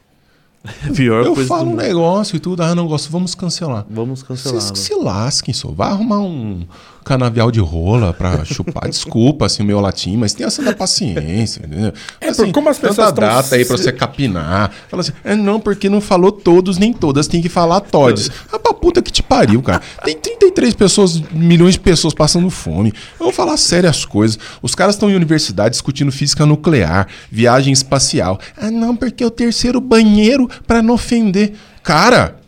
Pior 0.96 1.26
Eu 1.26 1.36
falo 1.48 1.72
um 1.72 1.76
negócio 1.76 2.36
e 2.36 2.40
tudo, 2.40 2.62
ah, 2.62 2.76
não 2.76 2.88
gosto, 2.88 3.10
vamos 3.10 3.34
cancelar. 3.34 3.86
Vamos 3.90 4.22
Vocês 4.22 4.44
cancelá-lo. 4.44 4.74
que 4.74 4.80
se 4.80 4.96
lasquem, 4.96 5.54
só. 5.54 5.70
Vai 5.72 5.90
arrumar 5.90 6.20
um 6.20 6.66
canavial 7.04 7.52
de 7.52 7.60
rola 7.60 8.14
pra 8.14 8.44
chupar. 8.46 8.88
Desculpa, 8.90 9.46
assim, 9.46 9.64
o 9.64 9.66
meu 9.66 9.80
latim, 9.80 10.18
mas 10.18 10.34
tenha 10.34 10.48
essa 10.48 10.62
da 10.64 10.74
paciência, 10.74 11.62
entendeu? 11.66 11.94
É, 12.22 12.34
por 12.34 12.52
como 12.52 12.70
as 12.70 12.78
tanta 12.78 12.90
pessoas 12.96 13.14
tão 13.14 13.24
data 13.28 13.56
aí 13.56 13.66
pra 13.66 13.78
se- 13.78 13.84
você 13.84 13.92
capinar. 13.92 14.72
Fala 14.90 15.02
assim, 15.02 15.12
é 15.24 15.36
não, 15.36 15.60
porque 15.60 15.90
não 15.90 16.02
falou 16.02 16.32
todos 16.32 16.78
nem 16.78 16.92
todas, 16.94 17.28
tem 17.28 17.42
que 17.42 17.50
falar 17.50 17.80
todes. 17.82 18.30
Ah, 18.52 18.58
pra 18.58 18.74
puta 18.74 19.02
que 19.02 19.12
te 19.12 19.22
pariu, 19.22 19.62
cara. 19.62 19.82
Tem 20.04 20.18
33 20.18 20.74
pessoas, 20.74 21.22
milhões 21.32 21.74
de 21.74 21.80
pessoas 21.80 22.14
passando 22.14 22.50
fome. 22.50 22.92
Vamos 23.20 23.36
falar 23.36 23.58
sério 23.58 23.88
as 23.90 24.06
coisas. 24.06 24.40
Os 24.62 24.74
caras 24.74 24.96
estão 24.96 25.10
em 25.10 25.16
universidade 25.16 25.72
discutindo 25.72 26.12
física 26.12 26.46
nuclear, 26.46 27.08
viagem 27.32 27.72
espacial. 27.72 28.40
Ah, 28.58 28.72
não, 28.72 28.96
porque 28.96 29.24
é 29.24 29.28
o 29.28 29.32
terceiro 29.32 29.80
banheiro 29.80 30.50
pra 30.66 30.82
não 30.82 30.96
ofender. 30.96 31.54
Cara, 31.84 32.39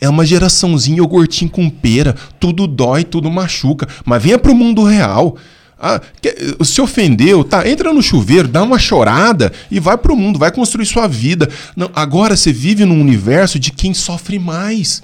é 0.00 0.08
uma 0.08 0.24
geraçãozinha 0.24 0.98
iogurtinho 0.98 1.50
com 1.50 1.68
pera, 1.68 2.14
tudo 2.38 2.66
dói, 2.66 3.04
tudo 3.04 3.30
machuca. 3.30 3.86
Mas 4.04 4.22
venha 4.22 4.38
pro 4.38 4.54
mundo 4.54 4.82
real. 4.84 5.36
Ah, 5.82 5.98
que- 6.20 6.56
se 6.62 6.78
ofendeu, 6.82 7.42
tá? 7.42 7.66
Entra 7.66 7.90
no 7.92 8.02
chuveiro, 8.02 8.46
dá 8.46 8.62
uma 8.62 8.78
chorada 8.78 9.50
e 9.70 9.80
vai 9.80 9.96
pro 9.96 10.14
mundo, 10.14 10.38
vai 10.38 10.50
construir 10.52 10.84
sua 10.84 11.06
vida. 11.08 11.48
Não, 11.74 11.90
agora 11.94 12.36
você 12.36 12.52
vive 12.52 12.84
num 12.84 13.00
universo 13.00 13.58
de 13.58 13.70
quem 13.70 13.94
sofre 13.94 14.38
mais. 14.38 15.02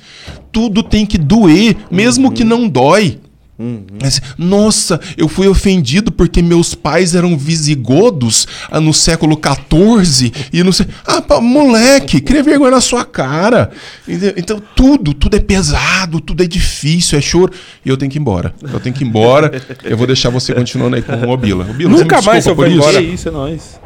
Tudo 0.53 0.83
tem 0.83 1.07
que 1.07 1.17
doer, 1.17 1.77
mesmo 1.91 2.31
que 2.31 2.45
não 2.45 2.69
dói. 2.69 3.19
Mas, 3.59 4.21
Nossa, 4.37 5.01
eu 5.17 5.29
fui 5.29 5.49
ofendido 5.49 6.13
porque 6.13 6.43
meus 6.43 6.75
pais 6.75 7.15
eram 7.15 7.39
visigodos 7.39 8.47
ah, 8.71 8.81
no 8.81 8.93
século 8.93 9.39
XIV 9.41 10.33
e 10.53 10.63
não 10.63 10.73
sei. 10.73 10.87
Ah, 11.07 11.23
pá, 11.23 11.41
moleque, 11.41 12.21
cria 12.21 12.43
vergonha 12.43 12.73
na 12.73 12.81
sua 12.81 13.05
cara. 13.05 13.71
Então, 14.07 14.61
tudo, 14.75 15.15
tudo 15.15 15.37
é 15.37 15.41
pesado, 15.41 16.21
tudo 16.21 16.43
é 16.43 16.47
difícil, 16.47 17.19
é 17.19 17.21
choro. 17.23 17.53
E 17.85 17.89
eu 17.89 17.97
tenho 17.97 18.11
que 18.11 18.19
ir 18.19 18.21
embora. 18.21 18.55
Eu 18.63 18.81
tenho 18.81 18.95
que 18.95 19.05
ir 19.05 19.07
embora. 19.07 19.51
eu 19.85 19.97
vou 19.97 20.07
deixar 20.07 20.29
você 20.29 20.53
continuando 20.53 20.97
aí 20.97 21.03
com 21.03 21.13
o 21.13 21.31
Obila. 21.31 21.65
Nunca 21.65 22.21
mais 22.21 22.47
eu 22.47 22.55
vou 22.55 22.67
embora. 22.67 23.01
isso, 23.01 23.29
é 23.29 23.33
nóis. 23.33 23.81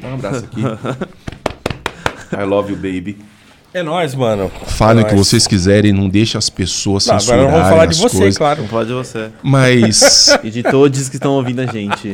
Dá 0.00 0.08
um 0.08 0.14
abraço 0.14 0.44
aqui. 0.44 0.60
I 2.32 2.44
love 2.44 2.72
you, 2.72 2.76
baby. 2.76 3.29
É 3.72 3.82
nóis, 3.84 4.14
mano. 4.16 4.50
Falem 4.66 5.04
o 5.04 5.06
que 5.06 5.14
vocês 5.14 5.46
quiserem, 5.46 5.92
não 5.92 6.08
deixe 6.08 6.36
as 6.36 6.50
pessoas 6.50 7.06
Não, 7.06 7.14
agora 7.14 7.20
censurarem 7.22 7.50
vamos 7.52 7.68
falar 7.68 7.86
de 7.86 7.96
você, 7.98 8.16
coisas. 8.18 8.38
claro. 8.38 8.56
Vamos 8.56 8.70
falar 8.70 8.84
de 8.84 8.92
você. 8.92 9.28
Mas 9.42 10.28
E 10.42 10.50
de 10.50 10.62
todos 10.64 11.08
que 11.08 11.16
estão 11.16 11.32
ouvindo 11.32 11.60
a 11.60 11.66
gente. 11.66 12.12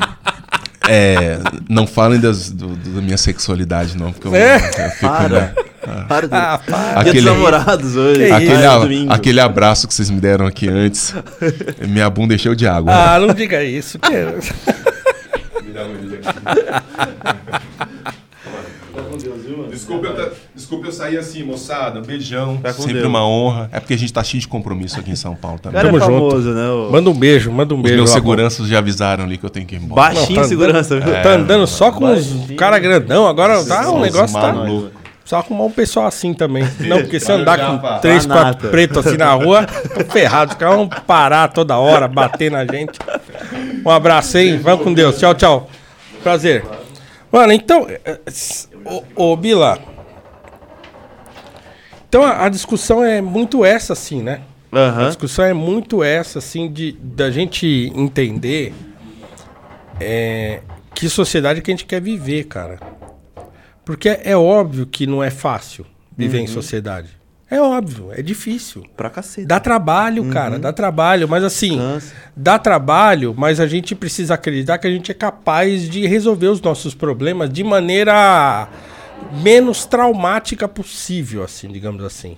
É, 0.89 1.39
não 1.69 1.87
falem 1.87 2.21
das, 2.21 2.51
do- 2.51 2.69
do- 2.69 2.91
da 2.97 3.01
minha 3.01 3.17
sexualidade, 3.17 3.97
não, 3.97 4.13
porque 4.13 4.29
eu, 4.29 4.35
É? 4.37 4.57
eu 4.57 4.91
fico. 4.91 5.01
Para. 5.09 5.29
né? 5.41 5.55
Para 6.09 6.29
de... 6.29 6.35
Ah, 6.35 6.61
para. 6.65 6.79
Dia 6.79 7.01
Aquele- 7.01 7.15
dos 7.23 7.25
namorados 7.25 7.97
hoje. 7.97 8.27
Que 8.27 8.31
Aquele, 8.33 8.53
Ah, 8.53 8.61
é 8.61 8.67
a- 8.67 9.15
aquele 9.15 9.41
abraço 9.41 9.89
que 9.89 9.95
vocês 9.95 10.11
me 10.11 10.21
deram 10.21 10.47
aqui 10.47 10.69
antes, 10.69 11.15
minha 11.89 12.09
bunda 12.11 12.35
encheu 12.35 12.55
de 12.55 12.67
água. 12.69 12.93
Ah, 12.95 13.19
não 13.19 13.33
diga 13.35 13.65
isso. 13.65 13.99
Que... 13.99 14.13
Desculpa 19.71 20.07
eu, 20.07 20.33
desculpa 20.55 20.87
eu 20.89 20.93
sair 20.93 21.19
assim, 21.19 21.43
moçada. 21.43 22.01
Beijão. 22.01 22.57
Tá 22.59 22.73
com 22.73 22.83
Sempre 22.83 22.95
Deus. 22.95 23.07
uma 23.07 23.27
honra. 23.27 23.69
É 23.73 23.81
porque 23.81 23.95
a 23.95 23.99
gente 23.99 24.13
tá 24.13 24.23
cheio 24.23 24.41
de 24.41 24.49
compromisso 24.49 24.99
aqui 25.01 25.11
em 25.11 25.17
São 25.17 25.35
Paulo 25.35 25.59
também. 25.59 25.77
cara 25.81 25.87
Tamo 25.89 25.99
é 25.99 26.01
junto. 26.07 26.31
famoso, 26.31 26.51
né? 26.51 26.69
o- 26.71 26.91
Manda 26.93 27.11
um 27.11 27.15
beijo, 27.15 27.51
manda 27.51 27.75
um 27.75 27.79
Os 27.79 27.83
beijo. 27.83 27.97
meus 27.99 28.11
lá, 28.11 28.15
seguranças 28.17 28.69
já 28.69 28.79
avisaram 28.79 29.25
ali 29.25 29.39
que 29.39 29.45
eu 29.45 29.51
tenho 29.51 29.67
que 29.67 29.75
ir 29.75 29.79
embora. 29.79 30.15
Baixinho 30.15 30.37
Não, 30.37 30.43
tá 30.43 30.49
segurança, 30.49 31.01
viu? 31.01 31.13
Tá 31.23 31.31
andando 31.33 31.67
só 31.67 31.91
com 31.93 32.13
os 32.13 32.27
cara 32.57 32.79
grandão. 32.79 33.27
Agora 33.27 33.65
tá 33.65 33.91
um 33.91 34.01
negócio 34.01 34.39
tá. 34.39 34.53
malucos. 34.53 34.91
Só 35.25 35.39
arrumar 35.39 35.65
um 35.65 35.71
pessoal 35.73 36.07
assim 36.07 36.33
também. 36.33 36.63
Não, 36.79 36.99
porque 37.01 37.19
se 37.19 37.33
andar 37.33 37.59
com 37.59 37.99
três, 38.01 38.25
Tá 38.27 38.33
quatro 38.35 38.69
pretos 38.71 39.05
assim 39.05 39.17
na 39.17 39.33
rua, 39.33 39.65
tô 39.67 40.05
ferrado. 40.13 40.53
Os 40.53 40.57
caras 40.57 40.77
vão 40.77 40.89
parar 40.89 41.49
toda 41.49 41.77
hora, 41.77 42.07
bater 42.07 42.49
na 42.49 42.65
gente. 42.65 42.97
Um 43.85 43.91
abraço 43.91 44.37
aí, 44.37 44.57
vamos 44.57 44.85
com 44.85 44.95
Deus. 44.95 45.19
Tchau, 45.19 45.35
tchau. 45.35 45.69
Prazer. 46.23 46.65
Mano, 47.37 47.53
então. 47.53 47.87
eh, 47.87 48.19
s- 48.25 48.67
Ô, 49.15 49.33
ô 49.33 49.37
Bila. 49.37 49.79
Então 52.09 52.23
a, 52.23 52.47
a 52.47 52.49
discussão 52.49 53.05
é 53.05 53.21
muito 53.21 53.63
essa, 53.63 53.93
assim, 53.93 54.23
né? 54.23 54.41
A 54.73 54.79
Aham. 54.79 55.07
discussão 55.09 55.45
é 55.45 55.53
muito 55.53 56.03
essa, 56.03 56.39
assim, 56.39 56.73
de 56.73 56.93
da 56.93 57.31
gente 57.31 57.93
entender 57.95 58.73
é, 60.01 60.63
que 60.95 61.11
sociedade 61.11 61.61
que 61.61 61.71
a 61.71 61.75
gente 61.75 61.85
quer 61.85 62.01
viver, 62.01 62.45
cara. 62.45 62.79
Porque 63.85 64.09
é 64.09 64.35
óbvio 64.35 64.87
que 64.87 65.07
não 65.07 65.23
é 65.23 65.29
fácil 65.29 65.85
viver 66.17 66.39
em 66.41 66.47
sociedade. 66.47 67.11
É 67.49 67.61
óbvio, 67.61 68.11
é 68.13 68.23
difícil. 68.23 68.85
Pra 68.97 69.09
cacete. 69.09 69.47
Dá 69.47 69.61
trabalho, 69.61 70.29
cara, 70.31 70.59
dá 70.59 70.73
trabalho, 70.73 71.29
mas 71.29 71.45
assim, 71.45 71.77
Cansa. 71.77 72.13
dá 72.35 72.59
trabalho, 72.59 73.35
mas 73.37 73.61
a 73.61 73.67
gente 73.67 73.95
precisa 73.95 74.35
acreditar 74.35 74.79
que 74.79 74.87
a 74.87 74.91
gente 74.91 75.13
é 75.13 75.15
capaz 75.15 75.89
de 75.89 76.07
resolver 76.09 76.49
os 76.49 76.61
nossos 76.61 76.93
problemas 76.93 77.49
de 77.49 77.63
maneira 77.63 78.69
menos 79.43 79.87
traumática 79.87 80.67
possível, 80.67 81.45
assim, 81.45 81.69
digamos 81.69 82.03
assim. 82.03 82.37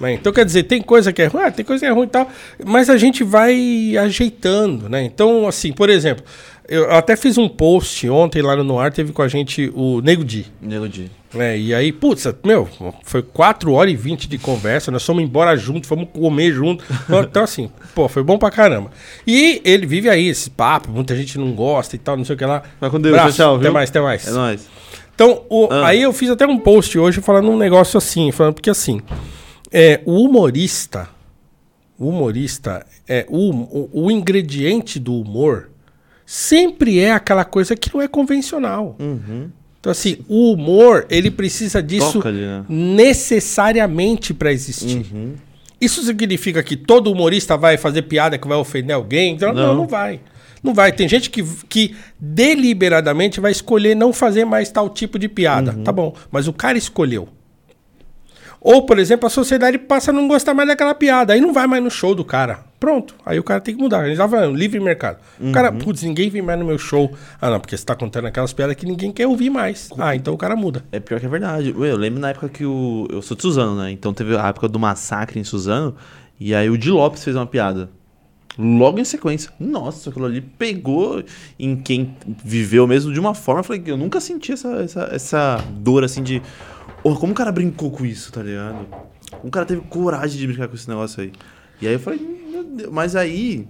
Né? 0.00 0.14
Então, 0.14 0.32
quer 0.32 0.44
dizer, 0.44 0.64
tem 0.64 0.82
coisa 0.82 1.12
que 1.12 1.22
é 1.22 1.26
ruim, 1.26 1.42
ah, 1.42 1.50
tem 1.50 1.64
coisa 1.64 1.84
que 1.84 1.90
é 1.90 1.92
ruim 1.92 2.06
e 2.06 2.10
tal, 2.10 2.28
mas 2.64 2.88
a 2.90 2.96
gente 2.96 3.22
vai 3.24 3.96
ajeitando, 3.96 4.88
né? 4.88 5.02
Então, 5.02 5.46
assim, 5.46 5.72
por 5.72 5.88
exemplo, 5.90 6.24
Eu 6.66 6.90
até 6.92 7.14
fiz 7.14 7.36
um 7.36 7.46
post 7.48 8.08
ontem 8.08 8.40
lá 8.40 8.56
no 8.56 8.64
Noir, 8.64 8.90
teve 8.90 9.12
com 9.12 9.20
a 9.20 9.28
gente 9.28 9.70
o 9.74 10.00
Nego 10.00 10.24
Di. 10.24 10.46
Nego 10.62 10.88
Di. 10.88 11.10
É, 11.36 11.58
e 11.58 11.74
aí, 11.74 11.90
putz, 11.92 12.26
meu, 12.44 12.68
foi 13.02 13.22
4 13.22 13.72
horas 13.72 13.92
e 13.92 13.96
20 13.96 14.28
de 14.28 14.38
conversa, 14.38 14.90
nós 14.90 15.04
fomos 15.04 15.22
embora 15.22 15.56
junto, 15.56 15.86
fomos 15.86 16.08
comer 16.12 16.52
junto. 16.52 16.84
Então, 17.28 17.42
assim, 17.42 17.70
pô, 17.94 18.08
foi 18.08 18.22
bom 18.22 18.38
pra 18.38 18.50
caramba. 18.50 18.90
E 19.26 19.60
ele 19.64 19.86
vive 19.86 20.08
aí, 20.08 20.28
esse 20.28 20.50
papo, 20.50 20.90
muita 20.90 21.16
gente 21.16 21.38
não 21.38 21.52
gosta 21.52 21.96
e 21.96 21.98
tal, 21.98 22.16
não 22.16 22.24
sei 22.24 22.34
o 22.34 22.38
que 22.38 22.44
lá. 22.44 22.62
Vai 22.80 22.88
com 22.90 23.00
Deus, 23.00 23.14
Abraço, 23.16 23.36
tchau, 23.36 23.46
tchau, 23.46 23.54
Até 23.56 23.62
viu? 23.64 23.72
mais, 23.72 23.90
até 23.90 24.00
mais. 24.00 24.26
É 24.28 24.30
nóis. 24.30 24.68
Então, 25.14 25.42
o- 25.48 25.68
Ah. 25.70 25.88
aí 25.88 26.02
eu 26.02 26.12
fiz 26.12 26.30
até 26.30 26.46
um 26.46 26.58
post 26.58 26.98
hoje 26.98 27.20
falando 27.20 27.50
um 27.50 27.56
negócio 27.56 27.98
assim, 27.98 28.30
falando 28.32 28.54
porque 28.54 28.70
assim, 28.70 29.00
é, 29.72 30.00
o 30.04 30.24
humorista, 30.24 31.08
o 31.98 32.08
humorista, 32.08 32.84
é, 33.08 33.24
o, 33.28 33.50
o, 33.50 34.04
o 34.06 34.10
ingrediente 34.10 34.98
do 34.98 35.14
humor 35.14 35.70
sempre 36.26 36.98
é 36.98 37.12
aquela 37.12 37.44
coisa 37.44 37.76
que 37.76 37.92
não 37.94 38.00
é 38.02 38.08
convencional. 38.08 38.96
Então, 39.84 39.90
assim, 39.90 40.16
o 40.30 40.50
humor, 40.54 41.04
ele 41.10 41.30
precisa 41.30 41.82
disso 41.82 42.18
né? 42.32 42.64
necessariamente 42.70 44.32
para 44.32 44.50
existir. 44.50 45.04
Isso 45.78 46.02
significa 46.02 46.62
que 46.62 46.74
todo 46.74 47.12
humorista 47.12 47.54
vai 47.54 47.76
fazer 47.76 48.00
piada 48.00 48.38
que 48.38 48.48
vai 48.48 48.56
ofender 48.56 48.96
alguém? 48.96 49.34
Então, 49.34 49.52
não, 49.52 49.66
Não. 49.66 49.74
não 49.74 49.86
vai. 49.86 50.20
Não 50.62 50.72
vai. 50.72 50.90
Tem 50.90 51.06
gente 51.06 51.28
que, 51.28 51.44
que 51.68 51.94
deliberadamente 52.18 53.40
vai 53.40 53.52
escolher 53.52 53.94
não 53.94 54.10
fazer 54.10 54.46
mais 54.46 54.70
tal 54.70 54.88
tipo 54.88 55.18
de 55.18 55.28
piada. 55.28 55.74
Tá 55.84 55.92
bom. 55.92 56.14
Mas 56.30 56.48
o 56.48 56.52
cara 56.54 56.78
escolheu. 56.78 57.28
Ou, 58.64 58.86
por 58.86 58.98
exemplo, 58.98 59.26
a 59.26 59.30
sociedade 59.30 59.76
passa 59.76 60.10
a 60.10 60.14
não 60.14 60.26
gostar 60.26 60.54
mais 60.54 60.66
daquela 60.66 60.94
piada. 60.94 61.34
Aí 61.34 61.40
não 61.40 61.52
vai 61.52 61.66
mais 61.66 61.84
no 61.84 61.90
show 61.90 62.14
do 62.14 62.24
cara. 62.24 62.60
Pronto. 62.80 63.14
Aí 63.24 63.38
o 63.38 63.42
cara 63.42 63.60
tem 63.60 63.76
que 63.76 63.80
mudar. 63.82 64.00
A 64.00 64.08
gente 64.08 64.16
tava 64.16 64.38
falando, 64.38 64.56
livre 64.56 64.80
mercado. 64.80 65.18
O 65.38 65.52
cara, 65.52 65.70
putz, 65.70 66.02
ninguém 66.02 66.30
vem 66.30 66.40
mais 66.40 66.58
no 66.58 66.64
meu 66.64 66.78
show. 66.78 67.12
Ah, 67.38 67.50
não, 67.50 67.60
porque 67.60 67.76
você 67.76 67.84
tá 67.84 67.94
contando 67.94 68.26
aquelas 68.26 68.54
piadas 68.54 68.74
que 68.74 68.86
ninguém 68.86 69.12
quer 69.12 69.26
ouvir 69.26 69.50
mais. 69.50 69.90
Ah, 69.98 70.16
então 70.16 70.32
o 70.32 70.38
cara 70.38 70.56
muda. 70.56 70.82
É 70.90 70.98
pior 70.98 71.20
que 71.20 71.26
é 71.26 71.28
verdade. 71.28 71.74
Eu 71.76 71.96
lembro 71.96 72.18
na 72.18 72.30
época 72.30 72.48
que 72.48 72.64
o. 72.64 73.06
Eu 73.10 73.20
sou 73.20 73.36
de 73.36 73.42
Suzano, 73.42 73.76
né? 73.76 73.90
Então 73.90 74.14
teve 74.14 74.34
a 74.34 74.48
época 74.48 74.66
do 74.66 74.78
massacre 74.78 75.38
em 75.38 75.44
Suzano. 75.44 75.94
E 76.40 76.54
aí 76.54 76.70
o 76.70 76.78
Di 76.78 76.90
Lopes 76.90 77.22
fez 77.22 77.36
uma 77.36 77.46
piada. 77.46 77.90
Logo 78.58 78.98
em 78.98 79.04
sequência. 79.04 79.50
Nossa, 79.60 80.08
aquilo 80.08 80.24
ali 80.24 80.40
pegou 80.40 81.22
em 81.58 81.76
quem 81.76 82.16
viveu 82.42 82.86
mesmo 82.86 83.12
de 83.12 83.20
uma 83.20 83.34
forma. 83.34 83.60
Eu 83.60 83.64
falei 83.64 83.82
que 83.82 83.90
eu 83.90 83.96
nunca 83.96 84.20
senti 84.20 84.52
essa, 84.52 84.68
essa, 84.76 85.08
essa 85.12 85.64
dor 85.70 86.02
assim 86.02 86.22
de. 86.22 86.40
Oh, 87.04 87.14
como 87.16 87.32
o 87.32 87.36
cara 87.36 87.52
brincou 87.52 87.90
com 87.90 88.06
isso, 88.06 88.32
tá 88.32 88.42
ligado? 88.42 88.86
O 89.42 89.50
cara 89.50 89.66
teve 89.66 89.82
coragem 89.82 90.38
de 90.38 90.46
brincar 90.46 90.68
com 90.68 90.74
esse 90.74 90.88
negócio 90.88 91.22
aí. 91.22 91.32
E 91.80 91.86
aí 91.86 91.92
eu 91.92 92.00
falei, 92.00 92.18
meu 92.18 92.64
Deus. 92.64 92.90
Mas 92.90 93.14
aí. 93.14 93.68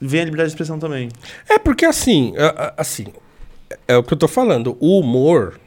Vem 0.00 0.20
a 0.20 0.24
liberdade 0.24 0.50
de 0.50 0.54
expressão 0.54 0.78
também. 0.78 1.08
É 1.48 1.58
porque 1.58 1.84
assim, 1.84 2.34
assim, 2.76 3.06
é 3.88 3.96
o 3.96 4.02
que 4.02 4.12
eu 4.12 4.18
tô 4.18 4.28
falando. 4.28 4.76
O 4.78 5.00
humor, 5.00 5.58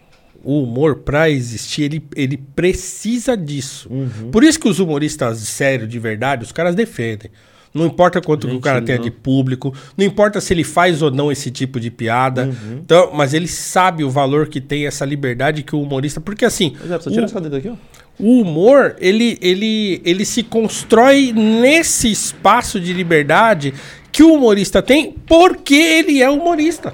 o 0.44 0.64
humor 0.64 0.98
pra 0.98 1.30
existir, 1.30 1.84
ele, 1.84 2.08
ele 2.16 2.38
precisa 2.38 3.36
disso. 3.36 3.90
Por 4.32 4.44
isso 4.44 4.60
que 4.60 4.70
os 4.70 4.80
humoristas 4.80 5.40
sérios, 5.40 5.90
de 5.90 6.00
verdade, 6.00 6.44
os 6.44 6.52
caras 6.52 6.76
defendem. 6.76 7.32
Não 7.78 7.86
importa 7.86 8.20
quanto 8.22 8.48
que 8.48 8.52
o 8.52 8.56
Gente, 8.56 8.64
cara 8.64 8.82
tenha 8.82 8.98
não. 8.98 9.04
de 9.06 9.12
público, 9.12 9.74
não 9.96 10.06
importa 10.06 10.42
se 10.42 10.54
ele 10.54 10.64
faz 10.64 11.02
ou 11.02 11.12
não 11.12 11.32
esse 11.32 11.52
tipo 11.52 11.80
de 11.80 11.90
piada. 11.92 12.50
Então, 12.74 13.12
mas 13.14 13.34
ele 13.34 13.48
sabe 13.48 14.04
o 14.04 14.10
valor 14.10 14.48
que 14.48 14.60
tem 14.60 14.86
essa 14.88 15.06
liberdade 15.06 15.64
que 15.64 15.76
o 15.76 15.82
humorista. 15.82 16.20
Porque 16.20 16.44
assim, 16.46 16.76
é, 16.90 16.94
o- 16.94 17.24
essa 17.24 17.40
daqui, 17.42 17.70
ó. 17.70 17.76
o 18.20 18.42
humor, 18.42 18.96
ele, 19.00 19.38
ele, 19.42 20.02
ele 20.04 20.26
se 20.26 20.44
constrói 20.44 21.32
nesse 21.34 22.12
espaço 22.12 22.80
de 22.80 22.92
liberdade 22.94 23.74
que 24.12 24.24
o 24.24 24.34
humorista 24.34 24.82
tem 24.82 25.12
porque 25.28 25.76
ele 25.76 26.22
é 26.22 26.30
humorista. 26.30 26.94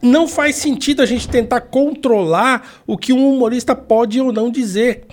Não 0.00 0.26
faz 0.26 0.56
sentido 0.56 1.00
a 1.02 1.06
gente 1.06 1.28
tentar 1.28 1.60
controlar 1.60 2.80
o 2.86 2.96
que 2.98 3.12
um 3.12 3.32
humorista 3.32 3.74
pode 3.74 4.20
ou 4.20 4.32
não 4.32 4.50
dizer. 4.50 5.04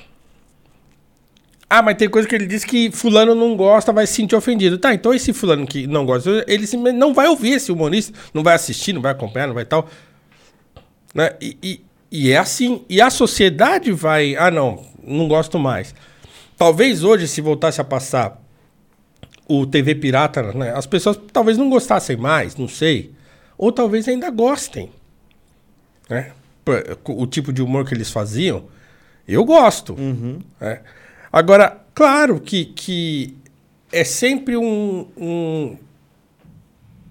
Ah, 1.70 1.84
mas 1.84 1.98
tem 1.98 2.10
coisa 2.10 2.28
que 2.28 2.34
ele 2.34 2.48
diz 2.48 2.66
que 2.66 2.90
fulano 2.90 3.36
não 3.36 3.56
gosta, 3.56 3.94
vai 3.94 4.08
se 4.08 4.14
sentir 4.14 4.36
ofendido. 4.36 4.78
Tá, 4.80 4.92
então 4.94 5.14
esse 5.14 5.32
fulano 5.34 5.68
que 5.68 5.86
não 5.86 6.04
gosta, 6.06 6.44
ele 6.48 6.66
não 6.94 7.14
vai 7.14 7.28
ouvir 7.28 7.52
esse 7.52 7.72
humorista, 7.72 8.18
não 8.34 8.42
vai 8.42 8.56
assistir, 8.56 8.92
não 8.94 9.02
vai 9.02 9.12
acompanhar, 9.12 9.48
não 9.48 9.54
vai 9.54 9.66
tal. 9.66 9.88
Né? 11.14 11.32
E, 11.40 11.58
e- 11.62 11.82
e 12.12 12.32
é 12.32 12.38
assim. 12.38 12.84
E 12.90 13.00
a 13.00 13.10
sociedade 13.12 13.92
vai. 13.92 14.36
Ah, 14.36 14.50
não, 14.50 14.84
não 15.04 15.28
gosto 15.28 15.60
mais. 15.60 15.94
Talvez 16.58 17.04
hoje, 17.04 17.28
se 17.28 17.40
voltasse 17.40 17.80
a 17.80 17.84
passar 17.84 18.42
o 19.48 19.66
TV 19.66 19.94
Pirata, 19.96 20.42
né, 20.54 20.72
as 20.76 20.86
pessoas 20.88 21.20
talvez 21.32 21.58
não 21.58 21.70
gostassem 21.70 22.18
mais, 22.18 22.56
não 22.56 22.68
sei. 22.68 23.12
Ou 23.58 23.72
talvez 23.72 24.08
ainda 24.08 24.30
gostem. 24.32 24.90
Né? 26.10 26.32
O 27.06 27.26
tipo 27.28 27.54
de 27.54 27.62
humor 27.62 27.86
que 27.86 27.94
eles 27.94 28.10
faziam, 28.12 28.66
eu 29.28 29.44
gosto. 29.46 29.96
né? 30.60 30.82
Agora, 31.32 31.78
claro 31.94 32.40
que, 32.40 32.66
que 32.66 33.36
é 33.92 34.04
sempre 34.04 34.58
um- 34.58 35.06
um, 35.18 35.78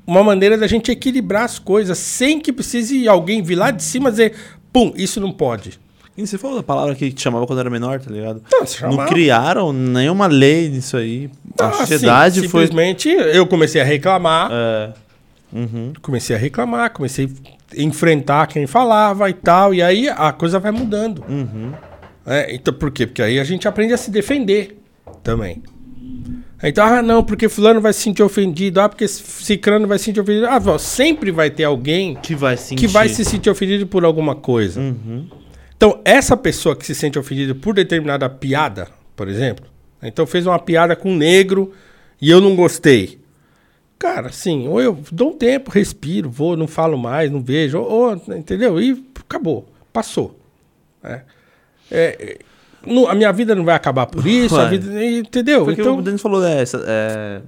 uma 0.06 0.24
maneira 0.24 0.56
da 0.56 0.66
gente 0.66 0.90
equilibrar 0.90 1.44
as 1.44 1.58
coisas, 1.58 1.98
sem 1.98 2.40
que 2.40 2.52
precise 2.52 3.06
alguém 3.06 3.42
vir 3.42 3.56
lá 3.56 3.70
de 3.70 3.82
cima 3.82 4.08
e 4.08 4.12
dizer, 4.12 4.34
pum, 4.72 4.92
isso 4.96 5.20
não 5.20 5.30
pode. 5.32 5.78
E 6.16 6.26
você 6.26 6.36
falou 6.36 6.56
da 6.56 6.62
palavra 6.64 6.94
que 6.96 7.12
te 7.12 7.20
chamava 7.22 7.46
quando 7.46 7.60
era 7.60 7.70
menor, 7.70 8.00
tá 8.00 8.10
ligado? 8.10 8.42
Não, 8.50 8.66
se 8.66 8.82
Não 8.82 8.90
chamava. 8.90 9.08
criaram 9.08 9.72
nenhuma 9.72 10.26
lei 10.26 10.68
nisso 10.68 10.96
aí. 10.96 11.30
A 11.60 11.66
Ah, 11.68 11.72
sociedade 11.72 12.40
sim, 12.40 12.48
foi. 12.48 12.66
Simplesmente 12.66 13.08
eu 13.08 13.46
comecei 13.46 13.80
a 13.80 13.84
reclamar, 13.84 14.50
É, 14.50 14.92
uhum. 15.52 15.92
comecei 16.02 16.34
a 16.34 16.38
reclamar, 16.38 16.90
comecei 16.92 17.30
a 17.76 17.80
enfrentar 17.80 18.48
quem 18.48 18.66
falava 18.66 19.30
e 19.30 19.32
tal, 19.34 19.72
e 19.72 19.80
aí 19.80 20.08
a 20.08 20.32
coisa 20.32 20.58
vai 20.58 20.72
mudando. 20.72 21.22
Uhum. 21.28 21.72
É, 22.28 22.55
então, 22.55 22.74
por 22.74 22.90
quê? 22.90 23.06
Porque 23.06 23.22
aí 23.22 23.40
a 23.40 23.44
gente 23.44 23.66
aprende 23.66 23.94
a 23.94 23.96
se 23.96 24.10
defender 24.10 24.78
também. 25.22 25.62
Então, 26.62 26.84
ah, 26.84 27.00
não, 27.00 27.24
porque 27.24 27.48
fulano 27.48 27.80
vai 27.80 27.92
se 27.92 28.00
sentir 28.00 28.22
ofendido, 28.22 28.80
ah, 28.80 28.88
porque 28.88 29.06
cicrano 29.09 29.86
vai 29.86 29.98
se 29.98 30.06
sentir 30.06 30.20
ofendido. 30.20 30.46
Ah, 30.46 30.78
sempre 30.78 31.30
vai 31.30 31.50
ter 31.50 31.64
alguém 31.64 32.16
Que 32.16 32.34
vai 32.34 32.56
sentir. 32.56 32.80
que 32.80 32.86
vai 32.86 33.09
se 33.09 33.24
sentir 33.24 33.48
ofendido 33.48 33.86
por 33.86 34.05
alguma 34.05 34.34
coisa. 34.34 34.80
Então, 35.76 36.00
essa 36.05 36.36
pessoa 36.36 36.76
que 36.76 36.84
se 36.84 36.94
sente 36.94 37.18
ofendida 37.18 37.55
por 37.55 37.74
determinada 37.74 38.28
piada, 38.28 38.88
por 39.14 39.28
exemplo, 39.28 39.66
então 40.02 40.26
fez 40.26 40.46
uma 40.46 40.59
piada 40.59 40.94
com 40.96 41.12
um 41.12 41.16
negro 41.16 41.72
e 42.20 42.28
eu 42.28 42.40
não 42.40 42.55
gostei. 42.56 43.20
Cara, 43.96 44.28
assim, 44.28 44.68
ou 44.68 44.80
eu 44.80 44.98
dou 45.10 45.30
um 45.30 45.36
tempo, 45.36 45.70
respiro, 45.70 46.28
vou, 46.28 46.56
não 46.56 46.66
falo 46.66 46.98
mais, 46.98 47.30
não 47.30 47.40
vejo, 47.40 47.78
ou, 47.78 48.10
ou, 48.10 48.36
entendeu? 48.36 48.80
E 48.80 49.05
acabou, 49.20 49.68
passou. 49.92 50.38
né? 51.02 51.22
É, 51.90 52.16
é, 52.20 52.39
não- 52.86 53.09
a 53.09 53.15
minha 53.15 53.32
vida 53.32 53.55
não 53.55 53.65
vai 53.65 53.74
acabar 53.74 54.06
por 54.06 54.27
isso, 54.27 54.56
a 54.56 54.69
vida, 54.69 55.05
entendeu? 55.05 55.65
Porque 55.65 55.81
então, 55.81 55.98
o 55.98 56.02
Denis 56.02 56.20
falou, 56.20 56.44
é, 56.44 56.62
é, 56.86 57.40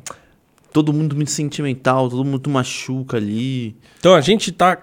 todo 0.73 0.93
mundo 0.93 1.15
muito 1.17 1.31
sentimental, 1.31 2.09
todo 2.09 2.25
mundo 2.25 2.51
machuca 2.51 3.17
ali. 3.17 3.77
Então 3.99 4.15
a 4.15 4.21
gente 4.21 4.51
está 4.51 4.79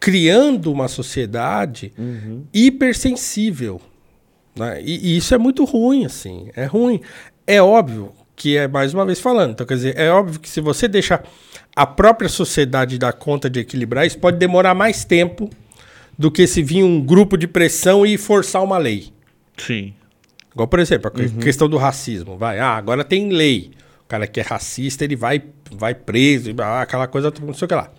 criando 0.00 0.70
uma 0.72 0.88
sociedade 0.88 1.92
hipersensível. 2.52 3.80
Né? 4.56 4.80
E, 4.82 5.14
e 5.14 5.16
isso 5.16 5.34
é 5.34 5.38
muito 5.38 5.64
ruim, 5.64 6.04
assim. 6.04 6.48
É 6.54 6.64
ruim. 6.64 7.00
É 7.46 7.60
óbvio 7.60 8.12
que 8.36 8.56
é 8.56 8.68
mais 8.68 8.92
uma 8.94 9.04
vez 9.06 9.20
falando. 9.20 9.52
Então, 9.52 9.66
quer 9.66 9.74
dizer, 9.74 9.98
é 9.98 10.10
óbvio 10.10 10.40
que 10.40 10.48
se 10.48 10.60
você 10.60 10.88
deixar 10.88 11.24
a 11.74 11.86
própria 11.86 12.28
sociedade 12.28 12.98
dar 12.98 13.12
conta 13.12 13.48
de 13.48 13.60
equilibrar, 13.60 14.06
isso 14.06 14.18
pode 14.18 14.36
demorar 14.38 14.74
mais 14.74 15.04
tempo 15.04 15.48
do 16.18 16.30
que 16.30 16.46
se 16.46 16.62
vir 16.62 16.82
um 16.84 17.00
grupo 17.04 17.36
de 17.36 17.46
pressão 17.46 18.04
e 18.06 18.16
forçar 18.16 18.62
uma 18.62 18.78
lei. 18.78 19.12
Sim. 19.56 19.94
Igual, 20.52 20.68
por 20.68 20.78
exemplo, 20.78 21.08
a 21.08 21.10
que- 21.10 21.28
questão 21.30 21.68
do 21.68 21.76
racismo. 21.76 22.36
Vai, 22.38 22.58
ah, 22.58 22.76
agora 22.76 23.02
tem 23.04 23.30
lei. 23.30 23.72
O 24.04 24.06
cara 24.06 24.26
que 24.26 24.38
é 24.38 24.42
racista, 24.42 25.02
ele 25.04 25.16
vai, 25.16 25.42
vai 25.72 25.94
preso, 25.94 26.54
aquela 26.80 27.06
coisa, 27.06 27.32
não 27.42 27.54
sei 27.54 27.66
o 27.66 27.68
que 27.68 27.74
lá. 27.74 27.90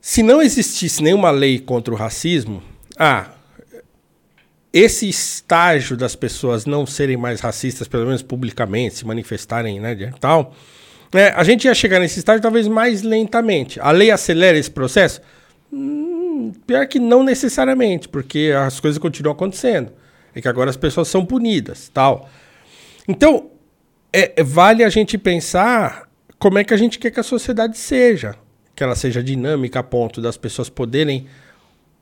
Se 0.00 0.22
não 0.22 0.42
existisse 0.42 1.02
nenhuma 1.02 1.30
lei 1.30 1.58
contra 1.58 1.92
o 1.92 1.96
racismo, 1.96 2.62
ah, 2.98 3.30
esse 4.72 5.08
estágio 5.08 5.96
das 5.96 6.14
pessoas 6.14 6.66
não 6.66 6.84
serem 6.84 7.16
mais 7.16 7.40
racistas, 7.40 7.88
pelo 7.88 8.04
menos 8.06 8.22
publicamente, 8.22 8.96
se 8.96 9.06
manifestarem, 9.06 9.80
né, 9.80 9.94
de- 9.94 10.12
tal, 10.20 10.54
né, 11.14 11.28
a 11.28 11.42
gente 11.42 11.64
ia 11.64 11.74
chegar 11.74 11.98
nesse 11.98 12.18
estágio 12.18 12.42
talvez 12.42 12.68
mais 12.68 13.02
lentamente. 13.02 13.80
A 13.80 13.90
lei 13.90 14.10
acelera 14.10 14.58
esse 14.58 14.70
processo? 14.70 15.20
Hum, 15.72 16.15
pior 16.66 16.86
que 16.86 16.98
não 16.98 17.22
necessariamente, 17.22 18.08
porque 18.08 18.52
as 18.56 18.80
coisas 18.80 18.98
continuam 18.98 19.34
acontecendo. 19.34 19.92
É 20.34 20.40
que 20.40 20.48
agora 20.48 20.68
as 20.70 20.76
pessoas 20.76 21.08
são 21.08 21.24
punidas, 21.24 21.90
tal. 21.92 22.28
Então, 23.08 23.50
é- 24.12 24.32
é- 24.36 24.42
vale 24.42 24.84
a 24.84 24.88
gente 24.88 25.16
pensar 25.16 26.08
como 26.38 26.58
é 26.58 26.64
que 26.64 26.74
a 26.74 26.76
gente 26.76 26.98
quer 26.98 27.10
que 27.10 27.20
a 27.20 27.22
sociedade 27.22 27.78
seja. 27.78 28.34
Que 28.74 28.82
ela 28.82 28.94
seja 28.94 29.22
dinâmica 29.22 29.80
a 29.80 29.82
ponto 29.82 30.20
das 30.20 30.36
pessoas 30.36 30.68
poderem 30.68 31.26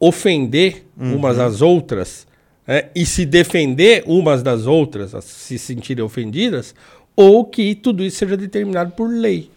ofender 0.01 0.85
umas 0.97 1.39
às 1.39 1.63
outras 1.63 2.27
né, 2.67 2.85
e 2.95 3.07
se 3.07 3.25
defender 3.25 4.03
umas 4.07 4.43
das 4.43 4.67
outras, 4.67 5.15
a 5.15 5.21
se 5.21 5.59
sentirem 5.59 6.03
ofendidas, 6.05 6.75
ou 7.15 7.45
que 7.45 7.75
tudo 7.75 8.03
isso 8.03 8.17
seja 8.19 8.37
determinado 8.37 8.93
por 8.93 9.09
lei. 9.09 9.51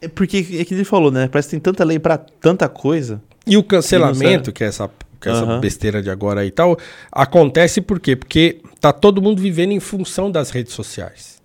É 0.00 0.08
porque 0.08 0.38
é 0.58 0.64
que 0.64 0.74
ele 0.74 0.84
falou, 0.84 1.10
né? 1.10 1.28
Parece 1.28 1.48
que 1.48 1.50
tem 1.52 1.60
tanta 1.60 1.84
lei 1.84 1.98
pra 1.98 2.16
tanta 2.18 2.68
coisa. 2.68 3.20
E 3.46 3.56
o 3.56 3.62
cancelamento, 3.62 4.52
que 4.52 4.64
é 4.64 4.66
essa, 4.68 4.88
que 5.20 5.28
é 5.28 5.32
essa 5.32 5.42
Aham. 5.44 5.60
besteira 5.60 6.02
de 6.02 6.10
agora 6.10 6.40
aí 6.40 6.48
e 6.48 6.50
tal, 6.50 6.78
acontece 7.12 7.80
por 7.80 8.00
quê? 8.00 8.16
Porque 8.16 8.58
tá 8.80 8.92
todo 8.92 9.20
mundo 9.20 9.40
vivendo 9.42 9.72
em 9.72 9.80
função 9.80 10.30
das 10.30 10.50
redes 10.50 10.72
sociais. 10.72 11.38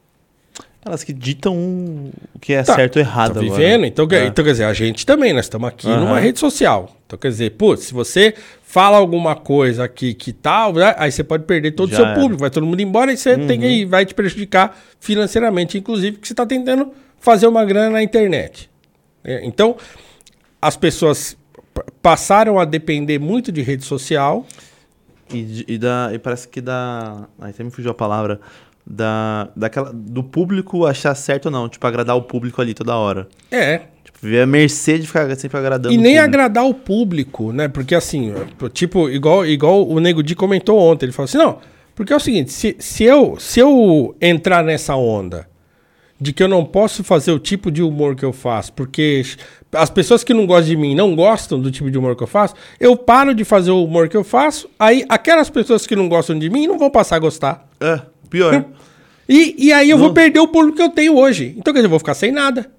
Elas 0.86 1.03
que 1.03 1.11
ditam 1.11 1.56
o 1.56 2.11
que 2.40 2.53
é 2.53 2.61
Tá, 2.61 2.76
certo 2.76 2.98
ou 2.98 3.02
errado 3.02 3.34
Tá 3.34 3.40
agora. 3.40 3.56
vivendo? 3.56 3.86
Então, 3.86 4.07
É. 4.11 4.27
então, 4.27 4.45
quer 4.45 4.52
dizer, 4.52 4.65
a 4.65 4.73
gente 4.73 5.03
também, 5.03 5.34
nós 5.34 5.45
estamos 5.45 5.68
aqui 5.68 5.88
Aham. 5.88 6.02
numa 6.02 6.19
rede 6.19 6.40
social. 6.40 6.95
Então, 7.07 7.18
quer 7.18 7.30
dizer, 7.30 7.52
putz, 7.53 7.86
se 7.86 7.94
você 7.94 8.36
fala 8.61 8.95
alguma 8.98 9.36
coisa 9.36 9.84
aqui 9.84 10.14
que 10.14 10.32
tal, 10.32 10.73
né, 10.73 10.94
aí 10.98 11.11
você 11.11 11.23
pode 11.23 11.45
perder 11.45 11.72
todo 11.72 11.91
o 11.91 11.95
seu 11.95 12.06
era. 12.06 12.14
público, 12.14 12.41
vai 12.41 12.52
todo 12.52 12.68
mundo 12.68 12.82
embora 12.82 13.11
e 13.11 13.18
você 13.18 13.36
tem 13.36 13.60
que 13.60 13.84
vai 13.86 14.06
te 14.06 14.14
prejudicar 14.14 14.77
financeiramente, 14.99 15.76
inclusive, 15.76 16.18
porque 16.18 16.27
você 16.27 16.34
está 16.34 16.45
tentando 16.45 16.91
fazer 17.26 17.48
uma 17.48 17.66
grana 17.66 17.90
na 17.90 18.04
internet. 18.04 18.70
É, 19.24 19.44
Então, 19.44 19.76
as 20.62 20.78
pessoas 20.78 21.36
passaram 22.02 22.60
a 22.60 22.66
depender 22.66 23.20
muito 23.20 23.52
de 23.52 23.62
rede 23.64 23.84
social. 23.84 24.46
E, 25.34 25.66
e 25.68 25.78
da, 25.80 26.12
e 26.14 26.20
parece 26.20 26.48
que 26.48 26.62
da. 26.62 27.28
Aí 27.40 27.50
até 27.50 27.64
me 27.64 27.72
fugiu 27.72 27.90
a 27.92 27.96
palavra. 27.96 28.40
Da, 28.88 29.50
daquela, 29.56 29.92
do 29.92 30.24
público 30.24 30.86
achar 30.86 31.16
certo 31.16 31.48
ou 31.48 31.52
não. 31.52 31.68
Tipo, 31.68 31.88
agradar 31.88 32.16
o 32.16 32.22
público 32.22 32.62
ali 32.62 32.76
toda 32.76 32.96
hora. 32.96 33.28
É, 33.52 33.82
Tipo, 34.04 34.20
viver 34.22 34.42
a 34.42 34.46
mercê 34.46 35.00
de 35.00 35.08
ficar 35.08 35.36
sempre 35.36 35.58
agradando 35.58 35.92
E 35.92 35.98
nem 35.98 36.14
público. 36.14 36.24
agradar 36.24 36.66
o 36.66 36.74
público, 36.76 37.52
né? 37.52 37.68
Porque 37.68 37.96
assim, 37.96 38.32
tipo, 38.72 39.10
igual, 39.10 39.44
igual 39.44 39.88
o 39.88 40.00
Nego 40.00 40.22
Di 40.22 40.36
comentou 40.36 40.80
ontem, 40.80 41.08
ele 41.08 41.12
falou 41.12 41.26
assim, 41.26 41.40
não, 41.40 41.58
porque 41.96 42.14
é 42.14 42.16
o 42.16 42.20
seguinte, 42.20 42.52
se, 42.52 42.76
se, 42.78 43.04
eu, 43.04 43.36
se 43.40 43.60
eu 43.60 44.16
entrar 44.22 44.64
nessa 44.64 44.96
onda 44.96 45.48
de 46.20 46.32
que 46.32 46.42
eu 46.42 46.48
não 46.48 46.64
posso 46.64 47.04
fazer 47.04 47.32
o 47.32 47.40
tipo 47.40 47.70
de 47.70 47.82
humor 47.84 48.16
que 48.16 48.24
eu 48.24 48.32
faço, 48.32 48.72
porque 48.74 49.22
as 49.74 49.90
pessoas 49.90 50.24
que 50.24 50.34
não 50.34 50.46
gostam 50.46 50.68
de 50.70 50.78
mim 50.78 50.96
não 50.96 51.14
gostam 51.16 51.60
do 51.60 51.70
tipo 51.70 51.92
de 51.92 51.98
humor 51.98 52.16
que 52.16 52.24
eu 52.24 52.28
faço, 52.28 52.56
eu 52.80 52.96
paro 52.96 53.34
de 53.36 53.44
fazer 53.44 53.72
o 53.72 53.84
humor 53.84 54.08
que 54.08 54.16
eu 54.16 54.24
faço, 54.24 54.70
aí 54.80 55.06
aquelas 55.10 55.50
pessoas 55.50 55.86
que 55.86 55.96
não 55.96 56.08
gostam 56.08 56.40
de 56.40 56.50
mim 56.50 56.68
não 56.68 56.78
vão 56.80 56.90
passar 56.90 57.18
a 57.18 57.20
gostar. 57.20 57.68
É, 57.82 58.02
pior. 58.30 58.66
E, 59.28 59.56
e 59.68 59.74
aí 59.74 59.90
eu 59.90 59.98
vou 59.98 60.08
Não. 60.08 60.14
perder 60.14 60.40
o 60.40 60.48
público 60.48 60.78
que 60.78 60.84
eu 60.84 60.90
tenho 60.90 61.16
hoje. 61.18 61.54
Então, 61.58 61.74
quer 61.74 61.80
dizer, 61.80 61.88
eu 61.88 61.90
vou 61.90 62.00
ficar 62.00 62.14
sem 62.14 62.32
nada. 62.32 62.70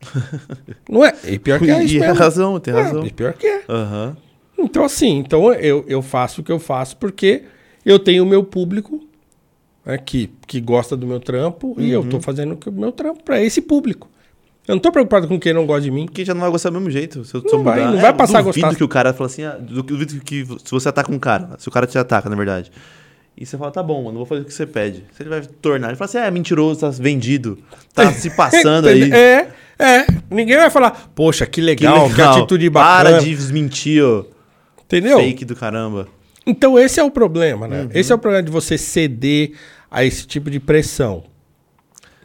não 0.88 1.04
é? 1.04 1.14
E 1.26 1.38
pior 1.38 1.58
que 1.58 1.70
é 1.70 1.84
isso 1.84 1.94
e 1.96 1.98
tem 1.98 2.08
mesmo. 2.08 2.14
razão, 2.22 2.60
tem 2.60 2.74
É, 2.74 2.82
razão. 2.82 3.06
e 3.06 3.12
pior 3.12 3.32
que 3.34 3.46
é. 3.46 3.62
Aham. 3.68 4.16
Então, 4.58 4.84
assim, 4.84 5.18
então 5.18 5.52
eu, 5.54 5.84
eu 5.86 6.02
faço 6.02 6.40
o 6.40 6.44
que 6.44 6.50
eu 6.50 6.58
faço 6.58 6.96
porque 6.96 7.42
eu 7.84 7.98
tenho 7.98 8.24
o 8.24 8.26
meu 8.26 8.42
público 8.42 9.00
né, 9.88 9.98
que, 9.98 10.30
que 10.46 10.60
gosta 10.60 10.96
do 10.96 11.06
meu 11.06 11.18
trampo 11.18 11.74
e 11.78 11.90
eu 11.90 12.02
Uhum. 12.02 12.08
tô 12.08 12.20
fazendo 12.20 12.52
o 12.52 12.56
que- 12.56 12.70
meu 12.70 12.92
trampo 12.92 13.22
para 13.24 13.42
esse 13.42 13.60
público. 13.62 14.08
Eu 14.68 14.74
não 14.74 14.80
tô 14.82 14.92
preocupado 14.92 15.26
com 15.26 15.40
quem 15.40 15.54
não 15.54 15.64
gosta 15.64 15.80
de 15.80 15.90
mim. 15.90 16.04
Porque 16.04 16.26
já 16.26 16.34
não 16.34 16.42
vai 16.42 16.50
gostar 16.50 16.68
do 16.68 16.74
mesmo 16.74 16.90
jeito. 16.90 17.24
Se 17.24 17.34
eu, 17.34 17.42
Não 17.50 17.62
vai, 17.64 17.80
não 17.86 17.96
vai 17.98 18.12
passar 18.12 18.40
a 18.40 18.42
duvido 18.42 18.60
gostar. 18.66 18.76
que 18.76 18.84
o 18.84 18.88
cara 18.88 19.14
fala 19.14 19.26
assim, 19.26 19.42
ah, 19.42 19.56
duvido 19.58 20.20
que 20.20 20.44
se 20.62 20.70
você 20.70 20.90
ataca 20.90 21.10
um 21.10 21.18
cara, 21.18 21.56
se 21.58 21.66
o 21.66 21.70
cara 21.70 21.86
te 21.86 21.96
ataca, 21.98 22.28
na 22.28 22.36
verdade. 22.36 22.70
E 23.34 23.46
você 23.46 23.56
fala, 23.56 23.70
tá 23.70 23.82
bom, 23.82 24.02
mano, 24.04 24.18
vou 24.18 24.26
fazer 24.26 24.42
o 24.42 24.44
que 24.44 24.52
você 24.52 24.66
pede. 24.66 25.04
Se 25.12 25.22
ele 25.22 25.30
vai 25.30 25.40
tornar, 25.40 25.88
ele 25.88 25.96
fala 25.96 26.04
assim, 26.06 26.18
ah, 26.18 26.26
é 26.26 26.30
mentiroso, 26.30 26.80
tá 26.80 26.90
vendido, 26.90 27.56
tá 27.94 28.10
se 28.12 28.28
passando 28.28 28.88
aí. 28.88 29.10
É, 29.10 29.48
é. 29.78 30.06
Ninguém 30.30 30.56
vai 30.58 30.68
falar, 30.68 31.08
poxa, 31.14 31.46
que 31.46 31.52
Que 31.52 31.60
legal, 31.62 32.04
que, 32.04 32.10
legal. 32.16 32.36
atitude 32.36 32.68
bacana. 32.68 33.10
Para 33.10 33.18
de 33.24 33.34
desmentir, 33.34 34.02
ó. 34.04 34.24
Entendeu? 34.84 35.18
Fake 35.18 35.46
do 35.46 35.56
caramba. 35.56 36.08
Então 36.46 36.78
esse 36.78 36.98
é 37.00 37.04
o 37.04 37.10
problema, 37.10 37.66
né? 37.68 37.82
Uhum. 37.84 37.88
Esse 37.94 38.12
é 38.12 38.14
o 38.14 38.18
problema 38.18 38.42
de 38.42 38.50
você 38.50 38.76
ceder 38.76 39.52
a 39.90 40.04
esse 40.04 40.26
tipo 40.26 40.50
de 40.50 40.60
pressão. 40.60 41.24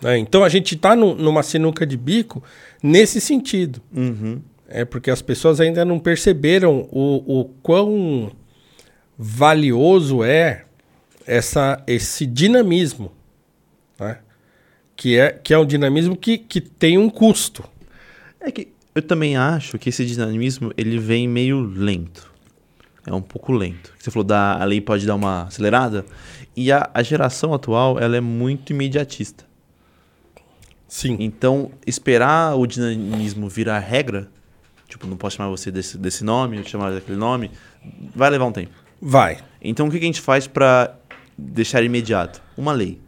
né? 0.02 0.18
Então 0.18 0.44
a 0.44 0.50
gente 0.50 0.76
tá 0.76 0.96
nu- 0.96 1.16
numa 1.16 1.44
sinuca 1.44 1.86
de 1.86 1.96
bico 1.98 2.44
nesse 2.82 3.22
sentido. 3.22 3.82
Uhum. 3.96 4.42
É 4.68 4.84
porque 4.86 5.12
as 5.12 5.22
pessoas 5.22 5.60
ainda 5.62 5.86
não 5.86 6.00
perceberam 6.00 6.88
o, 6.92 7.42
o 7.42 7.46
quão 7.62 8.32
valioso 9.18 10.24
é 10.24 10.66
essa, 11.26 11.82
esse 11.88 12.26
dinamismo. 12.26 13.12
Né? 14.00 14.18
Que, 14.96 15.18
é, 15.18 15.32
que 15.32 15.54
é 15.54 15.58
um 15.58 15.66
dinamismo 15.66 16.16
que, 16.16 16.38
que 16.38 16.60
tem 16.62 16.98
um 16.98 17.10
custo. 17.10 17.64
É 18.40 18.52
que 18.52 18.70
eu 18.96 19.02
também 19.02 19.36
acho 19.38 19.78
que 19.80 19.90
esse 19.90 20.06
dinamismo, 20.06 20.72
ele 20.78 21.00
vem 21.00 21.28
meio 21.28 21.60
lento. 21.62 22.32
É 23.06 23.14
um 23.14 23.22
pouco 23.22 23.52
lento. 23.52 23.94
Você 24.00 24.10
falou 24.12 24.24
da 24.24 24.62
a 24.62 24.64
lei 24.66 24.80
pode 24.80 25.06
dar 25.06 25.16
uma 25.16 25.44
acelerada. 25.44 26.06
E 26.56 26.72
a, 26.72 26.90
a 26.94 27.02
geração 27.02 27.54
atual, 27.54 28.00
ela 28.00 28.16
é 28.16 28.22
muito 28.22 28.72
imediatista. 28.72 29.46
Sim. 30.88 31.18
Então, 31.20 31.72
esperar 31.88 32.56
o 32.56 32.68
dinamismo 32.68 33.50
virar 33.50 33.80
regra, 33.80 34.30
tipo, 34.88 35.08
não 35.08 35.18
posso 35.18 35.38
chamar 35.38 35.50
você 35.50 35.72
desse, 35.72 35.98
desse 35.98 36.24
nome, 36.24 36.58
eu 36.58 36.64
te 36.64 36.70
chamar 36.70 36.92
daquele 36.92 37.18
nome, 37.18 37.50
vai 38.16 38.30
levar 38.30 38.46
um 38.46 38.52
tempo. 38.52 38.72
Vai. 39.02 39.40
Então, 39.62 39.88
o 39.88 39.92
que 39.92 39.98
que 39.98 40.06
a 40.06 40.08
gente 40.08 40.22
faz 40.22 40.46
pra 40.46 40.96
deixar 41.38 41.84
imediato? 41.84 42.42
Uma 42.56 42.72
lei. 42.74 43.02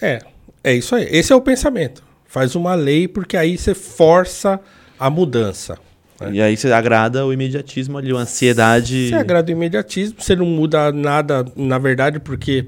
É, 0.00 0.20
é 0.62 0.74
isso 0.74 0.94
aí. 0.94 1.06
Esse 1.10 1.32
é 1.32 1.36
o 1.36 1.40
pensamento. 1.40 2.04
Faz 2.26 2.54
uma 2.54 2.74
lei 2.74 3.08
porque 3.08 3.36
aí 3.36 3.56
você 3.56 3.74
força 3.74 4.60
a 4.98 5.08
mudança. 5.08 5.78
É. 6.20 6.30
E 6.30 6.40
aí 6.40 6.56
você 6.56 6.70
agrada 6.72 7.26
o 7.26 7.32
imediatismo 7.32 7.98
ali, 7.98 8.12
a 8.12 8.16
ansiedade. 8.16 9.08
Você 9.08 9.14
agrada 9.14 9.50
o 9.50 9.52
imediatismo, 9.52 10.16
você 10.18 10.36
não 10.36 10.46
muda 10.46 10.92
nada, 10.92 11.44
na 11.56 11.78
verdade, 11.78 12.20
porque 12.20 12.66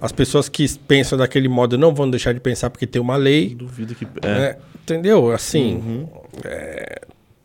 as 0.00 0.12
pessoas 0.12 0.48
que 0.48 0.66
pensam 0.86 1.18
daquele 1.18 1.48
modo 1.48 1.76
não 1.76 1.94
vão 1.94 2.08
deixar 2.08 2.32
de 2.32 2.40
pensar 2.40 2.70
porque 2.70 2.86
tem 2.86 3.00
uma 3.00 3.16
lei. 3.16 3.54
Duvido 3.54 3.94
que. 3.94 4.06
É. 4.22 4.28
né? 4.28 4.56
Entendeu? 4.82 5.32
Assim. 5.32 6.06
é, 6.44 7.00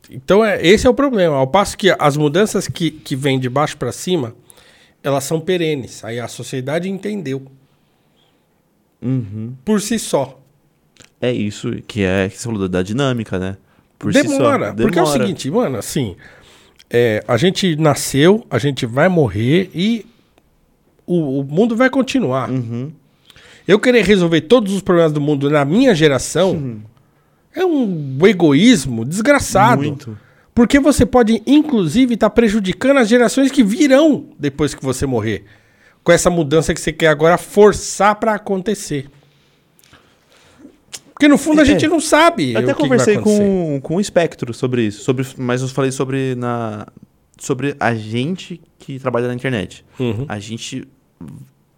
então, 0.09 0.43
é, 0.43 0.65
esse 0.65 0.85
é 0.85 0.89
o 0.89 0.93
problema. 0.93 1.35
Ao 1.35 1.47
passo 1.47 1.77
que 1.77 1.95
as 1.97 2.17
mudanças 2.17 2.67
que, 2.67 2.91
que 2.91 3.15
vêm 3.15 3.39
de 3.39 3.49
baixo 3.49 3.77
para 3.77 3.91
cima, 3.91 4.35
elas 5.03 5.23
são 5.23 5.39
perenes. 5.39 6.03
Aí 6.03 6.19
a 6.19 6.27
sociedade 6.27 6.89
entendeu. 6.89 7.45
Uhum. 9.01 9.53
Por 9.63 9.79
si 9.81 9.97
só. 9.97 10.39
É 11.21 11.31
isso 11.31 11.71
que 11.87 12.03
é 12.03 12.29
que 12.29 12.37
você 12.37 12.43
falou 12.43 12.67
da 12.67 12.81
dinâmica, 12.81 13.37
né? 13.39 13.57
Por 13.99 14.13
si 14.13 14.23
só. 14.23 14.37
demora, 14.37 14.73
Porque 14.73 14.97
é 14.97 15.01
o 15.01 15.05
Demora. 15.05 15.21
seguinte, 15.25 15.51
mano, 15.51 15.77
assim. 15.77 16.15
é, 16.89 17.23
a 17.27 17.35
gente 17.37 17.75
nasceu, 17.75 18.45
a 18.49 18.57
gente 18.57 18.85
vai 18.85 19.07
morrer 19.09 19.69
e 19.75 20.05
o, 21.05 21.41
o 21.41 21.43
mundo 21.43 21.75
vai 21.75 21.89
continuar. 21.89 22.49
Uhum. 22.49 22.91
Eu 23.67 23.77
querer 23.79 24.03
resolver 24.03 24.41
todos 24.41 24.73
os 24.73 24.81
problemas 24.81 25.11
do 25.11 25.21
mundo 25.21 25.49
na 25.49 25.63
minha 25.65 25.93
geração 25.93 26.79
é 27.53 27.63
um 27.65 28.17
egoísmo 28.25 29.03
desgraçado. 29.05 29.83
Muito. 29.83 30.17
Porque 30.55 30.79
você 30.79 31.05
pode, 31.05 31.43
inclusive, 31.45 32.15
estar 32.15 32.29
prejudicando 32.31 32.97
as 32.97 33.07
gerações 33.07 33.51
que 33.51 33.63
virão 33.63 34.25
depois 34.39 34.73
que 34.73 34.83
você 34.83 35.05
morrer. 35.05 35.43
Com 36.03 36.11
essa 36.11 36.29
mudança 36.29 36.73
que 36.73 36.79
você 36.81 36.91
quer 36.91 37.07
agora 37.07 37.37
forçar 37.37 38.15
para 38.15 38.33
acontecer. 38.33 39.07
Porque 41.19 41.27
no 41.27 41.37
fundo 41.37 41.59
a 41.59 41.63
É. 41.63 41.65
gente 41.65 41.85
não 41.85 41.99
sabe. 41.99 42.53
Eu 42.53 42.61
até 42.61 42.73
conversei 42.73 43.17
com, 43.17 43.81
com 43.83 43.97
o 43.97 43.99
Espectro 43.99 44.53
sobre 44.53 44.83
isso, 44.83 45.03
sobre, 45.03 45.27
mas 45.37 45.61
eu 45.61 45.67
falei 45.67 45.91
sobre, 45.91 46.33
na, 46.35 46.87
sobre 47.37 47.75
a 47.77 47.93
gente 47.93 48.61
que 48.77 48.97
trabalha 48.97 49.27
na 49.27 49.33
internet. 49.33 49.83
Uhum. 49.99 50.23
A 50.29 50.39
gente. 50.39 50.87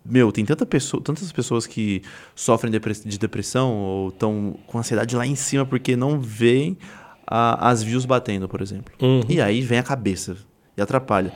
Meu, 0.05 0.31
tem 0.31 0.45
tanta 0.45 0.63
pessoa, 0.63 1.01
tantas 1.03 1.31
pessoas 1.31 1.65
que 1.65 2.03
sofrem 2.35 2.71
de 2.71 3.17
depressão 3.17 3.73
ou 3.75 4.09
estão 4.09 4.55
com 4.67 4.77
ansiedade 4.77 5.15
lá 5.15 5.25
em 5.25 5.35
cima 5.35 5.65
porque 5.65 5.95
não 5.95 6.19
veem 6.19 6.77
a- 7.25 7.67
as 7.69 7.81
views 7.81 8.05
batendo, 8.05 8.47
por 8.47 8.61
exemplo. 8.61 8.93
Uhum. 9.01 9.21
E 9.27 9.41
aí 9.41 9.61
vem 9.61 9.79
a 9.79 9.83
cabeça 9.83 10.37
e 10.77 10.81
atrapalha. 10.83 11.33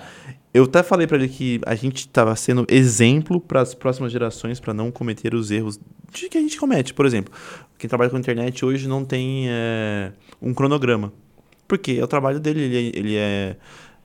Eu 0.53 0.63
até 0.65 0.81
falei 0.83 1.05
pra 1.07 1.17
ele 1.17 1.27
que 1.27 1.59
a 1.65 1.73
gente 1.75 1.97
estava 2.01 2.35
sendo 2.35 2.65
exemplo 2.69 3.41
para 3.41 3.61
as 3.61 3.73
próximas 3.73 4.11
gerações 4.11 4.59
para 4.59 4.73
não 4.75 4.89
cometer 4.91 5.33
os 5.35 5.51
erros 5.51 5.79
de 6.13 6.29
que 6.29 6.37
a 6.37 6.41
gente 6.41 6.57
comete. 6.57 6.93
Por 6.93 7.05
exemplo, 7.05 7.33
quem 7.77 7.87
trabalha 7.87 8.09
com 8.09 8.17
internet 8.17 8.65
hoje 8.65 8.87
não 8.87 9.03
tem 9.05 9.45
é, 9.49 10.11
um 10.41 10.53
cronograma. 10.53 11.11
Porque 11.67 11.93
é 11.93 12.03
o 12.03 12.07
trabalho 12.07 12.39
dele, 12.39 12.61
ele, 12.61 12.77
é- 12.77 12.99
ele 12.99 13.15
é 13.15 13.57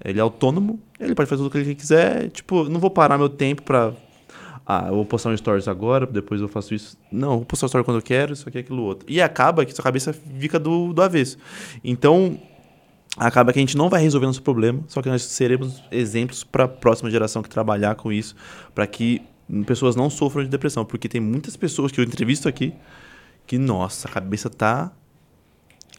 ele 0.05 0.19
é 0.19 0.23
autônomo, 0.23 0.81
ele 0.99 1.15
pode 1.15 1.29
fazer 1.29 1.41
tudo 1.43 1.49
o 1.49 1.51
que 1.51 1.59
ele 1.59 1.75
quiser. 1.75 2.31
Tipo, 2.31 2.65
não 2.65 2.81
vou 2.81 2.91
parar 2.91 3.19
meu 3.19 3.29
tempo 3.29 3.63
pra. 3.63 3.93
Ah, 4.67 4.87
eu 4.89 4.95
vou 4.95 5.05
postar 5.05 5.31
um 5.31 5.37
stories 5.37 5.69
agora, 5.69 6.07
depois 6.07 6.41
eu 6.41 6.49
faço 6.49 6.75
isso. 6.75 6.97
Não, 7.11 7.33
eu 7.33 7.37
vou 7.39 7.45
postar 7.45 7.67
um 7.67 7.69
story 7.69 7.85
quando 7.85 7.99
eu 7.99 8.03
quero, 8.03 8.33
isso 8.33 8.49
aqui, 8.49 8.59
aquilo 8.59 8.83
outro. 8.83 9.05
E 9.11 9.21
acaba 9.21 9.65
que 9.65 9.75
sua 9.75 9.83
cabeça 9.83 10.13
fica 10.13 10.59
do, 10.59 10.93
do 10.93 11.03
avesso. 11.03 11.37
Então, 11.85 12.39
acaba 13.17 13.53
que 13.53 13.59
a 13.59 13.63
gente 13.63 13.77
não 13.77 13.89
vai 13.91 14.01
resolver 14.01 14.27
nosso 14.27 14.43
problema, 14.43 14.83
só 14.87 15.03
que 15.03 15.09
nós 15.09 15.23
seremos 15.23 15.83
exemplos 15.91 16.45
para 16.45 16.65
a 16.65 16.69
próxima 16.69 17.11
geração 17.11 17.43
que 17.43 17.49
trabalhar 17.49 17.97
com 17.97 18.13
isso, 18.13 18.37
para 18.75 18.87
que 18.87 19.21
pessoas 19.67 19.97
não 19.97 20.09
sofram 20.09 20.45
de 20.45 20.49
depressão, 20.49 20.85
porque 20.85 21.09
tem 21.09 21.21
muitas 21.21 21.57
pessoas 21.57 21.91
que 21.91 22.01
eu 22.01 22.05
entrevisto 22.05 22.49
aqui 22.49 22.73
que, 23.51 23.59
nossa, 23.59 24.07
a 24.07 24.11
cabeça 24.13 24.49
tá 24.49 24.93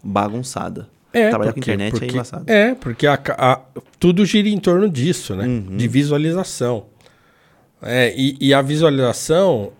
bagunçada. 0.02 0.88
É, 1.14 1.30
Trabalhar 1.30 1.52
com 1.52 1.60
porque- 1.60 1.72
internet 1.72 1.96
é 1.96 2.00
porque- 2.00 2.14
embaçado. 2.14 2.44
É, 2.50 2.76
porque 2.76 3.06
a 3.08 3.20
a- 3.38 3.62
tudo 4.00 4.26
gira 4.26 4.48
em 4.48 4.58
torno 4.58 4.90
disso, 4.90 5.36
né? 5.36 5.46
Uhum. 5.46 5.76
De 5.76 5.86
visualização. 5.88 6.86
É, 7.82 8.14
e, 8.16 8.38
e 8.40 8.54
a 8.54 8.62
visualização 8.62 9.74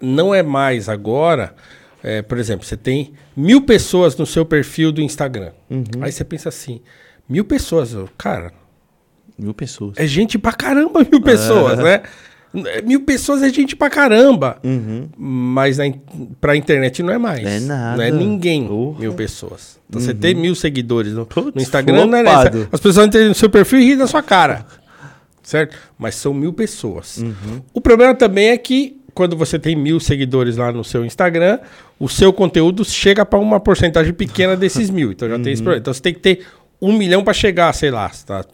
não 0.00 0.34
é 0.34 0.42
mais 0.42 0.88
agora 0.88 1.54
é, 2.02 2.22
por 2.22 2.38
exemplo, 2.38 2.64
você 2.64 2.76
tem 2.76 3.12
mil 3.36 3.60
pessoas 3.62 4.16
no 4.16 4.24
seu 4.24 4.46
perfil 4.46 4.90
do 4.92 5.02
Instagram. 5.02 5.50
Aí 6.00 6.12
você 6.12 6.24
pensa 6.24 6.48
assim, 6.48 6.80
mil 7.28 7.44
pessoas, 7.44 7.94
cara, 8.16 8.52
Mil 9.36 9.52
pessoas. 9.52 9.98
é 9.98 10.06
gente 10.06 10.38
pra 10.38 10.52
caramba 10.52 11.00
mil 11.10 11.20
pessoas, 11.20 11.76
né? 11.82 12.02
Mil 12.84 13.02
pessoas 13.02 13.42
é 13.42 13.50
gente 13.50 13.76
pra 13.76 13.90
caramba. 13.90 14.58
Mas 15.16 15.78
na, 15.78 15.84
pra 16.40 16.56
internet 16.56 17.02
não 17.02 17.12
é 17.12 17.18
mais. 17.18 17.46
É 17.46 17.60
nada. 17.60 17.96
Não 17.96 18.04
é 18.04 18.10
ninguém 18.10 18.62
mil 18.98 19.12
pessoas. 19.14 19.78
Então 19.88 20.00
você 20.00 20.14
tem 20.14 20.34
mil 20.34 20.54
seguidores 20.54 21.12
no, 21.12 21.24
Putz, 21.26 21.54
no 21.54 21.60
Instagram, 21.62 22.06
não 22.06 22.18
é 22.18 22.22
flopado. 22.22 22.58
nessa. 22.58 22.68
As 22.72 22.80
pessoas 22.80 23.06
entram 23.06 23.28
no 23.28 23.34
seu 23.34 23.48
perfil 23.50 23.80
e 23.80 23.84
riem 23.84 23.96
da 23.96 24.06
sua 24.06 24.22
cara. 24.22 24.66
Certo? 25.42 25.76
Mas 25.98 26.14
são 26.14 26.34
mil 26.34 26.52
pessoas. 26.52 27.22
O 27.72 27.80
problema 27.80 28.14
também 28.14 28.48
é 28.48 28.56
que 28.58 28.98
quando 29.14 29.36
você 29.36 29.58
tem 29.58 29.74
mil 29.74 29.98
seguidores 29.98 30.56
lá 30.56 30.70
no 30.70 30.84
seu 30.84 31.04
Instagram, 31.04 31.58
o 31.98 32.08
seu 32.08 32.32
conteúdo 32.32 32.84
chega 32.84 33.24
para 33.26 33.38
uma 33.38 33.58
porcentagem 33.58 34.12
pequena 34.12 34.56
desses 34.56 34.90
mil. 34.90 35.10
Então 35.10 35.28
já 35.28 35.38
tem 35.38 35.52
esse 35.52 35.62
problema. 35.62 35.80
Então 35.80 35.92
você 35.92 36.00
tem 36.00 36.14
que 36.14 36.20
ter 36.20 36.46
um 36.80 36.96
milhão 36.96 37.24
para 37.24 37.32
chegar, 37.32 37.72
sei 37.72 37.90
lá, 37.90 38.10
tá 38.24 38.44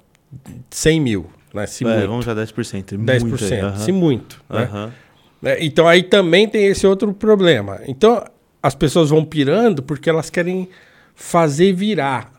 100 0.71 1.01
mil. 1.01 1.27
Né? 1.55 1.66
Se 1.66 1.85
É, 1.85 1.89
muito. 1.94 2.09
vamos 2.09 2.24
já 2.24 2.35
10%. 2.35 2.98
10%, 2.98 3.20
Muito 3.22 3.44
aí, 3.44 3.60
aham. 3.60 3.76
se 3.78 3.93
muito. 3.93 4.43
né? 4.51 4.62
Aham. 4.64 4.93
Né? 5.40 5.56
Então 5.60 5.86
aí 5.86 6.02
também 6.02 6.48
tem 6.48 6.66
esse 6.66 6.86
outro 6.86 7.12
problema. 7.14 7.81
Então 7.86 8.24
as 8.62 8.74
pessoas 8.74 9.10
vão 9.10 9.24
pirando 9.24 9.82
porque 9.82 10.10
elas 10.10 10.31
querem 10.31 10.68
fazer 11.14 11.72
virar, 11.72 12.32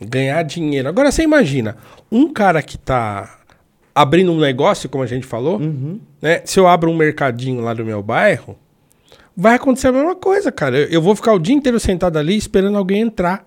ganhar 0.00 0.42
dinheiro. 0.42 0.88
Agora 0.88 1.12
você 1.12 1.22
imagina, 1.22 1.76
um 2.10 2.32
cara 2.32 2.60
que 2.62 2.76
tá 2.76 3.38
abrindo 3.94 4.32
um 4.32 4.38
negócio, 4.40 4.88
como 4.88 5.04
a 5.04 5.06
gente 5.06 5.26
falou, 5.26 5.58
Uhum. 5.60 6.00
né? 6.20 6.40
Se 6.44 6.58
eu 6.58 6.66
abro 6.66 6.90
um 6.90 6.96
mercadinho 6.96 7.60
lá 7.60 7.74
do 7.74 7.84
meu 7.84 8.02
bairro, 8.02 8.58
vai 9.36 9.54
acontecer 9.56 9.88
a 9.88 9.92
mesma 9.92 10.16
coisa, 10.16 10.50
cara. 10.50 10.76
Eu, 10.78 10.88
eu 10.88 11.02
vou 11.02 11.14
ficar 11.14 11.34
o 11.34 11.38
dia 11.38 11.54
inteiro 11.54 11.78
sentado 11.78 12.16
ali 12.18 12.36
esperando 12.36 12.76
alguém 12.78 13.02
entrar. 13.02 13.46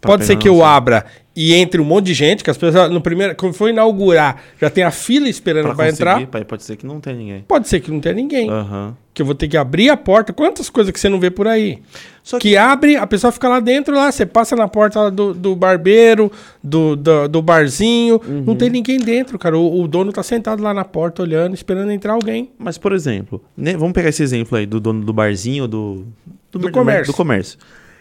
Pra 0.00 0.12
Pode 0.12 0.24
ser 0.24 0.36
que 0.36 0.48
eu 0.48 0.64
abra 0.64 1.04
e 1.34 1.54
entre 1.54 1.80
um 1.80 1.84
monte 1.84 2.06
de 2.06 2.14
gente, 2.14 2.42
que 2.42 2.50
as 2.50 2.56
pessoas 2.56 2.90
no 2.90 3.00
primeiro, 3.00 3.36
quando 3.36 3.54
for 3.54 3.68
inaugurar, 3.68 4.42
já 4.60 4.68
tem 4.68 4.82
a 4.82 4.90
fila 4.90 5.28
esperando 5.28 5.74
para 5.76 5.88
entrar. 5.88 6.26
pai, 6.26 6.44
pode 6.44 6.64
ser 6.64 6.76
que 6.76 6.84
não 6.84 7.00
tenha 7.00 7.16
ninguém. 7.16 7.44
Pode 7.46 7.68
ser 7.68 7.80
que 7.80 7.90
não 7.90 8.00
tenha 8.00 8.14
ninguém. 8.14 8.50
Aham. 8.50 8.96
Que 9.14 9.22
eu 9.22 9.26
vou 9.26 9.34
ter 9.34 9.46
que 9.46 9.56
abrir 9.56 9.90
a 9.90 9.96
porta. 9.96 10.32
Quantas 10.32 10.68
coisas 10.68 10.92
que 10.92 10.98
você 10.98 11.08
não 11.08 11.20
vê 11.20 11.30
por 11.30 11.46
aí? 11.46 11.78
Só 12.22 12.38
que... 12.38 12.56
abre, 12.56 12.96
a 12.96 13.06
pessoa 13.06 13.32
fica 13.32 13.48
lá 13.48 13.60
dentro, 13.60 13.94
lá, 13.94 14.10
você 14.10 14.26
passa 14.26 14.56
na 14.56 14.68
porta 14.68 15.10
do, 15.10 15.32
do 15.32 15.54
barbeiro, 15.54 16.30
do, 16.62 16.96
do, 16.96 17.28
do 17.28 17.42
barzinho. 17.42 18.20
Uhum. 18.26 18.42
Não 18.46 18.56
tem 18.56 18.68
ninguém 18.68 18.98
dentro, 18.98 19.38
cara. 19.38 19.56
O, 19.56 19.82
o 19.82 19.88
dono 19.88 20.12
tá 20.12 20.22
sentado 20.22 20.62
lá 20.62 20.74
na 20.74 20.84
porta 20.84 21.22
olhando, 21.22 21.54
esperando 21.54 21.92
entrar 21.92 22.12
alguém. 22.14 22.50
Mas, 22.58 22.76
por 22.76 22.92
exemplo, 22.92 23.42
né, 23.56 23.76
vamos 23.76 23.92
pegar 23.92 24.08
esse 24.08 24.22
exemplo 24.22 24.58
aí 24.58 24.66
do 24.66 24.80
dono 24.80 25.04
do 25.04 25.12
barzinho 25.12 25.68
do, 25.68 26.04
Do 26.50 26.70
comércio. 26.72 27.12
Do 27.12 27.16
comércio. 27.16 27.58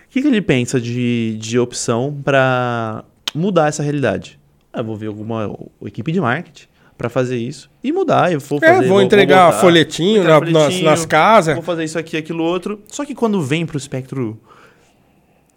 O 0.10 0.12
que, 0.12 0.24
que 0.24 0.28
ele 0.28 0.42
pensa 0.42 0.82
de, 0.82 1.38
de 1.40 1.60
opção 1.60 2.18
pra 2.24 3.04
mudar 3.34 3.68
essa 3.68 3.84
realidade? 3.84 4.40
Ah, 4.72 4.80
eu 4.80 4.84
vou 4.84 4.96
ver 4.96 5.08
alguma 5.08 5.56
equipe 5.86 6.12
de 6.12 6.22
marketing 6.22 6.68
pra 6.98 7.10
fazer 7.10 7.38
isso 7.38 7.70
e 7.84 7.92
mudar. 7.92 8.32
Eu 8.32 8.40
vou 8.40 8.60
É, 8.62 8.74
fazer, 8.76 8.88
vou 8.88 9.02
entregar 9.02 9.48
botar- 9.48 9.60
folhetinho 9.62 10.24
vou 10.24 10.32
entregar 10.32 10.40
na- 10.42 10.52
nas- 10.52 10.64
folhetinho, 10.66 10.86
nas 10.90 11.06
casas. 11.06 11.56
Vou 11.56 11.64
fazer 11.64 11.84
isso 11.84 11.98
aqui, 11.98 12.18
aquilo 12.18 12.44
outro. 12.44 12.82
Só 12.88 13.06
que 13.06 13.16
quando 13.16 13.42
vem 13.42 13.66
pro 13.66 13.78
espectro 13.78 14.40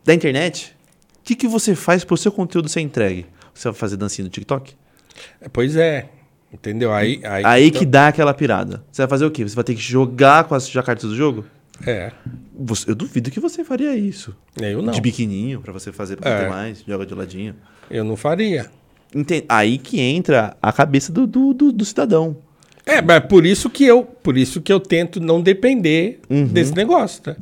da 0.04 0.14
internet, 0.14 0.74
o 1.18 1.22
que, 1.24 1.34
que 1.34 1.46
você 1.48 1.74
faz 1.74 2.04
pro 2.04 2.16
seu 2.16 2.32
conteúdo 2.32 2.68
ser 2.68 2.80
entregue? 2.80 3.26
Você 3.54 3.68
vai 3.68 3.74
fazer 3.78 3.96
dancinha 3.96 4.24
no 4.24 4.30
TikTok? 4.30 4.74
É, 5.40 5.48
Pois 5.48 5.76
é. 5.76 6.08
Entendeu? 6.52 6.92
Aí, 6.92 7.18
aí, 7.24 7.44
Aí 7.46 7.66
então- 7.68 7.78
que 7.80 7.86
dá 7.86 8.08
aquela 8.08 8.34
pirada. 8.34 8.84
Você 8.92 9.00
vai 9.02 9.08
fazer 9.08 9.24
o 9.24 9.30
quê? 9.30 9.42
Você 9.42 9.54
vai 9.54 9.64
ter 9.64 9.74
que 9.74 9.80
jogar 9.80 10.44
com 10.44 10.54
as 10.54 10.68
já 10.68 10.82
cartas 10.82 11.08
do 11.08 11.16
jogo? 11.16 11.46
É. 11.86 12.12
Você- 12.58 12.90
eu 12.90 12.94
duvido 12.94 13.30
que 13.30 13.40
você 13.40 13.64
faria 13.64 13.96
isso. 13.96 14.34
Eu 14.60 14.82
não. 14.82 14.92
De 14.92 15.00
biquininho, 15.00 15.60
pra 15.60 15.72
você 15.72 15.90
fazer 15.92 16.16
pra 16.16 16.30
É. 16.30 16.48
mais, 16.48 16.84
joga 16.86 17.04
de 17.06 17.14
ladinho. 17.14 17.54
Eu 17.90 18.04
não 18.04 18.16
faria. 18.16 18.66
Enten- 19.14 19.44
Aí 19.48 19.78
que 19.78 20.00
entra 20.00 20.56
a 20.62 20.72
cabeça 20.72 21.12
do, 21.12 21.26
do, 21.26 21.52
do- 21.52 21.72
do 21.72 21.84
cidadão. 21.84 22.36
É, 22.86 23.00
mas 23.02 23.20
por 23.26 23.44
isso 23.46 23.68
que 23.70 23.84
eu, 23.84 24.02
por 24.04 24.36
isso 24.36 24.60
que 24.60 24.72
eu 24.72 24.80
tento 24.80 25.20
não 25.20 25.40
depender 25.40 26.20
desse 26.50 26.74
negócio, 26.74 27.22
né? 27.26 27.36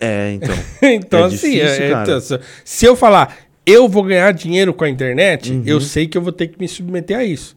É, 0.00 0.32
então. 0.32 0.54
então, 0.82 1.20
É 1.20 1.24
assim, 1.26 1.36
difícil, 1.52 1.84
é- 1.84 2.02
então, 2.02 2.20
se- 2.20 2.40
se 2.64 2.84
eu 2.86 2.96
falar, 2.96 3.36
eu 3.64 3.88
vou 3.88 4.02
ganhar 4.02 4.32
dinheiro 4.32 4.74
com 4.74 4.84
a 4.84 4.88
internet, 4.88 5.62
eu 5.64 5.80
sei 5.80 6.06
que 6.08 6.18
eu 6.18 6.22
vou 6.22 6.32
ter 6.32 6.48
que 6.48 6.58
me 6.58 6.66
submeter 6.68 7.16
a 7.18 7.24
isso. 7.24 7.56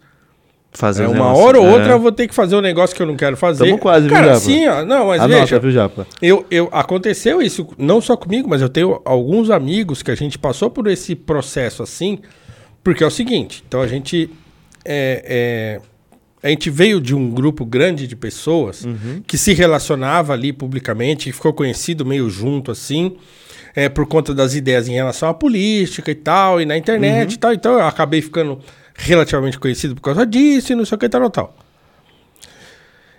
Fazer 0.78 1.04
É, 1.04 1.08
um 1.08 1.12
uma 1.12 1.26
negócio- 1.28 1.44
hora 1.44 1.60
ou 1.60 1.66
é. 1.68 1.72
outra 1.72 1.92
eu 1.94 2.00
vou 2.00 2.12
ter 2.12 2.28
que 2.28 2.36
fazer 2.36 2.56
um 2.56 2.62
negócio 2.62 2.96
que 2.96 3.02
eu 3.02 3.06
não 3.08 3.16
quero 3.16 3.36
fazer. 3.38 3.66
Tamo 3.66 3.78
quase, 3.78 4.08
viu, 4.08 4.14
Cara, 4.16 4.28
Japa? 4.28 4.40
sim, 4.40 4.68
ó, 4.68 4.84
não, 4.86 5.08
mas 5.08 5.22
Anota, 5.22 5.40
veja, 5.42 5.60
viu, 5.60 5.72
Japa? 5.72 6.08
eu, 6.22 6.46
eu, 6.52 6.70
aconteceu 6.72 7.42
isso, 7.42 7.68
não 7.78 8.02
só 8.02 8.16
comigo, 8.18 8.50
mas 8.50 8.62
eu 8.62 8.70
tenho 8.70 9.02
alguns 9.06 9.50
amigos 9.50 10.04
que 10.04 10.12
a 10.12 10.16
gente 10.16 10.38
passou 10.38 10.70
por 10.70 10.88
esse 10.88 11.16
processo 11.16 11.82
assim, 11.82 12.20
porque 12.84 13.04
é 13.04 13.08
o 13.08 13.12
seguinte, 13.12 13.64
então 13.68 13.82
a 13.82 13.88
gente 13.88 14.30
é, 14.84 15.80
é, 16.44 16.48
a 16.48 16.50
gente 16.50 16.70
veio 16.70 17.02
de 17.02 17.16
um 17.16 17.30
grupo 17.32 17.66
grande 17.66 18.06
de 18.06 18.16
pessoas 18.16 18.84
Uhum. 18.86 19.22
que 19.26 19.38
se 19.38 19.54
relacionava 19.54 20.34
ali 20.34 20.54
publicamente, 20.54 21.26
que 21.26 21.32
ficou 21.32 21.54
conhecido 21.54 22.06
meio 22.06 22.30
junto 22.30 22.70
assim, 22.70 23.16
é, 23.76 23.90
por 23.90 24.06
conta 24.06 24.34
das 24.34 24.54
ideias 24.54 24.88
em 24.88 24.94
relação 24.94 25.28
à 25.30 25.34
política 25.34 26.12
e 26.12 26.16
tal, 26.16 26.62
e 26.62 26.66
na 26.66 26.78
internet 26.78 27.30
Uhum. 27.30 27.34
e 27.34 27.38
tal, 27.38 27.54
então 27.54 27.74
eu 27.74 27.86
acabei 27.86 28.22
ficando 28.22 28.60
relativamente 28.96 29.60
conhecido 29.60 29.94
por 29.96 30.02
causa 30.02 30.26
disso 30.26 30.72
e 30.72 30.76
não 30.76 30.86
sei 30.86 30.96
o 30.96 31.00
que 31.00 31.10
tal, 31.10 31.30
tal. 31.30 31.56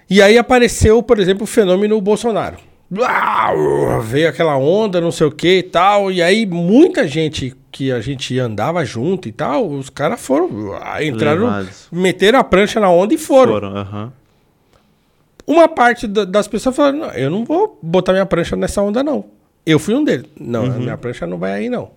E 0.08 0.22
aí 0.22 0.38
apareceu, 0.38 1.02
por 1.02 1.18
exemplo, 1.18 1.44
o 1.44 1.46
fenômeno 1.46 2.00
Bolsonaro. 2.00 2.56
Uau, 2.96 4.00
veio 4.00 4.28
aquela 4.28 4.56
onda, 4.56 5.00
não 5.00 5.10
sei 5.10 5.26
o 5.26 5.30
que 5.32 5.58
e 5.58 5.62
tal. 5.64 6.10
E 6.12 6.22
aí 6.22 6.46
muita 6.46 7.06
gente 7.08 7.52
que 7.72 7.90
a 7.90 8.00
gente 8.00 8.38
andava 8.38 8.84
junto 8.84 9.28
e 9.28 9.32
tal, 9.32 9.68
os 9.68 9.90
caras 9.90 10.20
foram, 10.20 10.78
ah, 10.80 11.02
entraram, 11.04 11.44
Levados. 11.46 11.88
meteram 11.90 12.38
a 12.38 12.44
prancha 12.44 12.78
na 12.78 12.88
onda 12.88 13.12
e 13.12 13.18
foram. 13.18 13.52
Foram. 13.52 14.12
Uma 15.46 15.68
parte 15.68 16.06
da- 16.06 16.24
das 16.24 16.48
pessoas 16.48 16.74
falaram, 16.74 16.98
não, 16.98 17.10
eu 17.10 17.28
não 17.30 17.44
vou 17.44 17.78
botar 17.82 18.12
minha 18.12 18.26
prancha 18.26 18.56
nessa 18.56 18.80
onda 18.82 19.02
não. 19.02 19.24
Eu 19.64 19.78
fui 19.80 19.94
um 19.94 20.04
deles. 20.04 20.26
Não, 20.40 20.64
a 20.64 20.68
minha 20.78 20.96
prancha 20.96 21.26
não 21.26 21.38
vai 21.38 21.52
aí 21.52 21.68
não. 21.68 21.90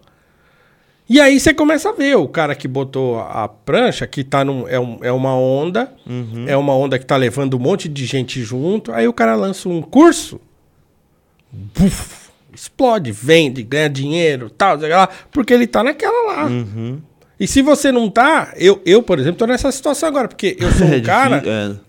E 1.10 1.20
aí 1.20 1.40
você 1.40 1.54
começa 1.54 1.90
a 1.90 1.92
ver 1.92 2.16
o 2.18 2.28
cara 2.28 2.54
que 2.54 2.68
botou 2.68 3.20
a 3.20 3.48
prancha, 3.48 4.06
que 4.06 4.24
tá 4.24 4.46
num, 4.46 4.68
é, 4.68 4.80
um- 4.80 5.00
é 5.02 5.12
uma 5.12 5.36
onda, 5.36 5.92
é 6.48 6.56
uma 6.56 6.76
onda 6.76 7.00
que 7.00 7.06
tá 7.06 7.16
levando 7.18 7.56
um 7.56 7.60
monte 7.60 7.90
de 7.90 8.06
gente 8.06 8.42
junto, 8.44 8.92
aí 8.94 9.08
o 9.08 9.14
cara 9.14 9.36
lança 9.36 9.68
um 9.68 9.82
curso, 9.82 10.40
buf, 11.52 12.30
explode, 12.54 13.12
vende, 13.12 13.64
ganha 13.64 13.90
dinheiro, 13.90 14.50
tal, 14.50 14.80
sei 14.80 14.90
lá, 14.90 15.10
porque 15.32 15.54
ele 15.54 15.68
tá 15.68 15.84
naquela 15.84 16.34
lá. 16.34 16.46
Uhum. 16.46 17.00
E 17.40 17.48
se 17.48 17.62
você 17.62 17.92
não 17.92 18.10
tá, 18.10 18.54
eu, 18.58 18.82
eu 18.86 19.02
por 19.02 19.18
exemplo, 19.18 19.40
tô 19.40 19.48
nessa 19.48 19.72
situação 19.72 20.10
agora, 20.10 20.28
porque 20.28 20.58
eu 20.60 20.72
sou 20.74 20.86
um 20.88 20.94
É 20.94 21.02
cara... 21.02 21.42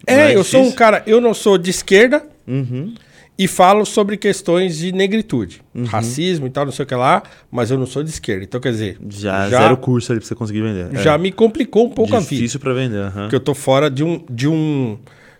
é, 0.06 0.14
É, 0.30 0.36
eu 0.36 0.44
sou 0.44 0.62
um 0.62 0.72
cara, 0.72 1.02
eu 1.06 1.20
não 1.20 1.34
sou 1.34 1.58
de 1.58 1.70
esquerda 1.70 2.22
Uhum. 2.48 2.94
E 3.42 3.48
falo 3.48 3.86
sobre 3.86 4.18
questões 4.18 4.76
de 4.76 4.92
negritude, 4.92 5.62
racismo 5.86 6.46
e 6.46 6.50
tal, 6.50 6.66
não 6.66 6.72
sei 6.72 6.82
o 6.84 6.86
que 6.86 6.94
lá, 6.94 7.22
mas 7.50 7.70
eu 7.70 7.78
não 7.78 7.86
sou 7.86 8.02
de 8.02 8.10
esquerda. 8.10 8.44
Então, 8.44 8.60
quer 8.60 8.70
dizer, 8.70 8.98
Já, 9.08 9.48
zero 9.48 9.78
curso 9.78 10.12
ali 10.12 10.20
pra 10.20 10.28
você 10.28 10.34
conseguir 10.34 10.60
vender. 10.60 10.94
já 11.02 11.16
me 11.16 11.32
complicou 11.32 11.86
um 11.86 11.90
pouco 11.90 12.14
a 12.14 12.18
vida. 12.20 12.34
Difícil 12.34 12.60
pra 12.60 12.74
vender, 12.74 12.98
aham. 12.98 13.22
Porque 13.22 13.36
eu 13.36 13.40
tô 13.40 13.54
fora 13.54 13.88
de 13.90 14.04
um. 14.04 14.22
De 14.28 14.46
um, 14.46 14.98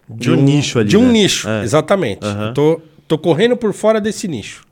De 0.09 0.31
um 0.31 0.37
nicho 0.43 0.79
ali, 0.79 0.89
De 0.89 0.97
um 0.97 1.07
né? 1.09 1.13
nicho, 1.13 1.47
É. 1.47 1.63
exatamente. 1.63 2.25
Aham. 2.25 2.47
Eu 2.49 2.55
tô, 2.55 2.81
tô 3.07 3.19
correndo 3.19 3.55
por 3.57 3.73
fora 3.75 4.01
desse 4.01 4.27
nicho. 4.27 4.63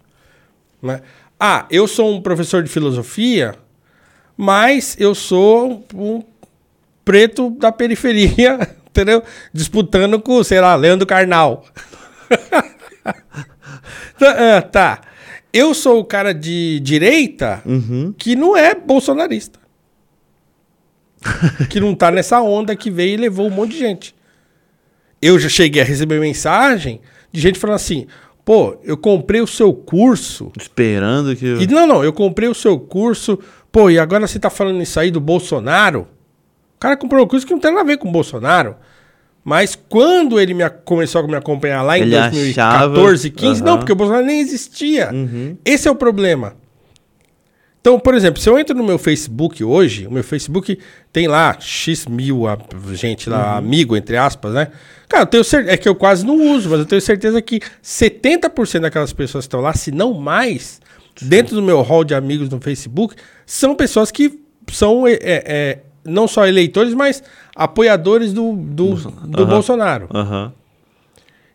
né? 0.82 1.02
Ah, 1.38 1.66
eu 1.70 1.86
sou 1.86 2.10
um 2.14 2.22
professor 2.22 2.62
de 2.62 2.70
filosofia, 2.70 3.54
mas 4.36 4.96
eu 4.98 5.14
sou 5.14 5.84
um 5.94 6.22
preto 7.04 7.50
da 7.50 7.70
periferia, 7.70 8.58
entendeu? 8.88 9.22
Disputando 9.52 10.18
com, 10.18 10.42
sei 10.42 10.60
lá, 10.60 10.74
Leandro 10.74 11.06
Carnal. 11.06 11.64
tá, 14.18 14.62
tá. 14.62 15.00
Eu 15.52 15.72
sou 15.74 15.98
o 16.00 16.04
cara 16.04 16.32
de 16.34 16.78
direita 16.80 17.62
Uhum. 17.64 18.14
que 18.16 18.36
não 18.36 18.56
é 18.56 18.74
bolsonarista. 18.74 19.58
que 21.68 21.80
não 21.80 21.94
tá 21.94 22.10
nessa 22.10 22.40
onda 22.40 22.76
que 22.76 22.90
veio 22.90 23.14
e 23.14 23.16
levou 23.16 23.46
um 23.46 23.50
monte 23.50 23.72
de 23.72 23.78
gente. 23.78 24.14
Eu 25.20 25.38
já 25.38 25.48
cheguei 25.48 25.82
a 25.82 25.84
receber 25.84 26.20
mensagem 26.20 27.00
de 27.32 27.40
gente 27.40 27.58
falando 27.58 27.76
assim: 27.76 28.06
pô, 28.44 28.76
eu 28.84 28.96
comprei 28.96 29.40
o 29.40 29.46
seu 29.46 29.72
curso. 29.72 30.52
Esperando 30.56 31.34
que. 31.34 31.44
E 31.46 31.66
não, 31.66 31.86
não, 31.86 32.04
eu 32.04 32.12
comprei 32.12 32.48
o 32.48 32.54
seu 32.54 32.78
curso. 32.78 33.38
Pô, 33.72 33.90
e 33.90 33.98
agora 33.98 34.26
você 34.26 34.38
tá 34.38 34.48
falando 34.48 34.80
isso 34.80 34.98
aí 35.00 35.10
do 35.10 35.20
Bolsonaro? 35.20 36.06
O 36.76 36.78
cara 36.78 36.96
comprou 36.96 37.24
um 37.24 37.28
curso 37.28 37.44
que 37.46 37.52
não 37.52 37.58
tem 37.60 37.70
nada 37.72 37.82
a 37.82 37.86
ver 37.86 37.98
com 37.98 38.08
o 38.08 38.12
Bolsonaro. 38.12 38.76
Mas 39.48 39.74
quando 39.88 40.38
ele 40.38 40.52
me, 40.52 40.68
começou 40.84 41.22
a 41.22 41.26
me 41.26 41.34
acompanhar 41.34 41.80
lá 41.82 41.98
em 41.98 42.02
Ele 42.02 42.10
2014, 42.10 43.28
achava- 43.28 43.36
15, 43.40 43.62
Aham. 43.62 43.70
não, 43.70 43.78
porque 43.78 43.92
o 43.92 43.96
Bolsonaro 43.96 44.26
nem 44.26 44.40
existia. 44.40 45.10
Uhum. 45.10 45.56
Esse 45.64 45.88
é 45.88 45.90
o 45.90 45.94
problema. 45.94 46.54
Então, 47.80 47.98
por 47.98 48.12
exemplo, 48.14 48.42
se 48.42 48.48
eu 48.50 48.58
entro 48.58 48.76
no 48.76 48.84
meu 48.84 48.98
Facebook 48.98 49.64
hoje, 49.64 50.06
o 50.06 50.10
meu 50.10 50.22
Facebook 50.22 50.78
tem 51.12 51.26
lá 51.26 51.56
X 51.58 52.06
mil 52.06 52.46
a- 52.46 52.58
gente 52.92 53.30
lá, 53.30 53.56
amigo, 53.56 53.96
entre 53.96 54.16
aspas, 54.18 54.52
né? 54.52 54.68
Cara, 55.08 55.22
eu 55.22 55.26
tenho 55.26 55.44
certeza, 55.44 55.72
é 55.72 55.76
que 55.78 55.88
eu 55.88 55.94
quase 55.94 56.26
não 56.26 56.52
uso, 56.54 56.68
mas 56.68 56.80
eu 56.80 56.84
tenho 56.84 57.00
certeza 57.00 57.40
que 57.40 57.60
70% 57.80 58.82
daquelas 58.82 59.12
pessoas 59.14 59.44
que 59.44 59.48
estão 59.48 59.60
lá, 59.60 59.72
se 59.72 59.90
não 59.90 60.12
mais, 60.12 60.80
dentro 61.22 61.54
do 61.54 61.62
meu 61.62 61.80
hall 61.80 62.04
de 62.04 62.14
amigos 62.14 62.50
no 62.50 62.60
Facebook, 62.60 63.14
são 63.46 63.74
pessoas 63.74 64.10
que 64.10 64.38
são 64.70 65.06
é, 65.06 65.16
é, 65.22 65.78
não 66.04 66.28
só 66.28 66.46
eleitores, 66.46 66.94
mas 66.94 67.22
apoiadores 67.54 68.32
do, 68.32 68.52
do, 68.52 68.94
do 68.94 69.42
Aham. 69.42 69.46
Bolsonaro. 69.46 70.08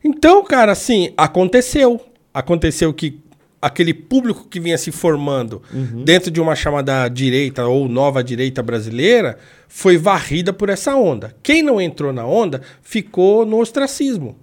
Então, 0.03 0.44
cara, 0.44 0.72
assim, 0.72 1.14
aconteceu. 1.15 2.02
Aconteceu 2.34 2.94
que 2.94 3.20
aquele 3.61 3.94
público 3.94 4.48
que 4.49 4.60
vinha 4.60 4.78
se 4.78 4.91
formando 4.91 5.61
dentro 6.03 6.30
de 6.30 6.41
uma 6.41 6.53
chamada 6.53 7.07
direita 7.07 7.65
ou 7.65 7.88
nova 7.88 8.22
direita 8.22 8.61
brasileira 8.61 9.38
foi 9.70 9.98
varrida 9.98 10.52
por 10.52 10.70
essa 10.70 10.95
onda. 10.95 11.34
Quem 11.41 11.64
não 11.64 11.80
entrou 11.80 12.11
na 12.11 12.26
onda 12.26 12.61
ficou 12.82 13.45
no 13.45 13.60
ostracismo. 13.60 14.36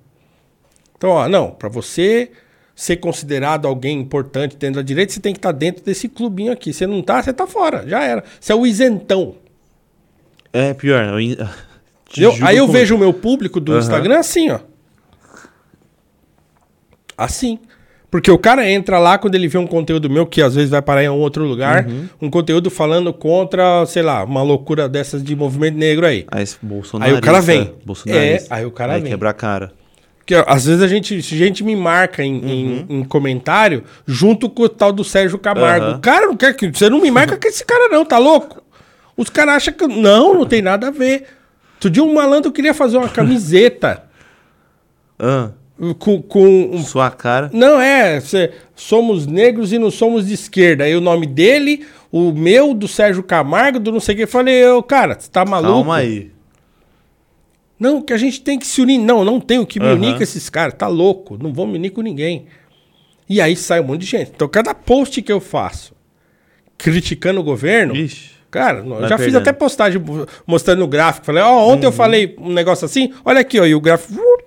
Então, 0.96 1.10
ó, 1.10 1.28
não, 1.28 1.50
para 1.50 1.68
você 1.68 2.30
ser 2.74 2.96
considerado 2.96 3.68
alguém 3.68 4.00
importante 4.00 4.56
dentro 4.56 4.76
da 4.76 4.82
direita, 4.82 5.12
você 5.12 5.20
tem 5.20 5.34
que 5.34 5.38
estar 5.38 5.52
dentro 5.52 5.84
desse 5.84 6.08
clubinho 6.08 6.50
aqui. 6.50 6.72
Você 6.72 6.86
não 6.86 7.02
tá, 7.02 7.22
você 7.22 7.30
tá 7.30 7.46
fora, 7.46 7.86
já 7.86 8.02
era. 8.02 8.24
Você 8.40 8.52
é 8.52 8.54
o 8.56 8.66
isentão. 8.66 9.34
É 10.52 10.74
pior. 10.74 11.04
Eu, 11.04 11.18
Eu- 12.16 12.34
aí 12.42 12.56
eu 12.56 12.66
como- 12.66 12.72
vejo 12.78 12.96
o 12.96 12.98
meu 12.98 13.12
público 13.12 13.60
do 13.60 13.72
Aham. 13.72 13.80
Instagram 13.80 14.18
assim, 14.18 14.50
ó. 14.50 14.58
Assim. 17.16 17.58
Porque 18.10 18.28
o 18.30 18.38
cara 18.38 18.68
entra 18.68 18.98
lá 18.98 19.18
quando 19.18 19.36
ele 19.36 19.46
vê 19.46 19.56
um 19.56 19.66
conteúdo 19.68 20.10
meu, 20.10 20.26
que 20.26 20.42
às 20.42 20.56
vezes 20.56 20.68
vai 20.70 20.82
parar 20.82 21.04
em 21.04 21.08
um 21.08 21.18
outro 21.18 21.44
lugar, 21.44 21.86
Uhum. 21.86 22.08
um 22.22 22.28
conteúdo 22.30 22.68
falando 22.68 23.12
contra, 23.12 23.86
sei 23.86 24.02
lá, 24.02 24.24
uma 24.24 24.42
loucura 24.42 24.88
dessas 24.88 25.22
de 25.22 25.36
movimento 25.36 25.76
negro 25.76 26.04
aí. 26.04 26.26
Aí, 26.32 26.44
Aí 27.00 27.12
o 27.12 27.20
cara 27.20 27.40
vem. 27.40 27.72
É, 28.08 28.44
aí 28.50 28.66
o 28.66 28.70
cara 28.72 28.94
Aí 28.94 29.00
vem. 29.00 29.12
quebra 29.12 29.30
a 29.30 29.32
cara. 29.32 29.72
Porque 30.18 30.34
ó, 30.34 30.44
às 30.48 30.64
vezes 30.66 30.82
a 30.82 30.88
gente, 30.88 31.16
a 31.18 31.20
gente 31.20 31.62
me 31.62 31.76
marca 31.76 32.24
em, 32.24 32.34
em- 32.44 32.86
em 32.88 33.04
comentário 33.04 33.84
junto 34.06 34.50
com 34.50 34.64
o 34.64 34.68
tal 34.68 34.92
do 34.92 35.04
Sérgio 35.04 35.38
Camargo. 35.38 35.86
Aham. 35.86 36.00
Cara, 36.00 36.26
não 36.26 36.36
quer 36.36 36.52
que 36.56 36.68
você 36.68 36.90
não 36.90 37.00
me 37.00 37.12
marca 37.12 37.36
com 37.36 37.46
esse 37.46 37.64
cara 37.64 37.88
não, 37.88 38.04
tá 38.04 38.18
louco? 38.18 38.59
Os 39.16 39.28
caras 39.30 39.56
acham 39.56 39.74
que 39.74 39.86
não, 39.86 40.34
não 40.34 40.46
tem 40.46 40.62
nada 40.62 40.88
a 40.88 40.90
ver. 40.90 41.26
Outro 41.74 41.90
dia 41.90 42.02
um 42.02 42.12
malandro 42.14 42.52
queria 42.52 42.74
fazer 42.74 42.96
uma 42.98 43.08
camiseta 43.08 44.04
Ah, 45.18 45.50
com, 45.98 46.20
com 46.22 46.82
sua 46.82 47.10
cara. 47.10 47.50
Não, 47.52 47.78
é. 47.80 48.20
cê- 48.20 48.52
somos 48.74 49.26
negros 49.26 49.72
e 49.72 49.78
não 49.78 49.90
somos 49.90 50.26
de 50.26 50.34
esquerda. 50.34 50.84
Aí 50.84 50.94
o 50.96 51.00
nome 51.00 51.26
dele, 51.26 51.86
o 52.10 52.32
meu, 52.32 52.72
do 52.72 52.88
Sérgio 52.88 53.22
Camargo, 53.22 53.78
do 53.78 53.92
não 53.92 54.00
sei 54.00 54.14
o 54.14 54.18
que. 54.18 54.26
Falei, 54.26 54.54
eu, 54.54 54.82
cara, 54.82 55.18
você 55.18 55.30
tá 55.30 55.44
maluco? 55.44 55.72
Calma 55.74 55.96
aí. 55.96 56.30
Não, 57.78 58.02
que 58.02 58.12
a 58.12 58.16
gente 58.18 58.40
tem 58.42 58.58
que 58.58 58.66
se 58.66 58.80
unir. 58.80 58.98
Não, 58.98 59.24
não 59.24 59.40
tenho 59.40 59.66
que 59.66 59.78
me 59.80 59.86
Aham. 59.86 59.94
unir 59.94 60.16
com 60.16 60.22
esses 60.22 60.48
caras. 60.50 60.74
Tá 60.74 60.86
louco. 60.86 61.38
Não 61.42 61.52
vou 61.52 61.66
me 61.66 61.76
unir 61.78 61.90
com 61.90 62.02
ninguém. 62.02 62.46
E 63.28 63.40
aí 63.40 63.56
sai 63.56 63.80
um 63.80 63.84
monte 63.84 64.00
de 64.02 64.06
gente. 64.06 64.32
Então, 64.34 64.48
cada 64.48 64.74
post 64.74 65.20
que 65.22 65.32
eu 65.32 65.40
faço 65.40 65.94
criticando 66.76 67.40
o 67.40 67.42
governo. 67.44 67.94
Ixi. 67.96 68.32
Cara, 68.50 68.78
eu 68.78 68.88
Vai 68.88 69.08
já 69.08 69.16
fiz 69.16 69.26
perdendo. 69.26 69.36
até 69.42 69.52
postagem 69.52 70.00
mo- 70.00 70.26
mostrando 70.46 70.82
o 70.82 70.88
gráfico. 70.88 71.26
Falei, 71.26 71.42
ó, 71.42 71.66
ontem 71.68 71.86
Uhum. 71.86 71.92
eu 71.92 71.92
falei 71.92 72.34
um 72.38 72.52
negócio 72.52 72.84
assim. 72.84 73.12
Olha 73.24 73.40
aqui, 73.40 73.60
ó. 73.60 73.64
E 73.66 73.74
o 73.74 73.80
gráfico. 73.80 74.14
uh, 74.20 74.42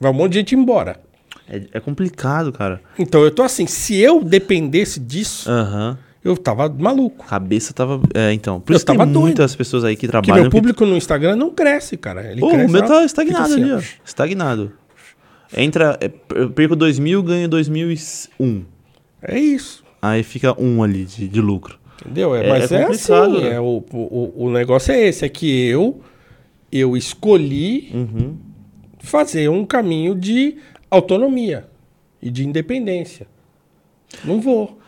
Vai 0.00 0.10
um 0.10 0.14
monte 0.14 0.32
de 0.32 0.38
gente 0.40 0.54
embora. 0.54 1.00
É, 1.48 1.62
é 1.74 1.80
complicado, 1.80 2.52
cara. 2.52 2.80
Então 2.98 3.22
eu 3.22 3.30
tô 3.30 3.42
assim, 3.42 3.66
se 3.66 3.96
eu 3.96 4.22
dependesse 4.22 4.98
disso, 4.98 5.48
Aham. 5.48 5.96
eu 6.24 6.36
tava 6.36 6.68
maluco. 6.68 7.24
Cabeça 7.24 7.72
tava. 7.72 8.00
É, 8.12 8.32
então. 8.32 8.60
Por 8.60 8.72
Eu 8.72 8.76
isso 8.76 8.84
que 8.84 8.90
tem 8.90 8.98
tava 8.98 9.08
doido. 9.10 9.22
muitas 9.24 9.54
pessoas 9.54 9.84
aí 9.84 9.94
que 9.96 10.08
trabalham. 10.08 10.42
meu 10.42 10.50
público 10.50 10.84
no 10.84 10.96
Instagram 10.96 11.36
não 11.36 11.50
cresce, 11.50 11.96
cara. 11.96 12.30
Ele 12.32 12.40
Pô, 12.40 12.48
cresce, 12.48 12.66
o 12.66 12.70
meu 12.72 12.82
tá 12.84 13.04
estagnado 13.04 13.44
assim, 13.54 13.62
ali, 13.62 13.72
ó. 13.72 13.80
Estagnado. 14.04 14.72
Entra. 15.56 15.96
é, 16.00 16.10
Eu 16.34 16.50
perco 16.50 16.74
2000, 16.74 17.22
ganho 17.22 17.48
2001. 17.48 18.64
É 19.22 19.38
isso. 19.38 19.84
Aí 20.02 20.22
fica 20.24 20.60
um 20.60 20.82
ali 20.82 21.04
de, 21.04 21.28
de 21.28 21.40
lucro. 21.40 21.78
Entendeu? 22.00 22.34
É, 22.34 22.46
É- 22.46 22.48
mas 22.50 22.72
é 22.72 22.82
é, 22.82 22.84
assim. 22.86 23.12
né? 23.42 23.54
É, 23.54 23.60
o, 23.60 23.82
o, 23.92 24.32
o 24.46 24.50
negócio 24.50 24.92
é 24.92 25.06
esse: 25.08 25.24
é 25.24 25.28
que 25.28 25.48
eu, 25.66 26.00
eu 26.70 26.96
escolhi 26.96 27.90
Uhum. 27.94 28.36
fazer 29.00 29.48
um 29.48 29.64
caminho 29.64 30.14
de 30.14 30.56
autonomia 30.90 31.66
e 32.22 32.30
de 32.30 32.46
independência. 32.46 33.26
Não 34.24 34.40
vou. 34.40 34.78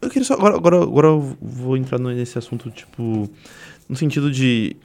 Eu 0.00 0.08
queria 0.08 0.24
só. 0.24 0.34
Agora, 0.34 0.56
agora, 0.56 0.82
agora 0.82 1.06
eu 1.08 1.36
vou 1.40 1.76
entrar 1.76 1.98
nesse 1.98 2.38
assunto, 2.38 2.70
tipo. 2.70 3.28
No 3.88 3.96
sentido 3.96 4.30
de. 4.30 4.76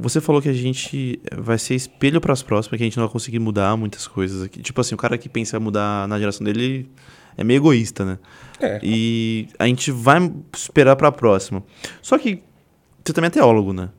Você 0.00 0.20
falou 0.20 0.40
que 0.40 0.48
a 0.48 0.52
gente 0.52 1.20
vai 1.36 1.58
ser 1.58 1.74
espelho 1.74 2.20
pras 2.20 2.40
próximas, 2.40 2.78
que 2.78 2.84
a 2.84 2.86
gente 2.86 2.96
não 2.96 3.04
vai 3.04 3.12
conseguir 3.12 3.40
mudar 3.40 3.76
muitas 3.76 4.06
coisas 4.06 4.42
aqui. 4.44 4.62
Tipo 4.62 4.80
assim, 4.80 4.94
o 4.94 4.98
cara 4.98 5.18
que 5.18 5.28
pensa 5.28 5.56
em 5.56 5.60
mudar 5.60 6.06
na 6.06 6.18
geração 6.20 6.44
dele 6.44 6.88
é 7.38 7.44
meio 7.44 7.58
egoísta, 7.58 8.04
né? 8.04 8.18
É. 8.60 8.80
E 8.82 9.48
a 9.58 9.66
gente 9.66 9.92
vai 9.92 10.30
esperar 10.52 10.96
pra 10.96 11.12
próxima. 11.12 11.62
Só 12.02 12.18
que 12.18 12.42
você 13.04 13.12
também 13.12 13.28
é 13.28 13.30
teólogo, 13.30 13.72
né? 13.72 13.90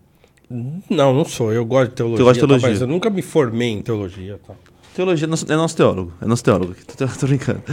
Não, 0.50 1.14
não 1.14 1.24
sou. 1.24 1.54
Eu 1.54 1.66
gosto 1.66 1.92
de 1.92 1.96
teologia. 1.96 2.18
Tu 2.18 2.24
gosta 2.24 2.34
de 2.34 2.42
tá? 2.42 2.48
teologia? 2.48 2.70
Mas 2.70 2.82
eu 2.82 2.88
nunca 2.88 3.10
me 3.10 3.22
formei 3.22 3.70
em 3.70 3.82
teologia. 3.82 4.40
Tá? 4.46 4.54
Teologia 4.94 5.26
é 5.26 5.30
nosso, 5.30 5.52
é 5.52 5.56
nosso 5.56 5.78
teólogo. 5.78 6.14
É 6.22 6.26
nosso 6.26 6.44
teólogo. 6.44 6.74
aqui. 6.74 6.86
Tô, 6.98 7.08
tô 7.08 7.28
brincando. 7.28 7.64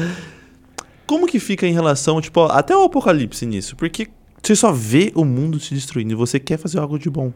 Como 1.05 1.27
que 1.27 1.41
fica 1.41 1.67
em 1.67 1.73
relação, 1.73 2.21
tipo, 2.21 2.45
até 2.45 2.77
o 2.77 2.85
apocalipse 2.85 3.45
nisso? 3.45 3.75
Porque 3.75 4.09
você 4.43 4.55
só 4.55 4.71
vê 4.71 5.11
o 5.15 5.25
mundo 5.25 5.59
se 5.59 5.75
destruindo 5.75 6.13
e 6.13 6.15
você 6.15 6.39
quer 6.39 6.59
fazer 6.59 6.79
algo 6.79 6.99
de 6.99 7.11
bom. 7.11 7.33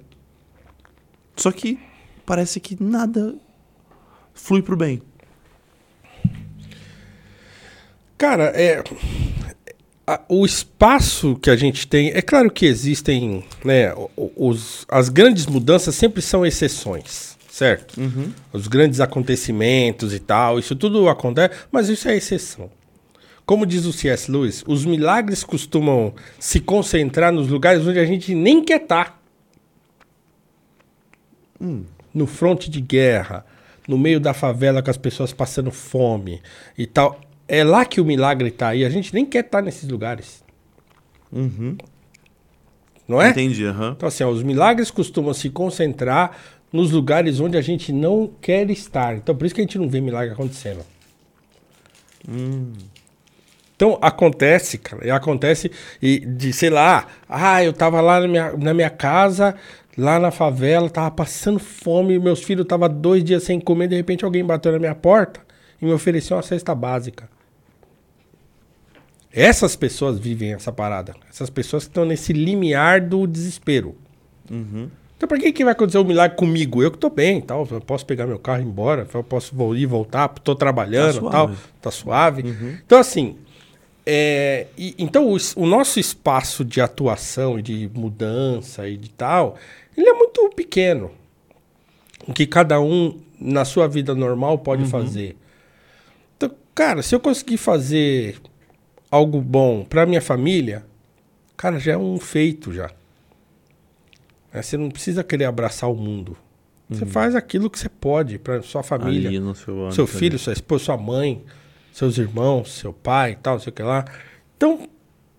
Só 1.34 1.50
que 1.50 1.78
parece 2.24 2.60
que 2.60 2.80
nada 2.80 3.34
flui 4.32 4.62
pro 4.62 4.76
bem. 4.76 5.02
Cara, 8.20 8.52
é. 8.54 8.84
o 10.28 10.44
espaço 10.44 11.36
que 11.36 11.48
a 11.48 11.56
gente 11.56 11.86
tem. 11.86 12.10
É 12.10 12.20
claro 12.20 12.50
que 12.50 12.66
existem. 12.66 13.42
Né, 13.64 13.94
os, 14.14 14.84
as 14.90 15.08
grandes 15.08 15.46
mudanças 15.46 15.94
sempre 15.94 16.20
são 16.20 16.44
exceções, 16.44 17.38
certo? 17.50 17.98
Os 18.52 18.68
grandes 18.68 19.00
acontecimentos 19.00 20.12
e 20.12 20.18
tal, 20.18 20.58
isso 20.58 20.76
tudo 20.76 21.08
acontece, 21.08 21.54
mas 21.72 21.88
isso 21.88 22.10
é 22.10 22.16
exceção. 22.16 22.70
Como 23.46 23.64
diz 23.64 23.86
o 23.86 23.92
C.S. 23.92 24.30
Lewis, 24.30 24.62
os 24.66 24.84
milagres 24.84 25.42
costumam 25.42 26.12
se 26.38 26.60
concentrar 26.60 27.32
nos 27.32 27.48
lugares 27.48 27.86
onde 27.86 27.98
a 27.98 28.04
gente 28.04 28.34
nem 28.34 28.62
quer 28.62 28.82
estar. 28.82 29.18
No 32.12 32.26
fronte 32.26 32.68
de 32.68 32.82
guerra, 32.82 33.46
no 33.88 33.96
meio 33.96 34.20
da 34.20 34.34
favela 34.34 34.82
com 34.82 34.90
as 34.90 34.98
pessoas 34.98 35.32
passando 35.32 35.70
fome 35.70 36.42
e 36.76 36.86
tal. 36.86 37.18
É 37.52 37.64
lá 37.64 37.84
que 37.84 38.00
o 38.00 38.04
milagre 38.04 38.48
tá 38.48 38.76
e 38.76 38.84
a 38.84 38.88
gente 38.88 39.12
nem 39.12 39.26
quer 39.26 39.44
estar 39.44 39.60
nesses 39.60 39.88
lugares. 39.88 40.44
Não 43.08 43.20
é? 43.20 43.30
Entendi, 43.30 43.64
aham. 43.64 43.94
Então, 43.96 44.06
assim, 44.06 44.22
ó, 44.22 44.28
os 44.30 44.44
milagres 44.44 44.88
costumam 44.88 45.34
se 45.34 45.50
concentrar 45.50 46.36
nos 46.72 46.92
lugares 46.92 47.40
onde 47.40 47.56
a 47.56 47.60
gente 47.60 47.92
não 47.92 48.30
quer 48.40 48.70
estar. 48.70 49.16
Então, 49.16 49.34
por 49.34 49.44
isso 49.46 49.52
que 49.52 49.60
a 49.60 49.64
gente 49.64 49.78
não 49.78 49.88
vê 49.88 50.00
milagre 50.00 50.32
acontecendo. 50.32 50.84
Então, 53.74 53.98
acontece, 54.00 54.78
cara, 54.78 55.04
e 55.04 55.10
acontece 55.10 55.72
e 56.00 56.20
de, 56.20 56.52
sei 56.52 56.70
lá, 56.70 57.08
ah, 57.28 57.64
eu 57.64 57.72
tava 57.72 58.00
lá 58.00 58.20
na 58.20 58.28
minha, 58.28 58.56
na 58.56 58.72
minha 58.72 58.90
casa, 58.90 59.56
lá 59.98 60.20
na 60.20 60.30
favela, 60.30 60.88
tava 60.88 61.10
passando 61.10 61.58
fome, 61.58 62.16
meus 62.16 62.44
filhos 62.44 62.64
tava 62.64 62.88
dois 62.88 63.24
dias 63.24 63.42
sem 63.42 63.58
comer, 63.58 63.88
de 63.88 63.96
repente 63.96 64.24
alguém 64.24 64.44
bateu 64.44 64.70
na 64.70 64.78
minha 64.78 64.94
porta 64.94 65.40
e 65.82 65.84
me 65.84 65.92
ofereceu 65.92 66.36
uma 66.36 66.44
cesta 66.44 66.72
básica. 66.76 67.28
Essas 69.32 69.76
pessoas 69.76 70.18
vivem 70.18 70.52
essa 70.54 70.72
parada. 70.72 71.14
Essas 71.28 71.48
pessoas 71.50 71.84
que 71.84 71.90
estão 71.90 72.04
nesse 72.04 72.32
limiar 72.32 73.00
do 73.00 73.26
desespero. 73.26 73.94
Então, 74.50 75.28
pra 75.28 75.38
que, 75.38 75.52
que 75.52 75.62
vai 75.62 75.72
acontecer 75.72 75.98
um 75.98 76.04
milagre 76.04 76.36
comigo? 76.36 76.82
Eu 76.82 76.90
que 76.90 76.98
tô 76.98 77.08
bem, 77.10 77.40
tal. 77.40 77.66
Eu 77.70 77.80
posso 77.80 78.04
pegar 78.04 78.26
meu 78.26 78.38
carro 78.38 78.60
e 78.60 78.64
ir 78.64 78.66
embora, 78.66 79.06
eu 79.14 79.22
posso 79.22 79.54
ir 79.76 79.80
e 79.82 79.86
voltar, 79.86 80.28
tô 80.28 80.54
trabalhando, 80.56 81.14
Tá 81.14 81.20
suave. 81.20 81.30
tal. 81.30 81.56
Tá 81.80 81.90
suave. 81.90 82.42
Então, 82.84 82.98
assim, 82.98 83.36
é, 84.04 84.66
e- 84.76 84.94
então 84.98 85.28
o, 85.30 85.36
o 85.56 85.66
nosso 85.66 86.00
espaço 86.00 86.64
de 86.64 86.80
atuação 86.80 87.58
e 87.58 87.62
de 87.62 87.88
mudança 87.94 88.88
e 88.88 88.96
de 88.96 89.10
tal, 89.10 89.56
ele 89.96 90.08
é 90.08 90.14
muito 90.14 90.48
pequeno. 90.56 91.12
O 92.26 92.32
que 92.32 92.46
cada 92.46 92.80
um 92.80 93.20
na 93.38 93.64
sua 93.64 93.86
vida 93.86 94.14
normal 94.14 94.58
pode 94.58 94.84
fazer. 94.86 95.36
Então, 96.36 96.50
cara, 96.74 97.02
se 97.02 97.14
eu 97.14 97.20
conseguir 97.20 97.56
fazer 97.58 98.36
algo 99.10 99.40
bom 99.40 99.84
pra 99.84 100.06
minha 100.06 100.20
família, 100.22 100.84
cara, 101.56 101.78
já 101.78 101.92
é 101.92 101.96
um 101.96 102.18
feito 102.18 102.72
já. 102.72 102.90
É, 104.52 104.62
Você 104.62 104.76
não 104.76 104.90
precisa 104.90 105.22
querer 105.24 105.44
abraçar 105.44 105.90
o 105.90 105.94
mundo. 105.94 106.36
Você 106.88 107.06
faz 107.06 107.36
aquilo 107.36 107.70
que 107.70 107.78
você 107.78 107.88
pode 107.88 108.36
pra 108.36 108.62
sua 108.62 108.82
família 108.82 109.30
seu 109.54 109.92
seu 109.92 110.06
filho, 110.08 110.34
ali. 110.34 110.38
sua 110.40 110.52
esposa, 110.52 110.84
sua 110.86 110.96
mãe, 110.96 111.40
seus 111.92 112.18
irmãos, 112.18 112.72
seu 112.72 112.92
pai 112.92 113.38
tal, 113.40 113.54
não 113.54 113.60
sei 113.60 113.70
o 113.70 113.72
que 113.72 113.82
lá. 113.82 114.04
Então, 114.56 114.88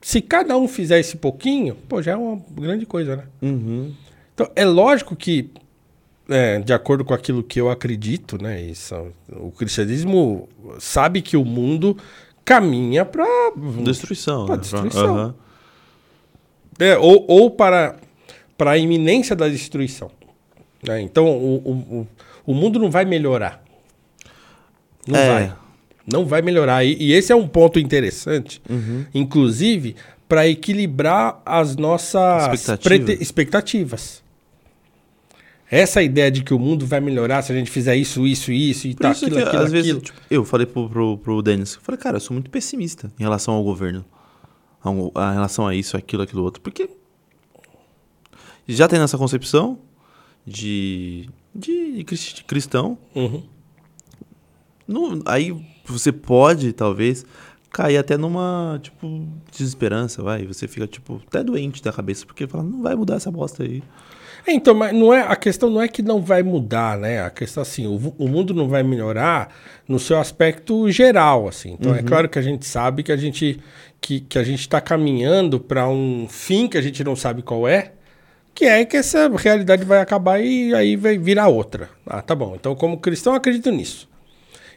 se 0.02 0.22
cada 0.22 0.58
um 0.58 0.66
fizer 0.66 0.98
esse 1.00 1.18
pouquinho, 1.18 1.76
pô, 1.90 2.02
já 2.02 2.14
é 2.14 2.16
uma 2.16 2.42
grande 2.52 2.86
coisa, 2.86 3.18
né? 3.18 3.24
Uhum. 3.42 3.94
Então, 4.34 4.50
é 4.56 4.64
lógico 4.64 5.14
que, 5.14 5.50
é, 6.30 6.60
de 6.60 6.72
acordo 6.72 7.04
com 7.04 7.14
aquilo 7.14 7.44
que 7.44 7.60
eu 7.60 7.70
acredito, 7.70 8.42
né? 8.42 8.62
Isso, 8.62 8.96
o 9.30 9.52
cristianismo 9.52 10.48
sabe 10.80 11.22
que 11.22 11.36
o 11.36 11.44
mundo 11.44 11.98
caminha 12.46 13.06
para 13.06 13.26
Destruição. 13.84 14.46
Pra 14.46 14.56
né? 14.56 14.62
destruição. 14.62 15.16
Aham. 15.18 15.36
É, 16.80 16.98
ou, 16.98 17.26
ou 17.28 17.52
para, 17.52 17.96
para 18.58 18.72
a 18.72 18.78
iminência 18.78 19.36
da 19.36 19.48
destruição. 19.48 20.10
né? 20.88 21.02
Então, 21.02 21.28
o, 21.28 21.56
o, 21.58 22.08
o, 22.48 22.54
mundo 22.54 22.80
não 22.80 22.90
vai 22.90 23.06
melhorar. 23.06 23.64
Não 25.08 25.20
É. 25.20 25.28
vai. 25.28 25.54
Não 26.12 26.26
vai 26.26 26.42
melhorar. 26.42 26.84
E, 26.84 26.96
e 27.00 27.14
esse 27.14 27.32
é 27.32 27.36
um 27.36 27.48
ponto 27.48 27.80
interessante, 27.80 28.62
Uhum. 28.70 29.06
inclusive, 29.14 29.96
para 30.28 30.48
equilibrar 30.48 31.40
as 31.46 31.76
nossas 31.76 32.54
Expectativa. 32.54 33.12
expectativas. 33.22 34.24
Essa 35.74 36.04
ideia 36.04 36.30
de 36.30 36.44
que 36.44 36.54
o 36.54 36.60
mundo 36.60 36.86
vai 36.86 37.00
melhorar 37.00 37.42
se 37.42 37.52
a 37.52 37.56
gente 37.56 37.72
fizer 37.72 37.96
isso, 37.96 38.28
isso, 38.28 38.52
isso 38.52 38.88
e 38.90 38.94
Por 38.94 39.04
tal, 39.04 39.12
isso 39.14 39.26
aquilo, 39.26 39.40
que, 39.42 39.48
aquilo, 39.48 39.64
às 39.64 39.72
vezes, 39.72 39.90
aquilo. 39.90 40.02
tipo, 40.06 40.20
eu 40.30 40.44
falei 40.44 40.66
pro, 40.68 40.90
pro, 40.90 41.18
pro 41.18 41.42
Denis, 41.42 41.76
eu 41.76 41.82
falei, 41.82 41.98
cara, 42.00 42.18
eu 42.18 42.20
sou 42.22 42.34
muito 42.34 42.50
pessimista 42.50 43.10
em 43.18 43.24
relação 43.24 43.54
ao 43.54 43.64
governo. 43.64 44.04
A, 45.16 45.32
relação 45.32 45.66
a 45.66 45.74
isso, 45.74 45.96
aquilo, 45.96 46.24
aquilo 46.24 46.44
outro. 46.44 46.62
Porque 46.62 46.90
já 48.68 48.88
tem 48.88 49.00
essa 49.00 49.18
concepção 49.18 49.80
de, 50.46 51.30
de 51.56 52.04
cris- 52.04 52.44
cristão. 52.46 52.98
Uhum. 53.16 53.44
Não- 54.88 55.22
aí 55.26 55.56
você 55.86 56.12
pode, 56.12 56.74
talvez, 56.74 57.26
cair 57.72 57.98
até 57.98 58.18
numa, 58.18 58.80
tipo, 58.82 59.28
desesperança, 59.52 60.22
vai. 60.22 60.46
Você 60.46 60.68
fica, 60.68 60.88
tipo, 60.88 61.22
até 61.28 61.44
doente 61.44 61.82
da 61.82 61.94
cabeça, 61.94 62.26
porque 62.26 62.48
fala, 62.48 62.64
não 62.64 62.82
vai 62.82 62.96
mudar 62.96 63.16
essa 63.16 63.32
bosta 63.32 63.64
aí. 63.64 63.82
É, 64.46 64.54
Então, 64.54 64.74
mas 64.74 64.94
não 64.94 65.14
é, 65.14 65.22
a 65.22 65.36
questão 65.36 65.70
não 65.70 65.82
é 65.82 65.88
que 65.88 66.02
não 66.02 66.22
vai 66.22 66.44
mudar, 66.44 66.98
né? 66.98 67.22
A 67.22 67.30
questão 67.30 67.62
assim, 67.62 67.88
o, 67.88 68.14
o 68.18 68.28
mundo 68.28 68.54
não 68.54 68.68
vai 68.68 68.84
melhorar 68.84 69.54
no 69.88 70.00
seu 70.00 70.20
aspecto 70.20 70.90
geral, 70.92 71.48
assim. 71.48 71.74
Então, 71.80 71.94
é 71.94 72.02
claro 72.02 72.30
que 72.30 72.40
a 72.40 72.42
gente 72.42 72.66
sabe 72.66 73.04
que 73.04 73.12
a 73.12 73.18
gente 73.18 73.60
que, 74.00 74.20
que 74.22 74.40
a 74.40 74.44
gente 74.44 74.62
está 74.62 74.82
caminhando 74.82 75.60
para 75.60 75.88
um 75.88 76.28
fim 76.28 76.68
que 76.68 76.78
a 76.78 76.82
gente 76.82 77.04
não 77.04 77.16
sabe 77.16 77.44
qual 77.44 77.68
é, 77.68 77.92
que 78.56 78.66
é 78.66 78.84
que 78.84 78.98
essa 78.98 79.30
realidade 79.38 79.86
vai 79.86 80.00
acabar 80.00 80.44
e 80.44 80.74
aí 80.74 80.96
vai 80.96 81.18
virar 81.18 81.48
outra. 81.48 81.90
Ah, 82.06 82.22
tá 82.22 82.34
bom. 82.36 82.56
Então, 82.56 82.76
como 82.76 83.00
cristão, 83.00 83.34
eu 83.34 83.38
acredito 83.38 83.70
nisso. 83.72 84.10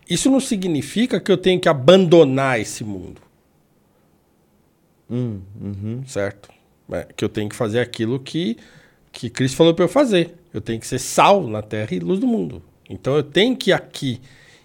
Isso 0.09 0.31
não 0.31 0.41
significa 0.41 1.19
que 1.19 1.33
eu 1.33 1.39
tenho 1.39 1.59
que 1.61 1.69
abandonar 1.69 2.61
esse 2.61 2.85
mundo, 2.85 3.23
Hum, 5.11 5.41
uhum. 5.61 6.03
certo? 6.07 6.49
É, 6.91 7.07
que 7.17 7.25
eu 7.25 7.29
tenho 7.29 7.49
que 7.49 7.57
fazer 7.57 7.81
aquilo 7.81 8.19
que, 8.19 8.57
que 9.15 9.31
Cristo 9.31 9.57
falou 9.57 9.73
para 9.73 9.85
eu 9.87 9.89
fazer. 9.89 10.35
Eu 10.53 10.61
tenho 10.61 10.79
que 10.79 10.87
ser 10.87 10.99
sal 10.99 11.47
na 11.47 11.63
terra 11.63 11.89
e 11.95 11.99
luz 11.99 12.21
do 12.21 12.27
mundo. 12.27 12.63
Então 12.91 13.17
eu 13.17 13.23
tenho 13.23 13.57
que 13.57 13.73
aqui. 13.73 14.21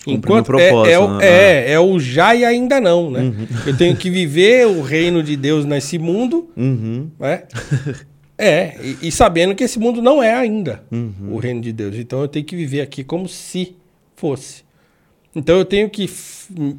Enquanto 0.07 0.57
é, 0.57 0.69
propósito, 0.69 0.91
é, 0.93 0.99
o- 0.99 1.17
né? 1.17 1.25
é, 1.27 1.71
é 1.73 1.79
o 1.79 1.99
já 1.99 2.33
e 2.33 2.43
ainda 2.43 2.79
não, 2.81 3.11
né? 3.11 3.31
Eu 3.65 3.77
tenho 3.77 3.95
que 3.95 4.09
viver 4.09 4.65
o 4.65 4.81
reino 4.81 5.21
de 5.21 5.35
Deus 5.35 5.65
nesse 5.65 5.97
mundo, 5.99 6.49
Uhum. 6.57 7.09
né? 7.19 7.43
É, 8.37 8.75
e, 8.81 9.07
e 9.09 9.11
sabendo 9.11 9.53
que 9.53 9.63
esse 9.65 9.77
mundo 9.77 10.01
não 10.01 10.23
é 10.23 10.33
ainda 10.33 10.81
Uhum. 10.91 11.33
o 11.33 11.37
reino 11.37 11.59
de 11.61 11.71
Deus. 11.73 11.95
Então 11.95 12.21
eu 12.21 12.27
tenho 12.27 12.45
que 12.45 12.55
viver 12.55 12.81
aqui 12.81 13.03
como 13.03 13.27
se 13.27 13.75
fosse. 14.15 14.63
Então 15.35 15.57
eu 15.57 15.65
tenho 15.65 15.89
que 15.89 16.09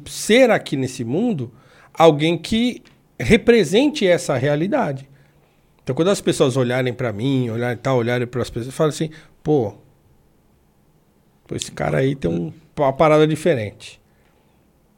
ser 0.07 0.49
aqui 0.49 0.75
nesse 0.75 1.03
mundo 1.03 1.51
alguém 1.93 2.37
que 2.37 2.81
represente 3.19 4.05
essa 4.05 4.35
realidade. 4.35 5.07
Então 5.83 5.95
quando 5.95 6.09
as 6.09 6.21
pessoas 6.21 6.55
olharem 6.57 6.93
para 6.93 7.11
mim, 7.11 7.49
olharem 7.49 7.77
tal, 7.77 7.97
olharem 7.97 8.27
para 8.27 8.41
as 8.41 8.49
pessoas, 8.49 8.73
falam 8.73 8.89
assim, 8.89 9.09
pô, 9.43 9.73
esse 11.53 11.71
cara 11.71 11.97
aí 11.97 12.15
tem 12.15 12.29
um- 12.31 12.53
uma 12.77 12.93
parada 12.93 13.27
diferente. 13.27 13.99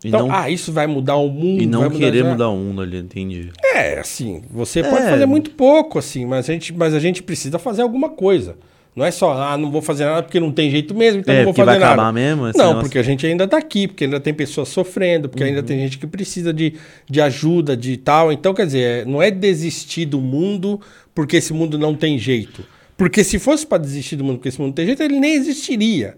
E 0.04 0.10
Então, 0.10 0.28
não, 0.28 0.36
ah, 0.36 0.50
isso 0.50 0.72
vai 0.72 0.86
mudar 0.86 1.16
o 1.16 1.30
mundo. 1.30 1.62
e 1.62 1.66
não 1.66 1.84
mudar 1.84 1.96
querer 1.98 2.20
já. 2.24 2.30
mudar 2.30 2.50
o 2.50 2.58
mundo 2.58 2.82
ali, 2.82 2.98
entendi. 2.98 3.52
É, 3.64 4.00
assim, 4.00 4.44
você 4.52 4.84
pode 4.84 5.06
É. 5.06 5.10
fazer 5.10 5.26
muito 5.26 5.52
pouco, 5.52 5.98
assim, 5.98 6.26
mas 6.26 6.50
a, 6.50 6.54
gente, 6.54 6.74
mas 6.74 6.94
a 6.94 7.00
gente 7.00 7.24
precisa 7.24 7.58
fazer 7.58 7.82
alguma 7.82 8.10
coisa. 8.10 8.58
Não 8.96 9.04
é 9.04 9.10
só, 9.10 9.34
ah, 9.34 9.58
não 9.58 9.72
vou 9.72 9.82
fazer 9.82 10.06
nada 10.06 10.22
porque 10.22 10.40
não 10.40 10.52
tem 10.52 10.70
jeito 10.70 10.94
mesmo, 10.94 11.22
então 11.22 11.34
É, 11.34 11.38
não 11.40 11.46
vou 11.46 11.54
fazer 11.54 11.66
vai 11.66 11.80
nada. 11.80 11.94
acabar 11.94 12.14
mesmo 12.14 12.48
esse 12.48 12.58
não, 12.58 12.66
negócio? 12.68 12.82
porque 12.84 13.00
a 13.00 13.04
gente 13.04 13.26
ainda 13.26 13.48
tá 13.48 13.58
aqui, 13.58 13.88
porque 13.88 14.04
ainda 14.04 14.20
tem 14.20 14.34
pessoas 14.34 14.70
sofrendo, 14.70 15.28
porque 15.28 15.44
ainda 15.44 15.62
Uhum. 15.62 15.66
tem 15.66 15.80
gente 15.80 15.98
que 15.98 16.06
precisa 16.06 16.54
de, 16.54 16.74
de 17.10 17.20
ajuda, 17.22 17.76
de 17.76 17.98
tal. 17.98 18.32
Então, 18.32 18.54
quer 18.54 18.68
dizer, 18.68 19.06
não 19.08 19.20
é 19.22 19.32
desistir 19.32 20.06
do 20.06 20.22
mundo 20.22 20.80
porque 21.16 21.38
esse 21.38 21.52
mundo 21.54 21.78
não 21.80 21.96
tem 21.96 22.20
jeito. 22.20 22.64
Porque 22.96 23.24
se 23.24 23.40
fosse 23.40 23.66
para 23.66 23.80
desistir 23.80 24.16
do 24.16 24.24
mundo 24.24 24.36
porque 24.38 24.50
esse 24.50 24.60
mundo 24.60 24.68
não 24.70 24.76
tem 24.76 24.86
jeito, 24.86 25.02
ele 25.02 25.20
nem 25.20 25.34
existiria. 25.34 26.16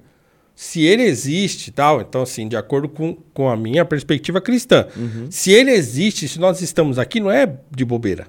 Se 0.53 0.81
ele 0.85 1.03
existe 1.03 1.67
e 1.69 1.71
tal, 1.71 2.01
então 2.01 2.21
assim, 2.21 2.47
de 2.47 2.55
acordo 2.57 2.87
com, 2.89 3.17
com 3.33 3.49
a 3.49 3.55
minha 3.57 3.83
perspectiva 3.85 4.39
cristã, 4.41 4.85
Uhum. 4.97 5.27
se 5.29 5.51
ele 5.51 5.71
existe, 5.71 6.27
se 6.27 6.39
nós 6.39 6.61
estamos 6.61 6.99
aqui, 6.99 7.19
não 7.21 7.31
é 7.31 7.49
de 7.75 7.83
bobeira. 7.85 8.27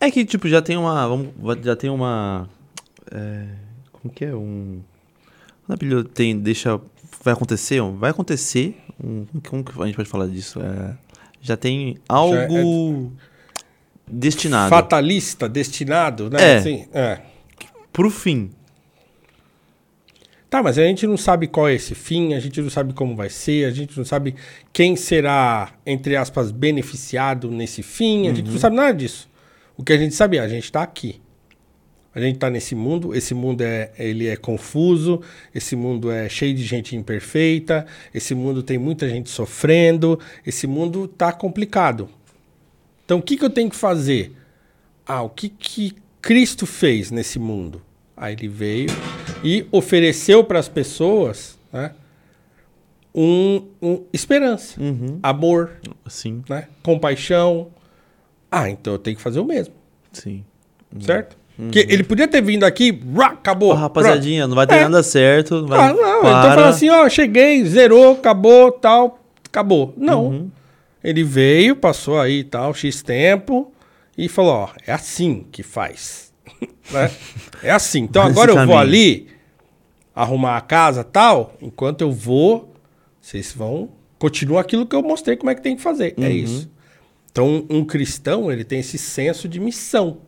É 0.00 0.10
que, 0.10 0.24
tipo, 0.24 0.48
já 0.48 0.60
tem 0.60 0.76
uma. 0.76 1.08
Vamos, 1.08 1.28
já 1.62 1.74
tem 1.74 1.90
uma. 1.90 2.48
é, 3.10 3.46
como 3.92 4.12
que 4.12 4.24
é? 4.24 4.34
Um. 4.34 4.80
Quando 5.64 5.74
a 5.74 5.76
Bíblia 5.76 6.04
tem. 6.04 6.38
Deixa. 6.38 6.80
Vai 7.22 7.32
acontecer? 7.34 7.80
Vai 7.80 8.10
acontecer. 8.10 8.76
Um, 9.02 9.26
como 9.48 9.64
que 9.64 9.80
a 9.80 9.86
gente 9.86 9.96
pode 9.96 10.08
falar 10.08 10.26
disso? 10.26 10.60
É, 10.60 10.96
já 11.40 11.56
tem 11.56 11.96
algo. 12.08 13.12
Destinado. 14.08 14.70
Fatalista, 14.70 15.48
destinado, 15.48 16.30
né? 16.30 16.38
É. 16.40 16.56
Assim, 16.58 16.86
é. 16.92 17.20
Pro 17.92 18.10
fim. 18.10 18.50
Tá, 20.48 20.62
mas 20.62 20.78
a 20.78 20.82
gente 20.82 21.06
não 21.08 21.16
sabe 21.16 21.48
qual 21.48 21.68
é 21.68 21.74
esse 21.74 21.94
fim, 21.94 22.34
a 22.34 22.38
gente 22.38 22.62
não 22.62 22.70
sabe 22.70 22.92
como 22.92 23.16
vai 23.16 23.28
ser, 23.28 23.64
a 23.64 23.70
gente 23.72 23.98
não 23.98 24.04
sabe 24.04 24.36
quem 24.72 24.94
será, 24.94 25.72
entre 25.84 26.16
aspas, 26.16 26.52
beneficiado 26.52 27.50
nesse 27.50 27.82
fim, 27.82 28.28
a 28.28 28.32
gente 28.32 28.48
não 28.50 28.58
sabe 28.58 28.76
nada 28.76 28.94
disso. 28.94 29.28
O 29.76 29.82
que 29.84 29.92
a 29.92 29.98
gente 29.98 30.14
sabe 30.14 30.36
é, 30.38 30.40
a 30.40 30.48
gente 30.48 30.64
está 30.64 30.82
aqui. 30.82 31.20
A 32.14 32.20
gente 32.20 32.36
está 32.36 32.48
nesse 32.48 32.74
mundo, 32.74 33.14
esse 33.14 33.34
mundo 33.34 33.60
é, 33.60 33.90
ele 33.98 34.26
é 34.26 34.36
confuso, 34.36 35.20
esse 35.54 35.76
mundo 35.76 36.10
é 36.10 36.30
cheio 36.30 36.54
de 36.54 36.64
gente 36.64 36.96
imperfeita, 36.96 37.84
esse 38.14 38.34
mundo 38.34 38.62
tem 38.62 38.78
muita 38.78 39.06
gente 39.06 39.28
sofrendo, 39.28 40.18
esse 40.46 40.66
mundo 40.66 41.06
tá 41.06 41.30
complicado. 41.30 42.08
Então 43.04 43.18
o 43.18 43.22
que, 43.22 43.36
que 43.36 43.44
eu 43.44 43.50
tenho 43.50 43.68
que 43.68 43.76
fazer? 43.76 44.34
Ah, 45.06 45.20
o 45.22 45.28
que, 45.28 45.50
que 45.50 45.94
Cristo 46.22 46.64
fez 46.64 47.10
nesse 47.10 47.38
mundo? 47.38 47.82
Aí 48.16 48.32
ele 48.32 48.48
veio 48.48 48.88
e 49.44 49.66
ofereceu 49.70 50.42
para 50.42 50.58
as 50.58 50.68
pessoas 50.70 51.58
né, 51.70 51.92
um, 53.14 53.62
um- 53.80 54.04
esperança, 54.10 54.80
Uhum. 54.80 55.18
amor, 55.22 55.72
Sim, 56.08 56.42
né, 56.48 56.68
compaixão. 56.82 57.68
Ah, 58.50 58.70
então 58.70 58.94
eu 58.94 58.98
tenho 58.98 59.16
que 59.16 59.22
fazer 59.22 59.40
o 59.40 59.44
mesmo, 59.44 59.74
sim. 60.12 60.44
certo? 61.00 61.36
Porque 61.56 61.86
ele 61.88 62.04
podia 62.04 62.28
ter 62.28 62.42
vindo 62.42 62.64
aqui, 62.64 63.00
rá, 63.14 63.28
acabou. 63.28 63.70
Ô, 63.70 63.74
rapaziadinha, 63.74 64.46
não 64.46 64.54
vai 64.54 64.66
ter 64.66 64.74
É. 64.74 64.82
nada 64.82 65.02
certo. 65.02 65.66
Vai, 65.66 65.88
pronto. 65.94 66.04
Ah, 66.04 66.12
não, 66.12 66.20
para. 66.20 66.38
então 66.38 66.50
fala 66.54 66.68
assim, 66.68 66.90
ó, 66.90 67.08
cheguei, 67.08 67.64
zerou, 67.64 68.12
acabou, 68.12 68.70
tal, 68.70 69.20
acabou. 69.46 69.94
Não. 69.96 70.26
Uhum. 70.26 70.50
Ele 71.02 71.24
veio, 71.24 71.74
passou 71.74 72.20
aí 72.20 72.44
tal, 72.44 72.74
X 72.74 73.02
tempo, 73.02 73.72
e 74.18 74.28
falou, 74.28 74.52
ó, 74.52 74.68
é 74.86 74.92
assim 74.92 75.46
que 75.50 75.62
faz. 75.62 76.30
né? 76.92 77.10
É 77.62 77.70
assim. 77.70 78.00
Então 78.00 78.22
agora 78.22 78.52
eu 78.52 78.66
vou 78.66 78.76
ali 78.76 79.28
arrumar 80.14 80.56
a 80.56 80.60
casa 80.60 81.02
tal, 81.04 81.54
enquanto 81.60 82.02
eu 82.02 82.12
vou, 82.12 82.74
vocês 83.20 83.52
vão 83.52 83.90
continuar 84.18 84.60
aquilo 84.62 84.86
que 84.86 84.96
eu 84.96 85.02
mostrei 85.02 85.36
como 85.36 85.50
é 85.50 85.54
que 85.54 85.62
tem 85.62 85.76
que 85.76 85.82
fazer. 85.82 86.14
É 86.18 86.30
isso. 86.30 86.70
Então 87.36 87.66
um 87.68 87.84
cristão, 87.84 88.50
ele 88.50 88.64
tem 88.64 88.80
esse 88.80 88.96
senso 88.96 89.46
de 89.46 89.60
missão. 89.60 90.18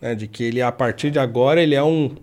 né? 0.00 0.14
De 0.14 0.26
que 0.26 0.42
ele, 0.42 0.62
a 0.62 0.72
partir 0.72 1.10
de 1.10 1.18
agora, 1.18 1.62
ele 1.62 1.74
é 1.74 1.82
um, 1.82 2.14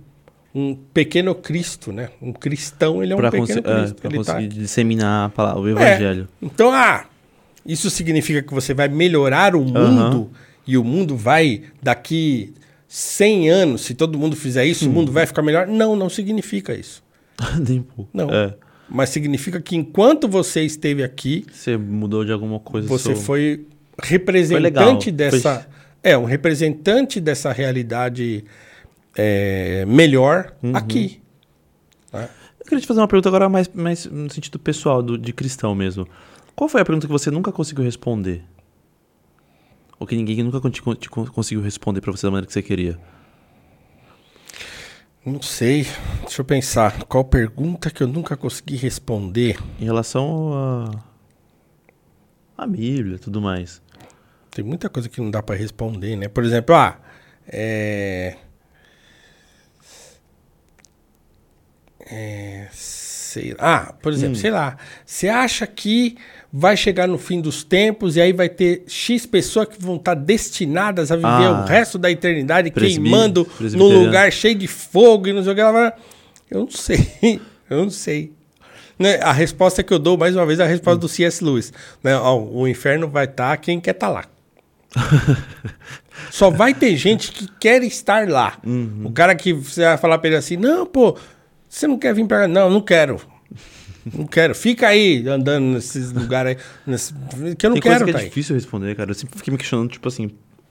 um 0.56 0.74
pequeno 0.94 1.36
Cristo, 1.36 1.92
né? 1.92 2.10
Um 2.22 2.34
cristão, 2.34 3.04
ele 3.04 3.14
é 3.14 3.16
um 3.16 3.20
Pra, 3.20 3.30
pequeno 3.30 3.48
consi- 3.48 3.60
é, 3.60 3.62
Cristo. 3.80 3.96
pra 4.02 4.10
ele 4.10 4.24
tá 4.24 4.34
conseguir 4.34 4.48
disseminar 4.48 5.26
a 5.28 5.30
palavra, 5.30 5.62
o 5.62 5.68
é. 5.68 5.72
evangelho. 5.72 6.28
Então, 6.42 6.72
ah, 6.72 7.06
isso 7.66 7.90
significa 7.92 8.42
que 8.42 8.54
você 8.54 8.74
vai 8.74 8.88
melhorar 8.88 9.56
o 9.56 9.64
mundo 9.64 10.32
e 10.66 10.78
o 10.80 10.84
mundo 10.84 11.16
vai 11.16 11.62
daqui 11.84 12.54
100 12.88 13.50
anos, 13.52 13.82
se 13.82 13.94
todo 13.94 14.18
mundo 14.18 14.36
fizer 14.36 14.66
isso, 14.66 14.90
o 14.90 14.92
mundo 14.92 15.12
vai 15.12 15.28
ficar 15.28 15.42
melhor? 15.44 15.68
Não, 15.68 15.96
não 15.96 16.10
significa 16.10 16.74
isso. 16.74 17.04
Nem 17.68 17.82
um 17.82 17.84
pouco. 17.84 18.10
Não. 18.14 18.30
É. 18.32 18.56
Mas 18.88 19.10
significa 19.10 19.60
que 19.60 19.76
enquanto 19.76 20.28
você 20.28 20.62
esteve 20.62 21.04
aqui, 21.04 21.44
Você 21.52 21.76
mudou 21.76 22.24
de 22.24 22.32
alguma 22.32 22.60
coisa. 22.60 22.88
você 22.88 23.14
sou- 23.16 23.24
foi 23.24 23.66
representante 24.02 24.62
legal. 24.62 25.02
Foi- 25.02 25.12
dessa. 25.40 25.68
É, 26.04 26.18
um 26.18 26.26
representante 26.26 27.20
dessa 27.20 27.52
realidade 27.52 28.46
é, 29.16 29.86
melhor 29.88 30.54
Uhum. 30.62 30.76
aqui. 30.76 31.22
Eu 32.14 32.66
queria 32.68 32.82
te 32.82 32.88
fazer 32.88 33.00
uma 33.00 33.08
pergunta 33.08 33.30
agora 33.30 33.48
mais, 33.50 33.68
mais 33.70 34.06
no 34.06 34.30
sentido 34.30 34.58
pessoal, 34.60 35.02
do, 35.04 35.18
de 35.18 35.32
cristão 35.34 35.74
mesmo. 35.76 36.08
Qual 36.56 36.68
foi 36.70 36.82
a 36.82 36.86
pergunta 36.86 37.06
que 37.08 37.12
você 37.14 37.30
nunca 37.30 37.52
conseguiu 37.52 37.84
responder? 37.84 38.44
Ou 40.00 40.06
que 40.08 40.16
ninguém 40.16 40.42
nunca 40.44 40.60
te, 40.70 40.82
te 41.00 41.10
conseguiu 41.10 41.62
responder 41.64 42.02
pra 42.02 42.12
você 42.12 42.26
da 42.28 42.32
maneira 42.32 42.48
que 42.48 42.54
você 42.54 42.62
queria? 42.62 42.98
Não 45.26 45.42
sei. 45.42 45.88
Deixa 46.22 46.42
eu 46.42 46.46
pensar. 46.46 47.04
Qual 47.06 47.24
pergunta 47.24 47.90
que 47.90 48.04
eu 48.04 48.08
nunca 48.08 48.38
consegui 48.38 48.76
responder? 48.76 49.58
Em 49.80 49.86
relação 49.86 50.54
a. 52.58 52.64
a 52.64 52.68
Bíblia 52.68 53.16
e 53.16 53.20
tudo 53.20 53.42
mais. 53.42 53.82
Tem 54.56 54.64
muita 54.64 54.88
coisa 54.90 55.10
que 55.10 55.20
não 55.20 55.30
dá 55.30 55.44
pra 55.44 55.54
responder, 55.54 56.16
né? 56.16 56.30
Por 56.30 56.42
exemplo, 56.46 56.74
ah, 56.74 56.98
é. 57.46 58.38
É. 62.10 62.68
Sei 62.72 63.54
Ah, 63.60 63.94
por 64.02 64.14
exemplo, 64.14 64.38
sei 64.38 64.50
lá. 64.52 64.78
Você 65.06 65.28
acha 65.28 65.68
que 65.68 66.16
vai 66.54 66.78
chegar 66.78 67.06
no 67.06 67.18
fim 67.18 67.42
dos 67.42 67.66
tempos 67.66 68.16
e 68.16 68.22
aí 68.22 68.32
vai 68.32 68.48
ter 68.48 68.84
X 68.88 69.26
pessoas 69.26 69.68
que 69.68 69.82
vão 69.82 69.98
estar 69.98 70.14
destinadas 70.14 71.12
a 71.12 71.18
viver 71.18 71.28
Ah. 71.28 71.64
o 71.64 71.68
resto 71.68 71.98
da 71.98 72.10
eternidade 72.10 72.72
queimando 73.04 73.46
num 73.74 73.90
lugar 74.06 74.32
cheio 74.32 74.56
de 74.56 74.68
fogo 74.68 75.28
e 75.28 75.34
não 75.34 75.44
sei 75.44 75.52
o 75.52 75.56
que. 75.56 75.60
Ela 75.62 75.72
vai- 75.74 75.94
Eu 76.50 76.62
não 76.62 76.72
sei. 76.72 77.42
Eu 77.70 77.78
não 77.84 77.90
sei. 77.90 78.32
Né, 78.98 79.16
A 79.20 79.34
resposta 79.34 79.84
que 79.84 79.92
eu 79.94 80.00
dou, 80.00 80.16
mais 80.18 80.34
uma 80.36 80.46
vez, 80.46 80.60
é 80.60 80.64
a 80.64 80.68
resposta 80.68 80.98
do 81.00 81.10
C.S. 81.10 81.44
Lewis. 81.44 81.74
Né? 82.02 82.16
Ó, 82.16 82.38
o 82.40 82.66
inferno 82.68 83.10
vai 83.10 83.26
estar 83.26 83.58
quem 83.58 83.82
quer 83.82 83.92
estar 83.92 84.08
lá. 84.08 84.24
Só 86.32 86.50
vai 86.50 86.74
ter 86.74 86.96
gente 86.96 87.32
que 87.32 87.48
quer 87.60 87.84
estar 87.84 88.28
lá. 88.28 88.58
O 89.04 89.12
cara 89.12 89.36
que 89.36 89.54
você 89.54 89.84
vai 89.84 89.98
falar 89.98 90.18
pra 90.18 90.28
ele 90.30 90.38
assim: 90.38 90.58
não, 90.58 90.86
pô, 90.86 91.18
você 91.70 91.88
não 91.88 91.98
quer 91.98 92.14
vir 92.14 92.26
pra 92.26 92.42
cá? 92.42 92.48
Não, 92.48 92.70
não 92.70 92.82
quero. 92.82 93.20
Não 94.16 94.28
quero. 94.28 94.54
Fica 94.54 94.88
aí 94.90 95.28
andando 95.28 95.64
nesses 95.66 96.12
lugares 96.12 96.56
aí. 96.58 96.64
nesse- 96.86 97.12
que 97.58 97.66
eu 97.66 97.72
não 97.72 97.74
Tem 97.76 97.82
coisa 97.82 97.98
quero 97.98 98.06
que 98.06 98.12
tá 98.14 98.20
é 98.20 98.22
aí. 98.22 98.28
difícil 98.30 98.54
responder, 98.54 98.94
cara. 98.96 99.10
Eu 99.10 99.16
sempre 99.16 99.36
fiquei 99.36 99.52
me 99.52 99.58
questionando, 99.58 99.90
tipo 99.90 100.08
assim. 100.08 100.30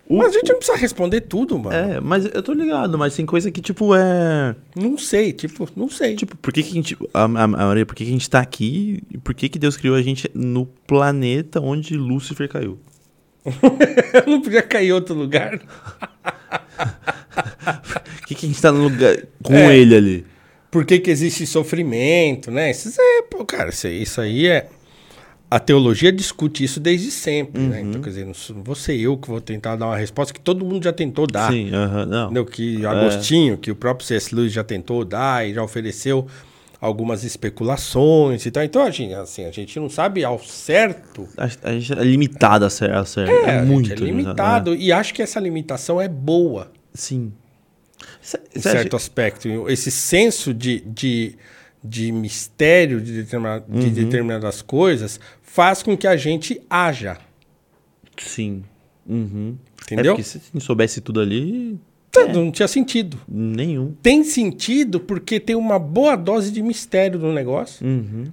Mas 0.09 0.29
a 0.37 0.39
gente 0.39 0.51
não 0.51 0.59
precisa 0.59 0.79
responder 0.79 1.23
tudo, 1.23 1.59
mano. 1.59 1.75
É, 1.75 1.99
mas 2.01 2.27
eu 2.27 2.41
tô 2.45 2.53
ligado, 2.53 2.97
mas 2.97 3.17
tem 3.17 3.27
coisa 3.27 3.51
que, 3.51 3.61
tipo, 3.61 3.93
é. 3.93 4.55
Não 4.77 4.97
sei, 4.97 5.33
tipo, 5.33 5.69
não 5.75 5.89
sei. 5.91 6.15
Tipo, 6.15 6.37
por 6.37 6.53
que, 6.53 6.63
que 6.63 6.71
a 6.71 6.75
gente. 6.75 6.97
A, 7.13 7.23
a, 7.25 7.25
a 7.25 7.49
Maria, 7.49 7.85
por 7.85 7.97
que, 7.97 8.05
que 8.05 8.11
a 8.11 8.13
gente 8.13 8.31
tá 8.31 8.39
aqui? 8.39 9.03
Por 9.25 9.35
que, 9.35 9.49
que 9.49 9.59
Deus 9.59 9.77
criou 9.77 9.97
a 9.97 10.03
gente 10.03 10.31
no 10.33 10.65
planeta 10.65 11.61
onde 11.61 11.97
Lúcifer 11.97 12.49
caiu? 12.49 12.79
Eu 13.45 14.27
não 14.27 14.41
podia 14.41 14.63
cair 14.63 14.89
em 14.89 14.93
outro 14.93 15.15
lugar. 15.15 15.59
Por 15.59 15.69
que, 18.27 18.35
que 18.35 18.47
a 18.47 18.49
gente 18.49 18.61
tá 18.61 18.73
no 18.73 18.83
lugar 18.85 19.17
com 19.43 19.55
É. 19.55 19.77
ele 19.77 19.95
ali? 19.97 20.27
Por 20.71 20.85
que, 20.85 20.99
que 20.99 21.11
existe 21.11 21.47
sofrimento, 21.47 22.51
né? 22.51 22.71
Isso 22.71 22.91
é, 23.01 23.23
pô, 23.23 23.45
cara, 23.45 23.71
isso, 23.71 23.87
aí- 23.87 24.03
isso 24.03 24.21
aí 24.21 24.47
é. 24.47 24.69
A 25.51 25.61
teologia 25.61 26.11
discute 26.11 26.65
isso 26.65 26.81
desde 26.81 27.13
sempre, 27.13 27.63
né? 27.63 27.81
Uhum. 27.81 27.91
Então, 27.91 28.03
quer 28.03 28.09
dizer, 28.09 28.25
não 28.27 28.33
vou 28.65 28.75
ser 28.75 28.97
eu 28.99 29.17
que 29.17 29.29
vou 29.29 29.41
tentar 29.41 29.77
dar 29.77 29.87
uma 29.87 29.97
resposta 29.97 30.35
que 30.35 30.41
todo 30.41 30.65
mundo 30.65 30.83
já 30.83 30.93
tentou 30.93 31.29
dar. 31.29 31.53
Sim, 31.53 31.71
não. 32.09 32.25
Entendeu? 32.25 32.45
Que 32.45 32.85
Agostinho, 32.85 33.57
que 33.57 33.71
o 33.71 33.77
próprio 33.77 34.05
C.S. 34.05 34.35
Lewis 34.35 34.53
já 34.53 34.65
tentou 34.65 35.05
dar 35.05 35.49
e 35.49 35.55
já 35.55 35.63
ofereceu 35.63 36.27
algumas 36.85 37.25
especulações 37.25 38.45
e 38.45 38.51
tal. 38.51 38.63
Então, 38.63 38.83
a 38.83 38.91
gente, 38.91 39.15
assim, 39.15 39.45
a 39.47 39.51
gente 39.51 39.79
não 39.81 39.89
sabe 39.89 40.23
ao 40.25 40.39
certo. 40.39 41.27
A, 41.37 41.49
a 41.71 41.73
gente 41.73 41.93
é 41.93 42.03
limitado 42.05 42.65
a 42.65 42.71
ser. 42.71 42.91
A 42.93 43.05
ser 43.05 43.29
É, 43.29 43.33
é, 43.33 43.59
gente 43.61 43.67
muito 43.67 43.93
é 43.93 43.97
limitado. 43.97 44.75
E 44.75 44.93
acho 44.93 45.15
que 45.15 45.23
essa 45.23 45.41
limitação 45.41 46.01
é 46.01 46.07
boa. 46.09 46.71
Sim. 46.93 47.33
Em 48.55 48.61
cê 48.61 48.69
acha- 48.69 48.71
certo 48.71 48.97
aspecto. 48.97 49.49
Esse 49.71 49.91
senso 49.91 50.53
de, 50.53 50.81
de, 50.81 51.37
de 51.83 52.13
mistério 52.13 53.01
de, 53.01 53.13
Uhum. 53.23 53.91
determinadas 53.91 54.61
coisas 54.61 55.19
faz 55.43 55.83
com 55.83 55.97
que 55.97 56.07
a 56.07 56.17
gente 56.17 56.61
haja. 56.69 57.17
Sim. 58.19 58.63
Uhum. 59.07 59.57
Entendeu? 59.85 60.13
É 60.13 60.17
porque 60.17 60.23
se 60.23 60.41
não 60.53 60.61
soubesse 60.61 61.01
tudo 61.01 61.21
ali, 61.21 61.79
Não 62.33 62.51
tinha 62.51 62.69
sentido. 62.69 63.19
nenhum. 63.29 63.95
Tem 64.03 64.23
sentido 64.23 65.01
porque 65.01 65.41
tem 65.41 65.57
uma 65.57 65.79
boa 65.79 66.17
dose 66.17 66.51
de 66.51 66.63
mistério 66.63 67.19
no 67.19 67.33
negócio. 67.33 67.87
Uhum. 67.87 68.27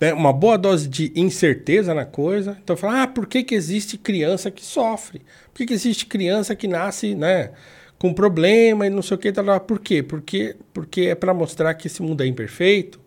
né? 0.00 0.12
Uma 0.12 0.32
boa 0.32 0.56
dose 0.56 0.88
de 0.88 1.12
incerteza 1.14 1.92
na 1.94 2.04
coisa. 2.04 2.56
Então 2.62 2.76
fala, 2.76 3.02
ah, 3.02 3.06
por 3.06 3.26
que, 3.26 3.42
que 3.42 3.54
existe 3.54 3.98
criança 3.98 4.50
que 4.50 4.64
sofre? 4.64 5.20
Por 5.52 5.58
que, 5.58 5.66
que 5.66 5.74
existe 5.74 6.06
criança 6.06 6.54
que 6.56 6.66
nasce, 6.66 7.14
né? 7.14 7.50
Com 7.98 8.14
problema 8.14 8.86
e 8.86 8.90
não 8.90 9.02
sei 9.02 9.14
o 9.14 9.18
que. 9.18 9.30
Tá 9.30 9.42
lá. 9.42 9.60
Por 9.60 9.78
quê? 9.78 10.02
Porque, 10.02 10.56
porque 10.72 11.02
é 11.02 11.14
para 11.14 11.34
mostrar 11.34 11.74
que 11.74 11.86
esse 11.86 12.00
mundo 12.00 12.22
é 12.22 12.26
imperfeito. 12.26 12.98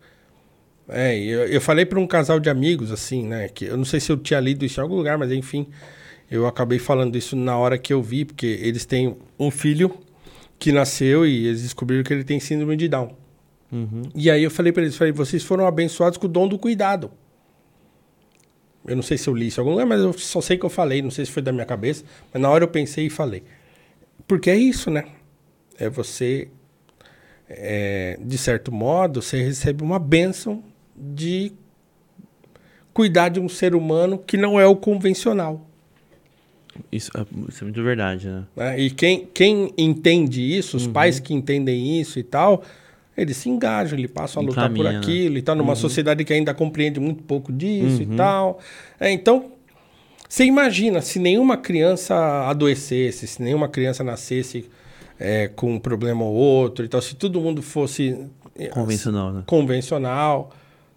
É, 0.88 1.18
eu, 1.18 1.46
eu 1.46 1.60
falei 1.60 1.86
para 1.86 1.98
um 1.98 2.06
casal 2.06 2.38
de 2.38 2.50
amigos, 2.50 2.92
assim, 2.92 3.26
né? 3.26 3.48
Que 3.48 3.64
eu 3.64 3.76
não 3.76 3.84
sei 3.84 4.00
se 4.00 4.12
eu 4.12 4.16
tinha 4.16 4.38
lido 4.38 4.64
isso 4.64 4.78
em 4.80 4.82
algum 4.82 4.96
lugar, 4.96 5.16
mas 5.16 5.32
enfim, 5.32 5.66
eu 6.30 6.46
acabei 6.46 6.78
falando 6.78 7.16
isso 7.16 7.34
na 7.34 7.56
hora 7.56 7.78
que 7.78 7.92
eu 7.92 8.02
vi, 8.02 8.24
porque 8.24 8.46
eles 8.60 8.84
têm 8.84 9.16
um 9.38 9.50
filho 9.50 9.98
que 10.64 10.72
nasceu 10.72 11.26
e 11.26 11.46
eles 11.46 11.62
descobriram 11.62 12.02
que 12.02 12.10
ele 12.10 12.24
tem 12.24 12.40
síndrome 12.40 12.74
de 12.74 12.88
Down. 12.88 13.14
E 14.14 14.30
aí 14.30 14.42
eu 14.42 14.50
falei 14.50 14.72
para 14.72 14.82
eles, 14.82 14.96
falei, 14.96 15.12
vocês 15.12 15.44
foram 15.44 15.66
abençoados 15.66 16.16
com 16.16 16.24
o 16.24 16.28
dom 16.28 16.48
do 16.48 16.58
cuidado. 16.58 17.10
Eu 18.86 18.96
não 18.96 19.02
sei 19.02 19.18
se 19.18 19.28
eu 19.28 19.34
li 19.34 19.48
isso 19.48 19.60
em 19.60 19.62
algum 19.62 19.72
lugar, 19.72 19.84
mas 19.84 20.00
eu 20.00 20.14
só 20.14 20.40
sei 20.40 20.56
que 20.56 20.64
eu 20.64 20.70
falei, 20.70 21.02
não 21.02 21.10
sei 21.10 21.26
se 21.26 21.32
foi 21.32 21.42
da 21.42 21.52
minha 21.52 21.66
cabeça, 21.66 22.02
mas 22.32 22.40
na 22.40 22.48
hora 22.48 22.64
eu 22.64 22.68
pensei 22.68 23.04
e 23.04 23.10
falei. 23.10 23.42
Porque 24.26 24.48
é 24.48 24.56
isso, 24.56 24.90
né? 24.90 25.04
É 25.78 25.90
você, 25.90 26.48
é, 27.46 28.18
de 28.18 28.38
certo 28.38 28.72
modo, 28.72 29.20
você 29.20 29.42
recebe 29.42 29.84
uma 29.84 29.98
bênção 29.98 30.64
de 30.96 31.52
cuidar 32.94 33.28
de 33.28 33.38
um 33.38 33.50
ser 33.50 33.74
humano 33.74 34.16
que 34.16 34.38
não 34.38 34.58
é 34.58 34.66
o 34.66 34.76
convencional. 34.76 35.68
Isso, 36.90 37.10
é- 37.16 37.24
isso 37.48 37.62
é 37.62 37.64
muito 37.64 37.82
verdade, 37.82 38.28
né? 38.28 38.44
né? 38.56 38.80
E 38.80 38.90
quem, 38.90 39.26
quem 39.32 39.72
entende 39.76 40.40
isso, 40.40 40.76
os 40.76 40.86
pais 40.86 41.20
que 41.20 41.32
entendem 41.34 42.00
isso 42.00 42.18
e 42.18 42.22
tal, 42.22 42.62
eles 43.16 43.36
se 43.36 43.48
engajam, 43.48 43.98
ele 43.98 44.08
passa 44.08 44.40
a 44.40 44.42
lutar 44.42 44.68
por 44.72 44.84
né? 44.84 44.96
aquilo 44.96 45.38
e 45.38 45.42
tal, 45.42 45.54
numa 45.54 45.76
sociedade 45.76 46.24
que 46.24 46.32
ainda 46.32 46.52
compreende 46.52 46.98
muito 46.98 47.22
pouco 47.22 47.52
disso 47.52 48.02
e 48.02 48.06
tal. 48.16 48.58
É, 48.98 49.10
então, 49.10 49.52
você 50.28 50.44
imagina 50.44 51.00
se 51.00 51.18
nenhuma 51.18 51.56
criança 51.56 52.14
adoecesse, 52.48 53.26
se 53.26 53.40
nenhuma 53.42 53.68
criança 53.68 54.02
nascesse 54.02 54.68
é, 55.18 55.48
com 55.48 55.74
um 55.74 55.78
problema 55.78 56.24
ou 56.24 56.34
outro 56.34 56.84
e 56.84 56.88
tal, 56.88 57.00
se 57.00 57.14
todo 57.14 57.40
mundo 57.40 57.62
fosse 57.62 58.18
é, 58.56 58.66
Convencional, 58.68 59.32
né? 59.32 59.42
convencional, 59.46 60.50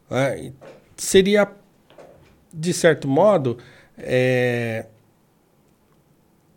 né? 0.10 0.40
E 0.48 0.54
seria, 0.96 1.48
de 2.52 2.74
certo 2.74 3.08
modo, 3.08 3.58
é, 3.98 4.86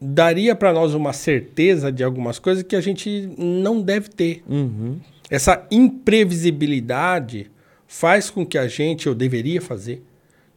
daria 0.01 0.55
para 0.55 0.73
nós 0.73 0.95
uma 0.95 1.13
certeza 1.13 1.93
de 1.93 2.03
algumas 2.03 2.39
coisas 2.39 2.63
que 2.63 2.75
a 2.75 2.81
gente 2.81 3.29
não 3.37 3.83
deve 3.83 4.09
ter. 4.09 4.43
Uhum. 4.49 4.99
Essa 5.29 5.67
imprevisibilidade 5.71 7.51
faz 7.87 8.31
com 8.31 8.47
que 8.47 8.57
a 8.57 8.67
gente, 8.67 9.09
ou 9.09 9.15
deveria 9.15 9.61
fazer, 9.61 10.03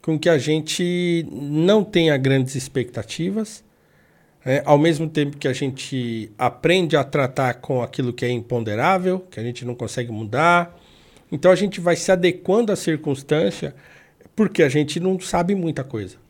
com 0.01 0.17
que 0.17 0.29
a 0.29 0.37
gente 0.37 1.27
não 1.31 1.83
tenha 1.83 2.15
grandes 2.17 2.55
expectativas, 2.55 3.63
né? 4.45 4.61
ao 4.65 4.77
mesmo 4.77 5.09
tempo 5.09 5.37
que 5.37 5.47
a 5.47 5.53
gente 5.53 6.31
aprende 6.37 6.95
a 6.95 7.03
tratar 7.03 7.55
com 7.55 7.81
aquilo 7.81 8.13
que 8.13 8.25
é 8.25 8.29
imponderável, 8.29 9.19
que 9.31 9.39
a 9.39 9.43
gente 9.43 9.65
não 9.65 9.75
consegue 9.75 10.11
mudar. 10.11 10.77
Então 11.31 11.51
a 11.51 11.55
gente 11.55 11.81
vai 11.81 11.95
se 11.95 12.11
adequando 12.11 12.71
à 12.71 12.75
circunstância, 12.75 13.75
porque 14.35 14.63
a 14.63 14.69
gente 14.69 14.99
não 14.99 15.19
sabe 15.19 15.55
muita 15.55 15.83
coisa. 15.83 16.22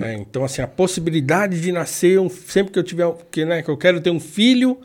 É, 0.00 0.14
então, 0.14 0.44
assim, 0.44 0.60
a 0.62 0.66
possibilidade 0.66 1.60
de 1.60 1.72
nascer, 1.72 2.18
um, 2.20 2.28
sempre 2.28 2.72
que 2.72 2.78
eu 2.78 2.82
tiver, 2.82 3.12
que, 3.30 3.44
né, 3.44 3.62
que 3.62 3.68
eu 3.70 3.76
quero 3.76 4.00
ter 4.00 4.10
um 4.10 4.20
filho, 4.20 4.78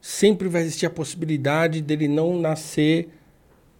sempre 0.00 0.48
vai 0.48 0.62
existir 0.62 0.86
a 0.86 0.90
possibilidade 0.90 1.80
dele 1.80 2.08
não 2.08 2.40
nascer, 2.40 3.08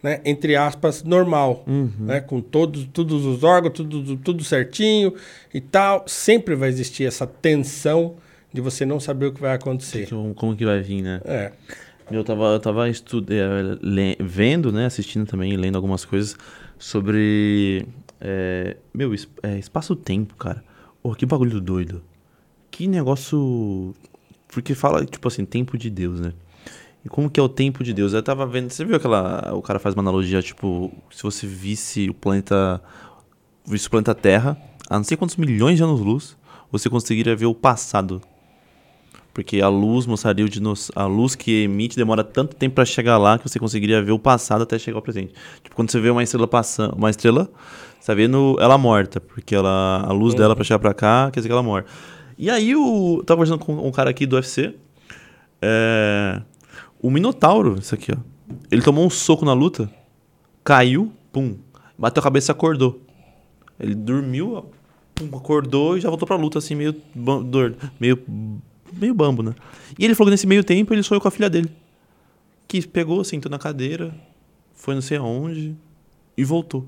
né, 0.02 0.20
entre 0.24 0.54
aspas, 0.56 1.02
normal, 1.02 1.64
né, 1.98 2.20
com 2.20 2.40
todos, 2.40 2.84
todos 2.92 3.24
os 3.26 3.42
órgãos, 3.42 3.74
tudo, 3.74 4.16
tudo 4.18 4.44
certinho 4.44 5.14
e 5.52 5.60
tal. 5.60 6.04
Sempre 6.06 6.54
vai 6.54 6.68
existir 6.68 7.04
essa 7.04 7.26
tensão 7.26 8.14
de 8.52 8.60
você 8.60 8.86
não 8.86 9.00
saber 9.00 9.26
o 9.26 9.32
que 9.32 9.40
vai 9.40 9.54
acontecer. 9.54 10.08
Como, 10.36 10.56
que 10.56 10.64
vai 10.64 10.80
vir, 10.80 11.02
né? 11.02 11.20
É. 11.24 11.52
Eu 12.10 12.24
tava, 12.24 12.44
eu 12.54 12.60
tava 12.60 12.88
estu- 12.88 13.26
eh, 13.28 13.76
le- 13.82 14.16
vendo, 14.18 14.72
né, 14.72 14.86
assistindo 14.86 15.26
também, 15.26 15.54
lendo 15.56 15.76
algumas 15.76 16.04
coisas 16.06 16.34
sobre. 16.78 17.84
Eh, 18.20 18.76
meu, 18.92 19.14
eh, 19.42 19.58
espaço-tempo, 19.58 20.34
cara. 20.36 20.64
Pô, 21.02 21.14
que 21.14 21.26
bagulho 21.26 21.60
doido. 21.60 22.02
Que 22.70 22.86
negócio. 22.86 23.94
Porque 24.48 24.74
fala, 24.74 25.04
tipo 25.04 25.28
assim, 25.28 25.44
tempo 25.44 25.76
de 25.78 25.90
Deus, 25.90 26.20
né? 26.20 26.32
E 27.04 27.08
como 27.08 27.30
que 27.30 27.38
é 27.38 27.42
o 27.42 27.48
tempo 27.48 27.84
de 27.84 27.92
Deus? 27.92 28.12
Eu 28.12 28.22
tava 28.22 28.46
vendo. 28.46 28.70
Você 28.70 28.84
viu 28.84 28.96
aquela. 28.96 29.54
O 29.54 29.62
cara 29.62 29.78
faz 29.78 29.94
uma 29.94 30.02
analogia, 30.02 30.42
tipo, 30.42 30.92
se 31.10 31.22
você 31.22 31.46
visse 31.46 32.08
o 32.10 32.14
planeta. 32.14 32.82
Visse 33.66 33.86
o 33.86 33.90
planeta 33.90 34.14
Terra, 34.14 34.56
a 34.88 34.96
não 34.96 35.04
sei 35.04 35.16
quantos 35.16 35.36
milhões 35.36 35.76
de 35.76 35.82
anos-luz, 35.82 36.38
você 36.72 36.88
conseguiria 36.88 37.36
ver 37.36 37.44
o 37.44 37.54
passado 37.54 38.22
porque 39.38 39.60
a 39.60 39.68
luz 39.68 40.04
mostraria 40.04 40.44
o 40.44 40.48
dinos... 40.48 40.90
a 40.96 41.06
luz 41.06 41.36
que 41.36 41.62
emite 41.62 41.96
demora 41.96 42.24
tanto 42.24 42.56
tempo 42.56 42.74
para 42.74 42.84
chegar 42.84 43.16
lá 43.18 43.38
que 43.38 43.48
você 43.48 43.56
conseguiria 43.56 44.02
ver 44.02 44.10
o 44.10 44.18
passado 44.18 44.62
até 44.62 44.76
chegar 44.80 44.98
ao 44.98 45.02
presente. 45.02 45.32
Tipo, 45.62 45.76
quando 45.76 45.92
você 45.92 46.00
vê 46.00 46.10
uma 46.10 46.24
estrela 46.24 46.48
passando, 46.48 46.96
uma 46.96 47.08
estrela, 47.08 47.48
você 48.00 48.06
tá 48.06 48.14
vendo 48.14 48.56
ela 48.60 48.76
morta, 48.78 49.20
porque 49.20 49.54
ela 49.54 50.02
a 50.06 50.12
luz 50.12 50.34
dela 50.34 50.54
para 50.54 50.64
chegar 50.64 50.78
para 50.78 50.94
cá 50.94 51.30
quer 51.32 51.40
dizer 51.40 51.48
que 51.48 51.52
ela 51.52 51.62
morta. 51.62 51.88
E 52.36 52.48
aí 52.50 52.74
o. 52.76 53.22
Tava 53.26 53.38
conversando 53.38 53.64
com 53.64 53.74
um 53.86 53.90
cara 53.90 54.10
aqui 54.10 54.24
do 54.26 54.36
UFC. 54.36 54.74
É, 55.60 56.40
o 57.02 57.10
Minotauro, 57.10 57.76
isso 57.78 57.94
aqui, 57.94 58.12
ó. 58.12 58.16
Ele 58.70 58.80
tomou 58.82 59.04
um 59.04 59.10
soco 59.10 59.44
na 59.44 59.52
luta, 59.52 59.90
caiu, 60.64 61.12
pum. 61.32 61.56
Bateu 61.98 62.20
a 62.20 62.24
cabeça 62.24 62.50
e 62.50 62.54
acordou. 62.54 63.00
Ele 63.78 63.94
dormiu, 63.94 64.54
ó, 64.54 64.62
pum, 65.14 65.36
acordou 65.36 65.96
e 65.96 66.00
já 66.00 66.08
voltou 66.08 66.26
pra 66.26 66.36
luta, 66.36 66.58
assim, 66.58 66.74
meio. 66.74 66.94
dor- 67.14 67.74
meio. 68.00 68.18
meio 68.92 69.14
bambo, 69.14 69.42
né? 69.42 69.52
E 69.98 70.04
ele 70.04 70.14
falou 70.14 70.28
que 70.28 70.32
nesse 70.32 70.46
meio 70.46 70.62
tempo 70.64 70.94
ele 70.94 71.02
sonhou 71.02 71.20
com 71.20 71.28
a 71.28 71.32
filha 71.32 71.50
dele. 71.50 71.68
Que 72.68 72.86
pegou, 72.86 73.24
sentou 73.24 73.50
na 73.50 73.58
cadeira, 73.58 74.14
foi 74.74 74.94
não 74.94 75.02
sei 75.02 75.18
aonde 75.18 75.74
e 76.36 76.44
voltou. 76.44 76.86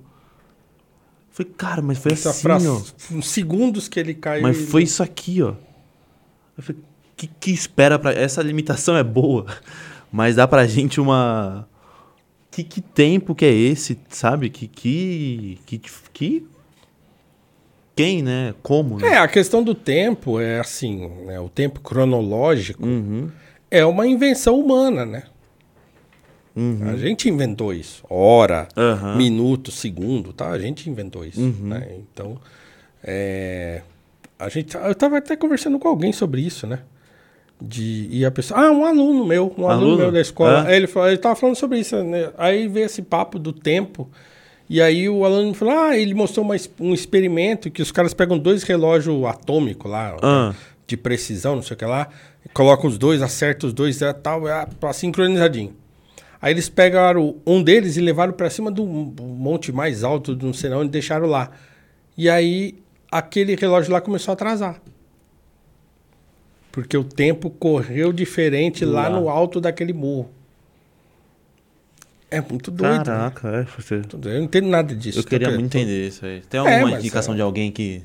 Falei, 1.41 1.53
cara, 1.57 1.83
mas 1.83 1.99
foi 1.99 2.13
Essa 2.13 2.31
assim, 2.31 2.67
ó. 2.69 2.81
uns 3.13 3.29
segundos 3.29 3.89
que 3.89 3.99
ele 3.99 4.15
caiu. 4.15 4.43
Mas 4.43 4.59
foi 4.71 4.83
isso 4.83 5.03
aqui, 5.03 5.43
ó. 5.43 5.55
Eu 6.57 6.63
falei, 6.63 6.83
que, 7.17 7.27
que 7.27 7.51
espera 7.51 7.99
pra. 7.99 8.13
Essa 8.13 8.43
limitação 8.43 8.97
é 8.97 9.03
boa, 9.03 9.47
mas 10.13 10.37
dá 10.37 10.47
pra 10.47 10.67
gente 10.67 11.01
uma. 11.01 11.67
Que, 12.51 12.65
que 12.65 12.81
tempo 12.81 13.35
que 13.35 13.45
é 13.45 13.53
esse, 13.53 13.99
sabe? 14.09 14.51
Que. 14.51 14.67
Que. 14.69 15.59
Que. 15.65 15.79
que... 16.13 16.47
Quem, 17.97 18.23
né? 18.23 18.55
Como, 18.63 18.99
né? 18.99 19.09
É, 19.09 19.19
a 19.19 19.29
questão 19.29 19.63
do 19.63 19.75
tempo 19.75 20.41
é 20.41 20.59
assim, 20.61 21.07
né? 21.27 21.39
O 21.39 21.49
tempo 21.51 21.81
cronológico 21.81 22.83
Uhum. 22.85 23.29
é 23.71 23.85
uma 23.85 24.07
invenção 24.07 24.59
humana, 24.59 25.05
né? 25.05 25.25
A 26.93 26.97
gente 26.97 27.29
inventou 27.29 27.73
isso. 27.73 28.05
Hora, 28.11 28.69
Aham. 28.77 29.17
minuto, 29.17 29.71
segundo, 29.71 30.33
tá? 30.33 30.49
A 30.51 30.59
gente 30.59 30.91
inventou 30.91 31.25
isso, 31.25 31.41
Uhum. 31.41 31.55
né? 31.69 31.89
Então, 32.13 32.37
é, 33.03 33.83
a 34.39 34.49
gente, 34.49 34.77
eu 34.77 34.95
tava 34.95 35.19
até 35.19 35.37
conversando 35.37 35.79
com 35.79 35.89
alguém 35.89 36.13
sobre 36.13 36.41
isso, 36.43 36.67
né? 36.67 36.81
De, 37.63 38.09
e 38.11 38.25
a 38.25 38.31
pessoa, 38.31 38.61
ah, 38.61 38.71
um 38.73 38.85
aluno 38.85 39.25
meu, 39.27 39.55
um 39.57 39.67
aluno, 39.69 39.87
Aluno? 39.87 39.97
meu 39.99 40.13
da 40.13 40.21
escola. 40.21 40.71
É? 40.71 40.77
Ele, 40.77 40.87
falou, 40.87 41.09
ele 41.09 41.19
tava 41.19 41.37
falando 41.37 41.57
sobre 41.57 41.79
isso, 41.79 42.03
né? 42.03 42.31
Aí 42.39 42.67
veio 42.67 42.87
esse 42.87 43.03
papo 43.03 43.39
do 43.39 43.53
tempo. 43.53 44.09
E 44.69 44.81
aí 44.81 45.09
o 45.09 45.25
aluno 45.25 45.49
me 45.49 45.55
falou, 45.55 45.75
ah, 45.79 45.97
ele 45.97 46.15
mostrou 46.15 46.45
uma 46.45 46.55
um 46.81 46.95
experimento 46.95 47.71
que 47.71 47.83
os 47.83 47.93
caras 47.93 48.15
pegam 48.15 48.39
dois 48.39 48.63
relógios 48.63 49.25
atômicos 49.25 49.91
lá, 49.91 50.17
Ah. 50.23 50.55
de 50.87 50.97
precisão, 50.97 51.57
não 51.57 51.63
sei 51.63 51.75
o 51.75 51.79
que 51.79 51.85
lá, 51.85 52.09
colocam 52.55 52.89
os 52.89 52.97
dois, 52.97 53.21
acertam 53.21 53.67
os 53.69 53.73
dois, 53.75 54.01
é, 54.01 54.13
tal, 54.13 54.49
é, 54.49 54.67
pra 54.79 54.93
sincronizadinho. 54.93 55.75
Aí 56.43 56.53
eles 56.55 56.69
pegaram 56.69 57.37
um 57.47 57.63
deles 57.63 57.97
e 57.97 58.01
levaram 58.01 58.33
pra 58.33 58.49
cima 58.49 58.71
do 58.71 58.85
monte 58.87 59.71
mais 59.73 60.03
alto, 60.03 60.35
não 60.41 60.53
sei 60.55 60.71
onde, 60.73 60.87
e 60.89 60.91
deixaram 60.93 61.27
lá. 61.27 61.51
E 62.17 62.31
aí 62.31 62.77
aquele 63.11 63.55
relógio 63.57 63.93
lá 63.93 64.01
começou 64.01 64.33
a 64.33 64.35
atrasar. 64.35 64.81
Porque 66.73 66.97
o 66.97 67.05
tempo 67.05 67.51
correu 67.51 68.13
diferente 68.13 68.85
lá, 68.85 69.09
Lá. 69.09 69.21
no 69.21 69.29
alto 69.29 69.61
daquele 69.61 69.93
morro. 69.93 70.31
É 72.31 72.41
muito 72.41 72.71
doido. 72.71 72.99
né? 72.99 73.05
Caraca, 73.05 73.49
é. 73.49 73.63
Você... 73.65 73.97
Eu 73.97 74.35
não 74.35 74.43
entendo 74.45 74.69
nada 74.69 74.95
disso. 74.95 75.19
Eu 75.19 75.25
queria 75.25 75.49
Tô- 75.49 75.55
muito 75.55 75.77
entender 75.77 76.07
isso 76.07 76.25
aí. 76.25 76.41
Tem 76.49 76.61
É, 76.61 76.75
alguma 76.75 76.91
mas 76.93 77.01
indicação 77.01 77.35
é. 77.35 77.37
de 77.37 77.43
alguém 77.43 77.73
que. 77.73 78.03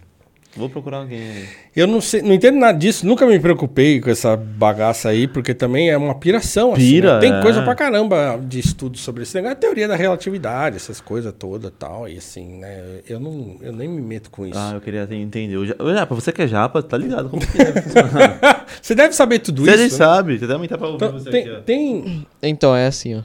Vou 0.57 0.67
procurar 0.69 0.97
alguém 0.97 1.19
aí. 1.21 1.47
Eu 1.75 1.87
não 1.87 1.99
sei, 1.99 2.21
não 2.21 2.33
entendo 2.33 2.57
nada 2.57 2.77
disso, 2.77 3.05
nunca 3.05 3.25
me 3.27 3.37
preocupei 3.37 3.99
com 3.99 4.09
essa 4.09 4.37
bagaça 4.37 5.09
aí, 5.09 5.27
porque 5.27 5.53
também 5.53 5.89
é 5.89 5.97
uma 5.97 6.15
piração. 6.15 6.71
assim, 6.71 6.81
Pira, 6.81 7.15
né? 7.15 7.19
Tem 7.19 7.33
é. 7.33 7.41
coisa 7.41 7.61
pra 7.63 7.75
caramba 7.75 8.39
de 8.41 8.59
estudo 8.59 8.97
sobre 8.97 9.23
esse 9.23 9.35
negócio, 9.35 9.57
a 9.57 9.59
teoria 9.59 9.85
da 9.85 9.95
relatividade, 9.95 10.77
essas 10.77 11.01
coisas 11.01 11.33
todas 11.37 11.69
e 11.69 11.73
tal, 11.73 12.07
e 12.07 12.17
assim, 12.17 12.59
né? 12.59 13.01
Eu, 13.09 13.19
não, 13.19 13.57
eu 13.61 13.73
nem 13.73 13.89
me 13.89 14.01
meto 14.01 14.31
com 14.31 14.45
isso. 14.47 14.57
Ah, 14.57 14.71
eu 14.75 14.79
queria 14.79 15.05
entender. 15.11 15.53
Eu 15.55 15.65
já... 15.65 15.75
Ô, 15.77 15.93
Japa, 15.93 16.15
você 16.15 16.31
que 16.31 16.43
é 16.43 16.47
japa, 16.47 16.81
tá 16.81 16.97
ligado 16.97 17.27
como 17.29 17.45
que 17.45 17.57
deve 17.57 17.81
funcionar. 17.81 18.65
Você 18.81 18.95
deve 18.95 19.13
saber 19.13 19.39
tudo 19.39 19.63
Você 19.63 19.71
isso. 19.73 19.81
né? 19.83 19.89
sabe, 20.05 20.33
você 20.37 20.41
deve 20.41 20.53
aumentar 20.53 20.77
pra 20.77 20.87
ouvir 20.87 21.05
Então, 21.05 21.19
você 21.19 21.29
tem, 21.29 21.41
aqui, 21.41 21.51
ó. 21.51 21.59
tem- 21.61 22.27
Então, 22.41 22.75
é 22.75 22.87
assim, 22.87 23.15
ó. 23.15 23.21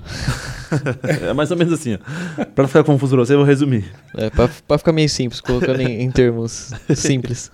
É 1.29 1.33
mais 1.33 1.51
ou 1.51 1.57
menos 1.57 1.73
assim, 1.73 1.95
ó. 1.95 2.45
Pra 2.45 2.63
não 2.63 2.69
ficar 2.69 2.85
confuso 2.85 3.17
pra 3.17 3.25
você, 3.25 3.33
eu 3.35 3.39
vou 3.39 3.47
resumir. 3.47 3.85
É, 4.17 4.31
pra, 4.31 4.49
pra 4.67 4.79
ficar 4.79 4.93
meio 4.93 5.09
simples, 5.09 5.41
colocando 5.41 5.81
em, 5.81 6.03
em 6.03 6.11
termos 6.11 6.73
simples. 6.95 7.51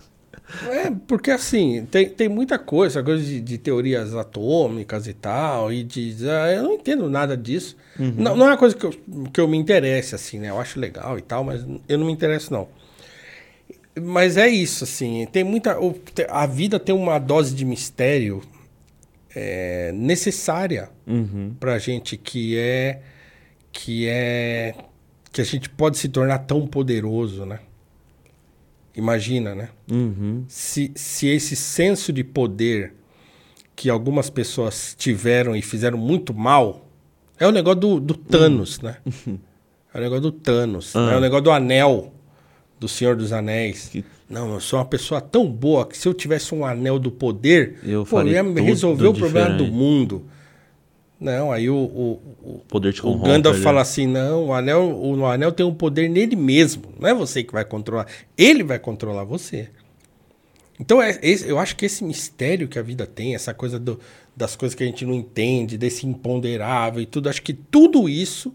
É, 0.70 0.90
porque 1.06 1.30
assim, 1.30 1.86
tem, 1.90 2.08
tem 2.08 2.28
muita 2.28 2.58
coisa, 2.58 3.02
coisa 3.02 3.22
de, 3.24 3.40
de 3.40 3.58
teorias 3.58 4.14
atômicas 4.14 5.06
e 5.06 5.12
tal, 5.14 5.72
e 5.72 5.82
de. 5.82 6.16
ah, 6.28 6.52
eu 6.52 6.62
não 6.62 6.72
entendo 6.74 7.08
nada 7.08 7.36
disso. 7.36 7.76
Não, 7.98 8.36
não 8.36 8.46
é 8.46 8.50
uma 8.50 8.56
coisa 8.56 8.76
que 8.76 8.84
eu, 8.84 8.92
que 9.32 9.40
eu 9.40 9.48
me 9.48 9.56
interesse, 9.56 10.14
assim, 10.14 10.38
né? 10.38 10.50
Eu 10.50 10.60
acho 10.60 10.78
legal 10.78 11.18
e 11.18 11.22
tal, 11.22 11.42
mas 11.44 11.64
eu 11.88 11.98
não 11.98 12.06
me 12.06 12.12
interesso, 12.12 12.52
não. 12.52 12.68
Mas 14.00 14.36
é 14.36 14.46
isso, 14.48 14.84
assim, 14.84 15.26
tem 15.32 15.42
muita. 15.42 15.78
A 16.28 16.46
vida 16.46 16.78
tem 16.78 16.94
uma 16.94 17.18
dose 17.18 17.54
de 17.54 17.64
mistério 17.64 18.42
é, 19.34 19.90
necessária 19.92 20.90
Uhum. 21.06 21.54
pra 21.58 21.78
gente 21.78 22.16
que 22.16 22.58
é. 22.58 23.00
que 23.72 24.06
é. 24.08 24.74
que 25.32 25.40
a 25.40 25.44
gente 25.44 25.68
pode 25.70 25.96
se 25.98 26.08
tornar 26.08 26.40
tão 26.40 26.66
poderoso, 26.66 27.46
né? 27.46 27.60
Imagina, 28.96 29.54
né? 29.54 29.68
Uhum. 29.90 30.44
se, 30.48 30.90
se 30.94 31.26
esse 31.28 31.54
senso 31.54 32.12
de 32.12 32.24
poder 32.24 32.94
que 33.74 33.90
algumas 33.90 34.30
pessoas 34.30 34.94
tiveram 34.98 35.54
e 35.54 35.60
fizeram 35.62 35.98
muito 35.98 36.32
mal 36.32 36.88
é 37.38 37.46
o 37.46 37.50
negócio 37.52 37.80
do, 37.80 38.00
do 38.00 38.14
Thanos, 38.14 38.80
né? 38.80 38.96
É 39.94 39.98
o 39.98 40.02
negócio 40.02 40.22
do 40.22 40.32
Thanos. 40.32 40.94
né? 40.94 41.14
É 41.14 41.16
o 41.16 41.20
negócio 41.20 41.44
do 41.44 41.50
anel 41.50 42.12
do 42.78 42.86
Senhor 42.86 43.16
dos 43.16 43.32
Anéis. 43.32 43.88
Que- 43.90 44.04
Não, 44.28 44.52
eu 44.54 44.60
sou 44.60 44.78
uma 44.78 44.84
pessoa 44.84 45.22
tão 45.22 45.46
boa 45.46 45.86
que 45.86 45.96
se 45.96 46.06
eu 46.06 46.12
tivesse 46.12 46.54
um 46.54 46.66
anel 46.66 46.98
do 46.98 47.10
poder, 47.10 47.78
Eu 47.82 48.04
pô, 48.04 48.20
eu 48.20 48.28
ia 48.28 48.42
resolver 48.62 49.06
o 49.06 49.14
problema 49.14 49.48
do 49.56 49.66
mundo. 49.66 50.26
Não, 51.18 51.50
aí 51.50 51.70
o, 51.70 51.74
o, 51.74 52.20
o, 52.42 52.58
Poder 52.68 52.92
te 52.92 53.04
o. 53.06 53.16
Gandalf 53.18 53.54
ali. 53.56 53.64
fala 53.64 53.80
assim: 53.80 54.06
não, 54.06 54.46
o 54.48 54.52
anel, 54.52 54.82
o 55.00 55.24
anel 55.26 55.50
tem 55.50 55.64
um 55.64 55.72
poder 55.74 56.08
nele 56.10 56.36
mesmo. 56.36 56.92
Não 57.00 57.08
é 57.08 57.14
você 57.14 57.42
que 57.42 57.52
vai 57.52 57.64
controlar. 57.64 58.06
Ele 58.36 58.62
vai 58.62 58.78
controlar 58.78 59.24
você. 59.24 59.70
Então, 60.78 61.00
é, 61.00 61.18
esse- 61.22 61.48
eu 61.48 61.58
acho 61.58 61.74
que 61.74 61.86
esse 61.86 62.04
mistério 62.04 62.68
que 62.68 62.78
a 62.78 62.82
vida 62.82 63.06
tem, 63.06 63.34
essa 63.34 63.54
coisa 63.54 63.78
do- 63.78 63.98
das 64.36 64.54
coisas 64.54 64.74
que 64.74 64.82
a 64.82 64.86
gente 64.86 65.06
não 65.06 65.14
entende, 65.14 65.78
desse 65.78 66.06
imponderável 66.06 67.00
e 67.00 67.06
tudo, 67.06 67.30
acho 67.30 67.40
que 67.40 67.54
tudo 67.54 68.10
isso 68.10 68.52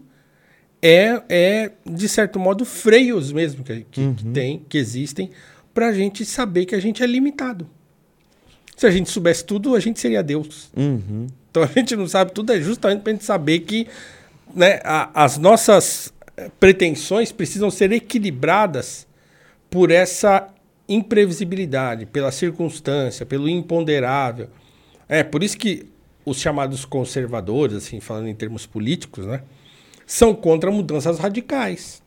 é, 0.80 1.20
é 1.28 1.72
de 1.84 2.08
certo 2.08 2.38
modo, 2.38 2.64
freios 2.64 3.32
mesmo 3.32 3.64
que, 3.64 3.84
que, 3.90 4.14
que 4.14 4.24
tem, 4.26 4.64
que 4.68 4.78
existem, 4.78 5.30
pra 5.74 5.92
gente 5.92 6.24
saber 6.24 6.64
que 6.66 6.76
a 6.76 6.80
gente 6.80 7.02
é 7.02 7.06
limitado. 7.08 7.66
Se 8.76 8.86
a 8.86 8.90
gente 8.92 9.10
soubesse 9.10 9.44
tudo, 9.44 9.74
a 9.74 9.80
gente 9.80 9.98
seria 9.98 10.22
Deus. 10.22 10.70
Uhum. 10.76 11.26
Então 11.52 11.62
a 11.64 11.66
gente 11.66 11.94
não 11.94 12.08
sabe 12.08 12.32
tudo, 12.32 12.52
é 12.52 12.60
justamente 12.60 13.02
para 13.02 13.12
a 13.12 13.14
gente 13.14 13.24
saber 13.24 13.60
que 13.60 13.86
né, 14.54 14.80
a- 14.82 15.10
as 15.24 15.38
nossas 15.38 16.12
eh, 16.36 16.50
pretensões 16.58 17.30
precisam 17.30 17.70
ser 17.70 17.92
equilibradas 17.92 19.06
por 19.70 19.90
essa 19.90 20.48
imprevisibilidade, 20.88 22.06
pela 22.06 22.32
circunstância, 22.32 23.24
pelo 23.24 23.48
imponderável. 23.48 24.48
É 25.08 25.22
por 25.22 25.42
isso 25.42 25.56
que 25.56 25.86
os 26.24 26.38
chamados 26.38 26.84
conservadores, 26.84 27.76
assim, 27.76 28.00
falando 28.00 28.28
em 28.28 28.34
termos 28.34 28.66
políticos, 28.66 29.26
né, 29.26 29.42
são 30.06 30.34
contra 30.34 30.70
mudanças 30.70 31.18
radicais. 31.18 32.01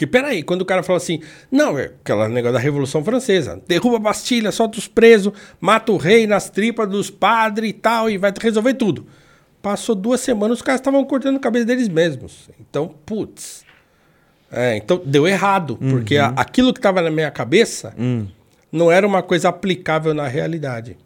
Que 0.00 0.06
peraí, 0.06 0.42
quando 0.42 0.62
o 0.62 0.64
cara 0.64 0.82
fala 0.82 0.96
assim, 0.96 1.20
não, 1.52 1.78
é 1.78 1.92
aquela 2.00 2.26
negócio 2.26 2.54
da 2.54 2.58
Revolução 2.58 3.04
Francesa, 3.04 3.60
derruba 3.68 3.96
a 3.96 4.00
Bastilha, 4.00 4.50
solta 4.50 4.78
os 4.78 4.88
presos, 4.88 5.30
mata 5.60 5.92
o 5.92 5.98
rei 5.98 6.26
nas 6.26 6.48
tripas 6.48 6.88
dos 6.88 7.10
padres 7.10 7.68
e 7.68 7.72
tal, 7.74 8.08
e 8.08 8.16
vai 8.16 8.32
resolver 8.40 8.72
tudo. 8.72 9.06
Passou 9.60 9.94
duas 9.94 10.22
semanas, 10.22 10.56
os 10.56 10.62
caras 10.62 10.80
estavam 10.80 11.04
cortando 11.04 11.36
a 11.36 11.38
cabeça 11.38 11.66
deles 11.66 11.86
mesmos. 11.86 12.48
Então, 12.58 12.94
putz. 13.04 13.62
É, 14.50 14.74
então 14.78 15.02
deu 15.04 15.28
errado, 15.28 15.76
porque 15.76 16.16
a- 16.16 16.32
aquilo 16.34 16.72
que 16.72 16.78
estava 16.78 17.02
na 17.02 17.10
minha 17.10 17.30
cabeça 17.30 17.92
Hum. 17.98 18.26
não 18.72 18.90
era 18.90 19.06
uma 19.06 19.22
coisa 19.22 19.50
aplicável 19.50 20.14
na 20.14 20.26
realidade. 20.26 20.96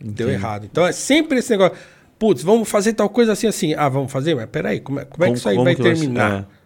Deu 0.00 0.30
errado. 0.30 0.64
Então 0.70 0.86
é 0.86 0.92
sempre 0.92 1.40
esse 1.40 1.50
negócio, 1.50 1.76
putz, 2.20 2.44
vamos 2.44 2.68
fazer 2.70 2.92
tal 2.92 3.08
coisa 3.08 3.32
assim, 3.32 3.48
assim. 3.48 3.74
Ah, 3.74 3.88
vamos 3.88 4.12
fazer? 4.12 4.36
Mas 4.36 4.46
peraí, 4.46 4.78
como 4.78 5.00
é, 5.00 5.04
como 5.04 5.24
é 5.24 5.32
que 5.32 5.38
isso 5.38 5.48
aí 5.48 5.56
vai 5.56 5.74
terminar? 5.74 6.46
É. 6.54 6.57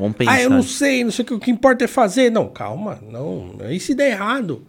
Vamos 0.00 0.16
pensar. 0.16 0.32
Ah, 0.32 0.42
eu 0.42 0.48
não 0.50 0.62
sei, 0.62 1.04
não 1.04 1.10
sei 1.10 1.22
o 1.22 1.26
que, 1.26 1.34
o 1.34 1.38
que 1.38 1.50
importa 1.50 1.84
é 1.84 1.88
fazer. 1.88 2.30
Não, 2.30 2.48
calma, 2.48 2.98
não. 3.02 3.54
E 3.70 3.78
se 3.78 3.94
der 3.94 4.12
errado? 4.12 4.66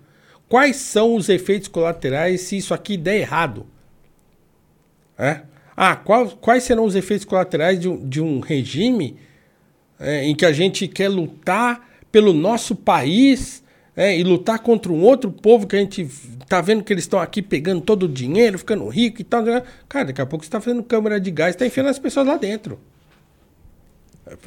Quais 0.49 0.76
são 0.76 1.16
os 1.16 1.30
efeitos 1.30 1.70
colaterais 1.70 2.41
se 2.41 2.58
isso 2.58 2.74
aqui 2.74 2.98
der 2.98 3.16
errado? 3.20 3.66
É? 5.18 5.41
Ah, 5.76 5.95
qual- 5.95 6.30
quais 6.32 6.64
serão 6.64 6.84
os 6.84 6.95
efeitos 6.95 7.26
colaterais 7.26 7.80
de 7.80 7.88
um, 7.88 8.08
de 8.08 8.22
um 8.22 8.40
regime 8.41 9.16
é, 9.99 10.26
em 10.26 10.36
que 10.36 10.45
a 10.45 10.52
gente 10.52 10.88
quer 10.88 11.08
lutar 11.10 11.88
pelo 12.12 12.34
nosso 12.34 12.76
país 12.76 13.64
é, 13.95 14.18
e 14.18 14.24
lutar 14.24 14.60
contra 14.60 14.91
um 14.91 15.02
outro 15.02 15.32
povo 15.32 15.66
que 15.66 15.76
a 15.76 15.80
gente 15.80 16.06
tá 16.48 16.60
vendo 16.60 16.84
que 16.84 16.91
eles 16.91 17.03
estão 17.06 17.20
aqui 17.20 17.41
pegando 17.41 17.82
todo 17.82 18.03
o 18.03 18.10
dinheiro, 18.10 18.58
ficando 18.60 18.86
rico 18.90 19.22
e 19.22 19.24
tal. 19.24 19.41
né? 19.44 19.64
Cara, 19.88 20.06
daqui 20.06 20.22
a 20.22 20.26
pouco 20.26 20.44
você 20.44 20.49
está 20.49 20.60
fazendo 20.60 20.84
câmara 20.84 21.20
de 21.22 21.32
gás, 21.32 21.56
está 21.56 21.66
enfiando 21.66 21.88
as 21.88 21.99
pessoas 21.99 22.28
lá 22.28 22.36
dentro. 22.36 22.78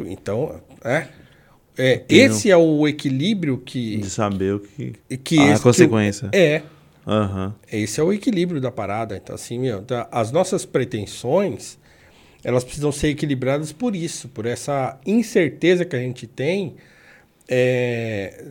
Então, 0.07 0.61
é. 0.85 1.07
É, 1.77 2.03
esse 2.09 2.51
é 2.51 2.57
o 2.57 2.87
equilíbrio 2.87 3.59
que. 3.59 3.97
De 3.99 4.09
saber 4.09 4.55
o 4.55 4.61
que. 4.61 4.93
que 5.25 5.39
a 5.41 5.53
esse- 5.55 5.63
consequência. 5.63 6.29
que- 6.29 6.37
é. 6.39 6.63
Aham. 7.07 7.55
Esse 7.71 8.01
é 8.01 8.03
o 8.03 8.13
equilíbrio 8.13 8.61
da 8.61 8.71
parada. 8.71 9.17
Então, 9.17 9.35
assim, 9.35 9.59
meu, 9.59 9.83
tá- 9.83 10.09
as 10.13 10.31
nossas 10.31 10.65
pretensões, 10.65 11.77
elas 12.45 12.63
precisam 12.65 12.93
ser 12.93 13.09
equilibradas 13.09 13.73
por 13.73 13.95
isso, 13.97 14.29
por 14.29 14.47
essa 14.47 14.99
incerteza 15.05 15.85
que 15.85 15.97
a 15.97 15.99
gente 15.99 16.27
tem 16.27 16.77
é, 17.49 18.45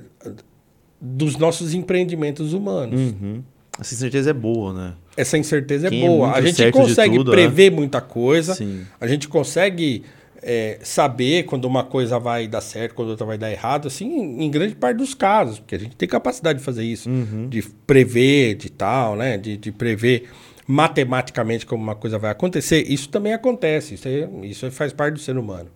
dos 1.01 1.37
nossos 1.37 1.73
empreendimentos 1.73 2.53
humanos. 2.53 2.99
Uhum. 2.99 3.41
Essa 3.79 3.95
certeza 3.95 4.29
é 4.29 4.33
boa, 4.33 4.71
né? 4.73 4.93
Essa 5.17 5.37
incerteza 5.37 5.89
Quem 5.89 6.01
é 6.01 6.05
é 6.05 6.07
boa. 6.07 6.27
muito 6.27 6.37
a 6.37 6.41
gente 6.51 6.71
consegue 6.71 7.15
tudo, 7.17 7.31
prever 7.31 7.71
muita 7.71 7.99
coisa, 8.01 8.53
Sim. 8.53 8.83
a 9.01 9.07
gente 9.07 9.27
consegue 9.27 10.03
é, 10.43 10.77
saber 10.83 11.43
quando 11.43 11.65
uma 11.65 11.83
coisa 11.83 12.19
vai 12.19 12.47
dar 12.47 12.61
certo, 12.61 12.93
quando 12.95 13.09
outra 13.09 13.25
vai 13.25 13.37
dar 13.37 13.51
errado, 13.51 13.87
assim, 13.87 14.05
em, 14.43 14.51
grande 14.51 14.75
parte 14.75 14.97
dos 14.97 15.13
casos, 15.13 15.59
porque 15.59 15.75
a 15.75 15.79
gente 15.79 15.95
tem 15.95 16.07
capacidade 16.07 16.59
de 16.59 16.65
fazer 16.65 16.83
isso, 16.83 17.09
Uhum. 17.09 17.47
de 17.49 17.61
prever, 17.87 18.55
de 18.55 18.69
tal, 18.69 19.15
né? 19.15 19.37
De, 19.37 19.55
de 19.57 19.71
prever 19.71 20.29
matematicamente 20.67 21.65
como 21.65 21.81
uma 21.83 21.95
coisa 21.95 22.17
vai 22.17 22.31
acontecer. 22.31 22.83
Isso 22.91 23.09
também 23.09 23.33
acontece, 23.33 23.95
isso, 23.95 24.07
é- 24.07 24.29
isso 24.43 24.69
faz 24.71 24.91
parte 24.93 25.13
do 25.15 25.19
ser 25.19 25.37
humano. 25.37 25.69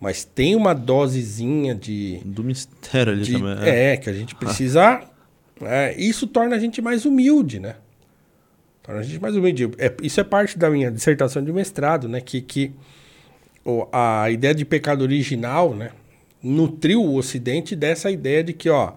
Mas 0.00 0.24
tem 0.24 0.54
uma 0.54 0.74
dosezinha 0.74 1.74
de, 1.74 2.20
Do 2.24 2.44
mistério 2.44 3.12
ali 3.12 3.22
de- 3.22 3.32
também. 3.32 3.56
é, 3.62 3.96
que 3.96 4.08
a 4.10 4.12
gente 4.12 4.34
precisa. 4.34 5.02
é, 5.62 5.94
isso 5.98 6.26
torna 6.26 6.54
a 6.54 6.58
gente 6.58 6.82
mais 6.82 7.06
humilde, 7.06 7.58
né? 7.58 7.76
Torna 8.82 9.00
a 9.00 9.02
gente 9.04 9.18
mais 9.20 9.34
humilde. 9.34 9.70
É, 9.78 9.92
isso 10.02 10.20
é 10.20 10.24
parte 10.24 10.58
da 10.58 10.68
minha 10.70 10.90
dissertação 10.90 11.42
de 11.42 11.50
mestrado, 11.52 12.08
né? 12.08 12.20
Que, 12.20 12.40
que 12.42 12.72
a 13.92 14.30
ideia 14.30 14.54
de 14.54 14.64
pecado 14.64 15.02
original, 15.02 15.74
né? 15.74 15.90
Nutriu 16.42 17.02
o 17.02 17.16
Ocidente 17.16 17.74
dessa 17.74 18.10
ideia 18.10 18.44
de 18.44 18.52
que, 18.52 18.68
ó, 18.68 18.92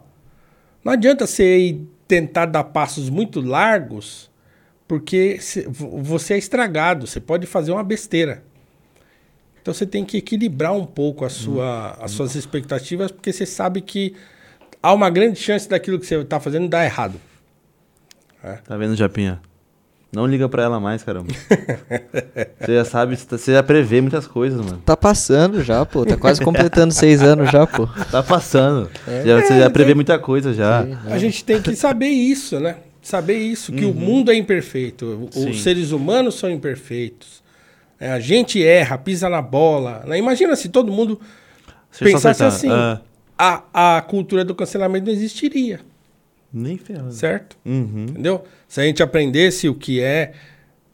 não 0.84 0.94
adianta 0.94 1.26
você 1.26 1.58
ir 1.58 1.88
tentar 2.08 2.46
dar 2.46 2.64
passos 2.64 3.10
muito 3.10 3.42
largos, 3.42 4.30
porque 4.88 5.40
você 5.76 6.34
é 6.34 6.38
estragado, 6.38 7.06
você 7.06 7.20
pode 7.20 7.46
fazer 7.46 7.72
uma 7.72 7.84
besteira. 7.84 8.44
Então 9.62 9.74
você 9.74 9.86
tem 9.86 10.06
que 10.06 10.18
equilibrar 10.18 10.74
um 10.74 10.86
pouco 10.86 11.26
a 11.26 11.30
sua, 11.30 11.98
as 12.02 12.12
suas 12.12 12.36
expectativas, 12.36 13.12
porque 13.12 13.32
você 13.32 13.46
sabe 13.46 13.82
que 13.82 14.16
há 14.82 14.94
uma 14.94 15.10
grande 15.10 15.40
chance 15.40 15.68
daquilo 15.68 16.00
que 16.00 16.06
você 16.06 16.16
está 16.16 16.40
fazendo 16.40 16.68
dar 16.68 16.86
errado. 16.86 17.20
Tá 18.66 18.78
vendo, 18.78 18.96
Japinha? 18.96 19.42
Não 20.12 20.26
liga 20.26 20.50
pra 20.50 20.64
ela 20.64 20.80
mais, 20.80 21.04
caramba. 21.04 21.28
você 22.60 22.76
já 22.76 22.86
sabe, 22.86 23.16
você 23.16 23.54
já 23.54 23.62
prevê 23.62 24.02
muitas 24.02 24.26
coisas, 24.26 24.60
mano. 24.60 24.82
Tá 24.84 24.98
passando 24.98 25.64
já, 25.64 25.86
pô. 25.86 26.04
Tá 26.06 26.18
quase 26.18 26.42
completando 26.44 26.94
seis 26.94 27.22
anos 27.22 27.52
já, 27.52 27.68
pô. 27.68 27.86
Tá 28.12 28.24
passando. 28.24 28.90
Já, 29.26 29.40
você 29.42 29.60
já 29.60 29.70
prevê 29.70 29.94
muita 29.94 30.18
coisa 30.18 30.52
já. 30.54 30.86
A 31.06 31.18
gente 31.20 31.44
tem 31.46 31.62
que 31.62 31.76
saber 31.76 32.08
isso, 32.08 32.60
né? 32.60 32.78
Saber 33.02 33.38
isso, 33.38 33.72
que 33.72 33.86
o 33.86 33.94
mundo 33.94 34.30
é 34.32 34.36
imperfeito, 34.36 35.06
o- 35.06 35.30
Sim. 35.32 35.50
os 35.52 35.62
seres 35.64 35.92
humanos 35.92 36.36
são 36.36 36.50
imperfeitos. 36.50 37.42
É, 38.00 38.12
a 38.12 38.20
gente 38.20 38.64
erra, 38.64 38.98
pisa 38.98 39.30
na 39.30 39.42
bola. 39.42 40.04
né? 40.08 40.18
Imagina 40.18 40.56
se 40.56 40.70
todo 40.70 40.92
mundo 40.92 41.20
pensasse 42.00 42.44
assim, 42.44 42.70
Ah, 42.70 43.00
a, 43.74 43.98
a 43.98 44.02
cultura 44.02 44.44
do 44.44 44.54
cancelamento 44.54 45.06
não 45.06 45.14
existiria, 45.14 45.80
nem 46.52 46.78
ferrando. 46.78 47.12
certo? 47.14 47.58
Uhum. 47.66 48.06
Entendeu? 48.10 48.44
Se 48.68 48.82
a 48.82 48.84
gente 48.84 49.02
aprendesse 49.04 49.68
o 49.70 49.76
que 49.76 50.02
é 50.02 50.34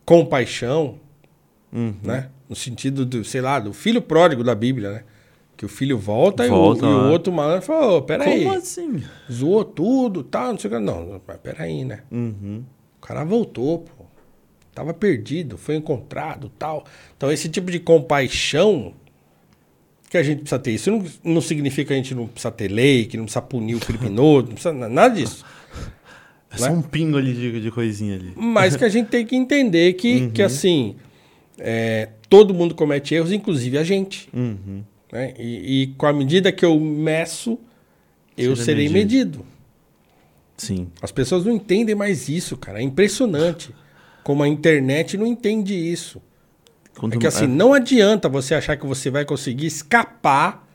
compaixão, 0.06 1.00
Uhum. 1.74 1.96
né? 2.04 2.30
No 2.48 2.56
sentido 2.56 3.06
do, 3.06 3.24
sei 3.24 3.42
lá, 3.42 3.60
do 3.60 3.74
filho 3.74 4.02
pródigo 4.02 4.44
da 4.44 4.54
Bíblia, 4.56 4.92
né? 4.92 5.04
Que 5.58 5.66
o 5.66 5.70
filho 5.70 5.98
volta, 5.98 6.48
Volta, 6.48 6.86
e, 6.86 6.90
o, 6.90 6.92
e 6.92 6.96
o 6.96 7.04
né? 7.06 7.10
outro 7.12 7.34
malandro 7.34 7.66
fala, 7.66 7.94
ô, 7.94 8.02
peraí, 8.02 8.44
Como 8.44 8.56
assim? 8.58 9.04
zoou 9.32 9.64
tudo, 9.66 10.24
tal, 10.24 10.52
não 10.52 10.60
sei 10.60 10.70
o 10.70 10.74
que. 10.74 10.80
Não, 10.80 11.22
mas 11.26 11.38
peraí, 11.38 11.84
né? 11.86 12.02
Uhum. 12.12 12.64
O 12.98 13.02
cara 13.06 13.24
voltou, 13.24 13.80
pô. 13.80 14.06
Tava 14.74 14.94
perdido, 14.94 15.58
foi 15.58 15.76
encontrado, 15.76 16.52
tal. 16.60 16.84
Então 17.16 17.32
esse 17.32 17.48
tipo 17.48 17.72
de 17.72 17.80
compaixão 17.80 18.94
que 20.10 20.18
a 20.18 20.24
gente 20.24 20.40
precisa 20.40 20.60
ter. 20.60 20.72
Isso 20.72 20.92
não, 20.92 21.06
não 21.24 21.42
significa 21.42 21.88
que 21.90 21.94
a 21.94 21.98
gente 21.98 22.14
não 22.16 22.28
precisa 22.28 22.52
ter 22.52 22.70
lei, 22.70 23.06
que 23.06 23.18
não 23.18 23.26
precisa 23.26 23.42
punir 23.42 23.76
o 23.76 23.80
criminoso, 23.80 24.48
não 24.48 24.54
precisa 24.54 24.74
na- 24.74 24.90
nada 24.90 25.16
disso. 25.16 25.44
É 26.52 26.58
só 26.58 26.70
Né? 26.70 26.72
um 26.78 26.82
pingo 26.82 27.18
ali 27.18 27.34
de, 27.34 27.60
de 27.60 27.70
coisinha 27.72 28.16
ali. 28.16 28.32
Mas 28.36 28.78
que 28.78 28.86
a 28.86 28.88
gente 28.90 29.08
tem 29.10 29.26
que 29.26 29.36
entender 29.36 29.92
que, 29.94 30.30
que 30.30 30.42
assim, 30.42 30.96
é, 31.58 32.10
todo 32.30 32.54
mundo 32.54 32.74
comete 32.74 33.14
erros, 33.14 33.34
inclusive 33.34 33.78
a 33.78 33.84
gente. 33.84 34.30
Uhum. 34.34 34.82
né? 35.12 35.34
E, 35.38 35.82
e 35.84 35.88
com 35.98 36.06
a 36.06 36.14
medida 36.14 36.54
que 36.54 36.64
eu 36.64 36.80
meço, 36.80 37.60
eu 38.38 38.52
Seja 38.56 38.64
serei 38.66 38.88
medido. 38.88 39.40
medido. 39.40 39.46
Sim. 40.56 40.88
As 41.02 41.12
pessoas 41.12 41.44
não 41.44 41.52
entendem 41.54 41.94
mais 41.96 42.30
isso, 42.30 42.56
cara. 42.56 42.80
É 42.80 42.82
impressionante 42.84 43.76
como 44.24 44.42
a 44.42 44.48
internet 44.48 45.18
não 45.18 45.28
entende 45.28 45.74
isso. 45.74 46.22
Quanto 46.98 47.16
É 47.16 47.20
que 47.20 47.28
assim, 47.28 47.48
não 47.48 47.74
adianta 47.74 48.30
você 48.30 48.56
achar 48.56 48.78
que 48.78 48.86
você 48.86 49.10
vai 49.10 49.26
conseguir 49.26 49.68
escapar 49.68 50.68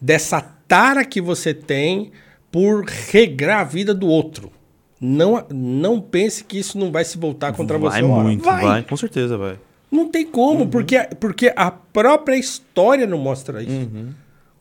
dessa 0.00 0.40
tara 0.40 1.04
que 1.04 1.20
você 1.20 1.54
tem 1.54 2.12
por 2.50 2.84
regrar 2.84 3.60
a 3.60 3.64
vida 3.64 3.94
do 3.94 4.06
outro. 4.06 4.50
Não, 5.00 5.44
não 5.50 6.00
pense 6.00 6.42
que 6.44 6.58
isso 6.58 6.78
não 6.78 6.90
vai 6.90 7.04
se 7.04 7.18
voltar 7.18 7.52
contra 7.52 7.78
vai 7.78 8.00
você. 8.00 8.02
hora. 8.02 8.22
muito, 8.22 8.44
vai. 8.44 8.82
Com 8.82 8.96
certeza 8.96 9.36
vai. 9.36 9.58
Não 9.90 10.08
tem 10.08 10.26
como, 10.26 10.66
porque, 10.68 10.98
porque 11.20 11.52
a 11.54 11.70
própria 11.70 12.36
história 12.36 13.06
não 13.06 13.18
mostra 13.18 13.62
isso. 13.62 13.88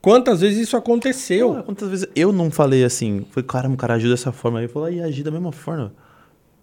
Quantas 0.02 0.42
vezes 0.42 0.60
isso 0.60 0.78
aconteceu? 0.78 1.56
Pô, 1.56 1.64
quantas 1.64 1.90
vezes 1.90 2.08
eu 2.16 2.32
não 2.32 2.52
falei 2.52 2.84
assim? 2.84 3.26
Foi, 3.32 3.42
cara, 3.42 3.68
um 3.68 3.76
cara 3.76 3.96
agiu 3.96 4.10
dessa 4.10 4.32
forma. 4.32 4.60
Aí 4.60 4.66
eu 4.66 4.70
falei, 4.70 4.98
e 4.98 5.02
agir 5.02 5.24
da 5.24 5.32
mesma 5.32 5.52
forma. 5.52 5.94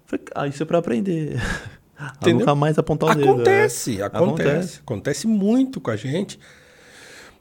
Falei, 0.07 0.25
ah, 0.35 0.47
isso 0.47 0.63
é 0.63 0.67
pra 0.67 0.79
aprender. 0.79 1.41
Entendeu? 2.17 2.41
nunca 2.41 2.55
mais 2.55 2.79
apontar 2.79 3.11
o 3.11 3.15
dedo. 3.15 3.31
Acontece, 3.31 4.01
é. 4.01 4.05
acontece, 4.05 4.81
acontece. 4.81 5.27
muito 5.27 5.81
com 5.81 5.91
a 5.91 5.97
gente. 5.97 6.39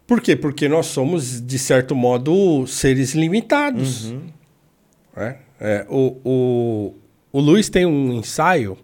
Por 0.06 0.20
quê? 0.20 0.36
Porque 0.36 0.68
nós 0.68 0.88
somos, 0.88 1.40
de 1.40 1.58
certo 1.58 1.96
modo, 1.96 2.66
seres 2.68 3.14
limitados. 3.14 4.12
Uhum. 4.12 4.28
né? 5.16 5.38
É, 5.60 5.86
o, 5.88 6.18
o, 6.26 6.96
o 7.32 7.40
Luiz 7.40 7.70
tem 7.70 7.86
um 7.86 8.12
ensaio 8.14 8.78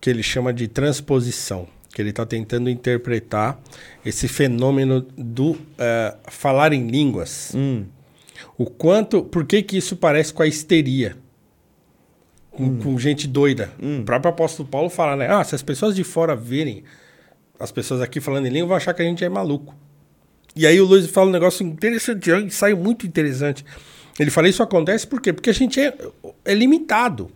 que 0.00 0.10
ele 0.10 0.22
chama 0.22 0.52
de 0.52 0.66
transposição, 0.66 1.68
que 1.94 2.02
ele 2.02 2.10
está 2.10 2.26
tentando 2.26 2.68
interpretar 2.68 3.60
esse 4.04 4.26
fenômeno 4.26 5.02
do 5.16 5.56
eh, 5.78 6.14
falar 6.28 6.72
em 6.72 6.86
línguas. 6.88 7.52
Hum, 7.54 7.84
O 8.56 8.64
quanto. 8.66 9.22
Por 9.22 9.44
que, 9.44 9.62
que 9.62 9.76
isso 9.76 9.96
parece 9.96 10.32
com 10.32 10.42
a 10.42 10.46
histeria? 10.46 11.16
Com, 12.60 12.78
com 12.78 12.98
gente 12.98 13.26
doida. 13.26 13.70
O 14.00 14.04
próprio 14.04 14.30
apóstolo 14.30 14.68
Paulo 14.68 14.90
fala, 14.90 15.16
né? 15.16 15.28
Ah, 15.30 15.42
se 15.44 15.54
as 15.54 15.62
pessoas 15.62 15.94
de 15.94 16.04
fora 16.04 16.36
verem 16.36 16.84
as 17.58 17.70
pessoas 17.70 18.00
aqui 18.00 18.20
falando 18.20 18.46
em 18.46 18.50
língua, 18.50 18.68
vão 18.68 18.76
achar 18.76 18.94
que 18.94 19.02
a 19.02 19.04
gente 19.04 19.24
é 19.24 19.28
maluco. 19.28 19.74
E 20.56 20.66
aí 20.66 20.80
o 20.80 20.84
Luiz 20.86 21.06
fala 21.10 21.28
um 21.28 21.32
negócio 21.32 21.64
interessante, 21.66 22.30
é 22.30 22.36
um 22.36 22.40
ensaio 22.40 22.76
muito 22.76 23.06
interessante. 23.06 23.64
Ele 24.18 24.30
fala, 24.30 24.48
isso 24.48 24.62
acontece 24.62 25.06
por 25.06 25.20
quê? 25.20 25.32
Porque 25.32 25.50
a 25.50 25.54
gente 25.54 25.78
é, 25.80 25.94
é 26.44 26.54
limitado. 26.54 27.30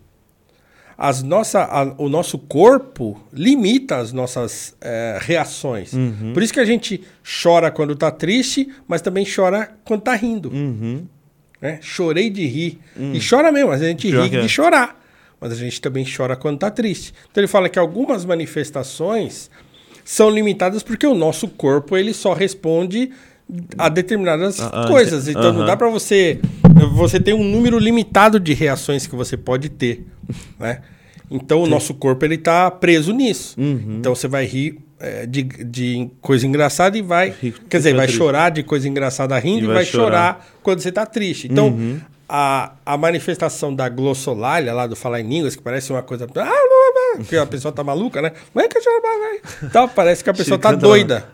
As 0.96 1.22
nossa, 1.22 1.62
a- 1.64 1.94
o 1.98 2.08
nosso 2.08 2.38
corpo 2.38 3.20
limita 3.32 3.96
as 3.96 4.12
nossas 4.12 4.76
eh, 4.80 5.18
reações. 5.20 5.92
Por 6.32 6.42
isso 6.42 6.52
que 6.52 6.60
a 6.60 6.64
gente 6.64 7.02
chora 7.42 7.70
quando 7.70 7.96
tá 7.96 8.10
triste, 8.12 8.68
mas 8.86 9.02
também 9.02 9.26
chora 9.26 9.70
quando 9.84 10.02
tá 10.02 10.14
rindo 10.14 10.50
uhum. 10.50 11.04
né? 11.60 11.78
Chorei 11.82 12.30
de 12.30 12.46
rir. 12.46 12.78
E 12.96 13.18
chora 13.28 13.50
mesmo, 13.50 13.70
mas 13.70 13.82
a 13.82 13.86
gente 13.86 14.08
Pior 14.08 14.28
ri 14.28 14.36
é. 14.36 14.40
de 14.40 14.48
chorar. 14.48 15.03
Mas 15.44 15.52
a 15.52 15.56
gente 15.56 15.78
também 15.78 16.06
chora 16.10 16.36
quando 16.36 16.58
tá 16.58 16.70
triste. 16.70 17.12
Então 17.30 17.42
ele 17.42 17.48
fala 17.48 17.68
que 17.68 17.78
algumas 17.78 18.24
manifestações 18.24 19.50
são 20.02 20.30
limitadas 20.30 20.82
porque 20.82 21.06
o 21.06 21.14
nosso 21.14 21.48
corpo 21.48 21.98
ele 21.98 22.14
só 22.14 22.32
responde 22.32 23.10
a 23.76 23.90
determinadas 23.90 24.58
ah, 24.58 24.86
coisas. 24.88 25.28
Então 25.28 25.52
não 25.52 25.58
aham. 25.60 25.66
dá 25.66 25.76
para 25.76 25.90
você 25.90 26.40
você 26.94 27.20
tem 27.20 27.34
um 27.34 27.44
número 27.44 27.78
limitado 27.78 28.40
de 28.40 28.54
reações 28.54 29.06
que 29.06 29.14
você 29.14 29.36
pode 29.36 29.68
ter, 29.68 30.06
né? 30.58 30.80
Então 31.30 31.62
o 31.62 31.66
nosso 31.66 31.92
corpo 31.92 32.24
ele 32.24 32.38
tá 32.38 32.70
preso 32.70 33.12
nisso. 33.12 33.54
Uhum. 33.60 33.96
Então 33.98 34.14
você 34.14 34.26
vai 34.26 34.46
rir 34.46 34.78
é, 34.98 35.26
de, 35.26 35.42
de 35.42 36.08
coisa 36.22 36.46
engraçada 36.46 36.96
e 36.96 37.02
vai, 37.02 37.34
quer 37.68 37.76
dizer, 37.76 37.94
vai 37.94 38.06
triste. 38.06 38.16
chorar 38.18 38.50
de 38.50 38.62
coisa 38.62 38.88
engraçada 38.88 39.38
rindo 39.38 39.60
E 39.60 39.64
e 39.64 39.66
vai 39.66 39.74
vai, 39.76 39.84
chorar. 39.84 40.06
chorar 40.06 40.46
quando 40.62 40.80
você 40.80 40.90
tá 40.90 41.04
triste. 41.04 41.48
Então, 41.50 41.68
Uhum. 41.68 42.00
A, 42.28 42.72
a 42.84 42.96
manifestação 42.96 43.74
da 43.74 43.88
glossolalia 43.88 44.72
lá 44.72 44.86
do 44.86 44.96
falar 44.96 45.20
em 45.20 45.28
línguas, 45.28 45.54
que 45.56 45.62
parece 45.62 45.92
uma 45.92 46.02
coisa. 46.02 46.26
que 47.28 47.36
a 47.36 47.46
pessoa 47.46 47.72
tá 47.72 47.84
maluca, 47.84 48.20
né? 48.22 48.32
Então, 49.62 49.88
parece 49.88 50.22
que 50.24 50.30
a 50.30 50.34
pessoa 50.34 50.58
tá 50.58 50.72
doida. 50.72 51.28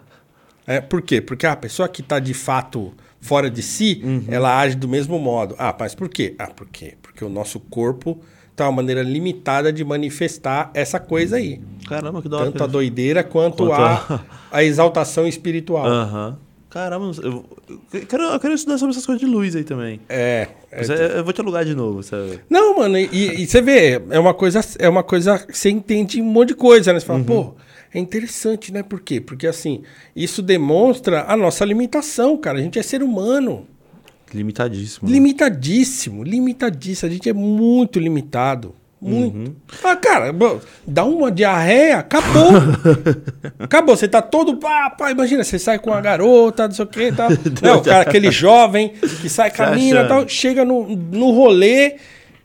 É, 0.67 0.81
por 0.81 1.03
quê? 1.03 1.21
Porque 1.21 1.47
a 1.47 1.57
pessoa 1.57 1.89
que 1.89 2.03
tá 2.03 2.19
de 2.19 2.35
fato 2.35 2.93
fora 3.21 3.51
de 3.51 3.62
si, 3.62 4.01
Uhum. 4.05 4.25
ela 4.29 4.59
age 4.61 4.77
do 4.77 4.89
mesmo 4.89 5.19
modo. 5.19 5.55
Ah, 5.59 5.75
mas 5.79 5.95
por 5.95 6.09
quê? 6.09 6.35
Ah, 6.39 6.49
por 6.49 6.67
quê? 6.69 6.95
Porque 7.03 7.25
o 7.25 7.29
nosso 7.29 7.59
corpo 7.61 8.21
tá 8.57 8.67
uma 8.67 8.73
maneira 8.77 9.03
limitada 9.03 9.73
de 9.73 9.85
manifestar 9.85 10.71
essa 10.75 11.01
coisa 11.01 11.37
aí. 11.37 11.61
Caramba, 11.89 12.21
que 12.23 12.29
da 12.29 12.37
hora. 12.39 12.47
Tanto 12.47 12.65
a 12.65 12.67
doideira 12.67 13.25
quanto, 13.25 13.67
Quanto 13.67 13.73
a, 13.83 13.95
a- 14.17 14.21
a 14.59 14.65
exaltação 14.65 15.27
espiritual. 15.27 15.87
Aham. 15.87 16.39
Caramba, 16.71 17.11
eu, 17.21 17.45
eu 17.93 18.07
quero, 18.07 18.23
eu 18.23 18.39
quero 18.39 18.55
estudar 18.55 18.79
sobre 18.79 18.93
essas 18.93 19.05
coisas 19.05 19.21
de 19.21 19.27
luz 19.27 19.57
aí 19.57 19.65
também. 19.65 20.01
É. 20.09 20.47
é 20.71 20.77
Mas 20.79 20.89
é- 20.89 21.19
eu 21.19 21.25
vou 21.25 21.33
te 21.33 21.41
alugar 21.41 21.65
de 21.65 21.75
novo, 21.75 22.01
sabe? 22.01 22.39
Não, 22.49 22.79
mano, 22.79 22.97
e, 22.97 23.43
e 23.43 23.47
você 23.47 23.61
vê, 23.61 24.01
é 24.09 24.19
uma 24.21 24.33
coisa, 24.33 24.61
é 24.79 24.89
uma 24.89 25.03
coisa 25.03 25.37
que 25.41 25.59
você 25.59 25.69
entende 25.69 26.23
um 26.23 26.27
monte 26.27 26.51
de 26.51 26.55
coisa, 26.55 26.93
né? 26.93 27.01
Você 27.01 27.07
fala, 27.07 27.25
pô, 27.25 27.55
é 27.93 27.99
interessante, 27.99 28.73
né? 28.73 28.85
Por 28.85 29.01
quê? 29.01 29.21
Porque 29.21 29.49
assim, 29.49 29.83
isso 30.15 30.43
demonstra 30.43 31.25
a 31.27 31.37
nossa 31.37 31.65
limitação, 31.65 32.37
cara. 32.37 32.59
A 32.59 32.63
gente 32.63 32.79
é 32.79 32.83
ser 32.85 33.03
humano. 33.03 33.67
Limitadíssimo. 34.33 35.11
Limitadíssimo, 35.11 36.23
limitadíssimo. 36.23 37.11
A 37.11 37.13
gente 37.13 37.29
é 37.29 37.33
muito 37.33 37.99
limitado. 37.99 38.77
Muito. 39.01 39.56
Ah, 39.82 39.97
cara, 39.97 40.31
dá 40.86 41.05
uma 41.05 41.31
diarreia, 41.31 41.98
acabou. 41.98 42.51
acabou. 43.59 43.97
Você 43.97 44.06
tá 44.06 44.20
todo. 44.20 44.59
Pá, 44.59 44.90
pá, 44.90 45.10
imagina, 45.10 45.43
você 45.43 45.59
sai 45.59 45.78
com 45.78 45.90
uma 45.90 46.01
garota, 46.02 46.68
não 46.68 46.74
sei 46.74 46.85
o 46.85 46.89
que 46.89 47.05
e 47.05 47.12
tal. 47.12 47.31
Não, 47.62 47.78
o 47.78 47.82
cara, 47.82 48.02
aquele 48.02 48.31
jovem 48.31 48.90
que 48.90 49.28
sai 49.28 49.51
com 49.51 49.62
a 49.62 49.66
Tá 49.66 49.74
mina 49.74 50.02
e 50.02 50.09
tal, 50.09 50.28
chega 50.28 50.66
no, 50.66 50.94
no 50.94 51.31
rolê, 51.31 51.97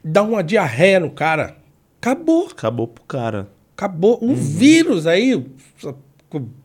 dá 0.02 0.24
uma 0.24 0.42
diarreia 0.42 1.00
no 1.02 1.10
cara. 1.10 1.58
Acabou. 2.00 2.48
Acabou 2.50 2.88
pro 2.88 3.04
cara. 3.04 3.50
Acabou. 3.76 4.18
Um 4.22 4.34
vírus 4.34 5.06
aí, 5.06 5.46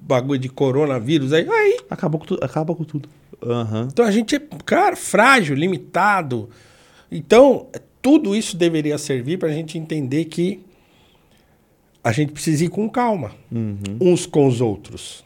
bagulho 0.01 0.39
de 0.39 0.49
coronavírus 0.49 1.33
aí. 1.33 1.49
Aí. 1.49 1.79
Acabou 1.91 2.21
com 2.21 2.27
tudo. 2.27 2.45
Acaba 2.45 2.75
com 2.77 2.85
tudo. 2.85 3.09
Aham. 3.45 3.89
Então 3.91 4.05
a 4.05 4.11
gente 4.11 4.37
é, 4.37 4.43
cara, 4.65 4.95
frágil, 4.95 5.57
limitado. 5.57 6.49
Então, 7.11 7.67
tudo 8.03 8.35
isso 8.35 8.57
deveria 8.57 8.97
servir 8.99 9.39
para 9.39 9.49
a 9.49 9.53
gente 9.53 9.79
entender 9.79 10.27
que 10.27 10.61
a 12.03 12.13
gente 12.13 12.33
precisa 12.33 12.65
ir 12.65 12.69
com 12.69 12.89
calma 12.89 13.33
uns 14.01 14.27
com 14.27 14.47
os 14.47 14.61
outros. 14.61 15.25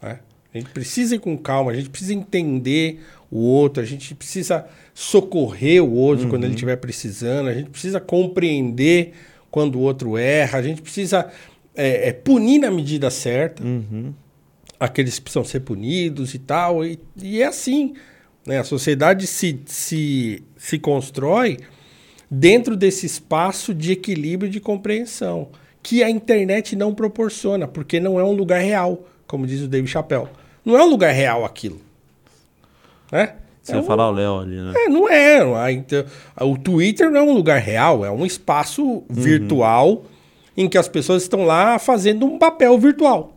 né? 0.00 0.20
A 0.54 0.58
gente 0.58 0.70
precisa 0.70 1.16
ir 1.16 1.18
com 1.18 1.36
calma, 1.36 1.72
a 1.72 1.74
gente 1.74 1.90
precisa 1.90 2.14
entender 2.14 3.00
o 3.30 3.38
outro, 3.38 3.82
a 3.82 3.86
gente 3.86 4.14
precisa 4.14 4.66
socorrer 4.94 5.82
o 5.82 5.92
outro 5.92 6.28
quando 6.28 6.44
ele 6.44 6.54
estiver 6.54 6.76
precisando, 6.76 7.48
a 7.48 7.54
gente 7.54 7.70
precisa 7.70 8.00
compreender 8.00 9.12
quando 9.50 9.76
o 9.76 9.80
outro 9.80 10.16
erra, 10.16 10.58
a 10.58 10.62
gente 10.62 10.80
precisa 10.80 11.30
é, 11.74 12.08
é, 12.08 12.12
punir 12.12 12.58
na 12.58 12.70
medida 12.70 13.10
certa 13.10 13.62
aqueles 14.78 15.16
que 15.16 15.22
precisam 15.22 15.44
ser 15.44 15.60
punidos 15.60 16.34
e 16.34 16.38
tal. 16.38 16.84
E, 16.84 16.98
e 17.20 17.42
é 17.42 17.46
assim. 17.46 17.94
Né? 18.46 18.58
A 18.58 18.64
sociedade 18.64 19.26
se, 19.26 19.60
se, 19.66 20.42
se 20.56 20.78
constrói 20.78 21.58
dentro 22.30 22.76
desse 22.76 23.06
espaço 23.06 23.72
de 23.74 23.92
equilíbrio 23.92 24.48
e 24.48 24.50
de 24.50 24.60
compreensão 24.60 25.48
que 25.82 26.02
a 26.02 26.10
internet 26.10 26.74
não 26.74 26.94
proporciona, 26.94 27.68
porque 27.68 28.00
não 28.00 28.18
é 28.18 28.24
um 28.24 28.32
lugar 28.32 28.60
real, 28.60 29.04
como 29.26 29.46
diz 29.46 29.60
o 29.62 29.68
David 29.68 29.90
Chappelle. 29.90 30.26
Não 30.64 30.76
é 30.76 30.82
um 30.82 30.88
lugar 30.90 31.12
real 31.12 31.44
aquilo. 31.44 31.80
Né? 33.12 33.34
Você 33.62 33.72
É 33.72 33.76
ia 33.76 33.82
um- 33.82 33.84
falar 33.84 34.08
o 34.10 34.12
Léo 34.12 34.38
ali, 34.40 34.56
né? 34.56 34.72
é, 34.76 34.88
não 34.88 35.08
é. 35.08 35.38
O 36.40 36.56
Twitter 36.58 37.10
não 37.10 37.20
é 37.20 37.22
um 37.22 37.32
lugar 37.32 37.60
real, 37.60 38.04
é 38.04 38.10
um 38.10 38.26
espaço 38.26 39.04
virtual 39.08 40.04
em 40.56 40.68
que 40.68 40.78
as 40.78 40.88
pessoas 40.88 41.22
estão 41.22 41.44
lá 41.44 41.78
fazendo 41.78 42.26
um 42.26 42.38
papel 42.38 42.76
virtual. 42.78 43.32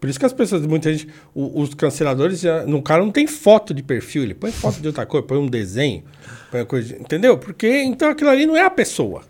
Por 0.00 0.08
isso 0.10 0.18
que 0.18 0.26
as 0.26 0.32
pessoas, 0.32 0.66
muita 0.66 0.92
gente, 0.92 1.08
os 1.34 1.74
canceladores, 1.74 2.40
já, 2.40 2.64
no 2.66 2.82
cara 2.82 3.04
não 3.04 3.12
tem 3.12 3.26
foto 3.26 3.72
de 3.72 3.82
perfil, 3.82 4.24
ele 4.24 4.34
põe 4.34 4.50
foto 4.50 4.80
de 4.80 4.86
outra 4.88 5.06
coisa, 5.06 5.24
põe 5.26 5.38
um 5.38 5.46
desenho, 5.46 6.02
coisa, 6.66 6.96
entendeu? 6.96 7.36
Porque 7.38 7.66
então 7.82 8.08
aquilo 8.08 8.30
ali 8.30 8.46
não 8.46 8.56
é 8.56 8.62
a 8.64 8.70
pessoa. 8.70 9.22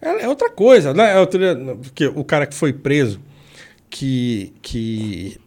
É, 0.00 0.24
é 0.24 0.28
outra 0.28 0.50
coisa, 0.50 0.92
né? 0.94 1.12
É 1.12 1.18
outra, 1.18 1.56
porque 1.82 2.06
o 2.06 2.24
cara 2.24 2.46
que 2.46 2.54
foi 2.54 2.72
preso, 2.72 3.20
que, 3.90 4.52
que 4.62 5.38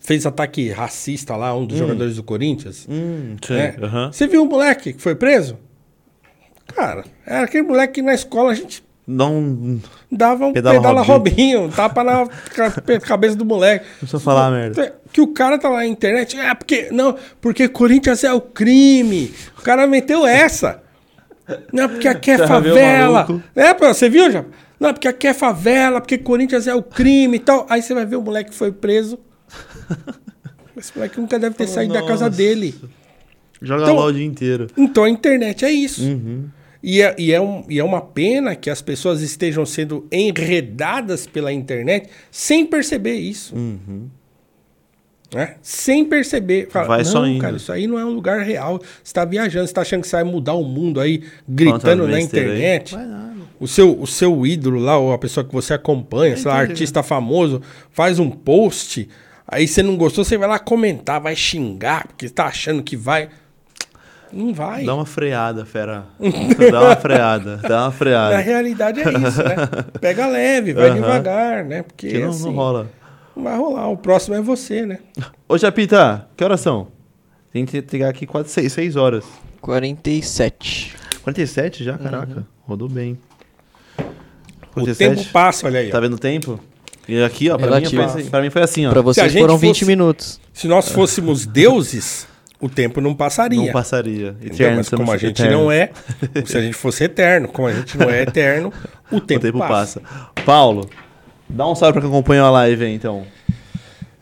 fez 0.00 0.24
ataque 0.26 0.70
racista 0.70 1.36
lá, 1.36 1.54
um 1.56 1.64
dos 1.66 1.78
jogadores 1.78 2.16
do 2.16 2.22
Corinthians, 2.22 2.86
Hum, 2.88 3.36
né? 3.50 3.76
Aham. 3.82 4.12
Você 4.12 4.26
viu 4.26 4.42
o 4.42 4.46
moleque 4.46 4.92
que 4.92 5.02
foi 5.02 5.14
preso? 5.14 5.58
Cara, 6.74 7.04
era 7.26 7.44
aquele 7.44 7.64
moleque 7.64 7.94
que 7.94 8.02
na 8.02 8.14
escola 8.14 8.52
a 8.52 8.54
gente 8.54 8.82
Não. 9.06 9.80
dava 10.10 10.46
um 10.46 10.52
Pedala 10.52 10.76
pedala, 10.76 11.02
Robinho. 11.02 11.58
Robinho, 11.62 11.72
tapa 11.74 12.04
na 12.04 12.26
ca- 12.26 13.00
cabeça 13.00 13.34
do 13.36 13.44
moleque. 13.44 13.84
Não 13.84 13.98
precisa 13.98 14.20
falar 14.20 14.50
merda. 14.50 14.94
Que 15.12 15.20
o 15.20 15.28
cara 15.28 15.58
tá 15.58 15.68
lá 15.68 15.78
na 15.78 15.86
internet, 15.86 16.38
é 16.38 16.54
porque, 16.54 16.88
não, 16.92 17.16
porque 17.40 17.68
Corinthians 17.68 18.22
é 18.24 18.32
o 18.32 18.40
crime. 18.40 19.34
O 19.58 19.62
cara 19.62 19.86
meteu 19.86 20.24
essa. 20.26 20.82
Não, 21.72 21.88
porque 21.88 22.06
aqui 22.06 22.30
é 22.30 22.46
favela. 22.46 23.26
É, 23.56 23.74
pô, 23.74 23.86
você 23.92 24.08
viu 24.08 24.30
já? 24.30 24.44
Não, 24.78 24.92
porque 24.92 25.08
aqui 25.08 25.26
é 25.26 25.34
favela, 25.34 26.00
porque 26.00 26.16
Corinthians 26.18 26.66
é 26.68 26.74
o 26.74 26.82
crime 26.82 27.36
e 27.36 27.40
tal. 27.40 27.66
Aí 27.68 27.82
você 27.82 27.92
vai 27.94 28.06
ver 28.06 28.16
o 28.16 28.22
moleque 28.22 28.50
que 28.50 28.56
foi 28.56 28.70
preso. 28.72 29.18
Esse 30.76 30.92
moleque 30.96 31.20
nunca 31.20 31.38
deve 31.38 31.54
ter 31.56 31.66
saído 31.66 31.92
da 31.92 32.00
casa 32.02 32.26
Nossa. 32.26 32.30
dele. 32.36 32.74
Joga 33.60 33.82
Então- 33.82 33.96
lá 33.96 34.04
o 34.06 34.12
dia 34.12 34.24
inteiro. 34.24 34.66
Então 34.76 35.04
a 35.04 35.10
internet 35.10 35.64
é 35.64 35.70
isso. 35.70 36.02
E, 36.82 37.00
é, 37.00 37.14
e, 37.16 37.32
é 37.32 37.40
um- 37.40 37.64
e 37.68 37.78
é 37.78 37.84
uma 37.84 38.00
pena 38.00 38.56
que 38.56 38.68
as 38.68 38.82
pessoas 38.82 39.20
estejam 39.22 39.64
sendo 39.64 40.06
enredadas 40.10 41.26
pela 41.26 41.52
internet 41.52 42.08
sem 42.30 42.66
perceber 42.66 43.14
isso. 43.14 43.54
Né? 45.34 45.54
Sem 45.62 46.04
perceber. 46.04 46.68
Fala, 46.70 46.88
Vai 46.88 46.98
não, 46.98 47.10
só 47.10 47.26
indo." 47.26 47.40
cara, 47.40 47.56
isso 47.56 47.72
aí 47.72 47.86
não 47.86 47.98
é 47.98 48.04
um 48.04 48.10
lugar 48.10 48.40
real. 48.42 48.78
Você 48.78 48.88
está 49.04 49.24
viajando, 49.24 49.66
você 49.66 49.70
está 49.70 49.80
achando 49.80 50.02
que 50.02 50.08
você 50.08 50.16
vai 50.16 50.24
mudar 50.24 50.54
o 50.54 50.64
mundo 50.64 51.00
aí, 51.00 51.22
gritando 51.48 52.02
na 52.06 52.20
internet. 52.20 52.94
O 53.58 53.68
seu, 53.68 53.98
o 53.98 54.06
seu 54.06 54.44
ídolo 54.46 54.78
lá, 54.80 54.98
ou 54.98 55.12
a 55.12 55.18
pessoa 55.18 55.44
que 55.44 55.52
você 55.52 55.72
acompanha, 55.72 56.36
sei 56.36 56.50
lá, 56.50 56.58
artista 56.58 57.02
famoso, 57.02 57.62
faz 57.92 58.18
um 58.18 58.28
post, 58.28 59.08
aí 59.46 59.66
você 59.68 59.82
não 59.84 59.96
gostou, 59.96 60.24
você 60.24 60.36
vai 60.36 60.48
lá 60.48 60.58
comentar, 60.58 61.20
vai 61.20 61.36
xingar, 61.36 62.08
porque 62.08 62.28
tá 62.28 62.46
achando 62.46 62.82
que 62.82 62.96
vai. 62.96 63.28
Não 64.32 64.54
vai. 64.54 64.84
Dá 64.84 64.94
uma 64.94 65.04
freada, 65.06 65.64
fera. 65.66 66.06
dá 66.70 66.80
uma 66.82 66.96
freada. 66.96 67.56
Dá 67.58 67.68
uma 67.80 67.84
Na 67.86 67.90
freada. 67.92 68.36
realidade 68.38 69.00
é 69.00 69.04
isso, 69.04 69.42
né? 69.42 69.56
Pega 70.00 70.26
leve, 70.26 70.72
vai 70.72 70.92
devagar, 70.94 71.64
né? 71.64 71.82
Porque 71.82 72.08
Que 72.08 72.18
não, 72.18 72.30
assim, 72.30 72.44
não 72.44 72.52
rola. 72.54 72.90
não 73.36 73.42
vai 73.44 73.56
rolar. 73.56 73.88
O 73.88 73.96
próximo 73.96 74.34
é 74.34 74.40
você, 74.40 74.86
né? 74.86 74.98
Ô, 75.48 75.58
Japita, 75.58 76.26
que 76.36 76.42
horas 76.42 76.60
são? 76.60 76.88
Tem 77.52 77.66
que 77.66 77.76
entregar 77.78 78.08
aqui 78.08 78.26
quase 78.26 78.48
6, 78.70 78.96
horas. 78.96 79.24
47. 79.60 80.94
47 81.22 81.84
já? 81.84 81.98
Caraca. 81.98 82.46
Rodou 82.66 82.88
bem. 82.88 83.18
O 84.74 84.94
tempo 84.94 85.22
passa, 85.32 85.66
olha 85.66 85.80
aí. 85.80 85.88
ó. 85.88 85.92
Tá 85.92 86.00
vendo 86.00 86.14
o 86.14 86.18
tempo? 86.18 86.58
E 87.06 87.22
aqui, 87.22 87.50
ó, 87.50 87.56
pra 87.58 87.66
mim, 87.66 87.72
Relativo. 87.74 88.02
assim- 88.02 88.30
pra 88.30 88.40
mim 88.40 88.48
foi 88.50 88.62
assim, 88.62 88.86
ó. 88.86 88.90
Pra 88.90 89.02
vocês 89.02 89.32
foram 89.32 89.58
20 89.58 89.74
fosse- 89.80 89.84
minutos. 89.84 90.40
Se 90.52 90.66
nós 90.68 90.88
fôssemos 90.90 91.44
deuses, 91.44 92.26
o 92.62 92.68
tempo 92.68 93.00
não 93.00 93.14
passaria. 93.14 93.58
Não 93.60 93.72
passaria. 93.72 94.34
Eterno, 94.42 94.76
Mas 94.76 94.88
como 94.88 95.10
a 95.12 95.18
gente 95.18 95.42
eternos. 95.42 95.60
não 95.60 95.70
é, 95.72 95.90
se 96.46 96.56
a 96.56 96.60
gente 96.62 96.74
fosse 96.74 97.04
eterno, 97.04 97.48
como 97.48 97.68
a 97.68 97.72
gente 97.72 97.98
não 97.98 98.08
é 98.08 98.22
eterno, 98.22 98.72
o 99.10 99.20
tempo, 99.20 99.40
O 99.40 99.52
tempo 99.52 99.58
passa. 99.58 100.00
passa. 100.00 100.42
Paulo, 100.46 100.88
dá 101.48 101.68
um 101.68 101.74
salve 101.74 101.94
pra 101.94 102.00
quem 102.02 102.08
acompanha 102.10 102.42
a 102.42 102.50
live 102.50 102.84
aí, 102.84 102.94
então. 102.94 103.24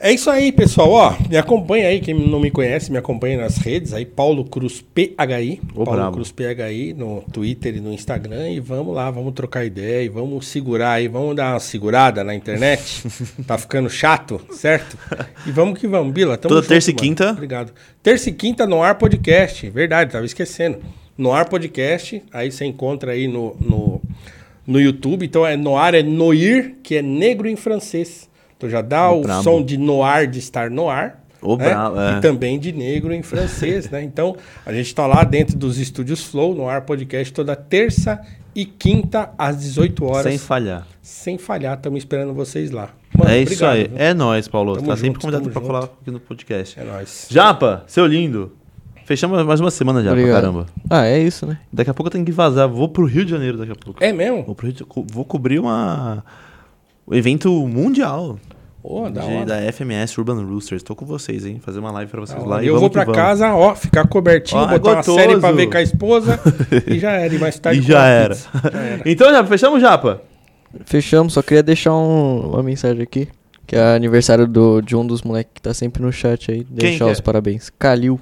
É 0.02 0.10
isso 0.10 0.30
aí, 0.30 0.50
pessoal. 0.50 0.90
Ó, 0.92 1.14
me 1.28 1.36
acompanha 1.36 1.88
aí, 1.88 2.00
quem 2.00 2.14
não 2.14 2.40
me 2.40 2.50
conhece, 2.50 2.90
me 2.90 2.96
acompanha 2.96 3.36
nas 3.36 3.58
redes 3.58 3.92
aí, 3.92 4.06
Paulo 4.06 4.46
Cruz 4.46 4.80
PHI. 4.80 5.60
Ô, 5.74 5.84
Paulo 5.84 6.00
brabo. 6.00 6.14
Cruz 6.14 6.32
PHI 6.32 6.94
no 6.96 7.22
Twitter 7.30 7.76
e 7.76 7.80
no 7.80 7.92
Instagram. 7.92 8.48
E 8.48 8.60
vamos 8.60 8.94
lá, 8.94 9.10
vamos 9.10 9.34
trocar 9.34 9.62
ideia 9.66 10.02
e 10.02 10.08
vamos 10.08 10.46
segurar 10.46 10.92
aí, 10.92 11.06
vamos 11.06 11.36
dar 11.36 11.52
uma 11.52 11.60
segurada 11.60 12.24
na 12.24 12.34
internet. 12.34 13.02
tá 13.46 13.58
ficando 13.58 13.90
chato, 13.90 14.40
certo? 14.52 14.96
E 15.46 15.52
vamos 15.52 15.78
que 15.78 15.86
vamos, 15.86 16.14
Bila. 16.14 16.38
Tamo 16.38 16.48
Toda 16.48 16.62
junto, 16.62 16.68
terça 16.70 16.90
e 16.90 16.94
mano. 16.94 17.02
quinta? 17.02 17.30
Obrigado. 17.32 17.72
Terça 18.02 18.30
e 18.30 18.32
quinta 18.32 18.66
no 18.66 18.82
Ar 18.82 18.94
Podcast. 18.94 19.68
Verdade, 19.68 20.12
tava 20.12 20.24
esquecendo. 20.24 20.78
No 21.14 21.30
Ar 21.30 21.46
Podcast, 21.46 22.22
aí 22.32 22.50
você 22.50 22.64
encontra 22.64 23.12
aí 23.12 23.28
no, 23.28 23.54
no, 23.60 24.00
no 24.66 24.80
YouTube. 24.80 25.26
Então 25.26 25.46
é 25.46 25.58
Noir, 25.58 25.94
é 25.94 26.02
Noir, 26.02 26.76
que 26.82 26.96
é 26.96 27.02
negro 27.02 27.46
em 27.46 27.56
francês. 27.56 28.29
Então 28.60 28.68
já 28.68 28.82
dá 28.82 29.10
o 29.10 29.22
brabo. 29.22 29.42
som 29.42 29.64
de 29.64 29.78
noir 29.78 30.28
de 30.28 30.38
estar 30.38 30.68
no 30.68 30.90
ar. 30.90 31.18
Né? 31.42 31.56
brabo, 31.56 31.98
é. 31.98 32.18
E 32.18 32.20
também 32.20 32.58
de 32.58 32.72
negro 32.72 33.10
em 33.14 33.22
francês, 33.22 33.88
né? 33.88 34.02
Então, 34.02 34.36
a 34.66 34.70
gente 34.74 34.94
tá 34.94 35.06
lá 35.06 35.24
dentro 35.24 35.56
dos 35.56 35.78
estúdios 35.78 36.22
Flow, 36.22 36.54
no 36.54 36.68
Ar 36.68 36.82
Podcast, 36.82 37.32
toda 37.32 37.56
terça 37.56 38.20
e 38.54 38.66
quinta, 38.66 39.30
às 39.38 39.58
18 39.60 40.04
horas. 40.04 40.24
Sem 40.24 40.32
Sem, 40.32 40.38
falhar. 40.38 40.86
falhar, 41.38 41.76
estamos 41.78 42.00
esperando 42.00 42.34
vocês 42.34 42.70
lá. 42.70 42.90
é 43.26 43.38
isso 43.38 43.54
obrigado, 43.54 43.76
aí. 43.76 43.88
viu? 43.88 43.96
É 43.96 44.12
nóis, 44.12 44.46
Paulo. 44.46 44.74
Tamo 44.74 44.88
tá 44.88 44.92
junto, 44.94 45.06
sempre 45.06 45.20
convidado 45.22 45.44
junto. 45.50 45.66
falar 45.66 45.84
aqui 45.84 46.10
no 46.10 46.20
podcast. 46.20 46.78
É 46.78 46.84
nóis. 46.84 47.28
Japa, 47.30 47.84
seu 47.86 48.06
lindo. 48.06 48.52
Fechamos 49.06 49.42
mais 49.46 49.58
uma 49.58 49.70
semana 49.70 50.04
já, 50.04 50.12
pra 50.14 50.22
caramba. 50.28 50.66
Ah, 50.90 51.06
é 51.06 51.18
isso, 51.18 51.46
né? 51.46 51.58
Daqui 51.72 51.88
a 51.88 51.94
pouco 51.94 52.08
eu 52.08 52.12
tenho 52.12 52.26
que 52.26 52.30
vazar. 52.30 52.68
Vou 52.68 52.90
pro 52.90 53.06
Rio 53.06 53.24
de 53.24 53.30
Janeiro 53.30 53.56
daqui 53.56 53.72
a 53.72 53.74
pouco. 53.74 54.04
É 54.04 54.12
mesmo? 54.12 54.42
Vou, 54.44 54.54
pro 54.54 54.66
Rio 54.66 54.74
de- 54.76 54.84
vou 55.10 55.24
cobrir 55.24 55.58
uma... 55.58 56.22
um 57.10 57.14
evento 57.14 57.50
mundial 57.66 58.38
Pô, 58.82 59.10
da 59.10 59.20
de- 59.20 59.44
da 59.44 59.60
FMS 59.72 60.18
Urban 60.18 60.42
Roosters. 60.44 60.82
Tô 60.82 60.94
com 60.96 61.04
vocês, 61.04 61.44
hein? 61.44 61.60
Fazer 61.62 61.78
uma 61.80 61.90
live 61.92 62.10
pra 62.10 62.20
vocês 62.20 62.42
Da 62.42 62.48
lá. 62.48 62.62
e 62.62 62.66
eu 62.66 62.74
vamos 62.74 62.80
vou 62.80 62.90
pra 62.90 63.04
vamos. 63.04 63.16
casa, 63.18 63.54
ó, 63.54 63.74
ficar 63.74 64.06
cobertinho, 64.08 64.60
Ó, 64.62 64.66
botar 64.68 64.88
uma 64.88 64.96
gostoso. 64.96 65.18
série 65.18 65.38
pra 65.38 65.52
ver 65.52 65.66
com 65.68 65.76
a 65.76 65.82
esposa 65.82 66.40
e 66.88 66.98
já 66.98 67.10
era. 67.12 67.34
E 67.34 67.38
mais 67.38 67.58
tarde 67.58 67.80
E 67.80 67.82
já 67.82 68.06
era. 68.06 68.34
Já 68.34 68.50
era. 68.72 69.02
Então, 69.04 69.30
Japa, 69.30 69.48
fechamos, 69.48 69.80
Japa? 69.82 70.22
Fechamos, 70.86 71.32
só 71.34 71.42
queria 71.42 71.62
deixar 71.62 71.92
um- 71.94 72.50
uma 72.52 72.62
mensagem 72.62 73.02
aqui. 73.02 73.28
Que 73.66 73.76
é 73.76 73.94
aniversário 73.94 74.48
do, 74.48 74.80
de 74.80 74.96
um 74.96 75.06
dos 75.06 75.22
moleques 75.22 75.52
que 75.54 75.62
tá 75.62 75.72
sempre 75.74 76.02
no 76.02 76.10
chat 76.12 76.50
aí. 76.50 76.64
Deixar 76.68 77.06
os 77.06 77.18
é? 77.18 77.22
parabéns. 77.22 77.70
Calil. 77.78 78.18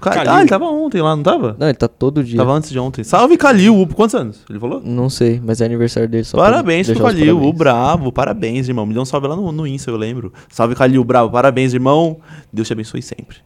Ca- 0.00 0.10
Calil. 0.12 0.32
Ah, 0.32 0.40
ele 0.40 0.48
tava 0.48 0.64
ontem 0.66 1.02
lá, 1.02 1.14
não 1.16 1.22
tava? 1.22 1.56
Não, 1.58 1.66
ele 1.68 1.76
tá 1.76 1.88
todo 1.88 2.22
dia. 2.22 2.36
Tava 2.36 2.52
antes 2.52 2.70
de 2.70 2.78
ontem. 2.78 3.02
Salve, 3.02 3.36
Calil. 3.36 3.86
Quantos 3.94 4.14
anos? 4.14 4.40
Ele 4.48 4.58
falou? 4.58 4.80
Não 4.84 5.10
sei, 5.10 5.40
mas 5.44 5.60
é 5.60 5.64
aniversário 5.64 6.08
dele. 6.08 6.24
Só 6.24 6.36
Parabéns 6.38 6.88
pro 6.90 7.00
Calil, 7.02 7.42
o 7.42 7.52
bravo. 7.52 8.12
Parabéns, 8.12 8.68
irmão. 8.68 8.86
Me 8.86 8.92
deu 8.94 9.02
um 9.02 9.04
salve 9.04 9.26
lá 9.26 9.34
no, 9.36 9.50
no 9.50 9.66
Insta, 9.66 9.90
eu 9.90 9.96
lembro. 9.96 10.32
Salve, 10.48 10.74
Calil, 10.74 11.02
bravo. 11.04 11.30
Parabéns, 11.30 11.74
irmão. 11.74 12.18
Deus 12.52 12.66
te 12.68 12.72
abençoe 12.72 13.02
sempre. 13.02 13.38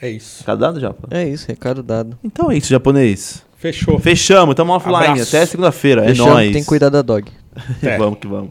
É 0.00 0.10
isso. 0.10 0.44
Cada 0.44 0.66
dado, 0.66 0.80
Japa? 0.80 1.08
É 1.10 1.28
isso, 1.28 1.46
recado 1.46 1.82
dado. 1.82 2.18
Então 2.24 2.50
é 2.50 2.56
isso, 2.56 2.68
japonês. 2.68 3.44
Fechou. 3.56 3.98
Fechamos, 4.00 4.54
tamo 4.56 4.72
offline. 4.72 4.96
Abraço. 4.96 5.22
Até 5.36 5.46
segunda-feira. 5.46 6.10
É 6.10 6.14
nóis. 6.14 6.52
tem 6.52 6.62
que 6.62 6.68
cuidar 6.68 6.88
da 6.88 7.00
dog. 7.02 7.30
É. 7.80 7.96
vamos 7.98 8.18
que 8.18 8.26
vamos. 8.26 8.50